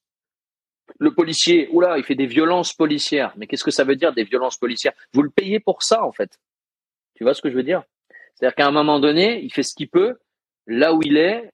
Le 0.99 1.15
policier, 1.15 1.69
oula, 1.70 1.99
il 1.99 2.05
fait 2.05 2.15
des 2.15 2.27
violences 2.27 2.73
policières. 2.73 3.32
Mais 3.36 3.47
qu'est-ce 3.47 3.65
que 3.65 3.70
ça 3.70 3.85
veut 3.85 3.97
dire 3.97 4.12
des 4.12 4.24
violences 4.24 4.57
policières? 4.57 4.95
Vous 5.12 5.23
le 5.23 5.31
payez 5.31 5.61
pour 5.61 5.82
ça, 5.82 6.05
en 6.05 6.12
fait. 6.12 6.39
Tu 7.15 7.24
vois 7.24 7.35
ce 7.35 7.43
que 7.43 7.51
je 7.51 7.57
veux 7.57 7.62
dire? 7.62 7.82
C'est-à-dire 8.35 8.55
qu'à 8.55 8.66
un 8.66 8.73
moment 8.73 9.01
donné, 9.01 9.43
il 9.43 9.53
fait 9.53 9.62
ce 9.62 9.74
qu'il 9.74 9.89
peut, 9.89 10.16
là 10.66 10.95
où 10.95 11.01
il 11.03 11.16
est. 11.16 11.51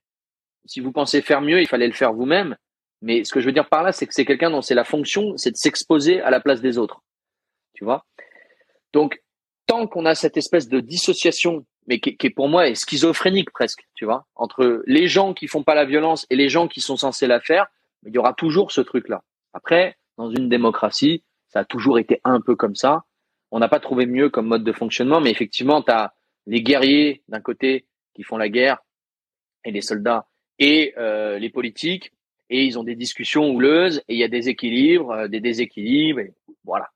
Si 0.66 0.80
vous 0.80 0.92
pensez 0.92 1.22
faire 1.22 1.40
mieux, 1.40 1.60
il 1.60 1.66
fallait 1.66 1.86
le 1.86 1.92
faire 1.92 2.12
vous-même. 2.12 2.56
Mais 3.02 3.24
ce 3.24 3.32
que 3.32 3.40
je 3.40 3.46
veux 3.46 3.52
dire 3.52 3.68
par 3.68 3.82
là, 3.82 3.92
c'est 3.92 4.06
que 4.06 4.14
c'est 4.14 4.24
quelqu'un 4.24 4.50
dont 4.50 4.62
c'est 4.62 4.74
la 4.74 4.84
fonction, 4.84 5.36
c'est 5.36 5.50
de 5.50 5.56
s'exposer 5.56 6.20
à 6.20 6.30
la 6.30 6.40
place 6.40 6.60
des 6.60 6.78
autres. 6.78 7.02
Tu 7.74 7.84
vois? 7.84 8.06
Donc, 8.92 9.22
tant 9.66 9.86
qu'on 9.86 10.06
a 10.06 10.14
cette 10.14 10.36
espèce 10.36 10.68
de 10.68 10.80
dissociation, 10.80 11.66
mais 11.86 12.00
qui, 12.00 12.16
qui 12.16 12.30
pour 12.30 12.48
moi 12.48 12.68
est 12.68 12.74
schizophrénique 12.74 13.50
presque, 13.50 13.86
tu 13.94 14.04
vois, 14.04 14.26
entre 14.34 14.82
les 14.86 15.08
gens 15.08 15.34
qui 15.34 15.48
font 15.48 15.62
pas 15.62 15.74
la 15.74 15.84
violence 15.84 16.26
et 16.30 16.36
les 16.36 16.48
gens 16.48 16.68
qui 16.68 16.80
sont 16.80 16.96
censés 16.96 17.26
la 17.26 17.40
faire, 17.40 17.66
il 18.06 18.14
y 18.14 18.18
aura 18.18 18.34
toujours 18.34 18.72
ce 18.72 18.80
truc-là. 18.80 19.22
Après, 19.52 19.96
dans 20.16 20.30
une 20.30 20.48
démocratie, 20.48 21.24
ça 21.48 21.60
a 21.60 21.64
toujours 21.64 21.98
été 21.98 22.20
un 22.24 22.40
peu 22.40 22.56
comme 22.56 22.74
ça. 22.74 23.04
On 23.50 23.58
n'a 23.58 23.68
pas 23.68 23.80
trouvé 23.80 24.06
mieux 24.06 24.28
comme 24.28 24.46
mode 24.46 24.64
de 24.64 24.72
fonctionnement, 24.72 25.20
mais 25.20 25.30
effectivement, 25.30 25.82
tu 25.82 25.92
as 25.92 26.14
les 26.46 26.62
guerriers 26.62 27.22
d'un 27.28 27.40
côté 27.40 27.86
qui 28.14 28.22
font 28.22 28.36
la 28.36 28.48
guerre 28.48 28.78
et 29.64 29.70
les 29.70 29.80
soldats 29.80 30.26
et 30.58 30.94
euh, 30.98 31.38
les 31.38 31.50
politiques 31.50 32.12
et 32.54 32.64
ils 32.64 32.78
ont 32.78 32.84
des 32.84 32.94
discussions 32.94 33.50
houleuses 33.50 33.98
et 34.08 34.14
il 34.14 34.18
y 34.18 34.22
a 34.22 34.28
des 34.28 34.48
équilibres, 34.48 35.10
euh, 35.10 35.28
des 35.28 35.40
déséquilibres 35.40 36.20
voilà. 36.62 36.90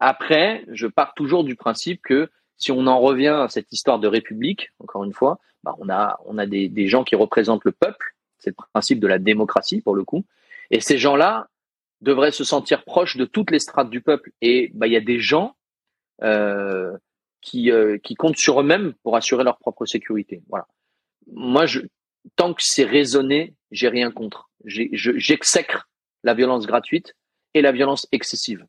Après, 0.00 0.64
je 0.72 0.86
pars 0.86 1.12
toujours 1.14 1.44
du 1.44 1.56
principe 1.56 2.00
que 2.02 2.30
si 2.56 2.72
on 2.72 2.86
en 2.86 2.98
revient 2.98 3.36
à 3.44 3.48
cette 3.48 3.70
histoire 3.70 3.98
de 3.98 4.08
république, 4.08 4.70
encore 4.78 5.04
une 5.04 5.12
fois, 5.12 5.38
bah 5.62 5.74
on 5.78 5.90
a 5.90 6.18
on 6.24 6.38
a 6.38 6.46
des, 6.46 6.68
des 6.68 6.88
gens 6.88 7.04
qui 7.04 7.16
représentent 7.16 7.64
le 7.64 7.72
peuple, 7.72 8.14
c'est 8.38 8.50
le 8.50 8.64
principe 8.72 8.98
de 8.98 9.06
la 9.06 9.18
démocratie 9.18 9.82
pour 9.82 9.94
le 9.94 10.04
coup, 10.04 10.24
et 10.70 10.80
ces 10.80 10.96
gens-là 10.96 11.48
devraient 12.00 12.32
se 12.32 12.44
sentir 12.44 12.84
proches 12.84 13.18
de 13.18 13.26
toutes 13.26 13.50
les 13.50 13.58
strates 13.58 13.90
du 13.90 14.00
peuple. 14.00 14.30
Et 14.40 14.70
bah 14.72 14.86
il 14.86 14.94
y 14.94 14.96
a 14.96 15.00
des 15.12 15.20
gens 15.20 15.54
euh, 16.22 16.96
qui, 17.42 17.70
euh, 17.70 17.98
qui 17.98 18.14
comptent 18.14 18.38
sur 18.38 18.58
eux-mêmes 18.60 18.94
pour 19.02 19.16
assurer 19.16 19.44
leur 19.44 19.58
propre 19.58 19.84
sécurité. 19.84 20.42
Voilà. 20.48 20.66
Moi, 21.30 21.66
je, 21.66 21.80
tant 22.36 22.54
que 22.54 22.62
c'est 22.62 22.84
raisonné, 22.84 23.54
j'ai 23.70 23.88
rien 23.88 24.10
contre. 24.10 24.50
J'exècre 24.64 25.88
la 26.22 26.34
violence 26.34 26.66
gratuite 26.66 27.14
et 27.54 27.62
la 27.62 27.72
violence 27.72 28.06
excessive. 28.12 28.66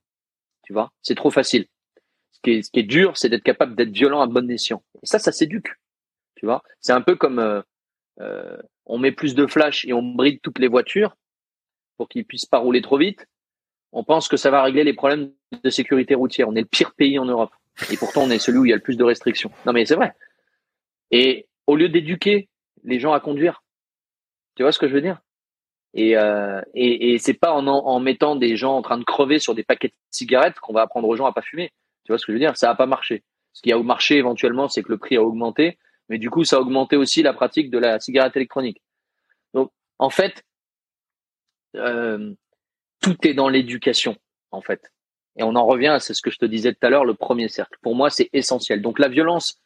Tu 0.64 0.74
vois, 0.74 0.92
c'est 1.02 1.16
trop 1.16 1.32
facile. 1.32 1.68
Ce 2.32 2.40
qui 2.44 2.52
est, 2.52 2.62
ce 2.64 2.72
qui 2.72 2.80
est 2.80 2.84
dur, 2.84 3.18
c'est 3.18 3.30
d'être 3.30 3.44
capable 3.44 3.76
d'être 3.76 3.92
violent 3.92 4.22
à 4.22 4.28
bon 4.28 4.50
escient. 4.50 4.84
Et 5.02 5.06
ça, 5.06 5.20
ça 5.20 5.32
s'éduque. 5.32 5.70
Tu 6.36 6.46
vois, 6.46 6.64
c'est 6.80 6.92
un 6.92 7.02
peu 7.02 7.16
comme 7.16 7.40
euh, 7.40 7.62
euh, 8.20 8.58
on 8.86 8.98
met 8.98 9.12
plus 9.12 9.36
de 9.36 9.48
flash 9.48 9.86
et 9.86 9.94
on 9.94 10.02
bride 10.02 10.42
toutes 10.42 10.60
les 10.60 10.68
voitures 10.68 11.16
pour 11.98 12.10
qu'ils 12.10 12.26
puissent 12.26 12.46
pas 12.46 12.58
rouler 12.58 12.82
trop 12.82 12.98
vite. 12.98 13.26
On 13.92 14.04
pense 14.04 14.28
que 14.28 14.38
ça 14.38 14.52
va 14.52 14.62
régler 14.62 14.84
les 14.84 14.94
problèmes 14.94 15.32
de 15.64 15.70
sécurité 15.70 16.16
routière. 16.16 16.50
On 16.50 16.56
est 16.56 16.62
le 16.62 16.68
pire 16.68 16.94
pays 16.94 17.18
en 17.18 17.26
Europe. 17.26 17.52
Et 17.92 17.98
pourtant, 17.98 18.24
on 18.24 18.30
est 18.30 18.40
celui 18.40 18.58
où 18.60 18.66
il 18.66 18.70
y 18.70 18.74
a 18.74 18.76
le 18.76 18.82
plus 18.82 18.98
de 18.98 19.04
restrictions. 19.04 19.52
Non, 19.66 19.72
mais 19.72 19.86
c'est 19.86 19.96
vrai. 19.96 20.14
Et 21.12 21.48
au 21.68 21.76
lieu 21.76 21.88
d'éduquer 21.88 22.50
les 22.86 23.00
gens 23.00 23.14
à 23.14 23.20
conduire, 23.20 23.64
tu 24.56 24.64
vois 24.64 24.72
ce 24.72 24.80
que 24.80 24.88
je 24.88 24.94
veux 24.94 25.02
dire? 25.02 25.20
Et, 25.94 26.18
euh, 26.18 26.62
et, 26.74 27.14
et 27.14 27.18
c'est 27.20 27.34
pas 27.34 27.54
en, 27.54 27.68
en 27.68 28.00
mettant 28.00 28.36
des 28.36 28.56
gens 28.58 28.76
en 28.76 28.82
train 28.82 28.98
de 28.98 29.04
crever 29.04 29.40
sur 29.40 29.56
des 29.56 29.64
paquets 29.64 29.90
de 29.90 29.94
cigarettes 30.12 30.60
qu'on 30.60 30.74
va 30.74 30.82
apprendre 30.82 31.08
aux 31.08 31.16
gens 31.16 31.26
à 31.26 31.34
pas 31.34 31.42
fumer. 31.42 31.72
Tu 32.04 32.12
vois 32.12 32.18
ce 32.18 32.26
que 32.26 32.32
je 32.32 32.38
veux 32.38 32.40
dire? 32.40 32.58
Ça 32.58 32.70
a 32.70 32.76
pas 32.76 32.86
marché. 32.86 33.24
Ce 33.54 33.62
qui 33.62 33.72
a 33.72 33.80
marché 33.80 34.18
éventuellement, 34.18 34.68
c'est 34.68 34.84
que 34.84 34.92
le 34.92 34.98
prix 34.98 35.16
a 35.16 35.24
augmenté, 35.24 35.78
mais 36.10 36.18
du 36.18 36.30
coup, 36.30 36.44
ça 36.44 36.58
a 36.58 36.60
augmenté 36.60 36.98
aussi 36.98 37.24
la 37.24 37.34
pratique 37.34 37.70
de 37.70 37.78
la 37.78 38.00
cigarette 38.00 38.36
électronique. 38.36 38.82
Donc, 39.54 39.72
en 39.98 40.10
fait, 40.10 40.44
euh, 41.76 42.34
tout 43.00 43.16
est 43.26 43.34
dans 43.34 43.48
l'éducation, 43.48 44.18
en 44.52 44.62
fait. 44.62 44.92
Et 45.38 45.44
on 45.44 45.56
en 45.56 45.66
revient, 45.66 45.98
c'est 46.00 46.14
ce 46.14 46.22
que 46.22 46.32
je 46.32 46.38
te 46.38 46.46
disais 46.46 46.74
tout 46.74 46.86
à 46.86 46.90
l'heure, 46.90 47.06
le 47.06 47.14
premier 47.14 47.48
cercle. 47.48 47.78
Pour 47.82 47.96
moi, 47.96 48.10
c'est 48.10 48.30
essentiel. 48.34 48.82
Donc 48.82 49.00
la 49.00 49.08
violence, 49.08 49.62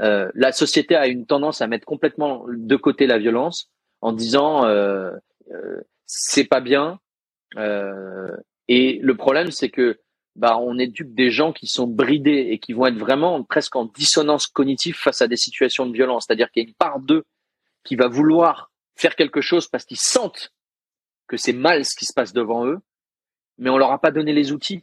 euh, 0.00 0.30
la 0.34 0.52
société 0.52 0.96
a 0.96 1.06
une 1.06 1.26
tendance 1.26 1.60
à 1.60 1.66
mettre 1.66 1.86
complètement 1.86 2.44
de 2.48 2.76
côté 2.76 3.06
la 3.06 3.18
violence 3.18 3.70
en 4.00 4.12
disant 4.12 4.64
euh, 4.66 5.12
euh, 5.52 5.80
c'est 6.06 6.44
pas 6.44 6.60
bien. 6.60 6.98
Euh, 7.56 8.36
et 8.68 8.98
le 9.02 9.16
problème, 9.16 9.50
c'est 9.50 9.70
que 9.70 10.00
bah 10.36 10.58
on 10.58 10.78
éduque 10.78 11.14
des 11.14 11.30
gens 11.30 11.52
qui 11.52 11.68
sont 11.68 11.86
bridés 11.86 12.48
et 12.50 12.58
qui 12.58 12.72
vont 12.72 12.86
être 12.86 12.98
vraiment 12.98 13.44
presque 13.44 13.76
en 13.76 13.84
dissonance 13.84 14.48
cognitive 14.48 14.96
face 14.96 15.22
à 15.22 15.28
des 15.28 15.36
situations 15.36 15.86
de 15.86 15.92
violence. 15.92 16.24
C'est-à-dire 16.26 16.50
qu'il 16.50 16.64
y 16.64 16.66
a 16.66 16.68
une 16.68 16.74
part 16.74 16.98
d'eux 16.98 17.24
qui 17.84 17.94
va 17.94 18.08
vouloir 18.08 18.72
faire 18.96 19.14
quelque 19.14 19.40
chose 19.40 19.68
parce 19.68 19.84
qu'ils 19.84 20.00
sentent 20.00 20.52
que 21.28 21.36
c'est 21.36 21.52
mal 21.52 21.84
ce 21.84 21.96
qui 21.96 22.04
se 22.04 22.12
passe 22.12 22.32
devant 22.32 22.66
eux 22.66 22.80
mais 23.58 23.70
on 23.70 23.78
leur 23.78 23.92
a 23.92 24.00
pas 24.00 24.10
donné 24.10 24.32
les 24.32 24.52
outils. 24.52 24.82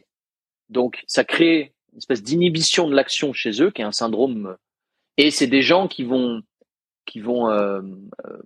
Donc, 0.68 1.02
ça 1.06 1.24
crée 1.24 1.74
une 1.92 1.98
espèce 1.98 2.22
d'inhibition 2.22 2.88
de 2.88 2.94
l'action 2.94 3.32
chez 3.32 3.62
eux, 3.62 3.70
qui 3.70 3.82
est 3.82 3.84
un 3.84 3.92
syndrome. 3.92 4.56
Et 5.16 5.30
c'est 5.30 5.46
des 5.46 5.62
gens 5.62 5.88
qui 5.88 6.04
vont, 6.04 6.42
qui 7.06 7.20
vont 7.20 7.50
euh, 7.50 7.80
euh 8.26 8.38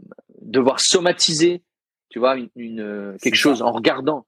devoir 0.42 0.78
somatiser, 0.78 1.62
tu 2.08 2.20
vois, 2.20 2.36
une, 2.36 2.48
une 2.54 3.16
quelque 3.20 3.34
chose 3.34 3.62
en 3.62 3.72
regardant, 3.72 4.26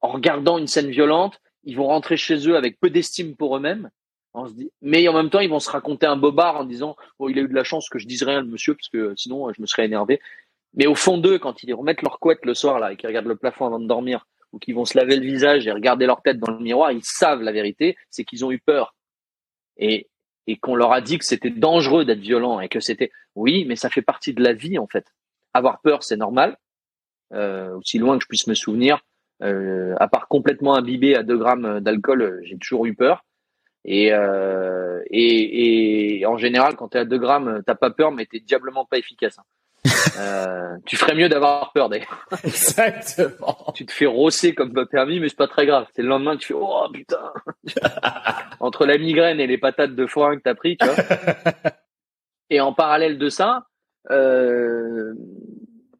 en 0.00 0.08
regardant 0.08 0.58
une 0.58 0.66
scène 0.66 0.90
violente. 0.90 1.40
Ils 1.62 1.76
vont 1.76 1.86
rentrer 1.86 2.16
chez 2.16 2.48
eux 2.48 2.56
avec 2.56 2.80
peu 2.80 2.90
d'estime 2.90 3.36
pour 3.36 3.56
eux-mêmes. 3.56 3.90
On 4.34 4.46
se 4.46 4.52
dit, 4.52 4.70
mais 4.80 5.06
en 5.08 5.12
même 5.12 5.30
temps, 5.30 5.40
ils 5.40 5.50
vont 5.50 5.60
se 5.60 5.70
raconter 5.70 6.06
un 6.06 6.16
bobard 6.16 6.56
en 6.56 6.64
disant, 6.64 6.96
oh, 7.18 7.28
il 7.28 7.38
a 7.38 7.42
eu 7.42 7.48
de 7.48 7.54
la 7.54 7.64
chance 7.64 7.88
que 7.88 7.98
je 7.98 8.06
dise 8.06 8.22
rien, 8.22 8.40
le 8.40 8.46
monsieur, 8.46 8.74
parce 8.74 8.88
que 8.88 9.14
sinon, 9.16 9.52
je 9.52 9.60
me 9.60 9.66
serais 9.66 9.84
énervé. 9.84 10.20
Mais 10.74 10.86
au 10.86 10.94
fond 10.94 11.18
d'eux, 11.18 11.38
quand 11.38 11.62
ils 11.62 11.74
remettent 11.74 12.02
leur 12.02 12.20
couette 12.20 12.44
le 12.44 12.54
soir 12.54 12.78
là 12.78 12.92
et 12.92 12.96
qu'ils 12.96 13.08
regardent 13.08 13.26
le 13.26 13.36
plafond 13.36 13.66
avant 13.66 13.80
de 13.80 13.86
dormir, 13.86 14.26
ou 14.52 14.58
qui 14.58 14.72
vont 14.72 14.84
se 14.84 14.96
laver 14.98 15.16
le 15.16 15.24
visage 15.24 15.66
et 15.66 15.72
regarder 15.72 16.06
leur 16.06 16.22
tête 16.22 16.38
dans 16.38 16.52
le 16.52 16.58
miroir, 16.58 16.92
ils 16.92 17.04
savent 17.04 17.42
la 17.42 17.52
vérité, 17.52 17.96
c'est 18.10 18.24
qu'ils 18.24 18.44
ont 18.44 18.50
eu 18.50 18.58
peur. 18.58 18.94
Et, 19.76 20.08
et 20.46 20.56
qu'on 20.56 20.74
leur 20.74 20.92
a 20.92 21.00
dit 21.00 21.18
que 21.18 21.24
c'était 21.24 21.50
dangereux 21.50 22.04
d'être 22.04 22.20
violent 22.20 22.60
et 22.60 22.68
que 22.68 22.80
c'était, 22.80 23.12
oui, 23.34 23.64
mais 23.66 23.76
ça 23.76 23.90
fait 23.90 24.02
partie 24.02 24.34
de 24.34 24.42
la 24.42 24.52
vie, 24.52 24.78
en 24.78 24.86
fait. 24.86 25.06
Avoir 25.54 25.80
peur, 25.80 26.02
c'est 26.02 26.16
normal. 26.16 26.56
Euh, 27.32 27.76
aussi 27.76 27.98
loin 27.98 28.18
que 28.18 28.24
je 28.24 28.28
puisse 28.28 28.48
me 28.48 28.54
souvenir, 28.54 29.00
euh, 29.42 29.94
à 30.00 30.08
part 30.08 30.26
complètement 30.26 30.74
imbibé 30.74 31.14
à 31.14 31.22
2 31.22 31.36
grammes 31.36 31.80
d'alcool, 31.80 32.22
euh, 32.22 32.40
j'ai 32.42 32.58
toujours 32.58 32.86
eu 32.86 32.94
peur. 32.94 33.24
Et, 33.84 34.10
et, 35.10 36.26
en 36.26 36.36
général, 36.36 36.76
quand 36.76 36.88
tu 36.88 36.98
es 36.98 37.00
à 37.00 37.04
2 37.04 37.18
grammes, 37.18 37.62
t'as 37.64 37.74
pas 37.74 37.90
peur, 37.90 38.12
mais 38.12 38.26
t'es 38.26 38.40
diablement 38.40 38.84
pas 38.84 38.98
efficace. 38.98 39.38
Hein. 39.38 39.44
Euh, 40.18 40.76
tu 40.84 40.96
ferais 40.96 41.14
mieux 41.14 41.28
d'avoir 41.28 41.72
peur 41.72 41.88
d'ailleurs. 41.88 42.26
Exactement. 42.44 43.72
tu 43.74 43.86
te 43.86 43.92
fais 43.92 44.06
rosser 44.06 44.54
comme 44.54 44.72
pas 44.72 44.86
permis, 44.86 45.20
mais 45.20 45.28
c'est 45.28 45.36
pas 45.36 45.48
très 45.48 45.66
grave. 45.66 45.86
C'est 45.94 46.02
le 46.02 46.08
lendemain 46.08 46.36
que 46.36 46.40
tu 46.40 46.48
fais 46.48 46.54
oh 46.54 46.86
putain. 46.92 47.32
Entre 48.60 48.86
la 48.86 48.98
migraine 48.98 49.40
et 49.40 49.46
les 49.46 49.58
patates 49.58 49.94
de 49.94 50.06
foin 50.06 50.36
que 50.36 50.42
t'as 50.42 50.54
pris, 50.54 50.76
tu 50.76 50.86
vois. 50.86 50.96
et 52.50 52.60
en 52.60 52.72
parallèle 52.72 53.18
de 53.18 53.28
ça, 53.28 53.66
euh, 54.10 55.14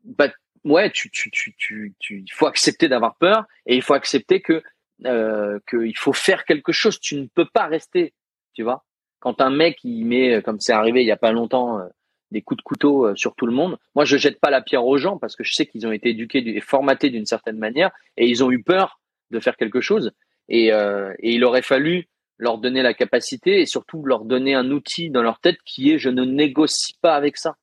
bah 0.04 0.28
ouais, 0.64 0.90
tu 0.90 1.10
tu 1.10 1.30
tu 1.30 1.54
tu 1.56 1.94
tu 1.98 2.22
il 2.26 2.32
faut 2.32 2.46
accepter 2.46 2.88
d'avoir 2.88 3.16
peur 3.16 3.44
et 3.66 3.76
il 3.76 3.82
faut 3.82 3.94
accepter 3.94 4.40
que 4.40 4.62
euh, 5.06 5.58
qu'il 5.68 5.96
faut 5.96 6.12
faire 6.12 6.44
quelque 6.44 6.72
chose. 6.72 7.00
Tu 7.00 7.16
ne 7.16 7.26
peux 7.26 7.46
pas 7.46 7.66
rester, 7.66 8.12
tu 8.54 8.62
vois. 8.62 8.84
Quand 9.20 9.40
un 9.40 9.50
mec 9.50 9.78
il 9.84 10.04
met, 10.04 10.42
comme 10.42 10.60
c'est 10.60 10.72
arrivé 10.72 11.02
il 11.02 11.06
y 11.06 11.12
a 11.12 11.16
pas 11.16 11.32
longtemps 11.32 11.78
euh, 11.78 11.86
des 12.30 12.42
coups 12.42 12.58
de 12.58 12.62
couteau 12.62 13.06
euh, 13.06 13.14
sur 13.16 13.34
tout 13.34 13.46
le 13.46 13.52
monde. 13.52 13.78
Moi, 13.94 14.04
je 14.04 14.16
jette 14.16 14.40
pas 14.40 14.50
la 14.50 14.62
pierre 14.62 14.84
aux 14.84 14.98
gens 14.98 15.18
parce 15.18 15.36
que 15.36 15.44
je 15.44 15.52
sais 15.52 15.66
qu'ils 15.66 15.86
ont 15.86 15.92
été 15.92 16.10
éduqués 16.10 16.38
et 16.38 16.60
formatés 16.60 17.10
d'une 17.10 17.26
certaine 17.26 17.58
manière 17.58 17.90
et 18.16 18.28
ils 18.28 18.44
ont 18.44 18.50
eu 18.50 18.62
peur 18.62 19.00
de 19.30 19.40
faire 19.40 19.56
quelque 19.56 19.80
chose. 19.80 20.12
Et, 20.48 20.72
euh, 20.72 21.12
et, 21.20 21.34
il 21.34 21.44
aurait 21.44 21.62
fallu 21.62 22.08
leur 22.38 22.58
donner 22.58 22.82
la 22.82 22.94
capacité 22.94 23.60
et 23.60 23.66
surtout 23.66 24.04
leur 24.04 24.24
donner 24.24 24.54
un 24.54 24.70
outil 24.70 25.10
dans 25.10 25.22
leur 25.22 25.40
tête 25.40 25.58
qui 25.64 25.92
est 25.92 25.98
je 25.98 26.08
ne 26.08 26.24
négocie 26.24 26.94
pas 27.00 27.14
avec 27.14 27.36
ça. 27.36 27.56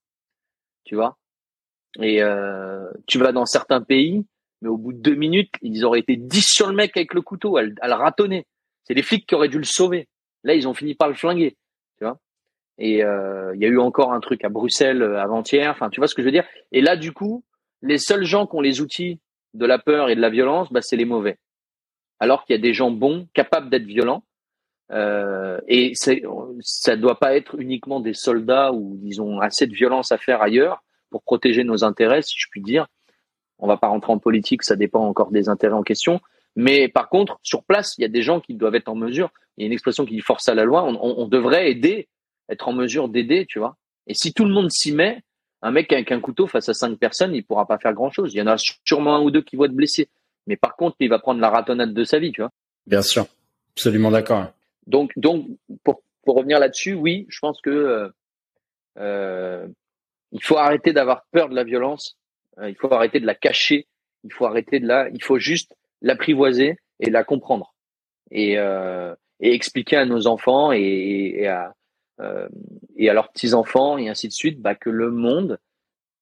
Tu 0.83 0.95
vois? 0.95 1.17
Et 1.99 2.21
euh, 2.21 2.89
tu 3.07 3.17
vas 3.17 3.31
dans 3.31 3.45
certains 3.45 3.81
pays, 3.81 4.25
mais 4.61 4.69
au 4.69 4.77
bout 4.77 4.93
de 4.93 4.99
deux 4.99 5.15
minutes, 5.15 5.53
ils 5.61 5.83
auraient 5.83 5.99
été 5.99 6.15
dix 6.15 6.45
sur 6.45 6.67
le 6.67 6.75
mec 6.75 6.95
avec 6.95 7.13
le 7.13 7.21
couteau, 7.21 7.57
à, 7.57 7.61
à 7.81 7.87
le 7.87 7.93
ratonner. 7.93 8.45
C'est 8.83 8.93
les 8.93 9.01
flics 9.01 9.27
qui 9.27 9.35
auraient 9.35 9.49
dû 9.49 9.57
le 9.57 9.63
sauver. 9.65 10.07
Là, 10.43 10.53
ils 10.53 10.67
ont 10.67 10.73
fini 10.73 10.95
par 10.95 11.09
le 11.09 11.15
flinguer. 11.15 11.57
Tu 11.97 12.05
vois? 12.05 12.19
Et 12.77 13.03
euh, 13.03 13.55
il 13.55 13.61
y 13.61 13.65
a 13.65 13.69
eu 13.69 13.79
encore 13.79 14.13
un 14.13 14.19
truc 14.19 14.43
à 14.43 14.49
Bruxelles 14.49 15.01
euh, 15.01 15.19
avant-hier. 15.19 15.71
Enfin, 15.71 15.89
tu 15.89 15.99
vois 15.99 16.07
ce 16.07 16.15
que 16.15 16.21
je 16.21 16.27
veux 16.27 16.31
dire? 16.31 16.45
Et 16.71 16.81
là, 16.81 16.95
du 16.95 17.11
coup, 17.11 17.43
les 17.81 17.97
seuls 17.97 18.23
gens 18.23 18.45
qui 18.45 18.55
ont 18.55 18.61
les 18.61 18.81
outils 18.81 19.19
de 19.53 19.65
la 19.65 19.79
peur 19.79 20.09
et 20.09 20.15
de 20.15 20.21
la 20.21 20.29
violence, 20.29 20.71
bah, 20.71 20.81
c'est 20.81 20.95
les 20.95 21.05
mauvais. 21.05 21.37
Alors 22.19 22.45
qu'il 22.45 22.55
y 22.55 22.59
a 22.59 22.61
des 22.61 22.73
gens 22.73 22.91
bons, 22.91 23.27
capables 23.33 23.69
d'être 23.69 23.85
violents. 23.85 24.23
Euh, 24.91 25.59
et 25.67 25.93
ça 25.95 26.13
ne 26.13 27.01
doit 27.01 27.19
pas 27.19 27.35
être 27.35 27.59
uniquement 27.59 27.99
des 27.99 28.13
soldats 28.13 28.71
où 28.71 28.99
ils 29.03 29.21
ont 29.21 29.39
assez 29.39 29.67
de 29.67 29.73
violence 29.73 30.11
à 30.11 30.17
faire 30.17 30.41
ailleurs 30.41 30.83
pour 31.09 31.23
protéger 31.23 31.63
nos 31.63 31.83
intérêts, 31.83 32.21
si 32.21 32.35
je 32.37 32.47
puis 32.49 32.61
dire. 32.61 32.87
On 33.59 33.67
va 33.67 33.77
pas 33.77 33.87
rentrer 33.87 34.13
en 34.13 34.19
politique, 34.19 34.63
ça 34.63 34.75
dépend 34.75 35.05
encore 35.05 35.31
des 35.31 35.49
intérêts 35.49 35.73
en 35.73 35.83
question. 35.83 36.21
Mais 36.55 36.87
par 36.87 37.09
contre, 37.09 37.39
sur 37.43 37.63
place, 37.63 37.95
il 37.97 38.03
y 38.03 38.05
a 38.05 38.09
des 38.09 38.21
gens 38.21 38.39
qui 38.39 38.53
doivent 38.53 38.75
être 38.75 38.87
en 38.87 38.95
mesure. 38.95 39.31
Il 39.57 39.61
y 39.61 39.65
a 39.65 39.67
une 39.67 39.73
expression 39.73 40.05
qui 40.05 40.13
dit 40.13 40.21
force 40.21 40.47
à 40.47 40.55
la 40.55 40.63
loi. 40.63 40.83
On 40.83 41.27
devrait 41.27 41.69
aider 41.69 42.07
être 42.49 42.67
en 42.67 42.73
mesure 42.73 43.09
d'aider, 43.09 43.45
tu 43.47 43.59
vois. 43.59 43.75
Et 44.07 44.13
si 44.13 44.33
tout 44.33 44.45
le 44.45 44.53
monde 44.53 44.71
s'y 44.71 44.91
met, 44.91 45.21
un 45.61 45.71
mec 45.71 45.91
avec 45.91 46.11
un 46.11 46.19
couteau 46.19 46.47
face 46.47 46.69
à 46.69 46.73
cinq 46.73 46.97
personnes, 46.97 47.33
il 47.35 47.43
pourra 47.43 47.65
pas 47.65 47.77
faire 47.77 47.93
grand 47.93 48.11
chose. 48.11 48.33
Il 48.33 48.37
y 48.37 48.41
en 48.41 48.47
a 48.47 48.57
sûrement 48.85 49.15
un 49.15 49.21
ou 49.21 49.31
deux 49.31 49.41
qui 49.41 49.55
vont 49.55 49.65
être 49.65 49.73
blessés. 49.73 50.07
Mais 50.45 50.55
par 50.55 50.75
contre, 50.75 50.95
il 50.99 51.09
va 51.09 51.19
prendre 51.19 51.41
la 51.41 51.49
ratonnade 51.49 51.93
de 51.93 52.03
sa 52.03 52.19
vie, 52.19 52.31
tu 52.31 52.41
vois. 52.41 52.51
Bien 52.85 53.01
sûr. 53.01 53.25
Absolument 53.75 54.11
d'accord. 54.11 54.47
Donc, 54.85 55.11
donc, 55.17 55.47
pour, 55.83 56.01
pour 56.23 56.35
revenir 56.35 56.59
là-dessus, 56.59 56.93
oui, 56.93 57.25
je 57.29 57.39
pense 57.39 57.59
que 57.61 57.69
euh, 57.69 58.09
Euh, 58.99 59.67
il 60.31 60.43
faut 60.43 60.57
arrêter 60.57 60.91
d'avoir 60.91 61.25
peur 61.31 61.49
de 61.49 61.55
la 61.55 61.63
violence. 61.63 62.17
il 62.63 62.75
faut 62.75 62.91
arrêter 62.91 63.19
de 63.19 63.27
la 63.27 63.35
cacher. 63.35 63.85
Il 64.23 64.33
faut 64.33 64.45
arrêter 64.45 64.79
de 64.79 64.87
la. 64.87 65.09
Il 65.09 65.21
faut 65.21 65.37
juste 65.37 65.75
l'apprivoiser 66.01 66.77
et 66.99 67.11
la 67.11 67.23
comprendre 67.23 67.75
et, 68.31 68.53
et 68.53 69.53
expliquer 69.53 69.97
à 69.97 70.05
nos 70.05 70.25
enfants 70.25 70.71
et, 70.71 71.35
et 71.37 71.47
à 71.47 71.75
et 72.95 73.09
à 73.09 73.13
leurs 73.13 73.31
petits 73.31 73.53
enfants 73.53 73.97
et 73.97 74.09
ainsi 74.09 74.27
de 74.27 74.33
suite 74.33 74.59
bah, 74.59 74.75
que 74.75 74.89
le 74.89 75.11
monde, 75.11 75.59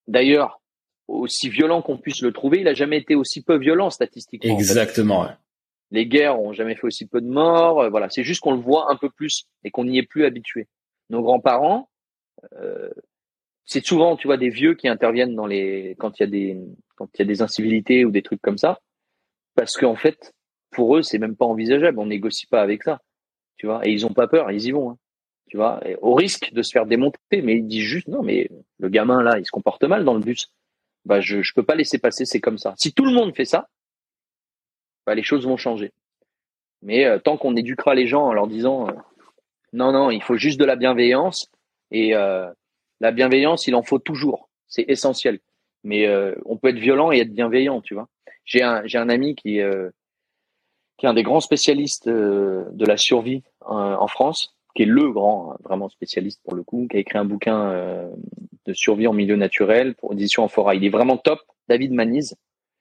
d'ailleurs 0.07 0.61
aussi 1.07 1.49
violent 1.49 1.81
qu'on 1.81 1.97
puisse 1.97 2.21
le 2.21 2.31
trouver, 2.31 2.61
il 2.61 2.67
a 2.67 2.73
jamais 2.73 2.97
été 2.97 3.15
aussi 3.15 3.43
peu 3.43 3.57
violent 3.57 3.89
statistiquement. 3.89 4.57
Exactement. 4.57 5.27
Les 5.91 6.07
guerres 6.07 6.39
ont 6.39 6.53
jamais 6.53 6.75
fait 6.75 6.87
aussi 6.87 7.05
peu 7.05 7.21
de 7.21 7.27
morts. 7.27 7.81
Euh, 7.81 7.89
voilà, 7.89 8.09
c'est 8.09 8.23
juste 8.23 8.41
qu'on 8.41 8.53
le 8.53 8.61
voit 8.61 8.91
un 8.91 8.95
peu 8.95 9.09
plus 9.09 9.45
et 9.63 9.71
qu'on 9.71 9.85
n'y 9.85 9.99
est 9.99 10.07
plus 10.07 10.25
habitué. 10.25 10.67
Nos 11.09 11.21
grands-parents, 11.21 11.89
euh, 12.59 12.89
c'est 13.65 13.85
souvent, 13.85 14.15
tu 14.15 14.27
vois, 14.27 14.37
des 14.37 14.49
vieux 14.49 14.73
qui 14.73 14.87
interviennent 14.87 15.35
dans 15.35 15.47
les 15.47 15.95
quand 15.99 16.19
il 16.19 16.23
y 16.23 16.25
a 16.25 16.29
des 16.29 16.57
quand 16.95 17.07
il 17.13 17.19
y 17.19 17.21
a 17.21 17.25
des 17.25 17.41
incivilités 17.41 18.05
ou 18.05 18.11
des 18.11 18.23
trucs 18.23 18.41
comme 18.41 18.57
ça, 18.57 18.79
parce 19.55 19.77
qu'en 19.77 19.95
fait, 19.95 20.33
pour 20.71 20.97
eux, 20.97 21.03
c'est 21.03 21.19
même 21.19 21.35
pas 21.35 21.45
envisageable. 21.45 21.99
On 21.99 22.07
négocie 22.07 22.47
pas 22.47 22.61
avec 22.61 22.83
ça, 22.83 23.01
tu 23.57 23.67
vois. 23.67 23.85
Et 23.87 23.91
ils 23.91 24.05
ont 24.05 24.13
pas 24.13 24.27
peur, 24.27 24.51
ils 24.51 24.65
y 24.65 24.71
vont. 24.71 24.91
Hein, 24.91 24.97
tu 25.47 25.57
vois, 25.57 25.81
au 26.01 26.13
risque 26.13 26.51
de 26.53 26.61
se 26.61 26.71
faire 26.71 26.85
démonter. 26.85 27.19
Mais 27.31 27.57
ils 27.57 27.67
disent 27.67 27.83
juste 27.83 28.07
non, 28.07 28.23
mais 28.23 28.49
le 28.79 28.89
gamin 28.89 29.23
là, 29.23 29.39
il 29.39 29.45
se 29.45 29.51
comporte 29.51 29.83
mal 29.83 30.03
dans 30.03 30.13
le 30.13 30.21
bus 30.21 30.51
bah 31.05 31.21
je 31.21 31.41
je 31.41 31.53
peux 31.53 31.63
pas 31.63 31.75
laisser 31.75 31.99
passer, 31.99 32.25
c'est 32.25 32.41
comme 32.41 32.57
ça. 32.57 32.73
Si 32.77 32.93
tout 32.93 33.05
le 33.05 33.13
monde 33.13 33.35
fait 33.35 33.45
ça, 33.45 33.69
bah 35.05 35.15
les 35.15 35.23
choses 35.23 35.45
vont 35.45 35.57
changer. 35.57 35.93
Mais 36.81 37.05
euh, 37.05 37.19
tant 37.19 37.37
qu'on 37.37 37.55
éduquera 37.55 37.95
les 37.95 38.07
gens 38.07 38.23
en 38.23 38.33
leur 38.33 38.47
disant 38.47 38.89
euh, 38.89 38.93
non 39.73 39.91
non, 39.91 40.11
il 40.11 40.21
faut 40.21 40.37
juste 40.37 40.59
de 40.59 40.65
la 40.65 40.75
bienveillance 40.75 41.51
et 41.91 42.15
euh, 42.15 42.51
la 42.99 43.11
bienveillance, 43.11 43.67
il 43.67 43.75
en 43.75 43.83
faut 43.83 43.99
toujours, 43.99 44.49
c'est 44.67 44.85
essentiel. 44.87 45.39
Mais 45.83 46.07
on 46.45 46.57
peut 46.57 46.69
être 46.69 46.79
violent 46.79 47.11
et 47.11 47.19
être 47.19 47.31
bienveillant, 47.31 47.79
tu 47.79 47.93
vois. 47.93 48.09
J'ai 48.43 48.63
un 48.63 48.81
j'ai 48.87 48.97
un 48.97 49.07
ami 49.07 49.35
qui 49.35 49.59
qui 50.97 51.05
est 51.05 51.09
un 51.09 51.13
des 51.13 51.21
grands 51.21 51.41
spécialistes 51.41 52.09
de 52.09 52.85
la 52.85 52.97
survie 52.97 53.43
en 53.61 54.07
France 54.07 54.54
qui 54.75 54.83
est 54.83 54.87
le 54.87 55.11
grand, 55.11 55.55
vraiment 55.63 55.89
spécialiste 55.89 56.41
pour 56.43 56.53
le 56.53 56.63
coup, 56.63 56.87
qui 56.89 56.97
a 56.97 56.99
écrit 56.99 57.17
un 57.17 57.25
bouquin 57.25 57.69
euh, 57.71 58.09
de 58.65 58.73
survie 58.73 59.07
en 59.07 59.13
milieu 59.13 59.37
naturel 59.37 59.95
pour 59.95 60.13
édition 60.13 60.43
en 60.43 60.47
forêt. 60.47 60.77
Il 60.77 60.85
est 60.85 60.89
vraiment 60.89 61.17
top, 61.17 61.39
David 61.69 61.93
Maniz. 61.93 62.35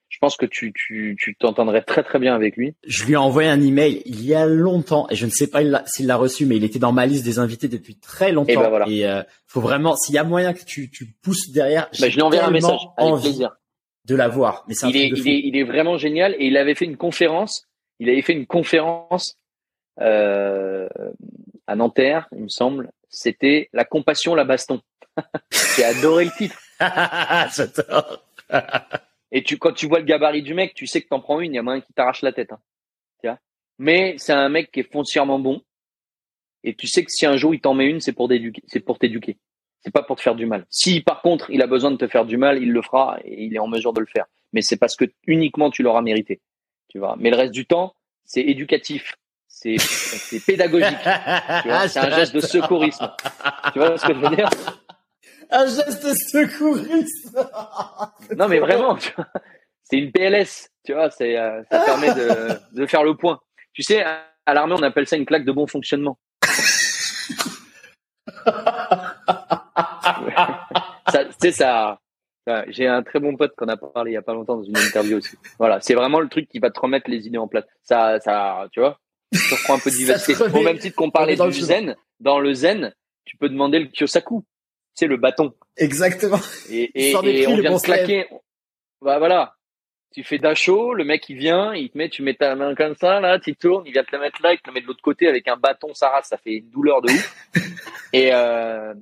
Je 0.08 0.18
pense 0.20 0.36
que 0.36 0.46
tu 0.46 0.72
tu 0.72 1.16
tu 1.18 1.34
t'entendrais 1.34 1.82
très 1.82 2.04
très 2.04 2.20
bien 2.20 2.34
avec 2.34 2.56
lui. 2.56 2.74
Je 2.86 3.04
lui 3.04 3.14
ai 3.14 3.16
envoyé 3.16 3.48
un 3.48 3.60
email 3.60 4.02
il 4.06 4.24
y 4.24 4.34
a 4.34 4.46
longtemps 4.46 5.08
et 5.10 5.16
je 5.16 5.26
ne 5.26 5.30
sais 5.30 5.48
pas 5.48 5.60
s'il 5.86 6.06
l'a 6.06 6.16
reçu, 6.16 6.46
mais 6.46 6.56
il 6.56 6.62
était 6.62 6.78
dans 6.78 6.92
ma 6.92 7.06
liste 7.06 7.24
des 7.24 7.40
invités 7.40 7.66
depuis 7.66 7.96
très 7.96 8.30
longtemps. 8.30 8.52
Et, 8.52 8.56
ben 8.56 8.68
voilà. 8.68 8.86
et 8.88 9.06
euh, 9.06 9.22
faut 9.46 9.60
vraiment, 9.60 9.96
s'il 9.96 10.14
y 10.14 10.18
a 10.18 10.24
moyen 10.24 10.52
que 10.52 10.64
tu 10.64 10.88
tu 10.90 11.06
pousses 11.22 11.50
derrière, 11.50 11.88
ben, 12.00 12.10
je 12.10 12.14
lui 12.14 12.22
enverrai 12.22 12.44
un 12.44 12.50
message 12.50 12.80
avec 12.96 13.22
plaisir 13.22 13.56
de 14.04 14.14
l'avoir. 14.14 14.64
Mais 14.68 14.74
il 14.84 14.96
est, 14.96 15.08
il 15.08 15.28
est 15.28 15.40
il 15.40 15.56
est 15.56 15.64
vraiment 15.64 15.96
génial 15.96 16.34
et 16.38 16.46
il 16.46 16.56
avait 16.56 16.74
fait 16.74 16.84
une 16.84 16.96
conférence. 16.96 17.66
Il 17.98 18.08
avait 18.08 18.22
fait 18.22 18.34
une 18.34 18.46
conférence 18.46 19.38
euh, 20.00 20.88
à 21.66 21.76
Nanterre, 21.76 22.28
il 22.32 22.42
me 22.42 22.48
semble. 22.48 22.90
C'était 23.08 23.68
La 23.72 23.84
compassion, 23.84 24.34
la 24.34 24.44
baston. 24.44 24.80
J'ai 25.76 25.84
adoré 25.84 26.24
le 26.26 26.30
titre. 26.32 26.58
Et 29.32 29.42
tu, 29.42 29.58
quand 29.58 29.72
tu 29.72 29.86
vois 29.86 29.98
le 29.98 30.04
gabarit 30.04 30.42
du 30.42 30.54
mec, 30.54 30.74
tu 30.74 30.86
sais 30.86 31.02
que 31.02 31.08
t'en 31.08 31.20
prends 31.20 31.40
une, 31.40 31.52
il 31.52 31.56
y 31.56 31.58
a 31.58 31.62
moyen 31.62 31.80
qui 31.80 31.92
t'arrache 31.92 32.22
la 32.22 32.32
tête. 32.32 32.52
Hein. 32.52 32.60
Mais 33.78 34.14
c'est 34.18 34.32
un 34.32 34.48
mec 34.48 34.70
qui 34.70 34.80
est 34.80 34.92
foncièrement 34.92 35.38
bon. 35.38 35.62
Et 36.62 36.74
tu 36.74 36.86
sais 36.86 37.04
que 37.04 37.10
si 37.10 37.26
un 37.26 37.36
jour 37.36 37.54
il 37.54 37.60
t'en 37.60 37.74
met 37.74 37.86
une, 37.86 38.00
c'est 38.00 38.12
pour 38.12 38.28
t'éduquer. 38.28 38.62
C'est 38.66 38.80
pour 38.80 38.98
t'éduquer. 38.98 39.36
C'est 39.80 39.92
pas 39.92 40.02
pour 40.02 40.16
te 40.16 40.22
faire 40.22 40.34
du 40.34 40.46
mal. 40.46 40.64
Si 40.70 41.00
par 41.00 41.20
contre 41.20 41.50
il 41.50 41.60
a 41.60 41.66
besoin 41.66 41.90
de 41.90 41.96
te 41.96 42.08
faire 42.08 42.24
du 42.24 42.36
mal, 42.36 42.62
il 42.62 42.72
le 42.72 42.82
fera 42.82 43.18
et 43.24 43.44
il 43.44 43.54
est 43.54 43.58
en 43.58 43.66
mesure 43.66 43.92
de 43.92 44.00
le 44.00 44.06
faire. 44.06 44.26
Mais 44.52 44.62
c'est 44.62 44.76
parce 44.76 44.96
que 44.96 45.04
uniquement 45.26 45.70
tu 45.70 45.82
l'auras 45.82 46.00
mérité. 46.00 46.40
Tu 46.88 46.98
vois? 46.98 47.16
Mais 47.18 47.30
le 47.30 47.36
reste 47.36 47.52
du 47.52 47.66
temps, 47.66 47.94
c'est 48.24 48.40
éducatif 48.40 49.14
c'est 49.64 50.44
pédagogique. 50.44 50.98
c'est 51.88 51.98
un 51.98 52.10
geste 52.10 52.34
de 52.34 52.40
secourisme. 52.40 53.10
Tu 53.72 53.78
vois 53.78 53.96
ce 53.96 54.06
que 54.06 54.14
je 54.14 54.18
veux 54.18 54.36
dire? 54.36 54.50
Un 55.50 55.66
geste 55.66 56.04
de 56.04 56.14
secourisme. 56.14 57.48
non, 58.36 58.48
mais 58.48 58.58
vraiment, 58.58 58.98
c'est 59.82 59.96
une 59.96 60.12
PLS. 60.12 60.68
Tu 60.84 60.92
vois, 60.92 61.10
c'est 61.10 61.38
euh, 61.38 61.62
ça 61.70 61.80
permet 61.80 62.14
de, 62.14 62.58
de 62.72 62.86
faire 62.86 63.04
le 63.04 63.16
point. 63.16 63.40
Tu 63.72 63.82
sais, 63.82 64.02
à 64.02 64.54
l'armée, 64.54 64.74
on 64.78 64.82
appelle 64.82 65.06
ça 65.06 65.16
une 65.16 65.26
claque 65.26 65.44
de 65.44 65.52
bon 65.52 65.66
fonctionnement. 65.66 66.18
ça, 71.08 71.24
sais, 71.40 71.52
ça. 71.52 71.98
J'ai 72.68 72.86
un 72.86 73.02
très 73.02 73.20
bon 73.20 73.36
pote 73.36 73.54
qu'on 73.56 73.68
a 73.68 73.78
parlé 73.78 74.10
il 74.10 74.14
y 74.14 74.18
a 74.18 74.22
pas 74.22 74.34
longtemps 74.34 74.56
dans 74.56 74.64
une 74.64 74.76
interview 74.76 75.16
aussi. 75.16 75.38
Voilà, 75.58 75.80
c'est 75.80 75.94
vraiment 75.94 76.20
le 76.20 76.28
truc 76.28 76.46
qui 76.48 76.58
va 76.58 76.70
te 76.70 76.78
remettre 76.78 77.08
les 77.08 77.26
idées 77.26 77.38
en 77.38 77.48
place. 77.48 77.64
Ça, 77.82 78.20
ça, 78.20 78.68
tu 78.70 78.80
vois, 78.80 79.00
tu 79.32 79.54
reprends 79.54 79.74
un 79.74 79.78
peu 79.78 79.90
de 79.90 79.96
diversité. 79.96 80.42
Au 80.42 80.62
même 80.62 80.78
titre 80.78 80.96
qu'on 80.96 81.10
parlait 81.10 81.36
du 81.36 81.60
zen, 81.60 81.96
dans 82.20 82.38
le 82.38 82.54
zen, 82.54 82.94
tu 83.24 83.36
peux 83.36 83.48
demander 83.48 83.78
le 83.78 83.86
kyosaku. 83.86 84.44
C'est 84.94 85.06
le 85.06 85.16
bâton. 85.16 85.52
Exactement. 85.76 86.40
Et, 86.70 87.10
et, 87.10 87.16
on 87.16 87.22
vient 87.56 87.74
de 87.74 87.82
claquer. 87.82 88.28
Bah 89.02 89.18
voilà. 89.18 89.54
Tu 90.12 90.22
fais 90.22 90.38
d'achaud, 90.38 90.94
le 90.94 91.04
mec 91.04 91.28
il 91.28 91.36
vient, 91.36 91.74
il 91.74 91.90
te 91.90 91.98
met, 91.98 92.08
tu 92.08 92.22
mets 92.22 92.34
ta 92.34 92.54
main 92.54 92.76
comme 92.76 92.94
ça, 92.94 93.18
là, 93.18 93.40
tu 93.40 93.56
tournes, 93.56 93.82
il 93.84 93.92
vient 93.92 94.04
te 94.04 94.12
la 94.12 94.20
mettre 94.20 94.40
là, 94.44 94.52
il 94.52 94.58
te 94.58 94.68
la 94.68 94.72
met 94.72 94.80
de 94.80 94.86
l'autre 94.86 95.02
côté 95.02 95.26
avec 95.26 95.48
un 95.48 95.56
bâton, 95.56 95.92
ça 95.92 96.08
rase, 96.08 96.26
ça 96.26 96.36
fait 96.36 96.58
une 96.58 96.70
douleur 96.70 97.02
de 97.02 97.10
ouf. 97.10 97.50
et 98.12 98.32
euh, 98.32 98.94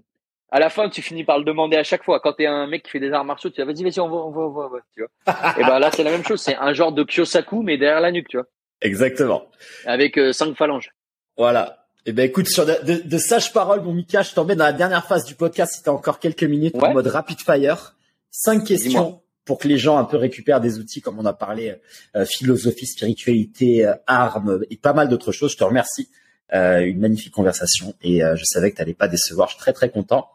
à 0.51 0.59
la 0.59 0.71
fin, 0.71 0.89
tu 0.89 1.03
finis 1.03 1.25
par 1.25 1.39
le 1.39 1.45
demander 1.45 1.77
à 1.77 1.83
chaque 1.83 2.03
fois. 2.03 2.19
Quand 2.21 2.33
t'es 2.33 2.47
un 2.47 2.67
mec 2.67 2.85
qui 2.85 2.91
fait 2.91 3.01
des 3.01 3.13
arts 3.13 3.27
martiaux, 3.27 3.51
tu 3.51 3.61
dis 3.61 3.67
vas-y, 3.67 3.83
vas-y, 3.83 4.01
on 4.01 4.09
va, 4.09 4.17
on 4.17 4.31
va, 4.31 4.41
on 4.41 4.69
va, 4.69 4.79
tu 4.95 5.03
vois. 5.03 5.55
et 5.59 5.65
ben 5.65 5.79
là, 5.79 5.91
c'est 5.91 6.03
la 6.03 6.11
même 6.11 6.25
chose. 6.25 6.41
C'est 6.41 6.57
un 6.57 6.73
genre 6.73 6.93
de 6.93 7.05
kyosaku, 7.05 7.63
mais 7.63 7.77
derrière 7.77 8.01
la 8.01 8.11
nuque, 8.11 8.29
tu 8.29 8.39
vois. 8.39 8.47
Exactement. 8.83 9.49
Avec 9.87 10.19
euh, 10.19 10.33
cinq 10.33 10.57
phalanges. 10.57 10.93
Voilà. 11.37 11.87
Eh 12.05 12.13
ben 12.13 12.25
écoute, 12.25 12.49
sur 12.49 12.67
de, 12.67 12.75
de, 12.85 13.09
de 13.09 13.19
sages 13.19 13.53
paroles, 13.53 13.81
mon 13.81 13.93
Mika, 13.93 14.23
je 14.23 14.35
t'emmène 14.35 14.59
dans 14.59 14.65
la 14.65 14.73
dernière 14.73 15.07
phase 15.07 15.25
du 15.25 15.35
podcast. 15.37 15.75
Si 15.75 15.83
t'as 15.83 15.93
encore 15.93 16.19
quelques 16.19 16.43
minutes 16.43 16.75
en 16.75 16.93
mode 16.93 17.07
rapid 17.07 17.41
fire, 17.41 17.97
cinq 18.31 18.65
questions 18.67 19.23
pour 19.45 19.59
que 19.59 19.69
les 19.69 19.79
gens 19.79 19.99
un 19.99 20.05
peu 20.05 20.17
récupèrent 20.17 20.61
des 20.61 20.79
outils 20.79 21.01
comme 21.01 21.19
on 21.19 21.25
a 21.25 21.33
parlé, 21.33 21.77
euh, 22.17 22.25
philosophie, 22.27 22.87
spiritualité, 22.87 23.87
euh, 23.87 23.95
armes 24.07 24.65
et 24.71 24.77
pas 24.77 24.93
mal 24.93 25.09
d'autres 25.09 25.33
choses. 25.33 25.53
Je 25.53 25.59
te 25.59 25.65
remercie. 25.65 26.09
une 26.53 27.01
magnifique 27.01 27.33
conversation 27.33 27.95
et 28.03 28.21
je 28.21 28.45
savais 28.45 28.73
que 28.73 28.77
t'allais 28.77 28.93
pas 28.93 29.09
décevoir. 29.09 29.49
Je 29.49 29.55
suis 29.55 29.61
très 29.61 29.73
très 29.73 29.89
content. 29.89 30.29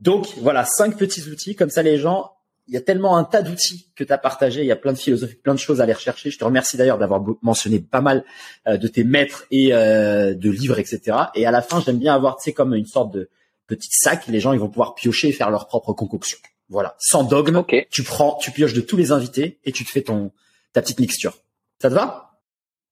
Donc 0.00 0.26
voilà, 0.38 0.66
cinq 0.66 0.98
petits 0.98 1.22
outils 1.30 1.54
comme 1.54 1.70
ça 1.70 1.82
les 1.82 1.96
gens 1.96 2.35
il 2.68 2.74
y 2.74 2.76
a 2.76 2.80
tellement 2.80 3.16
un 3.16 3.24
tas 3.24 3.42
d'outils 3.42 3.88
que 3.94 4.02
tu 4.02 4.12
as 4.12 4.18
partagé, 4.18 4.62
il 4.62 4.66
y 4.66 4.72
a 4.72 4.76
plein 4.76 4.92
de 4.92 4.98
philosophies, 4.98 5.36
plein 5.36 5.54
de 5.54 5.58
choses 5.58 5.80
à 5.80 5.84
aller 5.84 5.92
rechercher. 5.92 6.30
Je 6.30 6.38
te 6.38 6.44
remercie 6.44 6.76
d'ailleurs 6.76 6.98
d'avoir 6.98 7.22
mentionné 7.42 7.78
pas 7.78 8.00
mal 8.00 8.24
euh, 8.66 8.76
de 8.76 8.88
tes 8.88 9.04
maîtres 9.04 9.46
et 9.50 9.72
euh, 9.72 10.34
de 10.34 10.50
livres, 10.50 10.78
etc. 10.78 11.16
Et 11.34 11.46
à 11.46 11.50
la 11.50 11.62
fin, 11.62 11.80
j'aime 11.80 11.98
bien 11.98 12.14
avoir, 12.14 12.36
tu 12.36 12.44
sais, 12.44 12.52
comme 12.52 12.74
une 12.74 12.86
sorte 12.86 13.12
de 13.12 13.30
petit 13.66 13.90
sac. 13.92 14.26
Les 14.26 14.40
gens, 14.40 14.52
ils 14.52 14.58
vont 14.58 14.68
pouvoir 14.68 14.94
piocher 14.94 15.28
et 15.28 15.32
faire 15.32 15.50
leur 15.50 15.68
propre 15.68 15.92
concoction. 15.92 16.38
Voilà, 16.68 16.96
sans 16.98 17.22
dogme. 17.22 17.62
Tu 17.90 18.02
prends, 18.02 18.36
tu 18.40 18.50
pioches 18.50 18.74
de 18.74 18.80
tous 18.80 18.96
les 18.96 19.12
invités 19.12 19.60
et 19.64 19.70
tu 19.70 19.84
te 19.84 19.90
fais 19.90 20.02
ton 20.02 20.32
ta 20.72 20.82
petite 20.82 21.00
mixture. 21.00 21.38
Ça 21.80 21.88
te 21.88 21.94
va? 21.94 22.40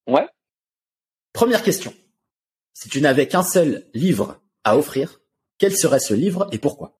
Ouais. 0.06 0.26
Première 1.32 1.62
question. 1.62 1.92
Si 2.72 2.88
tu 2.88 3.00
n'avais 3.00 3.26
qu'un 3.28 3.42
seul 3.42 3.86
livre 3.92 4.40
à 4.62 4.78
offrir, 4.78 5.20
quel 5.58 5.76
serait 5.76 6.00
ce 6.00 6.14
livre 6.14 6.48
et 6.52 6.58
pourquoi? 6.58 6.98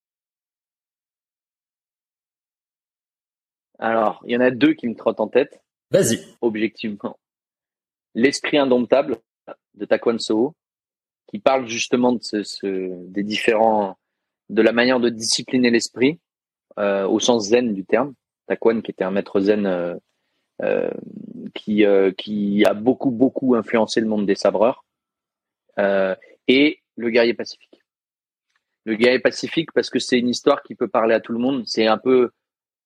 Alors, 3.78 4.22
il 4.26 4.32
y 4.32 4.36
en 4.36 4.40
a 4.40 4.50
deux 4.50 4.74
qui 4.74 4.86
me 4.88 4.94
trottent 4.94 5.20
en 5.20 5.28
tête. 5.28 5.60
Vas-y. 5.90 6.20
Objectivement. 6.40 7.18
L'esprit 8.14 8.58
indomptable 8.58 9.18
de 9.74 9.84
Taekwondo 9.84 10.18
Soho, 10.18 10.54
qui 11.26 11.38
parle 11.38 11.66
justement 11.66 12.12
de 12.12 12.20
ce, 12.22 13.06
des 13.08 13.22
différents, 13.22 13.96
de 14.48 14.62
la 14.62 14.72
manière 14.72 15.00
de 15.00 15.08
discipliner 15.08 15.70
l'esprit 15.70 16.20
euh, 16.78 17.06
au 17.06 17.20
sens 17.20 17.48
zen 17.48 17.74
du 17.74 17.84
terme. 17.84 18.14
Taekwondo 18.46 18.82
qui 18.82 18.90
était 18.90 19.04
un 19.04 19.10
maître 19.10 19.40
zen 19.40 19.66
euh, 19.66 19.94
euh, 20.62 20.90
qui 21.54 21.84
qui 22.16 22.64
a 22.64 22.74
beaucoup 22.74 23.10
beaucoup 23.10 23.54
influencé 23.54 24.00
le 24.00 24.06
monde 24.06 24.26
des 24.26 24.34
sabreurs 24.34 24.84
et 25.76 26.80
le 26.96 27.10
guerrier 27.10 27.34
pacifique. 27.34 27.82
Le 28.84 28.94
guerrier 28.94 29.18
pacifique 29.18 29.72
parce 29.72 29.90
que 29.90 29.98
c'est 29.98 30.18
une 30.18 30.28
histoire 30.28 30.62
qui 30.62 30.74
peut 30.74 30.88
parler 30.88 31.14
à 31.14 31.20
tout 31.20 31.32
le 31.32 31.38
monde. 31.38 31.64
C'est 31.66 31.86
un 31.86 31.98
peu 31.98 32.30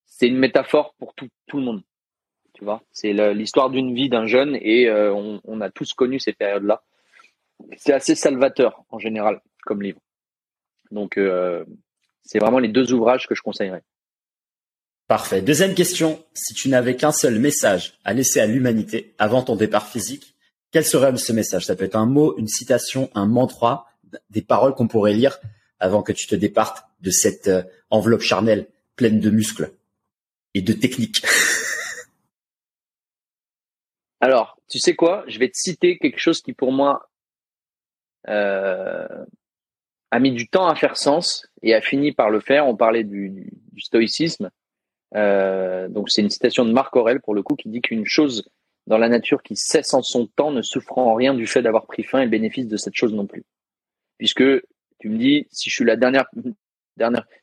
c'est 0.09 0.27
une 0.27 0.39
métaphore 0.39 0.95
pour 0.99 1.15
tout, 1.15 1.29
le 1.55 1.61
monde. 1.61 1.83
Tu 2.55 2.65
vois, 2.65 2.83
c'est 2.91 3.13
l'histoire 3.35 3.71
d'une 3.71 3.95
vie 3.95 4.09
d'un 4.09 4.27
jeune 4.27 4.59
et 4.61 4.89
euh, 4.89 5.15
on, 5.15 5.41
on, 5.45 5.61
a 5.61 5.71
tous 5.71 5.93
connu 5.93 6.19
ces 6.19 6.33
périodes-là. 6.33 6.83
C'est 7.77 7.93
assez 7.93 8.17
salvateur 8.17 8.83
en 8.91 8.99
général 8.99 9.41
comme 9.65 9.83
livre. 9.83 10.01
Donc, 10.91 11.19
euh, 11.19 11.65
c'est 12.23 12.39
vraiment 12.39 12.59
les 12.59 12.69
deux 12.69 12.93
ouvrages 12.93 13.29
que 13.29 13.35
je 13.35 13.43
conseillerais. 13.43 13.83
Parfait. 15.07 15.41
Deuxième 15.41 15.75
question. 15.75 16.25
Si 16.35 16.55
tu 16.55 16.69
n'avais 16.69 16.97
qu'un 16.97 17.13
seul 17.13 17.39
message 17.39 17.99
à 18.05 18.13
laisser 18.13 18.41
à 18.41 18.47
l'humanité 18.47 19.15
avant 19.19 19.43
ton 19.43 19.57
départ 19.57 19.87
physique, 19.87 20.35
quel 20.71 20.85
serait 20.85 21.17
ce 21.17 21.33
message? 21.33 21.67
Ça 21.67 21.77
peut 21.77 21.85
être 21.85 21.97
un 21.97 22.07
mot, 22.07 22.37
une 22.37 22.49
citation, 22.49 23.09
un 23.15 23.27
mantra, 23.27 23.87
des 24.31 24.43
paroles 24.43 24.75
qu'on 24.75 24.89
pourrait 24.89 25.15
lire 25.15 25.39
avant 25.81 26.03
que 26.03 26.13
tu 26.13 26.27
te 26.27 26.35
départes 26.35 26.85
de 27.01 27.11
cette 27.11 27.49
euh, 27.49 27.63
enveloppe 27.91 28.21
charnelle 28.21 28.67
pleine 28.97 29.21
de 29.21 29.31
muscles 29.31 29.73
et 30.55 30.63
de 30.63 30.73
techniques 30.73 31.23
Alors, 34.21 34.59
tu 34.69 34.79
sais 34.79 34.95
quoi? 34.95 35.25
Je 35.29 35.39
vais 35.39 35.49
te 35.49 35.57
citer 35.57 35.99
quelque 35.99 36.19
chose 36.19 36.43
qui 36.43 36.53
pour 36.53 36.73
moi 36.73 37.09
euh, 38.29 39.25
a 40.11 40.19
mis 40.19 40.33
du 40.33 40.49
temps 40.49 40.67
à 40.67 40.75
faire 40.75 40.97
sens 40.97 41.47
et 41.63 41.75
a 41.75 41.81
fini 41.81 42.13
par 42.13 42.31
le 42.31 42.41
faire. 42.41 42.67
On 42.67 42.77
parlait 42.77 43.05
du, 43.05 43.53
stoïcisme. 43.79 44.51
Euh, 45.15 45.89
donc 45.89 46.11
c'est 46.11 46.21
une 46.21 46.31
citation 46.31 46.65
de 46.65 46.73
Marc 46.73 46.95
Aurel 46.97 47.21
pour 47.21 47.35
le 47.35 47.43
coup 47.43 47.55
qui 47.55 47.69
dit 47.69 47.81
qu'une 47.81 48.05
chose 48.05 48.51
dans 48.87 48.99
la 48.99 49.09
nature 49.09 49.43
qui 49.43 49.57
cesse 49.57 49.95
en 49.95 50.03
son 50.03 50.27
temps 50.27 50.51
ne 50.51 50.63
souffre 50.63 50.99
en 50.99 51.15
rien 51.15 51.33
du 51.33 51.47
fait 51.47 51.63
d'avoir 51.63 51.87
pris 51.87 52.03
fin 52.03 52.21
et 52.21 52.27
bénéfice 52.27 52.67
de 52.67 52.77
cette 52.77 52.95
chose 52.95 53.15
non 53.15 53.27
plus. 53.27 53.45
Puisque 54.19 54.43
tu 54.99 55.09
me 55.09 55.17
dis 55.17 55.47
si 55.51 55.71
je 55.71 55.75
suis 55.77 55.85
la 55.85 55.97
dernière 55.97 56.27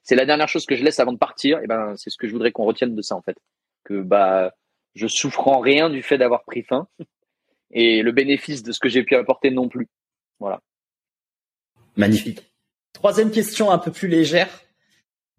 c'est 0.03 0.16
la 0.16 0.25
dernière 0.25 0.48
chose 0.48 0.66
que 0.66 0.75
je 0.75 0.84
laisse 0.84 1.00
avant 1.00 1.14
de 1.14 1.17
partir, 1.17 1.59
et 1.59 1.67
ben 1.67 1.93
c'est 1.98 2.09
ce 2.09 2.17
que 2.17 2.27
je 2.27 2.34
voudrais 2.34 2.51
qu'on 2.51 2.66
retienne 2.66 2.95
de 2.95 3.01
ça 3.01 3.16
en 3.16 3.22
fait. 3.22 3.38
Que 3.84 4.01
bah 4.01 4.53
je 4.93 5.08
souffre 5.08 5.48
en 5.48 5.59
rien 5.59 5.90
du 5.90 6.01
fait 6.01 6.17
d'avoir 6.17 6.43
pris 6.43 6.64
fin 6.64 6.88
et 7.72 8.01
le 8.01 8.11
bénéfice 8.11 8.64
de 8.64 8.72
ce 8.72 8.80
que 8.80 8.90
j'ai 8.90 9.03
pu 9.03 9.16
apporter 9.16 9.51
non 9.51 9.67
plus. 9.67 9.88
Voilà. 10.40 10.61
Magnifique. 11.95 12.51
Troisième 12.93 13.32
question 13.32 13.72
un 13.72 13.77
peu 13.77 13.92
plus 13.92 14.08
légère. 14.08 14.50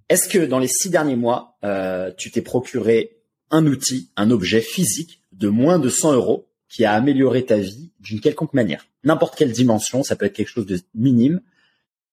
Est-ce 0.08 0.28
que 0.28 0.38
dans 0.38 0.58
les 0.58 0.68
six 0.68 0.90
derniers 0.90 1.16
mois, 1.16 1.56
euh, 1.64 2.12
tu 2.16 2.30
t'es 2.30 2.42
procuré 2.42 3.18
un 3.50 3.66
outil, 3.66 4.10
un 4.16 4.30
objet 4.30 4.60
physique 4.60 5.22
de 5.32 5.48
moins 5.48 5.78
de 5.78 5.88
100 5.88 6.14
euros 6.14 6.48
qui 6.68 6.84
a 6.84 6.92
amélioré 6.92 7.44
ta 7.44 7.56
vie 7.56 7.90
d'une 7.98 8.20
quelconque 8.20 8.54
manière? 8.54 8.86
N'importe 9.04 9.36
quelle 9.36 9.52
dimension, 9.52 10.02
ça 10.02 10.16
peut 10.16 10.26
être 10.26 10.34
quelque 10.34 10.48
chose 10.48 10.66
de 10.66 10.80
minime, 10.94 11.40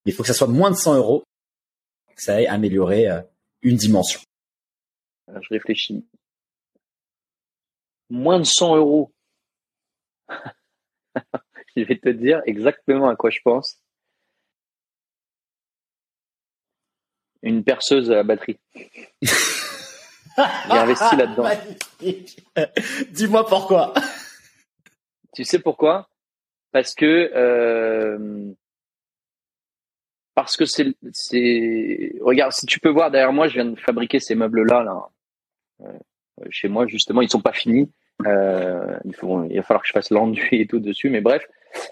mais 0.05 0.11
il 0.11 0.15
faut 0.15 0.23
que 0.23 0.27
ça 0.27 0.33
soit 0.33 0.47
moins 0.47 0.71
de 0.71 0.75
100 0.75 0.95
euros, 0.95 1.23
ça 2.15 2.41
ait 2.41 2.47
amélioré 2.47 3.09
euh, 3.09 3.21
une 3.61 3.77
dimension. 3.77 4.19
je 5.27 5.47
réfléchis 5.49 6.05
moins 8.13 8.39
de 8.39 8.45
100 8.45 8.77
euros. 8.77 9.11
je 11.75 11.83
vais 11.83 11.97
te 11.97 12.09
dire 12.09 12.41
exactement 12.45 13.09
à 13.09 13.15
quoi 13.15 13.29
je 13.29 13.39
pense. 13.43 13.79
Une 17.41 17.63
perceuse 17.63 18.09
à 18.11 18.23
batterie. 18.23 18.59
J'ai 19.21 19.27
investi 20.69 21.15
là-dedans. 21.15 21.49
Dis-moi 23.11 23.45
pourquoi. 23.47 23.93
Tu 25.33 25.43
sais 25.43 25.59
pourquoi? 25.59 26.09
Parce 26.71 26.95
que 26.95 27.31
euh, 27.35 28.53
parce 30.35 30.57
que 30.57 30.65
c'est 30.65 30.95
c'est 31.11 32.15
regarde 32.21 32.51
si 32.51 32.65
tu 32.65 32.79
peux 32.79 32.89
voir 32.89 33.11
derrière 33.11 33.33
moi, 33.33 33.47
je 33.47 33.53
viens 33.53 33.65
de 33.65 33.79
fabriquer 33.79 34.19
ces 34.19 34.35
meubles 34.35 34.65
là 34.65 34.83
là. 34.83 35.09
Euh, 35.81 35.99
chez 36.49 36.67
moi 36.67 36.87
justement, 36.87 37.21
ils 37.21 37.29
sont 37.29 37.41
pas 37.41 37.53
finis. 37.53 37.91
Euh, 38.25 38.97
il, 39.05 39.15
faut, 39.15 39.43
il 39.45 39.55
va 39.55 39.63
falloir 39.63 39.81
que 39.81 39.87
je 39.87 39.93
fasse 39.93 40.11
l'enduit 40.11 40.61
et 40.61 40.67
tout 40.67 40.79
dessus, 40.79 41.09
mais 41.09 41.21
bref. 41.21 41.45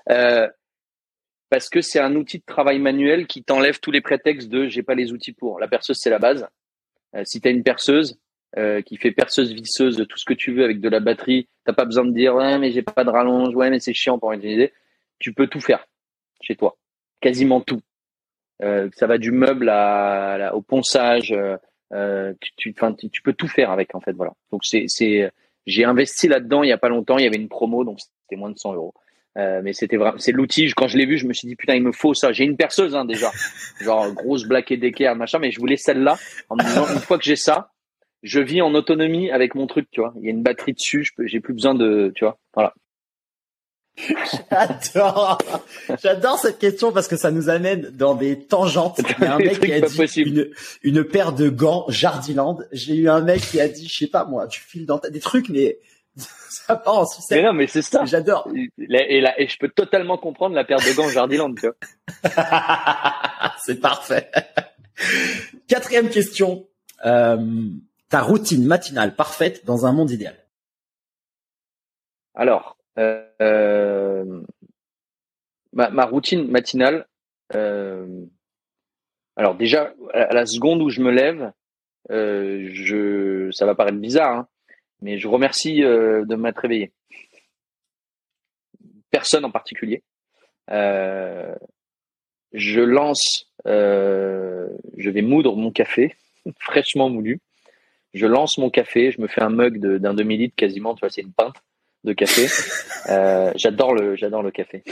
Euh, 0.10 0.48
parce 1.50 1.68
que 1.70 1.82
c'est 1.82 2.00
un 2.00 2.16
outil 2.16 2.40
de 2.40 2.46
travail 2.46 2.80
manuel 2.80 3.28
qui 3.28 3.44
t'enlève 3.44 3.80
tous 3.80 3.92
les 3.92 4.02
prétextes 4.02 4.48
de 4.50 4.68
j'ai 4.68 4.84
pas 4.84 4.96
les 4.96 5.12
outils 5.12 5.34
pour. 5.34 5.60
La 5.60 5.68
perceuse, 5.68 5.98
c'est 6.00 6.10
la 6.10 6.20
base. 6.20 6.48
Euh, 7.16 7.24
si 7.26 7.42
tu 7.42 7.48
as 7.48 7.52
une 7.52 7.64
perceuse 7.64 8.20
euh, 8.58 8.82
qui 8.82 8.98
fait 8.98 9.12
perceuse 9.12 9.52
visseuse, 9.52 10.06
tout 10.08 10.18
ce 10.18 10.26
que 10.26 10.34
tu 10.34 10.54
veux 10.54 10.64
avec 10.64 10.80
de 10.80 10.88
la 10.90 11.00
batterie, 11.02 11.50
t'as 11.66 11.74
pas 11.74 11.86
besoin 11.86 12.06
de 12.06 12.12
dire 12.12 12.36
ouais 12.36 12.58
mais 12.58 12.72
j'ai 12.72 12.82
pas 12.82 13.04
de 13.04 13.10
rallonge, 13.10 13.54
ouais 13.56 13.70
mais 13.70 13.80
c'est 13.80 13.94
chiant 13.94 14.18
pour 14.18 14.32
utiliser. 14.32 14.72
Tu 15.20 15.34
peux 15.34 15.48
tout 15.48 15.60
faire 15.60 15.88
chez 16.42 16.56
toi, 16.56 16.78
quasiment 17.20 17.62
tout. 17.62 17.82
Euh, 18.64 18.90
ça 18.96 19.08
va 19.08 19.18
du 19.18 19.32
meuble 19.32 19.70
à, 19.70 20.52
au 20.54 20.62
ponçage. 20.62 21.36
Euh, 21.94 22.34
tu, 22.40 22.74
tu, 22.74 23.10
tu, 23.12 23.22
peux 23.22 23.34
tout 23.34 23.48
faire 23.48 23.72
avec 23.72 23.96
en 23.96 24.00
fait 24.00 24.14
voilà. 24.14 24.34
Donc 24.52 24.62
c'est 24.64 24.86
c'est 24.88 25.30
j'ai 25.66 25.84
investi 25.84 26.28
là-dedans 26.28 26.64
il 26.64 26.70
y 26.70 26.74
a 26.74 26.78
pas 26.78 26.90
longtemps. 26.90 27.18
Il 27.18 27.24
y 27.24 27.28
avait 27.28 27.38
une 27.38 27.50
promo, 27.50 27.84
donc 27.84 28.00
c'était 28.00 28.40
moins 28.40 28.50
de 28.50 28.58
100 28.58 28.74
euros. 28.74 28.94
Euh, 29.38 29.62
mais 29.64 29.72
c'était 29.74 29.98
vraiment, 29.98 30.18
c'est 30.18 30.34
l'outil. 30.34 30.72
Quand 30.76 30.88
je 30.88 30.98
l'ai 30.98 31.06
vu, 31.06 31.18
je 31.18 31.26
me 31.26 31.34
suis 31.34 31.48
dit 31.48 31.56
putain, 31.56 31.76
il 31.76 31.84
me 31.84 31.92
faut 31.92 32.14
ça. 32.14 32.32
J'ai 32.32 32.44
une 32.44 32.58
perceuse 32.58 32.96
hein, 32.96 33.06
déjà, 33.06 33.32
genre 33.82 34.12
grosse 34.14 34.46
Black 34.46 34.74
Decker 34.74 35.16
machin, 35.16 35.40
mais 35.40 35.52
je 35.52 35.60
voulais 35.60 35.78
celle-là 35.78 36.18
en 36.50 36.56
me 36.56 36.64
disant 36.64 36.86
une 36.94 37.00
fois 37.00 37.18
que 37.18 37.24
j'ai 37.24 37.38
ça, 37.38 37.72
je 38.24 38.40
vis 38.40 38.62
en 38.62 38.74
autonomie 38.76 39.32
avec 39.32 39.56
mon 39.56 39.68
truc, 39.68 39.88
tu 39.92 40.02
vois. 40.02 40.14
Il 40.18 40.26
y 40.26 40.28
a 40.28 40.32
une 40.32 40.44
batterie 40.44 40.74
dessus, 40.74 41.04
je 41.04 41.14
peux, 41.16 41.28
j'ai 41.28 41.40
plus 41.40 41.54
besoin 41.54 41.76
de, 41.76 42.12
tu 42.16 42.26
vois. 42.26 42.38
Voilà. 42.54 42.74
J'adore, 43.98 45.38
j'adore 46.02 46.38
cette 46.40 46.60
question 46.60 46.92
parce 46.92 47.08
que 47.08 47.18
ça 47.18 47.30
nous 47.30 47.50
amène 47.50 47.90
dans 47.92 48.16
des 48.16 48.40
tangentes. 48.40 49.00
Il 49.00 49.24
y 49.24 49.28
a 49.28 49.36
un 49.36 49.38
mec 49.38 49.60
qui 49.60 49.74
a 49.74 49.82
dit 49.82 50.22
une, 50.22 50.50
une, 50.82 51.04
paire 51.04 51.34
de 51.34 51.50
gants 51.50 51.86
Jardiland. 51.90 52.60
J'ai 52.72 52.96
eu 52.96 53.10
un 53.10 53.22
mec 53.22 53.42
qui 53.42 53.60
a 53.60 53.68
dit, 53.68 53.88
je 53.88 53.96
sais 53.96 54.08
pas 54.08 54.26
moi, 54.26 54.48
tu 54.48 54.62
files 54.62 54.86
dans 54.86 54.98
ta... 54.98 55.10
des 55.10 55.20
trucs, 55.20 55.50
mais 55.50 55.78
ça 56.16 56.76
part 56.76 57.00
en 57.00 57.06
sucette. 57.06 57.38
Mais 57.38 57.44
non, 57.44 57.54
mais 57.54 57.68
c'est 57.68 57.82
ça. 57.82 58.06
J'adore. 58.06 58.48
Et, 58.56 58.70
et 58.80 59.48
je 59.48 59.58
peux 59.60 59.70
totalement 59.70 60.18
comprendre 60.18 60.56
la 60.56 60.64
paire 60.64 60.80
de 60.80 60.96
gants 60.96 61.10
Jardiland, 61.10 61.54
c'est 63.64 63.80
parfait. 63.80 64.32
Quatrième 65.68 66.10
question. 66.10 66.68
Euh, 67.06 67.70
ta 68.10 68.22
routine 68.22 68.66
matinale 68.66 69.16
parfaite 69.16 69.66
dans 69.66 69.86
un 69.86 69.92
monde 69.92 70.12
idéal. 70.12 70.36
Alors, 72.36 72.78
euh, 72.98 74.42
ma, 75.74 76.06
routine 76.06 76.50
matinale, 76.50 77.08
euh, 77.56 78.26
alors 79.36 79.56
déjà, 79.56 79.94
à 80.14 80.34
la 80.34 80.46
seconde 80.46 80.82
où 80.82 80.90
je 80.90 81.02
me 81.02 81.12
lève, 81.12 81.52
euh, 82.10 83.52
ça 83.52 83.66
va 83.66 83.76
paraître 83.76 83.98
bizarre, 83.98 84.36
hein, 84.36 84.48
mais 85.02 85.18
je 85.18 85.28
remercie 85.28 85.82
de 85.82 86.36
m'être 86.36 86.60
réveillé. 86.60 86.92
Personne 89.10 89.46
en 89.46 89.52
particulier. 89.52 90.04
je 90.68 91.56
lance, 92.82 93.48
je 93.66 95.10
vais 95.10 95.22
moudre 95.22 95.56
mon 95.56 95.72
café, 95.72 96.16
fraîchement 96.60 97.10
moulu. 97.10 97.40
Je 98.14 98.26
lance 98.26 98.58
mon 98.58 98.70
café, 98.70 99.12
je 99.12 99.22
me 99.22 99.28
fais 99.28 99.42
un 99.42 99.50
mug 99.50 99.80
d'un 99.80 100.14
demi 100.14 100.38
litre 100.38 100.56
quasiment, 100.58 100.96
tu 100.96 101.00
vois, 101.00 101.10
c'est 101.10 101.22
une 101.22 101.32
pinte 101.32 101.64
de 102.04 102.14
café. 102.14 102.48
Euh, 103.10 103.52
j'adore 103.56 103.94
le, 103.94 104.16
j'adore 104.16 104.44
le 104.44 104.52
café. 104.52 104.84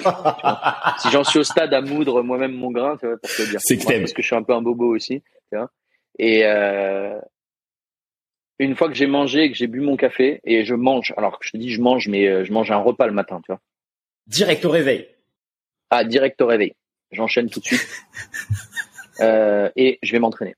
si 1.00 1.10
j'en 1.12 1.24
suis 1.24 1.40
au 1.40 1.44
stade 1.44 1.74
à 1.74 1.82
moudre 1.82 2.22
moi-même 2.22 2.54
mon 2.54 2.72
grain, 2.72 2.98
tu 2.98 3.08
vois, 3.08 3.18
pour 3.18 3.30
te 3.30 3.50
dire. 3.50 3.60
C'est 3.62 3.78
que 3.78 4.00
Parce 4.00 4.14
que 4.14 4.22
je 4.22 4.28
suis 4.28 4.36
un 4.36 4.44
peu 4.44 4.54
un 4.54 4.62
bobo 4.62 4.96
aussi, 4.96 5.22
tu 5.50 5.58
vois. 5.58 5.72
Et 6.18 6.46
euh, 6.46 7.20
une 8.60 8.76
fois 8.76 8.90
que 8.90 8.94
j'ai 8.94 9.08
mangé 9.08 9.46
et 9.46 9.52
que 9.52 9.58
j'ai 9.58 9.68
bu 9.68 9.80
mon 9.80 9.96
café 9.96 10.42
et 10.44 10.66
je 10.66 10.76
mange, 10.76 11.14
alors 11.18 11.40
que 11.40 11.46
je 11.46 11.52
te 11.52 11.58
dis 11.58 11.72
je 11.72 11.82
mange, 11.82 12.08
mais 12.08 12.28
euh, 12.28 12.44
je 12.44 12.52
mange 12.52 12.72
un 12.72 12.78
repas 12.78 13.08
le 13.08 13.14
matin, 13.14 13.42
tu 13.46 13.52
vois. 13.52 13.62
Direct 14.28 14.64
au 14.66 14.70
réveil. 14.70 15.08
Ah, 15.90 16.04
direct 16.04 16.40
au 16.42 16.48
réveil. 16.48 16.76
J'enchaîne 17.12 17.50
tout 17.50 17.60
de 17.60 17.66
suite. 17.66 17.88
euh, 19.22 19.70
et 19.76 19.98
je 20.04 20.12
vais 20.12 20.20
m'entraîner. 20.20 20.56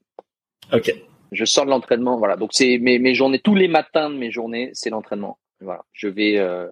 Ok. 0.73 0.93
Je 1.31 1.45
sors 1.45 1.65
de 1.65 1.69
l'entraînement, 1.69 2.17
voilà. 2.17 2.35
Donc 2.35 2.49
c'est 2.53 2.77
mes, 2.79 2.99
mes 2.99 3.13
journées, 3.13 3.39
tous 3.39 3.55
les 3.55 3.69
matins 3.69 4.09
de 4.09 4.17
mes 4.17 4.31
journées, 4.31 4.71
c'est 4.73 4.89
l'entraînement. 4.89 5.37
Voilà, 5.61 5.85
je 5.93 6.07
vais 6.07 6.37
euh, 6.37 6.67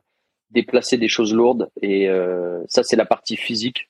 déplacer 0.50 0.98
des 0.98 1.08
choses 1.08 1.34
lourdes 1.34 1.70
et 1.82 2.10
euh, 2.10 2.64
ça 2.68 2.84
c'est 2.84 2.96
la 2.96 3.06
partie 3.06 3.38
physique. 3.38 3.90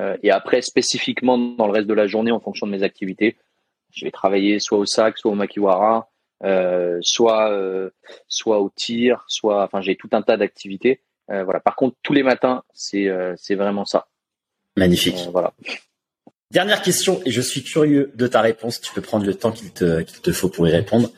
Euh, 0.00 0.16
et 0.24 0.30
après 0.30 0.60
spécifiquement 0.60 1.38
dans 1.38 1.66
le 1.66 1.72
reste 1.72 1.86
de 1.86 1.94
la 1.94 2.08
journée 2.08 2.32
en 2.32 2.40
fonction 2.40 2.66
de 2.66 2.72
mes 2.72 2.82
activités, 2.82 3.36
je 3.92 4.04
vais 4.04 4.10
travailler 4.10 4.58
soit 4.58 4.78
au 4.78 4.86
sac, 4.86 5.18
soit 5.18 5.30
au 5.30 5.36
makiwara, 5.36 6.10
soit 7.00 7.90
soit 8.26 8.60
au 8.60 8.70
tir, 8.74 9.24
soit 9.28 9.62
enfin 9.62 9.80
j'ai 9.80 9.94
tout 9.94 10.08
un 10.12 10.22
tas 10.22 10.36
d'activités. 10.36 11.00
voilà. 11.28 11.60
Par 11.60 11.76
contre 11.76 11.96
tous 12.02 12.12
les 12.12 12.24
matins 12.24 12.64
c'est 12.72 13.08
c'est 13.36 13.54
vraiment 13.54 13.84
ça. 13.84 14.08
Magnifique. 14.76 15.28
voilà. 15.30 15.54
Dernière 16.50 16.82
question, 16.82 17.20
et 17.24 17.30
je 17.30 17.40
suis 17.40 17.62
curieux 17.62 18.12
de 18.14 18.26
ta 18.26 18.40
réponse. 18.40 18.80
Tu 18.80 18.92
peux 18.92 19.00
prendre 19.00 19.24
le 19.24 19.34
temps 19.34 19.52
qu'il 19.52 19.72
te, 19.72 20.02
qu'il 20.02 20.20
te 20.20 20.32
faut 20.32 20.48
pour 20.48 20.68
y 20.68 20.72
répondre. 20.72 21.10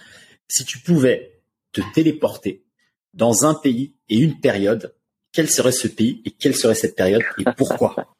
Si 0.49 0.65
tu 0.65 0.78
pouvais 0.78 1.41
te 1.73 1.81
téléporter 1.95 2.66
dans 3.17 3.47
un 3.47 3.55
pays 3.55 3.95
et 4.09 4.19
une 4.19 4.39
période, 4.41 4.95
quel 5.33 5.51
serait 5.51 5.73
ce 5.73 5.89
pays 5.89 6.23
et 6.25 6.31
quelle 6.31 6.55
serait 6.55 6.75
cette 6.75 6.95
période 6.95 7.23
et 7.39 7.45
pourquoi? 7.57 8.15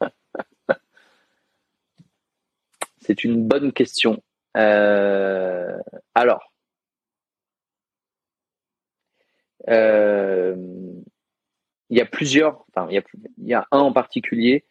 C'est 3.01 3.23
une 3.23 3.47
bonne 3.47 3.73
question. 3.73 4.21
Euh, 4.57 5.79
alors, 6.15 6.53
euh, 9.69 10.57
il 11.91 11.99
y 11.99 12.01
a 12.01 12.07
plusieurs, 12.07 12.65
enfin, 12.75 12.89
il 12.91 13.05
y 13.47 13.55
a, 13.55 13.69
un 13.71 13.79
en 13.79 13.93
particulier 13.93 14.65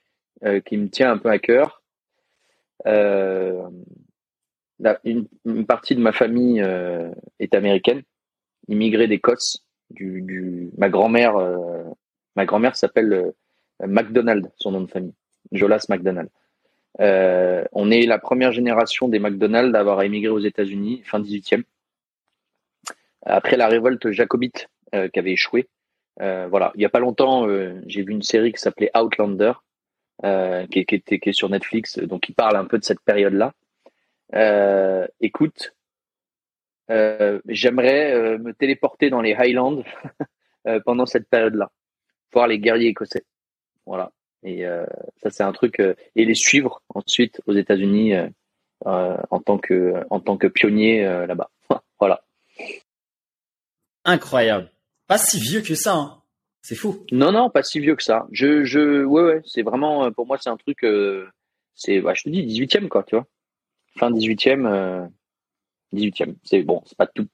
euh, 0.44 0.60
qui 0.60 0.76
me 0.76 0.90
tient 0.90 1.12
un 1.12 1.18
peu 1.18 1.30
à 1.30 1.40
cœur. 1.40 1.84
une, 5.04 5.66
partie 5.66 5.96
de 5.96 6.02
ma 6.02 6.12
famille 6.12 6.62
est 7.40 7.54
américaine, 7.56 8.04
immigrée 8.68 9.08
d'Écosse, 9.08 9.65
ma 10.78 10.90
grand-mère 10.90 11.38
euh, 11.38 11.84
ma 12.36 12.46
grand-mère 12.46 12.76
s'appelle 12.76 13.14
euh, 13.14 13.32
McDonald 13.88 14.52
son 14.58 14.72
nom 14.72 14.82
de 14.82 14.90
famille 14.90 15.14
Jolas 15.52 15.86
McDonald 15.90 16.30
on 16.98 17.92
est 17.92 18.06
la 18.06 18.20
première 18.20 18.54
génération 18.54 19.10
des 19.10 19.20
McDonald's 19.20 19.74
d'avoir 19.74 20.02
émigré 20.02 20.30
aux 20.30 20.40
États-Unis, 20.40 21.02
fin 21.04 21.20
18e. 21.20 21.64
Après 23.26 23.58
la 23.58 23.68
révolte 23.68 24.12
jacobite 24.12 24.70
qui 24.94 25.20
avait 25.20 25.34
échoué, 25.34 25.68
voilà. 26.18 26.72
Il 26.76 26.82
y 26.82 26.86
a 26.86 26.90
pas 26.90 27.00
longtemps, 27.00 27.50
j'ai 27.86 28.02
vu 28.02 28.14
une 28.14 28.22
série 28.22 28.54
qui 28.54 28.62
s'appelait 28.62 28.92
Outlander, 28.98 29.52
qui, 30.24 30.80
était, 30.80 31.20
qui 31.20 31.30
est 31.30 31.34
sur 31.34 31.50
Netflix, 31.50 32.00
donc 32.00 32.22
qui 32.22 32.32
parle 32.32 32.56
un 32.56 32.64
peu 32.64 32.80
de 32.80 32.86
cette 32.86 33.02
période-là. 33.02 33.52
écoute, 35.20 35.75
euh, 35.75 35.75
j'aimerais 36.90 38.14
euh, 38.14 38.38
me 38.38 38.54
téléporter 38.54 39.10
dans 39.10 39.22
les 39.22 39.34
Highlands 39.34 39.84
euh, 40.68 40.80
pendant 40.86 41.06
cette 41.06 41.28
période-là, 41.30 41.72
voir 42.34 42.48
les 42.48 42.60
guerriers 42.60 42.90
écossais. 42.90 43.26
Voilà. 43.86 44.12
Et 44.44 44.64
ça, 45.24 45.32
c'est 45.32 45.42
un 45.42 45.52
truc 45.54 45.80
et 45.80 46.26
les 46.26 46.36
suivre 46.36 46.84
ensuite 46.94 47.42
aux 47.48 47.54
États-Unis 47.54 48.14
en 48.86 49.40
tant 49.40 49.58
que 49.58 50.04
en 50.12 50.20
tant 50.20 50.38
que 50.38 50.46
pionnier 50.46 51.02
là-bas. 51.02 51.50
voilà. 52.00 52.24
Incroyable. 54.04 54.70
Pas 55.08 55.18
si 55.18 55.40
vieux 55.40 55.62
que 55.62 55.74
ça. 55.74 55.96
Hein. 55.96 56.22
C'est 56.62 56.76
fou. 56.76 57.04
Non, 57.12 57.32
non, 57.32 57.50
pas 57.50 57.64
si 57.64 57.80
vieux 57.80 57.96
que 57.96 58.04
ça. 58.04 58.28
Je, 58.32 58.64
je, 58.66 59.04
ouais, 59.04 59.24
ouais, 59.24 59.42
c'est 59.46 59.64
vraiment, 59.64 60.12
pour 60.12 60.28
moi, 60.28 60.38
c'est 60.40 60.52
un 60.52 60.58
truc, 60.58 60.86
c'est, 61.74 62.02
bah, 62.02 62.14
je 62.14 62.22
te 62.22 62.30
dis, 62.30 62.46
18e, 62.46 62.88
quoi, 62.88 63.02
tu 63.02 63.16
vois. 63.16 63.26
Fin 63.98 64.12
18e, 64.12 65.10
18e. 65.96 66.36
C'est 66.44 66.62
bon, 66.64 66.82
c'est 66.86 66.98
pas 66.98 67.08
tout 67.08 67.28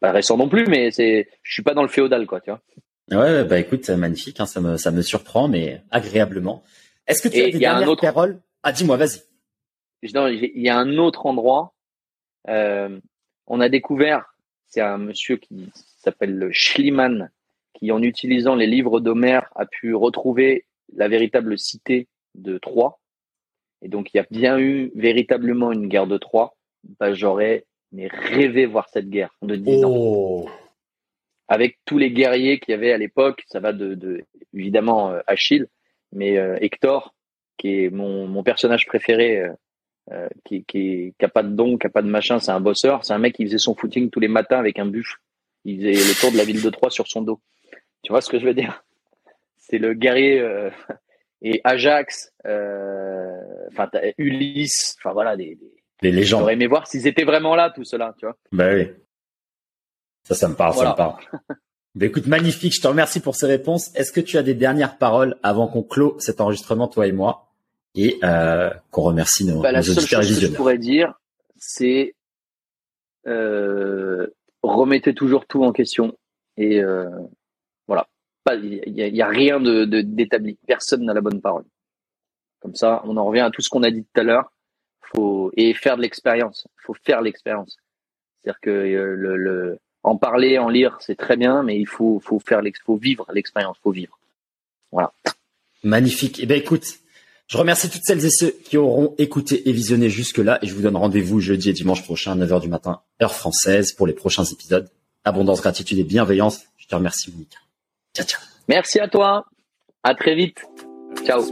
pas 0.00 0.12
récent 0.12 0.36
non 0.36 0.48
plus, 0.48 0.66
mais 0.66 0.90
c'est 0.90 1.28
je 1.42 1.52
suis 1.52 1.62
pas 1.62 1.74
dans 1.74 1.82
le 1.82 1.88
féodal 1.88 2.26
quoi, 2.26 2.40
tu 2.40 2.50
vois. 2.50 2.60
Ouais, 3.10 3.44
bah 3.44 3.58
écoute, 3.58 3.88
magnifique, 3.90 4.38
hein, 4.40 4.46
ça 4.46 4.60
me 4.60 4.76
ça 4.76 4.90
me 4.90 5.02
surprend, 5.02 5.48
mais 5.48 5.82
agréablement. 5.90 6.62
Est-ce 7.06 7.22
que 7.22 7.28
tu 7.28 7.40
as 7.40 7.50
des 7.50 7.58
dernières 7.58 7.88
autre... 7.88 8.02
paroles 8.02 8.40
Ah, 8.62 8.72
dis-moi, 8.72 8.96
vas-y. 8.96 9.22
Il 10.02 10.62
y 10.62 10.68
a 10.68 10.76
un 10.76 10.98
autre 10.98 11.26
endroit. 11.26 11.74
Euh, 12.48 13.00
on 13.46 13.60
a 13.60 13.68
découvert, 13.68 14.34
c'est 14.66 14.82
un 14.82 14.98
monsieur 14.98 15.36
qui 15.36 15.70
s'appelle 15.98 16.50
Schliemann, 16.52 17.30
qui 17.74 17.90
en 17.92 18.02
utilisant 18.02 18.54
les 18.54 18.66
livres 18.66 19.00
d'Homère 19.00 19.50
a 19.54 19.64
pu 19.64 19.94
retrouver 19.94 20.66
la 20.94 21.08
véritable 21.08 21.58
cité 21.58 22.08
de 22.34 22.58
Troie. 22.58 23.00
Et 23.82 23.88
donc 23.88 24.12
il 24.12 24.18
y 24.18 24.20
a 24.20 24.26
bien 24.30 24.58
eu 24.58 24.92
véritablement 24.94 25.72
une 25.72 25.88
guerre 25.88 26.06
de 26.06 26.18
Troie. 26.18 26.56
Bah, 27.00 27.14
j'aurais 27.14 27.64
mais 27.92 28.08
rêver 28.08 28.66
voir 28.66 28.88
cette 28.88 29.08
guerre 29.08 29.34
de 29.42 29.56
10 29.56 29.84
ans. 29.84 29.92
Oh. 29.92 30.48
Avec 31.48 31.78
tous 31.86 31.96
les 31.96 32.10
guerriers 32.10 32.58
qu'il 32.58 32.72
y 32.72 32.74
avait 32.74 32.92
à 32.92 32.98
l'époque, 32.98 33.42
ça 33.46 33.60
va 33.60 33.72
de, 33.72 33.94
de 33.94 34.24
évidemment 34.52 35.10
euh, 35.10 35.20
Achille, 35.26 35.66
mais 36.12 36.38
euh, 36.38 36.56
Hector, 36.60 37.14
qui 37.56 37.84
est 37.84 37.90
mon, 37.90 38.26
mon 38.26 38.42
personnage 38.42 38.86
préféré, 38.86 39.40
euh, 39.40 39.52
euh 40.12 40.28
qui, 40.44 40.64
qui, 40.64 41.14
qui 41.18 41.24
a 41.24 41.28
pas 41.28 41.42
de 41.42 41.48
don, 41.48 41.78
qui 41.78 41.86
a 41.86 41.90
pas 41.90 42.02
de 42.02 42.08
machin, 42.08 42.38
c'est 42.38 42.50
un 42.50 42.60
bosseur, 42.60 43.04
c'est 43.04 43.14
un 43.14 43.18
mec 43.18 43.34
qui 43.34 43.46
faisait 43.46 43.58
son 43.58 43.74
footing 43.74 44.10
tous 44.10 44.20
les 44.20 44.28
matins 44.28 44.58
avec 44.58 44.78
un 44.78 44.86
buffle. 44.86 45.16
Il 45.64 45.78
faisait 45.78 45.92
le 45.92 46.20
tour 46.20 46.32
de 46.32 46.36
la 46.36 46.44
ville 46.44 46.62
de 46.62 46.70
Troyes 46.70 46.90
sur 46.90 47.08
son 47.08 47.22
dos. 47.22 47.40
Tu 48.02 48.12
vois 48.12 48.20
ce 48.20 48.30
que 48.30 48.38
je 48.38 48.44
veux 48.44 48.54
dire? 48.54 48.84
C'est 49.56 49.78
le 49.78 49.92
guerrier 49.92 50.42
et 51.42 51.60
Ajax, 51.64 52.32
enfin 52.44 53.90
Ulysse, 54.16 54.96
enfin 54.98 55.12
voilà 55.12 55.36
des, 55.36 55.56
des 55.56 55.77
les 56.02 56.12
légendes. 56.12 56.40
J'aurais 56.40 56.54
aimé 56.54 56.66
voir 56.66 56.86
s'ils 56.86 57.06
étaient 57.06 57.24
vraiment 57.24 57.54
là, 57.54 57.70
tout 57.70 57.84
cela, 57.84 58.14
tu 58.18 58.26
vois. 58.26 58.36
Bah 58.52 58.72
oui. 58.74 58.88
Ça, 60.24 60.34
ça 60.34 60.48
me 60.48 60.54
parle, 60.54 60.74
ça 60.74 60.90
me 60.90 60.96
parle. 60.96 61.14
bah 61.94 62.06
écoute, 62.06 62.26
magnifique. 62.26 62.74
Je 62.74 62.80
te 62.80 62.88
remercie 62.88 63.20
pour 63.20 63.34
ces 63.34 63.46
réponses. 63.46 63.94
Est-ce 63.94 64.12
que 64.12 64.20
tu 64.20 64.38
as 64.38 64.42
des 64.42 64.54
dernières 64.54 64.98
paroles 64.98 65.36
avant 65.42 65.68
qu'on 65.68 65.82
clôt 65.82 66.16
cet 66.18 66.40
enregistrement, 66.40 66.88
toi 66.88 67.06
et 67.06 67.12
moi, 67.12 67.48
et 67.94 68.18
euh, 68.22 68.70
qu'on 68.90 69.02
remercie 69.02 69.44
nos, 69.44 69.62
bah, 69.62 69.72
la 69.72 69.82
seule 69.82 70.06
chose 70.06 70.28
que 70.28 70.46
je 70.46 70.54
pourrais 70.54 70.78
dire, 70.78 71.18
c'est 71.56 72.14
euh, 73.26 74.26
remettez 74.62 75.14
toujours 75.14 75.46
tout 75.46 75.64
en 75.64 75.72
question 75.72 76.16
et 76.56 76.80
euh, 76.80 77.08
voilà. 77.86 78.06
Il 78.50 78.94
y, 78.94 79.20
a, 79.20 79.28
rien 79.28 79.60
de 79.60 79.84
d'établi. 79.84 80.58
Personne 80.66 81.04
n'a 81.04 81.12
la 81.12 81.20
bonne 81.20 81.42
parole. 81.42 81.64
Comme 82.60 82.74
ça, 82.74 83.02
on 83.04 83.18
en 83.18 83.26
revient 83.26 83.40
à 83.40 83.50
tout 83.50 83.60
ce 83.60 83.68
qu'on 83.68 83.82
a 83.82 83.90
dit 83.90 84.04
tout 84.04 84.20
à 84.20 84.24
l'heure 84.24 84.50
faut 85.14 85.50
et 85.56 85.74
faire 85.74 85.96
de 85.96 86.02
l'expérience. 86.02 86.66
Il 86.78 86.82
faut 86.84 86.96
faire 87.04 87.20
l'expérience. 87.20 87.76
C'est-à-dire 88.42 88.60
que 88.60 88.70
euh, 88.70 89.14
le, 89.14 89.36
le, 89.36 89.78
en 90.02 90.16
parler, 90.16 90.58
en 90.58 90.68
lire, 90.68 90.96
c'est 91.00 91.16
très 91.16 91.36
bien, 91.36 91.62
mais 91.62 91.78
il 91.78 91.86
faut 91.86 92.20
faut 92.20 92.40
faire 92.40 92.62
faut 92.84 92.96
vivre 92.96 93.26
l'expérience, 93.32 93.76
faut 93.82 93.90
vivre. 93.90 94.18
Voilà. 94.92 95.12
Magnifique. 95.82 96.40
Eh 96.42 96.46
ben 96.46 96.58
écoute, 96.58 96.84
je 97.46 97.56
remercie 97.56 97.88
toutes 97.88 98.04
celles 98.04 98.24
et 98.24 98.30
ceux 98.30 98.50
qui 98.64 98.76
auront 98.76 99.14
écouté 99.18 99.68
et 99.68 99.72
visionné 99.72 100.10
jusque-là 100.10 100.58
et 100.62 100.66
je 100.66 100.74
vous 100.74 100.82
donne 100.82 100.96
rendez-vous 100.96 101.40
jeudi 101.40 101.70
et 101.70 101.72
dimanche 101.72 102.02
prochain 102.02 102.32
à 102.32 102.46
9h 102.46 102.60
du 102.60 102.68
matin, 102.68 103.00
heure 103.22 103.34
française, 103.34 103.92
pour 103.92 104.06
les 104.06 104.12
prochains 104.12 104.44
épisodes. 104.44 104.88
Abondance, 105.24 105.60
gratitude 105.60 105.98
et 105.98 106.04
bienveillance. 106.04 106.64
Je 106.76 106.86
te 106.86 106.94
remercie, 106.94 107.30
Monica. 107.32 107.58
Ciao, 108.14 108.26
ciao. 108.26 108.40
Merci 108.68 109.00
à 109.00 109.08
toi. 109.08 109.46
À 110.02 110.14
très 110.14 110.34
vite. 110.34 110.62
Ciao. 111.24 111.42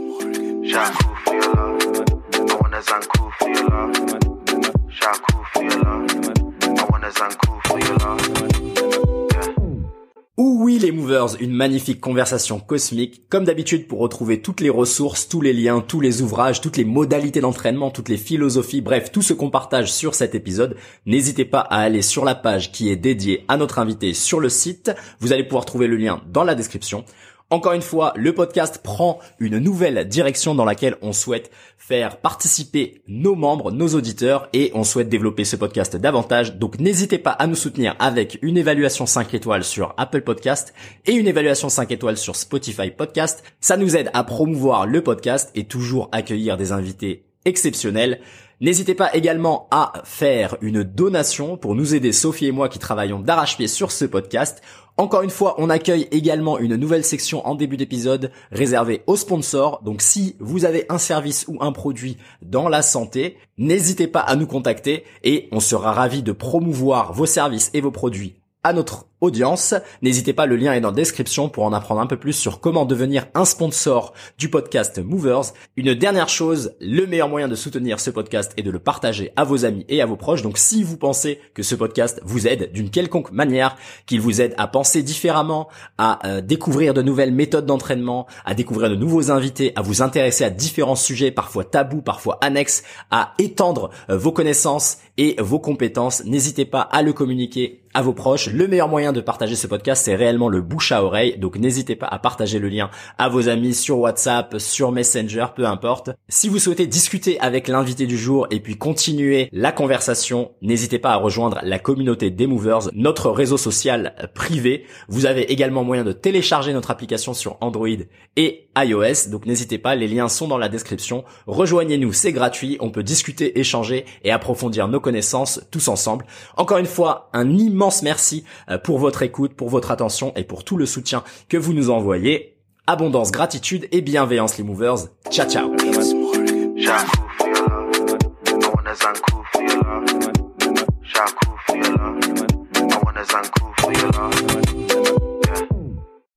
Oui 10.39 10.79
les 10.79 10.91
movers, 10.91 11.35
une 11.39 11.53
magnifique 11.53 12.01
conversation 12.01 12.59
cosmique. 12.59 13.23
Comme 13.29 13.45
d'habitude 13.45 13.87
pour 13.87 13.99
retrouver 13.99 14.41
toutes 14.41 14.59
les 14.59 14.69
ressources, 14.69 15.29
tous 15.29 15.39
les 15.41 15.53
liens, 15.53 15.79
tous 15.79 16.01
les 16.01 16.21
ouvrages, 16.21 16.61
toutes 16.61 16.77
les 16.77 16.83
modalités 16.83 17.39
d'entraînement, 17.39 17.89
toutes 17.89 18.09
les 18.09 18.17
philosophies, 18.17 18.81
bref, 18.81 19.11
tout 19.11 19.21
ce 19.21 19.33
qu'on 19.33 19.49
partage 19.49 19.91
sur 19.91 20.13
cet 20.13 20.35
épisode, 20.35 20.75
n'hésitez 21.05 21.45
pas 21.45 21.61
à 21.61 21.79
aller 21.79 22.01
sur 22.01 22.25
la 22.25 22.35
page 22.35 22.71
qui 22.71 22.89
est 22.89 22.97
dédiée 22.97 23.45
à 23.47 23.57
notre 23.57 23.79
invité 23.79 24.13
sur 24.13 24.39
le 24.39 24.49
site. 24.49 24.91
Vous 25.19 25.31
allez 25.31 25.43
pouvoir 25.43 25.65
trouver 25.65 25.87
le 25.87 25.95
lien 25.95 26.21
dans 26.27 26.43
la 26.43 26.53
description. 26.53 27.05
Encore 27.49 27.71
une 27.71 27.81
fois, 27.81 28.11
le 28.17 28.33
podcast 28.33 28.81
prend 28.83 29.19
une 29.39 29.57
nouvelle 29.59 30.05
direction 30.09 30.53
dans 30.53 30.65
laquelle 30.65 30.97
on 31.01 31.13
souhaite 31.13 31.49
faire 31.77 32.17
participer 32.17 33.01
nos 33.07 33.35
membres, 33.35 33.71
nos 33.71 33.87
auditeurs 33.95 34.49
et 34.51 34.69
on 34.73 34.83
souhaite 34.83 35.07
développer 35.07 35.45
ce 35.45 35.55
podcast 35.55 35.95
davantage. 35.95 36.55
Donc 36.55 36.77
n'hésitez 36.77 37.17
pas 37.17 37.31
à 37.31 37.47
nous 37.47 37.55
soutenir 37.55 37.95
avec 37.99 38.37
une 38.41 38.57
évaluation 38.57 39.05
5 39.05 39.33
étoiles 39.33 39.63
sur 39.63 39.93
Apple 39.95 40.23
Podcast 40.23 40.73
et 41.05 41.13
une 41.13 41.27
évaluation 41.27 41.69
5 41.69 41.89
étoiles 41.89 42.17
sur 42.17 42.35
Spotify 42.35 42.91
Podcast. 42.91 43.45
Ça 43.61 43.77
nous 43.77 43.95
aide 43.95 44.11
à 44.13 44.25
promouvoir 44.25 44.85
le 44.85 45.01
podcast 45.01 45.49
et 45.55 45.63
toujours 45.63 46.09
accueillir 46.11 46.57
des 46.57 46.73
invités 46.73 47.23
exceptionnels. 47.45 48.19
N'hésitez 48.59 48.95
pas 48.95 49.13
également 49.13 49.67
à 49.69 49.93
faire 50.03 50.57
une 50.61 50.81
donation 50.81 51.57
pour 51.57 51.75
nous 51.75 51.93
aider, 51.93 52.11
Sophie 52.11 52.47
et 52.47 52.51
moi 52.51 52.69
qui 52.69 52.79
travaillons 52.79 53.19
d'arrache-pied 53.19 53.67
sur 53.67 53.91
ce 53.91 54.03
podcast. 54.03 54.63
Encore 54.97 55.21
une 55.21 55.29
fois, 55.29 55.53
on 55.59 55.69
accueille 55.69 56.07
également 56.09 56.57
une 56.57 56.75
nouvelle 56.75 57.03
section 57.03 57.45
en 57.45 57.53
début 57.53 57.77
d'épisode 57.77 58.31
réservée 58.51 59.03
aux 59.05 59.15
sponsors. 59.15 59.83
Donc 59.83 60.01
si 60.01 60.35
vous 60.39 60.65
avez 60.65 60.87
un 60.89 60.97
service 60.97 61.45
ou 61.47 61.57
un 61.61 61.71
produit 61.71 62.17
dans 62.41 62.67
la 62.67 62.81
santé, 62.81 63.37
n'hésitez 63.59 64.07
pas 64.07 64.21
à 64.21 64.35
nous 64.35 64.47
contacter 64.47 65.03
et 65.23 65.49
on 65.51 65.59
sera 65.59 65.91
ravi 65.91 66.23
de 66.23 66.31
promouvoir 66.31 67.13
vos 67.13 67.27
services 67.27 67.69
et 67.75 67.81
vos 67.81 67.91
produits 67.91 68.41
à 68.63 68.73
notre 68.73 69.06
audience. 69.21 69.73
N'hésitez 70.01 70.33
pas, 70.33 70.45
le 70.45 70.55
lien 70.55 70.73
est 70.73 70.81
dans 70.81 70.89
la 70.89 70.95
description 70.95 71.49
pour 71.49 71.63
en 71.63 71.73
apprendre 71.73 72.01
un 72.01 72.07
peu 72.07 72.17
plus 72.17 72.33
sur 72.33 72.59
comment 72.59 72.85
devenir 72.85 73.27
un 73.33 73.45
sponsor 73.45 74.13
du 74.37 74.49
podcast 74.49 74.99
Movers. 74.99 75.53
Une 75.75 75.93
dernière 75.93 76.29
chose, 76.29 76.73
le 76.79 77.05
meilleur 77.07 77.29
moyen 77.29 77.47
de 77.47 77.55
soutenir 77.55 77.99
ce 77.99 78.11
podcast 78.11 78.51
est 78.57 78.63
de 78.63 78.71
le 78.71 78.79
partager 78.79 79.31
à 79.35 79.43
vos 79.43 79.65
amis 79.65 79.85
et 79.89 80.01
à 80.01 80.05
vos 80.05 80.15
proches. 80.15 80.43
Donc 80.43 80.57
si 80.57 80.83
vous 80.83 80.97
pensez 80.97 81.39
que 81.53 81.63
ce 81.63 81.75
podcast 81.75 82.21
vous 82.23 82.47
aide 82.47 82.71
d'une 82.71 82.89
quelconque 82.89 83.31
manière, 83.31 83.75
qu'il 84.05 84.21
vous 84.21 84.41
aide 84.41 84.53
à 84.57 84.67
penser 84.67 85.01
différemment, 85.01 85.67
à 85.97 86.25
euh, 86.27 86.41
découvrir 86.41 86.93
de 86.93 87.01
nouvelles 87.01 87.33
méthodes 87.33 87.65
d'entraînement, 87.65 88.27
à 88.45 88.53
découvrir 88.53 88.89
de 88.89 88.95
nouveaux 88.95 89.31
invités, 89.31 89.73
à 89.75 89.81
vous 89.81 90.01
intéresser 90.01 90.43
à 90.43 90.49
différents 90.49 90.95
sujets, 90.95 91.31
parfois 91.31 91.63
tabous, 91.63 92.01
parfois 92.01 92.37
annexes, 92.41 92.83
à 93.09 93.33
étendre 93.39 93.89
euh, 94.09 94.17
vos 94.17 94.31
connaissances 94.31 94.99
et 95.17 95.35
vos 95.39 95.59
compétences, 95.59 96.23
n'hésitez 96.25 96.65
pas 96.65 96.81
à 96.81 97.01
le 97.01 97.11
communiquer 97.11 97.81
à 97.93 98.03
vos 98.03 98.13
proches. 98.13 98.49
Le 98.49 98.67
meilleur 98.67 98.87
moyen 98.87 99.06
de 99.11 99.21
partager 99.21 99.55
ce 99.55 99.67
podcast, 99.67 100.05
c'est 100.05 100.15
réellement 100.15 100.49
le 100.49 100.61
bouche 100.61 100.91
à 100.91 101.03
oreille. 101.03 101.37
Donc 101.37 101.57
n'hésitez 101.57 101.95
pas 101.95 102.07
à 102.07 102.19
partager 102.19 102.59
le 102.59 102.69
lien 102.69 102.89
à 103.17 103.29
vos 103.29 103.49
amis 103.49 103.73
sur 103.73 103.99
WhatsApp, 103.99 104.55
sur 104.59 104.91
Messenger, 104.91 105.47
peu 105.55 105.65
importe. 105.65 106.11
Si 106.29 106.49
vous 106.49 106.59
souhaitez 106.59 106.87
discuter 106.87 107.39
avec 107.39 107.67
l'invité 107.67 108.05
du 108.05 108.17
jour 108.17 108.47
et 108.51 108.59
puis 108.59 108.77
continuer 108.77 109.49
la 109.51 109.71
conversation, 109.71 110.51
n'hésitez 110.61 110.99
pas 110.99 111.11
à 111.11 111.17
rejoindre 111.17 111.59
la 111.63 111.79
communauté 111.79 112.29
des 112.29 112.47
Movers, 112.47 112.89
notre 112.93 113.29
réseau 113.29 113.57
social 113.57 114.29
privé. 114.33 114.85
Vous 115.07 115.25
avez 115.25 115.51
également 115.51 115.83
moyen 115.83 116.03
de 116.03 116.11
télécharger 116.11 116.73
notre 116.73 116.91
application 116.91 117.33
sur 117.33 117.57
Android 117.61 117.87
et 118.35 118.69
iOS. 118.77 119.29
Donc 119.29 119.45
n'hésitez 119.45 119.77
pas, 119.77 119.95
les 119.95 120.07
liens 120.07 120.29
sont 120.29 120.47
dans 120.47 120.57
la 120.57 120.69
description. 120.69 121.23
Rejoignez-nous, 121.47 122.13
c'est 122.13 122.31
gratuit. 122.31 122.77
On 122.79 122.89
peut 122.89 123.03
discuter, 123.03 123.59
échanger 123.59 124.05
et 124.23 124.31
approfondir 124.31 124.87
nos 124.87 124.99
connaissances 124.99 125.61
tous 125.71 125.87
ensemble. 125.87 126.25
Encore 126.55 126.77
une 126.77 126.85
fois, 126.85 127.29
un 127.33 127.49
immense 127.57 128.03
merci 128.03 128.43
euh, 128.69 128.77
pour 128.97 129.03
votre 129.03 129.21
écoute, 129.21 129.53
pour 129.53 129.69
votre 129.69 129.91
attention 129.91 130.33
et 130.35 130.43
pour 130.43 130.63
tout 130.63 130.75
le 130.75 130.87
soutien 130.87 131.23
que 131.49 131.57
vous 131.57 131.71
nous 131.71 131.91
envoyez. 131.91 132.57
Abondance, 132.87 133.31
gratitude 133.31 133.87
et 133.91 134.01
bienveillance 134.01 134.57
les 134.57 134.63
movers. 134.63 135.09
Ciao 135.29 135.47
ciao. 135.47 135.71